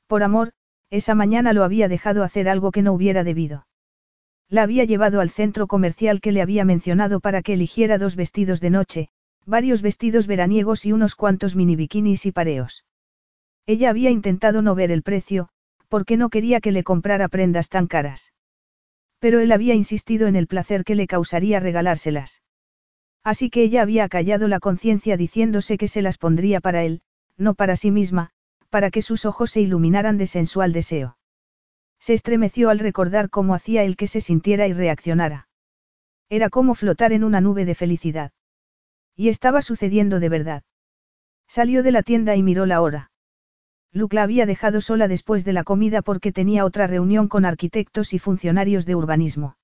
Por 0.07 0.21
amor, 0.21 0.51
esa 0.89 1.15
mañana 1.15 1.53
lo 1.53 1.63
había 1.63 1.87
dejado 1.87 2.25
hacer 2.25 2.49
algo 2.49 2.71
que 2.71 2.81
no 2.81 2.91
hubiera 2.91 3.23
debido. 3.23 3.67
La 4.49 4.63
había 4.63 4.83
llevado 4.83 5.21
al 5.21 5.29
centro 5.29 5.67
comercial 5.67 6.19
que 6.19 6.33
le 6.33 6.41
había 6.41 6.65
mencionado 6.65 7.21
para 7.21 7.41
que 7.41 7.53
eligiera 7.53 7.97
dos 7.97 8.17
vestidos 8.17 8.59
de 8.59 8.69
noche, 8.69 9.09
varios 9.45 9.81
vestidos 9.81 10.27
veraniegos 10.27 10.85
y 10.85 10.91
unos 10.91 11.15
cuantos 11.15 11.55
mini 11.55 11.75
bikinis 11.75 12.25
y 12.25 12.31
pareos. 12.31 12.85
Ella 13.65 13.89
había 13.89 14.09
intentado 14.09 14.61
no 14.61 14.75
ver 14.75 14.91
el 14.91 15.03
precio, 15.03 15.49
porque 15.87 16.17
no 16.17 16.29
quería 16.29 16.61
que 16.61 16.71
le 16.71 16.83
comprara 16.83 17.27
prendas 17.27 17.69
tan 17.69 17.87
caras. 17.87 18.33
Pero 19.19 19.39
él 19.39 19.51
había 19.51 19.75
insistido 19.75 20.27
en 20.27 20.35
el 20.35 20.47
placer 20.47 20.83
que 20.83 20.95
le 20.95 21.07
causaría 21.07 21.59
regalárselas. 21.59 22.41
Así 23.23 23.49
que 23.49 23.63
ella 23.63 23.83
había 23.83 24.09
callado 24.09 24.47
la 24.47 24.59
conciencia 24.59 25.15
diciéndose 25.15 25.77
que 25.77 25.87
se 25.87 26.01
las 26.01 26.17
pondría 26.17 26.59
para 26.59 26.83
él, 26.83 27.01
no 27.37 27.53
para 27.53 27.75
sí 27.75 27.91
misma, 27.91 28.31
para 28.69 28.89
que 28.89 29.01
sus 29.01 29.25
ojos 29.25 29.51
se 29.51 29.61
iluminaran 29.61 30.17
de 30.17 30.27
sensual 30.27 30.73
deseo. 30.73 31.17
Se 31.99 32.13
estremeció 32.13 32.69
al 32.69 32.79
recordar 32.79 33.29
cómo 33.29 33.53
hacía 33.53 33.83
él 33.83 33.95
que 33.95 34.07
se 34.07 34.21
sintiera 34.21 34.67
y 34.67 34.73
reaccionara. 34.73 35.47
Era 36.29 36.49
como 36.49 36.73
flotar 36.73 37.11
en 37.11 37.23
una 37.23 37.41
nube 37.41 37.65
de 37.65 37.75
felicidad. 37.75 38.31
Y 39.15 39.29
estaba 39.29 39.61
sucediendo 39.61 40.19
de 40.19 40.29
verdad. 40.29 40.63
Salió 41.47 41.83
de 41.83 41.91
la 41.91 42.01
tienda 42.01 42.35
y 42.35 42.43
miró 42.43 42.65
la 42.65 42.81
hora. 42.81 43.11
Luke 43.93 44.15
la 44.15 44.23
había 44.23 44.45
dejado 44.45 44.79
sola 44.79 45.07
después 45.07 45.43
de 45.43 45.53
la 45.53 45.63
comida 45.63 46.01
porque 46.01 46.31
tenía 46.31 46.63
otra 46.63 46.87
reunión 46.87 47.27
con 47.27 47.43
arquitectos 47.43 48.13
y 48.13 48.19
funcionarios 48.19 48.85
de 48.85 48.95
urbanismo. 48.95 49.57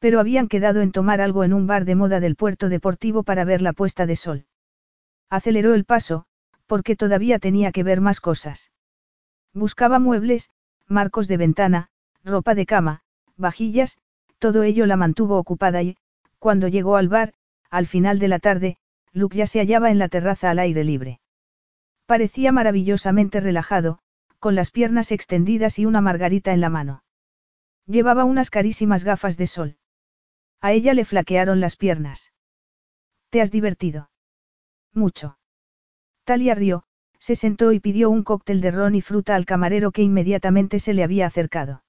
Pero 0.00 0.18
habían 0.18 0.48
quedado 0.48 0.80
en 0.80 0.92
tomar 0.92 1.20
algo 1.20 1.44
en 1.44 1.52
un 1.52 1.66
bar 1.66 1.84
de 1.84 1.94
moda 1.94 2.18
del 2.18 2.34
puerto 2.34 2.68
deportivo 2.68 3.22
para 3.22 3.44
ver 3.44 3.62
la 3.62 3.72
puesta 3.72 4.06
de 4.06 4.16
sol. 4.16 4.46
Aceleró 5.30 5.74
el 5.74 5.84
paso, 5.84 6.26
porque 6.66 6.96
todavía 6.96 7.38
tenía 7.38 7.72
que 7.72 7.84
ver 7.84 8.00
más 8.00 8.20
cosas. 8.20 8.72
Buscaba 9.54 9.98
muebles, 9.98 10.50
marcos 10.88 11.28
de 11.28 11.36
ventana, 11.36 11.88
ropa 12.24 12.54
de 12.54 12.66
cama, 12.66 13.02
vajillas, 13.36 13.98
todo 14.38 14.64
ello 14.64 14.86
la 14.86 14.96
mantuvo 14.96 15.38
ocupada 15.38 15.82
y, 15.82 15.96
cuando 16.38 16.68
llegó 16.68 16.96
al 16.96 17.08
bar, 17.08 17.32
al 17.70 17.86
final 17.86 18.18
de 18.18 18.28
la 18.28 18.38
tarde, 18.38 18.76
Luke 19.12 19.36
ya 19.36 19.46
se 19.46 19.60
hallaba 19.60 19.90
en 19.90 19.98
la 19.98 20.08
terraza 20.08 20.50
al 20.50 20.58
aire 20.58 20.84
libre. 20.84 21.20
Parecía 22.06 22.52
maravillosamente 22.52 23.40
relajado, 23.40 23.98
con 24.38 24.54
las 24.54 24.70
piernas 24.70 25.10
extendidas 25.10 25.78
y 25.78 25.86
una 25.86 26.00
margarita 26.00 26.52
en 26.52 26.60
la 26.60 26.70
mano. 26.70 27.02
Llevaba 27.86 28.24
unas 28.24 28.50
carísimas 28.50 29.04
gafas 29.04 29.36
de 29.36 29.46
sol. 29.46 29.76
A 30.60 30.72
ella 30.72 30.94
le 30.94 31.04
flaquearon 31.04 31.60
las 31.60 31.76
piernas. 31.76 32.32
¿Te 33.30 33.40
has 33.40 33.50
divertido? 33.50 34.10
Mucho. 34.92 35.38
Talia 36.24 36.54
rió, 36.54 36.84
se 37.18 37.36
sentó 37.36 37.72
y 37.72 37.80
pidió 37.80 38.10
un 38.10 38.22
cóctel 38.22 38.60
de 38.60 38.70
ron 38.70 38.94
y 38.94 39.00
fruta 39.00 39.34
al 39.34 39.46
camarero 39.46 39.90
que 39.92 40.02
inmediatamente 40.02 40.78
se 40.78 40.94
le 40.94 41.02
había 41.02 41.26
acercado. 41.26 41.84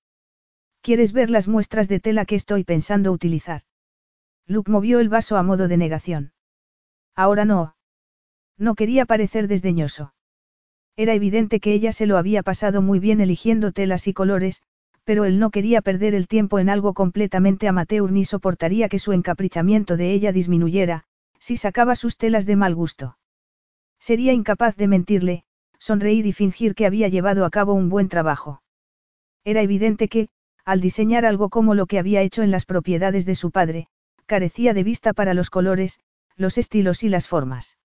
¿Quieres 0.81 1.13
ver 1.13 1.29
las 1.29 1.47
muestras 1.47 1.87
de 1.87 1.99
tela 1.99 2.25
que 2.25 2.35
estoy 2.35 2.63
pensando 2.63 3.11
utilizar? 3.11 3.61
Luke 4.47 4.71
movió 4.71 4.99
el 4.99 5.09
vaso 5.09 5.37
a 5.37 5.43
modo 5.43 5.67
de 5.67 5.77
negación. 5.77 6.31
Ahora 7.15 7.43
no. 7.43 7.75
No 8.57 8.75
quería 8.75 9.05
parecer 9.05 9.47
desdeñoso. 9.47 10.13
Era 10.95 11.13
evidente 11.13 11.59
que 11.59 11.73
ella 11.73 11.91
se 11.91 12.07
lo 12.07 12.17
había 12.17 12.43
pasado 12.43 12.81
muy 12.81 12.99
bien 12.99 13.21
eligiendo 13.21 13.71
telas 13.71 14.07
y 14.07 14.13
colores, 14.13 14.63
pero 15.03 15.25
él 15.25 15.37
no 15.37 15.51
quería 15.51 15.81
perder 15.81 16.15
el 16.15 16.27
tiempo 16.27 16.59
en 16.59 16.69
algo 16.69 16.93
completamente 16.93 17.67
amateur 17.67 18.11
ni 18.11 18.25
soportaría 18.25 18.89
que 18.89 18.99
su 18.99 19.13
encaprichamiento 19.13 19.95
de 19.95 20.11
ella 20.11 20.31
disminuyera, 20.31 21.03
si 21.39 21.55
sacaba 21.57 21.95
sus 21.95 22.17
telas 22.17 22.45
de 22.45 22.55
mal 22.55 22.73
gusto. 22.73 23.17
Sería 23.99 24.33
incapaz 24.33 24.75
de 24.75 24.87
mentirle, 24.87 25.43
sonreír 25.77 26.25
y 26.25 26.33
fingir 26.33 26.73
que 26.73 26.85
había 26.85 27.09
llevado 27.09 27.45
a 27.45 27.49
cabo 27.49 27.73
un 27.73 27.89
buen 27.89 28.09
trabajo. 28.09 28.61
Era 29.43 29.61
evidente 29.61 30.07
que, 30.07 30.29
al 30.65 30.81
diseñar 30.81 31.25
algo 31.25 31.49
como 31.49 31.75
lo 31.75 31.85
que 31.85 31.99
había 31.99 32.21
hecho 32.21 32.43
en 32.43 32.51
las 32.51 32.65
propiedades 32.65 33.25
de 33.25 33.35
su 33.35 33.51
padre, 33.51 33.87
carecía 34.27 34.75
de 34.75 34.83
vista 34.83 35.13
para 35.13 35.33
los 35.33 35.49
colores, 35.49 35.99
los 36.35 36.59
estilos 36.59 37.01
y 37.03 37.09
las 37.09 37.27
formas. 37.27 37.77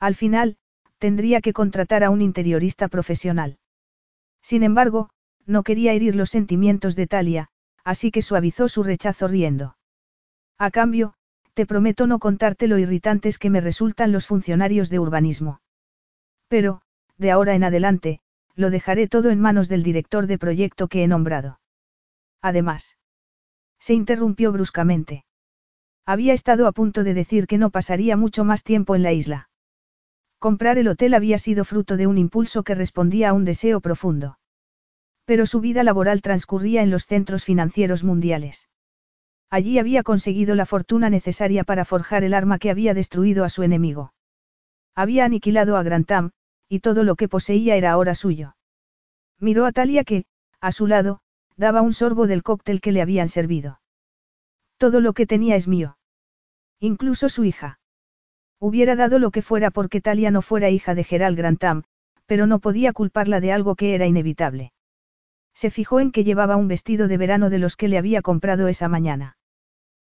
Al 0.00 0.16
final, 0.16 0.56
tendría 0.98 1.40
que 1.40 1.52
contratar 1.52 2.02
a 2.02 2.10
un 2.10 2.20
interiorista 2.20 2.88
profesional. 2.88 3.58
Sin 4.42 4.64
embargo, 4.64 5.10
no 5.46 5.62
quería 5.62 5.92
herir 5.92 6.16
los 6.16 6.30
sentimientos 6.30 6.96
de 6.96 7.06
Talia, 7.06 7.48
así 7.84 8.10
que 8.10 8.22
suavizó 8.22 8.68
su 8.68 8.82
rechazo 8.82 9.28
riendo. 9.28 9.76
A 10.58 10.70
cambio, 10.70 11.14
te 11.54 11.66
prometo 11.66 12.06
no 12.06 12.18
contarte 12.18 12.66
lo 12.66 12.78
irritantes 12.78 13.38
que 13.38 13.50
me 13.50 13.60
resultan 13.60 14.12
los 14.12 14.26
funcionarios 14.26 14.90
de 14.90 14.98
urbanismo. 14.98 15.60
Pero, 16.48 16.82
de 17.16 17.30
ahora 17.30 17.54
en 17.54 17.64
adelante, 17.64 18.20
lo 18.54 18.70
dejaré 18.70 19.06
todo 19.06 19.30
en 19.30 19.40
manos 19.40 19.68
del 19.68 19.82
director 19.82 20.26
de 20.26 20.38
proyecto 20.38 20.88
que 20.88 21.04
he 21.04 21.08
nombrado. 21.08 21.60
Además, 22.42 22.96
se 23.78 23.94
interrumpió 23.94 24.52
bruscamente. 24.52 25.24
Había 26.10 26.32
estado 26.32 26.66
a 26.66 26.72
punto 26.72 27.04
de 27.04 27.12
decir 27.12 27.46
que 27.46 27.58
no 27.58 27.68
pasaría 27.68 28.16
mucho 28.16 28.42
más 28.42 28.64
tiempo 28.64 28.94
en 28.94 29.02
la 29.02 29.12
isla. 29.12 29.50
Comprar 30.38 30.78
el 30.78 30.88
hotel 30.88 31.12
había 31.12 31.36
sido 31.36 31.66
fruto 31.66 31.98
de 31.98 32.06
un 32.06 32.16
impulso 32.16 32.62
que 32.62 32.74
respondía 32.74 33.28
a 33.28 33.32
un 33.34 33.44
deseo 33.44 33.82
profundo. 33.82 34.38
Pero 35.26 35.44
su 35.44 35.60
vida 35.60 35.82
laboral 35.82 36.22
transcurría 36.22 36.82
en 36.82 36.88
los 36.88 37.04
centros 37.04 37.44
financieros 37.44 38.04
mundiales. 38.04 38.70
Allí 39.50 39.78
había 39.78 40.02
conseguido 40.02 40.54
la 40.54 40.64
fortuna 40.64 41.10
necesaria 41.10 41.62
para 41.62 41.84
forjar 41.84 42.24
el 42.24 42.32
arma 42.32 42.58
que 42.58 42.70
había 42.70 42.94
destruido 42.94 43.44
a 43.44 43.50
su 43.50 43.62
enemigo. 43.62 44.14
Había 44.94 45.26
aniquilado 45.26 45.76
a 45.76 45.82
Grantham, 45.82 46.30
y 46.70 46.80
todo 46.80 47.04
lo 47.04 47.16
que 47.16 47.28
poseía 47.28 47.76
era 47.76 47.90
ahora 47.90 48.14
suyo. 48.14 48.56
Miró 49.38 49.66
a 49.66 49.72
Talia 49.72 50.04
que, 50.04 50.24
a 50.62 50.72
su 50.72 50.86
lado, 50.86 51.20
daba 51.58 51.82
un 51.82 51.92
sorbo 51.92 52.26
del 52.26 52.42
cóctel 52.42 52.80
que 52.80 52.92
le 52.92 53.02
habían 53.02 53.28
servido. 53.28 53.82
Todo 54.78 55.00
lo 55.00 55.12
que 55.12 55.26
tenía 55.26 55.54
es 55.54 55.68
mío. 55.68 55.97
Incluso 56.80 57.28
su 57.28 57.44
hija. 57.44 57.80
Hubiera 58.60 58.96
dado 58.96 59.18
lo 59.18 59.30
que 59.30 59.42
fuera 59.42 59.70
porque 59.70 60.00
Talia 60.00 60.30
no 60.30 60.42
fuera 60.42 60.70
hija 60.70 60.94
de 60.94 61.04
Gerald 61.04 61.36
Grantham, 61.36 61.84
pero 62.26 62.46
no 62.46 62.58
podía 62.58 62.92
culparla 62.92 63.40
de 63.40 63.52
algo 63.52 63.74
que 63.74 63.94
era 63.94 64.06
inevitable. 64.06 64.72
Se 65.54 65.70
fijó 65.70 65.98
en 65.98 66.12
que 66.12 66.24
llevaba 66.24 66.56
un 66.56 66.68
vestido 66.68 67.08
de 67.08 67.16
verano 67.16 67.50
de 67.50 67.58
los 67.58 67.76
que 67.76 67.88
le 67.88 67.98
había 67.98 68.22
comprado 68.22 68.68
esa 68.68 68.88
mañana. 68.88 69.36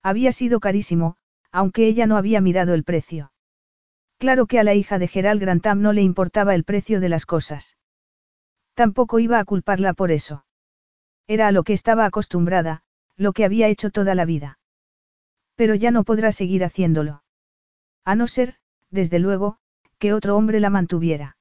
Había 0.02 0.32
sido 0.32 0.60
carísimo, 0.60 1.18
aunque 1.52 1.88
ella 1.88 2.08
no 2.08 2.18
había 2.18 2.40
mirado 2.40 2.74
el 2.74 2.84
precio. 2.84 3.32
Claro 4.18 4.46
que 4.46 4.60
a 4.60 4.64
la 4.64 4.74
hija 4.74 5.00
de 5.00 5.08
Gerald 5.08 5.42
Grantham 5.42 5.82
no 5.82 5.92
le 5.92 6.02
importaba 6.02 6.56
el 6.56 6.64
precio 6.64 7.02
de 7.02 7.10
las 7.10 7.26
cosas. 7.26 7.78
Tampoco 8.74 9.20
iba 9.20 9.40
a 9.40 9.46
culparla 9.46 9.94
por 9.94 10.12
eso. 10.12 10.46
Era 11.28 11.48
a 11.48 11.52
lo 11.52 11.64
que 11.64 11.74
estaba 11.74 12.06
acostumbrada, 12.06 12.84
lo 13.18 13.34
que 13.34 13.46
había 13.46 13.68
hecho 13.68 13.90
toda 13.90 14.16
la 14.16 14.26
vida. 14.26 14.60
Pero 15.56 15.76
ya 15.76 15.92
no 15.92 16.04
podrá 16.04 16.32
seguir 16.32 16.64
haciéndolo. 16.64 17.24
A 18.04 18.16
no 18.16 18.28
ser, 18.28 18.56
desde 18.90 19.20
luego, 19.20 19.58
que 20.00 20.14
otro 20.14 20.36
hombre 20.36 20.60
la 20.60 20.70
mantuviera. 20.70 21.38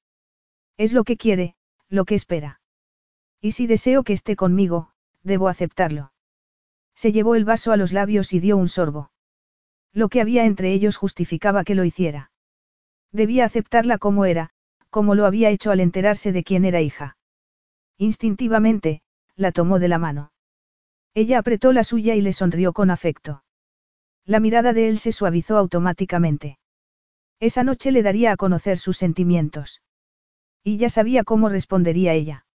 Es 0.76 0.92
lo 0.92 1.04
que 1.04 1.16
quiere, 1.16 1.54
lo 1.88 2.04
que 2.04 2.14
espera. 2.14 2.60
Y 3.40 3.52
si 3.52 3.66
deseo 3.66 4.04
que 4.04 4.12
esté 4.12 4.36
conmigo, 4.36 4.92
debo 5.22 5.48
aceptarlo. 5.48 6.12
Se 6.94 7.12
llevó 7.12 7.34
el 7.34 7.44
vaso 7.44 7.72
a 7.72 7.76
los 7.76 7.92
labios 7.92 8.32
y 8.32 8.40
dio 8.40 8.56
un 8.56 8.68
sorbo. 8.68 9.10
Lo 9.92 10.08
que 10.08 10.20
había 10.20 10.44
entre 10.44 10.72
ellos 10.72 10.96
justificaba 10.96 11.64
que 11.64 11.74
lo 11.74 11.84
hiciera. 11.84 12.30
Debía 13.10 13.44
aceptarla 13.44 13.98
como 13.98 14.24
era, 14.24 14.50
como 14.90 15.14
lo 15.14 15.26
había 15.26 15.50
hecho 15.50 15.70
al 15.70 15.80
enterarse 15.80 16.32
de 16.32 16.44
quién 16.44 16.64
era 16.64 16.80
hija. 16.80 17.16
Instintivamente, 17.98 19.02
la 19.36 19.52
tomó 19.52 19.78
de 19.78 19.88
la 19.88 19.98
mano. 19.98 20.32
Ella 21.14 21.38
apretó 21.38 21.72
la 21.72 21.84
suya 21.84 22.14
y 22.14 22.20
le 22.20 22.32
sonrió 22.32 22.72
con 22.72 22.90
afecto. 22.90 23.42
La 24.24 24.40
mirada 24.40 24.72
de 24.72 24.88
él 24.88 24.98
se 24.98 25.12
suavizó 25.12 25.56
automáticamente. 25.56 26.58
Esa 27.40 27.64
noche 27.64 27.90
le 27.90 28.02
daría 28.02 28.32
a 28.32 28.36
conocer 28.36 28.78
sus 28.78 28.96
sentimientos. 28.96 29.82
Y 30.62 30.76
ya 30.76 30.88
sabía 30.88 31.24
cómo 31.24 31.48
respondería 31.48 32.12
ella. 32.12 32.46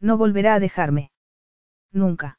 No 0.00 0.16
volverá 0.16 0.54
a 0.54 0.60
dejarme. 0.60 1.10
Nunca. 1.92 2.38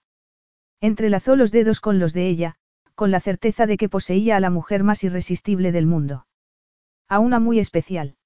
Entrelazó 0.81 1.35
los 1.35 1.51
dedos 1.51 1.79
con 1.79 1.99
los 1.99 2.13
de 2.13 2.27
ella, 2.27 2.55
con 2.95 3.11
la 3.11 3.19
certeza 3.19 3.67
de 3.67 3.77
que 3.77 3.89
poseía 3.89 4.37
a 4.37 4.39
la 4.39 4.49
mujer 4.49 4.83
más 4.83 5.03
irresistible 5.03 5.71
del 5.71 5.85
mundo. 5.85 6.25
A 7.07 7.19
una 7.19 7.39
muy 7.39 7.59
especial. 7.59 8.17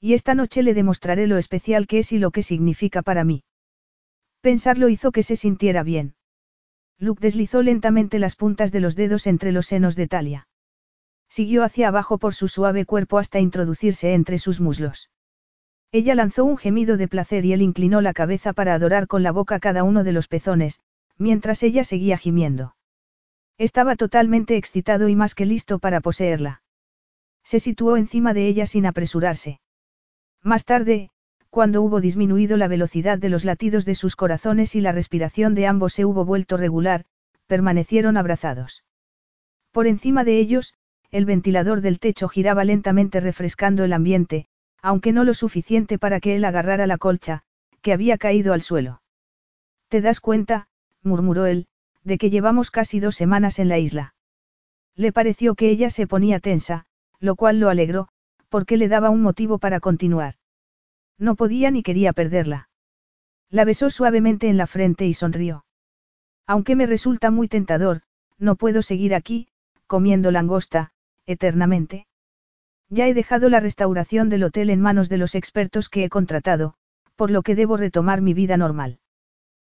Y 0.00 0.14
esta 0.14 0.34
noche 0.34 0.62
le 0.62 0.74
demostraré 0.74 1.26
lo 1.26 1.36
especial 1.36 1.88
que 1.88 1.98
es 1.98 2.12
y 2.12 2.18
lo 2.18 2.30
que 2.30 2.44
significa 2.44 3.02
para 3.02 3.24
mí. 3.24 3.42
Pensarlo 4.40 4.88
hizo 4.88 5.10
que 5.10 5.24
se 5.24 5.34
sintiera 5.34 5.82
bien. 5.82 6.14
Luke 6.98 7.20
deslizó 7.20 7.62
lentamente 7.62 8.18
las 8.18 8.34
puntas 8.34 8.72
de 8.72 8.80
los 8.80 8.96
dedos 8.96 9.26
entre 9.26 9.52
los 9.52 9.66
senos 9.66 9.94
de 9.94 10.08
Talia. 10.08 10.48
Siguió 11.28 11.62
hacia 11.62 11.88
abajo 11.88 12.18
por 12.18 12.34
su 12.34 12.48
suave 12.48 12.84
cuerpo 12.84 13.18
hasta 13.18 13.38
introducirse 13.38 14.14
entre 14.14 14.38
sus 14.38 14.60
muslos. 14.60 15.10
Ella 15.92 16.14
lanzó 16.14 16.44
un 16.44 16.58
gemido 16.58 16.96
de 16.96 17.08
placer 17.08 17.44
y 17.44 17.52
él 17.52 17.62
inclinó 17.62 18.00
la 18.00 18.12
cabeza 18.12 18.52
para 18.52 18.74
adorar 18.74 19.06
con 19.06 19.22
la 19.22 19.32
boca 19.32 19.60
cada 19.60 19.84
uno 19.84 20.04
de 20.04 20.12
los 20.12 20.28
pezones, 20.28 20.80
mientras 21.16 21.62
ella 21.62 21.84
seguía 21.84 22.18
gimiendo. 22.18 22.74
Estaba 23.58 23.96
totalmente 23.96 24.56
excitado 24.56 25.08
y 25.08 25.16
más 25.16 25.34
que 25.34 25.46
listo 25.46 25.78
para 25.78 26.00
poseerla. 26.00 26.62
Se 27.42 27.60
situó 27.60 27.96
encima 27.96 28.34
de 28.34 28.46
ella 28.46 28.66
sin 28.66 28.86
apresurarse. 28.86 29.60
Más 30.42 30.64
tarde, 30.64 31.10
cuando 31.58 31.82
hubo 31.82 32.00
disminuido 32.00 32.56
la 32.56 32.68
velocidad 32.68 33.18
de 33.18 33.28
los 33.28 33.44
latidos 33.44 33.84
de 33.84 33.96
sus 33.96 34.14
corazones 34.14 34.76
y 34.76 34.80
la 34.80 34.92
respiración 34.92 35.56
de 35.56 35.66
ambos 35.66 35.92
se 35.92 36.04
hubo 36.04 36.24
vuelto 36.24 36.56
regular, 36.56 37.04
permanecieron 37.48 38.16
abrazados. 38.16 38.84
Por 39.72 39.88
encima 39.88 40.22
de 40.22 40.38
ellos, 40.38 40.74
el 41.10 41.24
ventilador 41.24 41.80
del 41.80 41.98
techo 41.98 42.28
giraba 42.28 42.62
lentamente 42.62 43.18
refrescando 43.18 43.82
el 43.82 43.92
ambiente, 43.92 44.46
aunque 44.82 45.10
no 45.10 45.24
lo 45.24 45.34
suficiente 45.34 45.98
para 45.98 46.20
que 46.20 46.36
él 46.36 46.44
agarrara 46.44 46.86
la 46.86 46.96
colcha, 46.96 47.42
que 47.82 47.92
había 47.92 48.18
caído 48.18 48.52
al 48.52 48.62
suelo. 48.62 49.02
¿Te 49.88 50.00
das 50.00 50.20
cuenta? 50.20 50.68
murmuró 51.02 51.46
él, 51.46 51.66
de 52.04 52.18
que 52.18 52.30
llevamos 52.30 52.70
casi 52.70 53.00
dos 53.00 53.16
semanas 53.16 53.58
en 53.58 53.68
la 53.68 53.80
isla. 53.80 54.14
Le 54.94 55.10
pareció 55.10 55.56
que 55.56 55.70
ella 55.70 55.90
se 55.90 56.06
ponía 56.06 56.38
tensa, 56.38 56.86
lo 57.18 57.34
cual 57.34 57.58
lo 57.58 57.68
alegró, 57.68 58.06
porque 58.48 58.76
le 58.76 58.86
daba 58.86 59.10
un 59.10 59.22
motivo 59.22 59.58
para 59.58 59.80
continuar. 59.80 60.34
No 61.18 61.34
podía 61.34 61.70
ni 61.70 61.82
quería 61.82 62.12
perderla. 62.12 62.68
La 63.50 63.64
besó 63.64 63.90
suavemente 63.90 64.48
en 64.48 64.56
la 64.56 64.66
frente 64.66 65.06
y 65.06 65.14
sonrió. 65.14 65.64
Aunque 66.46 66.76
me 66.76 66.86
resulta 66.86 67.30
muy 67.30 67.48
tentador, 67.48 68.02
no 68.38 68.56
puedo 68.56 68.82
seguir 68.82 69.14
aquí, 69.14 69.48
comiendo 69.86 70.30
langosta, 70.30 70.92
eternamente. 71.26 72.06
Ya 72.88 73.06
he 73.06 73.14
dejado 73.14 73.48
la 73.48 73.60
restauración 73.60 74.28
del 74.28 74.44
hotel 74.44 74.70
en 74.70 74.80
manos 74.80 75.08
de 75.08 75.18
los 75.18 75.34
expertos 75.34 75.88
que 75.88 76.04
he 76.04 76.08
contratado, 76.08 76.74
por 77.16 77.30
lo 77.30 77.42
que 77.42 77.54
debo 77.54 77.76
retomar 77.76 78.22
mi 78.22 78.32
vida 78.32 78.56
normal. 78.56 79.00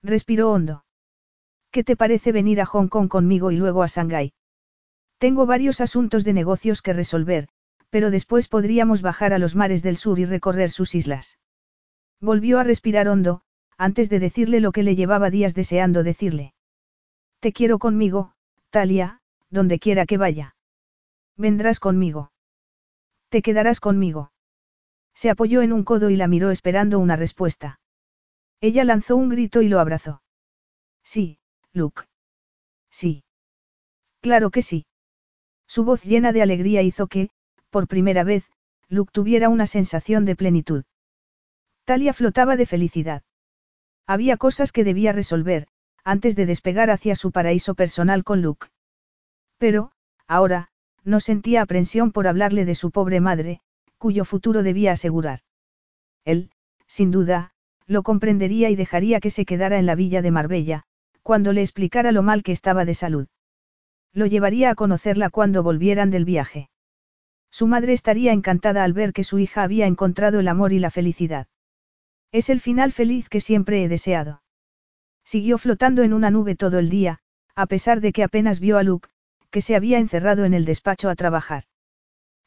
Respiró 0.02 0.50
hondo. 0.50 0.84
¿Qué 1.70 1.84
te 1.84 1.96
parece 1.96 2.32
venir 2.32 2.60
a 2.60 2.66
Hong 2.66 2.88
Kong 2.88 3.08
conmigo 3.08 3.50
y 3.50 3.56
luego 3.56 3.82
a 3.82 3.86
Shanghái? 3.86 4.32
Tengo 5.18 5.46
varios 5.46 5.80
asuntos 5.80 6.24
de 6.24 6.32
negocios 6.32 6.82
que 6.82 6.92
resolver, 6.92 7.48
pero 7.90 8.10
después 8.10 8.48
podríamos 8.48 9.02
bajar 9.02 9.32
a 9.32 9.38
los 9.38 9.54
mares 9.56 9.82
del 9.82 9.96
sur 9.96 10.18
y 10.18 10.24
recorrer 10.24 10.70
sus 10.70 10.94
islas. 10.94 11.38
Volvió 12.20 12.58
a 12.58 12.64
respirar 12.64 13.08
hondo, 13.08 13.42
antes 13.76 14.10
de 14.10 14.18
decirle 14.18 14.60
lo 14.60 14.72
que 14.72 14.82
le 14.82 14.96
llevaba 14.96 15.30
días 15.30 15.54
deseando 15.54 16.02
decirle. 16.02 16.54
Te 17.40 17.52
quiero 17.52 17.78
conmigo, 17.78 18.32
Talia, 18.70 19.20
donde 19.50 19.78
quiera 19.78 20.04
que 20.04 20.18
vaya. 20.18 20.56
Vendrás 21.36 21.78
conmigo. 21.78 22.32
Te 23.28 23.42
quedarás 23.42 23.78
conmigo. 23.78 24.32
Se 25.14 25.30
apoyó 25.30 25.62
en 25.62 25.72
un 25.72 25.84
codo 25.84 26.10
y 26.10 26.16
la 26.16 26.28
miró 26.28 26.50
esperando 26.50 26.98
una 26.98 27.16
respuesta. 27.16 27.80
Ella 28.60 28.84
lanzó 28.84 29.16
un 29.16 29.28
grito 29.28 29.62
y 29.62 29.68
lo 29.68 29.78
abrazó. 29.78 30.22
Sí, 31.04 31.38
Luke. 31.72 32.02
Sí. 32.90 33.24
Claro 34.20 34.50
que 34.50 34.62
sí. 34.62 34.86
Su 35.66 35.84
voz 35.84 36.02
llena 36.02 36.32
de 36.32 36.42
alegría 36.42 36.82
hizo 36.82 37.06
que, 37.06 37.30
por 37.70 37.88
primera 37.88 38.24
vez, 38.24 38.44
Luke 38.88 39.10
tuviera 39.12 39.48
una 39.48 39.66
sensación 39.66 40.24
de 40.24 40.36
plenitud. 40.36 40.84
Talia 41.84 42.12
flotaba 42.12 42.56
de 42.56 42.66
felicidad. 42.66 43.22
Había 44.06 44.36
cosas 44.36 44.72
que 44.72 44.84
debía 44.84 45.12
resolver, 45.12 45.68
antes 46.04 46.36
de 46.36 46.46
despegar 46.46 46.90
hacia 46.90 47.14
su 47.14 47.32
paraíso 47.32 47.74
personal 47.74 48.24
con 48.24 48.40
Luke. 48.40 48.68
Pero, 49.58 49.92
ahora, 50.26 50.68
no 51.04 51.20
sentía 51.20 51.62
aprensión 51.62 52.12
por 52.12 52.26
hablarle 52.26 52.64
de 52.64 52.74
su 52.74 52.90
pobre 52.90 53.20
madre, 53.20 53.60
cuyo 53.98 54.24
futuro 54.24 54.62
debía 54.62 54.92
asegurar. 54.92 55.40
Él, 56.24 56.50
sin 56.86 57.10
duda, 57.10 57.52
lo 57.86 58.02
comprendería 58.02 58.70
y 58.70 58.76
dejaría 58.76 59.20
que 59.20 59.30
se 59.30 59.44
quedara 59.44 59.78
en 59.78 59.86
la 59.86 59.94
villa 59.94 60.22
de 60.22 60.30
Marbella, 60.30 60.84
cuando 61.22 61.52
le 61.52 61.62
explicara 61.62 62.12
lo 62.12 62.22
mal 62.22 62.42
que 62.42 62.52
estaba 62.52 62.84
de 62.84 62.94
salud. 62.94 63.28
Lo 64.12 64.26
llevaría 64.26 64.70
a 64.70 64.74
conocerla 64.74 65.30
cuando 65.30 65.62
volvieran 65.62 66.10
del 66.10 66.24
viaje. 66.24 66.70
Su 67.50 67.66
madre 67.66 67.92
estaría 67.92 68.32
encantada 68.32 68.84
al 68.84 68.92
ver 68.92 69.12
que 69.12 69.24
su 69.24 69.38
hija 69.38 69.62
había 69.62 69.86
encontrado 69.86 70.40
el 70.40 70.48
amor 70.48 70.72
y 70.72 70.78
la 70.78 70.90
felicidad. 70.90 71.46
Es 72.30 72.50
el 72.50 72.60
final 72.60 72.92
feliz 72.92 73.28
que 73.28 73.40
siempre 73.40 73.82
he 73.82 73.88
deseado. 73.88 74.42
Siguió 75.24 75.58
flotando 75.58 76.02
en 76.02 76.12
una 76.12 76.30
nube 76.30 76.56
todo 76.56 76.78
el 76.78 76.88
día, 76.88 77.20
a 77.54 77.66
pesar 77.66 78.00
de 78.00 78.12
que 78.12 78.22
apenas 78.22 78.60
vio 78.60 78.78
a 78.78 78.82
Luke, 78.82 79.08
que 79.50 79.60
se 79.60 79.76
había 79.76 79.98
encerrado 79.98 80.44
en 80.44 80.54
el 80.54 80.64
despacho 80.64 81.08
a 81.08 81.14
trabajar. 81.14 81.64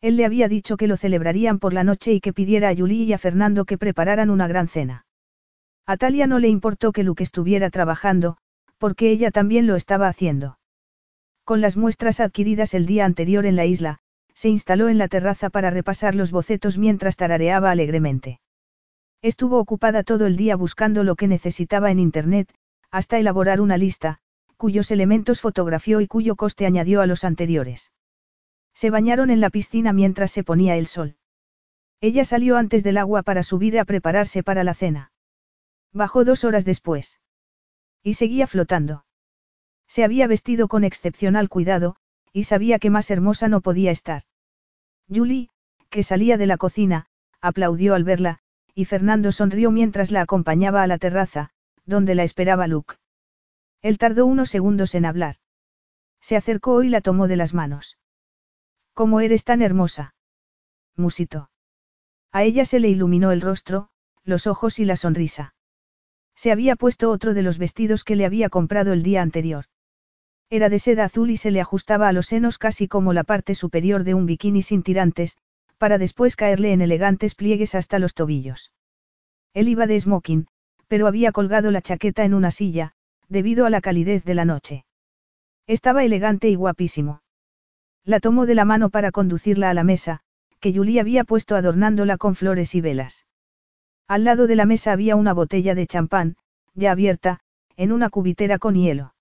Él 0.02 0.18
le 0.18 0.26
había 0.26 0.48
dicho 0.48 0.78
que 0.78 0.88
lo 0.88 0.98
celebrarían 0.98 1.60
por 1.60 1.74
la 1.74 1.84
noche 1.84 2.14
y 2.14 2.22
que 2.22 2.34
pidiera 2.34 2.70
a 2.70 2.76
Julie 2.76 3.04
y 3.04 3.14
a 3.14 3.18
Fernando 3.18 3.66
que 3.66 3.78
prepararan 3.78 4.30
una 4.30 4.48
gran 4.48 4.68
cena. 4.68 5.06
A 5.86 5.98
Talia 5.98 6.28
no 6.28 6.40
le 6.40 6.48
importó 6.48 6.92
que 6.92 7.04
Luke 7.04 7.24
estuviera 7.24 7.70
trabajando, 7.70 8.38
porque 8.78 9.12
ella 9.12 9.30
también 9.30 9.68
lo 9.68 9.76
estaba 9.76 10.08
haciendo. 10.08 10.58
Con 11.44 11.62
las 11.62 11.78
muestras 11.78 12.20
adquiridas 12.20 12.74
el 12.74 12.86
día 12.86 13.06
anterior 13.06 13.46
en 13.46 13.56
la 13.56 13.66
isla, 13.66 14.00
se 14.34 14.50
instaló 14.50 14.90
en 14.90 14.98
la 14.98 15.08
terraza 15.08 15.50
para 15.50 15.70
repasar 15.70 16.16
los 16.16 16.32
bocetos 16.32 16.78
mientras 16.78 17.18
tarareaba 17.18 17.72
alegremente. 17.72 18.40
Estuvo 19.22 19.60
ocupada 19.60 20.04
todo 20.04 20.26
el 20.26 20.36
día 20.36 20.56
buscando 20.56 21.04
lo 21.04 21.16
que 21.16 21.28
necesitaba 21.28 21.92
en 21.92 22.00
Internet, 22.00 22.54
hasta 22.90 23.20
elaborar 23.20 23.62
una 23.62 23.78
lista, 23.78 24.20
cuyos 24.58 24.92
elementos 24.92 25.42
fotografió 25.42 26.02
y 26.02 26.08
cuyo 26.08 26.36
coste 26.36 26.66
añadió 26.66 27.02
a 27.02 27.08
los 27.08 27.24
anteriores. 27.24 27.92
Se 28.74 28.90
bañaron 28.90 29.30
en 29.30 29.42
la 29.42 29.50
piscina 29.50 29.94
mientras 29.94 30.32
se 30.32 30.44
ponía 30.44 30.76
el 30.76 30.88
sol. 30.88 31.16
Ella 32.00 32.26
salió 32.26 32.58
antes 32.58 32.84
del 32.84 32.98
agua 32.98 33.22
para 33.22 33.44
subir 33.44 33.80
a 33.80 33.86
prepararse 33.86 34.44
para 34.44 34.64
la 34.64 34.74
cena. 34.74 35.12
Bajó 35.94 36.26
dos 36.26 36.44
horas 36.44 36.66
después. 36.66 37.20
Y 38.02 38.16
seguía 38.16 38.48
flotando. 38.48 39.06
Se 39.88 40.04
había 40.04 40.26
vestido 40.26 40.68
con 40.68 40.84
excepcional 40.84 41.50
cuidado, 41.50 41.98
y 42.34 42.44
sabía 42.44 42.80
que 42.80 42.90
más 42.90 43.12
hermosa 43.12 43.48
no 43.48 43.62
podía 43.62 43.92
estar. 43.92 44.24
Julie, 45.10 45.50
que 45.90 46.04
salía 46.04 46.38
de 46.38 46.48
la 46.48 46.58
cocina, 46.58 47.08
aplaudió 47.42 47.96
al 47.96 48.04
verla, 48.04 48.40
y 48.74 48.86
Fernando 48.86 49.32
sonrió 49.32 49.72
mientras 49.72 50.12
la 50.12 50.22
acompañaba 50.22 50.84
a 50.84 50.88
la 50.88 50.98
terraza, 50.98 51.52
donde 51.86 52.16
la 52.16 52.24
esperaba 52.24 52.68
Luke. 52.68 52.96
Él 53.82 53.98
tardó 53.98 54.26
unos 54.26 54.50
segundos 54.50 54.96
en 54.96 55.06
hablar. 55.06 55.38
Se 56.22 56.38
acercó 56.38 56.84
y 56.84 56.90
la 56.90 57.02
tomó 57.02 57.28
de 57.28 57.36
las 57.36 57.54
manos. 57.54 57.98
¿Cómo 58.94 59.20
eres 59.20 59.44
tan 59.44 59.62
hermosa? 59.62 60.14
Musito. 60.96 61.50
A 62.32 62.44
ella 62.44 62.64
se 62.66 62.80
le 62.80 62.90
iluminó 62.90 63.32
el 63.32 63.42
rostro, 63.42 63.90
los 64.24 64.48
ojos 64.48 64.80
y 64.80 64.86
la 64.86 64.96
sonrisa. 64.96 65.56
Se 66.36 66.52
había 66.52 66.76
puesto 66.76 67.10
otro 67.10 67.34
de 67.34 67.42
los 67.42 67.58
vestidos 67.58 68.04
que 68.04 68.16
le 68.16 68.26
había 68.26 68.50
comprado 68.50 68.94
el 68.94 69.04
día 69.04 69.22
anterior. 69.22 69.66
Era 70.54 70.68
de 70.68 70.80
seda 70.80 71.06
azul 71.06 71.30
y 71.30 71.38
se 71.38 71.50
le 71.50 71.62
ajustaba 71.62 72.10
a 72.10 72.12
los 72.12 72.28
senos 72.28 72.58
casi 72.58 72.90
como 72.90 73.14
la 73.14 73.24
parte 73.24 73.56
superior 73.56 74.04
de 74.04 74.14
un 74.14 74.26
bikini 74.26 74.62
sin 74.62 74.84
tirantes, 74.84 75.38
para 75.78 75.98
después 75.98 76.36
caerle 76.36 76.74
en 76.74 76.82
elegantes 76.82 77.36
pliegues 77.36 77.74
hasta 77.74 78.00
los 78.00 78.14
tobillos. 78.14 78.74
Él 79.54 79.70
iba 79.70 79.88
de 79.88 79.98
smoking, 79.98 80.48
pero 80.90 81.08
había 81.08 81.32
colgado 81.32 81.72
la 81.72 81.82
chaqueta 81.82 82.26
en 82.26 82.34
una 82.34 82.52
silla, 82.52 82.92
debido 83.30 83.66
a 83.66 83.70
la 83.70 83.80
calidez 83.80 84.26
de 84.26 84.34
la 84.34 84.44
noche. 84.44 84.84
Estaba 85.68 86.04
elegante 86.04 86.50
y 86.50 86.56
guapísimo. 86.56 87.22
La 88.04 88.20
tomó 88.20 88.46
de 88.46 88.56
la 88.56 88.66
mano 88.66 88.90
para 88.90 89.12
conducirla 89.12 89.70
a 89.70 89.74
la 89.74 89.86
mesa, 89.86 90.20
que 90.60 90.74
Julie 90.74 91.00
había 91.00 91.24
puesto 91.24 91.56
adornándola 91.56 92.18
con 92.18 92.36
flores 92.36 92.76
y 92.76 92.82
velas. 92.82 93.26
Al 94.06 94.26
lado 94.26 94.48
de 94.48 94.58
la 94.58 94.66
mesa 94.66 94.92
había 94.92 95.16
una 95.16 95.32
botella 95.32 95.76
de 95.76 95.88
champán, 95.88 96.36
ya 96.74 96.92
abierta, 96.92 97.40
en 97.78 97.94
una 97.94 98.10
cubitera 98.10 98.60
con 98.60 98.76
hielo. 98.76 99.14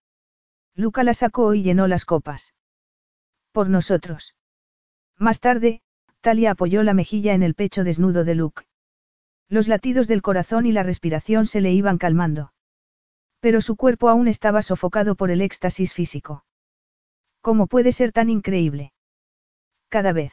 Luca 0.74 1.02
la 1.04 1.14
sacó 1.14 1.54
y 1.54 1.62
llenó 1.62 1.86
las 1.86 2.04
copas. 2.04 2.54
Por 3.52 3.68
nosotros. 3.68 4.34
Más 5.18 5.40
tarde, 5.40 5.82
Talia 6.20 6.52
apoyó 6.52 6.82
la 6.82 6.94
mejilla 6.94 7.34
en 7.34 7.42
el 7.42 7.54
pecho 7.54 7.84
desnudo 7.84 8.24
de 8.24 8.34
Luke. 8.34 8.64
Los 9.48 9.68
latidos 9.68 10.06
del 10.06 10.22
corazón 10.22 10.66
y 10.66 10.72
la 10.72 10.82
respiración 10.82 11.46
se 11.46 11.60
le 11.60 11.72
iban 11.72 11.98
calmando. 11.98 12.52
Pero 13.40 13.60
su 13.60 13.76
cuerpo 13.76 14.08
aún 14.08 14.28
estaba 14.28 14.62
sofocado 14.62 15.16
por 15.16 15.30
el 15.30 15.40
éxtasis 15.40 15.92
físico. 15.92 16.44
¿Cómo 17.40 17.66
puede 17.66 17.92
ser 17.92 18.12
tan 18.12 18.28
increíble? 18.28 18.92
Cada 19.88 20.12
vez. 20.12 20.32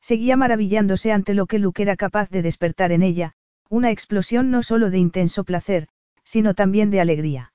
Seguía 0.00 0.36
maravillándose 0.36 1.10
ante 1.10 1.34
lo 1.34 1.46
que 1.46 1.58
Luke 1.58 1.82
era 1.82 1.96
capaz 1.96 2.28
de 2.28 2.42
despertar 2.42 2.92
en 2.92 3.02
ella, 3.02 3.34
una 3.68 3.90
explosión 3.90 4.50
no 4.50 4.62
solo 4.62 4.90
de 4.90 4.98
intenso 4.98 5.44
placer, 5.44 5.88
sino 6.22 6.54
también 6.54 6.90
de 6.90 7.00
alegría. 7.00 7.51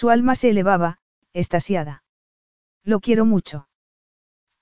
Su 0.00 0.08
alma 0.08 0.34
se 0.34 0.48
elevaba, 0.48 0.96
estasiada. 1.34 2.04
Lo 2.84 3.00
quiero 3.00 3.26
mucho. 3.26 3.68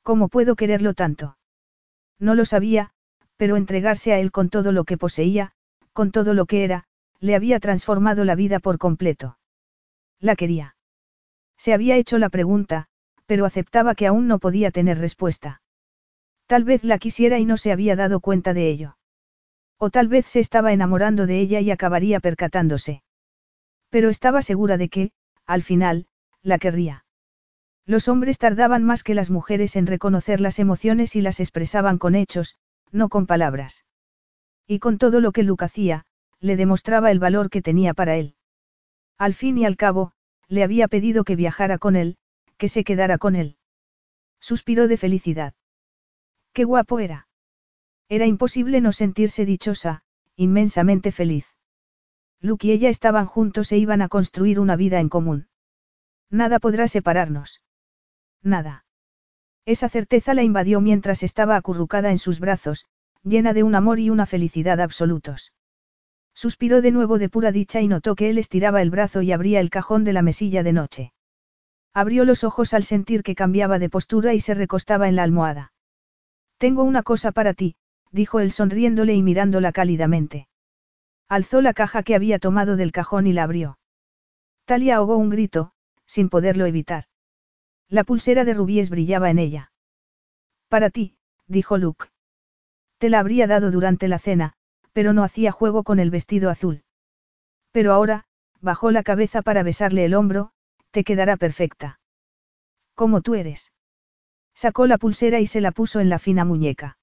¿Cómo 0.03 0.27
puedo 0.27 0.57
quererlo 0.57 0.95
tanto? 0.95 1.39
No 2.19 2.35
lo 2.35 2.45
sabía, 2.45 2.91
pero 3.37 3.55
entregarse 3.55 4.13
a 4.13 4.19
él 4.19 4.33
con 4.33 4.51
todo 4.51 4.73
lo 4.73 4.83
que 4.83 4.99
poseía, 4.99 5.53
con 5.93 6.11
todo 6.11 6.35
lo 6.35 6.47
que 6.47 6.65
era, 6.65 6.87
le 7.21 7.37
había 7.37 7.61
transformado 7.61 8.25
la 8.25 8.35
vida 8.35 8.59
por 8.59 8.79
completo. 8.79 9.39
La 10.19 10.35
quería. 10.35 10.75
Se 11.57 11.73
había 11.73 11.95
hecho 11.95 12.19
la 12.19 12.31
pregunta, 12.31 12.89
pero 13.27 13.45
aceptaba 13.45 13.95
que 13.95 14.09
aún 14.09 14.27
no 14.27 14.41
podía 14.41 14.73
tener 14.73 14.99
respuesta. 14.99 15.63
Tal 16.49 16.65
vez 16.65 16.83
la 16.83 16.99
quisiera 16.99 17.39
y 17.39 17.45
no 17.45 17.59
se 17.59 17.71
había 17.71 17.95
dado 17.95 18.19
cuenta 18.19 18.55
de 18.55 18.69
ello. 18.71 18.97
O 19.77 19.91
tal 19.91 20.09
vez 20.09 20.27
se 20.27 20.41
estaba 20.41 20.73
enamorando 20.73 21.27
de 21.27 21.39
ella 21.39 21.61
y 21.61 21.71
acabaría 21.71 22.19
percatándose. 22.19 23.05
Pero 23.89 24.11
estaba 24.11 24.43
segura 24.43 24.77
de 24.77 24.89
que, 24.89 25.13
al 25.49 25.63
final, 25.63 26.07
la 26.43 26.59
querría. 26.59 27.05
Los 27.87 28.07
hombres 28.07 28.39
tardaban 28.39 28.85
más 28.85 29.03
que 29.03 29.15
las 29.15 29.31
mujeres 29.31 29.75
en 29.77 29.87
reconocer 29.87 30.43
las 30.43 30.59
emociones 30.59 31.17
y 31.17 31.23
las 31.23 31.41
expresaban 31.41 31.97
con 31.97 32.15
hechos, 32.15 32.59
no 32.93 33.09
con 33.09 33.27
palabras. 33.27 33.87
Y 34.67 34.79
con 34.79 34.99
todo 34.99 35.21
lo 35.21 35.33
que 35.33 35.43
Luke 35.43 35.65
hacía, 35.65 36.05
le 36.39 36.57
demostraba 36.57 37.11
el 37.11 37.19
valor 37.19 37.49
que 37.49 37.63
tenía 37.63 37.95
para 37.95 38.17
él. 38.17 38.35
Al 39.17 39.33
fin 39.33 39.57
y 39.57 39.65
al 39.65 39.77
cabo, 39.77 40.13
le 40.49 40.63
había 40.63 40.87
pedido 40.87 41.25
que 41.25 41.35
viajara 41.35 41.79
con 41.79 41.97
él, 41.97 42.19
que 42.59 42.69
se 42.69 42.85
quedara 42.85 43.17
con 43.17 43.35
él. 43.35 43.57
Suspiró 44.41 44.87
de 44.87 44.99
felicidad. 44.99 45.55
Qué 46.53 46.65
guapo 46.65 46.99
era. 46.99 47.27
Era 48.11 48.27
imposible 48.27 48.83
no 48.83 48.93
sentirse 48.93 49.47
dichosa, 49.47 50.03
inmensamente 50.37 51.11
feliz. 51.11 51.58
Luke 52.41 52.67
y 52.67 52.73
ella 52.73 52.89
estaban 52.89 53.27
juntos 53.27 53.73
e 53.73 53.79
iban 53.79 54.03
a 54.03 54.09
construir 54.09 54.61
una 54.61 54.77
vida 54.77 55.01
en 55.01 55.09
común. 55.09 55.49
Nada 56.31 56.59
podrá 56.59 56.87
separarnos. 56.89 57.63
Nada. 58.43 58.85
Esa 59.67 59.89
certeza 59.89 60.35
la 60.35 60.43
invadió 60.43 60.81
mientras 60.81 61.23
estaba 61.23 61.57
acurrucada 61.57 62.11
en 62.11 62.19
sus 62.19 62.41
brazos, 62.41 62.87
llena 63.23 63.53
de 63.53 63.63
un 63.63 63.75
amor 63.75 63.99
y 63.99 64.11
una 64.11 64.27
felicidad 64.27 64.81
absolutos. 64.81 65.53
Suspiró 66.35 66.81
de 66.81 66.93
nuevo 66.93 67.19
de 67.19 67.29
pura 67.29 67.51
dicha 67.51 67.81
y 67.81 67.89
notó 67.89 68.15
que 68.15 68.31
él 68.31 68.39
estiraba 68.39 68.81
el 68.81 68.91
brazo 68.91 69.23
y 69.23 69.33
abría 69.33 69.61
el 69.61 69.71
cajón 69.71 70.05
de 70.05 70.13
la 70.13 70.23
mesilla 70.23 70.63
de 70.63 70.73
noche. 70.73 71.13
Abrió 71.93 72.25
los 72.25 72.45
ojos 72.45 72.75
al 72.75 72.85
sentir 72.85 73.25
que 73.25 73.35
cambiaba 73.35 73.81
de 73.81 73.91
postura 73.91 74.35
y 74.35 74.41
se 74.41 74.55
recostaba 74.55 75.09
en 75.09 75.17
la 75.17 75.25
almohada. 75.25 75.73
Tengo 76.59 76.85
una 76.85 77.03
cosa 77.03 77.33
para 77.33 77.55
ti, 77.55 77.75
dijo 78.13 78.39
él 78.39 78.53
sonriéndole 78.53 79.15
y 79.15 79.23
mirándola 79.23 79.73
cálidamente. 79.73 80.49
Alzó 81.29 81.61
la 81.61 81.75
caja 81.75 82.03
que 82.03 82.15
había 82.15 82.39
tomado 82.39 82.77
del 82.77 82.93
cajón 82.93 83.27
y 83.27 83.33
la 83.33 83.43
abrió. 83.43 83.79
Talia 84.65 84.97
ahogó 84.97 85.17
un 85.17 85.29
grito, 85.29 85.73
sin 86.07 86.31
poderlo 86.31 86.65
evitar. 86.65 87.05
La 87.89 88.05
pulsera 88.05 88.45
de 88.45 88.55
rubíes 88.55 88.91
brillaba 88.91 89.31
en 89.31 89.39
ella. 89.39 89.73
Para 90.69 90.91
ti, 90.91 91.17
dijo 91.47 91.77
Luke. 91.77 92.07
Te 92.99 93.09
la 93.11 93.21
habría 93.21 93.47
dado 93.47 93.71
durante 93.71 94.09
la 94.09 94.19
cena, 94.19 94.55
pero 94.93 95.13
no 95.13 95.23
hacía 95.23 95.53
juego 95.53 95.85
con 95.85 95.99
el 95.99 96.11
vestido 96.11 96.51
azul. 96.51 96.83
Pero 97.73 97.93
ahora, 97.93 98.25
bajó 98.61 98.91
la 98.91 99.03
cabeza 99.03 99.43
para 99.43 99.63
besarle 99.63 100.05
el 100.05 100.15
hombro, 100.15 100.51
te 100.91 101.05
quedará 101.05 101.37
perfecta. 101.37 102.01
Como 102.95 103.21
tú 103.21 103.35
eres. 103.35 103.73
Sacó 104.55 104.87
la 104.87 104.99
pulsera 104.99 105.41
y 105.41 105.47
se 105.47 105.61
la 105.61 105.73
puso 105.73 106.01
en 106.01 106.09
la 106.09 106.19
fina 106.19 106.45
muñeca. 106.45 106.99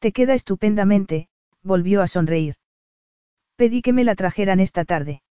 Te 0.00 0.12
queda 0.12 0.34
estupendamente, 0.34 1.28
volvió 1.62 2.02
a 2.02 2.06
sonreír. 2.06 2.56
Pedí 3.56 3.82
que 3.82 3.92
me 3.92 4.04
la 4.04 4.14
trajeran 4.14 4.60
esta 4.60 4.84
tarde. 4.84 5.22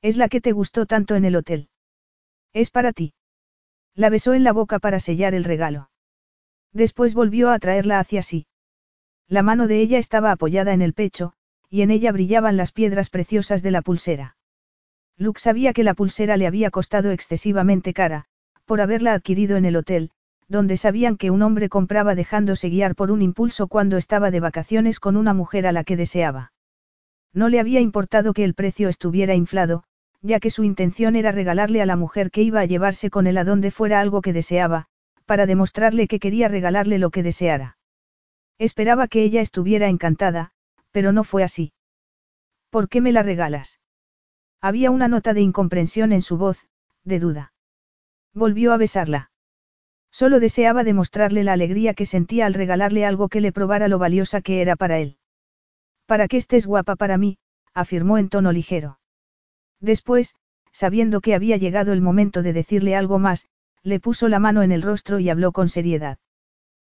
Es 0.00 0.16
la 0.16 0.28
que 0.28 0.40
te 0.40 0.52
gustó 0.52 0.86
tanto 0.86 1.14
en 1.14 1.24
el 1.24 1.36
hotel. 1.36 1.68
Es 2.52 2.70
para 2.70 2.92
ti. 2.92 3.14
La 3.94 4.08
besó 4.08 4.32
en 4.32 4.42
la 4.42 4.52
boca 4.52 4.78
para 4.78 5.00
sellar 5.00 5.34
el 5.34 5.44
regalo. 5.44 5.90
Después 6.72 7.14
volvió 7.14 7.50
a 7.50 7.58
traerla 7.58 7.98
hacia 7.98 8.22
sí. 8.22 8.46
La 9.28 9.42
mano 9.42 9.66
de 9.66 9.80
ella 9.80 9.98
estaba 9.98 10.32
apoyada 10.32 10.72
en 10.72 10.82
el 10.82 10.94
pecho, 10.94 11.34
y 11.68 11.82
en 11.82 11.90
ella 11.90 12.12
brillaban 12.12 12.56
las 12.56 12.72
piedras 12.72 13.10
preciosas 13.10 13.62
de 13.62 13.70
la 13.70 13.82
pulsera. 13.82 14.36
Luke 15.18 15.40
sabía 15.40 15.72
que 15.72 15.84
la 15.84 15.94
pulsera 15.94 16.36
le 16.36 16.46
había 16.46 16.70
costado 16.70 17.10
excesivamente 17.10 17.92
cara, 17.92 18.24
por 18.64 18.80
haberla 18.80 19.12
adquirido 19.12 19.56
en 19.56 19.66
el 19.66 19.76
hotel, 19.76 20.10
donde 20.48 20.76
sabían 20.76 21.16
que 21.16 21.30
un 21.30 21.42
hombre 21.42 21.68
compraba 21.68 22.14
dejándose 22.14 22.70
guiar 22.70 22.94
por 22.94 23.10
un 23.10 23.22
impulso 23.22 23.68
cuando 23.68 23.98
estaba 23.98 24.30
de 24.30 24.40
vacaciones 24.40 25.00
con 25.00 25.16
una 25.16 25.34
mujer 25.34 25.66
a 25.66 25.72
la 25.72 25.84
que 25.84 25.96
deseaba. 25.96 26.52
No 27.34 27.48
le 27.48 27.60
había 27.60 27.80
importado 27.80 28.34
que 28.34 28.44
el 28.44 28.54
precio 28.54 28.88
estuviera 28.88 29.34
inflado, 29.34 29.84
ya 30.20 30.38
que 30.38 30.50
su 30.50 30.64
intención 30.64 31.16
era 31.16 31.32
regalarle 31.32 31.82
a 31.82 31.86
la 31.86 31.96
mujer 31.96 32.30
que 32.30 32.42
iba 32.42 32.60
a 32.60 32.64
llevarse 32.64 33.10
con 33.10 33.26
él 33.26 33.38
a 33.38 33.44
donde 33.44 33.70
fuera 33.70 34.00
algo 34.00 34.22
que 34.22 34.32
deseaba, 34.32 34.86
para 35.26 35.46
demostrarle 35.46 36.08
que 36.08 36.20
quería 36.20 36.48
regalarle 36.48 36.98
lo 36.98 37.10
que 37.10 37.22
deseara. 37.22 37.78
Esperaba 38.58 39.08
que 39.08 39.22
ella 39.22 39.40
estuviera 39.40 39.88
encantada, 39.88 40.52
pero 40.90 41.12
no 41.12 41.24
fue 41.24 41.42
así. 41.42 41.72
¿Por 42.70 42.88
qué 42.88 43.00
me 43.00 43.12
la 43.12 43.22
regalas? 43.22 43.80
Había 44.60 44.90
una 44.90 45.08
nota 45.08 45.34
de 45.34 45.40
incomprensión 45.40 46.12
en 46.12 46.22
su 46.22 46.36
voz, 46.36 46.66
de 47.04 47.18
duda. 47.18 47.52
Volvió 48.32 48.72
a 48.72 48.76
besarla. 48.76 49.30
Solo 50.10 50.38
deseaba 50.38 50.84
demostrarle 50.84 51.42
la 51.42 51.54
alegría 51.54 51.94
que 51.94 52.06
sentía 52.06 52.46
al 52.46 52.54
regalarle 52.54 53.04
algo 53.04 53.28
que 53.28 53.40
le 53.40 53.50
probara 53.52 53.88
lo 53.88 53.98
valiosa 53.98 54.42
que 54.42 54.60
era 54.60 54.76
para 54.76 54.98
él. 54.98 55.16
Para 56.12 56.28
que 56.28 56.36
estés 56.36 56.66
guapa 56.66 56.94
para 56.94 57.16
mí, 57.16 57.38
afirmó 57.72 58.18
en 58.18 58.28
tono 58.28 58.52
ligero. 58.52 58.98
Después, 59.80 60.34
sabiendo 60.70 61.22
que 61.22 61.34
había 61.34 61.56
llegado 61.56 61.94
el 61.94 62.02
momento 62.02 62.42
de 62.42 62.52
decirle 62.52 62.94
algo 62.94 63.18
más, 63.18 63.46
le 63.82 63.98
puso 63.98 64.28
la 64.28 64.38
mano 64.38 64.60
en 64.60 64.72
el 64.72 64.82
rostro 64.82 65.20
y 65.20 65.30
habló 65.30 65.52
con 65.52 65.70
seriedad. 65.70 66.18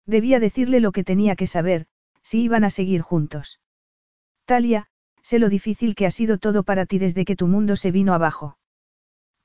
Debía 0.05 0.39
decirle 0.39 0.81
lo 0.81 0.93
que 0.93 1.03
tenía 1.03 1.35
que 1.35 1.47
saber, 1.47 1.87
si 2.23 2.43
iban 2.43 2.63
a 2.63 2.69
seguir 2.69 3.01
juntos. 3.01 3.59
Talia, 4.45 4.89
sé 5.23 5.39
lo 5.39 5.49
difícil 5.49 5.95
que 5.95 6.05
ha 6.05 6.11
sido 6.11 6.37
todo 6.37 6.63
para 6.63 6.85
ti 6.85 6.99
desde 6.99 7.25
que 7.25 7.37
tu 7.37 7.47
mundo 7.47 7.77
se 7.77 7.93
vino 7.93 8.13
abajo. 8.13 8.59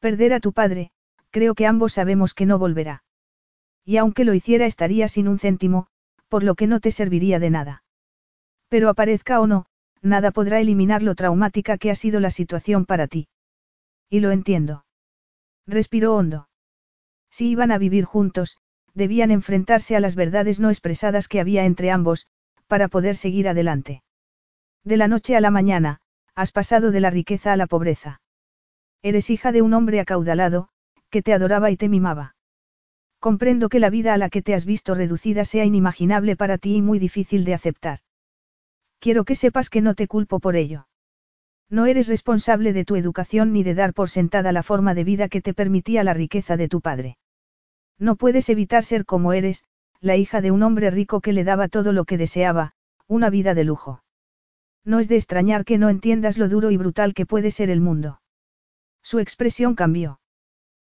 Perder 0.01 0.33
a 0.33 0.41
tu 0.41 0.51
padre, 0.51 0.91
creo 1.30 1.56
que 1.56 1.66
ambos 1.66 1.93
sabemos 1.93 2.33
que 2.33 2.45
no 2.45 2.59
volverá. 2.59 3.06
Y 3.85 3.95
aunque 3.95 4.25
lo 4.25 4.33
hiciera 4.33 4.66
estaría 4.66 5.08
sin 5.08 5.30
un 5.30 5.40
céntimo, 5.40 5.88
por 6.27 6.43
lo 6.43 6.56
que 6.56 6.67
no 6.67 6.82
te 6.82 6.91
serviría 6.91 7.40
de 7.40 7.51
nada. 7.51 7.83
Pero 8.72 8.88
aparezca 8.88 9.41
o 9.41 9.48
no, 9.48 9.66
nada 10.01 10.32
podrá 10.32 10.61
eliminar 10.61 11.03
lo 11.03 11.14
traumática 11.14 11.77
que 11.77 11.91
ha 11.91 11.95
sido 11.95 12.22
la 12.22 12.32
situación 12.32 12.85
para 12.85 13.06
ti. 13.08 13.27
Y 14.09 14.22
lo 14.22 14.32
entiendo. 14.32 14.85
Respiró 15.67 16.16
hondo. 16.16 16.48
Si 17.30 17.50
iban 17.50 17.74
a 17.74 17.77
vivir 17.77 18.06
juntos, 18.06 18.56
debían 18.93 19.30
enfrentarse 19.30 19.98
a 19.98 20.00
las 20.00 20.16
verdades 20.16 20.61
no 20.61 20.69
expresadas 20.69 21.27
que 21.27 21.41
había 21.41 21.66
entre 21.66 21.91
ambos, 21.91 22.27
para 22.67 22.88
poder 22.88 23.17
seguir 23.17 23.50
adelante. 23.50 24.03
De 24.85 24.95
la 24.95 25.09
noche 25.09 25.35
a 25.35 25.41
la 25.41 25.51
mañana, 25.51 26.00
has 26.33 26.53
pasado 26.53 26.91
de 26.91 27.01
la 27.01 27.09
riqueza 27.09 27.51
a 27.51 27.58
la 27.58 27.67
pobreza. 27.67 28.22
Eres 29.01 29.30
hija 29.30 29.51
de 29.51 29.61
un 29.61 29.74
hombre 29.74 30.00
acaudalado, 30.00 30.69
que 31.09 31.22
te 31.22 31.33
adoraba 31.33 31.72
y 31.72 31.75
te 31.75 31.90
mimaba. 31.90 32.38
Comprendo 33.19 33.67
que 33.67 33.82
la 33.82 33.90
vida 33.90 34.14
a 34.14 34.17
la 34.17 34.30
que 34.30 34.41
te 34.41 34.53
has 34.53 34.64
visto 34.64 34.95
reducida 34.95 35.43
sea 35.43 35.66
inimaginable 35.66 36.38
para 36.38 36.58
ti 36.58 36.77
y 36.77 36.82
muy 36.82 37.00
difícil 37.00 37.43
de 37.43 37.53
aceptar. 37.53 38.00
Quiero 39.01 39.25
que 39.25 39.33
sepas 39.33 39.71
que 39.71 39.81
no 39.81 39.95
te 39.95 40.07
culpo 40.07 40.39
por 40.39 40.55
ello. 40.55 40.88
No 41.71 41.88
eres 41.88 42.07
responsable 42.07 42.71
de 42.71 42.85
tu 42.85 42.95
educación 42.95 43.51
ni 43.51 43.63
de 43.63 43.73
dar 43.73 43.95
por 43.95 44.11
sentada 44.11 44.51
la 44.51 44.61
forma 44.61 44.93
de 44.93 45.03
vida 45.03 45.27
que 45.27 45.41
te 45.41 45.55
permitía 45.55 46.03
la 46.03 46.13
riqueza 46.13 46.55
de 46.55 46.67
tu 46.67 46.81
padre. 46.81 47.17
No 47.97 48.15
puedes 48.15 48.47
evitar 48.49 48.83
ser 48.83 49.05
como 49.05 49.33
eres, 49.33 49.63
la 50.01 50.17
hija 50.17 50.39
de 50.39 50.51
un 50.51 50.61
hombre 50.61 50.91
rico 50.91 51.19
que 51.19 51.33
le 51.33 51.43
daba 51.43 51.67
todo 51.67 51.93
lo 51.93 52.05
que 52.05 52.19
deseaba, 52.19 52.73
una 53.07 53.31
vida 53.31 53.55
de 53.55 53.63
lujo. 53.63 54.03
No 54.85 54.99
es 54.99 55.07
de 55.07 55.15
extrañar 55.15 55.65
que 55.65 55.80
no 55.80 55.89
entiendas 55.89 56.38
lo 56.38 56.47
duro 56.47 56.69
y 56.69 56.77
brutal 56.77 57.15
que 57.15 57.25
puede 57.25 57.49
ser 57.49 57.71
el 57.71 57.81
mundo. 57.81 58.21
Su 59.01 59.17
expresión 59.17 59.73
cambió. 59.73 60.19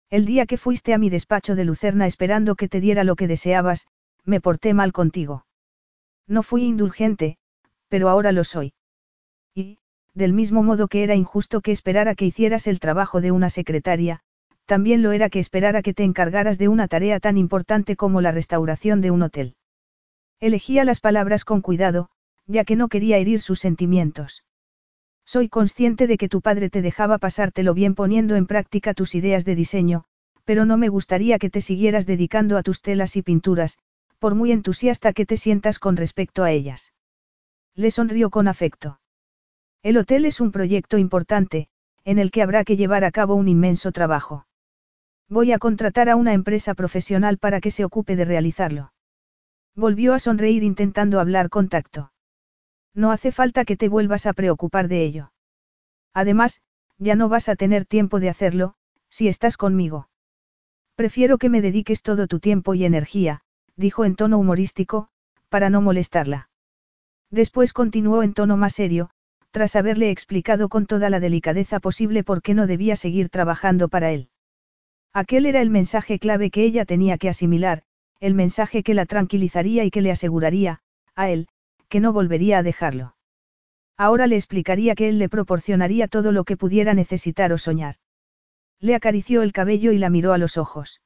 El 0.09 0.25
día 0.25 0.47
que 0.47 0.57
fuiste 0.57 0.95
a 0.95 0.97
mi 0.97 1.11
despacho 1.11 1.55
de 1.55 1.65
Lucerna 1.65 2.07
esperando 2.07 2.55
que 2.55 2.67
te 2.69 2.81
diera 2.81 3.03
lo 3.03 3.15
que 3.15 3.27
deseabas, 3.27 3.85
me 4.25 4.41
porté 4.41 4.73
mal 4.73 4.93
contigo. 4.93 5.45
No 6.27 6.41
fui 6.41 6.63
indulgente, 6.63 7.38
pero 7.89 8.07
ahora 8.07 8.31
lo 8.31 8.43
soy. 8.43 8.73
Y, 9.53 9.79
del 10.13 10.33
mismo 10.33 10.63
modo 10.63 10.87
que 10.87 11.03
era 11.03 11.15
injusto 11.15 11.61
que 11.61 11.71
esperara 11.71 12.15
que 12.15 12.25
hicieras 12.25 12.67
el 12.67 12.79
trabajo 12.79 13.19
de 13.19 13.31
una 13.31 13.49
secretaria, 13.49 14.21
también 14.65 15.01
lo 15.01 15.11
era 15.11 15.29
que 15.29 15.39
esperara 15.39 15.81
que 15.81 15.93
te 15.93 16.03
encargaras 16.03 16.57
de 16.57 16.67
una 16.67 16.87
tarea 16.87 17.19
tan 17.19 17.37
importante 17.37 17.95
como 17.95 18.21
la 18.21 18.31
restauración 18.31 19.01
de 19.01 19.11
un 19.11 19.23
hotel. 19.23 19.55
Elegía 20.39 20.85
las 20.85 20.99
palabras 20.99 21.43
con 21.43 21.61
cuidado, 21.61 22.09
ya 22.45 22.63
que 22.63 22.75
no 22.75 22.87
quería 22.87 23.17
herir 23.17 23.41
sus 23.41 23.59
sentimientos. 23.59 24.43
Soy 25.25 25.49
consciente 25.49 26.07
de 26.07 26.17
que 26.17 26.29
tu 26.29 26.41
padre 26.41 26.69
te 26.69 26.81
dejaba 26.81 27.17
pasártelo 27.17 27.73
bien 27.73 27.93
poniendo 27.93 28.35
en 28.35 28.47
práctica 28.47 28.93
tus 28.93 29.15
ideas 29.15 29.45
de 29.45 29.55
diseño, 29.55 30.05
pero 30.45 30.65
no 30.65 30.77
me 30.77 30.89
gustaría 30.89 31.37
que 31.37 31.49
te 31.49 31.61
siguieras 31.61 32.05
dedicando 32.05 32.57
a 32.57 32.63
tus 32.63 32.81
telas 32.81 33.15
y 33.15 33.21
pinturas, 33.21 33.77
por 34.17 34.33
muy 34.33 34.51
entusiasta 34.51 35.13
que 35.13 35.25
te 35.25 35.37
sientas 35.37 35.77
con 35.77 35.97
respecto 35.97 36.43
a 36.43 36.51
ellas. 36.51 36.91
Le 37.75 37.91
sonrió 37.91 38.29
con 38.29 38.47
afecto. 38.47 38.99
El 39.81 39.97
hotel 39.97 40.25
es 40.25 40.41
un 40.41 40.51
proyecto 40.51 40.97
importante, 40.97 41.69
en 42.03 42.19
el 42.19 42.31
que 42.31 42.41
habrá 42.41 42.63
que 42.63 42.75
llevar 42.75 43.03
a 43.03 43.11
cabo 43.11 43.35
un 43.35 43.47
inmenso 43.47 43.91
trabajo. 43.91 44.45
Voy 45.29 45.51
a 45.51 45.59
contratar 45.59 46.09
a 46.09 46.15
una 46.15 46.33
empresa 46.33 46.73
profesional 46.73 47.37
para 47.37 47.61
que 47.61 47.71
se 47.71 47.85
ocupe 47.85 48.15
de 48.15 48.25
realizarlo. 48.25 48.93
Volvió 49.75 50.13
a 50.13 50.19
sonreír 50.19 50.63
intentando 50.63 51.19
hablar 51.19 51.49
con 51.49 51.69
tacto. 51.69 52.11
No 52.93 53.11
hace 53.11 53.31
falta 53.31 53.63
que 53.63 53.77
te 53.77 53.87
vuelvas 53.87 54.25
a 54.25 54.33
preocupar 54.33 54.87
de 54.87 55.03
ello. 55.03 55.31
Además, 56.13 56.61
ya 56.97 57.15
no 57.15 57.29
vas 57.29 57.47
a 57.47 57.55
tener 57.55 57.85
tiempo 57.85 58.19
de 58.19 58.29
hacerlo, 58.29 58.73
si 59.09 59.27
estás 59.27 59.55
conmigo. 59.55 60.09
Prefiero 60.95 61.37
que 61.37 61.49
me 61.49 61.61
dediques 61.61 62.01
todo 62.01 62.27
tu 62.27 62.39
tiempo 62.39 62.73
y 62.73 62.83
energía, 62.83 63.41
dijo 63.77 64.03
en 64.03 64.15
tono 64.15 64.37
humorístico, 64.37 65.09
para 65.47 65.69
no 65.69 65.81
molestarla. 65.81 66.48
Después 67.31 67.73
continuó 67.73 68.23
en 68.23 68.33
tono 68.33 68.57
más 68.57 68.73
serio, 68.73 69.11
tras 69.51 69.75
haberle 69.75 70.09
explicado 70.11 70.69
con 70.69 70.85
toda 70.85 71.09
la 71.09 71.19
delicadeza 71.19 71.79
posible 71.79 72.23
por 72.23 72.41
qué 72.41 72.53
no 72.53 72.67
debía 72.67 72.95
seguir 72.95 73.29
trabajando 73.29 73.87
para 73.87 74.11
él. 74.11 74.29
Aquel 75.13 75.45
era 75.45 75.61
el 75.61 75.69
mensaje 75.69 76.19
clave 76.19 76.51
que 76.51 76.63
ella 76.63 76.85
tenía 76.85 77.17
que 77.17 77.29
asimilar, 77.29 77.83
el 78.19 78.35
mensaje 78.35 78.83
que 78.83 78.93
la 78.93 79.05
tranquilizaría 79.05 79.83
y 79.83 79.91
que 79.91 80.01
le 80.01 80.11
aseguraría, 80.11 80.81
a 81.15 81.29
él, 81.29 81.47
que 81.87 81.99
no 81.99 82.13
volvería 82.13 82.59
a 82.59 82.63
dejarlo. 82.63 83.15
Ahora 83.97 84.27
le 84.27 84.35
explicaría 84.35 84.95
que 84.95 85.09
él 85.09 85.19
le 85.19 85.29
proporcionaría 85.29 86.07
todo 86.07 86.31
lo 86.31 86.43
que 86.43 86.57
pudiera 86.57 86.93
necesitar 86.93 87.51
o 87.51 87.57
soñar. 87.57 87.95
Le 88.79 88.95
acarició 88.95 89.41
el 89.41 89.51
cabello 89.51 89.91
y 89.91 89.97
la 89.97 90.09
miró 90.09 90.31
a 90.31 90.37
los 90.37 90.57
ojos. 90.57 91.01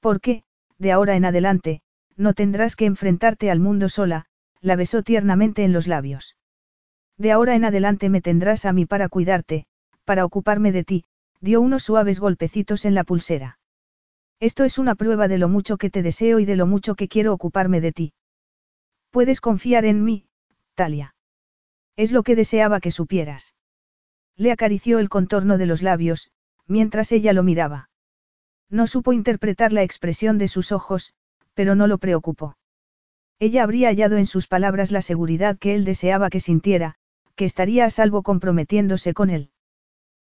Porque, 0.00 0.42
de 0.78 0.92
ahora 0.92 1.14
en 1.14 1.24
adelante, 1.24 1.82
no 2.16 2.34
tendrás 2.34 2.74
que 2.74 2.86
enfrentarte 2.86 3.50
al 3.50 3.60
mundo 3.60 3.88
sola, 3.88 4.26
la 4.60 4.76
besó 4.76 5.02
tiernamente 5.02 5.64
en 5.64 5.72
los 5.72 5.86
labios. 5.86 6.36
De 7.16 7.32
ahora 7.32 7.54
en 7.54 7.64
adelante 7.64 8.08
me 8.08 8.20
tendrás 8.20 8.64
a 8.64 8.72
mí 8.72 8.86
para 8.86 9.08
cuidarte, 9.08 9.66
para 10.04 10.24
ocuparme 10.24 10.72
de 10.72 10.84
ti, 10.84 11.04
dio 11.40 11.60
unos 11.60 11.82
suaves 11.84 12.20
golpecitos 12.20 12.84
en 12.84 12.94
la 12.94 13.04
pulsera. 13.04 13.58
Esto 14.40 14.64
es 14.64 14.78
una 14.78 14.94
prueba 14.94 15.28
de 15.28 15.38
lo 15.38 15.48
mucho 15.48 15.76
que 15.76 15.90
te 15.90 16.02
deseo 16.02 16.38
y 16.38 16.44
de 16.44 16.56
lo 16.56 16.66
mucho 16.66 16.94
que 16.94 17.08
quiero 17.08 17.32
ocuparme 17.32 17.80
de 17.80 17.92
ti. 17.92 18.12
Puedes 19.10 19.40
confiar 19.40 19.84
en 19.84 20.02
mí, 20.04 20.26
Talia. 20.74 21.14
Es 21.96 22.12
lo 22.12 22.22
que 22.22 22.36
deseaba 22.36 22.80
que 22.80 22.90
supieras. 22.90 23.54
Le 24.36 24.52
acarició 24.52 24.98
el 24.98 25.10
contorno 25.10 25.58
de 25.58 25.66
los 25.66 25.82
labios, 25.82 26.30
mientras 26.66 27.12
ella 27.12 27.32
lo 27.32 27.42
miraba. 27.42 27.90
No 28.70 28.86
supo 28.86 29.12
interpretar 29.12 29.72
la 29.72 29.82
expresión 29.82 30.38
de 30.38 30.48
sus 30.48 30.72
ojos, 30.72 31.12
pero 31.52 31.74
no 31.74 31.86
lo 31.86 31.98
preocupó. 31.98 32.56
Ella 33.40 33.62
habría 33.62 33.88
hallado 33.88 34.18
en 34.18 34.26
sus 34.26 34.46
palabras 34.46 34.92
la 34.92 35.00
seguridad 35.00 35.58
que 35.58 35.74
él 35.74 35.84
deseaba 35.84 36.28
que 36.28 36.40
sintiera, 36.40 36.96
que 37.36 37.46
estaría 37.46 37.86
a 37.86 37.90
salvo 37.90 38.22
comprometiéndose 38.22 39.14
con 39.14 39.30
él. 39.30 39.50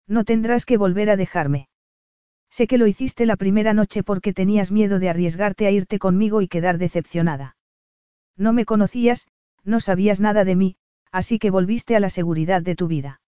No 0.08 0.24
tendrás 0.24 0.66
que 0.66 0.77
volver 0.77 1.11
a 1.11 1.16
dejarme. 1.16 1.69
Sé 2.50 2.66
que 2.66 2.80
lo 2.80 2.88
hiciste 2.88 3.27
la 3.27 3.35
primera 3.35 3.75
noche 3.75 4.01
porque 4.01 4.33
tenías 4.33 4.72
miedo 4.72 4.98
de 4.98 5.09
arriesgarte 5.09 5.67
a 5.67 5.72
irte 5.72 6.00
conmigo 6.00 6.42
y 6.42 6.48
quedar 6.48 6.80
decepcionada. 6.80 7.56
No 8.35 8.51
me 8.51 8.66
conocías, 8.66 9.27
no 9.64 9.80
sabías 9.80 10.19
nada 10.19 10.43
de 10.43 10.56
mí, 10.56 10.75
así 11.11 11.38
que 11.38 11.51
volviste 11.51 11.95
a 11.95 12.00
la 12.00 12.09
seguridad 12.09 12.64
de 12.64 12.75
tu 12.75 12.88
vida. 12.88 13.22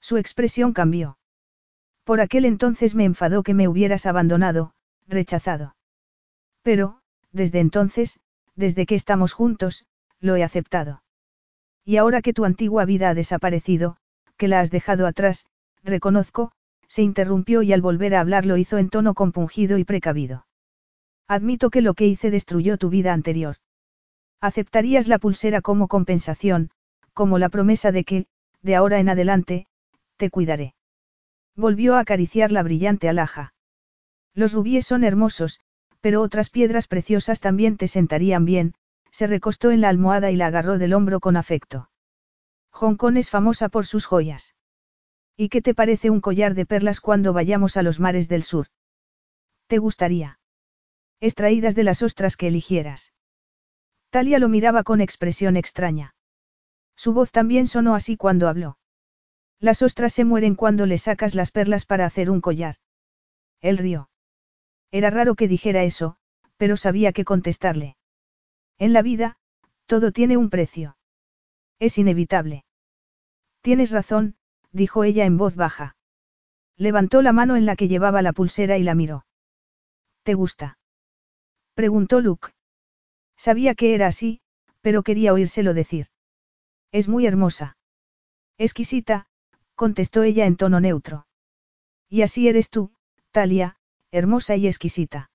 Su 0.00 0.16
expresión 0.16 0.72
cambió. 0.72 1.18
Por 2.04 2.22
aquel 2.22 2.46
entonces 2.46 2.94
me 2.94 3.04
enfadó 3.04 3.42
que 3.42 3.52
me 3.52 3.68
hubieras 3.68 4.06
abandonado, 4.06 4.72
rechazado. 5.06 5.76
Pero, 6.62 7.00
desde 7.30 7.60
entonces, 7.60 8.18
desde 8.56 8.86
que 8.86 8.94
estamos 8.94 9.32
juntos, 9.32 9.86
lo 10.20 10.36
he 10.36 10.42
aceptado. 10.42 11.02
Y 11.84 11.96
ahora 11.96 12.22
que 12.22 12.32
tu 12.32 12.44
antigua 12.44 12.84
vida 12.84 13.10
ha 13.10 13.14
desaparecido, 13.14 13.96
que 14.36 14.48
la 14.48 14.60
has 14.60 14.70
dejado 14.70 15.06
atrás, 15.06 15.46
reconozco, 15.82 16.52
se 16.86 17.02
interrumpió 17.02 17.62
y 17.62 17.72
al 17.72 17.80
volver 17.80 18.14
a 18.14 18.20
hablar 18.20 18.46
lo 18.46 18.56
hizo 18.56 18.78
en 18.78 18.90
tono 18.90 19.14
compungido 19.14 19.78
y 19.78 19.84
precavido. 19.84 20.46
Admito 21.26 21.70
que 21.70 21.80
lo 21.80 21.94
que 21.94 22.06
hice 22.06 22.30
destruyó 22.30 22.76
tu 22.76 22.90
vida 22.90 23.12
anterior. 23.12 23.56
¿Aceptarías 24.40 25.08
la 25.08 25.18
pulsera 25.18 25.62
como 25.62 25.88
compensación, 25.88 26.70
como 27.14 27.38
la 27.38 27.48
promesa 27.48 27.92
de 27.92 28.04
que, 28.04 28.26
de 28.60 28.76
ahora 28.76 29.00
en 29.00 29.08
adelante, 29.08 29.66
te 30.16 30.30
cuidaré? 30.30 30.74
Volvió 31.56 31.94
a 31.94 32.00
acariciar 32.00 32.52
la 32.52 32.62
brillante 32.62 33.08
alhaja. 33.08 33.54
Los 34.34 34.52
rubíes 34.52 34.86
son 34.86 35.04
hermosos, 35.04 35.60
pero 36.02 36.20
otras 36.20 36.50
piedras 36.50 36.88
preciosas 36.88 37.40
también 37.40 37.76
te 37.78 37.88
sentarían 37.88 38.44
bien, 38.44 38.74
se 39.12 39.26
recostó 39.26 39.70
en 39.70 39.80
la 39.80 39.88
almohada 39.88 40.30
y 40.30 40.36
la 40.36 40.48
agarró 40.48 40.76
del 40.76 40.92
hombro 40.94 41.20
con 41.20 41.36
afecto. 41.36 41.88
Hong 42.70 42.96
Kong 42.96 43.16
es 43.16 43.30
famosa 43.30 43.68
por 43.68 43.86
sus 43.86 44.04
joyas. 44.04 44.54
¿Y 45.36 45.48
qué 45.48 45.62
te 45.62 45.74
parece 45.74 46.10
un 46.10 46.20
collar 46.20 46.54
de 46.54 46.66
perlas 46.66 47.00
cuando 47.00 47.32
vayamos 47.32 47.76
a 47.76 47.82
los 47.82 48.00
mares 48.00 48.28
del 48.28 48.42
sur? 48.42 48.66
¿Te 49.68 49.78
gustaría? 49.78 50.40
Extraídas 51.20 51.74
de 51.76 51.84
las 51.84 52.02
ostras 52.02 52.36
que 52.36 52.48
eligieras. 52.48 53.12
Talia 54.10 54.38
lo 54.38 54.48
miraba 54.48 54.82
con 54.82 55.00
expresión 55.00 55.56
extraña. 55.56 56.14
Su 56.96 57.12
voz 57.12 57.30
también 57.30 57.66
sonó 57.66 57.94
así 57.94 58.16
cuando 58.16 58.48
habló. 58.48 58.76
Las 59.60 59.82
ostras 59.82 60.12
se 60.12 60.24
mueren 60.24 60.56
cuando 60.56 60.84
le 60.84 60.98
sacas 60.98 61.36
las 61.36 61.52
perlas 61.52 61.86
para 61.86 62.06
hacer 62.06 62.28
un 62.28 62.40
collar. 62.40 62.76
Él 63.60 63.78
rió. 63.78 64.10
Era 64.92 65.10
raro 65.10 65.34
que 65.34 65.48
dijera 65.48 65.82
eso, 65.82 66.16
pero 66.56 66.76
sabía 66.76 67.12
qué 67.12 67.24
contestarle. 67.24 67.96
En 68.78 68.92
la 68.92 69.02
vida, 69.02 69.36
todo 69.86 70.12
tiene 70.12 70.36
un 70.36 70.50
precio. 70.50 70.96
Es 71.80 71.98
inevitable. 71.98 72.64
Tienes 73.62 73.90
razón, 73.90 74.36
dijo 74.70 75.02
ella 75.02 75.24
en 75.24 75.38
voz 75.38 75.56
baja. 75.56 75.96
Levantó 76.76 77.22
la 77.22 77.32
mano 77.32 77.56
en 77.56 77.66
la 77.66 77.74
que 77.74 77.88
llevaba 77.88 78.22
la 78.22 78.32
pulsera 78.32 78.78
y 78.78 78.82
la 78.82 78.94
miró. 78.94 79.26
¿Te 80.22 80.34
gusta? 80.34 80.78
preguntó 81.74 82.20
Luke. 82.20 82.50
Sabía 83.36 83.74
que 83.74 83.94
era 83.94 84.06
así, 84.06 84.40
pero 84.82 85.02
quería 85.02 85.32
oírselo 85.32 85.74
decir. 85.74 86.08
Es 86.92 87.08
muy 87.08 87.26
hermosa. 87.26 87.76
Exquisita, 88.58 89.26
contestó 89.74 90.22
ella 90.22 90.46
en 90.46 90.56
tono 90.56 90.80
neutro. 90.80 91.26
Y 92.08 92.22
así 92.22 92.46
eres 92.46 92.68
tú, 92.68 92.92
Talia, 93.30 93.78
hermosa 94.12 94.56
y 94.56 94.68
exquisita. 94.68 95.30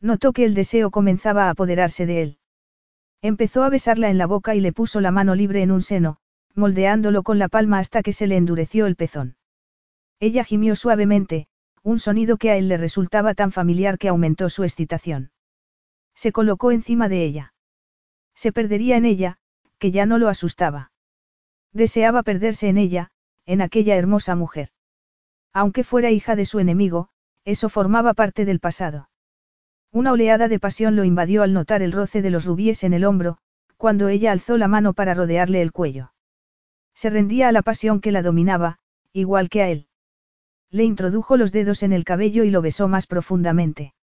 Notó 0.00 0.32
que 0.32 0.44
el 0.44 0.54
deseo 0.54 0.90
comenzaba 0.90 1.46
a 1.46 1.50
apoderarse 1.50 2.04
de 2.04 2.22
él. 2.22 2.38
Empezó 3.22 3.62
a 3.62 3.70
besarla 3.70 4.10
en 4.10 4.18
la 4.18 4.26
boca 4.26 4.56
y 4.56 4.60
le 4.60 4.72
puso 4.72 5.00
la 5.00 5.12
mano 5.12 5.36
libre 5.36 5.62
en 5.62 5.70
un 5.70 5.80
seno, 5.80 6.18
moldeándolo 6.54 7.22
con 7.22 7.38
la 7.38 7.48
palma 7.48 7.78
hasta 7.78 8.02
que 8.02 8.12
se 8.12 8.26
le 8.26 8.36
endureció 8.36 8.86
el 8.86 8.96
pezón. 8.96 9.36
Ella 10.18 10.42
gimió 10.42 10.74
suavemente, 10.74 11.46
un 11.84 12.00
sonido 12.00 12.36
que 12.36 12.50
a 12.50 12.56
él 12.56 12.68
le 12.68 12.76
resultaba 12.76 13.34
tan 13.34 13.52
familiar 13.52 13.96
que 13.96 14.08
aumentó 14.08 14.50
su 14.50 14.64
excitación. 14.64 15.30
Se 16.14 16.32
colocó 16.32 16.72
encima 16.72 17.08
de 17.08 17.24
ella. 17.24 17.54
Se 18.34 18.52
perdería 18.52 18.96
en 18.96 19.04
ella, 19.04 19.38
que 19.78 19.92
ya 19.92 20.04
no 20.04 20.18
lo 20.18 20.28
asustaba. 20.28 20.90
Deseaba 21.72 22.22
perderse 22.22 22.68
en 22.68 22.78
ella, 22.78 23.10
en 23.46 23.60
aquella 23.60 23.96
hermosa 23.96 24.34
mujer. 24.34 24.70
Aunque 25.52 25.84
fuera 25.84 26.10
hija 26.10 26.36
de 26.36 26.44
su 26.44 26.58
enemigo, 26.58 27.08
eso 27.44 27.68
formaba 27.68 28.14
parte 28.14 28.44
del 28.44 28.60
pasado. 28.60 29.08
Una 29.90 30.12
oleada 30.12 30.48
de 30.48 30.58
pasión 30.58 30.96
lo 30.96 31.04
invadió 31.04 31.42
al 31.42 31.52
notar 31.52 31.82
el 31.82 31.92
roce 31.92 32.22
de 32.22 32.30
los 32.30 32.44
rubíes 32.44 32.84
en 32.84 32.94
el 32.94 33.04
hombro, 33.04 33.38
cuando 33.76 34.08
ella 34.08 34.32
alzó 34.32 34.56
la 34.56 34.68
mano 34.68 34.94
para 34.94 35.12
rodearle 35.12 35.60
el 35.60 35.72
cuello. 35.72 36.12
Se 36.94 37.10
rendía 37.10 37.48
a 37.48 37.52
la 37.52 37.62
pasión 37.62 38.00
que 38.00 38.12
la 38.12 38.22
dominaba, 38.22 38.78
igual 39.12 39.48
que 39.48 39.62
a 39.62 39.68
él. 39.68 39.88
Le 40.70 40.84
introdujo 40.84 41.36
los 41.36 41.52
dedos 41.52 41.82
en 41.82 41.92
el 41.92 42.04
cabello 42.04 42.44
y 42.44 42.50
lo 42.50 42.62
besó 42.62 42.88
más 42.88 43.06
profundamente. 43.06 43.94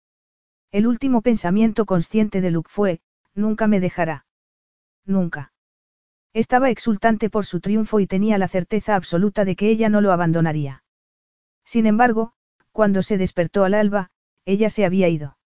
El 0.70 0.86
último 0.86 1.22
pensamiento 1.22 1.86
consciente 1.86 2.40
de 2.40 2.50
Luke 2.50 2.68
fue, 2.70 3.00
nunca 3.34 3.66
me 3.66 3.80
dejará. 3.80 4.26
Nunca. 5.06 5.52
Estaba 6.34 6.68
exultante 6.68 7.30
por 7.30 7.46
su 7.46 7.60
triunfo 7.60 8.00
y 8.00 8.06
tenía 8.06 8.36
la 8.36 8.48
certeza 8.48 8.94
absoluta 8.94 9.46
de 9.46 9.56
que 9.56 9.70
ella 9.70 9.88
no 9.88 10.02
lo 10.02 10.12
abandonaría. 10.12 10.82
Sin 11.64 11.86
embargo, 11.86 12.34
cuando 12.78 13.02
se 13.02 13.18
despertó 13.18 13.64
al 13.64 13.74
alba, 13.74 14.10
ella 14.44 14.70
se 14.70 14.84
había 14.84 15.08
ido. 15.08 15.36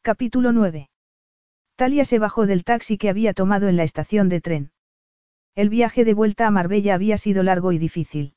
Capítulo 0.00 0.52
9. 0.52 0.90
Talia 1.74 2.04
se 2.04 2.20
bajó 2.20 2.46
del 2.46 2.62
taxi 2.62 2.98
que 2.98 3.08
había 3.08 3.34
tomado 3.34 3.66
en 3.66 3.74
la 3.76 3.82
estación 3.82 4.28
de 4.28 4.40
tren. 4.40 4.70
El 5.56 5.70
viaje 5.70 6.04
de 6.04 6.14
vuelta 6.14 6.46
a 6.46 6.52
Marbella 6.52 6.94
había 6.94 7.18
sido 7.18 7.42
largo 7.42 7.72
y 7.72 7.78
difícil. 7.78 8.34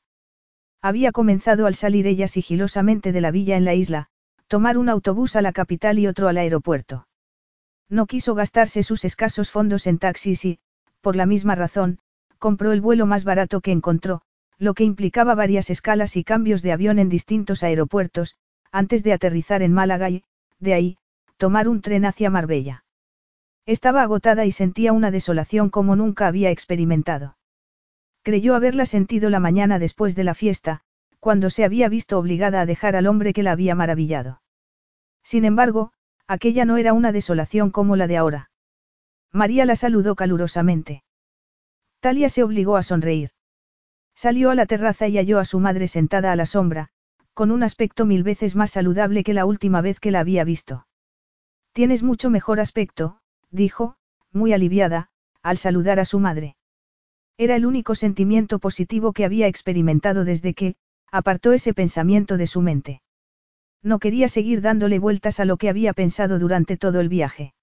Había 0.82 1.12
comenzado 1.12 1.66
al 1.66 1.76
salir 1.76 2.08
ella 2.08 2.26
sigilosamente 2.26 3.12
de 3.12 3.20
la 3.20 3.30
villa 3.30 3.56
en 3.56 3.64
la 3.64 3.74
isla, 3.74 4.08
tomar 4.48 4.76
un 4.76 4.88
autobús 4.88 5.36
a 5.36 5.40
la 5.40 5.52
capital 5.52 6.00
y 6.00 6.08
otro 6.08 6.26
al 6.26 6.38
aeropuerto. 6.38 7.06
No 7.88 8.06
quiso 8.06 8.34
gastarse 8.34 8.82
sus 8.82 9.04
escasos 9.04 9.52
fondos 9.52 9.86
en 9.86 9.98
taxis 9.98 10.44
y, 10.44 10.58
por 11.00 11.14
la 11.14 11.26
misma 11.26 11.54
razón, 11.54 12.00
compró 12.40 12.72
el 12.72 12.80
vuelo 12.80 13.06
más 13.06 13.22
barato 13.22 13.60
que 13.60 13.70
encontró, 13.70 14.22
lo 14.60 14.74
que 14.74 14.84
implicaba 14.84 15.34
varias 15.34 15.70
escalas 15.70 16.16
y 16.18 16.22
cambios 16.22 16.60
de 16.60 16.72
avión 16.72 16.98
en 16.98 17.08
distintos 17.08 17.62
aeropuertos, 17.62 18.36
antes 18.70 19.02
de 19.02 19.14
aterrizar 19.14 19.62
en 19.62 19.72
Málaga 19.72 20.10
y, 20.10 20.22
de 20.58 20.74
ahí, 20.74 20.98
tomar 21.38 21.66
un 21.66 21.80
tren 21.80 22.04
hacia 22.04 22.28
Marbella. 22.28 22.84
Estaba 23.64 24.02
agotada 24.02 24.44
y 24.44 24.52
sentía 24.52 24.92
una 24.92 25.10
desolación 25.10 25.70
como 25.70 25.96
nunca 25.96 26.26
había 26.26 26.50
experimentado. 26.50 27.38
Creyó 28.22 28.54
haberla 28.54 28.84
sentido 28.84 29.30
la 29.30 29.40
mañana 29.40 29.78
después 29.78 30.14
de 30.14 30.24
la 30.24 30.34
fiesta, 30.34 30.82
cuando 31.20 31.48
se 31.48 31.64
había 31.64 31.88
visto 31.88 32.18
obligada 32.18 32.60
a 32.60 32.66
dejar 32.66 32.96
al 32.96 33.06
hombre 33.06 33.32
que 33.32 33.42
la 33.42 33.52
había 33.52 33.74
maravillado. 33.74 34.42
Sin 35.22 35.46
embargo, 35.46 35.92
aquella 36.26 36.66
no 36.66 36.76
era 36.76 36.92
una 36.92 37.12
desolación 37.12 37.70
como 37.70 37.96
la 37.96 38.06
de 38.06 38.18
ahora. 38.18 38.50
María 39.32 39.64
la 39.64 39.76
saludó 39.76 40.16
calurosamente. 40.16 41.02
Talia 42.00 42.28
se 42.28 42.42
obligó 42.42 42.76
a 42.76 42.82
sonreír. 42.82 43.30
Salió 44.14 44.50
a 44.50 44.54
la 44.54 44.66
terraza 44.66 45.08
y 45.08 45.16
halló 45.16 45.38
a 45.38 45.44
su 45.44 45.60
madre 45.60 45.88
sentada 45.88 46.32
a 46.32 46.36
la 46.36 46.46
sombra, 46.46 46.90
con 47.34 47.50
un 47.50 47.62
aspecto 47.62 48.06
mil 48.06 48.22
veces 48.22 48.56
más 48.56 48.70
saludable 48.70 49.24
que 49.24 49.34
la 49.34 49.46
última 49.46 49.80
vez 49.80 50.00
que 50.00 50.10
la 50.10 50.20
había 50.20 50.44
visto. 50.44 50.86
Tienes 51.72 52.02
mucho 52.02 52.30
mejor 52.30 52.60
aspecto, 52.60 53.20
dijo, 53.50 53.96
muy 54.32 54.52
aliviada, 54.52 55.10
al 55.42 55.56
saludar 55.56 56.00
a 56.00 56.04
su 56.04 56.18
madre. 56.18 56.56
Era 57.38 57.56
el 57.56 57.64
único 57.64 57.94
sentimiento 57.94 58.58
positivo 58.58 59.12
que 59.12 59.24
había 59.24 59.46
experimentado 59.46 60.24
desde 60.24 60.52
que, 60.52 60.74
apartó 61.10 61.52
ese 61.52 61.72
pensamiento 61.72 62.36
de 62.36 62.46
su 62.46 62.60
mente. 62.60 63.02
No 63.82 63.98
quería 63.98 64.28
seguir 64.28 64.60
dándole 64.60 64.98
vueltas 64.98 65.40
a 65.40 65.44
lo 65.44 65.56
que 65.56 65.70
había 65.70 65.94
pensado 65.94 66.38
durante 66.38 66.76
todo 66.76 67.00
el 67.00 67.08
viaje. 67.08 67.54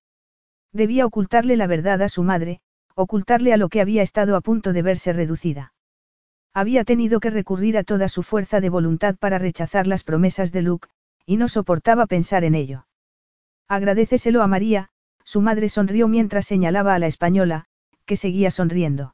Debía 0.73 1.05
ocultarle 1.05 1.55
la 1.57 1.67
verdad 1.67 2.01
a 2.01 2.09
su 2.09 2.23
madre, 2.23 2.61
ocultarle 2.95 3.53
a 3.53 3.57
lo 3.57 3.69
que 3.69 3.81
había 3.81 4.01
estado 4.01 4.35
a 4.35 4.41
punto 4.41 4.73
de 4.73 4.81
verse 4.81 5.13
reducida. 5.13 5.73
Había 6.57 6.83
tenido 6.85 7.19
que 7.19 7.29
recurrir 7.29 7.77
a 7.77 7.83
toda 7.83 8.07
su 8.07 8.23
fuerza 8.23 8.59
de 8.61 8.69
voluntad 8.69 9.15
para 9.15 9.37
rechazar 9.37 9.85
las 9.85 10.03
promesas 10.03 10.51
de 10.51 10.63
Luke, 10.63 10.87
y 11.23 11.37
no 11.37 11.49
soportaba 11.49 12.07
pensar 12.07 12.43
en 12.43 12.55
ello. 12.55 12.87
Agradeceselo 13.67 14.41
a 14.41 14.47
María, 14.47 14.89
su 15.23 15.41
madre 15.41 15.69
sonrió 15.69 16.07
mientras 16.07 16.47
señalaba 16.47 16.95
a 16.95 16.99
la 16.99 17.05
española, 17.05 17.65
que 18.07 18.15
seguía 18.15 18.49
sonriendo. 18.49 19.13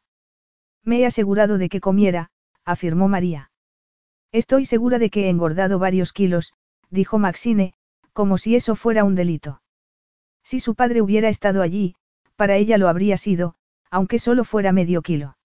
Me 0.85 0.99
he 0.99 1.05
asegurado 1.05 1.57
de 1.57 1.67
que 1.67 1.81
comiera, 1.81 2.29
afirmó 2.63 3.09
María. 3.09 3.51
Estoy 4.31 4.65
segura 4.65 4.97
de 4.97 5.09
que 5.09 5.25
he 5.25 5.29
engordado 5.29 5.79
varios 5.79 6.13
kilos, 6.13 6.53
dijo 6.91 7.19
Maxine, 7.19 7.73
como 8.13 8.37
si 8.37 8.55
eso 8.55 8.77
fuera 8.77 9.03
un 9.03 9.15
delito. 9.15 9.61
Si 10.43 10.61
su 10.61 10.75
padre 10.75 11.01
hubiera 11.01 11.27
estado 11.27 11.61
allí, 11.61 11.97
para 12.37 12.55
ella 12.55 12.77
lo 12.77 12.87
habría 12.87 13.17
sido, 13.17 13.55
aunque 13.91 14.17
solo 14.17 14.45
fuera 14.45 14.71
medio 14.71 15.01
kilo. 15.01 15.35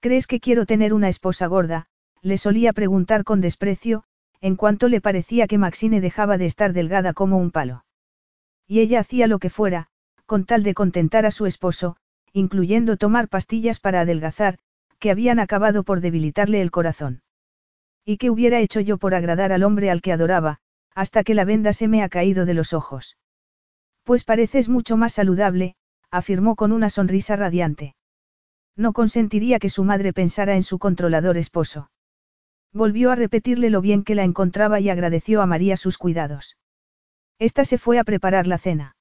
¿Crees 0.00 0.26
que 0.26 0.40
quiero 0.40 0.64
tener 0.64 0.94
una 0.94 1.08
esposa 1.08 1.46
gorda? 1.46 1.86
le 2.22 2.38
solía 2.38 2.72
preguntar 2.72 3.24
con 3.24 3.40
desprecio, 3.40 4.04
en 4.40 4.56
cuanto 4.56 4.88
le 4.88 5.00
parecía 5.00 5.46
que 5.46 5.58
Maxine 5.58 6.00
dejaba 6.00 6.38
de 6.38 6.46
estar 6.46 6.72
delgada 6.72 7.12
como 7.12 7.36
un 7.38 7.50
palo. 7.50 7.84
Y 8.66 8.80
ella 8.80 9.00
hacía 9.00 9.26
lo 9.26 9.38
que 9.38 9.50
fuera, 9.50 9.88
con 10.26 10.44
tal 10.44 10.62
de 10.62 10.74
contentar 10.74 11.26
a 11.26 11.30
su 11.30 11.46
esposo, 11.46 11.96
incluyendo 12.32 12.96
tomar 12.96 13.28
pastillas 13.28 13.80
para 13.80 14.02
adelgazar, 14.02 14.58
que 14.98 15.10
habían 15.10 15.38
acabado 15.38 15.82
por 15.82 16.00
debilitarle 16.00 16.62
el 16.62 16.70
corazón. 16.70 17.22
¿Y 18.04 18.16
qué 18.16 18.30
hubiera 18.30 18.60
hecho 18.60 18.80
yo 18.80 18.96
por 18.96 19.14
agradar 19.14 19.52
al 19.52 19.62
hombre 19.62 19.90
al 19.90 20.00
que 20.00 20.12
adoraba, 20.12 20.60
hasta 20.94 21.24
que 21.24 21.34
la 21.34 21.44
venda 21.44 21.72
se 21.72 21.88
me 21.88 22.02
ha 22.02 22.08
caído 22.08 22.46
de 22.46 22.54
los 22.54 22.72
ojos? 22.72 23.18
Pues 24.04 24.24
pareces 24.24 24.68
mucho 24.68 24.96
más 24.96 25.14
saludable, 25.14 25.74
afirmó 26.10 26.56
con 26.56 26.72
una 26.72 26.90
sonrisa 26.90 27.36
radiante. 27.36 27.94
No 28.76 28.92
consentiría 28.92 29.58
que 29.58 29.70
su 29.70 29.84
madre 29.84 30.12
pensara 30.12 30.56
en 30.56 30.62
su 30.62 30.78
controlador 30.78 31.36
esposo. 31.36 31.90
Volvió 32.72 33.10
a 33.10 33.16
repetirle 33.16 33.70
lo 33.70 33.80
bien 33.80 34.04
que 34.04 34.14
la 34.14 34.24
encontraba 34.24 34.80
y 34.80 34.90
agradeció 34.90 35.42
a 35.42 35.46
María 35.46 35.76
sus 35.76 35.98
cuidados. 35.98 36.56
Esta 37.38 37.64
se 37.64 37.78
fue 37.78 37.98
a 37.98 38.04
preparar 38.04 38.46
la 38.46 38.58
cena. 38.58 38.96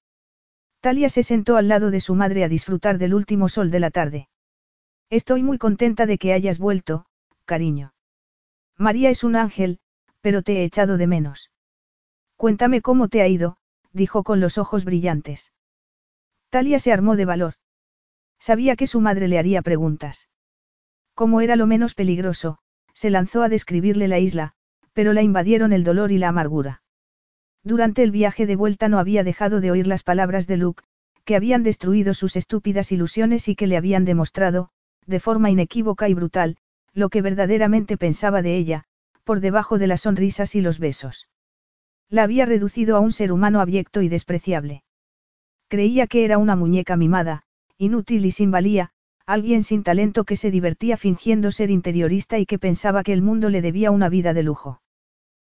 Talia 0.79 1.09
se 1.09 1.23
sentó 1.23 1.57
al 1.57 1.67
lado 1.67 1.91
de 1.91 1.99
su 1.99 2.15
madre 2.15 2.43
a 2.43 2.49
disfrutar 2.49 2.97
del 2.97 3.13
último 3.13 3.49
sol 3.49 3.69
de 3.69 3.79
la 3.79 3.91
tarde. 3.91 4.29
Estoy 5.09 5.43
muy 5.43 5.57
contenta 5.57 6.05
de 6.05 6.17
que 6.17 6.33
hayas 6.33 6.57
vuelto, 6.57 7.05
cariño. 7.45 7.93
María 8.77 9.09
es 9.09 9.23
un 9.23 9.35
ángel, 9.35 9.79
pero 10.21 10.41
te 10.41 10.57
he 10.57 10.63
echado 10.63 10.97
de 10.97 11.07
menos. 11.07 11.51
Cuéntame 12.37 12.81
cómo 12.81 13.09
te 13.09 13.21
ha 13.21 13.27
ido, 13.27 13.57
dijo 13.91 14.23
con 14.23 14.39
los 14.39 14.57
ojos 14.57 14.85
brillantes. 14.85 15.51
Talia 16.49 16.79
se 16.79 16.93
armó 16.93 17.15
de 17.15 17.25
valor. 17.25 17.55
Sabía 18.39 18.75
que 18.75 18.87
su 18.87 19.01
madre 19.01 19.27
le 19.27 19.37
haría 19.37 19.61
preguntas. 19.61 20.29
Como 21.13 21.41
era 21.41 21.55
lo 21.55 21.67
menos 21.67 21.93
peligroso, 21.93 22.59
se 22.93 23.09
lanzó 23.09 23.43
a 23.43 23.49
describirle 23.49 24.07
la 24.07 24.19
isla, 24.19 24.53
pero 24.93 25.13
la 25.13 25.21
invadieron 25.21 25.73
el 25.73 25.83
dolor 25.83 26.11
y 26.11 26.17
la 26.17 26.29
amargura. 26.29 26.81
Durante 27.63 28.03
el 28.03 28.11
viaje 28.11 28.45
de 28.45 28.55
vuelta 28.55 28.87
no 28.87 28.99
había 28.99 29.23
dejado 29.23 29.59
de 29.59 29.71
oír 29.71 29.87
las 29.87 30.03
palabras 30.03 30.47
de 30.47 30.57
Luke, 30.57 30.83
que 31.25 31.35
habían 31.35 31.63
destruido 31.63 32.13
sus 32.13 32.35
estúpidas 32.35 32.91
ilusiones 32.91 33.47
y 33.49 33.55
que 33.55 33.67
le 33.67 33.77
habían 33.77 34.05
demostrado, 34.05 34.69
de 35.05 35.19
forma 35.19 35.49
inequívoca 35.49 36.07
y 36.09 36.13
brutal, 36.13 36.57
lo 36.93 37.09
que 37.09 37.21
verdaderamente 37.21 37.97
pensaba 37.97 38.41
de 38.41 38.55
ella, 38.55 38.85
por 39.23 39.41
debajo 39.41 39.77
de 39.77 39.87
las 39.87 40.01
sonrisas 40.01 40.55
y 40.55 40.61
los 40.61 40.79
besos. 40.79 41.27
La 42.09 42.23
había 42.23 42.45
reducido 42.45 42.95
a 42.95 42.99
un 42.99 43.11
ser 43.11 43.31
humano 43.31 43.61
abyecto 43.61 44.01
y 44.01 44.09
despreciable. 44.09 44.83
Creía 45.67 46.07
que 46.07 46.25
era 46.25 46.37
una 46.39 46.55
muñeca 46.55 46.95
mimada, 46.95 47.43
inútil 47.79 48.25
y 48.25 48.31
sin 48.31 48.51
valía, 48.51 48.91
alguien 49.25 49.63
sin 49.63 49.83
talento 49.83 50.25
que 50.25 50.35
se 50.35 50.51
divertía 50.51 50.97
fingiendo 50.97 51.49
ser 51.51 51.71
interiorista 51.71 52.37
y 52.37 52.45
que 52.45 52.59
pensaba 52.59 53.03
que 53.03 53.13
el 53.13 53.21
mundo 53.21 53.49
le 53.49 53.61
debía 53.61 53.89
una 53.89 54.09
vida 54.09 54.33
de 54.33 54.43
lujo. 54.43 54.81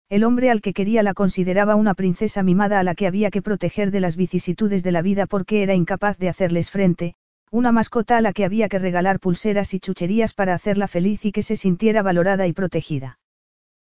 El 0.09 0.23
hombre 0.23 0.49
al 0.49 0.61
que 0.61 0.73
quería 0.73 1.03
la 1.03 1.13
consideraba 1.13 1.75
una 1.75 1.93
princesa 1.93 2.41
mimada 2.41 2.79
a 2.79 2.83
la 2.83 2.95
que 2.95 3.05
había 3.05 3.29
que 3.29 3.43
proteger 3.43 3.91
de 3.91 3.99
las 3.99 4.15
vicisitudes 4.15 4.81
de 4.81 4.91
la 4.91 5.03
vida 5.03 5.27
porque 5.27 5.61
era 5.61 5.75
incapaz 5.75 6.17
de 6.17 6.29
hacerles 6.29 6.71
frente, 6.71 7.13
una 7.51 7.71
mascota 7.71 8.17
a 8.17 8.21
la 8.21 8.33
que 8.33 8.43
había 8.43 8.69
que 8.69 8.79
regalar 8.79 9.19
pulseras 9.19 9.75
y 9.75 9.79
chucherías 9.79 10.33
para 10.33 10.55
hacerla 10.55 10.87
feliz 10.87 11.25
y 11.25 11.31
que 11.31 11.43
se 11.43 11.55
sintiera 11.55 12.01
valorada 12.01 12.47
y 12.47 12.53
protegida. 12.53 13.19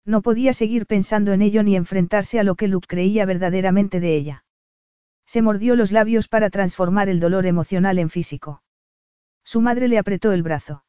No 0.06 0.22
podía 0.22 0.54
seguir 0.54 0.86
pensando 0.86 1.34
en 1.34 1.42
ello 1.42 1.64
ni 1.64 1.76
enfrentarse 1.76 2.40
a 2.40 2.44
lo 2.44 2.56
que 2.56 2.70
Luke 2.70 2.88
creía 2.88 3.26
verdaderamente 3.26 4.00
de 4.00 4.16
ella. 4.16 4.46
Se 5.32 5.42
mordió 5.42 5.78
los 5.78 5.94
labios 5.94 6.28
para 6.28 6.50
transformar 6.50 7.08
el 7.08 7.22
dolor 7.22 7.46
emocional 7.46 8.00
en 8.00 8.10
físico. 8.10 8.62
Su 9.46 9.62
madre 9.62 9.88
le 9.88 9.98
apretó 9.98 10.34
el 10.34 10.44
brazo. 10.44 10.84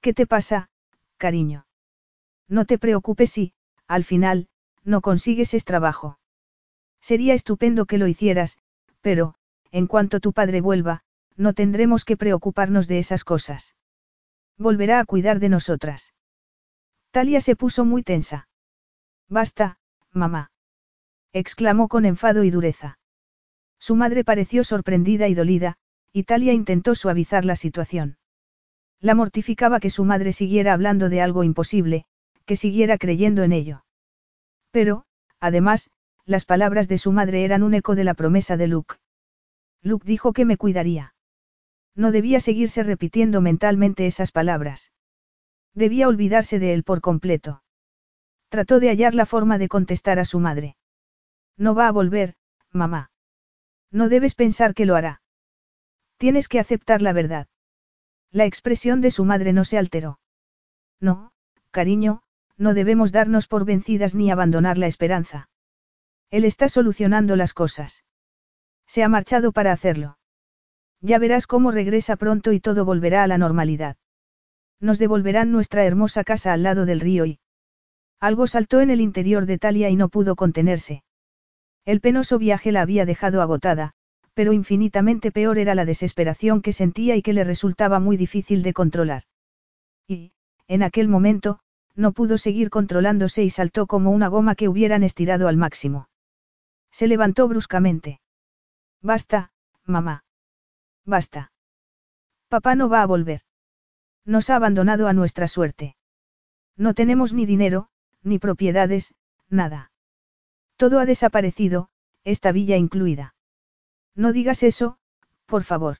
¿Qué 0.00 0.14
te 0.14 0.24
pasa, 0.24 0.70
cariño? 1.16 1.66
No 2.46 2.64
te 2.64 2.78
preocupes 2.78 3.32
si, 3.32 3.52
al 3.88 4.04
final, 4.04 4.46
no 4.84 5.00
consigues 5.00 5.52
ese 5.52 5.66
trabajo. 5.66 6.20
Sería 7.00 7.34
estupendo 7.34 7.86
que 7.86 7.98
lo 7.98 8.06
hicieras, 8.06 8.56
pero, 9.00 9.34
en 9.72 9.88
cuanto 9.88 10.20
tu 10.20 10.32
padre 10.32 10.60
vuelva, 10.60 11.02
no 11.34 11.52
tendremos 11.52 12.04
que 12.04 12.16
preocuparnos 12.16 12.86
de 12.86 13.00
esas 13.00 13.24
cosas. 13.24 13.74
Volverá 14.58 15.00
a 15.00 15.04
cuidar 15.04 15.40
de 15.40 15.48
nosotras. 15.48 16.14
Talia 17.10 17.40
se 17.40 17.56
puso 17.56 17.84
muy 17.84 18.04
tensa. 18.04 18.48
Basta, 19.28 19.80
mamá. 20.12 20.52
exclamó 21.32 21.88
con 21.88 22.04
enfado 22.04 22.44
y 22.44 22.52
dureza. 22.52 22.99
Su 23.80 23.96
madre 23.96 24.22
pareció 24.22 24.62
sorprendida 24.62 25.26
y 25.26 25.34
dolida, 25.34 25.78
Italia 26.12 26.52
intentó 26.52 26.94
suavizar 26.94 27.44
la 27.44 27.56
situación. 27.56 28.18
La 29.00 29.14
mortificaba 29.14 29.80
que 29.80 29.90
su 29.90 30.04
madre 30.04 30.32
siguiera 30.32 30.74
hablando 30.74 31.08
de 31.08 31.22
algo 31.22 31.42
imposible, 31.42 32.04
que 32.44 32.56
siguiera 32.56 32.98
creyendo 32.98 33.42
en 33.42 33.52
ello. 33.52 33.84
Pero, 34.70 35.04
además, 35.40 35.90
las 36.26 36.44
palabras 36.44 36.88
de 36.88 36.98
su 36.98 37.10
madre 37.10 37.44
eran 37.44 37.62
un 37.62 37.74
eco 37.74 37.94
de 37.94 38.04
la 38.04 38.14
promesa 38.14 38.56
de 38.56 38.68
Luke. 38.68 38.96
Luke 39.82 40.06
dijo 40.06 40.32
que 40.34 40.44
me 40.44 40.58
cuidaría. 40.58 41.14
No 41.96 42.12
debía 42.12 42.40
seguirse 42.40 42.82
repitiendo 42.82 43.40
mentalmente 43.40 44.06
esas 44.06 44.30
palabras. 44.30 44.92
Debía 45.74 46.06
olvidarse 46.06 46.58
de 46.58 46.74
él 46.74 46.84
por 46.84 47.00
completo. 47.00 47.62
Trató 48.48 48.80
de 48.80 48.88
hallar 48.88 49.14
la 49.14 49.26
forma 49.26 49.56
de 49.58 49.68
contestar 49.68 50.18
a 50.18 50.24
su 50.24 50.38
madre. 50.38 50.76
No 51.56 51.74
va 51.74 51.88
a 51.88 51.92
volver, 51.92 52.34
mamá. 52.72 53.10
No 53.90 54.08
debes 54.08 54.34
pensar 54.34 54.74
que 54.74 54.86
lo 54.86 54.96
hará. 54.96 55.22
Tienes 56.16 56.48
que 56.48 56.60
aceptar 56.60 57.02
la 57.02 57.12
verdad. 57.12 57.46
La 58.30 58.44
expresión 58.44 59.00
de 59.00 59.10
su 59.10 59.24
madre 59.24 59.52
no 59.52 59.64
se 59.64 59.78
alteró. 59.78 60.20
No, 61.00 61.32
cariño, 61.70 62.22
no 62.56 62.74
debemos 62.74 63.10
darnos 63.10 63.48
por 63.48 63.64
vencidas 63.64 64.14
ni 64.14 64.30
abandonar 64.30 64.78
la 64.78 64.86
esperanza. 64.86 65.48
Él 66.30 66.44
está 66.44 66.68
solucionando 66.68 67.34
las 67.34 67.54
cosas. 67.54 68.04
Se 68.86 69.02
ha 69.02 69.08
marchado 69.08 69.50
para 69.52 69.72
hacerlo. 69.72 70.18
Ya 71.00 71.18
verás 71.18 71.46
cómo 71.46 71.70
regresa 71.70 72.16
pronto 72.16 72.52
y 72.52 72.60
todo 72.60 72.84
volverá 72.84 73.22
a 73.22 73.26
la 73.26 73.38
normalidad. 73.38 73.96
Nos 74.78 74.98
devolverán 74.98 75.50
nuestra 75.50 75.84
hermosa 75.84 76.22
casa 76.24 76.52
al 76.52 76.62
lado 76.62 76.86
del 76.86 77.00
río 77.00 77.26
y... 77.26 77.40
Algo 78.20 78.46
saltó 78.46 78.80
en 78.80 78.90
el 78.90 79.00
interior 79.00 79.46
de 79.46 79.58
Talia 79.58 79.88
y 79.88 79.96
no 79.96 80.08
pudo 80.08 80.36
contenerse. 80.36 81.02
El 81.84 82.00
penoso 82.00 82.38
viaje 82.38 82.72
la 82.72 82.82
había 82.82 83.06
dejado 83.06 83.42
agotada, 83.42 83.92
pero 84.34 84.52
infinitamente 84.52 85.32
peor 85.32 85.58
era 85.58 85.74
la 85.74 85.84
desesperación 85.84 86.62
que 86.62 86.72
sentía 86.72 87.16
y 87.16 87.22
que 87.22 87.32
le 87.32 87.44
resultaba 87.44 88.00
muy 88.00 88.16
difícil 88.16 88.62
de 88.62 88.72
controlar. 88.72 89.22
Y, 90.06 90.32
en 90.68 90.82
aquel 90.82 91.08
momento, 91.08 91.60
no 91.96 92.12
pudo 92.12 92.38
seguir 92.38 92.70
controlándose 92.70 93.42
y 93.42 93.50
saltó 93.50 93.86
como 93.86 94.10
una 94.10 94.28
goma 94.28 94.54
que 94.54 94.68
hubieran 94.68 95.02
estirado 95.02 95.48
al 95.48 95.56
máximo. 95.56 96.08
Se 96.90 97.06
levantó 97.06 97.48
bruscamente. 97.48 98.20
Basta, 99.02 99.52
mamá. 99.84 100.24
Basta. 101.04 101.52
Papá 102.48 102.74
no 102.74 102.88
va 102.88 103.02
a 103.02 103.06
volver. 103.06 103.42
Nos 104.24 104.50
ha 104.50 104.56
abandonado 104.56 105.08
a 105.08 105.12
nuestra 105.12 105.48
suerte. 105.48 105.96
No 106.76 106.94
tenemos 106.94 107.32
ni 107.32 107.46
dinero, 107.46 107.88
ni 108.22 108.38
propiedades, 108.38 109.14
nada. 109.48 109.89
Todo 110.80 110.98
ha 110.98 111.04
desaparecido, 111.04 111.90
esta 112.24 112.52
villa 112.52 112.78
incluida. 112.78 113.34
No 114.14 114.32
digas 114.32 114.62
eso, 114.62 114.96
por 115.44 115.62
favor. 115.62 115.98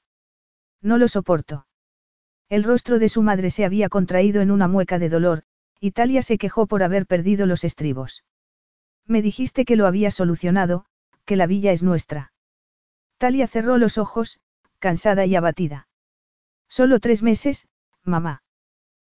No 0.80 0.96
lo 0.96 1.06
soporto. 1.06 1.66
El 2.48 2.64
rostro 2.64 2.98
de 2.98 3.10
su 3.10 3.20
madre 3.20 3.50
se 3.50 3.66
había 3.66 3.90
contraído 3.90 4.40
en 4.40 4.50
una 4.50 4.68
mueca 4.68 4.98
de 4.98 5.10
dolor, 5.10 5.42
y 5.80 5.90
Talia 5.90 6.22
se 6.22 6.38
quejó 6.38 6.66
por 6.66 6.82
haber 6.82 7.04
perdido 7.04 7.44
los 7.44 7.62
estribos. 7.62 8.24
Me 9.04 9.20
dijiste 9.20 9.66
que 9.66 9.76
lo 9.76 9.86
había 9.86 10.10
solucionado, 10.10 10.86
que 11.26 11.36
la 11.36 11.46
villa 11.46 11.72
es 11.72 11.82
nuestra. 11.82 12.32
Talia 13.18 13.48
cerró 13.48 13.76
los 13.76 13.98
ojos, 13.98 14.40
cansada 14.78 15.26
y 15.26 15.36
abatida. 15.36 15.88
Solo 16.70 17.00
tres 17.00 17.22
meses, 17.22 17.68
mamá. 18.02 18.42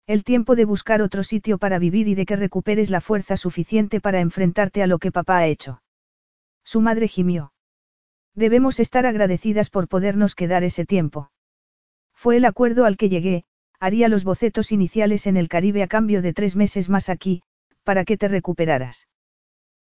El 0.06 0.26
tiempo 0.26 0.56
de 0.56 0.66
buscar 0.66 1.02
otro 1.02 1.24
sitio 1.24 1.58
para 1.58 1.80
vivir 1.80 2.10
y 2.10 2.16
de 2.16 2.26
que 2.26 2.36
recuperes 2.36 2.90
la 2.90 3.00
fuerza 3.00 3.38
suficiente 3.38 4.02
para 4.02 4.20
enfrentarte 4.20 4.84
a 4.84 4.88
lo 4.88 5.00
que 5.00 5.14
papá 5.14 5.38
ha 5.38 5.48
hecho. 5.48 5.82
Su 6.66 6.82
madre 6.82 7.08
gimió. 7.08 7.54
Debemos 8.36 8.82
estar 8.82 9.06
agradecidas 9.06 9.70
por 9.70 9.88
podernos 9.88 10.36
quedar 10.36 10.64
ese 10.64 10.86
tiempo. 10.86 11.32
Fue 12.14 12.36
el 12.36 12.46
acuerdo 12.46 12.84
al 12.84 12.98
que 12.98 13.08
llegué, 13.08 13.46
haría 13.80 14.10
los 14.10 14.26
bocetos 14.26 14.74
iniciales 14.74 15.26
en 15.26 15.38
el 15.38 15.48
Caribe 15.48 15.84
a 15.84 15.88
cambio 15.88 16.22
de 16.22 16.34
tres 16.34 16.56
meses 16.58 16.90
más 16.90 17.08
aquí, 17.08 17.44
para 17.84 18.04
que 18.04 18.18
te 18.18 18.28
recuperaras. 18.28 19.08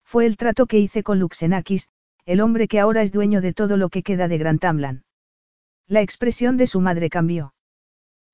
Fue 0.03 0.27
el 0.27 0.37
trato 0.37 0.67
que 0.67 0.79
hice 0.79 1.03
con 1.05 1.21
Luxenakis, 1.21 1.91
el 2.25 2.41
hombre 2.41 2.67
que 2.67 2.81
ahora 2.81 3.03
es 3.03 3.13
dueño 3.13 3.41
de 3.41 3.53
todo 3.53 3.77
lo 3.77 3.89
que 3.89 4.03
queda 4.03 4.27
de 4.27 4.39
Gran 4.39 4.59
Tamlan. 4.59 5.05
La 5.87 6.01
expresión 6.01 6.57
de 6.57 6.67
su 6.67 6.81
madre 6.81 7.09
cambió. 7.09 7.55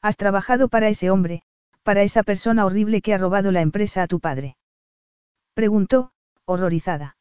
Has 0.00 0.16
trabajado 0.16 0.68
para 0.68 0.88
ese 0.88 1.10
hombre, 1.10 1.44
para 1.84 2.02
esa 2.02 2.24
persona 2.24 2.66
horrible 2.66 3.02
que 3.02 3.14
ha 3.14 3.18
robado 3.18 3.52
la 3.52 3.60
empresa 3.60 4.02
a 4.02 4.08
tu 4.08 4.18
padre. 4.18 4.56
Preguntó, 5.54 6.10
horrorizada. 6.44 7.16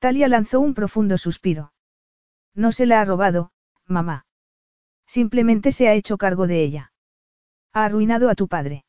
Talia 0.00 0.28
lanzó 0.28 0.60
un 0.60 0.74
profundo 0.74 1.16
suspiro. 1.16 1.72
No 2.54 2.72
se 2.72 2.84
la 2.84 3.00
ha 3.00 3.04
robado, 3.04 3.52
mamá. 3.86 4.26
Simplemente 5.06 5.72
se 5.72 5.88
ha 5.88 5.94
hecho 5.94 6.18
cargo 6.18 6.46
de 6.46 6.62
ella. 6.62 6.92
Ha 7.72 7.84
arruinado 7.84 8.28
a 8.28 8.34
tu 8.34 8.48
padre. 8.48 8.84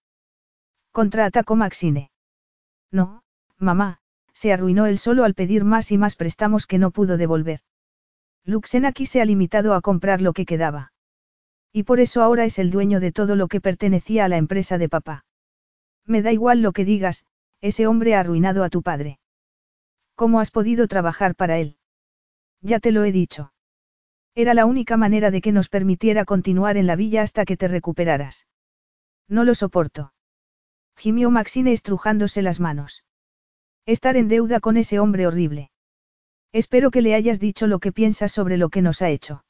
Contraatacó 0.92 1.56
Maxine. 1.56 2.11
No, 2.92 3.24
mamá, 3.58 4.00
se 4.34 4.51
arruinó 4.51 4.88
él 4.88 4.98
solo 4.98 5.24
al 5.24 5.35
pedir 5.35 5.64
más 5.64 5.92
y 5.92 5.98
más 5.98 6.16
préstamos 6.16 6.66
que 6.66 6.80
no 6.80 6.92
pudo 6.92 7.18
devolver. 7.18 7.61
Luxenaki 8.43 9.06
se 9.06 9.22
ha 9.22 9.26
limitado 9.26 9.76
a 9.76 9.82
comprar 9.82 10.22
lo 10.22 10.34
que 10.34 10.45
quedaba. 10.45 10.91
Y 11.74 11.83
por 11.83 12.00
eso 12.00 12.22
ahora 12.22 12.45
es 12.45 12.59
el 12.59 12.72
dueño 12.72 13.00
de 13.00 13.11
todo 13.11 13.35
lo 13.35 13.48
que 13.48 13.61
pertenecía 13.61 14.25
a 14.25 14.27
la 14.27 14.38
empresa 14.38 14.77
de 14.77 14.90
papá. 14.90 15.25
Me 16.06 16.22
da 16.22 16.32
igual 16.32 16.61
lo 16.61 16.74
que 16.74 16.85
digas, 16.85 17.25
ese 17.61 17.88
hombre 17.88 18.16
ha 18.16 18.19
arruinado 18.19 18.64
a 18.64 18.69
tu 18.69 18.82
padre. 18.82 19.19
¿Cómo 20.16 20.40
has 20.40 20.51
podido 20.51 20.88
trabajar 20.88 21.35
para 21.35 21.59
él? 21.59 21.77
Ya 22.61 22.80
te 22.80 22.91
lo 22.91 23.03
he 23.03 23.11
dicho. 23.11 23.53
Era 24.35 24.53
la 24.53 24.66
única 24.66 24.98
manera 24.98 25.32
de 25.32 25.41
que 25.41 25.51
nos 25.51 25.69
permitiera 25.69 26.25
continuar 26.25 26.77
en 26.77 26.88
la 26.88 26.95
villa 26.95 27.22
hasta 27.22 27.45
que 27.45 27.58
te 27.58 27.67
recuperaras. 27.67 28.48
No 29.27 29.43
lo 29.43 29.56
soporto. 29.56 30.14
Gimió 30.95 31.32
Maxine 31.32 31.72
estrujándose 31.72 32.41
las 32.41 32.59
manos. 32.59 33.03
Estar 33.85 34.17
en 34.17 34.27
deuda 34.27 34.59
con 34.59 34.77
ese 34.77 35.00
hombre 35.00 35.25
horrible. 35.25 35.72
Espero 36.51 36.91
que 36.91 37.01
le 37.01 37.16
hayas 37.16 37.40
dicho 37.40 37.66
lo 37.66 37.80
que 37.80 37.91
piensas 37.91 38.32
sobre 38.32 38.58
lo 38.58 38.69
que 38.69 38.82
nos 38.82 39.01
ha 39.01 39.09
hecho. 39.09 39.43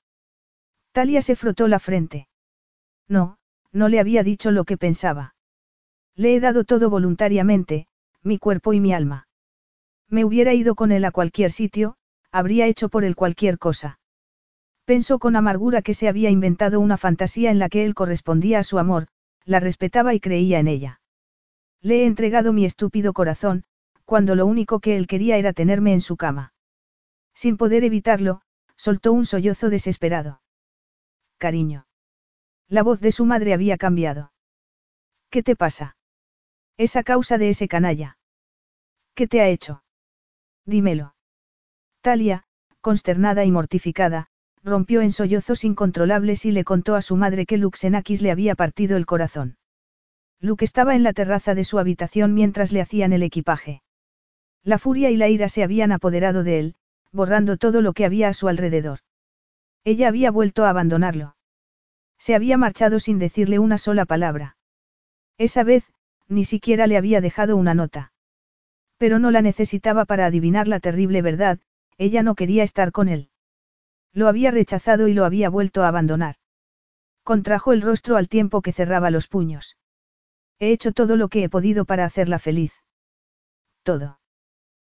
Talia 0.91 1.21
se 1.21 1.35
frotó 1.35 1.67
la 1.67 1.79
frente. 1.79 2.27
No, 3.07 3.37
no 3.71 3.87
le 3.87 3.99
había 3.99 4.23
dicho 4.23 4.51
lo 4.51 4.65
que 4.65 4.77
pensaba. 4.77 5.35
Le 6.15 6.35
he 6.35 6.39
dado 6.39 6.63
todo 6.65 6.89
voluntariamente, 6.89 7.87
mi 8.21 8.37
cuerpo 8.37 8.73
y 8.73 8.79
mi 8.79 8.93
alma. 8.93 9.27
Me 10.09 10.25
hubiera 10.25 10.53
ido 10.53 10.75
con 10.75 10.91
él 10.91 11.05
a 11.05 11.11
cualquier 11.11 11.51
sitio, 11.51 11.95
habría 12.31 12.67
hecho 12.67 12.89
por 12.89 13.05
él 13.05 13.15
cualquier 13.15 13.57
cosa. 13.57 13.99
Pensó 14.83 15.19
con 15.19 15.37
amargura 15.37 15.81
que 15.81 15.93
se 15.93 16.09
había 16.09 16.29
inventado 16.29 16.79
una 16.81 16.97
fantasía 16.97 17.51
en 17.51 17.59
la 17.59 17.69
que 17.69 17.85
él 17.85 17.93
correspondía 17.93 18.59
a 18.59 18.63
su 18.63 18.77
amor, 18.77 19.07
la 19.45 19.61
respetaba 19.61 20.13
y 20.13 20.19
creía 20.19 20.59
en 20.59 20.67
ella. 20.67 21.01
Le 21.81 22.01
he 22.01 22.05
entregado 22.05 22.51
mi 22.51 22.65
estúpido 22.65 23.13
corazón, 23.13 23.63
cuando 24.03 24.35
lo 24.35 24.45
único 24.45 24.81
que 24.81 24.97
él 24.97 25.07
quería 25.07 25.37
era 25.37 25.53
tenerme 25.53 25.93
en 25.93 26.01
su 26.01 26.17
cama. 26.17 26.53
Sin 27.33 27.55
poder 27.55 27.85
evitarlo, 27.85 28.41
soltó 28.75 29.13
un 29.13 29.25
sollozo 29.25 29.69
desesperado. 29.69 30.40
Cariño. 31.41 31.87
La 32.69 32.83
voz 32.83 32.99
de 33.01 33.11
su 33.11 33.25
madre 33.25 33.55
había 33.55 33.75
cambiado. 33.75 34.31
¿Qué 35.31 35.41
te 35.41 35.55
pasa? 35.55 35.97
Es 36.77 36.95
a 36.95 37.01
causa 37.01 37.39
de 37.39 37.49
ese 37.49 37.67
canalla. 37.67 38.19
¿Qué 39.15 39.25
te 39.25 39.41
ha 39.41 39.47
hecho? 39.47 39.83
Dímelo. 40.67 41.15
Talia, 42.01 42.43
consternada 42.79 43.43
y 43.43 43.51
mortificada, 43.51 44.27
rompió 44.61 45.01
en 45.01 45.11
sollozos 45.11 45.63
incontrolables 45.63 46.45
y 46.45 46.51
le 46.51 46.63
contó 46.63 46.93
a 46.93 47.01
su 47.01 47.15
madre 47.15 47.47
que 47.47 47.57
Luxenakis 47.57 48.21
le 48.21 48.29
había 48.29 48.53
partido 48.53 48.95
el 48.95 49.07
corazón. 49.07 49.57
Luke 50.39 50.63
estaba 50.63 50.93
en 50.93 51.01
la 51.01 51.13
terraza 51.13 51.55
de 51.55 51.63
su 51.63 51.79
habitación 51.79 52.35
mientras 52.35 52.71
le 52.71 52.81
hacían 52.81 53.13
el 53.13 53.23
equipaje. 53.23 53.81
La 54.63 54.77
furia 54.77 55.09
y 55.09 55.17
la 55.17 55.27
ira 55.27 55.49
se 55.49 55.63
habían 55.63 55.91
apoderado 55.91 56.43
de 56.43 56.59
él, 56.59 56.75
borrando 57.11 57.57
todo 57.57 57.81
lo 57.81 57.93
que 57.93 58.05
había 58.05 58.27
a 58.27 58.35
su 58.35 58.47
alrededor. 58.47 58.99
Ella 59.83 60.07
había 60.07 60.31
vuelto 60.31 60.65
a 60.65 60.69
abandonarlo. 60.69 61.35
Se 62.17 62.35
había 62.35 62.57
marchado 62.57 62.99
sin 62.99 63.17
decirle 63.17 63.57
una 63.59 63.77
sola 63.77 64.05
palabra. 64.05 64.57
Esa 65.37 65.63
vez, 65.63 65.91
ni 66.27 66.45
siquiera 66.45 66.85
le 66.85 66.97
había 66.97 67.19
dejado 67.19 67.57
una 67.57 67.73
nota. 67.73 68.13
Pero 68.97 69.17
no 69.17 69.31
la 69.31 69.41
necesitaba 69.41 70.05
para 70.05 70.27
adivinar 70.27 70.67
la 70.67 70.79
terrible 70.79 71.23
verdad, 71.23 71.59
ella 71.97 72.21
no 72.21 72.35
quería 72.35 72.63
estar 72.63 72.91
con 72.91 73.09
él. 73.09 73.29
Lo 74.13 74.27
había 74.27 74.51
rechazado 74.51 75.07
y 75.07 75.13
lo 75.13 75.25
había 75.25 75.49
vuelto 75.49 75.83
a 75.83 75.87
abandonar. 75.87 76.35
Contrajo 77.23 77.73
el 77.73 77.81
rostro 77.81 78.17
al 78.17 78.29
tiempo 78.29 78.61
que 78.61 78.73
cerraba 78.73 79.09
los 79.09 79.27
puños. 79.27 79.77
He 80.59 80.71
hecho 80.71 80.91
todo 80.91 81.15
lo 81.15 81.27
que 81.27 81.43
he 81.43 81.49
podido 81.49 81.85
para 81.85 82.05
hacerla 82.05 82.37
feliz. 82.37 82.73
Todo. 83.83 84.19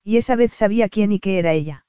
Y 0.04 0.18
esa 0.18 0.36
vez 0.36 0.54
sabía 0.54 0.90
quién 0.90 1.14
y 1.14 1.20
qué 1.20 1.40
era 1.40 1.54
ella. 1.54 1.86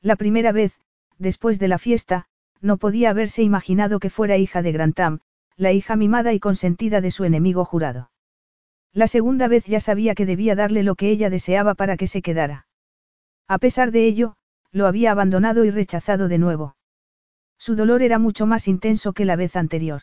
La 0.00 0.16
primera 0.16 0.50
vez, 0.50 0.78
después 1.18 1.58
de 1.58 1.68
la 1.68 1.78
fiesta, 1.78 2.26
no 2.60 2.76
podía 2.76 3.10
haberse 3.10 3.42
imaginado 3.42 4.00
que 4.00 4.10
fuera 4.10 4.36
hija 4.36 4.62
de 4.62 4.72
Grantam, 4.72 5.20
la 5.56 5.72
hija 5.72 5.96
mimada 5.96 6.32
y 6.32 6.40
consentida 6.40 7.00
de 7.00 7.10
su 7.10 7.24
enemigo 7.24 7.64
jurado. 7.64 8.10
La 8.92 9.06
segunda 9.06 9.48
vez 9.48 9.66
ya 9.66 9.80
sabía 9.80 10.14
que 10.14 10.26
debía 10.26 10.54
darle 10.54 10.82
lo 10.82 10.94
que 10.94 11.10
ella 11.10 11.30
deseaba 11.30 11.74
para 11.74 11.96
que 11.96 12.06
se 12.06 12.22
quedara. 12.22 12.66
A 13.46 13.58
pesar 13.58 13.90
de 13.90 14.06
ello, 14.06 14.36
lo 14.72 14.86
había 14.86 15.10
abandonado 15.10 15.64
y 15.64 15.70
rechazado 15.70 16.28
de 16.28 16.38
nuevo. 16.38 16.76
Su 17.58 17.74
dolor 17.74 18.02
era 18.02 18.18
mucho 18.18 18.46
más 18.46 18.68
intenso 18.68 19.12
que 19.12 19.24
la 19.24 19.36
vez 19.36 19.56
anterior. 19.56 20.02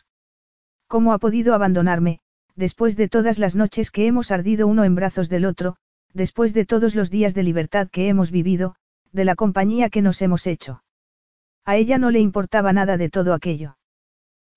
¿Cómo 0.88 1.12
ha 1.12 1.18
podido 1.18 1.54
abandonarme, 1.54 2.20
después 2.54 2.96
de 2.96 3.08
todas 3.08 3.38
las 3.38 3.56
noches 3.56 3.90
que 3.90 4.06
hemos 4.06 4.30
ardido 4.30 4.66
uno 4.66 4.84
en 4.84 4.94
brazos 4.94 5.28
del 5.28 5.44
otro, 5.44 5.76
después 6.12 6.54
de 6.54 6.64
todos 6.64 6.94
los 6.94 7.10
días 7.10 7.34
de 7.34 7.42
libertad 7.42 7.88
que 7.90 8.08
hemos 8.08 8.30
vivido, 8.30 8.76
de 9.12 9.24
la 9.24 9.34
compañía 9.34 9.90
que 9.90 10.02
nos 10.02 10.20
hemos 10.22 10.46
hecho? 10.46 10.82
A 11.66 11.76
ella 11.76 11.98
no 11.98 12.12
le 12.12 12.20
importaba 12.20 12.72
nada 12.72 12.96
de 12.96 13.10
todo 13.10 13.34
aquello. 13.34 13.76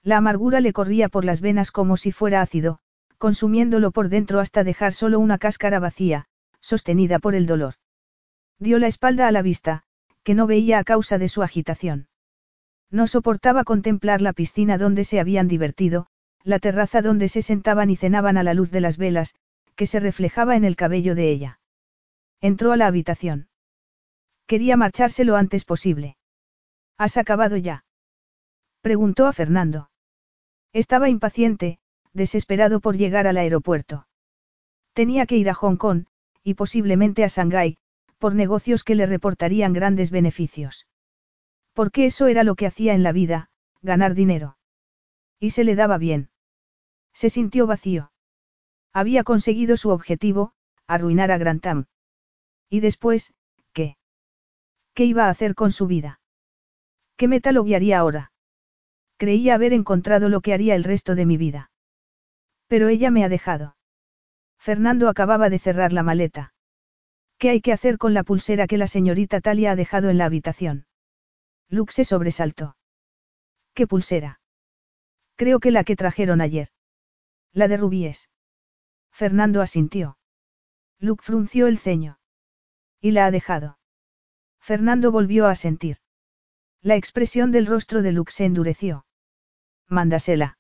La 0.04 0.18
amargura 0.18 0.62
le 0.62 0.74
corría 0.74 1.10
por 1.10 1.26
las 1.26 1.42
venas 1.42 1.72
como 1.72 1.98
si 1.98 2.12
fuera 2.12 2.42
ácido, 2.42 2.80
consumiéndolo 3.18 3.92
por 3.92 4.10
dentro 4.10 4.40
hasta 4.40 4.64
dejar 4.64 4.94
solo 4.94 5.20
una 5.20 5.40
cáscara 5.40 5.80
vacía, 5.80 6.26
sostenida 6.62 7.18
por 7.18 7.34
el 7.34 7.48
dolor. 7.48 7.74
Dio 8.60 8.78
la 8.78 8.88
espalda 8.88 9.28
a 9.28 9.32
la 9.32 9.42
vista, 9.42 9.84
que 10.24 10.36
no 10.36 10.46
veía 10.46 10.78
a 10.78 10.84
causa 10.84 11.18
de 11.18 11.30
su 11.30 11.42
agitación. 11.42 12.08
No 12.92 13.08
soportaba 13.08 13.64
contemplar 13.64 14.22
la 14.22 14.34
piscina 14.34 14.78
donde 14.78 15.04
se 15.04 15.20
habían 15.20 15.48
divertido, 15.48 16.08
la 16.44 16.60
terraza 16.60 17.02
donde 17.02 17.28
se 17.28 17.42
sentaban 17.42 17.90
y 17.90 17.96
cenaban 17.96 18.38
a 18.38 18.44
la 18.44 18.54
luz 18.54 18.70
de 18.70 18.82
las 18.82 18.98
velas, 18.98 19.34
que 19.76 19.88
se 19.88 20.00
reflejaba 20.00 20.56
en 20.56 20.64
el 20.64 20.76
cabello 20.76 21.16
de 21.16 21.30
ella. 21.32 21.60
Entró 22.40 22.72
a 22.72 22.78
la 22.78 22.86
habitación. 22.86 23.50
Quería 24.46 24.78
marcharse 24.78 25.24
lo 25.24 25.36
antes 25.36 25.66
posible. 25.66 26.18
¿Has 27.00 27.16
acabado 27.16 27.56
ya? 27.56 27.86
Preguntó 28.82 29.26
a 29.26 29.32
Fernando. 29.32 29.90
Estaba 30.74 31.08
impaciente, 31.08 31.80
desesperado 32.12 32.82
por 32.82 32.98
llegar 32.98 33.26
al 33.26 33.38
aeropuerto. 33.38 34.06
Tenía 34.92 35.26
que 35.26 35.38
ir 35.38 35.50
a 35.50 35.54
Hong 35.54 35.78
Kong, 35.78 36.08
y 36.44 36.56
posiblemente 36.56 37.24
a 37.24 37.30
Shanghái, 37.30 37.78
por 38.18 38.36
negocios 38.36 38.84
que 38.84 38.96
le 38.96 39.06
reportarían 39.06 39.72
grandes 39.72 40.12
beneficios. 40.12 40.88
Porque 41.72 42.06
eso 42.06 42.28
era 42.28 42.44
lo 42.44 42.56
que 42.56 42.68
hacía 42.68 42.94
en 42.94 43.04
la 43.04 43.14
vida, 43.14 43.50
ganar 43.82 44.14
dinero. 44.14 44.58
Y 45.40 45.52
se 45.52 45.64
le 45.64 45.76
daba 45.76 45.98
bien. 45.98 46.30
Se 47.14 47.30
sintió 47.30 47.66
vacío. 47.66 48.12
Había 48.92 49.24
conseguido 49.24 49.78
su 49.78 49.90
objetivo, 49.90 50.52
arruinar 50.86 51.32
a 51.32 51.38
Grantham. 51.38 51.86
Y 52.70 52.82
después, 52.82 53.34
¿qué? 53.72 53.96
¿Qué 54.94 55.06
iba 55.06 55.28
a 55.28 55.30
hacer 55.30 55.56
con 55.56 55.72
su 55.72 55.88
vida? 55.88 56.19
¿Qué 57.20 57.28
meta 57.28 57.52
lo 57.52 57.66
guiaría 57.66 58.00
ahora? 58.00 58.32
Creía 59.18 59.56
haber 59.56 59.74
encontrado 59.74 60.30
lo 60.30 60.40
que 60.40 60.54
haría 60.54 60.74
el 60.76 60.86
resto 60.86 61.16
de 61.16 61.26
mi 61.26 61.36
vida. 61.36 61.70
Pero 62.68 62.88
ella 62.88 63.12
me 63.12 63.26
ha 63.26 63.30
dejado. 63.30 63.76
Fernando 64.58 65.10
acababa 65.10 65.50
de 65.50 65.60
cerrar 65.60 65.92
la 65.92 66.02
maleta. 66.02 66.54
¿Qué 67.38 67.50
hay 67.50 67.60
que 67.60 67.74
hacer 67.74 67.98
con 67.98 68.14
la 68.14 68.24
pulsera 68.24 68.68
que 68.68 68.78
la 68.78 68.88
señorita 68.88 69.42
Talia 69.42 69.72
ha 69.72 69.76
dejado 69.76 70.10
en 70.10 70.18
la 70.18 70.24
habitación? 70.24 70.86
Luke 71.68 71.92
se 71.92 72.06
sobresaltó. 72.06 72.78
¿Qué 73.74 73.86
pulsera? 73.86 74.40
Creo 75.36 75.60
que 75.60 75.72
la 75.72 75.84
que 75.84 75.98
trajeron 75.98 76.40
ayer. 76.40 76.70
La 77.52 77.68
de 77.68 77.76
rubíes. 77.76 78.30
Fernando 79.12 79.62
asintió. 79.62 80.18
Luke 81.00 81.22
frunció 81.22 81.68
el 81.68 81.80
ceño. 81.80 82.18
Y 83.02 83.12
la 83.12 83.26
ha 83.26 83.32
dejado. 83.32 83.78
Fernando 84.62 85.12
volvió 85.12 85.48
a 85.48 85.58
sentir. 85.58 85.98
La 86.82 86.96
expresión 86.96 87.52
del 87.52 87.66
rostro 87.66 88.02
de 88.02 88.14
Luke 88.14 88.32
se 88.32 88.46
endureció. 88.46 89.06
Mándasela. 89.88 90.58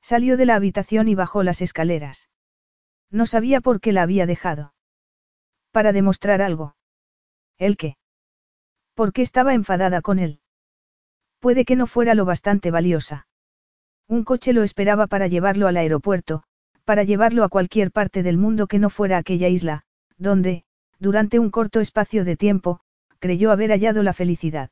Salió 0.00 0.36
de 0.36 0.46
la 0.46 0.54
habitación 0.54 1.08
y 1.08 1.16
bajó 1.16 1.42
las 1.42 1.62
escaleras. 1.62 2.28
No 3.10 3.26
sabía 3.26 3.60
por 3.60 3.80
qué 3.80 3.92
la 3.92 4.02
había 4.02 4.26
dejado. 4.26 4.72
Para 5.72 5.92
demostrar 5.92 6.42
algo. 6.42 6.76
¿El 7.58 7.76
qué? 7.76 7.96
¿Por 8.94 9.12
qué 9.12 9.22
estaba 9.22 9.54
enfadada 9.54 10.00
con 10.00 10.20
él? 10.20 10.40
Puede 11.40 11.64
que 11.64 11.74
no 11.74 11.88
fuera 11.88 12.14
lo 12.14 12.24
bastante 12.24 12.70
valiosa. 12.70 13.26
Un 14.06 14.22
coche 14.22 14.52
lo 14.52 14.62
esperaba 14.62 15.08
para 15.08 15.26
llevarlo 15.26 15.66
al 15.66 15.76
aeropuerto, 15.76 16.44
para 16.84 17.02
llevarlo 17.02 17.42
a 17.42 17.48
cualquier 17.48 17.90
parte 17.90 18.22
del 18.22 18.38
mundo 18.38 18.68
que 18.68 18.78
no 18.78 18.90
fuera 18.90 19.18
aquella 19.18 19.48
isla, 19.48 19.84
donde, 20.18 20.64
durante 21.00 21.38
un 21.40 21.50
corto 21.50 21.80
espacio 21.80 22.24
de 22.24 22.36
tiempo, 22.36 22.80
creyó 23.18 23.50
haber 23.50 23.70
hallado 23.70 24.02
la 24.02 24.12
felicidad. 24.12 24.70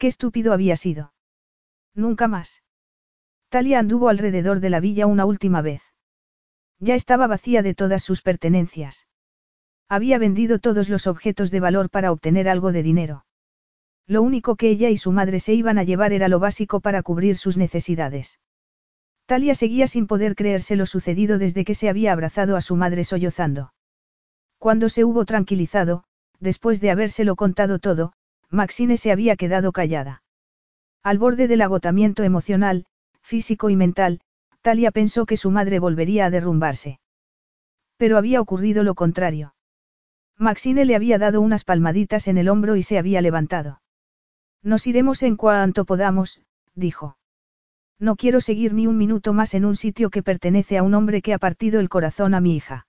Qué 0.00 0.06
estúpido 0.06 0.54
había 0.54 0.76
sido. 0.76 1.12
Nunca 1.94 2.26
más. 2.26 2.62
Talia 3.50 3.78
anduvo 3.78 4.08
alrededor 4.08 4.60
de 4.60 4.70
la 4.70 4.80
villa 4.80 5.06
una 5.06 5.26
última 5.26 5.60
vez. 5.60 5.82
Ya 6.78 6.94
estaba 6.94 7.26
vacía 7.26 7.60
de 7.60 7.74
todas 7.74 8.02
sus 8.02 8.22
pertenencias. 8.22 9.08
Había 9.90 10.16
vendido 10.16 10.58
todos 10.58 10.88
los 10.88 11.06
objetos 11.06 11.50
de 11.50 11.60
valor 11.60 11.90
para 11.90 12.12
obtener 12.12 12.48
algo 12.48 12.72
de 12.72 12.82
dinero. 12.82 13.26
Lo 14.06 14.22
único 14.22 14.56
que 14.56 14.70
ella 14.70 14.88
y 14.88 14.96
su 14.96 15.12
madre 15.12 15.38
se 15.38 15.52
iban 15.52 15.76
a 15.76 15.84
llevar 15.84 16.14
era 16.14 16.28
lo 16.28 16.38
básico 16.38 16.80
para 16.80 17.02
cubrir 17.02 17.36
sus 17.36 17.58
necesidades. 17.58 18.40
Talia 19.26 19.54
seguía 19.54 19.86
sin 19.86 20.06
poder 20.06 20.34
creerse 20.34 20.76
lo 20.76 20.86
sucedido 20.86 21.36
desde 21.36 21.66
que 21.66 21.74
se 21.74 21.90
había 21.90 22.14
abrazado 22.14 22.56
a 22.56 22.62
su 22.62 22.74
madre 22.74 23.04
sollozando. 23.04 23.74
Cuando 24.56 24.88
se 24.88 25.04
hubo 25.04 25.26
tranquilizado, 25.26 26.04
después 26.38 26.80
de 26.80 26.90
habérselo 26.90 27.36
contado 27.36 27.80
todo, 27.80 28.14
Maxine 28.50 28.96
se 28.96 29.12
había 29.12 29.36
quedado 29.36 29.72
callada. 29.72 30.22
Al 31.02 31.18
borde 31.18 31.48
del 31.48 31.62
agotamiento 31.62 32.24
emocional, 32.24 32.84
físico 33.22 33.70
y 33.70 33.76
mental, 33.76 34.20
Talia 34.60 34.90
pensó 34.90 35.24
que 35.24 35.36
su 35.36 35.50
madre 35.50 35.78
volvería 35.78 36.26
a 36.26 36.30
derrumbarse. 36.30 37.00
Pero 37.96 38.18
había 38.18 38.40
ocurrido 38.40 38.82
lo 38.82 38.94
contrario. 38.94 39.54
Maxine 40.36 40.84
le 40.84 40.96
había 40.96 41.18
dado 41.18 41.40
unas 41.40 41.64
palmaditas 41.64 42.26
en 42.28 42.38
el 42.38 42.48
hombro 42.48 42.76
y 42.76 42.82
se 42.82 42.98
había 42.98 43.20
levantado. 43.20 43.82
Nos 44.62 44.86
iremos 44.86 45.22
en 45.22 45.36
cuanto 45.36 45.84
podamos, 45.84 46.40
dijo. 46.74 47.16
No 47.98 48.16
quiero 48.16 48.40
seguir 48.40 48.72
ni 48.72 48.86
un 48.86 48.96
minuto 48.96 49.32
más 49.32 49.54
en 49.54 49.64
un 49.64 49.76
sitio 49.76 50.10
que 50.10 50.22
pertenece 50.22 50.78
a 50.78 50.82
un 50.82 50.94
hombre 50.94 51.22
que 51.22 51.34
ha 51.34 51.38
partido 51.38 51.80
el 51.80 51.88
corazón 51.88 52.34
a 52.34 52.40
mi 52.40 52.56
hija. 52.56 52.86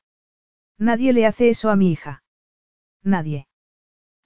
Nadie 0.78 1.14
le 1.14 1.26
hace 1.26 1.50
eso 1.50 1.70
a 1.70 1.76
mi 1.76 1.92
hija. 1.92 2.24
Nadie. 3.04 3.48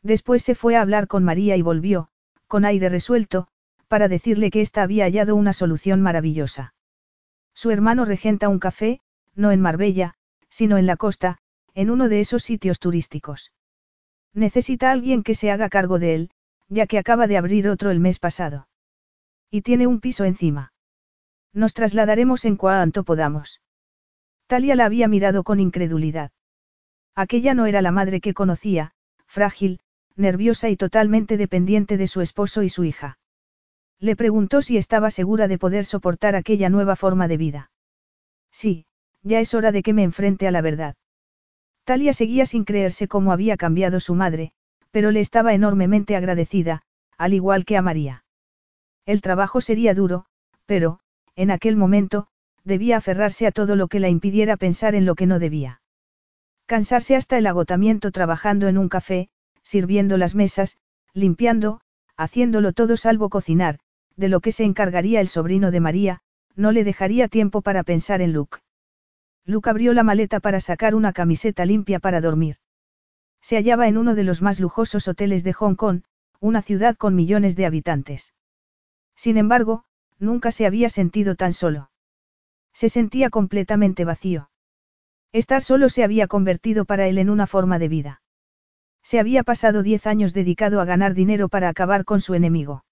Después 0.06 0.44
se 0.44 0.54
fue 0.54 0.76
a 0.76 0.82
hablar 0.82 1.08
con 1.08 1.24
María 1.24 1.58
y 1.58 1.64
volvió, 1.64 2.10
con 2.46 2.64
aire 2.64 2.90
resuelto, 2.90 3.48
para 3.88 4.08
decirle 4.08 4.52
que 4.52 4.62
ésta 4.62 4.84
había 4.84 5.06
hallado 5.06 5.36
una 5.36 5.52
solución 5.52 6.00
maravillosa. 6.00 6.76
Su 7.56 7.72
hermano 7.72 8.06
regenta 8.06 8.48
un 8.48 8.60
café, 8.60 9.02
no 9.34 9.50
en 9.50 9.62
Marbella, 9.62 10.14
sino 10.48 10.78
en 10.78 10.86
la 10.86 10.96
costa, 10.96 11.40
en 11.74 11.90
uno 11.90 12.08
de 12.08 12.20
esos 12.20 12.44
sitios 12.44 12.78
turísticos. 12.78 13.52
Necesita 14.32 14.92
alguien 14.92 15.24
que 15.24 15.34
se 15.34 15.50
haga 15.50 15.70
cargo 15.70 15.98
de 15.98 16.14
él, 16.14 16.30
ya 16.70 16.86
que 16.86 17.00
acaba 17.00 17.26
de 17.26 17.38
abrir 17.38 17.68
otro 17.68 17.90
el 17.90 18.00
mes 18.00 18.20
pasado. 18.20 18.68
Y 19.50 19.64
tiene 19.64 19.88
un 19.88 20.02
piso 20.02 20.24
encima. 20.24 20.72
Nos 21.52 21.74
trasladaremos 21.74 22.46
en 22.46 22.58
cuanto 22.58 23.06
podamos. 23.06 23.60
Talia 24.46 24.76
la 24.76 24.86
había 24.86 25.08
mirado 25.08 25.44
con 25.44 25.60
incredulidad. 25.60 26.30
Aquella 27.16 27.56
no 27.56 27.66
era 27.66 27.82
la 27.82 27.92
madre 27.92 28.22
que 28.22 28.36
conocía, 28.36 28.92
frágil, 29.26 29.80
nerviosa 30.16 30.70
y 30.70 30.76
totalmente 30.76 31.38
dependiente 31.38 31.98
de 31.98 32.08
su 32.08 32.22
esposo 32.22 32.64
y 32.64 32.70
su 32.70 32.84
hija. 32.84 33.18
Le 34.00 34.16
preguntó 34.16 34.62
si 34.62 34.78
estaba 34.78 35.12
segura 35.12 35.48
de 35.48 35.58
poder 35.58 35.86
soportar 35.86 36.36
aquella 36.36 36.70
nueva 36.70 36.96
forma 36.96 37.28
de 37.28 37.38
vida. 37.38 37.72
Sí, 38.52 38.86
ya 39.24 39.40
es 39.40 39.54
hora 39.54 39.72
de 39.72 39.84
que 39.84 39.94
me 39.94 40.04
enfrente 40.04 40.48
a 40.48 40.52
la 40.52 40.62
verdad. 40.62 40.96
Talia 41.84 42.14
seguía 42.14 42.46
sin 42.46 42.66
creerse 42.66 43.08
cómo 43.08 43.32
había 43.32 43.58
cambiado 43.58 44.00
su 44.00 44.16
madre, 44.16 44.52
pero 44.92 45.12
le 45.12 45.20
estaba 45.20 45.54
enormemente 45.54 46.16
agradecida, 46.16 46.82
al 47.18 47.34
igual 47.34 47.66
que 47.66 47.78
a 47.78 47.82
María. 47.82 48.24
El 49.06 49.22
trabajo 49.22 49.62
sería 49.62 49.94
duro, 49.94 50.26
pero, 50.66 51.00
en 51.36 51.52
aquel 51.52 51.76
momento, 51.76 52.28
debía 52.64 52.98
aferrarse 52.98 53.46
a 53.46 53.52
todo 53.52 53.76
lo 53.76 53.88
que 53.88 54.00
la 54.00 54.10
impidiera 54.10 54.58
pensar 54.58 54.96
en 54.96 55.06
lo 55.06 55.16
que 55.16 55.28
no 55.28 55.38
debía. 55.38 55.82
Cansarse 56.66 57.16
hasta 57.16 57.38
el 57.38 57.46
agotamiento 57.46 58.12
trabajando 58.12 58.68
en 58.68 58.78
un 58.78 58.90
café, 58.90 59.30
sirviendo 59.66 60.18
las 60.18 60.36
mesas, 60.36 60.78
limpiando, 61.14 61.82
haciéndolo 62.16 62.72
todo 62.72 62.96
salvo 62.96 63.30
cocinar, 63.30 63.80
de 64.16 64.30
lo 64.30 64.40
que 64.40 64.54
se 64.54 64.64
encargaría 64.64 65.20
el 65.20 65.28
sobrino 65.28 65.72
de 65.72 65.82
María, 65.82 66.22
no 66.56 66.72
le 66.72 66.86
dejaría 66.86 67.28
tiempo 67.28 67.62
para 67.62 67.84
pensar 67.84 68.22
en 68.22 68.32
Luke. 68.32 68.60
Luke 69.44 69.70
abrió 69.70 69.94
la 69.94 70.04
maleta 70.04 70.40
para 70.40 70.60
sacar 70.60 70.96
una 70.96 71.12
camiseta 71.12 71.66
limpia 71.66 72.00
para 72.00 72.22
dormir. 72.22 72.58
Se 73.42 73.58
hallaba 73.58 73.88
en 73.88 73.98
uno 73.98 74.16
de 74.16 74.24
los 74.24 74.42
más 74.42 74.60
lujosos 74.60 75.08
hoteles 75.08 75.44
de 75.44 75.54
Hong 75.54 75.76
Kong, 75.76 76.04
una 76.40 76.62
ciudad 76.62 76.96
con 76.96 77.16
millones 77.16 77.56
de 77.56 77.66
habitantes. 77.66 78.34
Sin 79.16 79.38
embargo, 79.38 79.84
nunca 80.20 80.52
se 80.52 80.66
había 80.66 80.90
sentido 80.90 81.36
tan 81.36 81.54
solo. 81.54 81.92
Se 82.74 82.90
sentía 82.90 83.30
completamente 83.30 84.06
vacío. 84.06 84.50
Estar 85.32 85.64
solo 85.64 85.90
se 85.90 86.04
había 86.04 86.28
convertido 86.28 86.86
para 86.86 87.08
él 87.08 87.18
en 87.18 87.30
una 87.30 87.48
forma 87.48 87.80
de 87.80 87.88
vida. 87.88 88.22
Se 89.06 89.20
había 89.20 89.44
pasado 89.44 89.84
diez 89.84 90.08
años 90.08 90.34
dedicado 90.34 90.82
a 90.82 90.86
ganar 90.86 91.14
dinero 91.14 91.48
para 91.48 91.70
acabar 91.70 92.06
con 92.06 92.22
su 92.22 92.34
enemigo. 92.34 92.84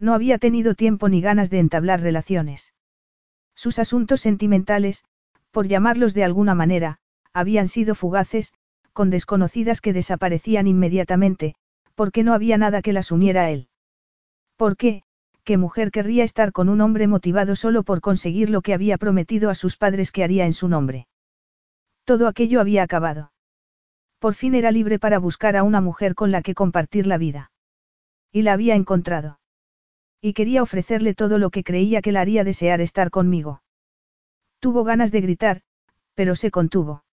No 0.00 0.12
había 0.12 0.36
tenido 0.38 0.74
tiempo 0.74 1.08
ni 1.08 1.20
ganas 1.20 1.48
de 1.48 1.60
entablar 1.60 2.00
relaciones. 2.00 2.74
Sus 3.54 3.78
asuntos 3.78 4.20
sentimentales, 4.20 5.04
por 5.52 5.68
llamarlos 5.68 6.12
de 6.12 6.24
alguna 6.24 6.56
manera, 6.56 6.98
habían 7.32 7.68
sido 7.68 7.94
fugaces, 7.94 8.52
con 8.92 9.10
desconocidas 9.10 9.80
que 9.80 9.92
desaparecían 9.92 10.66
inmediatamente, 10.66 11.54
porque 11.94 12.24
no 12.24 12.34
había 12.34 12.58
nada 12.58 12.82
que 12.82 12.92
las 12.92 13.12
uniera 13.12 13.42
a 13.42 13.50
él. 13.50 13.68
¿Por 14.56 14.76
qué, 14.76 15.04
¿Qué 15.44 15.56
mujer 15.56 15.92
querría 15.92 16.24
estar 16.24 16.50
con 16.50 16.68
un 16.68 16.80
hombre 16.80 17.06
motivado 17.06 17.54
solo 17.54 17.84
por 17.84 18.00
conseguir 18.00 18.50
lo 18.50 18.60
que 18.60 18.74
había 18.74 18.98
prometido 18.98 19.50
a 19.50 19.54
sus 19.54 19.76
padres 19.76 20.10
que 20.10 20.24
haría 20.24 20.46
en 20.46 20.52
su 20.52 20.66
nombre? 20.66 21.06
Todo 22.04 22.26
aquello 22.26 22.60
había 22.60 22.82
acabado. 22.82 23.30
Por 24.18 24.34
fin 24.34 24.54
era 24.54 24.72
libre 24.72 24.98
para 24.98 25.18
buscar 25.18 25.56
a 25.56 25.62
una 25.62 25.80
mujer 25.80 26.14
con 26.14 26.32
la 26.32 26.42
que 26.42 26.54
compartir 26.54 27.06
la 27.06 27.18
vida. 27.18 27.50
Y 28.32 28.42
la 28.42 28.52
había 28.52 28.74
encontrado. 28.74 29.38
Y 30.20 30.32
quería 30.32 30.62
ofrecerle 30.62 31.14
todo 31.14 31.38
lo 31.38 31.50
que 31.50 31.62
creía 31.62 32.02
que 32.02 32.12
la 32.12 32.20
haría 32.20 32.42
desear 32.42 32.80
estar 32.80 33.10
conmigo. 33.10 33.62
Tuvo 34.58 34.82
ganas 34.82 35.12
de 35.12 35.20
gritar, 35.20 35.62
pero 36.14 36.34
se 36.34 36.50
contuvo. 36.50 37.04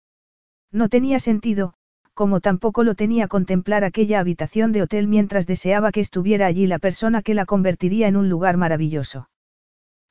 No 0.73 0.89
tenía 0.89 1.19
sentido, 1.19 1.75
como 2.15 2.41
tampoco 2.41 2.85
lo 2.85 2.95
tenía 2.95 3.29
contemplar 3.29 3.85
aquella 3.85 4.21
habitación 4.21 4.73
de 4.73 4.83
hotel 4.83 5.09
mientras 5.09 5.47
deseaba 5.47 5.93
que 5.93 6.01
estuviera 6.01 6.47
allí 6.47 6.67
la 6.67 6.79
persona 6.79 7.21
que 7.21 7.35
la 7.35 7.45
convertiría 7.45 8.09
en 8.09 8.17
un 8.17 8.31
lugar 8.31 8.57
maravilloso. 8.57 9.29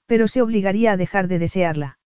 Pero 0.05 0.27
se 0.27 0.41
obligaría 0.41 0.91
a 0.91 0.97
dejar 0.97 1.27
de 1.27 1.39
desearla. 1.39 1.97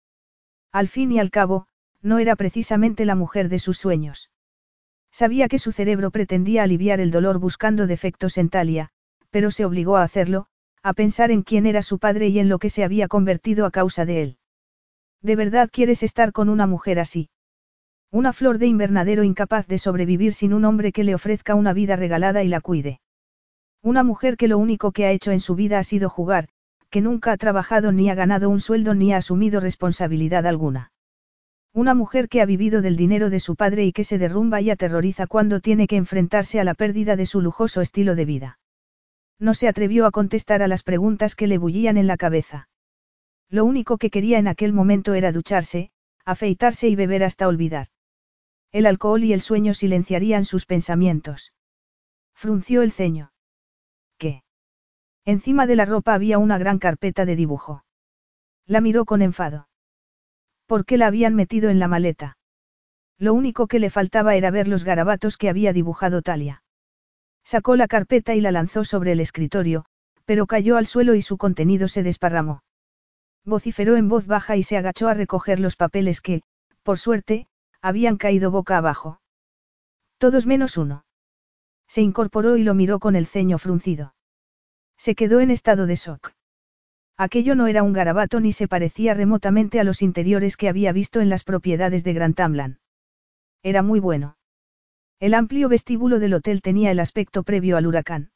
Al 0.70 0.86
fin 0.86 1.10
y 1.10 1.18
al 1.18 1.30
cabo, 1.30 1.66
no 2.02 2.18
era 2.18 2.36
precisamente 2.36 3.04
la 3.04 3.16
mujer 3.16 3.48
de 3.48 3.58
sus 3.58 3.78
sueños. 3.78 4.30
Sabía 5.16 5.48
que 5.48 5.58
su 5.58 5.72
cerebro 5.72 6.10
pretendía 6.10 6.62
aliviar 6.62 7.00
el 7.00 7.10
dolor 7.10 7.38
buscando 7.38 7.86
defectos 7.86 8.36
en 8.36 8.50
Talia, 8.50 8.90
pero 9.30 9.50
se 9.50 9.64
obligó 9.64 9.96
a 9.96 10.02
hacerlo, 10.02 10.44
a 10.82 10.92
pensar 10.92 11.30
en 11.30 11.42
quién 11.42 11.64
era 11.64 11.80
su 11.80 11.98
padre 11.98 12.28
y 12.28 12.38
en 12.38 12.50
lo 12.50 12.58
que 12.58 12.68
se 12.68 12.84
había 12.84 13.08
convertido 13.08 13.64
a 13.64 13.70
causa 13.70 14.04
de 14.04 14.22
él. 14.22 14.38
¿De 15.22 15.34
verdad 15.34 15.70
quieres 15.72 16.02
estar 16.02 16.32
con 16.32 16.50
una 16.50 16.66
mujer 16.66 16.98
así? 16.98 17.30
Una 18.10 18.34
flor 18.34 18.58
de 18.58 18.66
invernadero 18.66 19.24
incapaz 19.24 19.66
de 19.66 19.78
sobrevivir 19.78 20.34
sin 20.34 20.52
un 20.52 20.66
hombre 20.66 20.92
que 20.92 21.02
le 21.02 21.14
ofrezca 21.14 21.54
una 21.54 21.72
vida 21.72 21.96
regalada 21.96 22.42
y 22.42 22.48
la 22.48 22.60
cuide. 22.60 23.00
Una 23.82 24.02
mujer 24.02 24.36
que 24.36 24.48
lo 24.48 24.58
único 24.58 24.92
que 24.92 25.06
ha 25.06 25.12
hecho 25.12 25.32
en 25.32 25.40
su 25.40 25.54
vida 25.54 25.78
ha 25.78 25.82
sido 25.82 26.10
jugar, 26.10 26.50
que 26.90 27.00
nunca 27.00 27.32
ha 27.32 27.38
trabajado 27.38 27.90
ni 27.90 28.10
ha 28.10 28.14
ganado 28.14 28.50
un 28.50 28.60
sueldo 28.60 28.92
ni 28.92 29.14
ha 29.14 29.16
asumido 29.16 29.60
responsabilidad 29.60 30.46
alguna. 30.46 30.92
Una 31.76 31.92
mujer 31.92 32.30
que 32.30 32.40
ha 32.40 32.46
vivido 32.46 32.80
del 32.80 32.96
dinero 32.96 33.28
de 33.28 33.38
su 33.38 33.54
padre 33.54 33.84
y 33.84 33.92
que 33.92 34.02
se 34.02 34.16
derrumba 34.16 34.62
y 34.62 34.70
aterroriza 34.70 35.26
cuando 35.26 35.60
tiene 35.60 35.86
que 35.86 35.96
enfrentarse 35.96 36.58
a 36.58 36.64
la 36.64 36.72
pérdida 36.72 37.16
de 37.16 37.26
su 37.26 37.42
lujoso 37.42 37.82
estilo 37.82 38.14
de 38.14 38.24
vida. 38.24 38.58
No 39.38 39.52
se 39.52 39.68
atrevió 39.68 40.06
a 40.06 40.10
contestar 40.10 40.62
a 40.62 40.68
las 40.68 40.82
preguntas 40.82 41.34
que 41.34 41.46
le 41.46 41.58
bullían 41.58 41.98
en 41.98 42.06
la 42.06 42.16
cabeza. 42.16 42.70
Lo 43.50 43.66
único 43.66 43.98
que 43.98 44.08
quería 44.08 44.38
en 44.38 44.48
aquel 44.48 44.72
momento 44.72 45.12
era 45.12 45.32
ducharse, 45.32 45.90
afeitarse 46.24 46.88
y 46.88 46.96
beber 46.96 47.22
hasta 47.22 47.46
olvidar. 47.46 47.88
El 48.72 48.86
alcohol 48.86 49.22
y 49.22 49.34
el 49.34 49.42
sueño 49.42 49.74
silenciarían 49.74 50.46
sus 50.46 50.64
pensamientos. 50.64 51.52
Frunció 52.32 52.80
el 52.80 52.90
ceño. 52.90 53.32
¿Qué? 54.16 54.44
Encima 55.26 55.66
de 55.66 55.76
la 55.76 55.84
ropa 55.84 56.14
había 56.14 56.38
una 56.38 56.56
gran 56.56 56.78
carpeta 56.78 57.26
de 57.26 57.36
dibujo. 57.36 57.84
La 58.64 58.80
miró 58.80 59.04
con 59.04 59.20
enfado. 59.20 59.68
¿Por 60.66 60.84
qué 60.84 60.98
la 60.98 61.06
habían 61.06 61.34
metido 61.34 61.70
en 61.70 61.78
la 61.78 61.88
maleta? 61.88 62.36
Lo 63.18 63.32
único 63.32 63.66
que 63.66 63.78
le 63.78 63.90
faltaba 63.90 64.34
era 64.34 64.50
ver 64.50 64.68
los 64.68 64.84
garabatos 64.84 65.36
que 65.38 65.48
había 65.48 65.72
dibujado 65.72 66.22
Talia. 66.22 66.62
Sacó 67.44 67.76
la 67.76 67.86
carpeta 67.86 68.34
y 68.34 68.40
la 68.40 68.52
lanzó 68.52 68.84
sobre 68.84 69.12
el 69.12 69.20
escritorio, 69.20 69.84
pero 70.24 70.46
cayó 70.46 70.76
al 70.76 70.86
suelo 70.86 71.14
y 71.14 71.22
su 71.22 71.38
contenido 71.38 71.88
se 71.88 72.02
desparramó. 72.02 72.62
Vociferó 73.44 73.96
en 73.96 74.08
voz 74.08 74.26
baja 74.26 74.56
y 74.56 74.64
se 74.64 74.76
agachó 74.76 75.08
a 75.08 75.14
recoger 75.14 75.60
los 75.60 75.76
papeles 75.76 76.20
que, 76.20 76.42
por 76.82 76.98
suerte, 76.98 77.46
habían 77.80 78.16
caído 78.16 78.50
boca 78.50 78.76
abajo. 78.76 79.20
Todos 80.18 80.46
menos 80.46 80.76
uno. 80.76 81.04
Se 81.86 82.02
incorporó 82.02 82.56
y 82.56 82.64
lo 82.64 82.74
miró 82.74 82.98
con 82.98 83.14
el 83.14 83.26
ceño 83.26 83.58
fruncido. 83.58 84.14
Se 84.96 85.14
quedó 85.14 85.38
en 85.40 85.52
estado 85.52 85.86
de 85.86 85.94
shock. 85.94 86.35
Aquello 87.18 87.54
no 87.54 87.66
era 87.66 87.82
un 87.82 87.94
garabato 87.94 88.40
ni 88.40 88.52
se 88.52 88.68
parecía 88.68 89.14
remotamente 89.14 89.80
a 89.80 89.84
los 89.84 90.02
interiores 90.02 90.56
que 90.56 90.68
había 90.68 90.92
visto 90.92 91.20
en 91.20 91.30
las 91.30 91.44
propiedades 91.44 92.04
de 92.04 92.12
Grand 92.12 92.34
Tamlan. 92.34 92.78
Era 93.62 93.82
muy 93.82 94.00
bueno. 94.00 94.36
El 95.18 95.32
amplio 95.32 95.70
vestíbulo 95.70 96.18
del 96.18 96.34
hotel 96.34 96.60
tenía 96.60 96.90
el 96.90 97.00
aspecto 97.00 97.42
previo 97.42 97.78
al 97.78 97.86
huracán. 97.86 98.32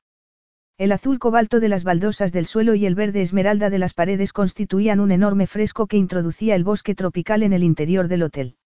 El 0.78 0.92
azul 0.92 1.18
cobalto 1.18 1.60
de 1.60 1.68
las 1.68 1.84
baldosas 1.84 2.33
del 2.33 2.47
suelo 2.47 2.75
y 2.75 2.86
el 2.86 2.94
verde 2.94 3.20
esmeralda 3.20 3.68
de 3.68 3.78
las 3.78 3.92
paredes 3.92 4.33
constituían 4.33 4.99
un 4.99 5.12
enorme 5.12 5.47
fresco 5.47 5.86
que 5.86 5.99
introducía 5.99 6.55
el 6.55 6.65
bosque 6.65 6.94
tropical 6.94 7.42
en 7.42 7.52
el 7.52 7.65
interior 7.65 8.09
del 8.09 8.23
hotel. 8.23 8.57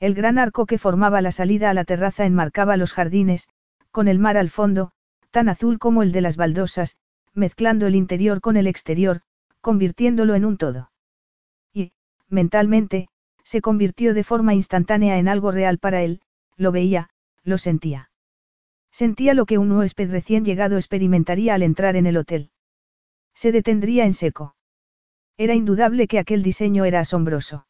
El 0.00 0.12
gran 0.12 0.38
arco 0.38 0.66
que 0.66 0.76
formaba 0.76 1.22
la 1.22 1.32
salida 1.32 1.70
a 1.70 1.74
la 1.74 1.84
terraza 1.84 2.26
enmarcaba 2.26 2.76
los 2.76 2.92
jardines, 2.92 3.48
con 3.90 4.06
el 4.06 4.18
mar 4.18 4.36
al 4.36 4.50
fondo, 4.50 4.92
tan 5.30 5.48
azul 5.48 5.78
como 5.78 6.02
el 6.02 6.12
de 6.12 6.20
las 6.20 6.36
baldosas, 6.36 6.98
mezclando 7.32 7.86
el 7.86 7.94
interior 7.94 8.42
con 8.42 8.58
el 8.58 8.66
exterior, 8.66 9.22
convirtiéndolo 9.60 10.34
en 10.34 10.44
un 10.44 10.56
todo. 10.56 10.90
Y, 11.72 11.92
mentalmente, 12.28 13.08
se 13.44 13.60
convirtió 13.60 14.14
de 14.14 14.24
forma 14.24 14.54
instantánea 14.54 15.18
en 15.18 15.28
algo 15.28 15.50
real 15.50 15.78
para 15.78 16.02
él, 16.02 16.20
lo 16.56 16.72
veía, 16.72 17.10
lo 17.42 17.58
sentía. 17.58 18.10
Sentía 18.92 19.34
lo 19.34 19.46
que 19.46 19.58
un 19.58 19.72
huésped 19.72 20.10
recién 20.10 20.44
llegado 20.44 20.76
experimentaría 20.76 21.54
al 21.54 21.62
entrar 21.62 21.96
en 21.96 22.06
el 22.06 22.16
hotel. 22.16 22.50
Se 23.34 23.52
detendría 23.52 24.04
en 24.04 24.12
seco. 24.12 24.56
Era 25.36 25.54
indudable 25.54 26.06
que 26.06 26.18
aquel 26.18 26.42
diseño 26.42 26.84
era 26.84 27.00
asombroso. 27.00 27.66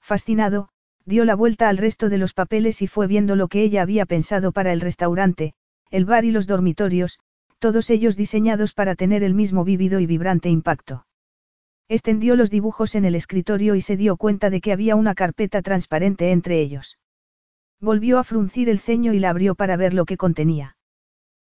Fascinado, 0.00 0.68
dio 1.04 1.24
la 1.24 1.34
vuelta 1.34 1.68
al 1.68 1.78
resto 1.78 2.08
de 2.08 2.18
los 2.18 2.34
papeles 2.34 2.82
y 2.82 2.86
fue 2.86 3.06
viendo 3.06 3.36
lo 3.36 3.48
que 3.48 3.62
ella 3.62 3.82
había 3.82 4.04
pensado 4.04 4.52
para 4.52 4.72
el 4.72 4.80
restaurante, 4.80 5.54
el 5.90 6.04
bar 6.04 6.24
y 6.24 6.30
los 6.32 6.46
dormitorios, 6.46 7.18
todos 7.62 7.90
ellos 7.90 8.16
diseñados 8.16 8.72
para 8.72 8.96
tener 8.96 9.22
el 9.22 9.34
mismo 9.34 9.62
vívido 9.62 10.00
y 10.00 10.06
vibrante 10.06 10.48
impacto. 10.48 11.06
Extendió 11.88 12.34
los 12.34 12.50
dibujos 12.50 12.96
en 12.96 13.04
el 13.04 13.14
escritorio 13.14 13.76
y 13.76 13.80
se 13.80 13.96
dio 13.96 14.16
cuenta 14.16 14.50
de 14.50 14.60
que 14.60 14.72
había 14.72 14.96
una 14.96 15.14
carpeta 15.14 15.62
transparente 15.62 16.32
entre 16.32 16.60
ellos. 16.60 16.98
Volvió 17.80 18.18
a 18.18 18.24
fruncir 18.24 18.68
el 18.68 18.80
ceño 18.80 19.12
y 19.12 19.20
la 19.20 19.30
abrió 19.30 19.54
para 19.54 19.76
ver 19.76 19.94
lo 19.94 20.06
que 20.06 20.16
contenía. 20.16 20.76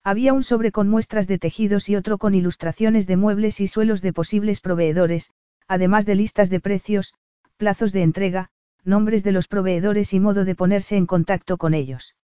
Había 0.03 0.33
un 0.33 0.43
sobre 0.43 0.73
con 0.73 0.89
muestras 0.89 1.29
de 1.29 1.39
tejidos 1.39 1.91
y 1.91 1.97
otro 1.97 2.17
con 2.17 2.35
ilustraciones 2.35 3.07
de 3.07 3.19
muebles 3.19 3.61
y 3.61 3.67
suelos 3.67 4.01
de 4.01 4.15
posibles 4.15 4.61
proveedores, 4.63 5.33
además 5.67 6.07
de 6.07 6.15
listas 6.15 6.49
de 6.49 6.61
precios, 6.61 7.13
plazos 7.59 7.93
de 7.93 8.03
entrega, 8.03 8.49
nombres 8.83 9.25
de 9.25 9.33
los 9.33 9.47
proveedores 9.47 10.15
y 10.15 10.21
modo 10.21 10.47
de 10.47 10.55
ponerse 10.55 10.97
en 10.97 11.05
contacto 11.05 11.59
con 11.59 11.75
ellos. 11.75 12.17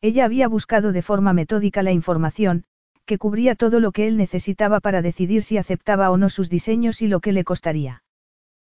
Ella 0.00 0.24
había 0.24 0.48
buscado 0.48 0.92
de 0.92 1.02
forma 1.02 1.34
metódica 1.34 1.82
la 1.82 1.92
información, 1.92 2.64
que 3.04 3.18
cubría 3.18 3.54
todo 3.54 3.80
lo 3.80 3.92
que 3.92 4.06
él 4.06 4.16
necesitaba 4.16 4.80
para 4.80 5.02
decidir 5.02 5.42
si 5.42 5.58
aceptaba 5.58 6.10
o 6.10 6.16
no 6.16 6.28
sus 6.28 6.48
diseños 6.48 7.02
y 7.02 7.08
lo 7.08 7.20
que 7.20 7.32
le 7.32 7.44
costaría. 7.44 8.02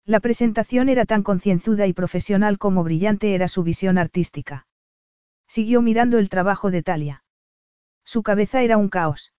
La 0.06 0.20
presentación 0.20 0.90
era 0.90 1.06
tan 1.06 1.24
concienzuda 1.24 1.88
y 1.88 1.94
profesional 1.94 2.58
como 2.58 2.84
brillante 2.84 3.36
era 3.36 3.48
su 3.48 3.64
visión 3.64 3.98
artística. 3.98 4.68
Siguió 5.48 5.82
mirando 5.82 6.18
el 6.20 6.30
trabajo 6.30 6.72
de 6.72 6.84
Talia. 6.84 7.24
Su 8.04 8.24
cabeza 8.24 8.62
era 8.64 8.78
un 8.78 8.90
caos. 8.90 9.34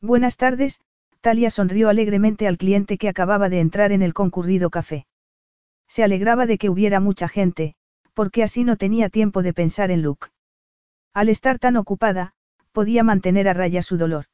Buenas 0.00 0.36
tardes, 0.36 0.80
Talia 1.20 1.50
sonrió 1.50 1.88
alegremente 1.88 2.46
al 2.46 2.56
cliente 2.56 2.98
que 2.98 3.08
acababa 3.08 3.48
de 3.48 3.60
entrar 3.60 3.92
en 3.92 4.02
el 4.02 4.14
concurrido 4.14 4.70
café. 4.70 5.06
Se 5.88 6.04
alegraba 6.04 6.46
de 6.46 6.56
que 6.56 6.70
hubiera 6.70 7.00
mucha 7.00 7.28
gente, 7.28 7.74
porque 8.14 8.42
así 8.42 8.64
no 8.64 8.76
tenía 8.76 9.08
tiempo 9.08 9.42
de 9.42 9.52
pensar 9.52 9.90
en 9.90 10.02
Luke. 10.02 10.28
Al 11.12 11.28
estar 11.28 11.58
tan 11.58 11.76
ocupada, 11.76 12.32
podía 12.72 13.02
mantener 13.02 13.48
a 13.48 13.52
raya 13.52 13.82
su 13.82 13.96
dolor. 13.96 14.26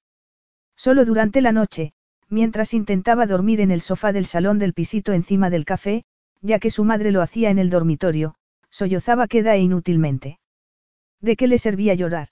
Solo 0.76 1.04
durante 1.04 1.40
la 1.40 1.52
noche, 1.52 1.92
mientras 2.28 2.74
intentaba 2.74 3.26
dormir 3.26 3.60
en 3.60 3.70
el 3.70 3.80
sofá 3.80 4.12
del 4.12 4.26
salón 4.26 4.58
del 4.58 4.74
pisito 4.74 5.12
encima 5.12 5.50
del 5.50 5.64
café, 5.64 6.04
ya 6.40 6.58
que 6.58 6.70
su 6.70 6.84
madre 6.84 7.12
lo 7.12 7.22
hacía 7.22 7.50
en 7.50 7.58
el 7.58 7.70
dormitorio, 7.70 8.34
sollozaba 8.70 9.26
queda 9.26 9.54
e 9.54 9.60
inútilmente. 9.60 10.38
¿De 11.20 11.36
qué 11.36 11.46
le 11.46 11.58
servía 11.58 11.94
llorar? 11.94 12.28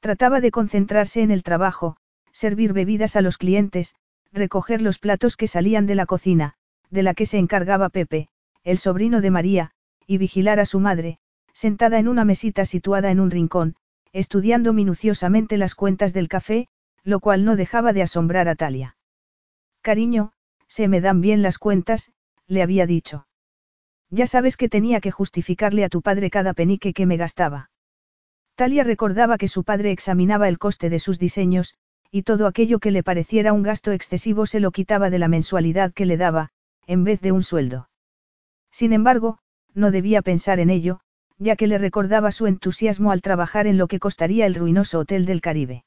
Trataba 0.00 0.40
de 0.40 0.50
concentrarse 0.50 1.22
en 1.22 1.30
el 1.30 1.42
trabajo, 1.42 1.96
servir 2.32 2.72
bebidas 2.72 3.16
a 3.16 3.20
los 3.20 3.36
clientes, 3.36 3.94
recoger 4.32 4.80
los 4.80 4.98
platos 4.98 5.36
que 5.36 5.48
salían 5.48 5.86
de 5.86 5.94
la 5.94 6.06
cocina, 6.06 6.54
de 6.88 7.02
la 7.02 7.14
que 7.14 7.26
se 7.26 7.38
encargaba 7.38 7.90
Pepe, 7.90 8.28
el 8.64 8.78
sobrino 8.78 9.20
de 9.20 9.30
María, 9.30 9.70
y 10.06 10.18
vigilar 10.18 10.60
a 10.60 10.66
su 10.66 10.80
madre, 10.80 11.18
sentada 11.52 11.98
en 11.98 12.08
una 12.08 12.24
mesita 12.24 12.64
situada 12.64 13.10
en 13.10 13.20
un 13.20 13.30
rincón, 13.30 13.76
estudiando 14.12 14.72
minuciosamente 14.72 15.56
las 15.56 15.74
cuentas 15.74 16.12
del 16.12 16.28
café, 16.28 16.68
lo 17.04 17.20
cual 17.20 17.44
no 17.44 17.56
dejaba 17.56 17.92
de 17.92 18.02
asombrar 18.02 18.48
a 18.48 18.54
Talia. 18.54 18.96
Cariño, 19.82 20.32
se 20.68 20.88
me 20.88 21.00
dan 21.00 21.20
bien 21.20 21.42
las 21.42 21.58
cuentas, 21.58 22.12
le 22.46 22.62
había 22.62 22.86
dicho. 22.86 23.26
Ya 24.10 24.26
sabes 24.26 24.56
que 24.56 24.68
tenía 24.68 25.00
que 25.00 25.10
justificarle 25.10 25.84
a 25.84 25.88
tu 25.88 26.02
padre 26.02 26.30
cada 26.30 26.52
penique 26.52 26.92
que 26.92 27.06
me 27.06 27.16
gastaba. 27.16 27.70
Talia 28.56 28.84
recordaba 28.84 29.38
que 29.38 29.48
su 29.48 29.64
padre 29.64 29.92
examinaba 29.92 30.48
el 30.48 30.58
coste 30.58 30.90
de 30.90 30.98
sus 30.98 31.18
diseños, 31.18 31.74
y 32.10 32.22
todo 32.22 32.46
aquello 32.46 32.80
que 32.80 32.90
le 32.90 33.02
pareciera 33.02 33.52
un 33.52 33.62
gasto 33.62 33.92
excesivo 33.92 34.46
se 34.46 34.60
lo 34.60 34.72
quitaba 34.72 35.10
de 35.10 35.18
la 35.18 35.28
mensualidad 35.28 35.92
que 35.92 36.06
le 36.06 36.16
daba, 36.16 36.50
en 36.86 37.04
vez 37.04 37.20
de 37.20 37.32
un 37.32 37.42
sueldo. 37.42 37.88
Sin 38.72 38.92
embargo, 38.92 39.38
no 39.74 39.90
debía 39.90 40.22
pensar 40.22 40.58
en 40.58 40.70
ello, 40.70 41.00
ya 41.40 41.56
que 41.56 41.66
le 41.66 41.78
recordaba 41.78 42.32
su 42.32 42.46
entusiasmo 42.46 43.10
al 43.10 43.22
trabajar 43.22 43.66
en 43.66 43.78
lo 43.78 43.88
que 43.88 43.98
costaría 43.98 44.44
el 44.44 44.54
ruinoso 44.54 44.98
Hotel 44.98 45.24
del 45.24 45.40
Caribe. 45.40 45.84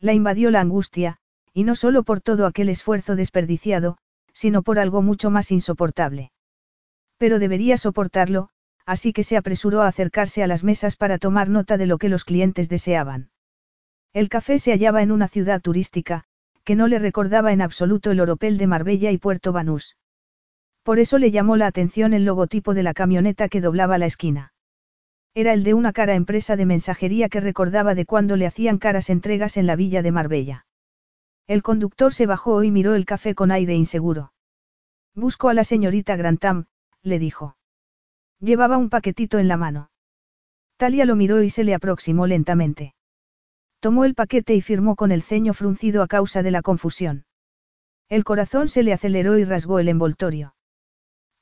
La 0.00 0.12
invadió 0.12 0.50
la 0.50 0.60
angustia, 0.60 1.18
y 1.52 1.62
no 1.62 1.76
solo 1.76 2.02
por 2.02 2.20
todo 2.20 2.44
aquel 2.44 2.68
esfuerzo 2.68 3.14
desperdiciado, 3.14 3.96
sino 4.32 4.62
por 4.62 4.80
algo 4.80 5.00
mucho 5.00 5.30
más 5.30 5.52
insoportable. 5.52 6.32
Pero 7.18 7.38
debería 7.38 7.76
soportarlo, 7.76 8.48
así 8.84 9.12
que 9.12 9.22
se 9.22 9.36
apresuró 9.36 9.82
a 9.82 9.86
acercarse 9.86 10.42
a 10.42 10.48
las 10.48 10.64
mesas 10.64 10.96
para 10.96 11.18
tomar 11.18 11.48
nota 11.48 11.76
de 11.76 11.86
lo 11.86 11.96
que 11.96 12.08
los 12.08 12.24
clientes 12.24 12.68
deseaban. 12.68 13.30
El 14.12 14.28
café 14.28 14.58
se 14.58 14.72
hallaba 14.72 15.02
en 15.02 15.12
una 15.12 15.28
ciudad 15.28 15.60
turística, 15.60 16.24
que 16.64 16.74
no 16.74 16.88
le 16.88 16.98
recordaba 16.98 17.52
en 17.52 17.62
absoluto 17.62 18.10
el 18.10 18.18
Oropel 18.18 18.58
de 18.58 18.66
Marbella 18.66 19.12
y 19.12 19.18
Puerto 19.18 19.52
Banús. 19.52 19.96
Por 20.82 20.98
eso 20.98 21.18
le 21.18 21.30
llamó 21.30 21.56
la 21.56 21.68
atención 21.68 22.12
el 22.12 22.24
logotipo 22.24 22.74
de 22.74 22.82
la 22.82 22.92
camioneta 22.92 23.48
que 23.48 23.60
doblaba 23.60 23.98
la 23.98 24.06
esquina. 24.06 24.53
Era 25.34 25.52
el 25.52 25.64
de 25.64 25.74
una 25.74 25.92
cara 25.92 26.14
empresa 26.14 26.54
de 26.54 26.64
mensajería 26.64 27.28
que 27.28 27.40
recordaba 27.40 27.96
de 27.96 28.06
cuando 28.06 28.36
le 28.36 28.46
hacían 28.46 28.78
caras 28.78 29.10
entregas 29.10 29.56
en 29.56 29.66
la 29.66 29.74
villa 29.74 30.00
de 30.00 30.12
Marbella. 30.12 30.66
El 31.48 31.62
conductor 31.62 32.14
se 32.14 32.26
bajó 32.26 32.62
y 32.62 32.70
miró 32.70 32.94
el 32.94 33.04
café 33.04 33.34
con 33.34 33.50
aire 33.50 33.74
inseguro. 33.74 34.32
Busco 35.12 35.48
a 35.48 35.54
la 35.54 35.64
señorita 35.64 36.14
Grantham, 36.14 36.66
le 37.02 37.18
dijo. 37.18 37.56
Llevaba 38.38 38.78
un 38.78 38.90
paquetito 38.90 39.38
en 39.38 39.48
la 39.48 39.56
mano. 39.56 39.90
Talia 40.76 41.04
lo 41.04 41.16
miró 41.16 41.42
y 41.42 41.50
se 41.50 41.64
le 41.64 41.74
aproximó 41.74 42.26
lentamente. 42.26 42.94
Tomó 43.80 44.04
el 44.04 44.14
paquete 44.14 44.54
y 44.54 44.60
firmó 44.60 44.94
con 44.94 45.12
el 45.12 45.22
ceño 45.22 45.52
fruncido 45.52 46.02
a 46.02 46.08
causa 46.08 46.42
de 46.42 46.52
la 46.52 46.62
confusión. 46.62 47.26
El 48.08 48.22
corazón 48.24 48.68
se 48.68 48.82
le 48.82 48.92
aceleró 48.92 49.36
y 49.38 49.44
rasgó 49.44 49.80
el 49.80 49.88
envoltorio. 49.88 50.54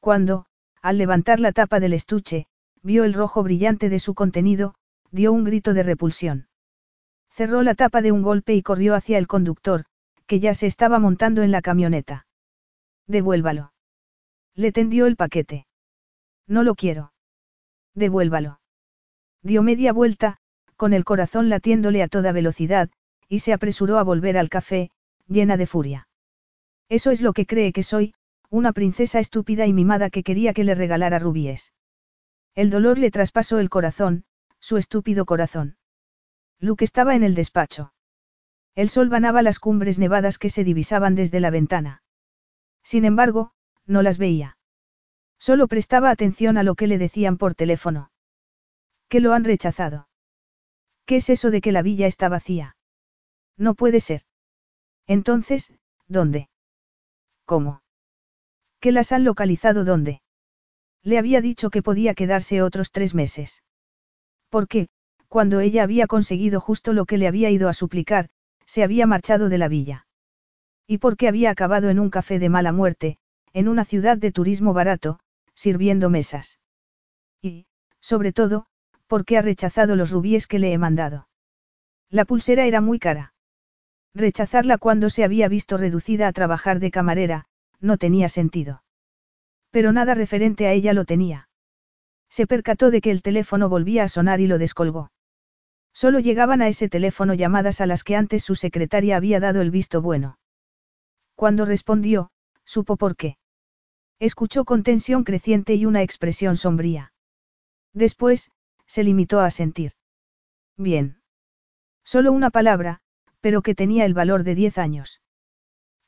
Cuando, 0.00 0.46
al 0.80 0.98
levantar 0.98 1.40
la 1.40 1.52
tapa 1.52 1.78
del 1.78 1.92
estuche, 1.92 2.46
vio 2.82 3.04
el 3.04 3.14
rojo 3.14 3.42
brillante 3.42 3.88
de 3.88 3.98
su 3.98 4.14
contenido, 4.14 4.74
dio 5.10 5.32
un 5.32 5.44
grito 5.44 5.74
de 5.74 5.82
repulsión. 5.82 6.48
Cerró 7.30 7.62
la 7.62 7.74
tapa 7.74 8.02
de 8.02 8.12
un 8.12 8.22
golpe 8.22 8.54
y 8.54 8.62
corrió 8.62 8.94
hacia 8.94 9.18
el 9.18 9.26
conductor, 9.26 9.84
que 10.26 10.40
ya 10.40 10.54
se 10.54 10.66
estaba 10.66 10.98
montando 10.98 11.42
en 11.42 11.50
la 11.50 11.62
camioneta. 11.62 12.26
Devuélvalo. 13.06 13.72
Le 14.54 14.72
tendió 14.72 15.06
el 15.06 15.16
paquete. 15.16 15.66
No 16.46 16.62
lo 16.62 16.74
quiero. 16.74 17.12
Devuélvalo. 17.94 18.60
Dio 19.42 19.62
media 19.62 19.92
vuelta, 19.92 20.38
con 20.76 20.92
el 20.92 21.04
corazón 21.04 21.48
latiéndole 21.48 22.02
a 22.02 22.08
toda 22.08 22.32
velocidad, 22.32 22.90
y 23.28 23.40
se 23.40 23.52
apresuró 23.52 23.98
a 23.98 24.02
volver 24.02 24.36
al 24.36 24.48
café, 24.48 24.90
llena 25.26 25.56
de 25.56 25.66
furia. 25.66 26.08
Eso 26.88 27.10
es 27.10 27.22
lo 27.22 27.32
que 27.32 27.46
cree 27.46 27.72
que 27.72 27.82
soy, 27.82 28.14
una 28.50 28.72
princesa 28.72 29.18
estúpida 29.18 29.66
y 29.66 29.72
mimada 29.72 30.10
que 30.10 30.22
quería 30.22 30.52
que 30.52 30.64
le 30.64 30.74
regalara 30.74 31.18
rubíes. 31.18 31.72
El 32.54 32.70
dolor 32.70 32.98
le 32.98 33.10
traspasó 33.10 33.58
el 33.58 33.70
corazón, 33.70 34.24
su 34.60 34.76
estúpido 34.76 35.24
corazón. 35.24 35.76
Luke 36.58 36.84
estaba 36.84 37.14
en 37.14 37.22
el 37.22 37.34
despacho. 37.34 37.92
El 38.74 38.88
sol 38.88 39.08
banaba 39.08 39.42
las 39.42 39.58
cumbres 39.58 39.98
nevadas 39.98 40.38
que 40.38 40.50
se 40.50 40.64
divisaban 40.64 41.14
desde 41.14 41.40
la 41.40 41.50
ventana. 41.50 42.02
Sin 42.82 43.04
embargo, 43.04 43.52
no 43.86 44.02
las 44.02 44.18
veía. 44.18 44.58
Solo 45.38 45.66
prestaba 45.66 46.10
atención 46.10 46.56
a 46.56 46.62
lo 46.62 46.74
que 46.74 46.86
le 46.86 46.98
decían 46.98 47.36
por 47.36 47.54
teléfono. 47.54 48.10
Que 49.08 49.20
lo 49.20 49.32
han 49.32 49.44
rechazado. 49.44 50.08
¿Qué 51.04 51.16
es 51.16 51.30
eso 51.30 51.50
de 51.50 51.60
que 51.60 51.72
la 51.72 51.82
villa 51.82 52.06
está 52.06 52.28
vacía? 52.28 52.76
No 53.56 53.74
puede 53.74 54.00
ser. 54.00 54.22
Entonces, 55.06 55.72
¿dónde? 56.06 56.48
¿Cómo? 57.44 57.82
¿Que 58.78 58.92
las 58.92 59.12
han 59.12 59.24
localizado 59.24 59.84
dónde? 59.84 60.22
Le 61.04 61.18
había 61.18 61.40
dicho 61.40 61.70
que 61.70 61.82
podía 61.82 62.14
quedarse 62.14 62.62
otros 62.62 62.92
tres 62.92 63.14
meses. 63.14 63.62
¿Por 64.48 64.68
qué, 64.68 64.88
cuando 65.28 65.60
ella 65.60 65.82
había 65.82 66.06
conseguido 66.06 66.60
justo 66.60 66.92
lo 66.92 67.06
que 67.06 67.18
le 67.18 67.26
había 67.26 67.50
ido 67.50 67.68
a 67.68 67.72
suplicar, 67.72 68.28
se 68.66 68.82
había 68.82 69.06
marchado 69.06 69.48
de 69.48 69.58
la 69.58 69.68
villa. 69.68 70.06
Y 70.86 70.98
porque 70.98 71.28
había 71.28 71.50
acabado 71.50 71.88
en 71.88 71.98
un 71.98 72.10
café 72.10 72.38
de 72.38 72.48
mala 72.48 72.72
muerte, 72.72 73.18
en 73.52 73.68
una 73.68 73.84
ciudad 73.84 74.18
de 74.18 74.32
turismo 74.32 74.74
barato, 74.74 75.20
sirviendo 75.54 76.10
mesas. 76.10 76.58
Y, 77.40 77.66
sobre 78.00 78.32
todo, 78.32 78.66
porque 79.06 79.38
ha 79.38 79.42
rechazado 79.42 79.96
los 79.96 80.10
rubíes 80.10 80.46
que 80.46 80.58
le 80.58 80.72
he 80.72 80.78
mandado. 80.78 81.28
La 82.10 82.24
pulsera 82.24 82.66
era 82.66 82.80
muy 82.80 82.98
cara. 82.98 83.34
Rechazarla 84.14 84.78
cuando 84.78 85.10
se 85.10 85.24
había 85.24 85.48
visto 85.48 85.78
reducida 85.78 86.28
a 86.28 86.32
trabajar 86.32 86.78
de 86.78 86.90
camarera, 86.90 87.46
no 87.80 87.96
tenía 87.96 88.28
sentido. 88.28 88.82
Pero 89.72 89.92
nada 89.92 90.14
referente 90.14 90.68
a 90.68 90.72
ella 90.72 90.92
lo 90.92 91.04
tenía. 91.04 91.48
Se 92.30 92.46
percató 92.46 92.90
de 92.90 93.00
que 93.00 93.10
el 93.10 93.22
teléfono 93.22 93.68
volvía 93.68 94.04
a 94.04 94.08
sonar 94.08 94.40
y 94.40 94.46
lo 94.46 94.58
descolgó. 94.58 95.10
Solo 95.92 96.20
llegaban 96.20 96.62
a 96.62 96.68
ese 96.68 96.88
teléfono 96.88 97.34
llamadas 97.34 97.80
a 97.80 97.86
las 97.86 98.04
que 98.04 98.14
antes 98.14 98.44
su 98.44 98.54
secretaria 98.54 99.16
había 99.16 99.40
dado 99.40 99.60
el 99.60 99.70
visto 99.70 100.00
bueno. 100.00 100.38
Cuando 101.34 101.64
respondió, 101.64 102.30
supo 102.64 102.96
por 102.96 103.16
qué. 103.16 103.36
Escuchó 104.18 104.64
con 104.64 104.82
tensión 104.82 105.24
creciente 105.24 105.74
y 105.74 105.84
una 105.84 106.02
expresión 106.02 106.56
sombría. 106.56 107.12
Después, 107.92 108.50
se 108.86 109.04
limitó 109.04 109.40
a 109.40 109.50
sentir. 109.50 109.92
Bien. 110.76 111.20
Solo 112.04 112.32
una 112.32 112.50
palabra, 112.50 113.00
pero 113.40 113.62
que 113.62 113.74
tenía 113.74 114.04
el 114.04 114.14
valor 114.14 114.44
de 114.44 114.54
diez 114.54 114.78
años. 114.78 115.20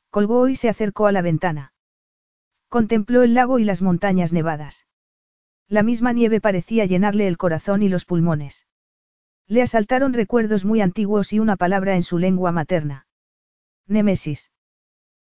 Colgó 0.09 0.47
y 0.47 0.55
se 0.55 0.69
acercó 0.69 1.07
a 1.07 1.11
la 1.11 1.21
ventana. 1.21 1.73
Contempló 2.75 3.23
el 3.23 3.33
lago 3.33 3.57
y 3.57 3.63
las 3.63 3.81
montañas 3.81 4.33
nevadas. 4.33 4.85
La 5.69 5.81
misma 5.81 6.11
nieve 6.11 6.41
parecía 6.41 6.83
llenarle 6.83 7.25
el 7.25 7.37
corazón 7.37 7.81
y 7.83 7.87
los 7.87 8.03
pulmones. 8.03 8.67
Le 9.47 9.61
asaltaron 9.61 10.11
recuerdos 10.11 10.65
muy 10.65 10.81
antiguos 10.81 11.31
y 11.31 11.39
una 11.39 11.55
palabra 11.55 11.95
en 11.95 12.03
su 12.03 12.17
lengua 12.17 12.51
materna. 12.51 13.07
Némesis. 13.87 14.51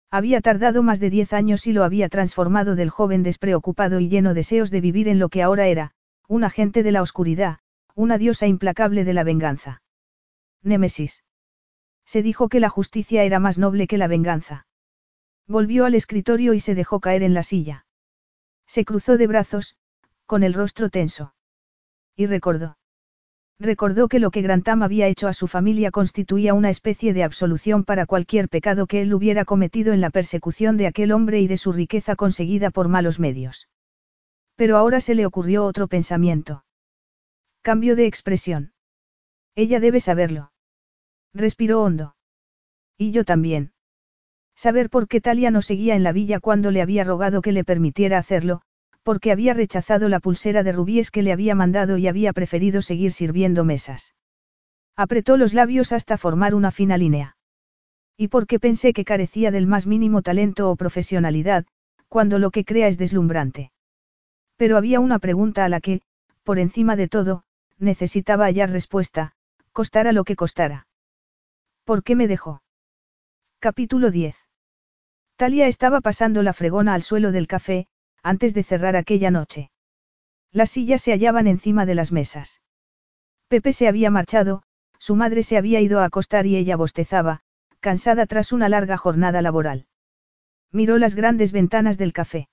Había 0.09 0.41
tardado 0.41 0.81
más 0.81 0.99
de 0.99 1.11
diez 1.11 1.31
años 1.31 1.67
y 1.67 1.73
lo 1.73 1.83
había 1.83 2.09
transformado 2.09 2.75
del 2.75 2.89
joven 2.89 3.21
despreocupado 3.21 3.99
y 3.99 4.09
lleno 4.09 4.33
deseos 4.33 4.71
de 4.71 4.81
vivir 4.81 5.07
en 5.07 5.19
lo 5.19 5.29
que 5.29 5.43
ahora 5.43 5.67
era, 5.67 5.91
un 6.27 6.43
agente 6.43 6.81
de 6.81 6.91
la 6.91 7.03
oscuridad, 7.03 7.59
una 7.93 8.17
diosa 8.17 8.47
implacable 8.47 9.03
de 9.03 9.13
la 9.13 9.23
venganza. 9.23 9.83
Némesis. 10.63 11.23
Se 12.03 12.23
dijo 12.23 12.49
que 12.49 12.59
la 12.59 12.69
justicia 12.69 13.23
era 13.23 13.37
más 13.37 13.59
noble 13.59 13.85
que 13.85 13.99
la 13.99 14.07
venganza. 14.07 14.65
Volvió 15.47 15.85
al 15.85 15.95
escritorio 15.95 16.53
y 16.53 16.59
se 16.59 16.75
dejó 16.75 16.99
caer 16.99 17.23
en 17.23 17.33
la 17.33 17.43
silla. 17.43 17.85
Se 18.65 18.85
cruzó 18.85 19.17
de 19.17 19.27
brazos, 19.27 19.75
con 20.25 20.43
el 20.43 20.53
rostro 20.53 20.89
tenso. 20.89 21.35
Y 22.15 22.25
recordó. 22.27 22.77
Recordó 23.59 24.07
que 24.07 24.19
lo 24.19 24.31
que 24.31 24.41
Grantam 24.41 24.83
había 24.83 25.07
hecho 25.07 25.27
a 25.27 25.33
su 25.33 25.47
familia 25.47 25.91
constituía 25.91 26.53
una 26.53 26.69
especie 26.69 27.13
de 27.13 27.23
absolución 27.23 27.83
para 27.83 28.05
cualquier 28.05 28.49
pecado 28.49 28.87
que 28.87 29.01
él 29.01 29.13
hubiera 29.13 29.45
cometido 29.45 29.93
en 29.93 30.01
la 30.01 30.09
persecución 30.09 30.77
de 30.77 30.87
aquel 30.87 31.11
hombre 31.11 31.39
y 31.39 31.47
de 31.47 31.57
su 31.57 31.71
riqueza 31.71 32.15
conseguida 32.15 32.71
por 32.71 32.87
malos 32.87 33.19
medios. 33.19 33.69
Pero 34.55 34.77
ahora 34.77 35.01
se 35.01 35.15
le 35.15 35.25
ocurrió 35.25 35.65
otro 35.65 35.87
pensamiento. 35.87 36.65
Cambio 37.61 37.95
de 37.95 38.05
expresión. 38.05 38.73
Ella 39.55 39.79
debe 39.79 39.99
saberlo. 39.99 40.51
Respiró 41.33 41.81
hondo. 41.81 42.15
Y 42.97 43.11
yo 43.11 43.23
también. 43.23 43.72
Saber 44.55 44.89
por 44.89 45.07
qué 45.07 45.19
Talia 45.21 45.51
no 45.51 45.61
seguía 45.61 45.95
en 45.95 46.03
la 46.03 46.11
villa 46.11 46.39
cuando 46.39 46.71
le 46.71 46.81
había 46.81 47.03
rogado 47.03 47.41
que 47.41 47.51
le 47.51 47.63
permitiera 47.63 48.17
hacerlo, 48.17 48.61
porque 49.03 49.31
había 49.31 49.53
rechazado 49.53 50.09
la 50.09 50.19
pulsera 50.19 50.63
de 50.63 50.71
rubíes 50.71 51.11
que 51.11 51.23
le 51.23 51.33
había 51.33 51.55
mandado 51.55 51.97
y 51.97 52.07
había 52.07 52.33
preferido 52.33 52.81
seguir 52.81 53.11
sirviendo 53.11 53.65
mesas. 53.65 54.15
Apretó 54.95 55.37
los 55.37 55.53
labios 55.53 55.91
hasta 55.91 56.17
formar 56.17 56.55
una 56.55 56.71
fina 56.71 56.97
línea. 56.97 57.35
Y 58.15 58.27
porque 58.27 58.59
pensé 58.59 58.93
que 58.93 59.05
carecía 59.05 59.51
del 59.51 59.67
más 59.67 59.87
mínimo 59.87 60.21
talento 60.21 60.69
o 60.69 60.75
profesionalidad, 60.75 61.65
cuando 62.07 62.37
lo 62.37 62.51
que 62.51 62.63
crea 62.63 62.87
es 62.87 62.97
deslumbrante. 62.97 63.71
Pero 64.55 64.77
había 64.77 64.99
una 64.99 65.19
pregunta 65.19 65.65
a 65.65 65.69
la 65.69 65.81
que, 65.81 66.01
por 66.43 66.59
encima 66.59 66.95
de 66.95 67.07
todo, 67.07 67.43
necesitaba 67.79 68.45
hallar 68.45 68.69
respuesta, 68.69 69.33
costara 69.71 70.11
lo 70.11 70.23
que 70.23 70.35
costara. 70.35 70.87
¿Por 71.83 72.03
qué 72.03 72.15
me 72.15 72.27
dejó? 72.27 72.61
Capítulo 73.59 74.11
10. 74.11 74.42
Talia 75.35 75.67
estaba 75.67 76.01
pasando 76.01 76.43
la 76.43 76.53
fregona 76.53 76.93
al 76.93 77.01
suelo 77.01 77.31
del 77.31 77.47
café, 77.47 77.87
antes 78.21 78.53
de 78.53 78.63
cerrar 78.63 78.95
aquella 78.95 79.31
noche. 79.31 79.71
Las 80.51 80.69
sillas 80.69 81.01
se 81.01 81.11
hallaban 81.11 81.47
encima 81.47 81.85
de 81.85 81.95
las 81.95 82.11
mesas. 82.11 82.61
Pepe 83.47 83.73
se 83.73 83.87
había 83.87 84.11
marchado, 84.11 84.63
su 84.99 85.15
madre 85.15 85.43
se 85.43 85.57
había 85.57 85.81
ido 85.81 85.99
a 85.99 86.05
acostar 86.05 86.45
y 86.45 86.55
ella 86.55 86.75
bostezaba, 86.75 87.41
cansada 87.79 88.27
tras 88.27 88.51
una 88.51 88.69
larga 88.69 88.97
jornada 88.97 89.41
laboral. 89.41 89.87
Miró 90.71 90.97
las 90.99 91.15
grandes 91.15 91.51
ventanas 91.51 91.97
del 91.97 92.13
café. 92.13 92.47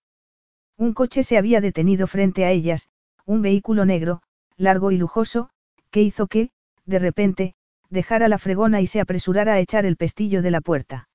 Un 0.76 0.94
coche 0.94 1.22
se 1.22 1.36
había 1.36 1.60
detenido 1.60 2.06
frente 2.06 2.46
a 2.46 2.50
ellas, 2.50 2.88
un 3.26 3.42
vehículo 3.42 3.84
negro, 3.84 4.22
largo 4.56 4.90
y 4.90 4.96
lujoso, 4.96 5.50
que 5.90 6.00
hizo 6.00 6.26
que, 6.26 6.50
de 6.86 6.98
repente, 6.98 7.54
dejara 7.90 8.28
la 8.28 8.38
fregona 8.38 8.80
y 8.80 8.86
se 8.86 9.00
apresurara 9.00 9.54
a 9.54 9.60
echar 9.60 9.84
el 9.84 9.96
pestillo 9.96 10.40
de 10.40 10.50
la 10.50 10.62
puerta. 10.62 11.09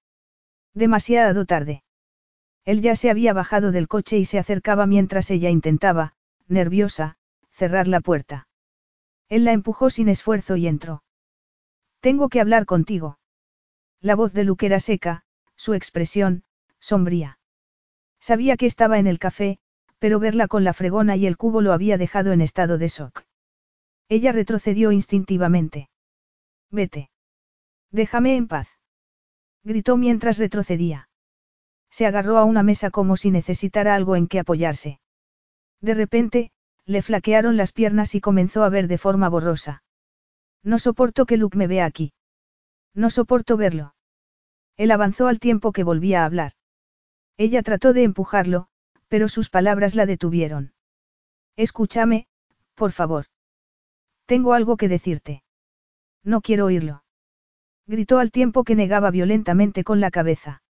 Demasiado 0.75 1.45
tarde. 1.45 1.83
Él 2.65 2.81
ya 2.81 2.97
se 2.97 3.09
había 3.09 3.31
bajado 3.31 3.71
del 3.71 3.87
coche 3.87 4.17
y 4.17 4.25
se 4.25 4.37
acercaba 4.37 4.85
mientras 4.85 5.31
ella 5.31 5.49
intentaba, 5.49 6.15
nerviosa, 6.47 7.17
cerrar 7.49 7.87
la 7.87 8.01
puerta. 8.01 8.49
Él 9.29 9.45
la 9.45 9.53
empujó 9.53 9.89
sin 9.89 10.09
esfuerzo 10.09 10.57
y 10.57 10.67
entró. 10.67 11.03
Tengo 12.01 12.27
que 12.27 12.41
hablar 12.41 12.65
contigo. 12.65 13.17
La 14.01 14.15
voz 14.15 14.33
de 14.33 14.43
Luke 14.43 14.65
era 14.65 14.81
seca, 14.81 15.23
su 15.55 15.73
expresión, 15.73 16.43
sombría. 16.79 17.39
Sabía 18.19 18.57
que 18.57 18.65
estaba 18.65 18.99
en 18.99 19.07
el 19.07 19.17
café, 19.17 19.59
pero 19.97 20.19
verla 20.19 20.47
con 20.47 20.65
la 20.65 20.73
fregona 20.73 21.15
y 21.15 21.25
el 21.25 21.37
cubo 21.37 21.61
lo 21.61 21.71
había 21.71 21.97
dejado 21.97 22.33
en 22.33 22.41
estado 22.41 22.77
de 22.77 22.89
shock. 22.89 23.23
Ella 24.09 24.33
retrocedió 24.33 24.91
instintivamente. 24.91 25.89
Vete. 26.69 27.09
Déjame 27.91 28.35
en 28.35 28.47
paz. 28.47 28.74
Gritó 29.65 29.97
mientras 29.97 30.37
retrocedía 30.37 31.09
se 31.95 32.05
agarró 32.05 32.37
a 32.37 32.43
una 32.43 32.61
mesa 32.61 32.91
como 32.91 33.15
si 33.15 33.31
necesitara 33.31 33.95
algo 33.95 34.17
en 34.17 34.27
que 34.27 34.39
apoyarse. 34.39 34.99
De 35.79 35.93
repente, 35.93 36.51
le 36.85 37.01
flaquearon 37.01 37.55
las 37.55 37.71
piernas 37.71 38.15
y 38.15 38.19
comenzó 38.19 38.65
a 38.65 38.69
ver 38.69 38.89
de 38.89 38.97
forma 38.97 39.29
borrosa. 39.29 39.81
No 40.61 40.77
soporto 40.77 41.25
que 41.25 41.37
Luke 41.37 41.57
me 41.57 41.67
vea 41.67 41.85
aquí. 41.85 42.11
No 42.93 43.09
soporto 43.09 43.55
verlo. 43.55 43.95
Él 44.75 44.91
avanzó 44.91 45.27
al 45.27 45.39
tiempo 45.39 45.71
que 45.71 45.85
volvía 45.85 46.23
a 46.23 46.25
hablar. 46.25 46.51
Ella 47.37 47.63
trató 47.63 47.93
de 47.93 48.03
empujarlo, 48.03 48.67
pero 49.07 49.29
sus 49.29 49.49
palabras 49.49 49.95
la 49.95 50.05
detuvieron. 50.05 50.73
Escúchame, 51.55 52.27
por 52.73 52.91
favor. 52.91 53.27
Tengo 54.25 54.51
algo 54.51 54.75
que 54.75 54.89
decirte. 54.89 55.45
No 56.25 56.41
quiero 56.41 56.65
oírlo. 56.65 57.04
Gritó 57.87 58.19
al 58.19 58.31
tiempo 58.31 58.63
que 58.63 58.75
negaba 58.75 59.11
violentamente 59.11 59.83
con 59.83 59.99
la 59.99 60.11
cabeza. 60.11 60.63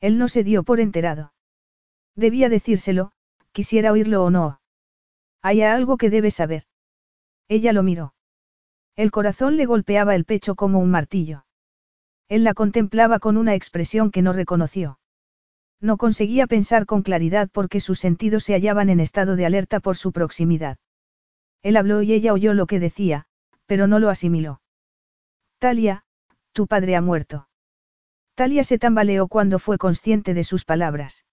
Él 0.00 0.18
no 0.18 0.26
se 0.26 0.42
dio 0.42 0.64
por 0.64 0.80
enterado. 0.80 1.32
Debía 2.16 2.48
decírselo, 2.48 3.12
quisiera 3.52 3.92
oírlo 3.92 4.24
o 4.24 4.30
no. 4.30 4.60
Hay 5.40 5.62
algo 5.62 5.96
que 5.96 6.10
debe 6.10 6.30
saber. 6.30 6.64
Ella 7.48 7.72
lo 7.72 7.82
miró. 7.82 8.14
El 8.96 9.10
corazón 9.10 9.56
le 9.56 9.66
golpeaba 9.66 10.14
el 10.14 10.24
pecho 10.24 10.54
como 10.54 10.80
un 10.80 10.90
martillo. 10.90 11.46
Él 12.28 12.44
la 12.44 12.54
contemplaba 12.54 13.18
con 13.18 13.36
una 13.36 13.54
expresión 13.54 14.10
que 14.10 14.22
no 14.22 14.32
reconoció. 14.32 14.98
No 15.80 15.96
conseguía 15.96 16.46
pensar 16.46 16.86
con 16.86 17.02
claridad 17.02 17.48
porque 17.52 17.80
sus 17.80 17.98
sentidos 17.98 18.44
se 18.44 18.54
hallaban 18.54 18.88
en 18.88 19.00
estado 19.00 19.36
de 19.36 19.46
alerta 19.46 19.80
por 19.80 19.96
su 19.96 20.12
proximidad. 20.12 20.78
Él 21.62 21.76
habló 21.76 22.02
y 22.02 22.12
ella 22.12 22.32
oyó 22.32 22.54
lo 22.54 22.66
que 22.66 22.80
decía, 22.80 23.26
pero 23.66 23.86
no 23.86 23.98
lo 23.98 24.08
asimiló. 24.08 24.60
Talia, 25.58 26.04
tu 26.52 26.66
padre 26.66 26.96
ha 26.96 27.00
muerto. 27.00 27.48
Talia 28.34 28.64
se 28.64 28.78
tambaleó 28.78 29.28
cuando 29.28 29.58
fue 29.58 29.78
consciente 29.78 30.34
de 30.34 30.44
sus 30.44 30.64
palabras. 30.64 31.24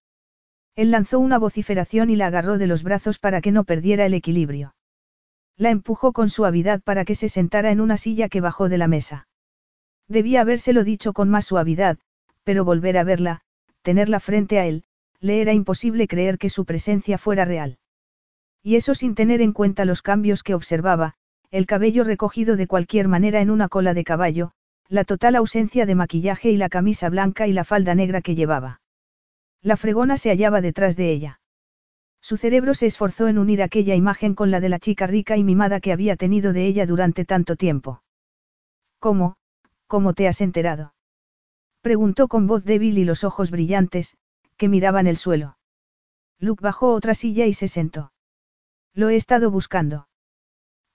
Él 0.76 0.90
lanzó 0.90 1.18
una 1.18 1.38
vociferación 1.38 2.10
y 2.10 2.16
la 2.16 2.26
agarró 2.26 2.58
de 2.58 2.66
los 2.66 2.82
brazos 2.82 3.18
para 3.18 3.40
que 3.40 3.52
no 3.52 3.64
perdiera 3.64 4.06
el 4.06 4.14
equilibrio. 4.14 4.74
La 5.56 5.70
empujó 5.70 6.12
con 6.12 6.28
suavidad 6.28 6.80
para 6.82 7.04
que 7.04 7.14
se 7.14 7.28
sentara 7.28 7.70
en 7.70 7.80
una 7.80 7.96
silla 7.96 8.28
que 8.28 8.40
bajó 8.40 8.68
de 8.68 8.78
la 8.78 8.88
mesa. 8.88 9.28
Debía 10.08 10.40
habérselo 10.40 10.84
dicho 10.84 11.12
con 11.12 11.28
más 11.28 11.46
suavidad, 11.46 11.98
pero 12.44 12.64
volver 12.64 12.98
a 12.98 13.04
verla, 13.04 13.42
tenerla 13.82 14.20
frente 14.20 14.58
a 14.58 14.66
él, 14.66 14.84
le 15.20 15.40
era 15.40 15.52
imposible 15.52 16.08
creer 16.08 16.38
que 16.38 16.48
su 16.48 16.64
presencia 16.64 17.18
fuera 17.18 17.44
real. 17.44 17.78
Y 18.62 18.76
eso 18.76 18.94
sin 18.94 19.14
tener 19.14 19.40
en 19.42 19.52
cuenta 19.52 19.84
los 19.84 20.02
cambios 20.02 20.42
que 20.42 20.54
observaba, 20.54 21.14
el 21.50 21.66
cabello 21.66 22.04
recogido 22.04 22.56
de 22.56 22.66
cualquier 22.66 23.08
manera 23.08 23.40
en 23.40 23.50
una 23.50 23.68
cola 23.68 23.94
de 23.94 24.04
caballo, 24.04 24.52
la 24.90 25.04
total 25.04 25.36
ausencia 25.36 25.86
de 25.86 25.94
maquillaje 25.94 26.50
y 26.50 26.56
la 26.56 26.68
camisa 26.68 27.08
blanca 27.08 27.46
y 27.46 27.52
la 27.52 27.62
falda 27.62 27.94
negra 27.94 28.22
que 28.22 28.34
llevaba. 28.34 28.80
La 29.62 29.76
fregona 29.76 30.16
se 30.16 30.30
hallaba 30.30 30.60
detrás 30.60 30.96
de 30.96 31.12
ella. 31.12 31.40
Su 32.20 32.36
cerebro 32.36 32.74
se 32.74 32.86
esforzó 32.86 33.28
en 33.28 33.38
unir 33.38 33.62
aquella 33.62 33.94
imagen 33.94 34.34
con 34.34 34.50
la 34.50 34.58
de 34.58 34.68
la 34.68 34.80
chica 34.80 35.06
rica 35.06 35.36
y 35.36 35.44
mimada 35.44 35.78
que 35.78 35.92
había 35.92 36.16
tenido 36.16 36.52
de 36.52 36.66
ella 36.66 36.86
durante 36.86 37.24
tanto 37.24 37.54
tiempo. 37.54 38.02
¿Cómo? 38.98 39.36
¿Cómo 39.86 40.12
te 40.12 40.26
has 40.26 40.40
enterado? 40.40 40.92
Preguntó 41.82 42.26
con 42.26 42.48
voz 42.48 42.64
débil 42.64 42.98
y 42.98 43.04
los 43.04 43.22
ojos 43.22 43.52
brillantes, 43.52 44.16
que 44.56 44.68
miraban 44.68 45.06
el 45.06 45.16
suelo. 45.16 45.56
Luke 46.40 46.62
bajó 46.62 46.92
otra 46.92 47.14
silla 47.14 47.46
y 47.46 47.54
se 47.54 47.68
sentó. 47.68 48.12
Lo 48.92 49.08
he 49.08 49.14
estado 49.14 49.52
buscando. 49.52 50.08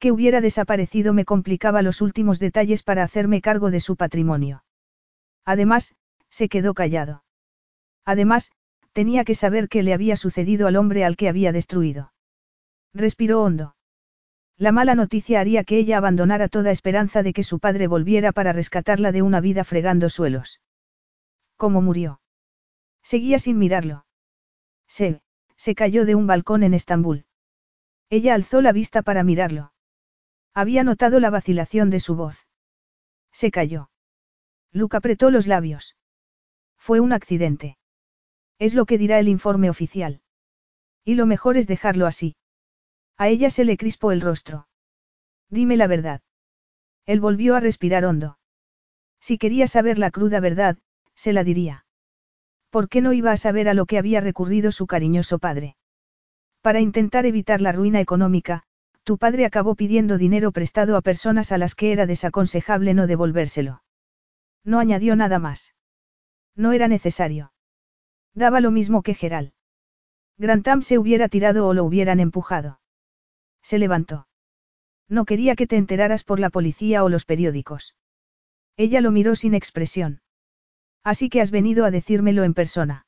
Que 0.06 0.11
hubiera 0.11 0.40
desaparecido 0.40 1.14
me 1.14 1.25
complicaba 1.25 1.82
los 1.82 2.00
últimos 2.00 2.38
detalles 2.38 2.84
para 2.84 3.01
hacerme 3.01 3.42
cargo 3.42 3.72
de 3.72 3.80
su 3.80 3.95
patrimonio. 3.95 4.64
Además, 5.45 5.95
se 6.30 6.48
quedó 6.48 6.75
callado. 6.75 7.24
Además, 8.06 8.51
tenía 8.93 9.24
que 9.24 9.34
saber 9.34 9.67
qué 9.67 9.82
le 9.82 9.95
había 9.95 10.16
sucedido 10.16 10.67
al 10.67 10.75
hombre 10.75 11.06
al 11.06 11.17
que 11.17 11.27
había 11.27 11.51
destruido. 11.51 12.14
Respiró 12.93 13.42
hondo. 13.42 13.77
La 14.58 14.72
mala 14.72 14.93
noticia 14.93 15.40
haría 15.40 15.64
que 15.64 15.80
ella 15.80 15.98
abandonara 15.98 16.50
toda 16.50 16.69
esperanza 16.69 17.24
de 17.24 17.34
que 17.34 17.42
su 17.42 17.58
padre 17.58 17.88
volviera 17.88 18.32
para 18.32 18.53
rescatarla 18.53 19.11
de 19.11 19.24
una 19.24 19.42
vida 19.42 19.64
fregando 19.64 20.09
suelos. 20.09 20.61
¿Cómo 21.58 21.82
murió? 21.82 22.22
Seguía 23.01 23.40
sin 23.40 23.58
mirarlo. 23.58 24.06
Se, 24.88 25.24
se 25.56 25.74
cayó 25.74 26.06
de 26.06 26.14
un 26.14 26.27
balcón 26.27 26.61
en 26.61 26.75
Estambul. 26.75 27.25
Ella 28.11 28.35
alzó 28.35 28.61
la 28.61 28.72
vista 28.72 29.01
para 29.01 29.24
mirarlo. 29.24 29.72
Había 30.56 30.85
notado 30.85 31.19
la 31.19 31.30
vacilación 31.30 31.90
de 31.90 32.00
su 32.00 32.16
voz. 32.16 32.48
Se 33.34 33.51
cayó. 33.51 33.90
Luke 34.72 34.95
apretó 34.95 35.30
los 35.30 35.48
labios. 35.48 35.98
Fue 36.77 37.01
un 37.01 37.11
accidente. 37.11 37.77
Es 38.58 38.74
lo 38.74 38.85
que 38.85 38.98
dirá 38.98 39.19
el 39.19 39.27
informe 39.27 39.69
oficial. 39.69 40.22
Y 41.03 41.16
lo 41.16 41.25
mejor 41.25 41.58
es 41.58 41.67
dejarlo 41.67 42.08
así. 42.08 42.38
A 43.17 43.27
ella 43.27 43.50
se 43.50 43.66
le 43.66 43.75
crispó 43.75 44.14
el 44.14 44.22
rostro. 44.22 44.69
Dime 45.50 45.75
la 45.75 45.88
verdad. 45.88 46.22
Él 47.06 47.19
volvió 47.19 47.56
a 47.56 47.59
respirar 47.59 48.06
hondo. 48.06 48.40
Si 49.19 49.38
quería 49.38 49.67
saber 49.67 50.00
la 50.00 50.09
cruda 50.09 50.40
verdad, 50.40 50.77
se 51.16 51.34
la 51.34 51.43
diría. 51.43 51.85
¿Por 52.69 52.88
qué 52.88 53.01
no 53.01 53.11
iba 53.11 53.32
a 53.32 53.38
saber 53.38 53.67
a 53.67 53.74
lo 53.74 53.85
que 53.85 53.98
había 53.98 54.22
recurrido 54.22 54.72
su 54.72 54.88
cariñoso 54.88 55.38
padre? 55.38 55.75
Para 56.61 56.80
intentar 56.80 57.25
evitar 57.25 57.61
la 57.61 57.72
ruina 57.72 58.00
económica, 58.00 58.65
tu 59.06 59.19
padre 59.19 59.45
acabó 59.45 59.75
pidiendo 59.75 60.17
dinero 60.17 60.51
prestado 60.51 60.98
a 60.98 61.01
personas 61.01 61.51
a 61.51 61.59
las 61.59 61.75
que 61.75 61.92
era 61.92 62.08
desaconsejable 62.08 62.95
no 62.95 63.06
devolvérselo. 63.06 63.84
No 64.64 64.80
añadió 64.80 65.16
nada 65.16 65.38
más. 65.38 65.75
No 66.56 66.72
era 66.72 66.88
necesario. 66.88 67.53
Daba 68.34 68.61
lo 68.61 68.72
mismo 68.72 69.03
que 69.03 69.14
Geral. 69.14 69.53
Grantham 70.40 70.82
se 70.82 70.98
hubiera 70.98 71.30
tirado 71.30 71.67
o 71.67 71.74
lo 71.75 71.84
hubieran 71.84 72.19
empujado. 72.19 72.80
Se 73.61 73.77
levantó. 73.77 74.27
No 75.08 75.25
quería 75.25 75.56
que 75.56 75.67
te 75.67 75.77
enteraras 75.77 76.24
por 76.24 76.40
la 76.40 76.50
policía 76.50 77.03
o 77.03 77.09
los 77.09 77.25
periódicos. 77.25 77.95
Ella 78.75 79.01
lo 79.01 79.11
miró 79.11 79.35
sin 79.35 79.53
expresión. 79.53 80.22
Así 81.03 81.30
que 81.30 81.42
has 81.42 81.51
venido 81.51 81.85
a 81.85 81.92
decírmelo 81.92 82.43
en 82.43 82.56
persona. 82.56 83.06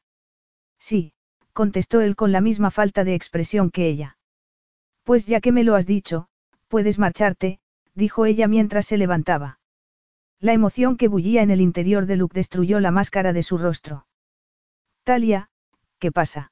Sí, 0.78 1.14
contestó 1.54 2.02
él 2.02 2.16
con 2.16 2.32
la 2.32 2.40
misma 2.40 2.70
falta 2.70 3.04
de 3.04 3.16
expresión 3.16 3.72
que 3.72 3.88
ella. 3.88 4.17
Pues 5.08 5.26
ya 5.26 5.40
que 5.40 5.54
me 5.54 5.64
lo 5.64 5.76
has 5.76 5.86
dicho, 5.86 6.28
puedes 6.68 7.00
marcharte, 7.00 7.62
dijo 7.94 8.26
ella 8.26 8.50
mientras 8.50 8.86
se 8.86 8.98
levantaba. 8.98 9.58
La 10.42 10.52
emoción 10.52 10.98
que 10.98 11.08
bullía 11.08 11.44
en 11.44 11.50
el 11.50 11.62
interior 11.62 12.08
de 12.08 12.18
Luke 12.18 12.36
destruyó 12.36 12.82
la 12.82 12.92
máscara 12.92 13.32
de 13.32 13.42
su 13.42 13.58
rostro. 13.58 14.06
Talia, 15.06 15.50
¿qué 15.98 16.12
pasa? 16.12 16.52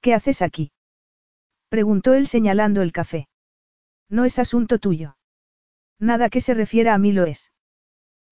¿Qué 0.00 0.14
haces 0.14 0.40
aquí? 0.40 0.72
Preguntó 1.68 2.14
él 2.14 2.28
señalando 2.28 2.80
el 2.80 2.92
café. 2.92 3.28
No 4.08 4.24
es 4.24 4.38
asunto 4.38 4.78
tuyo. 4.78 5.18
Nada 5.98 6.30
que 6.30 6.40
se 6.40 6.54
refiera 6.54 6.94
a 6.94 6.98
mí 6.98 7.12
lo 7.12 7.26
es. 7.26 7.52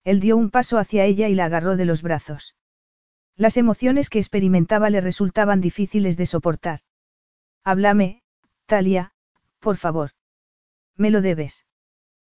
Él 0.03 0.21
dio 0.21 0.37
un 0.37 0.49
paso 0.49 0.79
hacia 0.79 1.05
ella 1.05 1.29
y 1.29 1.35
la 1.35 1.45
agarró 1.45 1.77
de 1.77 1.85
los 1.85 2.01
brazos. 2.01 2.55
Las 3.35 3.57
emociones 3.57 4.09
que 4.09 4.17
experimentaba 4.17 4.89
le 4.89 5.01
resultaban 5.01 5.61
difíciles 5.61 6.17
de 6.17 6.25
soportar. 6.25 6.79
Háblame, 7.63 8.23
Talia, 8.65 9.13
por 9.59 9.77
favor. 9.77 10.11
Me 10.95 11.11
lo 11.11 11.21
debes. 11.21 11.65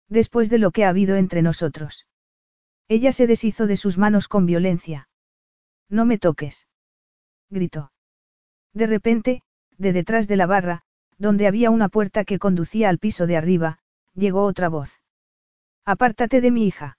Después 0.08 0.50
de 0.50 0.58
lo 0.58 0.70
que 0.70 0.84
ha 0.84 0.88
habido 0.88 1.16
entre 1.16 1.42
nosotros. 1.42 2.06
Ella 2.88 3.12
se 3.12 3.26
deshizo 3.26 3.66
de 3.66 3.76
sus 3.76 3.98
manos 3.98 4.26
con 4.26 4.46
violencia. 4.46 5.08
No 5.88 6.04
me 6.04 6.18
toques. 6.18 6.66
Gritó. 7.48 7.92
De 8.72 8.86
repente, 8.86 9.42
de 9.78 9.92
detrás 9.92 10.28
de 10.28 10.36
la 10.36 10.46
barra, 10.46 10.82
donde 11.18 11.46
había 11.46 11.70
una 11.70 11.88
puerta 11.88 12.24
que 12.24 12.38
conducía 12.38 12.88
al 12.88 12.98
piso 12.98 13.26
de 13.26 13.36
arriba, 13.36 13.78
llegó 14.14 14.44
otra 14.44 14.68
voz. 14.68 15.00
Apártate 15.84 16.40
de 16.40 16.50
mi 16.50 16.66
hija. 16.66 16.98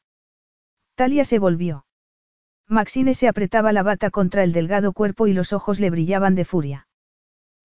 Talia 0.96 1.26
se 1.26 1.40
volvió. 1.40 1.86
Maxine 2.68 3.14
se 3.14 3.28
apretaba 3.28 3.74
la 3.74 3.84
bata 3.84 4.12
contra 4.12 4.44
el 4.44 4.54
delgado 4.54 4.94
cuerpo 4.94 5.28
y 5.28 5.34
los 5.34 5.52
ojos 5.52 5.80
le 5.80 5.90
brillaban 5.90 6.36
de 6.36 6.46
furia. 6.46 6.88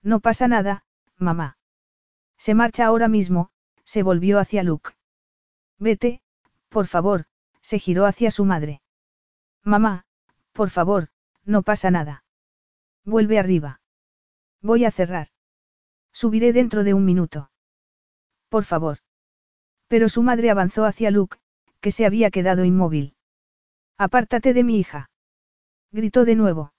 No 0.03 0.21
pasa 0.21 0.49
nada, 0.49 0.85
mamá. 1.17 1.59
Se 2.39 2.55
marcha 2.55 2.87
ahora 2.87 3.09
mismo, 3.09 3.51
se 3.85 4.03
volvió 4.03 4.39
hacia 4.39 4.63
Luke. 4.63 4.91
Vete, 5.79 6.21
por 6.69 6.87
favor, 6.87 7.27
se 7.61 7.79
giró 7.79 8.07
hacia 8.07 8.31
su 8.31 8.45
madre. 8.45 8.83
Mamá, 9.63 10.05
por 10.53 10.71
favor, 10.71 11.09
no 11.45 11.63
pasa 11.63 11.91
nada. 11.91 12.25
Vuelve 13.05 13.39
arriba. 13.39 13.81
Voy 14.61 14.85
a 14.85 14.91
cerrar. 14.91 15.29
Subiré 16.13 16.53
dentro 16.53 16.83
de 16.85 16.95
un 16.95 17.05
minuto. 17.05 17.51
Por 18.49 18.65
favor. 18.65 18.99
Pero 19.89 20.09
su 20.09 20.23
madre 20.23 20.51
avanzó 20.51 20.85
hacia 20.85 21.11
Luke, 21.11 21.39
que 21.81 21.93
se 21.93 22.07
había 22.07 22.31
quedado 22.31 22.65
inmóvil. 22.65 23.17
Apártate 23.99 24.53
de 24.55 24.65
mi 24.65 24.79
hija. 24.79 25.11
Gritó 25.93 26.25
de 26.25 26.37
nuevo. 26.37 26.73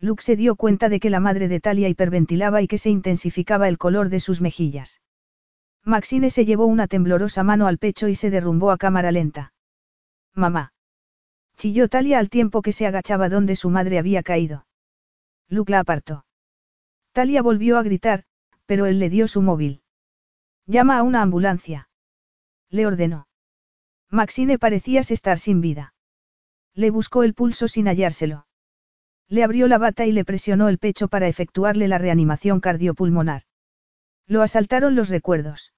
Luke 0.00 0.22
se 0.22 0.34
dio 0.34 0.56
cuenta 0.56 0.88
de 0.88 0.98
que 0.98 1.10
la 1.10 1.20
madre 1.20 1.48
de 1.48 1.60
Talia 1.60 1.88
hiperventilaba 1.88 2.62
y 2.62 2.66
que 2.68 2.78
se 2.78 2.88
intensificaba 2.88 3.68
el 3.68 3.76
color 3.76 4.08
de 4.08 4.18
sus 4.18 4.40
mejillas. 4.40 5.02
Maxine 5.84 6.30
se 6.30 6.46
llevó 6.46 6.66
una 6.66 6.86
temblorosa 6.86 7.42
mano 7.42 7.66
al 7.66 7.78
pecho 7.78 8.08
y 8.08 8.14
se 8.14 8.30
derrumbó 8.30 8.70
a 8.70 8.78
cámara 8.78 9.12
lenta. 9.12 9.52
Mamá. 10.34 10.72
Chilló 11.56 11.88
Talia 11.88 12.18
al 12.18 12.30
tiempo 12.30 12.62
que 12.62 12.72
se 12.72 12.86
agachaba 12.86 13.28
donde 13.28 13.56
su 13.56 13.68
madre 13.68 13.98
había 13.98 14.22
caído. 14.22 14.66
Luke 15.48 15.70
la 15.70 15.80
apartó. 15.80 16.24
Talia 17.12 17.42
volvió 17.42 17.76
a 17.76 17.82
gritar, 17.82 18.24
pero 18.64 18.86
él 18.86 18.98
le 18.98 19.10
dio 19.10 19.28
su 19.28 19.42
móvil. 19.42 19.82
Llama 20.66 20.96
a 20.96 21.02
una 21.02 21.20
ambulancia. 21.20 21.90
Le 22.70 22.86
ordenó. 22.86 23.26
Maxine 24.08 24.58
parecía 24.58 25.00
estar 25.00 25.38
sin 25.38 25.60
vida. 25.60 25.94
Le 26.74 26.90
buscó 26.90 27.22
el 27.22 27.34
pulso 27.34 27.68
sin 27.68 27.86
hallárselo. 27.86 28.46
Le 29.30 29.44
abrió 29.44 29.68
la 29.68 29.78
bata 29.78 30.06
y 30.06 30.12
le 30.12 30.24
presionó 30.24 30.68
el 30.68 30.78
pecho 30.78 31.06
para 31.06 31.28
efectuarle 31.28 31.86
la 31.86 31.98
reanimación 31.98 32.58
cardiopulmonar. 32.58 33.42
Lo 34.26 34.42
asaltaron 34.42 34.96
los 34.96 35.08
recuerdos. 35.08 35.72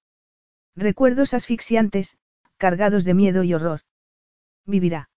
Recuerdos 0.74 1.34
asfixiantes, 1.34 2.16
cargados 2.56 3.04
de 3.04 3.12
miedo 3.12 3.44
y 3.44 3.52
horror. 3.52 3.82
Vivirá. 4.64 5.10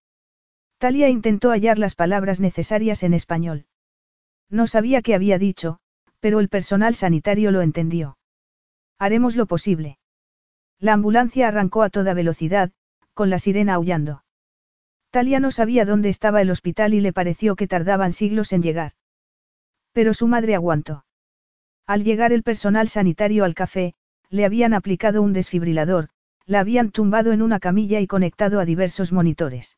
Talia 0.80 1.08
intentó 1.08 1.52
hallar 1.52 1.80
las 1.80 1.96
palabras 1.96 2.42
necesarias 2.42 3.04
en 3.04 3.14
español. 3.14 3.68
No 4.50 4.68
sabía 4.68 5.02
qué 5.02 5.16
había 5.16 5.40
dicho, 5.40 5.80
pero 6.20 6.42
el 6.42 6.50
personal 6.50 6.94
sanitario 6.94 7.52
lo 7.52 7.62
entendió. 7.62 8.18
Haremos 9.00 9.38
lo 9.38 9.46
posible. 9.46 9.98
La 10.78 10.92
ambulancia 10.92 11.48
arrancó 11.48 11.84
a 11.84 11.90
toda 11.90 12.14
velocidad, 12.14 12.74
con 13.14 13.30
la 13.30 13.40
sirena 13.40 13.76
aullando. 13.76 14.25
Talia 15.16 15.40
no 15.40 15.50
sabía 15.50 15.86
dónde 15.86 16.10
estaba 16.10 16.42
el 16.42 16.52
hospital 16.52 16.94
y 16.94 17.00
le 17.00 17.14
pareció 17.14 17.56
que 17.56 17.70
tardaban 17.70 18.12
siglos 18.12 18.52
en 18.52 18.62
llegar. 18.62 18.92
Pero 19.94 20.14
su 20.14 20.28
madre 20.28 20.56
aguantó. 20.56 21.06
Al 21.88 22.04
llegar 22.04 22.34
el 22.34 22.44
personal 22.44 22.90
sanitario 22.90 23.46
al 23.46 23.54
café, 23.54 23.94
le 24.30 24.44
habían 24.44 24.74
aplicado 24.74 25.22
un 25.22 25.32
desfibrilador, 25.32 26.10
la 26.46 26.60
habían 26.60 26.92
tumbado 26.92 27.32
en 27.32 27.42
una 27.42 27.62
camilla 27.62 28.02
y 28.02 28.08
conectado 28.08 28.60
a 28.60 28.66
diversos 28.66 29.14
monitores. 29.14 29.78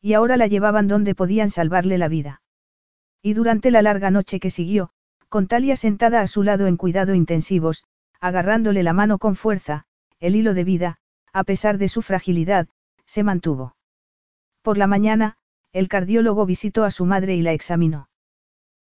Y 0.00 0.14
ahora 0.14 0.38
la 0.38 0.46
llevaban 0.46 0.88
donde 0.88 1.14
podían 1.14 1.50
salvarle 1.50 1.98
la 1.98 2.08
vida. 2.08 2.40
Y 3.20 3.34
durante 3.34 3.70
la 3.70 3.82
larga 3.82 4.10
noche 4.10 4.40
que 4.40 4.48
siguió, 4.48 4.88
con 5.28 5.48
Talia 5.48 5.76
sentada 5.76 6.22
a 6.22 6.28
su 6.28 6.42
lado 6.42 6.66
en 6.66 6.78
cuidado 6.78 7.14
intensivos, 7.14 7.84
agarrándole 8.20 8.82
la 8.82 8.94
mano 8.94 9.18
con 9.18 9.36
fuerza, 9.36 9.84
el 10.18 10.34
hilo 10.34 10.54
de 10.54 10.64
vida, 10.64 10.96
a 11.34 11.44
pesar 11.44 11.76
de 11.76 11.88
su 11.88 12.00
fragilidad, 12.00 12.68
se 13.04 13.22
mantuvo. 13.22 13.75
Por 14.66 14.78
la 14.78 14.88
mañana, 14.88 15.36
el 15.72 15.86
cardiólogo 15.86 16.44
visitó 16.44 16.82
a 16.82 16.90
su 16.90 17.06
madre 17.06 17.36
y 17.36 17.40
la 17.40 17.52
examinó. 17.52 18.08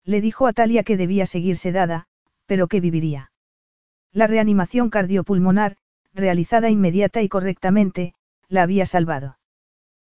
Le 0.04 0.20
dijo 0.20 0.46
a 0.46 0.52
Talia 0.52 0.82
que 0.82 0.98
debía 0.98 1.24
seguir 1.24 1.56
sedada, 1.56 2.06
pero 2.44 2.68
que 2.68 2.82
viviría. 2.82 3.32
La 4.12 4.26
reanimación 4.26 4.90
cardiopulmonar, 4.90 5.78
realizada 6.12 6.68
inmediata 6.68 7.22
y 7.22 7.30
correctamente, 7.30 8.12
la 8.46 8.62
había 8.62 8.84
salvado. 8.84 9.38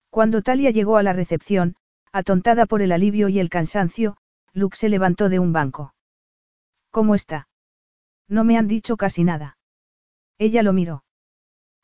Cuando 0.09 0.41
Talia 0.41 0.71
llegó 0.71 0.99
a 0.99 1.03
la 1.03 1.13
recepción, 1.13 1.75
atontada 2.13 2.67
por 2.67 2.81
el 2.81 2.93
alivio 2.93 3.29
y 3.29 3.41
el 3.41 3.49
cansancio, 3.49 4.17
Luke 4.53 4.77
se 4.77 4.89
levantó 4.89 5.29
de 5.29 5.41
un 5.41 5.53
banco. 5.53 5.95
¿Cómo 6.93 7.17
está? 7.17 7.49
No 8.29 8.45
me 8.45 8.57
han 8.57 8.69
dicho 8.69 8.97
casi 8.97 9.25
nada. 9.25 9.59
Ella 10.39 10.63
lo 10.63 10.73
miró. 10.73 11.03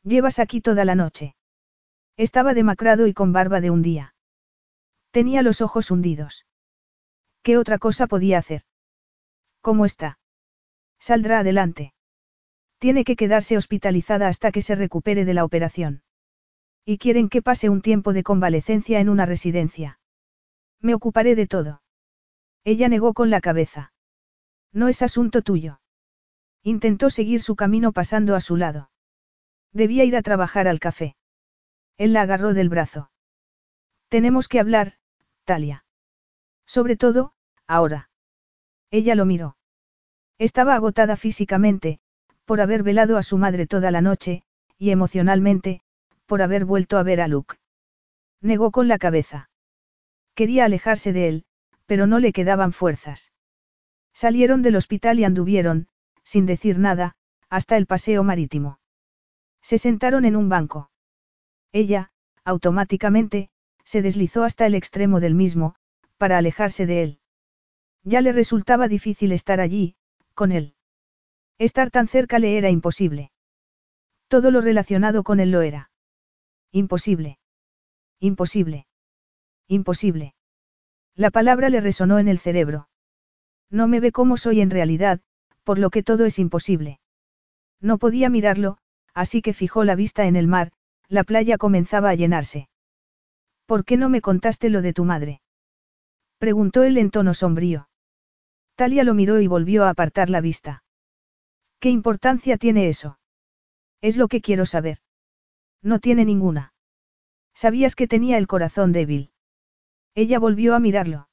Llevas 0.03 0.39
aquí 0.39 0.61
toda 0.61 0.85
la 0.85 0.95
noche. 0.95 1.35
Estaba 2.17 2.53
demacrado 2.53 3.07
y 3.07 3.13
con 3.13 3.33
barba 3.33 3.59
de 3.59 3.71
un 3.71 3.81
día. 3.81 4.15
Tenía 5.11 5.41
los 5.41 5.61
ojos 5.61 5.91
hundidos. 5.91 6.45
¿Qué 7.41 7.57
otra 7.57 7.79
cosa 7.79 8.07
podía 8.07 8.37
hacer? 8.37 8.63
¿Cómo 9.61 9.85
está? 9.85 10.19
Saldrá 10.99 11.39
adelante. 11.39 11.93
Tiene 12.77 13.03
que 13.03 13.15
quedarse 13.15 13.57
hospitalizada 13.57 14.27
hasta 14.27 14.51
que 14.51 14.61
se 14.61 14.75
recupere 14.75 15.25
de 15.25 15.33
la 15.33 15.43
operación. 15.43 16.03
Y 16.85 16.97
quieren 16.97 17.29
que 17.29 17.41
pase 17.41 17.69
un 17.69 17.81
tiempo 17.81 18.13
de 18.13 18.23
convalecencia 18.23 18.99
en 18.99 19.09
una 19.09 19.25
residencia. 19.25 19.99
Me 20.79 20.93
ocuparé 20.93 21.35
de 21.35 21.47
todo. 21.47 21.81
Ella 22.63 22.89
negó 22.89 23.13
con 23.13 23.29
la 23.29 23.41
cabeza. 23.41 23.93
No 24.71 24.87
es 24.87 25.01
asunto 25.01 25.41
tuyo. 25.41 25.79
Intentó 26.61 27.09
seguir 27.09 27.41
su 27.41 27.55
camino 27.55 27.91
pasando 27.91 28.35
a 28.35 28.41
su 28.41 28.57
lado. 28.57 28.89
Debía 29.71 30.03
ir 30.03 30.15
a 30.15 30.21
trabajar 30.21 30.67
al 30.67 30.79
café. 30.79 31.15
Él 31.97 32.13
la 32.13 32.21
agarró 32.21 32.53
del 32.53 32.69
brazo. 32.69 33.11
Tenemos 34.09 34.47
que 34.47 34.59
hablar, 34.59 34.93
Talia. 35.43 35.85
Sobre 36.65 36.95
todo, 36.95 37.33
ahora. 37.67 38.09
Ella 38.91 39.15
lo 39.15 39.25
miró. 39.25 39.57
Estaba 40.37 40.75
agotada 40.75 41.17
físicamente, 41.17 41.99
por 42.45 42.61
haber 42.61 42.83
velado 42.83 43.17
a 43.17 43.23
su 43.23 43.37
madre 43.37 43.67
toda 43.67 43.91
la 43.91 44.01
noche, 44.01 44.43
y 44.77 44.91
emocionalmente, 44.91 45.81
por 46.25 46.41
haber 46.41 46.65
vuelto 46.65 46.97
a 46.97 47.03
ver 47.03 47.21
a 47.21 47.27
Luke. 47.27 47.55
Negó 48.41 48.71
con 48.71 48.87
la 48.87 48.97
cabeza. 48.97 49.49
Quería 50.35 50.65
alejarse 50.65 51.13
de 51.13 51.27
él, 51.27 51.45
pero 51.85 52.07
no 52.07 52.19
le 52.19 52.33
quedaban 52.33 52.73
fuerzas. 52.73 53.31
Salieron 54.13 54.61
del 54.61 54.75
hospital 54.75 55.19
y 55.19 55.23
anduvieron, 55.23 55.87
sin 56.23 56.45
decir 56.45 56.79
nada, 56.79 57.15
hasta 57.49 57.77
el 57.77 57.85
paseo 57.85 58.23
marítimo. 58.23 58.79
Se 59.61 59.77
sentaron 59.77 60.25
en 60.25 60.35
un 60.35 60.49
banco. 60.49 60.91
Ella, 61.73 62.11
automáticamente, 62.45 63.49
se 63.83 64.01
deslizó 64.01 64.43
hasta 64.43 64.65
el 64.65 64.75
extremo 64.75 65.19
del 65.19 65.33
mismo, 65.33 65.75
para 66.17 66.37
alejarse 66.37 66.85
de 66.85 67.03
él. 67.03 67.19
Ya 68.03 68.21
le 68.21 68.31
resultaba 68.31 68.87
difícil 68.87 69.31
estar 69.31 69.59
allí, 69.59 69.95
con 70.35 70.51
él. 70.51 70.75
Estar 71.57 71.89
tan 71.89 72.07
cerca 72.07 72.39
le 72.39 72.57
era 72.57 72.69
imposible. 72.69 73.31
Todo 74.27 74.51
lo 74.51 74.61
relacionado 74.61 75.23
con 75.23 75.39
él 75.39 75.51
lo 75.51 75.61
era. 75.61 75.91
Imposible. 76.71 77.39
Imposible. 78.19 78.87
Imposible. 79.67 80.35
La 81.15 81.31
palabra 81.31 81.69
le 81.69 81.81
resonó 81.81 82.19
en 82.19 82.27
el 82.27 82.39
cerebro. 82.39 82.87
No 83.69 83.87
me 83.87 83.99
ve 83.99 84.11
como 84.11 84.37
soy 84.37 84.61
en 84.61 84.69
realidad, 84.69 85.21
por 85.63 85.79
lo 85.79 85.89
que 85.89 86.03
todo 86.03 86.25
es 86.25 86.39
imposible. 86.39 86.99
No 87.79 87.97
podía 87.97 88.29
mirarlo, 88.29 88.77
así 89.13 89.41
que 89.41 89.53
fijó 89.53 89.83
la 89.83 89.95
vista 89.95 90.25
en 90.25 90.35
el 90.35 90.47
mar, 90.47 90.71
la 91.13 91.23
playa 91.23 91.59
comenzaba 91.59 92.09
a 92.09 92.15
llenarse. 92.15 92.69
¿Por 93.67 93.85
qué 93.85 93.97
no 93.97 94.09
me 94.09 94.19
contaste 94.19 94.71
lo 94.71 94.81
de 94.81 94.93
tu 94.93 95.05
madre? 95.05 95.41
Preguntó 96.39 96.81
él 96.83 96.97
en 96.97 97.11
tono 97.11 97.35
sombrío. 97.35 97.87
Talia 98.75 99.03
lo 99.03 99.13
miró 99.13 99.39
y 99.39 99.45
volvió 99.45 99.83
a 99.83 99.89
apartar 99.89 100.31
la 100.31 100.41
vista. 100.41 100.83
¿Qué 101.79 101.91
importancia 101.91 102.57
tiene 102.57 102.89
eso? 102.89 103.19
Es 104.01 104.17
lo 104.17 104.27
que 104.27 104.41
quiero 104.41 104.65
saber. 104.65 104.97
No 105.83 105.99
tiene 105.99 106.25
ninguna. 106.25 106.73
Sabías 107.53 107.95
que 107.95 108.07
tenía 108.07 108.39
el 108.39 108.47
corazón 108.47 108.91
débil. 108.91 109.29
Ella 110.15 110.39
volvió 110.39 110.73
a 110.73 110.79
mirarlo. 110.79 111.29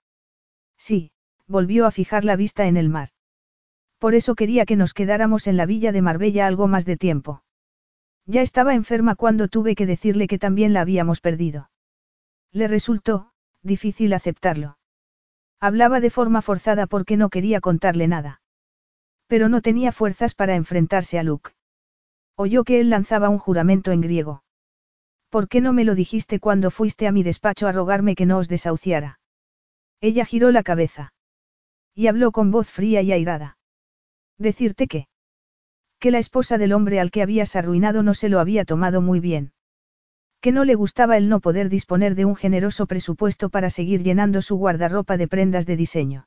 Sí, 0.77 1.11
volvió 1.47 1.87
a 1.87 1.91
fijar 1.91 2.27
la 2.27 2.37
vista 2.37 2.67
en 2.67 2.77
el 2.77 2.91
mar. 2.91 3.09
Por 3.99 4.15
eso 4.15 4.35
quería 4.35 4.67
que 4.67 4.77
nos 4.77 4.93
quedáramos 4.93 5.47
en 5.47 5.57
la 5.57 5.65
villa 5.65 5.91
de 5.91 6.03
Marbella 6.03 6.47
algo 6.47 6.69
más 6.69 6.85
de 6.85 6.99
tiempo. 6.99 7.43
Ya 8.27 8.43
estaba 8.43 8.75
enferma 8.75 9.15
cuando 9.15 9.49
tuve 9.49 9.75
que 9.75 9.87
decirle 9.87 10.29
que 10.29 10.39
también 10.39 10.73
la 10.73 10.83
habíamos 10.83 11.21
perdido. 11.21 11.71
Le 12.53 12.69
resultó, 12.69 13.33
difícil 13.63 14.13
aceptarlo. 14.13 14.79
Hablaba 15.61 16.01
de 16.01 16.11
forma 16.11 16.43
forzada 16.43 16.87
porque 16.87 17.17
no 17.17 17.29
quería 17.29 17.61
contarle 17.61 18.09
nada. 18.09 18.41
Pero 19.27 19.49
no 19.49 19.61
tenía 19.61 19.93
fuerzas 19.93 20.35
para 20.35 20.57
enfrentarse 20.57 21.19
a 21.19 21.23
Luke. 21.23 21.51
Oyó 22.37 22.65
que 22.65 22.81
él 22.81 22.91
lanzaba 22.91 23.29
un 23.29 23.39
juramento 23.39 23.93
en 23.93 24.01
griego. 24.01 24.43
¿Por 25.29 25.49
qué 25.49 25.61
no 25.61 25.73
me 25.73 25.85
lo 25.85 25.95
dijiste 25.95 26.41
cuando 26.41 26.71
fuiste 26.71 27.07
a 27.07 27.13
mi 27.13 27.23
despacho 27.23 27.69
a 27.69 27.73
rogarme 27.73 28.17
que 28.17 28.27
no 28.27 28.39
os 28.39 28.49
desahuciara? 28.49 29.21
Ella 30.01 30.25
giró 30.25 30.51
la 30.51 30.63
cabeza. 30.63 31.13
Y 31.95 32.07
habló 32.07 32.33
con 32.33 32.51
voz 32.51 32.69
fría 32.69 33.03
y 33.03 33.13
airada. 33.13 33.59
Decirte 34.39 34.89
que. 34.89 35.07
Que 36.01 36.11
la 36.11 36.19
esposa 36.19 36.57
del 36.57 36.73
hombre 36.73 36.99
al 36.99 37.11
que 37.11 37.21
habías 37.23 37.55
arruinado 37.57 38.03
no 38.03 38.15
se 38.15 38.31
lo 38.31 38.41
había 38.41 38.65
tomado 38.65 39.03
muy 39.03 39.21
bien. 39.21 39.53
Que 40.41 40.51
no 40.51 40.65
le 40.65 40.75
gustaba 40.75 41.19
el 41.19 41.29
no 41.29 41.41
poder 41.41 41.69
disponer 41.69 42.15
de 42.15 42.25
un 42.25 42.37
generoso 42.37 42.87
presupuesto 42.87 43.51
para 43.51 43.69
seguir 43.69 44.03
llenando 44.03 44.41
su 44.41 44.57
guardarropa 44.57 45.19
de 45.19 45.29
prendas 45.29 45.67
de 45.67 45.77
diseño. 45.77 46.27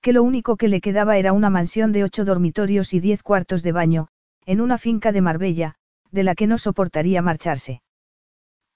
Que 0.00 0.12
lo 0.12 0.24
único 0.24 0.56
que 0.56 0.66
le 0.66 0.80
quedaba 0.80 1.16
era 1.16 1.32
una 1.32 1.48
mansión 1.48 1.92
de 1.92 2.02
ocho 2.02 2.24
dormitorios 2.24 2.92
y 2.92 2.98
diez 2.98 3.22
cuartos 3.22 3.62
de 3.62 3.70
baño, 3.70 4.08
en 4.46 4.60
una 4.60 4.78
finca 4.78 5.12
de 5.12 5.20
Marbella, 5.20 5.76
de 6.10 6.24
la 6.24 6.34
que 6.34 6.48
no 6.48 6.58
soportaría 6.58 7.22
marcharse. 7.22 7.82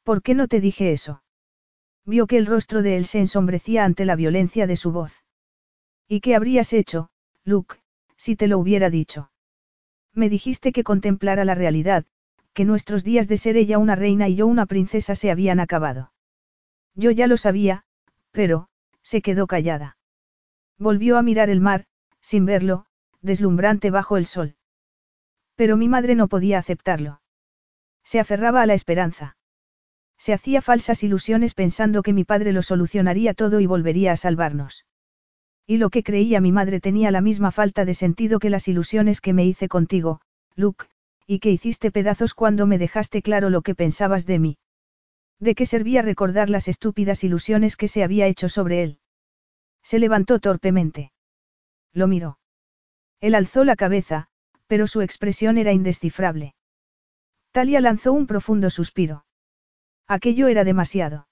¿Por 0.05 0.23
qué 0.23 0.35
no 0.35 0.47
te 0.47 0.61
dije 0.61 0.93
eso? 0.93 1.25
Vio 2.05 2.29
que 2.29 2.39
el 2.39 2.47
rostro 2.47 2.83
de 2.83 2.97
él 2.97 3.07
se 3.07 3.19
ensombrecía 3.19 3.85
ante 3.85 4.05
la 4.05 4.15
violencia 4.15 4.69
de 4.69 4.77
su 4.77 4.93
voz. 4.93 5.25
¿Y 6.07 6.21
qué 6.21 6.37
habrías 6.37 6.73
hecho, 6.73 7.09
Luke, 7.43 7.79
si 8.17 8.37
te 8.37 8.47
lo 8.47 8.61
hubiera 8.61 8.89
dicho? 8.89 9.33
Me 10.17 10.31
dijiste 10.31 10.73
que 10.73 10.83
contemplara 10.83 11.45
la 11.45 11.55
realidad, 11.55 12.07
que 12.55 12.65
nuestros 12.65 13.05
días 13.05 13.29
de 13.29 13.37
ser 13.37 13.59
ella 13.59 13.77
una 13.79 13.95
reina 13.95 14.29
y 14.29 14.35
yo 14.35 14.47
una 14.47 14.65
princesa 14.65 15.15
se 15.15 15.31
habían 15.31 15.61
acabado. 15.61 16.11
Yo 16.95 17.11
ya 17.11 17.27
lo 17.27 17.37
sabía, 17.37 17.85
pero, 18.31 18.69
se 19.03 19.21
quedó 19.21 19.47
callada. 19.47 19.99
Volvió 20.79 21.19
a 21.19 21.23
mirar 21.23 21.51
el 21.51 21.61
mar, 21.61 21.85
sin 22.23 22.47
verlo, 22.47 22.87
deslumbrante 23.21 23.91
bajo 23.91 24.17
el 24.17 24.25
sol. 24.25 24.57
Pero 25.55 25.77
mi 25.77 25.87
madre 25.87 26.15
no 26.15 26.29
podía 26.29 26.59
aceptarlo. 26.59 27.21
Se 28.03 28.19
aferraba 28.19 28.63
a 28.63 28.67
la 28.67 28.75
esperanza. 28.75 29.37
Se 30.17 30.33
hacía 30.33 30.63
falsas 30.63 31.03
ilusiones 31.03 31.53
pensando 31.53 32.03
que 32.03 32.15
mi 32.15 32.25
padre 32.25 32.53
lo 32.53 32.63
solucionaría 32.63 33.35
todo 33.35 33.61
y 33.61 33.67
volvería 33.67 34.13
a 34.13 34.17
salvarnos. 34.17 34.87
Y 35.67 35.79
lo 35.79 35.91
que 35.91 36.03
creía 36.03 36.41
mi 36.41 36.53
madre 36.53 36.81
tenía 36.81 37.11
la 37.11 37.21
misma 37.21 37.51
falta 37.51 37.85
de 37.85 37.95
sentido 37.95 38.39
que 38.39 38.51
las 38.51 38.69
ilusiones 38.69 39.21
que 39.21 39.33
me 39.33 39.45
hice 39.45 39.69
contigo, 39.69 40.21
Luke, 40.55 40.87
y 41.27 41.41
que 41.41 41.51
hiciste 41.51 41.91
pedazos 41.91 42.35
cuando 42.35 42.67
me 42.67 42.79
dejaste 42.79 43.21
claro 43.21 43.51
lo 43.51 43.63
que 43.63 43.75
pensabas 43.75 44.27
de 44.27 44.39
mí. 44.39 44.59
¿De 45.41 45.55
qué 45.55 45.67
servía 45.67 46.03
recordar 46.03 46.49
las 46.51 46.69
estúpidas 46.69 47.25
ilusiones 47.25 47.77
que 47.77 47.89
se 47.89 48.05
había 48.05 48.27
hecho 48.27 48.49
sobre 48.49 48.83
él? 48.83 49.01
Se 49.83 49.99
levantó 49.99 50.39
torpemente. 50.39 51.13
Lo 51.93 52.07
miró. 52.07 52.39
Él 53.21 53.35
alzó 53.35 53.65
la 53.65 53.77
cabeza, 53.77 54.29
pero 54.67 54.87
su 54.87 55.01
expresión 55.01 55.59
era 55.59 55.73
indescifrable. 55.73 56.55
Talia 57.51 57.81
lanzó 57.81 58.13
un 58.13 58.27
profundo 58.27 58.71
suspiro. 58.71 59.25
Aquello 60.07 60.47
era 60.49 60.65
demasiado. 60.65 61.27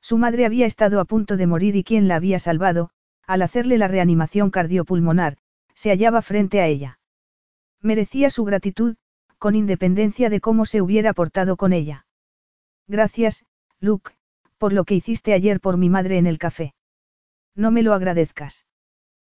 Su 0.00 0.16
madre 0.18 0.46
había 0.46 0.66
estado 0.66 1.00
a 1.00 1.04
punto 1.04 1.36
de 1.36 1.46
morir 1.46 1.74
y 1.74 1.84
quien 1.84 2.06
la 2.06 2.16
había 2.16 2.38
salvado, 2.38 2.90
al 3.28 3.42
hacerle 3.42 3.76
la 3.76 3.88
reanimación 3.88 4.50
cardiopulmonar, 4.50 5.36
se 5.74 5.90
hallaba 5.90 6.22
frente 6.22 6.62
a 6.62 6.66
ella. 6.66 6.98
Merecía 7.82 8.30
su 8.30 8.42
gratitud, 8.44 8.96
con 9.36 9.54
independencia 9.54 10.30
de 10.30 10.40
cómo 10.40 10.64
se 10.64 10.80
hubiera 10.80 11.12
portado 11.12 11.58
con 11.58 11.74
ella. 11.74 12.06
Gracias, 12.88 13.44
Luke, 13.80 14.12
por 14.56 14.72
lo 14.72 14.84
que 14.84 14.94
hiciste 14.94 15.34
ayer 15.34 15.60
por 15.60 15.76
mi 15.76 15.90
madre 15.90 16.16
en 16.16 16.26
el 16.26 16.38
café. 16.38 16.74
No 17.54 17.70
me 17.70 17.82
lo 17.82 17.92
agradezcas. 17.92 18.64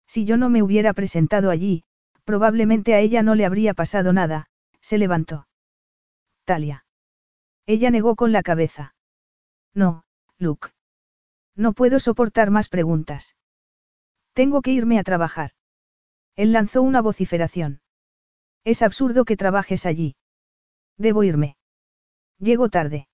Si 0.06 0.26
yo 0.26 0.36
no 0.36 0.50
me 0.50 0.62
hubiera 0.62 0.92
presentado 0.92 1.48
allí, 1.48 1.84
probablemente 2.24 2.92
a 2.94 3.00
ella 3.00 3.22
no 3.22 3.34
le 3.34 3.46
habría 3.46 3.72
pasado 3.72 4.12
nada, 4.12 4.50
se 4.82 4.98
levantó. 4.98 5.48
Talia. 6.44 6.84
Ella 7.64 7.90
negó 7.90 8.16
con 8.16 8.32
la 8.32 8.42
cabeza. 8.42 8.94
No, 9.72 10.04
Luke. 10.36 10.68
No 11.56 11.72
puedo 11.72 12.00
soportar 12.00 12.50
más 12.50 12.68
preguntas. 12.68 13.34
Tengo 14.38 14.62
que 14.62 14.70
irme 14.70 15.00
a 15.00 15.02
trabajar. 15.02 15.50
Él 16.36 16.52
lanzó 16.52 16.82
una 16.82 17.02
vociferación. 17.02 17.80
Es 18.62 18.82
absurdo 18.82 19.24
que 19.24 19.36
trabajes 19.36 19.84
allí. 19.84 20.14
Debo 20.96 21.24
irme. 21.24 21.56
Llego 22.38 22.68
tarde. 22.68 23.08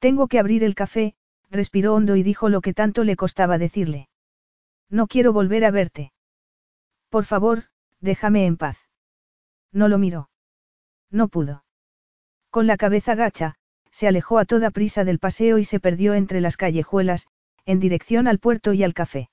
Tengo 0.00 0.28
que 0.28 0.38
abrir 0.38 0.62
el 0.62 0.74
café, 0.74 1.14
respiró 1.50 1.94
hondo 1.94 2.14
y 2.14 2.22
dijo 2.22 2.50
lo 2.50 2.60
que 2.60 2.74
tanto 2.74 3.04
le 3.04 3.16
costaba 3.16 3.56
decirle. 3.56 4.10
No 4.90 5.06
quiero 5.06 5.32
volver 5.32 5.64
a 5.64 5.70
verte. 5.70 6.12
Por 7.08 7.24
favor, 7.24 7.62
déjame 8.00 8.44
en 8.44 8.58
paz. 8.58 8.76
No 9.72 9.88
lo 9.88 9.96
miró. 9.96 10.28
No 11.10 11.28
pudo. 11.28 11.64
Con 12.50 12.66
la 12.66 12.76
cabeza 12.76 13.14
gacha, 13.14 13.54
se 13.90 14.08
alejó 14.08 14.38
a 14.38 14.44
toda 14.44 14.70
prisa 14.70 15.04
del 15.04 15.20
paseo 15.20 15.56
y 15.56 15.64
se 15.64 15.80
perdió 15.80 16.12
entre 16.12 16.42
las 16.42 16.58
callejuelas, 16.58 17.28
en 17.64 17.80
dirección 17.80 18.28
al 18.28 18.40
puerto 18.40 18.74
y 18.74 18.84
al 18.84 18.92
café. 18.92 19.30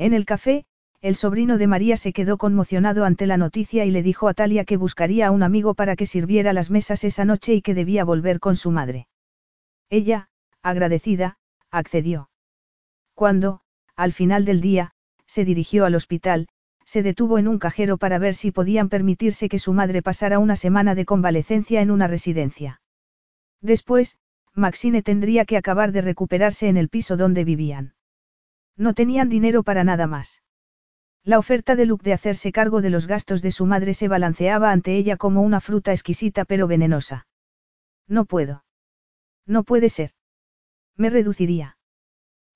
En 0.00 0.14
el 0.14 0.24
café, 0.24 0.64
el 1.02 1.14
sobrino 1.14 1.58
de 1.58 1.66
María 1.66 1.98
se 1.98 2.14
quedó 2.14 2.38
conmocionado 2.38 3.04
ante 3.04 3.26
la 3.26 3.36
noticia 3.36 3.84
y 3.84 3.90
le 3.90 4.02
dijo 4.02 4.28
a 4.28 4.32
Talia 4.32 4.64
que 4.64 4.78
buscaría 4.78 5.26
a 5.26 5.30
un 5.30 5.42
amigo 5.42 5.74
para 5.74 5.94
que 5.94 6.06
sirviera 6.06 6.54
las 6.54 6.70
mesas 6.70 7.04
esa 7.04 7.26
noche 7.26 7.52
y 7.52 7.60
que 7.60 7.74
debía 7.74 8.02
volver 8.02 8.40
con 8.40 8.56
su 8.56 8.70
madre. 8.70 9.08
Ella, 9.90 10.30
agradecida, 10.62 11.36
accedió. 11.70 12.30
Cuando, 13.14 13.60
al 13.94 14.14
final 14.14 14.46
del 14.46 14.62
día, 14.62 14.92
se 15.26 15.44
dirigió 15.44 15.84
al 15.84 15.94
hospital, 15.94 16.48
se 16.86 17.02
detuvo 17.02 17.36
en 17.36 17.46
un 17.46 17.58
cajero 17.58 17.98
para 17.98 18.18
ver 18.18 18.34
si 18.34 18.52
podían 18.52 18.88
permitirse 18.88 19.50
que 19.50 19.58
su 19.58 19.74
madre 19.74 20.00
pasara 20.00 20.38
una 20.38 20.56
semana 20.56 20.94
de 20.94 21.04
convalecencia 21.04 21.82
en 21.82 21.90
una 21.90 22.06
residencia. 22.06 22.80
Después, 23.60 24.16
Maxine 24.54 25.02
tendría 25.02 25.44
que 25.44 25.58
acabar 25.58 25.92
de 25.92 26.00
recuperarse 26.00 26.68
en 26.68 26.78
el 26.78 26.88
piso 26.88 27.18
donde 27.18 27.44
vivían. 27.44 27.92
No 28.80 28.94
tenían 28.94 29.28
dinero 29.28 29.62
para 29.62 29.84
nada 29.84 30.06
más. 30.06 30.42
La 31.22 31.38
oferta 31.38 31.76
de 31.76 31.84
Luke 31.84 32.02
de 32.02 32.14
hacerse 32.14 32.50
cargo 32.50 32.80
de 32.80 32.88
los 32.88 33.06
gastos 33.06 33.42
de 33.42 33.50
su 33.50 33.66
madre 33.66 33.92
se 33.92 34.08
balanceaba 34.08 34.72
ante 34.72 34.96
ella 34.96 35.18
como 35.18 35.42
una 35.42 35.60
fruta 35.60 35.92
exquisita 35.92 36.46
pero 36.46 36.66
venenosa. 36.66 37.26
No 38.08 38.24
puedo. 38.24 38.64
No 39.46 39.64
puede 39.64 39.90
ser. 39.90 40.12
Me 40.96 41.10
reduciría. 41.10 41.76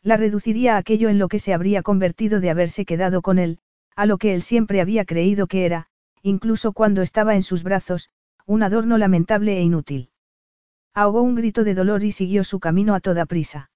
La 0.00 0.16
reduciría 0.16 0.76
a 0.76 0.78
aquello 0.78 1.10
en 1.10 1.18
lo 1.18 1.28
que 1.28 1.38
se 1.38 1.52
habría 1.52 1.82
convertido 1.82 2.40
de 2.40 2.48
haberse 2.48 2.86
quedado 2.86 3.20
con 3.20 3.38
él, 3.38 3.58
a 3.94 4.06
lo 4.06 4.16
que 4.16 4.32
él 4.32 4.40
siempre 4.40 4.80
había 4.80 5.04
creído 5.04 5.46
que 5.46 5.66
era, 5.66 5.88
incluso 6.22 6.72
cuando 6.72 7.02
estaba 7.02 7.34
en 7.34 7.42
sus 7.42 7.62
brazos, 7.64 8.08
un 8.46 8.62
adorno 8.62 8.96
lamentable 8.96 9.58
e 9.58 9.60
inútil. 9.60 10.08
Ahogó 10.94 11.20
un 11.20 11.34
grito 11.34 11.64
de 11.64 11.74
dolor 11.74 12.02
y 12.02 12.12
siguió 12.12 12.44
su 12.44 12.60
camino 12.60 12.94
a 12.94 13.00
toda 13.00 13.26
prisa. 13.26 13.68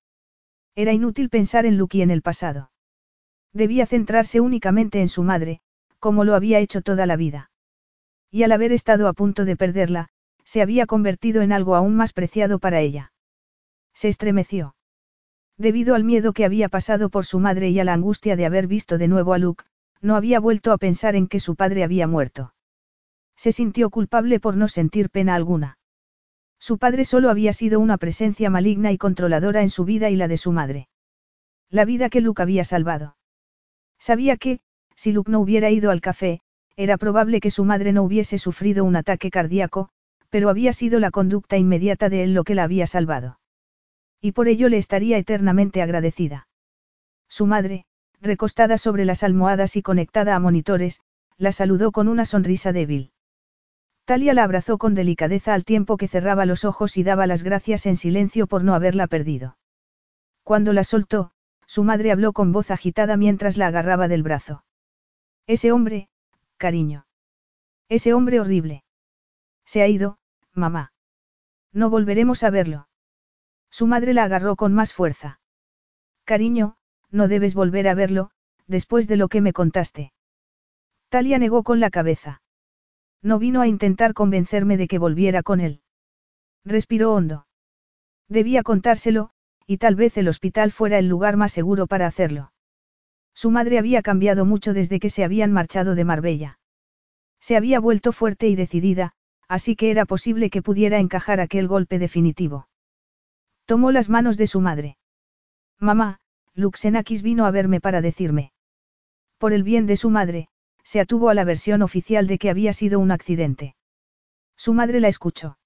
Era 0.75 0.93
inútil 0.93 1.29
pensar 1.29 1.67
en 1.67 1.77
Luke 1.77 1.99
y 1.99 2.03
en 2.03 2.11
el 2.11 2.23
pasado. 2.23 2.71
Debía 3.53 3.87
centrarse 3.87 4.41
únicamente 4.41 5.01
en 5.01 5.09
su 5.09 5.23
madre, 5.23 5.61
como 5.99 6.25
lo 6.25 6.35
había 6.35 6.59
hecho 6.61 6.83
toda 6.83 7.07
la 7.07 7.17
vida. 7.17 7.51
Y 8.31 8.43
al 8.43 8.53
haber 8.53 8.73
estado 8.73 9.09
a 9.09 9.13
punto 9.13 9.45
de 9.45 9.57
perderla, 9.57 10.09
se 10.45 10.63
había 10.63 10.87
convertido 10.87 11.43
en 11.43 11.53
algo 11.53 11.75
aún 11.75 11.97
más 11.97 12.13
preciado 12.13 12.59
para 12.59 12.81
ella. 12.81 13.13
Se 13.95 14.09
estremeció. 14.09 14.77
Debido 15.57 15.95
al 15.95 16.05
miedo 16.05 16.33
que 16.33 16.45
había 16.45 16.69
pasado 16.69 17.11
por 17.11 17.27
su 17.27 17.41
madre 17.41 17.71
y 17.71 17.81
a 17.81 17.85
la 17.85 17.95
angustia 17.95 18.37
de 18.37 18.47
haber 18.47 18.67
visto 18.67 18.97
de 18.97 19.09
nuevo 19.09 19.33
a 19.33 19.39
Luke, 19.39 19.65
no 20.01 20.15
había 20.15 20.39
vuelto 20.39 20.73
a 20.73 20.79
pensar 20.79 21.17
en 21.17 21.27
que 21.27 21.41
su 21.41 21.57
padre 21.57 21.83
había 21.83 22.07
muerto. 22.07 22.55
Se 23.37 23.53
sintió 23.53 23.91
culpable 23.91 24.41
por 24.41 24.57
no 24.57 24.69
sentir 24.69 25.11
pena 25.11 25.35
alguna. 25.35 25.78
Su 26.69 26.77
padre 26.77 27.07
solo 27.07 27.31
había 27.31 27.55
sido 27.55 27.81
una 27.81 27.97
presencia 27.97 28.51
maligna 28.51 28.93
y 28.93 28.99
controladora 28.99 29.63
en 29.63 29.71
su 29.71 29.87
vida 29.87 30.11
y 30.11 30.17
la 30.17 30.29
de 30.29 30.37
su 30.37 30.53
madre. 30.53 30.87
La 31.71 31.87
vida 31.87 32.11
que 32.11 32.21
Luke 32.21 32.43
había 32.43 32.63
salvado. 32.63 33.17
Sabía 33.99 34.37
que, 34.37 34.61
si 34.95 35.13
Luke 35.13 35.33
no 35.33 35.41
hubiera 35.41 35.71
ido 35.71 35.91
al 35.91 36.03
café, 36.03 36.43
era 36.77 36.99
probable 36.99 37.41
que 37.41 37.51
su 37.51 37.65
madre 37.65 37.95
no 37.95 38.03
hubiese 38.03 38.37
sufrido 38.37 38.85
un 38.85 38.97
ataque 38.97 39.31
cardíaco, 39.31 39.89
pero 40.29 40.51
había 40.51 40.75
sido 40.75 41.01
la 41.01 41.11
conducta 41.11 41.57
inmediata 41.57 42.11
de 42.11 42.23
él 42.23 42.35
lo 42.35 42.45
que 42.45 42.55
la 42.55 42.65
había 42.65 42.87
salvado. 42.87 43.41
Y 44.21 44.33
por 44.33 44.47
ello 44.47 44.69
le 44.69 44.77
estaría 44.77 45.17
eternamente 45.17 45.81
agradecida. 45.81 46.49
Su 47.31 47.47
madre, 47.47 47.87
recostada 48.21 48.77
sobre 48.77 49.07
las 49.07 49.23
almohadas 49.23 49.75
y 49.77 49.81
conectada 49.81 50.37
a 50.37 50.39
monitores, 50.39 51.01
la 51.39 51.51
saludó 51.51 51.93
con 51.93 52.09
una 52.09 52.27
sonrisa 52.27 52.75
débil. 52.75 53.13
Talia 54.09 54.33
la 54.33 54.45
abrazó 54.45 54.79
con 54.79 54.95
delicadeza 54.95 55.53
al 55.53 55.67
tiempo 55.67 55.99
que 55.99 56.09
cerraba 56.09 56.47
los 56.47 56.65
ojos 56.65 56.97
y 56.97 57.03
daba 57.03 57.27
las 57.27 57.43
gracias 57.43 57.85
en 57.85 57.99
silencio 57.99 58.47
por 58.47 58.65
no 58.65 58.75
haberla 58.75 59.07
perdido. 59.07 59.59
Cuando 60.45 60.73
la 60.73 60.83
soltó, 60.83 61.33
su 61.67 61.85
madre 61.85 62.11
habló 62.11 62.33
con 62.33 62.51
voz 62.51 62.71
agitada 62.71 63.19
mientras 63.19 63.59
la 63.59 63.67
agarraba 63.67 64.09
del 64.09 64.23
brazo. 64.23 64.65
Ese 65.47 65.73
hombre, 65.73 66.09
cariño. 66.57 67.05
Ese 67.91 68.15
hombre 68.15 68.41
horrible. 68.41 68.83
Se 69.67 69.83
ha 69.83 69.89
ido, 69.89 70.17
mamá. 70.55 70.95
No 71.75 71.91
volveremos 71.91 72.45
a 72.45 72.49
verlo. 72.49 72.89
Su 73.69 73.87
madre 73.87 74.15
la 74.15 74.25
agarró 74.25 74.57
con 74.57 74.73
más 74.73 74.95
fuerza. 74.95 75.39
Cariño, 76.25 76.79
no 77.11 77.29
debes 77.29 77.55
volver 77.55 77.87
a 77.87 77.95
verlo, 77.95 78.31
después 78.67 79.07
de 79.07 79.19
lo 79.19 79.29
que 79.29 79.43
me 79.43 79.53
contaste. 79.53 80.15
Talia 81.11 81.39
negó 81.39 81.63
con 81.63 81.79
la 81.79 81.91
cabeza. 81.91 82.41
No 83.23 83.39
vino 83.39 83.61
a 83.61 83.67
intentar 83.67 84.15
convencerme 84.15 84.77
de 84.77 84.89
que 84.89 84.99
volviera 84.99 85.43
con 85.43 85.61
él. 85.61 85.83
Respiró 86.65 87.13
hondo. 87.13 87.47
Debía 88.29 88.63
contárselo, 88.63 89.31
y 89.67 89.79
tal 89.79 89.95
vez 89.95 90.17
el 90.17 90.29
hospital 90.29 90.71
fuera 90.73 90.99
el 90.99 91.09
lugar 91.09 91.37
más 91.37 91.53
seguro 91.53 91.87
para 91.87 92.07
hacerlo. 92.07 92.53
Su 93.35 93.51
madre 93.51 93.79
había 93.79 94.03
cambiado 94.03 94.45
mucho 94.45 94.73
desde 94.73 95.01
que 95.01 95.11
se 95.11 95.25
habían 95.25 95.53
marchado 95.53 95.95
de 95.95 96.05
Marbella. 96.05 96.59
Se 97.41 97.57
había 97.57 97.81
vuelto 97.81 98.13
fuerte 98.13 98.49
y 98.49 98.57
decidida, 98.57 99.13
así 99.47 99.77
que 99.77 99.91
era 99.91 100.05
posible 100.05 100.51
que 100.51 100.63
pudiera 100.63 100.99
encajar 100.99 101.41
aquel 101.41 101.69
golpe 101.69 101.99
definitivo. 101.99 102.69
Tomó 103.65 103.93
las 103.93 104.09
manos 104.09 104.37
de 104.37 104.47
su 104.47 104.61
madre. 104.61 104.97
Mamá, 105.79 106.19
Luxenakis 106.55 107.23
vino 107.23 107.47
a 107.47 107.51
verme 107.51 107.81
para 107.81 108.01
decirme. 108.01 108.53
Por 109.39 109.53
el 109.53 109.63
bien 109.63 109.87
de 109.87 109.97
su 109.97 110.11
madre, 110.11 110.49
se 110.89 111.01
atuvo 111.01 111.29
a 111.29 111.35
la 111.35 111.45
versión 111.45 111.83
oficial 111.83 112.27
de 112.27 112.39
que 112.39 112.49
había 112.49 112.73
sido 112.73 112.99
un 112.99 113.11
accidente. 113.11 113.77
Su 114.57 114.73
madre 114.73 115.01
la 115.01 115.09
escuchó. 115.09 115.59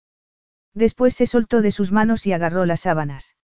Después 0.74 1.14
se 1.14 1.28
soltó 1.28 1.62
de 1.62 1.70
sus 1.70 1.92
manos 1.92 2.26
y 2.26 2.32
agarró 2.32 2.66
las 2.66 2.80
sábanas. 2.80 3.36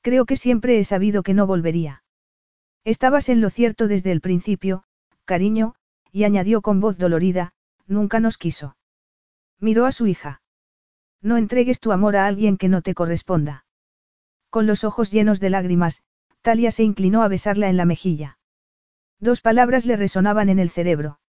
Creo 0.00 0.26
que 0.26 0.36
siempre 0.36 0.78
he 0.78 0.84
sabido 0.84 1.24
que 1.24 1.34
no 1.34 1.44
volvería. 1.48 2.04
Estabas 2.84 3.28
en 3.30 3.40
lo 3.40 3.50
cierto 3.50 3.88
desde 3.88 4.12
el 4.12 4.20
principio, 4.20 4.84
cariño, 5.24 5.74
y 6.12 6.22
añadió 6.22 6.62
con 6.62 6.78
voz 6.78 6.98
dolorida, 6.98 7.52
nunca 7.88 8.20
nos 8.20 8.38
quiso. 8.38 8.76
Miró 9.58 9.86
a 9.86 9.92
su 9.92 10.06
hija. 10.06 10.40
No 11.20 11.36
entregues 11.36 11.80
tu 11.80 11.90
amor 11.90 12.14
a 12.14 12.26
alguien 12.26 12.56
que 12.56 12.68
no 12.68 12.80
te 12.80 12.94
corresponda. 12.94 13.66
Con 14.50 14.68
los 14.68 14.84
ojos 14.84 15.10
llenos 15.10 15.40
de 15.40 15.50
lágrimas, 15.50 16.04
Talia 16.42 16.70
se 16.70 16.84
inclinó 16.84 17.24
a 17.24 17.28
besarla 17.28 17.68
en 17.68 17.76
la 17.76 17.86
mejilla. 17.86 18.38
Dos 19.22 19.40
palabras 19.40 19.86
le 19.86 19.94
resonaban 19.94 20.48
en 20.48 20.58
el 20.58 20.68
cerebro. 20.68 21.20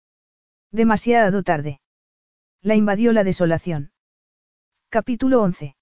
Demasiado 0.70 1.42
tarde. 1.42 1.82
La 2.62 2.74
invadió 2.74 3.12
la 3.12 3.22
desolación. 3.22 3.92
Capítulo 4.88 5.42
11. 5.42 5.76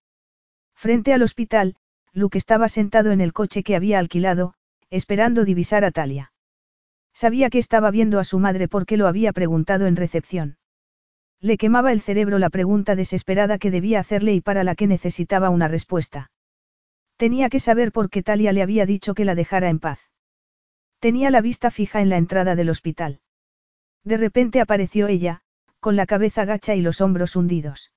Frente 0.74 1.12
al 1.14 1.22
hospital, 1.22 1.76
Luke 2.12 2.36
estaba 2.36 2.68
sentado 2.68 3.12
en 3.12 3.20
el 3.20 3.32
coche 3.32 3.62
que 3.62 3.76
había 3.76 4.00
alquilado, 4.00 4.54
esperando 4.90 5.44
divisar 5.44 5.84
a 5.84 5.92
Talia. 5.92 6.32
Sabía 7.14 7.48
que 7.48 7.58
estaba 7.58 7.92
viendo 7.92 8.18
a 8.18 8.24
su 8.24 8.40
madre 8.40 8.66
porque 8.66 8.96
lo 8.96 9.06
había 9.06 9.32
preguntado 9.32 9.86
en 9.86 9.94
recepción. 9.94 10.58
Le 11.38 11.58
quemaba 11.58 11.92
el 11.92 12.00
cerebro 12.00 12.40
la 12.40 12.50
pregunta 12.50 12.96
desesperada 12.96 13.56
que 13.56 13.70
debía 13.70 14.00
hacerle 14.00 14.34
y 14.34 14.40
para 14.40 14.64
la 14.64 14.74
que 14.74 14.88
necesitaba 14.88 15.48
una 15.50 15.68
respuesta. 15.68 16.32
Tenía 17.16 17.48
que 17.50 17.60
saber 17.60 17.92
por 17.92 18.10
qué 18.10 18.24
Talia 18.24 18.52
le 18.52 18.62
había 18.62 18.84
dicho 18.84 19.14
que 19.14 19.24
la 19.24 19.36
dejara 19.36 19.68
en 19.68 19.78
paz. 19.78 20.09
Tenía 21.00 21.30
la 21.30 21.40
vista 21.40 21.70
fija 21.70 22.02
en 22.02 22.10
la 22.10 22.18
entrada 22.18 22.54
del 22.54 22.68
hospital. 22.68 23.20
De 24.04 24.16
repente 24.16 24.60
apareció 24.60 25.08
ella, 25.08 25.40
con 25.80 25.96
la 25.96 26.06
cabeza 26.06 26.44
gacha 26.44 26.74
y 26.74 26.82
los 26.82 27.00
hombros 27.00 27.36
hundidos. 27.36 27.92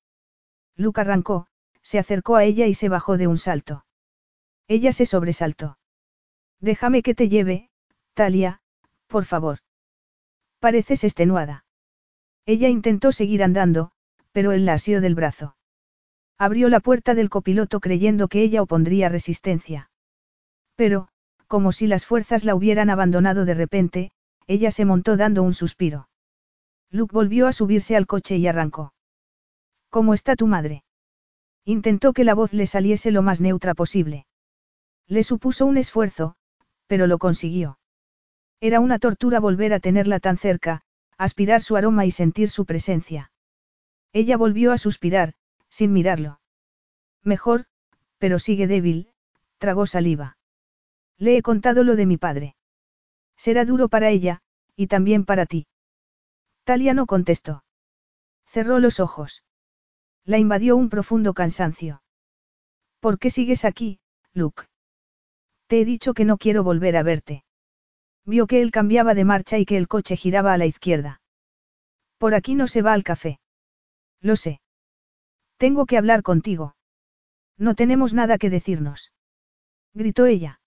Luke 0.75 1.01
arrancó, 1.01 1.47
se 1.81 1.99
acercó 1.99 2.37
a 2.37 2.45
ella 2.45 2.65
y 2.65 2.73
se 2.73 2.89
bajó 2.89 3.17
de 3.17 3.27
un 3.27 3.37
salto. 3.37 3.85
Ella 4.67 4.93
se 4.93 5.05
sobresaltó. 5.05 5.77
Déjame 6.61 7.03
que 7.03 7.13
te 7.13 7.27
lleve, 7.27 7.69
Talia, 8.13 8.61
por 9.07 9.25
favor. 9.25 9.59
Pareces 10.59 11.03
extenuada. 11.03 11.65
Ella 12.45 12.69
intentó 12.69 13.11
seguir 13.11 13.43
andando, 13.43 13.91
pero 14.31 14.53
él 14.53 14.65
la 14.65 14.73
asió 14.73 15.01
del 15.01 15.15
brazo. 15.15 15.57
Abrió 16.37 16.69
la 16.69 16.79
puerta 16.79 17.15
del 17.15 17.29
copiloto 17.29 17.81
creyendo 17.81 18.29
que 18.29 18.41
ella 18.41 18.61
opondría 18.61 19.09
resistencia. 19.09 19.91
Pero, 20.75 21.09
como 21.53 21.71
si 21.71 21.85
las 21.85 22.03
fuerzas 22.03 22.45
la 22.45 22.55
hubieran 22.55 22.89
abandonado 22.89 23.45
de 23.45 23.53
repente, 23.53 24.09
ella 24.47 24.71
se 24.71 24.85
montó 24.85 25.17
dando 25.17 25.43
un 25.43 25.53
suspiro. 25.53 26.09
Luke 26.89 27.13
volvió 27.13 27.45
a 27.45 27.53
subirse 27.53 27.95
al 27.95 28.07
coche 28.07 28.37
y 28.37 28.47
arrancó. 28.47 28.91
¿Cómo 29.91 30.15
está 30.15 30.35
tu 30.35 30.47
madre? 30.47 30.83
Intentó 31.63 32.11
que 32.11 32.23
la 32.23 32.33
voz 32.33 32.53
le 32.53 32.65
saliese 32.65 33.11
lo 33.11 33.21
más 33.21 33.39
neutra 33.39 33.75
posible. 33.75 34.25
Le 35.07 35.21
supuso 35.21 35.67
un 35.67 35.77
esfuerzo, 35.77 36.33
pero 36.87 37.05
lo 37.05 37.19
consiguió. 37.19 37.77
Era 38.59 38.79
una 38.79 38.97
tortura 38.97 39.39
volver 39.39 39.75
a 39.75 39.79
tenerla 39.79 40.19
tan 40.19 40.39
cerca, 40.39 40.81
aspirar 41.19 41.61
su 41.61 41.75
aroma 41.75 42.07
y 42.07 42.09
sentir 42.09 42.49
su 42.49 42.65
presencia. 42.65 43.31
Ella 44.11 44.37
volvió 44.37 44.71
a 44.71 44.79
suspirar, 44.79 45.35
sin 45.69 45.93
mirarlo. 45.93 46.39
Mejor, 47.21 47.65
pero 48.17 48.39
sigue 48.39 48.65
débil, 48.65 49.11
tragó 49.59 49.85
saliva. 49.85 50.35
Le 51.23 51.37
he 51.37 51.41
contado 51.41 51.85
lo 51.85 51.95
de 51.95 52.05
mi 52.05 52.17
padre. 52.17 52.57
Será 53.37 53.63
duro 53.63 53.87
para 53.87 54.09
ella, 54.09 54.41
y 54.75 54.87
también 54.87 55.23
para 55.23 55.45
ti. 55.45 55.67
Talia 56.65 56.93
no 56.93 57.05
contestó. 57.05 57.63
Cerró 58.45 58.79
los 58.79 58.99
ojos. 58.99 59.41
La 60.25 60.37
invadió 60.37 60.75
un 60.75 60.89
profundo 60.89 61.33
cansancio. 61.33 62.03
¿Por 62.99 63.19
qué 63.19 63.29
sigues 63.29 63.63
aquí, 63.63 64.01
Luke? 64.33 64.63
Te 65.67 65.79
he 65.79 65.85
dicho 65.85 66.13
que 66.13 66.25
no 66.25 66.37
quiero 66.37 66.61
volver 66.61 66.97
a 66.97 67.03
verte. 67.03 67.45
Vio 68.25 68.45
que 68.45 68.61
él 68.61 68.71
cambiaba 68.71 69.13
de 69.13 69.23
marcha 69.23 69.57
y 69.57 69.65
que 69.65 69.77
el 69.77 69.87
coche 69.87 70.17
giraba 70.17 70.51
a 70.51 70.57
la 70.57 70.65
izquierda. 70.65 71.21
Por 72.17 72.35
aquí 72.35 72.53
no 72.53 72.67
se 72.67 72.81
va 72.81 72.91
al 72.91 73.05
café. 73.05 73.39
Lo 74.19 74.35
sé. 74.35 74.59
Tengo 75.55 75.85
que 75.85 75.97
hablar 75.97 76.21
contigo. 76.21 76.75
No 77.57 77.75
tenemos 77.75 78.13
nada 78.13 78.37
que 78.37 78.49
decirnos. 78.49 79.13
Gritó 79.93 80.25
ella. 80.25 80.59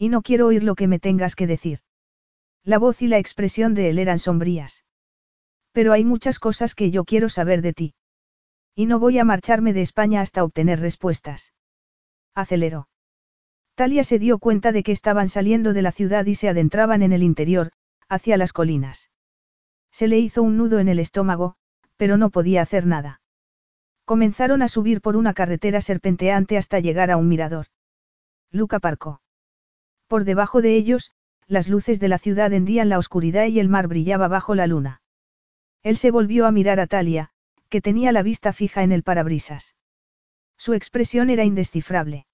Y 0.00 0.08
no 0.08 0.22
quiero 0.22 0.46
oír 0.46 0.64
lo 0.64 0.76
que 0.76 0.88
me 0.88 0.98
tengas 0.98 1.36
que 1.36 1.46
decir. 1.46 1.80
La 2.64 2.78
voz 2.78 3.02
y 3.02 3.06
la 3.06 3.18
expresión 3.18 3.74
de 3.74 3.90
él 3.90 3.98
eran 3.98 4.18
sombrías. 4.18 4.86
Pero 5.72 5.92
hay 5.92 6.06
muchas 6.06 6.38
cosas 6.38 6.74
que 6.74 6.90
yo 6.90 7.04
quiero 7.04 7.28
saber 7.28 7.60
de 7.60 7.74
ti. 7.74 7.94
Y 8.74 8.86
no 8.86 8.98
voy 8.98 9.18
a 9.18 9.26
marcharme 9.26 9.74
de 9.74 9.82
España 9.82 10.22
hasta 10.22 10.42
obtener 10.42 10.80
respuestas. 10.80 11.52
Aceleró. 12.34 12.88
Talia 13.74 14.02
se 14.02 14.18
dio 14.18 14.38
cuenta 14.38 14.72
de 14.72 14.82
que 14.82 14.92
estaban 14.92 15.28
saliendo 15.28 15.74
de 15.74 15.82
la 15.82 15.92
ciudad 15.92 16.24
y 16.24 16.34
se 16.34 16.48
adentraban 16.48 17.02
en 17.02 17.12
el 17.12 17.22
interior, 17.22 17.70
hacia 18.08 18.38
las 18.38 18.54
colinas. 18.54 19.10
Se 19.92 20.08
le 20.08 20.18
hizo 20.18 20.42
un 20.42 20.56
nudo 20.56 20.78
en 20.78 20.88
el 20.88 20.98
estómago, 20.98 21.56
pero 21.98 22.16
no 22.16 22.30
podía 22.30 22.62
hacer 22.62 22.86
nada. 22.86 23.20
Comenzaron 24.06 24.62
a 24.62 24.68
subir 24.68 25.02
por 25.02 25.14
una 25.14 25.34
carretera 25.34 25.82
serpenteante 25.82 26.56
hasta 26.56 26.80
llegar 26.80 27.10
a 27.10 27.18
un 27.18 27.28
mirador. 27.28 27.66
Luca 28.50 28.78
aparcó. 28.78 29.20
Por 30.10 30.24
debajo 30.24 30.60
de 30.60 30.74
ellos, 30.74 31.12
las 31.46 31.68
luces 31.68 32.00
de 32.00 32.08
la 32.08 32.18
ciudad 32.18 32.52
hendían 32.52 32.88
la 32.88 32.98
oscuridad 32.98 33.46
y 33.46 33.60
el 33.60 33.68
mar 33.68 33.86
brillaba 33.86 34.26
bajo 34.26 34.56
la 34.56 34.66
luna. 34.66 35.02
Él 35.84 35.96
se 35.96 36.10
volvió 36.10 36.46
a 36.46 36.50
mirar 36.50 36.80
a 36.80 36.88
Talia, 36.88 37.30
que 37.68 37.80
tenía 37.80 38.10
la 38.10 38.24
vista 38.24 38.52
fija 38.52 38.82
en 38.82 38.90
el 38.90 39.04
parabrisas. 39.04 39.76
Su 40.58 40.74
expresión 40.74 41.30
era 41.30 41.44
indescifrable. 41.44 42.26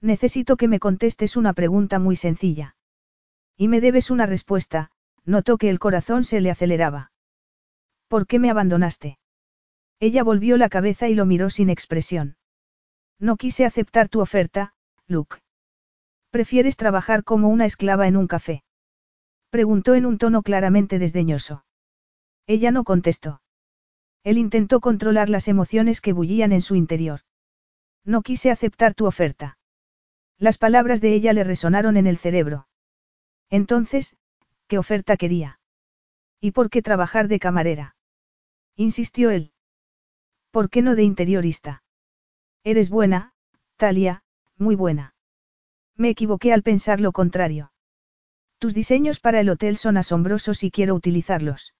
Necesito 0.00 0.56
que 0.56 0.66
me 0.66 0.80
contestes 0.80 1.36
una 1.36 1.52
pregunta 1.52 1.98
muy 1.98 2.16
sencilla. 2.16 2.74
Y 3.54 3.68
me 3.68 3.82
debes 3.82 4.10
una 4.10 4.24
respuesta, 4.24 4.90
notó 5.26 5.58
que 5.58 5.68
el 5.68 5.78
corazón 5.78 6.24
se 6.24 6.40
le 6.40 6.50
aceleraba. 6.50 7.12
¿Por 8.08 8.26
qué 8.26 8.38
me 8.38 8.48
abandonaste? 8.48 9.18
Ella 10.00 10.22
volvió 10.22 10.56
la 10.56 10.70
cabeza 10.70 11.06
y 11.10 11.14
lo 11.14 11.26
miró 11.26 11.50
sin 11.50 11.68
expresión. 11.68 12.38
No 13.18 13.36
quise 13.36 13.66
aceptar 13.66 14.08
tu 14.08 14.20
oferta, 14.20 14.72
Luke. 15.06 15.43
¿Prefieres 16.34 16.76
trabajar 16.76 17.22
como 17.22 17.48
una 17.48 17.64
esclava 17.64 18.08
en 18.08 18.16
un 18.16 18.26
café? 18.26 18.64
Preguntó 19.50 19.94
en 19.94 20.04
un 20.04 20.18
tono 20.18 20.42
claramente 20.42 20.98
desdeñoso. 20.98 21.64
Ella 22.48 22.72
no 22.72 22.82
contestó. 22.82 23.40
Él 24.24 24.36
intentó 24.38 24.80
controlar 24.80 25.28
las 25.30 25.46
emociones 25.46 26.00
que 26.00 26.12
bullían 26.12 26.50
en 26.50 26.60
su 26.60 26.74
interior. 26.74 27.20
No 28.04 28.22
quise 28.22 28.50
aceptar 28.50 28.94
tu 28.94 29.06
oferta. 29.06 29.58
Las 30.36 30.58
palabras 30.58 31.00
de 31.00 31.14
ella 31.14 31.32
le 31.34 31.44
resonaron 31.44 31.96
en 31.96 32.08
el 32.08 32.16
cerebro. 32.16 32.66
Entonces, 33.48 34.16
¿qué 34.66 34.76
oferta 34.76 35.16
quería? 35.16 35.60
¿Y 36.40 36.50
por 36.50 36.68
qué 36.68 36.82
trabajar 36.82 37.28
de 37.28 37.38
camarera? 37.38 37.94
Insistió 38.74 39.30
él. 39.30 39.52
¿Por 40.50 40.68
qué 40.68 40.82
no 40.82 40.96
de 40.96 41.04
interiorista? 41.04 41.84
Eres 42.64 42.90
buena, 42.90 43.34
Talia, 43.76 44.24
muy 44.58 44.74
buena. 44.74 45.13
Me 45.96 46.10
equivoqué 46.10 46.52
al 46.52 46.62
pensar 46.62 47.00
lo 47.00 47.12
contrario. 47.12 47.72
Tus 48.58 48.74
diseños 48.74 49.20
para 49.20 49.40
el 49.40 49.48
hotel 49.48 49.76
son 49.76 49.96
asombrosos 49.96 50.64
y 50.64 50.70
quiero 50.70 50.94
utilizarlos. 50.94 51.74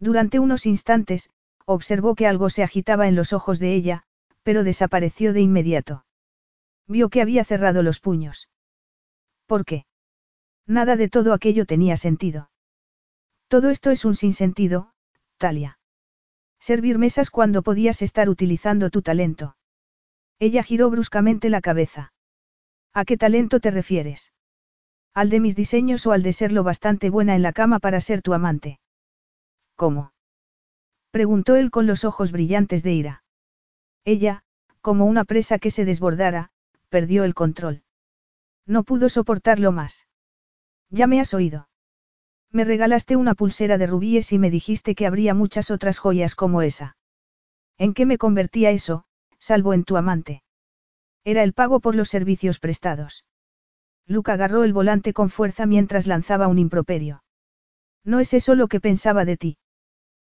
Durante 0.00 0.38
unos 0.38 0.66
instantes, 0.66 1.30
observó 1.64 2.14
que 2.14 2.26
algo 2.26 2.50
se 2.50 2.62
agitaba 2.62 3.08
en 3.08 3.14
los 3.14 3.32
ojos 3.32 3.58
de 3.58 3.74
ella, 3.74 4.04
pero 4.42 4.64
desapareció 4.64 5.32
de 5.32 5.40
inmediato. 5.40 6.04
Vio 6.86 7.10
que 7.10 7.20
había 7.20 7.44
cerrado 7.44 7.82
los 7.82 8.00
puños. 8.00 8.48
¿Por 9.46 9.64
qué? 9.64 9.84
Nada 10.66 10.96
de 10.96 11.08
todo 11.08 11.32
aquello 11.32 11.66
tenía 11.66 11.96
sentido. 11.96 12.50
Todo 13.48 13.70
esto 13.70 13.90
es 13.90 14.04
un 14.04 14.14
sinsentido, 14.14 14.92
Talia. 15.36 15.78
Servir 16.60 16.98
mesas 16.98 17.30
cuando 17.30 17.62
podías 17.62 18.02
estar 18.02 18.28
utilizando 18.28 18.90
tu 18.90 19.02
talento. 19.02 19.56
Ella 20.38 20.62
giró 20.62 20.90
bruscamente 20.90 21.50
la 21.50 21.60
cabeza. 21.60 22.12
¿A 23.00 23.04
qué 23.04 23.16
talento 23.16 23.60
te 23.60 23.70
refieres? 23.70 24.32
¿Al 25.14 25.30
de 25.30 25.38
mis 25.38 25.54
diseños 25.54 26.04
o 26.08 26.10
al 26.10 26.24
de 26.24 26.32
ser 26.32 26.50
lo 26.50 26.64
bastante 26.64 27.10
buena 27.10 27.36
en 27.36 27.42
la 27.42 27.52
cama 27.52 27.78
para 27.78 28.00
ser 28.00 28.22
tu 28.22 28.34
amante? 28.34 28.80
¿Cómo? 29.76 30.12
Preguntó 31.12 31.54
él 31.54 31.70
con 31.70 31.86
los 31.86 32.04
ojos 32.04 32.32
brillantes 32.32 32.82
de 32.82 32.92
ira. 32.94 33.22
Ella, 34.04 34.42
como 34.80 35.04
una 35.04 35.22
presa 35.22 35.60
que 35.60 35.70
se 35.70 35.84
desbordara, 35.84 36.50
perdió 36.88 37.22
el 37.22 37.34
control. 37.34 37.84
No 38.66 38.82
pudo 38.82 39.08
soportarlo 39.08 39.70
más. 39.70 40.08
Ya 40.90 41.06
me 41.06 41.20
has 41.20 41.32
oído. 41.34 41.68
Me 42.50 42.64
regalaste 42.64 43.14
una 43.14 43.36
pulsera 43.36 43.78
de 43.78 43.86
rubíes 43.86 44.32
y 44.32 44.40
me 44.40 44.50
dijiste 44.50 44.96
que 44.96 45.06
habría 45.06 45.34
muchas 45.34 45.70
otras 45.70 46.00
joyas 46.00 46.34
como 46.34 46.62
esa. 46.62 46.96
¿En 47.76 47.94
qué 47.94 48.06
me 48.06 48.18
convertía 48.18 48.72
eso, 48.72 49.04
salvo 49.38 49.72
en 49.72 49.84
tu 49.84 49.96
amante? 49.96 50.42
Era 51.24 51.42
el 51.42 51.52
pago 51.52 51.80
por 51.80 51.94
los 51.94 52.08
servicios 52.08 52.58
prestados. 52.58 53.24
Luke 54.06 54.30
agarró 54.30 54.64
el 54.64 54.72
volante 54.72 55.12
con 55.12 55.30
fuerza 55.30 55.66
mientras 55.66 56.06
lanzaba 56.06 56.48
un 56.48 56.58
improperio. 56.58 57.22
No 58.04 58.20
es 58.20 58.32
eso 58.32 58.54
lo 58.54 58.68
que 58.68 58.80
pensaba 58.80 59.24
de 59.24 59.36
ti. 59.36 59.58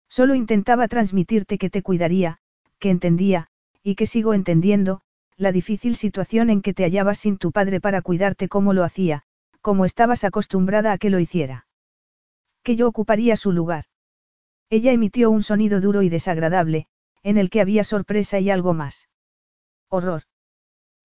Solo 0.08 0.34
intentaba 0.34 0.88
transmitirte 0.88 1.58
que 1.58 1.70
te 1.70 1.82
cuidaría, 1.82 2.38
que 2.78 2.90
entendía, 2.90 3.48
y 3.82 3.94
que 3.94 4.06
sigo 4.06 4.34
entendiendo, 4.34 5.00
la 5.36 5.52
difícil 5.52 5.94
situación 5.94 6.50
en 6.50 6.62
que 6.62 6.74
te 6.74 6.82
hallabas 6.82 7.18
sin 7.18 7.38
tu 7.38 7.52
padre 7.52 7.80
para 7.80 8.02
cuidarte 8.02 8.48
como 8.48 8.72
lo 8.72 8.82
hacía, 8.82 9.22
como 9.60 9.84
estabas 9.84 10.24
acostumbrada 10.24 10.92
a 10.92 10.98
que 10.98 11.10
lo 11.10 11.20
hiciera 11.20 11.68
que 12.68 12.76
yo 12.76 12.86
ocuparía 12.86 13.34
su 13.34 13.50
lugar. 13.50 13.84
Ella 14.68 14.92
emitió 14.92 15.30
un 15.30 15.42
sonido 15.42 15.80
duro 15.80 16.02
y 16.02 16.10
desagradable, 16.10 16.86
en 17.22 17.38
el 17.38 17.48
que 17.48 17.62
había 17.62 17.82
sorpresa 17.82 18.40
y 18.40 18.50
algo 18.50 18.74
más. 18.74 19.08
Horror. 19.88 20.24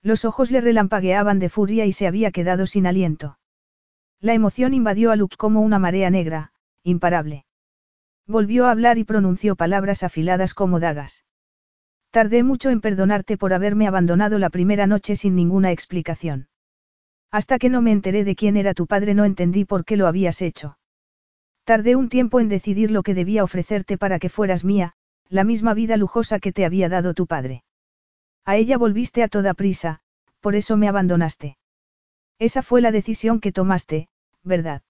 Los 0.04 0.26
ojos 0.26 0.52
le 0.52 0.60
relampagueaban 0.60 1.40
de 1.40 1.48
furia 1.48 1.86
y 1.86 1.94
se 1.94 2.08
había 2.08 2.32
quedado 2.32 2.68
sin 2.68 2.86
aliento. 2.86 3.40
La 4.20 4.34
emoción 4.34 4.74
invadió 4.74 5.12
a 5.12 5.16
Luke 5.16 5.38
como 5.38 5.62
una 5.62 5.80
marea 5.80 6.10
negra, 6.10 6.52
imparable. 6.84 7.46
Volvió 8.28 8.68
a 8.68 8.72
hablar 8.72 8.98
y 8.98 9.06
pronunció 9.06 9.56
palabras 9.56 10.04
afiladas 10.04 10.54
como 10.54 10.82
dagas. 10.82 11.24
Tardé 12.12 12.44
mucho 12.44 12.70
en 12.70 12.82
perdonarte 12.82 13.38
por 13.38 13.54
haberme 13.54 13.88
abandonado 13.88 14.40
la 14.40 14.50
primera 14.50 14.88
noche 14.88 15.16
sin 15.16 15.36
ninguna 15.36 15.72
explicación. 15.72 16.48
Hasta 17.32 17.58
que 17.58 17.70
no 17.70 17.82
me 17.82 17.92
enteré 17.92 18.24
de 18.24 18.36
quién 18.36 18.58
era 18.58 18.74
tu 18.74 18.88
padre 18.88 19.14
no 19.14 19.26
entendí 19.26 19.66
por 19.66 19.86
qué 19.86 19.98
lo 19.98 20.08
habías 20.08 20.42
hecho. 20.42 20.78
Tardé 21.64 21.96
un 21.96 22.10
tiempo 22.10 22.40
en 22.40 22.50
decidir 22.50 22.92
lo 22.92 23.04
que 23.04 23.14
debía 23.14 23.44
ofrecerte 23.44 23.98
para 23.98 24.20
que 24.20 24.30
fueras 24.30 24.66
mía, 24.66 24.94
la 25.30 25.44
misma 25.44 25.74
vida 25.74 25.98
lujosa 25.98 26.40
que 26.40 26.52
te 26.52 26.66
había 26.66 26.90
dado 26.90 27.14
tu 27.14 27.26
padre. 27.26 27.64
A 28.46 28.56
ella 28.58 28.78
volviste 28.78 29.24
a 29.24 29.28
toda 29.28 29.54
prisa, 29.54 30.02
por 30.42 30.56
eso 30.56 30.76
me 30.78 30.90
abandonaste. 30.90 31.58
Esa 32.40 32.62
fue 32.62 32.82
la 32.82 32.92
decisión 32.92 33.40
que 33.40 33.52
tomaste, 33.52 34.10
¿verdad? 34.44 34.82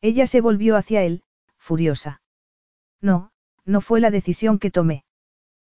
Ella 0.00 0.26
se 0.26 0.40
volvió 0.40 0.76
hacia 0.76 1.02
él, 1.02 1.24
furiosa. 1.56 2.22
No, 3.00 3.32
no 3.64 3.80
fue 3.80 4.00
la 4.00 4.10
decisión 4.10 4.58
que 4.58 4.70
tomé. 4.70 5.04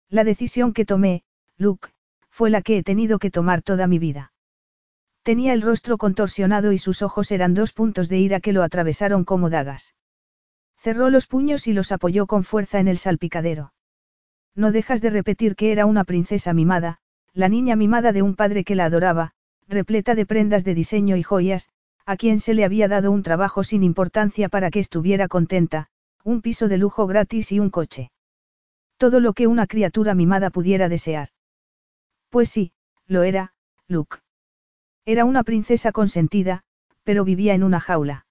La 0.08 0.24
decisión 0.24 0.72
que 0.72 0.84
tomé, 0.84 1.24
Luke, 1.56 1.88
fue 2.30 2.50
la 2.50 2.62
que 2.62 2.78
he 2.78 2.82
tenido 2.82 3.18
que 3.18 3.30
tomar 3.30 3.62
toda 3.62 3.86
mi 3.86 3.98
vida. 3.98 4.32
Tenía 5.22 5.52
el 5.52 5.62
rostro 5.62 5.98
contorsionado 5.98 6.72
y 6.72 6.78
sus 6.78 7.02
ojos 7.02 7.30
eran 7.30 7.54
dos 7.54 7.72
puntos 7.72 8.08
de 8.08 8.18
ira 8.18 8.40
que 8.40 8.52
lo 8.52 8.62
atravesaron 8.62 9.24
como 9.24 9.50
dagas. 9.50 9.94
Cerró 10.76 11.10
los 11.10 11.26
puños 11.26 11.66
y 11.66 11.72
los 11.72 11.92
apoyó 11.92 12.26
con 12.26 12.44
fuerza 12.44 12.80
en 12.80 12.88
el 12.88 12.98
salpicadero. 12.98 13.72
No 14.54 14.72
dejas 14.72 15.00
de 15.00 15.10
repetir 15.10 15.56
que 15.56 15.72
era 15.72 15.86
una 15.86 16.04
princesa 16.04 16.52
mimada, 16.52 16.98
la 17.32 17.48
niña 17.48 17.76
mimada 17.76 18.12
de 18.12 18.22
un 18.22 18.36
padre 18.36 18.64
que 18.64 18.74
la 18.74 18.84
adoraba, 18.84 19.32
repleta 19.68 20.14
de 20.14 20.26
prendas 20.26 20.64
de 20.64 20.74
diseño 20.74 21.16
y 21.16 21.22
joyas, 21.22 21.68
a 22.04 22.16
quien 22.16 22.40
se 22.40 22.52
le 22.54 22.64
había 22.64 22.88
dado 22.88 23.10
un 23.10 23.22
trabajo 23.22 23.64
sin 23.64 23.82
importancia 23.82 24.48
para 24.48 24.70
que 24.70 24.80
estuviera 24.80 25.28
contenta, 25.28 25.88
un 26.24 26.42
piso 26.42 26.68
de 26.68 26.78
lujo 26.78 27.06
gratis 27.06 27.52
y 27.52 27.60
un 27.60 27.70
coche. 27.70 28.10
Todo 28.98 29.20
lo 29.20 29.32
que 29.32 29.46
una 29.46 29.66
criatura 29.66 30.14
mimada 30.14 30.50
pudiera 30.50 30.88
desear. 30.88 31.28
Pues 32.28 32.50
sí, 32.50 32.72
lo 33.06 33.22
era, 33.22 33.54
Luke. 33.88 34.18
Era 35.04 35.24
una 35.24 35.42
princesa 35.42 35.92
consentida, 35.92 36.62
pero 37.02 37.24
vivía 37.24 37.54
en 37.54 37.64
una 37.64 37.80
jaula. 37.80 38.26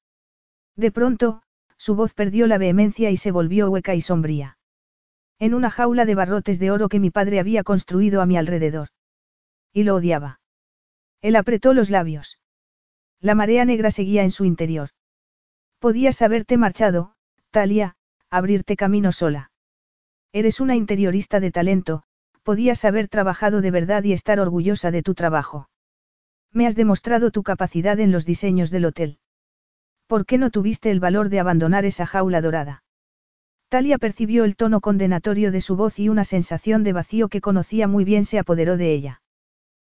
De 0.75 0.91
pronto, 0.91 1.41
su 1.77 1.95
voz 1.95 2.13
perdió 2.13 2.47
la 2.47 2.57
vehemencia 2.57 3.09
y 3.09 3.17
se 3.17 3.31
volvió 3.31 3.69
hueca 3.69 3.95
y 3.95 4.01
sombría. 4.01 4.57
En 5.41 5.55
una 5.55 5.71
jaula 5.71 6.05
de 6.05 6.13
barrotes 6.13 6.59
de 6.59 6.69
oro 6.69 6.87
que 6.87 6.99
mi 6.99 7.09
padre 7.09 7.39
había 7.39 7.63
construido 7.63 8.21
a 8.21 8.27
mi 8.27 8.37
alrededor. 8.37 8.89
Y 9.73 9.81
lo 9.81 9.95
odiaba. 9.95 10.39
Él 11.19 11.35
apretó 11.35 11.73
los 11.73 11.89
labios. 11.89 12.37
La 13.19 13.33
marea 13.33 13.65
negra 13.65 13.89
seguía 13.89 14.21
en 14.21 14.29
su 14.29 14.45
interior. 14.45 14.91
Podías 15.79 16.21
haberte 16.21 16.57
marchado, 16.57 17.15
Talia, 17.49 17.95
abrirte 18.29 18.75
camino 18.75 19.11
sola. 19.11 19.51
Eres 20.31 20.59
una 20.59 20.75
interiorista 20.75 21.39
de 21.39 21.49
talento, 21.49 22.03
podías 22.43 22.85
haber 22.85 23.07
trabajado 23.07 23.61
de 23.61 23.71
verdad 23.71 24.03
y 24.03 24.13
estar 24.13 24.39
orgullosa 24.39 24.91
de 24.91 25.01
tu 25.01 25.15
trabajo. 25.15 25.69
Me 26.51 26.67
has 26.67 26.75
demostrado 26.75 27.31
tu 27.31 27.41
capacidad 27.41 27.99
en 27.99 28.11
los 28.11 28.27
diseños 28.27 28.69
del 28.69 28.85
hotel. 28.85 29.17
¿Por 30.05 30.27
qué 30.27 30.37
no 30.37 30.51
tuviste 30.51 30.91
el 30.91 30.99
valor 30.99 31.29
de 31.29 31.39
abandonar 31.39 31.85
esa 31.85 32.05
jaula 32.05 32.41
dorada? 32.41 32.83
Talia 33.71 33.97
percibió 33.97 34.43
el 34.43 34.57
tono 34.57 34.81
condenatorio 34.81 35.49
de 35.49 35.61
su 35.61 35.77
voz 35.77 35.97
y 35.97 36.09
una 36.09 36.25
sensación 36.25 36.83
de 36.83 36.91
vacío 36.91 37.29
que 37.29 37.39
conocía 37.39 37.87
muy 37.87 38.03
bien 38.03 38.25
se 38.25 38.37
apoderó 38.37 38.75
de 38.75 38.91
ella. 38.91 39.21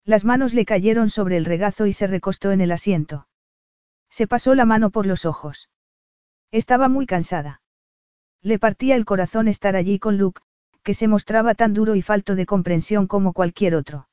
Las 0.06 0.26
manos 0.26 0.54
le 0.54 0.64
cayeron 0.64 1.10
sobre 1.10 1.38
el 1.38 1.46
regazo 1.46 1.88
y 1.88 1.94
se 1.94 2.06
recostó 2.06 2.52
en 2.52 2.62
el 2.62 2.72
asiento. 2.72 3.28
Se 4.12 4.28
pasó 4.28 4.54
la 4.54 4.66
mano 4.66 4.92
por 4.92 5.08
los 5.08 5.26
ojos. 5.26 5.72
Estaba 6.52 6.88
muy 6.88 7.08
cansada. 7.08 7.64
Le 8.44 8.60
partía 8.60 8.96
el 8.96 9.06
corazón 9.06 9.48
estar 9.48 9.76
allí 9.76 9.98
con 9.98 10.20
Luke, 10.20 10.42
que 10.84 10.94
se 10.94 11.08
mostraba 11.08 11.56
tan 11.56 11.74
duro 11.74 11.96
y 11.96 12.04
falto 12.04 12.36
de 12.36 12.46
comprensión 12.46 13.08
como 13.08 13.34
cualquier 13.34 13.74
otro. 13.74 14.08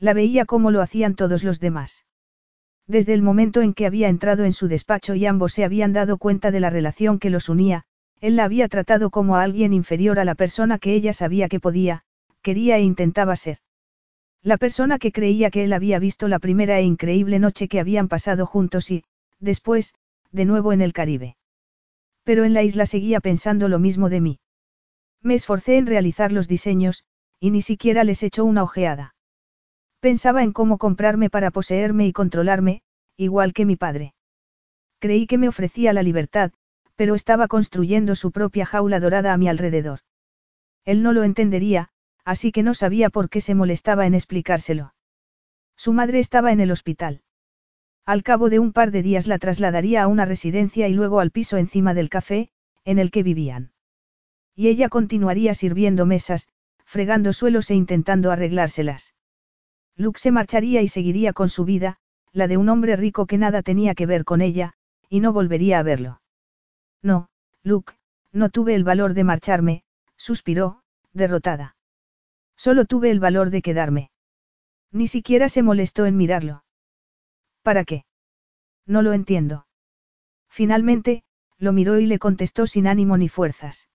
La 0.00 0.12
veía 0.12 0.44
como 0.44 0.72
lo 0.72 0.82
hacían 0.82 1.14
todos 1.14 1.44
los 1.44 1.60
demás. 1.60 2.04
Desde 2.88 3.14
el 3.14 3.22
momento 3.22 3.60
en 3.60 3.74
que 3.74 3.86
había 3.86 4.08
entrado 4.08 4.42
en 4.42 4.52
su 4.52 4.66
despacho 4.66 5.14
y 5.14 5.24
ambos 5.24 5.52
se 5.52 5.62
habían 5.62 5.92
dado 5.92 6.18
cuenta 6.18 6.50
de 6.50 6.58
la 6.58 6.68
relación 6.68 7.20
que 7.20 7.30
los 7.30 7.48
unía, 7.48 7.86
él 8.22 8.36
la 8.36 8.44
había 8.44 8.68
tratado 8.68 9.10
como 9.10 9.36
a 9.36 9.42
alguien 9.42 9.72
inferior 9.72 10.20
a 10.20 10.24
la 10.24 10.36
persona 10.36 10.78
que 10.78 10.94
ella 10.94 11.12
sabía 11.12 11.48
que 11.48 11.58
podía, 11.58 12.04
quería 12.40 12.76
e 12.76 12.82
intentaba 12.82 13.34
ser. 13.34 13.58
La 14.42 14.58
persona 14.58 15.00
que 15.00 15.10
creía 15.10 15.50
que 15.50 15.64
él 15.64 15.72
había 15.72 15.98
visto 15.98 16.28
la 16.28 16.38
primera 16.38 16.78
e 16.78 16.84
increíble 16.84 17.40
noche 17.40 17.66
que 17.66 17.80
habían 17.80 18.06
pasado 18.06 18.46
juntos 18.46 18.92
y, 18.92 19.02
después, 19.40 19.94
de 20.30 20.44
nuevo 20.44 20.72
en 20.72 20.82
el 20.82 20.92
Caribe. 20.92 21.36
Pero 22.22 22.44
en 22.44 22.54
la 22.54 22.62
isla 22.62 22.86
seguía 22.86 23.18
pensando 23.18 23.68
lo 23.68 23.80
mismo 23.80 24.08
de 24.08 24.20
mí. 24.20 24.40
Me 25.20 25.34
esforcé 25.34 25.76
en 25.76 25.86
realizar 25.86 26.30
los 26.30 26.46
diseños, 26.46 27.04
y 27.40 27.50
ni 27.50 27.60
siquiera 27.60 28.04
les 28.04 28.22
echó 28.22 28.44
una 28.44 28.62
ojeada. 28.62 29.16
Pensaba 29.98 30.44
en 30.44 30.52
cómo 30.52 30.78
comprarme 30.78 31.28
para 31.28 31.50
poseerme 31.50 32.06
y 32.06 32.12
controlarme, 32.12 32.82
igual 33.16 33.52
que 33.52 33.64
mi 33.64 33.74
padre. 33.74 34.14
Creí 35.00 35.26
que 35.26 35.38
me 35.38 35.48
ofrecía 35.48 35.92
la 35.92 36.04
libertad, 36.04 36.52
pero 36.96 37.14
estaba 37.14 37.48
construyendo 37.48 38.16
su 38.16 38.32
propia 38.32 38.66
jaula 38.66 39.00
dorada 39.00 39.32
a 39.32 39.36
mi 39.36 39.48
alrededor. 39.48 40.00
Él 40.84 41.02
no 41.02 41.12
lo 41.12 41.24
entendería, 41.24 41.90
así 42.24 42.52
que 42.52 42.62
no 42.62 42.74
sabía 42.74 43.10
por 43.10 43.28
qué 43.28 43.40
se 43.40 43.54
molestaba 43.54 44.06
en 44.06 44.14
explicárselo. 44.14 44.94
Su 45.76 45.92
madre 45.92 46.18
estaba 46.18 46.52
en 46.52 46.60
el 46.60 46.70
hospital. 46.70 47.22
Al 48.04 48.22
cabo 48.22 48.50
de 48.50 48.58
un 48.58 48.72
par 48.72 48.90
de 48.90 49.02
días 49.02 49.26
la 49.26 49.38
trasladaría 49.38 50.02
a 50.02 50.08
una 50.08 50.24
residencia 50.24 50.88
y 50.88 50.94
luego 50.94 51.20
al 51.20 51.30
piso 51.30 51.56
encima 51.56 51.94
del 51.94 52.08
café, 52.08 52.50
en 52.84 52.98
el 52.98 53.10
que 53.10 53.22
vivían. 53.22 53.72
Y 54.54 54.68
ella 54.68 54.88
continuaría 54.88 55.54
sirviendo 55.54 56.04
mesas, 56.04 56.48
fregando 56.84 57.32
suelos 57.32 57.70
e 57.70 57.74
intentando 57.74 58.30
arreglárselas. 58.30 59.14
Luke 59.96 60.18
se 60.18 60.30
marcharía 60.30 60.82
y 60.82 60.88
seguiría 60.88 61.32
con 61.32 61.48
su 61.48 61.64
vida, 61.64 61.98
la 62.32 62.48
de 62.48 62.56
un 62.56 62.68
hombre 62.68 62.96
rico 62.96 63.26
que 63.26 63.38
nada 63.38 63.62
tenía 63.62 63.94
que 63.94 64.06
ver 64.06 64.24
con 64.24 64.40
ella, 64.40 64.74
y 65.08 65.20
no 65.20 65.32
volvería 65.32 65.78
a 65.78 65.82
verlo. 65.82 66.21
No, 67.02 67.28
Luke, 67.62 67.94
no 68.32 68.48
tuve 68.48 68.74
el 68.74 68.84
valor 68.84 69.14
de 69.14 69.24
marcharme, 69.24 69.84
suspiró, 70.16 70.82
derrotada. 71.12 71.76
Solo 72.56 72.84
tuve 72.84 73.10
el 73.10 73.20
valor 73.20 73.50
de 73.50 73.62
quedarme. 73.62 74.10
Ni 74.92 75.08
siquiera 75.08 75.48
se 75.48 75.62
molestó 75.62 76.06
en 76.06 76.16
mirarlo. 76.16 76.64
¿Para 77.62 77.84
qué? 77.84 78.04
No 78.86 79.02
lo 79.02 79.12
entiendo. 79.12 79.66
Finalmente, 80.48 81.24
lo 81.58 81.72
miró 81.72 81.98
y 81.98 82.06
le 82.06 82.18
contestó 82.18 82.66
sin 82.66 82.86
ánimo 82.86 83.16
ni 83.16 83.28
fuerzas. 83.28 83.88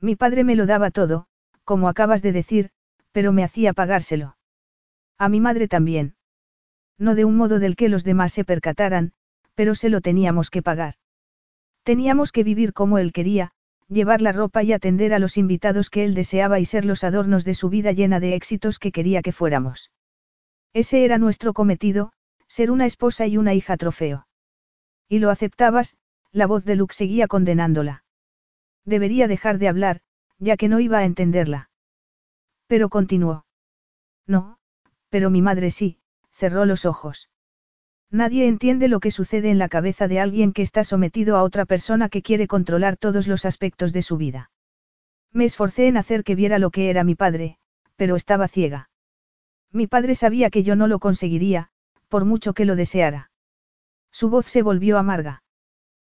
Mi 0.00 0.16
padre 0.16 0.44
me 0.44 0.56
lo 0.56 0.66
daba 0.66 0.90
todo, 0.90 1.26
como 1.64 1.88
acabas 1.88 2.22
de 2.22 2.32
decir, 2.32 2.70
pero 3.12 3.32
me 3.32 3.44
hacía 3.44 3.72
pagárselo. 3.72 4.36
A 5.18 5.28
mi 5.28 5.40
madre 5.40 5.68
también. 5.68 6.16
No 6.98 7.14
de 7.14 7.24
un 7.24 7.36
modo 7.36 7.58
del 7.58 7.76
que 7.76 7.88
los 7.88 8.04
demás 8.04 8.32
se 8.32 8.44
percataran, 8.44 9.12
pero 9.54 9.74
se 9.74 9.88
lo 9.88 10.00
teníamos 10.00 10.50
que 10.50 10.62
pagar. 10.62 10.94
Teníamos 11.90 12.30
que 12.30 12.44
vivir 12.44 12.72
como 12.72 12.98
él 12.98 13.12
quería, 13.12 13.50
llevar 13.88 14.22
la 14.22 14.30
ropa 14.30 14.62
y 14.62 14.72
atender 14.72 15.12
a 15.12 15.18
los 15.18 15.36
invitados 15.36 15.90
que 15.90 16.04
él 16.04 16.14
deseaba 16.14 16.60
y 16.60 16.64
ser 16.64 16.84
los 16.84 17.02
adornos 17.02 17.44
de 17.44 17.54
su 17.54 17.68
vida 17.68 17.90
llena 17.90 18.20
de 18.20 18.36
éxitos 18.36 18.78
que 18.78 18.92
quería 18.92 19.22
que 19.22 19.32
fuéramos. 19.32 19.90
Ese 20.72 21.04
era 21.04 21.18
nuestro 21.18 21.52
cometido, 21.52 22.12
ser 22.46 22.70
una 22.70 22.86
esposa 22.86 23.26
y 23.26 23.38
una 23.38 23.54
hija 23.54 23.76
trofeo. 23.76 24.28
Y 25.08 25.18
lo 25.18 25.30
aceptabas, 25.30 25.96
la 26.30 26.46
voz 26.46 26.64
de 26.64 26.76
Luke 26.76 26.94
seguía 26.94 27.26
condenándola. 27.26 28.04
Debería 28.84 29.26
dejar 29.26 29.58
de 29.58 29.66
hablar, 29.66 30.00
ya 30.38 30.56
que 30.56 30.68
no 30.68 30.78
iba 30.78 30.98
a 30.98 31.04
entenderla. 31.04 31.70
Pero 32.68 32.88
continuó. 32.88 33.46
No, 34.28 34.60
pero 35.08 35.28
mi 35.28 35.42
madre 35.42 35.72
sí, 35.72 35.98
cerró 36.30 36.66
los 36.66 36.84
ojos. 36.84 37.30
Nadie 38.10 38.48
entiende 38.48 38.88
lo 38.88 38.98
que 38.98 39.12
sucede 39.12 39.50
en 39.50 39.58
la 39.58 39.68
cabeza 39.68 40.08
de 40.08 40.18
alguien 40.18 40.52
que 40.52 40.62
está 40.62 40.82
sometido 40.82 41.36
a 41.36 41.44
otra 41.44 41.64
persona 41.64 42.08
que 42.08 42.22
quiere 42.22 42.48
controlar 42.48 42.96
todos 42.96 43.28
los 43.28 43.44
aspectos 43.44 43.92
de 43.92 44.02
su 44.02 44.16
vida. 44.16 44.50
Me 45.32 45.44
esforcé 45.44 45.86
en 45.86 45.96
hacer 45.96 46.24
que 46.24 46.34
viera 46.34 46.58
lo 46.58 46.70
que 46.70 46.90
era 46.90 47.04
mi 47.04 47.14
padre, 47.14 47.58
pero 47.94 48.16
estaba 48.16 48.48
ciega. 48.48 48.90
Mi 49.70 49.86
padre 49.86 50.16
sabía 50.16 50.50
que 50.50 50.64
yo 50.64 50.74
no 50.74 50.88
lo 50.88 50.98
conseguiría, 50.98 51.68
por 52.08 52.24
mucho 52.24 52.52
que 52.52 52.64
lo 52.64 52.74
deseara. 52.74 53.30
Su 54.10 54.28
voz 54.28 54.46
se 54.46 54.62
volvió 54.62 54.98
amarga. 54.98 55.44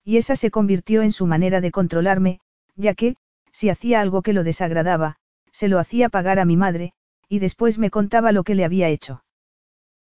Y 0.04 0.16
esa 0.16 0.36
se 0.36 0.52
convirtió 0.52 1.02
en 1.02 1.10
su 1.10 1.26
manera 1.26 1.60
de 1.60 1.72
controlarme, 1.72 2.40
ya 2.76 2.94
que, 2.94 3.16
si 3.50 3.68
hacía 3.68 4.00
algo 4.00 4.22
que 4.22 4.32
lo 4.32 4.44
desagradaba, 4.44 5.16
se 5.50 5.66
lo 5.66 5.80
hacía 5.80 6.08
pagar 6.08 6.38
a 6.38 6.44
mi 6.44 6.56
madre, 6.56 6.92
y 7.28 7.40
después 7.40 7.78
me 7.78 7.90
contaba 7.90 8.30
lo 8.30 8.44
que 8.44 8.54
le 8.54 8.64
había 8.64 8.88
hecho. 8.88 9.24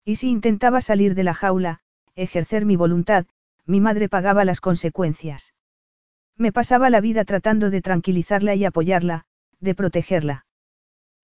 Y 0.10 0.16
si 0.16 0.28
intentaba 0.30 0.82
salir 0.82 1.14
de 1.14 1.24
la 1.24 1.36
jaula, 1.36 1.82
ejercer 2.16 2.66
mi 2.66 2.76
voluntad, 2.76 3.28
mi 3.68 3.80
madre 3.80 4.10
pagaba 4.10 4.44
las 4.44 4.60
consecuencias. 4.60 5.54
Me 6.36 6.52
pasaba 6.52 6.90
la 6.90 7.00
vida 7.00 7.26
tratando 7.26 7.70
de 7.70 7.84
tranquilizarla 7.84 8.56
y 8.56 8.66
apoyarla, 8.66 9.26
de 9.60 9.76
protegerla. 9.76 10.48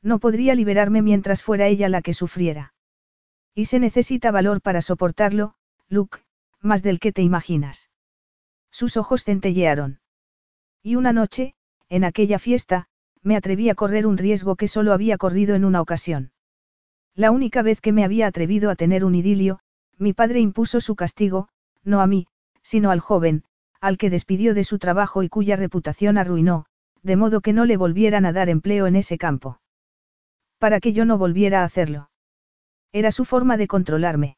No 0.03 0.19
podría 0.19 0.53
liberarme 0.53 1.01
mientras 1.01 1.41
fuera 1.41 1.65
ella 1.65 1.89
la 1.89 2.03
que 2.03 2.13
sufriera. 2.13 2.75
Y 3.55 3.65
se 3.65 3.79
necesita 3.79 4.29
valor 4.29 4.61
para 4.61 4.83
soportarlo, 4.83 5.55
Luke, 5.89 6.19
más 6.61 6.83
del 6.83 6.99
que 6.99 7.11
te 7.11 7.23
imaginas. 7.23 7.89
Sus 8.69 8.97
ojos 8.97 9.23
centellearon. 9.23 9.99
Y 10.83 10.95
una 10.95 11.11
noche, 11.11 11.55
en 11.89 12.03
aquella 12.03 12.37
fiesta, 12.37 12.87
me 13.23 13.35
atreví 13.35 13.67
a 13.71 13.73
correr 13.73 14.05
un 14.05 14.19
riesgo 14.19 14.55
que 14.55 14.67
solo 14.67 14.93
había 14.93 15.17
corrido 15.17 15.55
en 15.55 15.65
una 15.65 15.81
ocasión. 15.81 16.33
La 17.15 17.31
única 17.31 17.61
vez 17.61 17.81
que 17.81 17.91
me 17.91 18.03
había 18.03 18.27
atrevido 18.27 18.69
a 18.69 18.75
tener 18.75 19.05
un 19.05 19.15
idilio, 19.15 19.59
mi 19.97 20.13
padre 20.13 20.39
impuso 20.39 20.81
su 20.81 20.95
castigo, 20.95 21.47
no 21.83 22.01
a 22.01 22.07
mí, 22.07 22.27
sino 22.61 22.91
al 22.91 22.99
joven, 22.99 23.43
al 23.79 23.97
que 23.97 24.09
despidió 24.09 24.53
de 24.53 24.63
su 24.63 24.79
trabajo 24.79 25.23
y 25.23 25.29
cuya 25.29 25.55
reputación 25.55 26.17
arruinó, 26.17 26.65
de 27.01 27.15
modo 27.15 27.41
que 27.41 27.53
no 27.53 27.65
le 27.65 27.77
volvieran 27.77 28.25
a 28.25 28.33
dar 28.33 28.49
empleo 28.49 28.87
en 28.87 28.95
ese 28.95 29.17
campo. 29.17 29.61
Para 30.59 30.79
que 30.79 30.93
yo 30.93 31.05
no 31.05 31.17
volviera 31.17 31.61
a 31.61 31.65
hacerlo. 31.65 32.09
Era 32.91 33.11
su 33.11 33.25
forma 33.25 33.57
de 33.57 33.67
controlarme. 33.67 34.37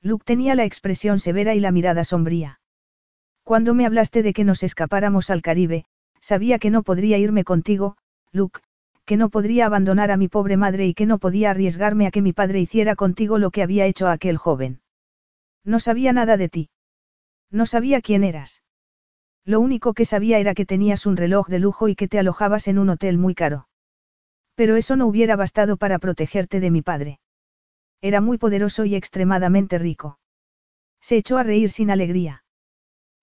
Luke 0.00 0.24
tenía 0.24 0.54
la 0.54 0.64
expresión 0.64 1.18
severa 1.18 1.54
y 1.54 1.60
la 1.60 1.72
mirada 1.72 2.04
sombría. 2.04 2.60
Cuando 3.42 3.74
me 3.74 3.86
hablaste 3.86 4.22
de 4.22 4.32
que 4.32 4.44
nos 4.44 4.62
escapáramos 4.62 5.30
al 5.30 5.42
Caribe, 5.42 5.86
Sabía 6.20 6.58
que 6.58 6.70
no 6.70 6.82
podría 6.82 7.18
irme 7.18 7.44
contigo, 7.44 7.96
Luke, 8.32 8.60
que 9.08 9.16
no 9.16 9.30
podría 9.30 9.64
abandonar 9.64 10.10
a 10.10 10.18
mi 10.18 10.28
pobre 10.28 10.58
madre 10.58 10.86
y 10.86 10.92
que 10.92 11.06
no 11.06 11.16
podía 11.16 11.50
arriesgarme 11.50 12.06
a 12.06 12.10
que 12.10 12.20
mi 12.20 12.34
padre 12.34 12.60
hiciera 12.60 12.94
contigo 12.94 13.38
lo 13.38 13.50
que 13.50 13.62
había 13.62 13.86
hecho 13.86 14.06
a 14.06 14.12
aquel 14.12 14.36
joven. 14.36 14.82
No 15.64 15.80
sabía 15.80 16.12
nada 16.12 16.36
de 16.36 16.50
ti. 16.50 16.68
No 17.50 17.64
sabía 17.64 18.02
quién 18.02 18.22
eras. 18.22 18.62
Lo 19.46 19.60
único 19.60 19.94
que 19.94 20.04
sabía 20.04 20.38
era 20.40 20.52
que 20.52 20.66
tenías 20.66 21.06
un 21.06 21.16
reloj 21.16 21.48
de 21.48 21.58
lujo 21.58 21.88
y 21.88 21.94
que 21.94 22.06
te 22.06 22.18
alojabas 22.18 22.68
en 22.68 22.78
un 22.78 22.90
hotel 22.90 23.16
muy 23.16 23.34
caro. 23.34 23.66
Pero 24.54 24.76
eso 24.76 24.94
no 24.94 25.06
hubiera 25.06 25.36
bastado 25.36 25.78
para 25.78 25.98
protegerte 25.98 26.60
de 26.60 26.70
mi 26.70 26.82
padre. 26.82 27.18
Era 28.02 28.20
muy 28.20 28.36
poderoso 28.36 28.84
y 28.84 28.94
extremadamente 28.94 29.78
rico. 29.78 30.18
Se 31.00 31.16
echó 31.16 31.38
a 31.38 31.44
reír 31.44 31.70
sin 31.70 31.90
alegría. 31.90 32.44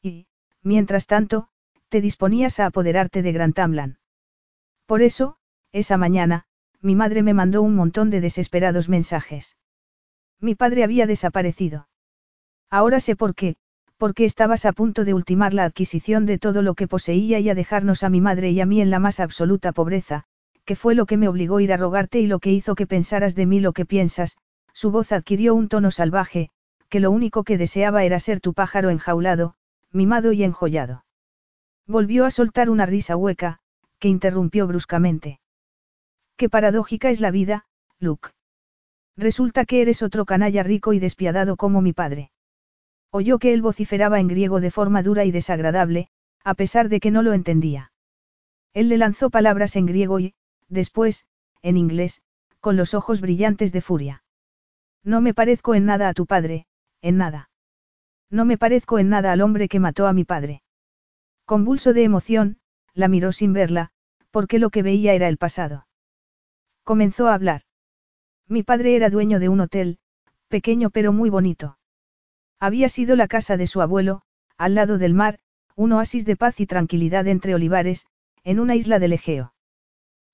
Y, 0.01 0.25
mientras 0.63 1.05
tanto, 1.05 1.49
te 1.89 2.01
disponías 2.01 2.59
a 2.59 2.65
apoderarte 2.65 3.21
de 3.21 3.31
Gran 3.31 3.53
Tamlan. 3.53 3.99
Por 4.87 5.03
eso, 5.03 5.37
esa 5.75 5.97
mañana, 5.97 6.45
mi 6.81 6.95
madre 6.95 7.21
me 7.21 7.33
mandó 7.33 7.61
un 7.61 7.75
montón 7.75 8.09
de 8.09 8.21
desesperados 8.21 8.87
mensajes. 8.87 9.57
Mi 10.39 10.55
padre 10.55 10.85
había 10.85 11.05
desaparecido. 11.05 11.89
Ahora 12.69 13.01
sé 13.01 13.17
por 13.17 13.35
qué, 13.35 13.57
porque 13.97 14.23
estabas 14.23 14.65
a 14.65 14.71
punto 14.71 15.03
de 15.03 15.13
ultimar 15.13 15.53
la 15.53 15.65
adquisición 15.65 16.25
de 16.25 16.37
todo 16.37 16.61
lo 16.61 16.75
que 16.75 16.87
poseía 16.87 17.39
y 17.39 17.49
a 17.49 17.55
dejarnos 17.55 18.03
a 18.03 18.09
mi 18.09 18.21
madre 18.21 18.51
y 18.51 18.61
a 18.61 18.65
mí 18.65 18.79
en 18.79 18.89
la 18.89 18.99
más 18.99 19.19
absoluta 19.19 19.73
pobreza, 19.73 20.23
que 20.63 20.77
fue 20.77 20.95
lo 20.95 21.05
que 21.05 21.17
me 21.17 21.27
obligó 21.27 21.57
a 21.57 21.63
ir 21.63 21.73
a 21.73 21.77
rogarte 21.77 22.21
y 22.21 22.27
lo 22.27 22.39
que 22.39 22.53
hizo 22.53 22.75
que 22.75 22.87
pensaras 22.87 23.35
de 23.35 23.45
mí 23.45 23.59
lo 23.59 23.73
que 23.73 23.85
piensas, 23.85 24.37
su 24.71 24.91
voz 24.91 25.11
adquirió 25.11 25.55
un 25.55 25.67
tono 25.67 25.91
salvaje, 25.91 26.51
que 26.87 27.01
lo 27.01 27.11
único 27.11 27.43
que 27.43 27.57
deseaba 27.57 28.05
era 28.05 28.21
ser 28.21 28.39
tu 28.39 28.53
pájaro 28.53 28.91
enjaulado, 28.91 29.55
mimado 29.91 30.31
y 30.31 30.43
enjollado. 30.43 31.03
Volvió 31.85 32.23
a 32.23 32.31
soltar 32.31 32.69
una 32.69 32.85
risa 32.85 33.17
hueca, 33.17 33.59
que 33.99 34.07
interrumpió 34.07 34.67
bruscamente. 34.67 35.39
Qué 36.37 36.49
paradójica 36.49 37.09
es 37.09 37.21
la 37.21 37.31
vida, 37.31 37.65
Luke. 37.99 38.29
Resulta 39.15 39.65
que 39.65 39.81
eres 39.81 40.03
otro 40.03 40.25
canalla 40.25 40.63
rico 40.63 40.91
y 40.91 40.99
despiadado 40.99 41.55
como 41.55 41.81
mi 41.81 41.93
padre. 41.93 42.31
Oyó 43.09 43.39
que 43.39 43.53
él 43.53 43.61
vociferaba 43.61 44.19
en 44.19 44.27
griego 44.27 44.59
de 44.59 44.71
forma 44.71 45.01
dura 45.01 45.23
y 45.23 45.31
desagradable, 45.31 46.09
a 46.43 46.53
pesar 46.53 46.89
de 46.89 46.99
que 46.99 47.11
no 47.11 47.21
lo 47.21 47.31
entendía. 47.31 47.93
Él 48.73 48.89
le 48.89 48.97
lanzó 48.97 49.29
palabras 49.29 49.77
en 49.77 49.85
griego 49.85 50.19
y, 50.19 50.33
después, 50.67 51.25
en 51.61 51.77
inglés, 51.77 52.21
con 52.59 52.75
los 52.75 52.93
ojos 52.93 53.21
brillantes 53.21 53.71
de 53.71 53.81
furia. 53.81 54.23
No 55.03 55.21
me 55.21 55.33
parezco 55.33 55.75
en 55.75 55.85
nada 55.85 56.09
a 56.09 56.13
tu 56.13 56.25
padre, 56.25 56.67
en 57.01 57.15
nada. 57.15 57.49
No 58.29 58.43
me 58.43 58.57
parezco 58.57 58.99
en 58.99 59.07
nada 59.07 59.31
al 59.31 59.39
hombre 59.39 59.69
que 59.69 59.79
mató 59.79 60.07
a 60.07 60.13
mi 60.13 60.25
padre. 60.25 60.61
Convulso 61.45 61.93
de 61.93 62.03
emoción, 62.03 62.57
la 62.93 63.07
miró 63.07 63.31
sin 63.31 63.53
verla, 63.53 63.91
porque 64.31 64.59
lo 64.59 64.69
que 64.71 64.83
veía 64.83 65.13
era 65.13 65.29
el 65.29 65.37
pasado. 65.37 65.87
Comenzó 66.85 67.27
a 67.27 67.33
hablar. 67.33 67.63
Mi 68.47 68.61
padre 68.61 68.95
era 68.95 69.09
dueño 69.09 69.39
de 69.39 69.49
un 69.49 69.59
hotel, 69.59 69.97
pequeño 70.49 70.91
pero 70.91 71.11
muy 71.11 71.31
bonito. 71.31 71.79
Había 72.59 72.89
sido 72.89 73.15
la 73.15 73.27
casa 73.27 73.57
de 73.57 73.65
su 73.65 73.81
abuelo, 73.81 74.21
al 74.55 74.75
lado 74.75 74.99
del 74.99 75.15
mar, 75.15 75.39
un 75.75 75.93
oasis 75.93 76.25
de 76.25 76.35
paz 76.35 76.59
y 76.59 76.67
tranquilidad 76.67 77.27
entre 77.27 77.55
olivares, 77.55 78.05
en 78.43 78.59
una 78.59 78.75
isla 78.75 78.99
del 78.99 79.13
Egeo. 79.13 79.55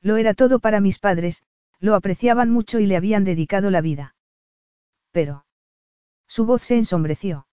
Lo 0.02 0.18
era 0.18 0.34
todo 0.34 0.60
para 0.60 0.82
mis 0.82 1.00
padres, 1.00 1.44
lo 1.80 1.96
apreciaban 1.96 2.52
mucho 2.52 2.80
y 2.80 2.86
le 2.86 2.98
habían 2.98 3.24
dedicado 3.24 3.72
la 3.72 3.80
vida. 3.80 4.16
Pero. 5.12 5.46
Su 6.28 6.46
voz 6.46 6.64
se 6.64 6.76
ensombreció. 6.76 7.48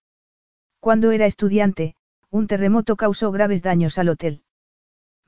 Cuando 0.81 1.13
era 1.13 1.27
estudiante, 1.27 1.95
un 2.31 2.49
terremoto 2.49 2.97
causó 2.97 3.31
graves 3.31 3.63
daños 3.63 3.97
al 3.97 4.09
hotel. 4.09 4.43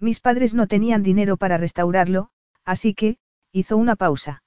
Mis 0.01 0.19
padres 0.19 0.55
no 0.55 0.67
tenían 0.67 1.05
dinero 1.05 1.37
para 1.37 1.57
restaurarlo, 1.57 2.31
así 2.65 2.95
que, 2.95 3.19
hizo 3.53 3.77
una 3.77 3.97
pausa. 3.97 4.43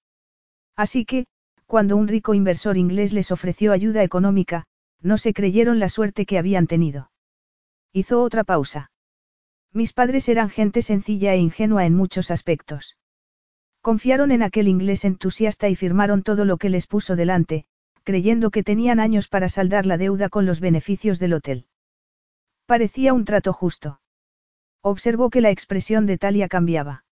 Así 0.75 1.06
que, 1.06 1.25
cuando 1.65 1.98
un 1.98 2.07
rico 2.07 2.33
inversor 2.33 2.77
inglés 2.77 3.14
les 3.14 3.32
ofreció 3.32 3.72
ayuda 3.72 4.03
económica, 4.03 4.65
no 5.01 5.17
se 5.17 5.33
creyeron 5.33 5.80
la 5.80 5.90
suerte 5.90 6.25
que 6.25 6.38
habían 6.38 6.67
tenido. 6.67 7.11
Hizo 7.91 8.22
otra 8.22 8.43
pausa. 8.43 8.91
Mis 9.72 9.93
padres 9.93 10.30
eran 10.30 10.49
gente 10.49 10.82
sencilla 10.82 11.33
e 11.33 11.38
ingenua 11.38 11.85
en 11.85 11.95
muchos 11.95 12.32
aspectos. 12.32 12.98
Confiaron 13.82 14.32
en 14.32 14.43
aquel 14.43 14.67
inglés 14.67 15.03
entusiasta 15.03 15.67
y 15.67 15.75
firmaron 15.75 16.23
todo 16.23 16.45
lo 16.45 16.57
que 16.57 16.69
les 16.69 16.88
puso 16.88 17.15
delante, 17.15 17.65
creyendo 18.03 18.49
que 18.49 18.64
tenían 18.64 18.99
años 18.99 19.27
para 19.27 19.49
saldar 19.49 19.85
la 19.85 19.98
deuda 19.98 20.30
con 20.30 20.45
los 20.45 20.59
beneficios 20.59 21.19
del 21.19 21.33
hotel. 21.33 21.65
Parecía 22.65 23.14
un 23.14 23.25
trato 23.25 23.51
justo. 23.51 23.99
Observó 24.82 25.30
que 25.30 25.41
la 25.41 25.49
expresión 25.49 26.06
de 26.06 26.17
Talia 26.17 26.48
cambiaba. 26.48 27.03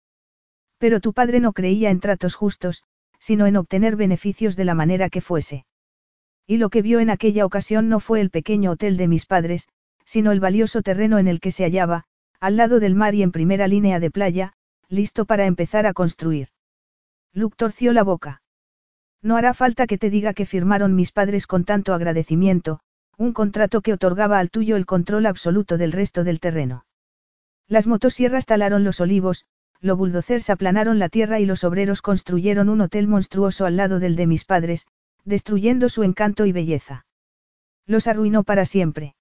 Pero 0.81 0.99
tu 0.99 1.13
padre 1.13 1.39
no 1.39 1.53
creía 1.53 1.91
en 1.91 1.99
tratos 1.99 2.33
justos, 2.33 2.81
sino 3.19 3.45
en 3.45 3.55
obtener 3.55 3.95
beneficios 3.95 4.55
de 4.55 4.65
la 4.65 4.73
manera 4.73 5.11
que 5.11 5.21
fuese. 5.21 5.63
Y 6.47 6.57
lo 6.57 6.71
que 6.71 6.81
vio 6.81 6.99
en 6.99 7.11
aquella 7.11 7.45
ocasión 7.45 7.87
no 7.87 7.99
fue 7.99 8.19
el 8.19 8.31
pequeño 8.31 8.71
hotel 8.71 8.97
de 8.97 9.07
mis 9.07 9.27
padres, 9.27 9.67
sino 10.05 10.31
el 10.31 10.39
valioso 10.39 10.81
terreno 10.81 11.19
en 11.19 11.27
el 11.27 11.39
que 11.39 11.51
se 11.51 11.65
hallaba, 11.65 12.05
al 12.39 12.57
lado 12.57 12.79
del 12.79 12.95
mar 12.95 13.13
y 13.13 13.21
en 13.21 13.31
primera 13.31 13.67
línea 13.67 13.99
de 13.99 14.09
playa, 14.09 14.53
listo 14.89 15.25
para 15.25 15.45
empezar 15.45 15.85
a 15.85 15.93
construir. 15.93 16.47
Luke 17.31 17.55
torció 17.55 17.93
la 17.93 18.01
boca. 18.01 18.41
No 19.21 19.37
hará 19.37 19.53
falta 19.53 19.85
que 19.85 19.99
te 19.99 20.09
diga 20.09 20.33
que 20.33 20.47
firmaron 20.47 20.95
mis 20.95 21.11
padres 21.11 21.45
con 21.45 21.63
tanto 21.63 21.93
agradecimiento, 21.93 22.79
un 23.19 23.33
contrato 23.33 23.81
que 23.81 23.93
otorgaba 23.93 24.39
al 24.39 24.49
tuyo 24.49 24.77
el 24.77 24.87
control 24.87 25.27
absoluto 25.27 25.77
del 25.77 25.91
resto 25.91 26.23
del 26.23 26.39
terreno. 26.39 26.85
Las 27.67 27.85
motosierras 27.85 28.47
talaron 28.47 28.83
los 28.83 28.99
olivos, 28.99 29.45
los 29.81 29.97
bulldozers 29.97 30.49
aplanaron 30.49 30.99
la 30.99 31.09
tierra 31.09 31.39
y 31.39 31.45
los 31.45 31.63
obreros 31.63 32.01
construyeron 32.01 32.69
un 32.69 32.81
hotel 32.81 33.07
monstruoso 33.07 33.65
al 33.65 33.77
lado 33.77 33.99
del 33.99 34.15
de 34.15 34.27
mis 34.27 34.45
padres, 34.45 34.85
destruyendo 35.25 35.89
su 35.89 36.03
encanto 36.03 36.45
y 36.45 36.51
belleza. 36.51 37.05
Los 37.87 38.07
arruinó 38.07 38.43
para 38.43 38.65
siempre. 38.65 39.15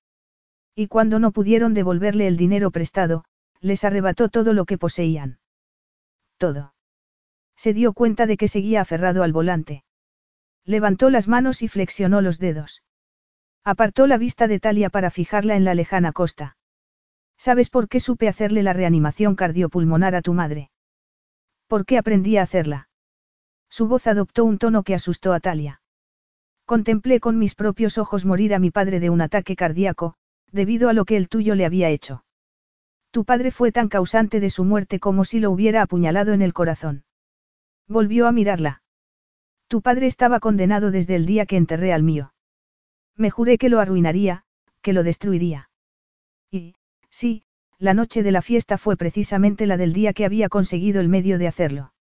Y 0.75 0.87
cuando 0.87 1.19
no 1.19 1.33
pudieron 1.33 1.75
devolverle 1.75 2.27
el 2.27 2.37
dinero 2.37 2.71
prestado, 2.71 3.25
les 3.61 3.85
arrebató 3.85 4.29
todo 4.29 4.53
lo 4.53 4.67
que 4.67 4.79
poseían. 4.79 5.39
Todo. 6.37 6.75
Se 7.57 7.73
dio 7.73 7.93
cuenta 7.93 8.27
de 8.27 8.37
que 8.37 8.49
seguía 8.49 8.83
aferrado 8.83 9.23
al 9.23 9.33
volante. 9.33 9.85
Levantó 10.65 11.11
las 11.11 11.27
manos 11.27 11.63
y 11.63 11.69
flexionó 11.69 12.21
los 12.21 12.39
dedos. 12.39 12.83
Apartó 13.65 14.07
la 14.07 14.19
vista 14.19 14.47
de 14.47 14.61
Talia 14.61 14.89
para 14.89 15.11
fijarla 15.11 15.57
en 15.57 15.65
la 15.65 15.75
lejana 15.75 16.13
costa. 16.13 16.57
¿Sabes 17.41 17.71
por 17.71 17.89
qué 17.89 18.01
supe 18.01 18.29
hacerle 18.29 18.63
la 18.63 18.75
reanimación 18.75 19.35
cardiopulmonar 19.35 20.15
a 20.15 20.21
tu 20.21 20.35
madre? 20.35 20.71
¿Por 21.69 21.87
qué 21.87 21.97
aprendí 21.97 22.37
a 22.37 22.43
hacerla? 22.43 22.91
Su 23.71 23.89
voz 23.89 24.07
adoptó 24.07 24.45
un 24.45 24.59
tono 24.59 24.83
que 24.83 24.95
asustó 24.95 25.33
a 25.33 25.41
Talia. 25.41 25.81
Contemplé 26.67 27.19
con 27.19 27.39
mis 27.39 27.55
propios 27.55 27.97
ojos 27.97 28.27
morir 28.27 28.53
a 28.53 28.59
mi 28.59 28.71
padre 28.71 29.01
de 29.01 29.09
un 29.09 29.23
ataque 29.23 29.57
cardíaco, 29.57 30.17
debido 30.53 30.91
a 30.91 30.93
lo 30.93 31.07
que 31.07 31.17
el 31.17 31.31
tuyo 31.31 31.55
le 31.55 31.65
había 31.65 31.89
hecho. 31.89 32.27
Tu 33.11 33.25
padre 33.25 33.51
fue 33.51 33.73
tan 33.73 33.89
causante 33.89 34.39
de 34.39 34.51
su 34.51 34.67
muerte 34.67 35.01
como 35.01 35.25
si 35.25 35.41
lo 35.41 35.51
hubiera 35.51 35.81
apuñalado 35.81 36.35
en 36.35 36.43
el 36.43 36.53
corazón. 36.53 37.05
Volvió 37.89 38.27
a 38.27 38.33
mirarla. 38.33 38.83
Tu 39.67 39.81
padre 39.81 40.09
estaba 40.09 40.41
condenado 40.41 40.91
desde 40.91 41.15
el 41.15 41.25
día 41.25 41.47
que 41.47 41.57
enterré 41.57 41.95
al 41.95 42.03
mío. 42.03 42.35
Me 43.17 43.31
juré 43.31 43.57
que 43.57 43.71
lo 43.71 43.81
arruinaría, 43.81 44.45
que 44.83 44.93
lo 44.93 45.03
destruiría. 45.03 45.71
Y, 46.51 46.75
Sí, 47.11 47.43
la 47.79 47.95
noche 47.95 48.23
de 48.23 48.33
la 48.33 48.43
fiesta 48.43 48.79
fue 48.79 48.97
precisamente 48.97 49.67
la 49.67 49.77
del 49.77 49.93
día 49.93 50.13
que 50.13 50.25
había 50.25 50.49
conseguido 50.49 51.01
el 51.01 51.09
medio 51.09 51.39
de 51.39 51.49
hacerlo. 51.49 51.93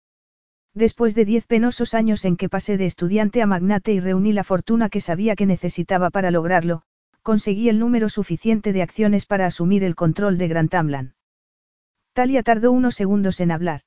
Después 0.73 1.15
de 1.15 1.25
diez 1.25 1.47
penosos 1.47 1.93
años 1.93 2.25
en 2.25 2.37
que 2.37 2.49
pasé 2.49 2.77
de 2.77 2.85
estudiante 2.85 3.41
a 3.41 3.47
magnate 3.47 3.93
y 3.93 3.99
reuní 3.99 4.33
la 4.33 4.43
fortuna 4.43 4.89
que 4.89 5.01
sabía 5.01 5.35
que 5.35 5.45
necesitaba 5.45 6.09
para 6.09 6.31
lograrlo, 6.31 6.83
conseguí 7.23 7.69
el 7.69 7.79
número 7.79 8.09
suficiente 8.09 8.71
de 8.71 8.81
acciones 8.81 9.25
para 9.25 9.45
asumir 9.45 9.83
el 9.83 9.95
control 9.95 10.37
de 10.37 10.47
Grand 10.47 10.69
Tamlan. 10.69 11.15
Talia 12.13 12.43
tardó 12.43 12.71
unos 12.71 12.95
segundos 12.95 13.39
en 13.39 13.51
hablar. 13.51 13.81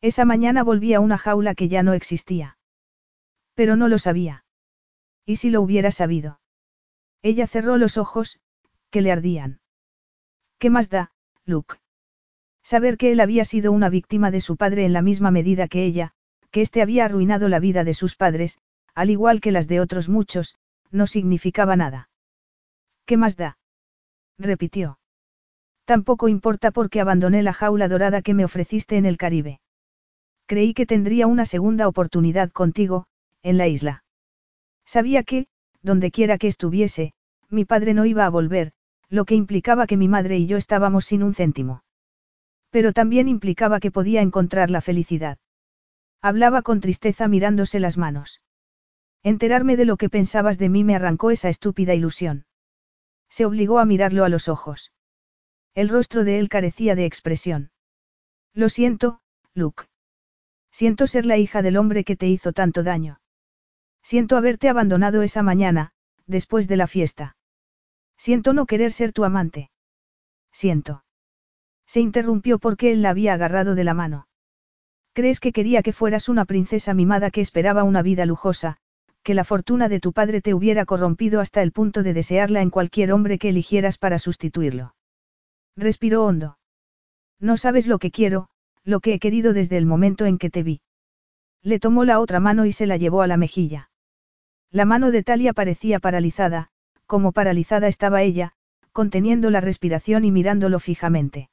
Esa 0.00 0.24
mañana 0.24 0.62
volví 0.62 0.92
a 0.92 1.00
una 1.00 1.16
jaula 1.16 1.54
que 1.54 1.68
ya 1.68 1.82
no 1.82 1.94
existía. 1.94 2.58
Pero 3.54 3.76
no 3.76 3.88
lo 3.88 3.98
sabía. 3.98 4.44
¿Y 5.24 5.36
si 5.36 5.48
lo 5.50 5.62
hubiera 5.62 5.90
sabido? 5.90 6.40
Ella 7.22 7.46
cerró 7.46 7.78
los 7.78 7.96
ojos, 7.96 8.40
que 8.90 9.00
le 9.00 9.12
ardían. 9.12 9.60
¿Qué 10.64 10.70
más 10.70 10.88
da, 10.88 11.10
Luke? 11.44 11.74
Saber 12.62 12.96
que 12.96 13.12
él 13.12 13.20
había 13.20 13.44
sido 13.44 13.70
una 13.70 13.90
víctima 13.90 14.30
de 14.30 14.40
su 14.40 14.56
padre 14.56 14.86
en 14.86 14.94
la 14.94 15.02
misma 15.02 15.30
medida 15.30 15.68
que 15.68 15.84
ella, 15.84 16.12
que 16.50 16.62
éste 16.62 16.80
había 16.80 17.04
arruinado 17.04 17.50
la 17.50 17.60
vida 17.60 17.84
de 17.84 17.92
sus 17.92 18.16
padres, 18.16 18.56
al 18.94 19.10
igual 19.10 19.42
que 19.42 19.52
las 19.52 19.68
de 19.68 19.80
otros 19.80 20.08
muchos, 20.08 20.56
no 20.90 21.06
significaba 21.06 21.76
nada. 21.76 22.08
¿Qué 23.04 23.18
más 23.18 23.36
da? 23.36 23.58
repitió. 24.38 24.98
Tampoco 25.84 26.28
importa 26.28 26.70
porque 26.70 27.02
abandoné 27.02 27.42
la 27.42 27.52
jaula 27.52 27.86
dorada 27.86 28.22
que 28.22 28.32
me 28.32 28.46
ofreciste 28.46 28.96
en 28.96 29.04
el 29.04 29.18
Caribe. 29.18 29.60
Creí 30.46 30.72
que 30.72 30.86
tendría 30.86 31.26
una 31.26 31.44
segunda 31.44 31.88
oportunidad 31.88 32.50
contigo, 32.50 33.04
en 33.42 33.58
la 33.58 33.68
isla. 33.68 34.04
Sabía 34.86 35.24
que, 35.24 35.46
donde 35.82 36.10
quiera 36.10 36.38
que 36.38 36.48
estuviese, 36.48 37.12
mi 37.50 37.66
padre 37.66 37.92
no 37.92 38.06
iba 38.06 38.24
a 38.24 38.30
volver, 38.30 38.72
lo 39.08 39.24
que 39.24 39.34
implicaba 39.34 39.86
que 39.86 39.96
mi 39.96 40.08
madre 40.08 40.38
y 40.38 40.46
yo 40.46 40.56
estábamos 40.56 41.04
sin 41.04 41.22
un 41.22 41.34
céntimo. 41.34 41.84
Pero 42.70 42.92
también 42.92 43.28
implicaba 43.28 43.80
que 43.80 43.90
podía 43.90 44.20
encontrar 44.20 44.70
la 44.70 44.80
felicidad. 44.80 45.38
Hablaba 46.20 46.62
con 46.62 46.80
tristeza 46.80 47.28
mirándose 47.28 47.80
las 47.80 47.96
manos. 47.96 48.40
Enterarme 49.22 49.76
de 49.76 49.84
lo 49.84 49.96
que 49.96 50.10
pensabas 50.10 50.58
de 50.58 50.68
mí 50.68 50.84
me 50.84 50.94
arrancó 50.94 51.30
esa 51.30 51.48
estúpida 51.48 51.94
ilusión. 51.94 52.46
Se 53.28 53.44
obligó 53.44 53.78
a 53.78 53.84
mirarlo 53.84 54.24
a 54.24 54.28
los 54.28 54.48
ojos. 54.48 54.92
El 55.74 55.88
rostro 55.88 56.24
de 56.24 56.38
él 56.38 56.48
carecía 56.48 56.94
de 56.94 57.04
expresión. 57.04 57.70
Lo 58.52 58.68
siento, 58.68 59.20
Luke. 59.54 59.84
Siento 60.70 61.06
ser 61.06 61.26
la 61.26 61.36
hija 61.36 61.62
del 61.62 61.76
hombre 61.76 62.04
que 62.04 62.16
te 62.16 62.28
hizo 62.28 62.52
tanto 62.52 62.82
daño. 62.82 63.20
Siento 64.02 64.36
haberte 64.36 64.68
abandonado 64.68 65.22
esa 65.22 65.42
mañana, 65.42 65.92
después 66.26 66.68
de 66.68 66.76
la 66.76 66.86
fiesta. 66.86 67.36
Siento 68.24 68.54
no 68.54 68.64
querer 68.64 68.90
ser 68.90 69.12
tu 69.12 69.24
amante. 69.24 69.68
Siento. 70.50 71.04
Se 71.86 72.00
interrumpió 72.00 72.58
porque 72.58 72.90
él 72.90 73.02
la 73.02 73.10
había 73.10 73.34
agarrado 73.34 73.74
de 73.74 73.84
la 73.84 73.92
mano. 73.92 74.28
¿Crees 75.12 75.40
que 75.40 75.52
quería 75.52 75.82
que 75.82 75.92
fueras 75.92 76.30
una 76.30 76.46
princesa 76.46 76.94
mimada 76.94 77.30
que 77.30 77.42
esperaba 77.42 77.84
una 77.84 78.00
vida 78.00 78.24
lujosa, 78.24 78.78
que 79.22 79.34
la 79.34 79.44
fortuna 79.44 79.90
de 79.90 80.00
tu 80.00 80.14
padre 80.14 80.40
te 80.40 80.54
hubiera 80.54 80.86
corrompido 80.86 81.38
hasta 81.38 81.60
el 81.60 81.70
punto 81.70 82.02
de 82.02 82.14
desearla 82.14 82.62
en 82.62 82.70
cualquier 82.70 83.12
hombre 83.12 83.38
que 83.38 83.50
eligieras 83.50 83.98
para 83.98 84.18
sustituirlo? 84.18 84.94
Respiró 85.76 86.24
hondo. 86.24 86.56
No 87.38 87.58
sabes 87.58 87.86
lo 87.86 87.98
que 87.98 88.10
quiero, 88.10 88.48
lo 88.84 89.00
que 89.00 89.12
he 89.12 89.18
querido 89.18 89.52
desde 89.52 89.76
el 89.76 89.84
momento 89.84 90.24
en 90.24 90.38
que 90.38 90.48
te 90.48 90.62
vi. 90.62 90.80
Le 91.60 91.78
tomó 91.78 92.06
la 92.06 92.20
otra 92.20 92.40
mano 92.40 92.64
y 92.64 92.72
se 92.72 92.86
la 92.86 92.96
llevó 92.96 93.20
a 93.20 93.26
la 93.26 93.36
mejilla. 93.36 93.90
La 94.70 94.86
mano 94.86 95.10
de 95.10 95.22
Talia 95.22 95.52
parecía 95.52 96.00
paralizada, 96.00 96.70
como 97.06 97.32
paralizada 97.32 97.88
estaba 97.88 98.22
ella, 98.22 98.52
conteniendo 98.92 99.50
la 99.50 99.60
respiración 99.60 100.24
y 100.24 100.30
mirándolo 100.30 100.78
fijamente. 100.80 101.50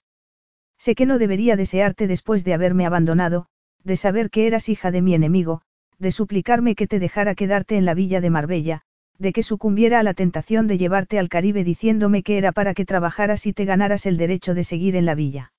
Sé 0.78 0.96
que 0.96 1.06
no 1.06 1.20
debería 1.20 1.56
desearte 1.56 2.08
después 2.08 2.44
de 2.44 2.54
haberme 2.54 2.86
abandonado, 2.86 3.48
de 3.84 3.96
saber 3.96 4.30
que 4.30 4.48
eras 4.48 4.70
hija 4.70 4.92
de 4.92 5.02
mi 5.02 5.14
enemigo, 5.14 5.62
de 6.00 6.12
suplicarme 6.12 6.76
que 6.76 6.88
te 6.88 7.00
dejara 7.00 7.36
quedarte 7.36 7.78
en 7.78 7.86
la 7.86 7.94
villa 7.94 8.22
de 8.22 8.30
Marbella, 8.30 8.82
de 9.18 9.34
que 9.34 9.44
sucumbiera 9.44 10.00
a 10.00 10.04
la 10.04 10.16
tentación 10.16 10.68
de 10.68 10.80
llevarte 10.80 11.20
al 11.20 11.30
Caribe 11.30 11.64
diciéndome 11.64 12.24
que 12.24 12.38
era 12.40 12.52
para 12.52 12.74
que 12.74 12.86
trabajaras 12.86 13.46
y 13.46 13.54
te 13.54 13.66
ganaras 13.66 14.08
el 14.08 14.18
derecho 14.18 14.56
de 14.56 14.64
seguir 14.64 14.96
en 14.96 15.06
la 15.06 15.14
villa. 15.14 15.54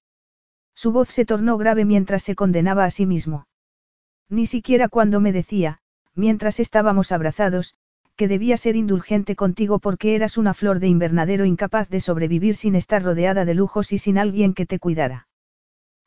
Su 0.75 0.91
voz 0.91 1.11
se 1.11 1.25
tornó 1.25 1.59
grave 1.59 1.85
mientras 1.85 2.25
se 2.25 2.35
condenaba 2.35 2.85
a 2.85 2.91
sí 2.91 3.07
mismo. 3.07 3.47
Ni 4.29 4.47
siquiera 4.47 4.89
cuando 4.89 5.21
me 5.21 5.33
decía, 5.33 5.79
mientras 6.15 6.59
estábamos 6.59 7.13
abrazados, 7.13 7.77
que 8.17 8.29
debía 8.29 8.57
ser 8.57 8.77
indulgente 8.77 9.37
contigo 9.37 9.79
porque 9.79 10.15
eras 10.15 10.37
una 10.39 10.55
flor 10.55 10.79
de 10.79 10.89
invernadero 10.89 11.45
incapaz 11.45 11.89
de 11.89 12.01
sobrevivir 12.01 12.55
sin 12.57 12.75
estar 12.75 13.03
rodeada 13.03 13.45
de 13.45 13.55
lujos 13.55 13.93
y 13.93 13.99
sin 13.99 14.19
alguien 14.19 14.55
que 14.55 14.67
te 14.67 14.79
cuidara. 14.79 15.29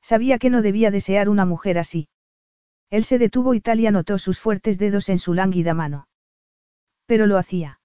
Sabía 0.01 0.37
que 0.37 0.49
no 0.49 0.61
debía 0.61 0.91
desear 0.91 1.29
una 1.29 1.45
mujer 1.45 1.77
así. 1.77 2.09
Él 2.91 3.03
se 3.03 3.17
detuvo 3.17 3.53
y 3.53 3.61
Talia 3.61 3.91
notó 3.91 4.17
sus 4.19 4.39
fuertes 4.39 4.77
dedos 4.77 5.09
en 5.09 5.17
su 5.17 5.33
lánguida 5.33 5.73
mano. 5.73 6.07
Pero 7.07 7.25
lo 7.25 7.37
hacía. 7.37 7.79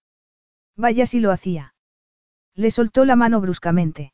Vaya 0.77 1.07
si 1.07 1.21
lo 1.21 1.31
hacía. 1.31 1.75
Le 2.55 2.71
soltó 2.71 3.05
la 3.05 3.17
mano 3.17 3.41
bruscamente. 3.41 4.13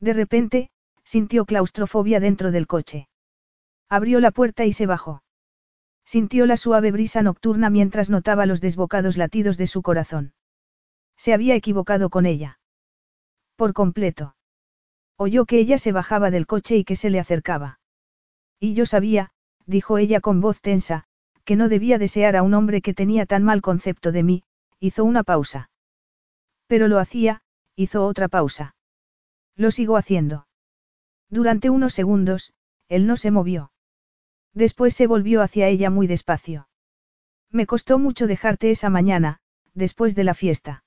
De 0.00 0.12
repente, 0.12 0.70
sintió 1.04 1.44
claustrofobia 1.44 2.20
dentro 2.20 2.52
del 2.52 2.66
coche. 2.66 3.08
Abrió 3.88 4.20
la 4.20 4.30
puerta 4.30 4.64
y 4.64 4.72
se 4.72 4.86
bajó. 4.86 5.22
Sintió 6.06 6.46
la 6.46 6.56
suave 6.56 6.92
brisa 6.92 7.22
nocturna 7.22 7.68
mientras 7.68 8.10
notaba 8.10 8.46
los 8.46 8.60
desbocados 8.60 9.16
latidos 9.16 9.58
de 9.58 9.66
su 9.66 9.82
corazón. 9.82 10.32
Se 11.16 11.34
había 11.34 11.56
equivocado 11.56 12.10
con 12.10 12.26
ella. 12.26 12.60
Por 13.56 13.72
completo. 13.72 14.36
Oyó 15.16 15.46
que 15.46 15.58
ella 15.58 15.78
se 15.78 15.90
bajaba 15.90 16.30
del 16.30 16.46
coche 16.46 16.76
y 16.76 16.84
que 16.84 16.94
se 16.94 17.10
le 17.10 17.18
acercaba. 17.18 17.80
Y 18.60 18.74
yo 18.74 18.86
sabía, 18.86 19.32
dijo 19.66 19.98
ella 19.98 20.20
con 20.20 20.40
voz 20.40 20.60
tensa, 20.60 21.04
que 21.44 21.56
no 21.56 21.68
debía 21.68 21.98
desear 21.98 22.36
a 22.36 22.42
un 22.42 22.54
hombre 22.54 22.82
que 22.82 22.94
tenía 22.94 23.26
tan 23.26 23.42
mal 23.42 23.60
concepto 23.60 24.12
de 24.12 24.22
mí, 24.22 24.44
hizo 24.78 25.04
una 25.04 25.24
pausa. 25.24 25.70
Pero 26.68 26.86
lo 26.86 27.00
hacía, 27.00 27.42
hizo 27.74 28.06
otra 28.06 28.28
pausa. 28.28 28.76
Lo 29.56 29.72
sigo 29.72 29.96
haciendo. 29.96 30.46
Durante 31.30 31.68
unos 31.68 31.94
segundos, 31.94 32.52
él 32.88 33.06
no 33.06 33.16
se 33.16 33.32
movió. 33.32 33.72
Después 34.56 34.94
se 34.94 35.06
volvió 35.06 35.42
hacia 35.42 35.68
ella 35.68 35.90
muy 35.90 36.06
despacio. 36.06 36.66
Me 37.52 37.66
costó 37.66 37.98
mucho 37.98 38.26
dejarte 38.26 38.70
esa 38.70 38.88
mañana, 38.88 39.40
después 39.74 40.14
de 40.14 40.24
la 40.24 40.32
fiesta. 40.32 40.82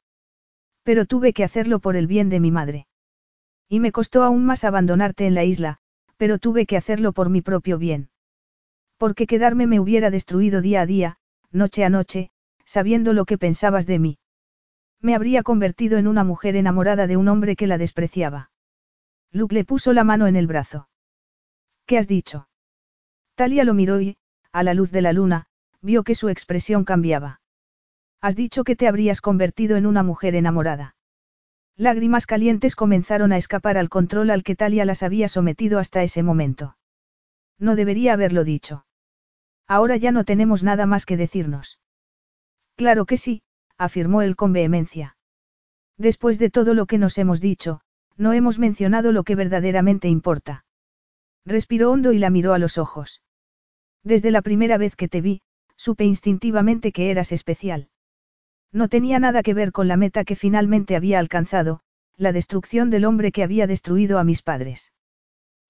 Pero 0.81 1.05
tuve 1.05 1.33
que 1.33 1.43
hacerlo 1.43 1.77
por 1.77 1.95
el 1.95 2.07
bien 2.07 2.29
de 2.29 2.39
mi 2.39 2.49
madre. 2.49 2.87
Y 3.67 3.79
me 3.79 3.91
costó 3.91 4.23
aún 4.23 4.43
más 4.43 4.63
abandonarte 4.63 5.27
en 5.27 5.35
la 5.35 5.43
isla, 5.43 5.77
pero 6.17 6.39
tuve 6.39 6.65
que 6.65 6.77
hacerlo 6.77 7.13
por 7.13 7.29
mi 7.29 7.43
propio 7.43 7.77
bien. 7.77 8.09
Porque 8.97 9.27
quedarme 9.27 9.67
me 9.67 9.79
hubiera 9.79 10.09
destruido 10.09 10.61
día 10.61 10.81
a 10.81 10.87
día, 10.87 11.17
noche 11.51 11.85
a 11.85 11.89
noche, 11.89 12.31
sabiendo 12.65 13.13
lo 13.13 13.25
que 13.25 13.37
pensabas 13.37 13.85
de 13.85 13.99
mí. 13.99 14.17
Me 14.99 15.13
habría 15.13 15.43
convertido 15.43 15.99
en 15.99 16.07
una 16.07 16.23
mujer 16.23 16.55
enamorada 16.55 17.05
de 17.05 17.17
un 17.17 17.27
hombre 17.27 17.55
que 17.55 17.67
la 17.67 17.77
despreciaba. 17.77 18.49
Luke 19.31 19.53
le 19.53 19.63
puso 19.63 19.93
la 19.93 20.03
mano 20.03 20.25
en 20.25 20.35
el 20.35 20.47
brazo. 20.47 20.89
¿Qué 21.85 21.99
has 21.99 22.07
dicho? 22.07 22.48
Talia 23.39 23.63
lo 23.63 23.73
miró 23.73 24.01
y, 24.01 24.17
a 24.51 24.63
la 24.63 24.73
luz 24.73 24.91
de 24.91 25.01
la 25.01 25.13
luna, 25.13 25.45
vio 25.81 26.03
que 26.03 26.13
su 26.13 26.27
expresión 26.27 26.83
cambiaba. 26.83 27.39
Has 28.19 28.35
dicho 28.35 28.65
que 28.65 28.75
te 28.75 28.85
habrías 28.85 29.21
convertido 29.21 29.77
en 29.77 29.85
una 29.85 30.03
mujer 30.03 30.35
enamorada. 30.35 30.97
Lágrimas 31.77 32.25
calientes 32.25 32.75
comenzaron 32.75 33.31
a 33.31 33.37
escapar 33.37 33.77
al 33.77 33.87
control 33.87 34.29
al 34.31 34.43
que 34.43 34.57
Talia 34.57 34.83
las 34.83 35.03
había 35.03 35.29
sometido 35.29 35.79
hasta 35.79 36.03
ese 36.03 36.21
momento. 36.21 36.75
No 37.57 37.77
debería 37.77 38.11
haberlo 38.11 38.43
dicho. 38.43 38.85
Ahora 39.69 39.95
ya 39.95 40.11
no 40.11 40.25
tenemos 40.25 40.61
nada 40.61 40.85
más 40.85 41.05
que 41.05 41.15
decirnos. 41.15 41.79
Claro 42.75 43.05
que 43.05 43.15
sí, 43.15 43.41
afirmó 43.77 44.21
él 44.21 44.35
con 44.35 44.51
vehemencia. 44.51 45.15
Después 45.97 46.39
de 46.39 46.49
todo 46.49 46.73
lo 46.73 46.87
que 46.87 46.97
nos 46.97 47.17
hemos 47.17 47.39
dicho, 47.39 47.79
no 48.17 48.33
hemos 48.33 48.59
mencionado 48.59 49.13
lo 49.13 49.23
que 49.23 49.35
verdaderamente 49.35 50.09
importa. 50.09 50.65
Respiró 51.45 51.89
hondo 51.89 52.11
y 52.11 52.19
la 52.19 52.29
miró 52.29 52.51
a 52.51 52.59
los 52.59 52.77
ojos. 52.77 53.21
Desde 54.03 54.31
la 54.31 54.41
primera 54.41 54.77
vez 54.77 54.95
que 54.95 55.07
te 55.07 55.21
vi, 55.21 55.41
supe 55.75 56.05
instintivamente 56.05 56.91
que 56.91 57.11
eras 57.11 57.31
especial. 57.31 57.89
No 58.71 58.87
tenía 58.87 59.19
nada 59.19 59.43
que 59.43 59.53
ver 59.53 59.71
con 59.71 59.87
la 59.87 59.97
meta 59.97 60.23
que 60.23 60.35
finalmente 60.35 60.95
había 60.95 61.19
alcanzado, 61.19 61.81
la 62.17 62.31
destrucción 62.31 62.89
del 62.89 63.05
hombre 63.05 63.31
que 63.31 63.43
había 63.43 63.65
destruido 63.65 64.19
a 64.19 64.23
mis 64.23 64.41
padres. 64.41 64.91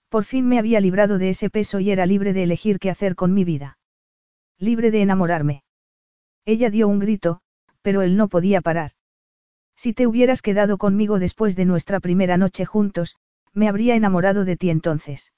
Por 0.10 0.24
fin 0.24 0.48
me 0.48 0.58
había 0.58 0.80
librado 0.80 1.18
de 1.18 1.30
ese 1.30 1.50
peso 1.50 1.80
y 1.80 1.92
era 1.92 2.06
libre 2.06 2.34
de 2.34 2.44
elegir 2.44 2.80
qué 2.80 2.90
hacer 2.90 3.16
con 3.16 3.34
mi 3.34 3.44
vida. 3.44 3.78
Libre 4.58 4.92
de 4.92 5.02
enamorarme. 5.02 5.64
Ella 6.46 6.70
dio 6.70 6.88
un 6.88 7.00
grito, 7.00 7.42
pero 7.82 8.02
él 8.02 8.18
no 8.18 8.28
podía 8.28 8.62
parar. 8.62 8.92
Si 9.76 9.94
te 9.94 10.08
hubieras 10.08 10.42
quedado 10.42 10.78
conmigo 10.78 11.20
después 11.20 11.56
de 11.56 11.66
nuestra 11.66 12.00
primera 12.00 12.38
noche 12.38 12.66
juntos, 12.66 13.16
me 13.54 13.70
habría 13.70 13.96
enamorado 13.96 14.44
de 14.44 14.58
ti 14.58 14.70
entonces. 14.72 15.32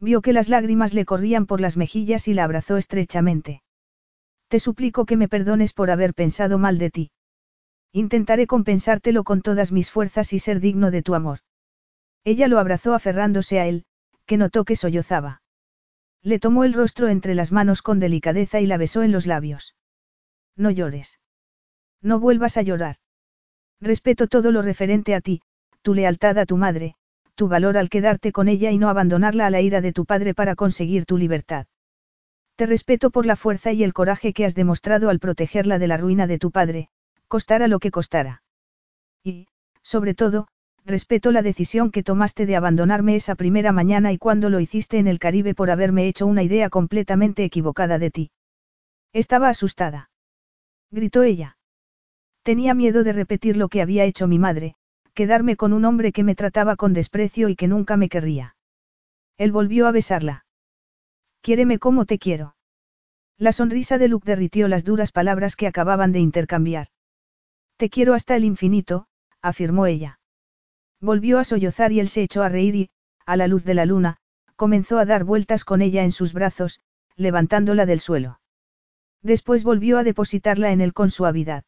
Vio 0.00 0.20
que 0.22 0.32
las 0.32 0.48
lágrimas 0.48 0.94
le 0.94 1.04
corrían 1.04 1.46
por 1.46 1.60
las 1.60 1.76
mejillas 1.76 2.28
y 2.28 2.34
la 2.34 2.44
abrazó 2.44 2.76
estrechamente. 2.76 3.62
Te 4.48 4.60
suplico 4.60 5.06
que 5.06 5.16
me 5.16 5.28
perdones 5.28 5.72
por 5.72 5.90
haber 5.90 6.14
pensado 6.14 6.58
mal 6.58 6.78
de 6.78 6.90
ti. 6.90 7.10
Intentaré 7.92 8.46
compensártelo 8.46 9.24
con 9.24 9.40
todas 9.40 9.72
mis 9.72 9.90
fuerzas 9.90 10.32
y 10.32 10.38
ser 10.38 10.60
digno 10.60 10.90
de 10.90 11.02
tu 11.02 11.14
amor. 11.14 11.40
Ella 12.24 12.48
lo 12.48 12.58
abrazó 12.58 12.94
aferrándose 12.94 13.60
a 13.60 13.66
él, 13.66 13.84
que 14.26 14.36
notó 14.36 14.64
que 14.64 14.76
sollozaba. 14.76 15.42
Le 16.22 16.38
tomó 16.38 16.64
el 16.64 16.72
rostro 16.72 17.08
entre 17.08 17.34
las 17.34 17.52
manos 17.52 17.82
con 17.82 18.00
delicadeza 18.00 18.60
y 18.60 18.66
la 18.66 18.78
besó 18.78 19.02
en 19.02 19.12
los 19.12 19.26
labios. 19.26 19.76
No 20.56 20.70
llores. 20.70 21.20
No 22.00 22.18
vuelvas 22.18 22.56
a 22.56 22.62
llorar. 22.62 22.96
Respeto 23.80 24.26
todo 24.26 24.50
lo 24.50 24.62
referente 24.62 25.14
a 25.14 25.20
ti, 25.20 25.42
tu 25.82 25.94
lealtad 25.94 26.38
a 26.38 26.46
tu 26.46 26.56
madre, 26.56 26.96
tu 27.34 27.48
valor 27.48 27.76
al 27.76 27.88
quedarte 27.88 28.32
con 28.32 28.48
ella 28.48 28.70
y 28.70 28.78
no 28.78 28.88
abandonarla 28.88 29.46
a 29.46 29.50
la 29.50 29.60
ira 29.60 29.80
de 29.80 29.92
tu 29.92 30.04
padre 30.04 30.34
para 30.34 30.54
conseguir 30.54 31.04
tu 31.04 31.18
libertad. 31.18 31.66
Te 32.56 32.66
respeto 32.66 33.10
por 33.10 33.26
la 33.26 33.36
fuerza 33.36 33.72
y 33.72 33.82
el 33.82 33.92
coraje 33.92 34.32
que 34.32 34.44
has 34.44 34.54
demostrado 34.54 35.10
al 35.10 35.18
protegerla 35.18 35.78
de 35.78 35.88
la 35.88 35.96
ruina 35.96 36.26
de 36.26 36.38
tu 36.38 36.50
padre, 36.50 36.88
costara 37.26 37.66
lo 37.66 37.80
que 37.80 37.90
costara. 37.90 38.42
Y, 39.24 39.48
sobre 39.82 40.14
todo, 40.14 40.46
respeto 40.84 41.32
la 41.32 41.42
decisión 41.42 41.90
que 41.90 42.02
tomaste 42.02 42.46
de 42.46 42.56
abandonarme 42.56 43.16
esa 43.16 43.34
primera 43.34 43.72
mañana 43.72 44.12
y 44.12 44.18
cuando 44.18 44.50
lo 44.50 44.60
hiciste 44.60 44.98
en 44.98 45.08
el 45.08 45.18
Caribe 45.18 45.54
por 45.54 45.70
haberme 45.70 46.06
hecho 46.06 46.26
una 46.26 46.42
idea 46.42 46.70
completamente 46.70 47.42
equivocada 47.42 47.98
de 47.98 48.10
ti. 48.10 48.30
Estaba 49.12 49.48
asustada. 49.48 50.10
Gritó 50.90 51.22
ella. 51.22 51.56
Tenía 52.42 52.74
miedo 52.74 53.02
de 53.02 53.12
repetir 53.12 53.56
lo 53.56 53.68
que 53.68 53.80
había 53.80 54.04
hecho 54.04 54.28
mi 54.28 54.38
madre, 54.38 54.76
quedarme 55.14 55.56
con 55.56 55.72
un 55.72 55.84
hombre 55.84 56.12
que 56.12 56.24
me 56.24 56.34
trataba 56.34 56.76
con 56.76 56.92
desprecio 56.92 57.48
y 57.48 57.56
que 57.56 57.68
nunca 57.68 57.96
me 57.96 58.08
querría. 58.08 58.56
Él 59.38 59.52
volvió 59.52 59.86
a 59.86 59.92
besarla. 59.92 60.44
Quiéreme 61.40 61.78
como 61.78 62.04
te 62.04 62.18
quiero. 62.18 62.56
La 63.38 63.52
sonrisa 63.52 63.98
de 63.98 64.08
Luke 64.08 64.26
derritió 64.26 64.68
las 64.68 64.84
duras 64.84 65.12
palabras 65.12 65.56
que 65.56 65.66
acababan 65.66 66.12
de 66.12 66.20
intercambiar. 66.20 66.88
Te 67.76 67.90
quiero 67.90 68.14
hasta 68.14 68.36
el 68.36 68.44
infinito, 68.44 69.06
afirmó 69.42 69.86
ella. 69.86 70.20
Volvió 71.00 71.38
a 71.38 71.44
sollozar 71.44 71.92
y 71.92 72.00
él 72.00 72.08
se 72.08 72.22
echó 72.22 72.42
a 72.42 72.48
reír 72.48 72.74
y, 72.76 72.90
a 73.26 73.36
la 73.36 73.48
luz 73.48 73.64
de 73.64 73.74
la 73.74 73.86
luna, 73.86 74.18
comenzó 74.56 74.98
a 74.98 75.04
dar 75.04 75.24
vueltas 75.24 75.64
con 75.64 75.82
ella 75.82 76.04
en 76.04 76.12
sus 76.12 76.32
brazos, 76.32 76.80
levantándola 77.16 77.86
del 77.86 78.00
suelo. 78.00 78.40
Después 79.22 79.64
volvió 79.64 79.98
a 79.98 80.04
depositarla 80.04 80.70
en 80.70 80.80
él 80.80 80.92
con 80.92 81.10
suavidad. 81.10 81.64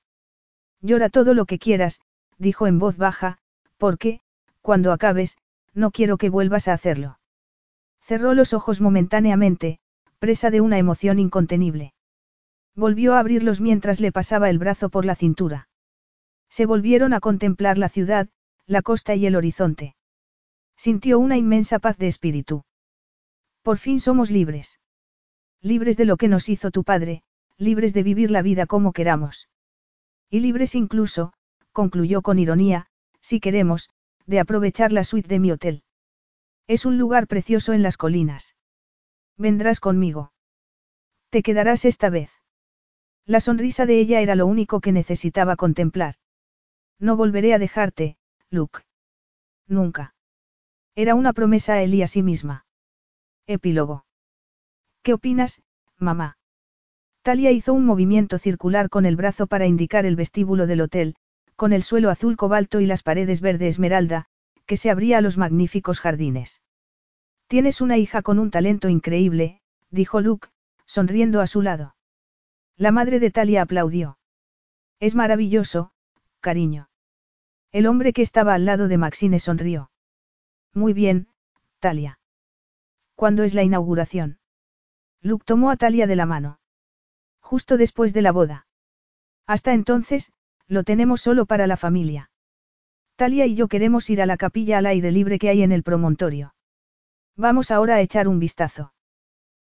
Llora 0.80 1.08
todo 1.08 1.34
lo 1.34 1.46
que 1.46 1.58
quieras, 1.58 2.00
dijo 2.38 2.66
en 2.66 2.78
voz 2.78 2.96
baja, 2.96 3.38
porque, 3.76 4.20
cuando 4.60 4.92
acabes, 4.92 5.36
no 5.74 5.90
quiero 5.90 6.18
que 6.18 6.30
vuelvas 6.30 6.68
a 6.68 6.72
hacerlo. 6.72 7.18
Cerró 8.00 8.34
los 8.34 8.52
ojos 8.52 8.80
momentáneamente, 8.80 9.78
presa 10.18 10.50
de 10.50 10.60
una 10.60 10.78
emoción 10.78 11.18
incontenible. 11.18 11.92
Volvió 12.74 13.14
a 13.14 13.20
abrirlos 13.20 13.60
mientras 13.60 14.00
le 14.00 14.12
pasaba 14.12 14.50
el 14.50 14.58
brazo 14.58 14.88
por 14.90 15.04
la 15.04 15.14
cintura. 15.14 15.68
Se 16.48 16.66
volvieron 16.66 17.14
a 17.14 17.20
contemplar 17.20 17.78
la 17.78 17.88
ciudad, 17.88 18.28
la 18.66 18.82
costa 18.82 19.14
y 19.14 19.26
el 19.26 19.36
horizonte. 19.36 19.96
Sintió 20.76 21.18
una 21.18 21.36
inmensa 21.36 21.78
paz 21.78 21.96
de 21.96 22.08
espíritu. 22.08 22.64
Por 23.62 23.78
fin 23.78 23.98
somos 23.98 24.30
libres. 24.30 24.78
Libres 25.60 25.96
de 25.96 26.04
lo 26.04 26.16
que 26.16 26.28
nos 26.28 26.48
hizo 26.48 26.70
tu 26.70 26.84
padre, 26.84 27.22
libres 27.58 27.94
de 27.94 28.02
vivir 28.02 28.30
la 28.30 28.42
vida 28.42 28.66
como 28.66 28.92
queramos. 28.92 29.48
Y 30.30 30.40
libres 30.40 30.74
incluso, 30.74 31.32
concluyó 31.76 32.22
con 32.22 32.38
ironía, 32.38 32.86
si 33.20 33.38
queremos, 33.38 33.90
de 34.24 34.40
aprovechar 34.40 34.92
la 34.92 35.04
suite 35.04 35.28
de 35.28 35.38
mi 35.38 35.52
hotel. 35.52 35.82
Es 36.66 36.86
un 36.86 36.96
lugar 36.96 37.26
precioso 37.26 37.74
en 37.74 37.82
las 37.82 37.98
colinas. 37.98 38.56
Vendrás 39.36 39.78
conmigo. 39.78 40.32
Te 41.28 41.42
quedarás 41.42 41.84
esta 41.84 42.08
vez. 42.08 42.30
La 43.26 43.40
sonrisa 43.40 43.84
de 43.84 44.00
ella 44.00 44.22
era 44.22 44.36
lo 44.36 44.46
único 44.46 44.80
que 44.80 44.90
necesitaba 44.90 45.56
contemplar. 45.56 46.14
No 46.98 47.14
volveré 47.14 47.52
a 47.52 47.58
dejarte, 47.58 48.16
Luke. 48.48 48.80
Nunca. 49.68 50.14
Era 50.94 51.14
una 51.14 51.34
promesa 51.34 51.74
a 51.74 51.82
él 51.82 51.92
y 51.92 52.00
a 52.00 52.06
sí 52.06 52.22
misma. 52.22 52.64
Epílogo. 53.46 54.06
¿Qué 55.02 55.12
opinas, 55.12 55.62
mamá? 55.98 56.38
Talia 57.20 57.50
hizo 57.50 57.74
un 57.74 57.84
movimiento 57.84 58.38
circular 58.38 58.88
con 58.88 59.04
el 59.04 59.16
brazo 59.16 59.46
para 59.46 59.66
indicar 59.66 60.06
el 60.06 60.16
vestíbulo 60.16 60.66
del 60.66 60.80
hotel, 60.80 61.16
con 61.56 61.72
el 61.72 61.82
suelo 61.82 62.10
azul 62.10 62.36
cobalto 62.36 62.80
y 62.80 62.86
las 62.86 63.02
paredes 63.02 63.40
verde 63.40 63.68
esmeralda, 63.68 64.26
que 64.66 64.76
se 64.76 64.90
abría 64.90 65.18
a 65.18 65.20
los 65.20 65.38
magníficos 65.38 66.00
jardines. 66.00 66.62
Tienes 67.48 67.80
una 67.80 67.96
hija 67.96 68.22
con 68.22 68.38
un 68.38 68.50
talento 68.50 68.88
increíble, 68.88 69.60
dijo 69.90 70.20
Luke, 70.20 70.48
sonriendo 70.84 71.40
a 71.40 71.46
su 71.46 71.62
lado. 71.62 71.96
La 72.76 72.92
madre 72.92 73.20
de 73.20 73.30
Talia 73.30 73.62
aplaudió. 73.62 74.18
Es 75.00 75.14
maravilloso, 75.14 75.92
cariño. 76.40 76.90
El 77.72 77.86
hombre 77.86 78.12
que 78.12 78.22
estaba 78.22 78.54
al 78.54 78.64
lado 78.64 78.88
de 78.88 78.98
Maxine 78.98 79.38
sonrió. 79.38 79.90
Muy 80.74 80.92
bien, 80.92 81.28
Talia. 81.78 82.18
¿Cuándo 83.14 83.44
es 83.44 83.54
la 83.54 83.62
inauguración? 83.62 84.38
Luke 85.22 85.44
tomó 85.46 85.70
a 85.70 85.76
Talia 85.76 86.06
de 86.06 86.16
la 86.16 86.26
mano. 86.26 86.60
Justo 87.40 87.76
después 87.76 88.12
de 88.12 88.22
la 88.22 88.32
boda. 88.32 88.66
Hasta 89.46 89.72
entonces, 89.72 90.32
Lo 90.68 90.84
tenemos 90.84 91.20
solo 91.20 91.46
para 91.46 91.66
la 91.66 91.76
familia. 91.76 92.30
Talia 93.16 93.46
y 93.46 93.54
yo 93.54 93.68
queremos 93.68 94.10
ir 94.10 94.20
a 94.20 94.26
la 94.26 94.36
capilla 94.36 94.78
al 94.78 94.86
aire 94.86 95.10
libre 95.10 95.38
que 95.38 95.48
hay 95.48 95.62
en 95.62 95.72
el 95.72 95.82
promontorio. 95.82 96.54
Vamos 97.36 97.70
ahora 97.70 97.96
a 97.96 98.00
echar 98.00 98.28
un 98.28 98.38
vistazo. 98.38 98.92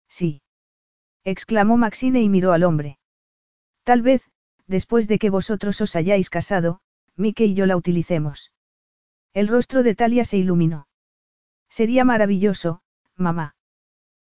Sí. 0.08 0.42
exclamó 1.24 1.78
Maxine 1.78 2.22
y 2.22 2.30
miró 2.30 2.52
al 2.52 2.64
hombre. 2.64 3.00
Tal 3.84 4.02
vez, 4.02 4.30
después 4.68 5.08
de 5.08 5.20
que 5.20 5.30
vosotros 5.30 5.82
os 5.82 5.96
hayáis 5.96 6.30
casado, 6.30 6.82
Mike 7.16 7.46
y 7.46 7.54
yo 7.54 7.66
la 7.66 7.76
utilicemos. 7.76 8.52
El 9.34 9.48
rostro 9.48 9.84
de 9.84 9.96
Talia 9.96 10.26
se 10.26 10.38
iluminó. 10.38 10.88
Sería 11.70 12.06
maravilloso, 12.06 12.82
mamá. 13.16 13.56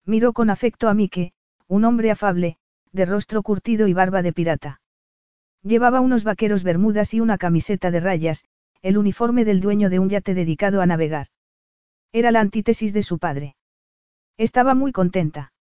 Miró 0.05 0.33
con 0.33 0.49
afecto 0.49 0.89
a 0.89 0.93
Mike, 0.93 1.33
un 1.67 1.85
hombre 1.85 2.11
afable, 2.11 2.57
de 2.91 3.05
rostro 3.05 3.43
curtido 3.43 3.87
y 3.87 3.93
barba 3.93 4.21
de 4.21 4.33
pirata. 4.33 4.81
Llevaba 5.63 6.01
unos 6.01 6.23
vaqueros 6.23 6.63
bermudas 6.63 7.13
y 7.13 7.19
una 7.19 7.37
camiseta 7.37 7.91
de 7.91 7.99
rayas, 7.99 8.45
el 8.81 8.97
uniforme 8.97 9.45
del 9.45 9.59
dueño 9.59 9.89
de 9.89 9.99
un 9.99 10.09
yate 10.09 10.33
dedicado 10.33 10.81
a 10.81 10.85
navegar. 10.85 11.27
Era 12.11 12.31
la 12.31 12.39
antítesis 12.39 12.93
de 12.93 13.03
su 13.03 13.19
padre. 13.19 13.55
Estaba 14.37 14.75
muy 14.75 14.91
contenta. 14.91 15.51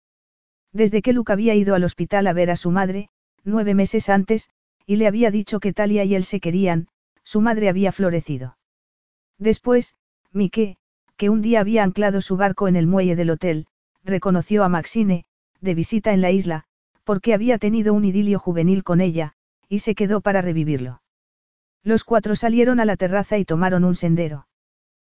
Desde 0.72 1.02
que 1.02 1.12
Luke 1.12 1.32
había 1.32 1.54
ido 1.54 1.74
al 1.74 1.84
hospital 1.84 2.26
a 2.26 2.32
ver 2.32 2.50
a 2.50 2.56
su 2.56 2.70
madre, 2.70 3.08
nueve 3.44 3.74
meses 3.74 4.08
antes, 4.08 4.50
y 4.84 4.96
le 4.96 5.06
había 5.06 5.30
dicho 5.30 5.60
que 5.60 5.72
Talia 5.72 6.04
y 6.04 6.14
él 6.14 6.24
se 6.24 6.40
querían, 6.40 6.88
su 7.24 7.40
madre 7.40 7.68
había 7.68 7.92
florecido. 7.92 8.58
Después, 9.38 9.96
Mike, 10.32 10.76
que 11.16 11.30
un 11.30 11.42
día 11.42 11.60
había 11.60 11.82
anclado 11.82 12.20
su 12.20 12.36
barco 12.36 12.68
en 12.68 12.76
el 12.76 12.86
muelle 12.86 13.16
del 13.16 13.30
hotel, 13.30 13.66
reconoció 14.04 14.62
a 14.62 14.68
Maxine, 14.68 15.24
de 15.60 15.74
visita 15.74 16.12
en 16.12 16.20
la 16.20 16.30
isla, 16.30 16.64
porque 17.04 17.34
había 17.34 17.58
tenido 17.58 17.94
un 17.94 18.04
idilio 18.04 18.38
juvenil 18.38 18.84
con 18.84 19.00
ella, 19.00 19.34
y 19.68 19.80
se 19.80 19.94
quedó 19.94 20.20
para 20.20 20.42
revivirlo. 20.42 21.02
Los 21.82 22.04
cuatro 22.04 22.34
salieron 22.34 22.80
a 22.80 22.84
la 22.84 22.96
terraza 22.96 23.38
y 23.38 23.44
tomaron 23.44 23.84
un 23.84 23.94
sendero. 23.94 24.48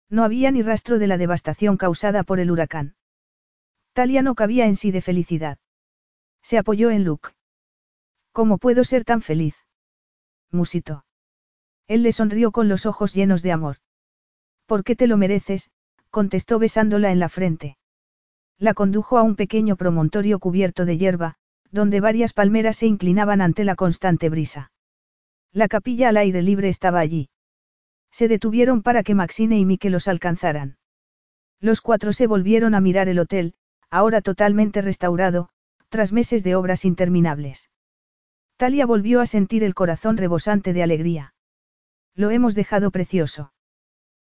No 0.09 0.23
había 0.23 0.51
ni 0.51 0.61
rastro 0.61 0.99
de 0.99 1.07
la 1.07 1.17
devastación 1.17 1.77
causada 1.77 2.23
por 2.23 2.39
el 2.39 2.51
huracán. 2.51 2.95
Talia 3.93 4.21
no 4.21 4.35
cabía 4.35 4.65
en 4.65 4.75
sí 4.75 4.91
de 4.91 5.01
felicidad. 5.01 5.57
Se 6.41 6.57
apoyó 6.57 6.91
en 6.91 7.03
Luke. 7.03 7.29
¿Cómo 8.31 8.57
puedo 8.57 8.83
ser 8.83 9.03
tan 9.03 9.21
feliz? 9.21 9.55
Musito. 10.51 11.05
Él 11.87 12.03
le 12.03 12.11
sonrió 12.11 12.51
con 12.51 12.69
los 12.69 12.85
ojos 12.85 13.13
llenos 13.13 13.41
de 13.41 13.51
amor. 13.51 13.77
¿Por 14.65 14.83
qué 14.83 14.95
te 14.95 15.07
lo 15.07 15.17
mereces? 15.17 15.71
contestó 16.09 16.59
besándola 16.59 17.11
en 17.11 17.19
la 17.19 17.29
frente. 17.29 17.77
La 18.57 18.73
condujo 18.73 19.17
a 19.17 19.23
un 19.23 19.35
pequeño 19.35 19.75
promontorio 19.75 20.39
cubierto 20.39 20.85
de 20.85 20.97
hierba, 20.97 21.37
donde 21.71 21.99
varias 21.99 22.33
palmeras 22.33 22.77
se 22.77 22.87
inclinaban 22.87 23.41
ante 23.41 23.63
la 23.63 23.75
constante 23.75 24.29
brisa. 24.29 24.71
La 25.51 25.67
capilla 25.67 26.09
al 26.09 26.17
aire 26.17 26.41
libre 26.41 26.69
estaba 26.69 26.99
allí. 26.99 27.29
Se 28.11 28.27
detuvieron 28.27 28.83
para 28.83 29.03
que 29.03 29.15
Maxine 29.15 29.59
y 29.59 29.65
Mike 29.65 29.89
los 29.89 30.07
alcanzaran. 30.07 30.77
Los 31.59 31.81
cuatro 31.81 32.13
se 32.13 32.27
volvieron 32.27 32.75
a 32.75 32.81
mirar 32.81 33.09
el 33.09 33.19
hotel, 33.19 33.55
ahora 33.89 34.21
totalmente 34.21 34.81
restaurado, 34.81 35.49
tras 35.89 36.11
meses 36.11 36.43
de 36.43 36.55
obras 36.55 36.85
interminables. 36.85 37.69
Talia 38.57 38.85
volvió 38.85 39.21
a 39.21 39.25
sentir 39.25 39.63
el 39.63 39.73
corazón 39.73 40.17
rebosante 40.17 40.73
de 40.73 40.83
alegría. 40.83 41.33
Lo 42.15 42.31
hemos 42.31 42.55
dejado 42.55 42.91
precioso. 42.91 43.53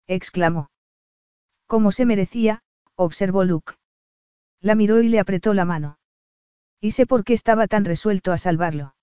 exclamó. 0.07 0.71
Como 1.67 1.91
se 1.91 2.05
merecía, 2.05 2.63
observó 2.95 3.43
Luke. 3.43 3.73
La 4.59 4.75
miró 4.75 5.01
y 5.01 5.09
le 5.09 5.19
apretó 5.19 5.53
la 5.53 5.65
mano. 5.65 5.98
Y 6.81 6.91
sé 6.91 7.05
por 7.05 7.23
qué 7.23 7.33
estaba 7.33 7.67
tan 7.67 7.85
resuelto 7.85 8.31
a 8.31 8.37
salvarlo. 8.37 8.95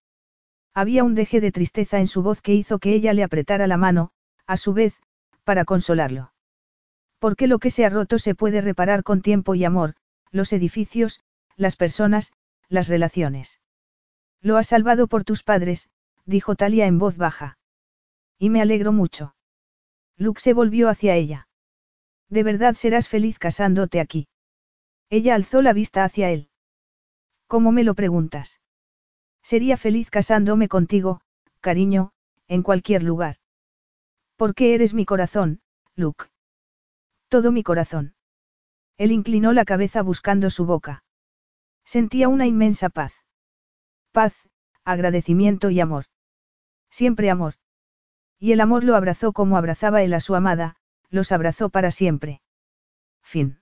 Había 0.74 1.04
un 1.04 1.14
deje 1.14 1.40
de 1.40 1.52
tristeza 1.52 2.00
en 2.00 2.06
su 2.06 2.22
voz 2.22 2.40
que 2.42 2.54
hizo 2.54 2.78
que 2.78 2.94
ella 2.94 3.12
le 3.12 3.22
apretara 3.22 3.66
la 3.66 3.76
mano, 3.76 4.10
a 4.46 4.56
su 4.56 4.72
vez, 4.72 4.94
para 5.44 5.64
consolarlo. 5.64 6.32
Porque 7.18 7.46
lo 7.46 7.58
que 7.58 7.70
se 7.70 7.84
ha 7.84 7.88
roto 7.88 8.18
se 8.18 8.34
puede 8.34 8.60
reparar 8.60 9.02
con 9.02 9.22
tiempo 9.22 9.54
y 9.54 9.64
amor, 9.64 9.94
los 10.30 10.52
edificios, 10.52 11.20
las 11.56 11.76
personas, 11.76 12.32
las 12.68 12.88
relaciones. 12.88 13.60
Lo 14.42 14.56
has 14.56 14.68
salvado 14.68 15.06
por 15.06 15.24
tus 15.24 15.42
padres, 15.42 15.88
dijo 16.24 16.56
Talia 16.56 16.86
en 16.86 16.98
voz 16.98 17.16
baja. 17.16 17.58
Y 18.38 18.50
me 18.50 18.60
alegro 18.60 18.92
mucho. 18.92 19.34
Luke 20.16 20.40
se 20.40 20.52
volvió 20.52 20.88
hacia 20.88 21.14
ella. 21.14 21.48
De 22.28 22.42
verdad 22.42 22.74
serás 22.74 23.08
feliz 23.08 23.38
casándote 23.38 24.00
aquí. 24.00 24.28
Ella 25.08 25.34
alzó 25.34 25.62
la 25.62 25.72
vista 25.72 26.04
hacia 26.04 26.30
él. 26.30 26.50
¿Cómo 27.46 27.72
me 27.72 27.84
lo 27.84 27.94
preguntas? 27.94 28.60
Sería 29.42 29.76
feliz 29.76 30.10
casándome 30.10 30.68
contigo, 30.68 31.20
cariño, 31.60 32.12
en 32.48 32.62
cualquier 32.62 33.02
lugar. 33.02 33.36
Porque 34.36 34.74
eres 34.74 34.94
mi 34.94 35.04
corazón, 35.04 35.60
Luke. 35.94 36.26
Todo 37.28 37.52
mi 37.52 37.62
corazón. 37.62 38.14
Él 38.98 39.12
inclinó 39.12 39.52
la 39.52 39.64
cabeza 39.64 40.02
buscando 40.02 40.50
su 40.50 40.66
boca. 40.66 41.04
Sentía 41.84 42.28
una 42.28 42.46
inmensa 42.46 42.88
paz. 42.88 43.12
Paz, 44.12 44.34
agradecimiento 44.84 45.70
y 45.70 45.80
amor. 45.80 46.06
Siempre 46.90 47.30
amor. 47.30 47.54
Y 48.38 48.52
el 48.52 48.60
amor 48.60 48.84
lo 48.84 48.96
abrazó 48.96 49.32
como 49.32 49.56
abrazaba 49.56 50.02
él 50.02 50.14
a 50.14 50.20
su 50.20 50.34
amada, 50.34 50.76
los 51.10 51.32
abrazó 51.32 51.68
para 51.68 51.90
siempre. 51.90 52.42
Fin. 53.22 53.60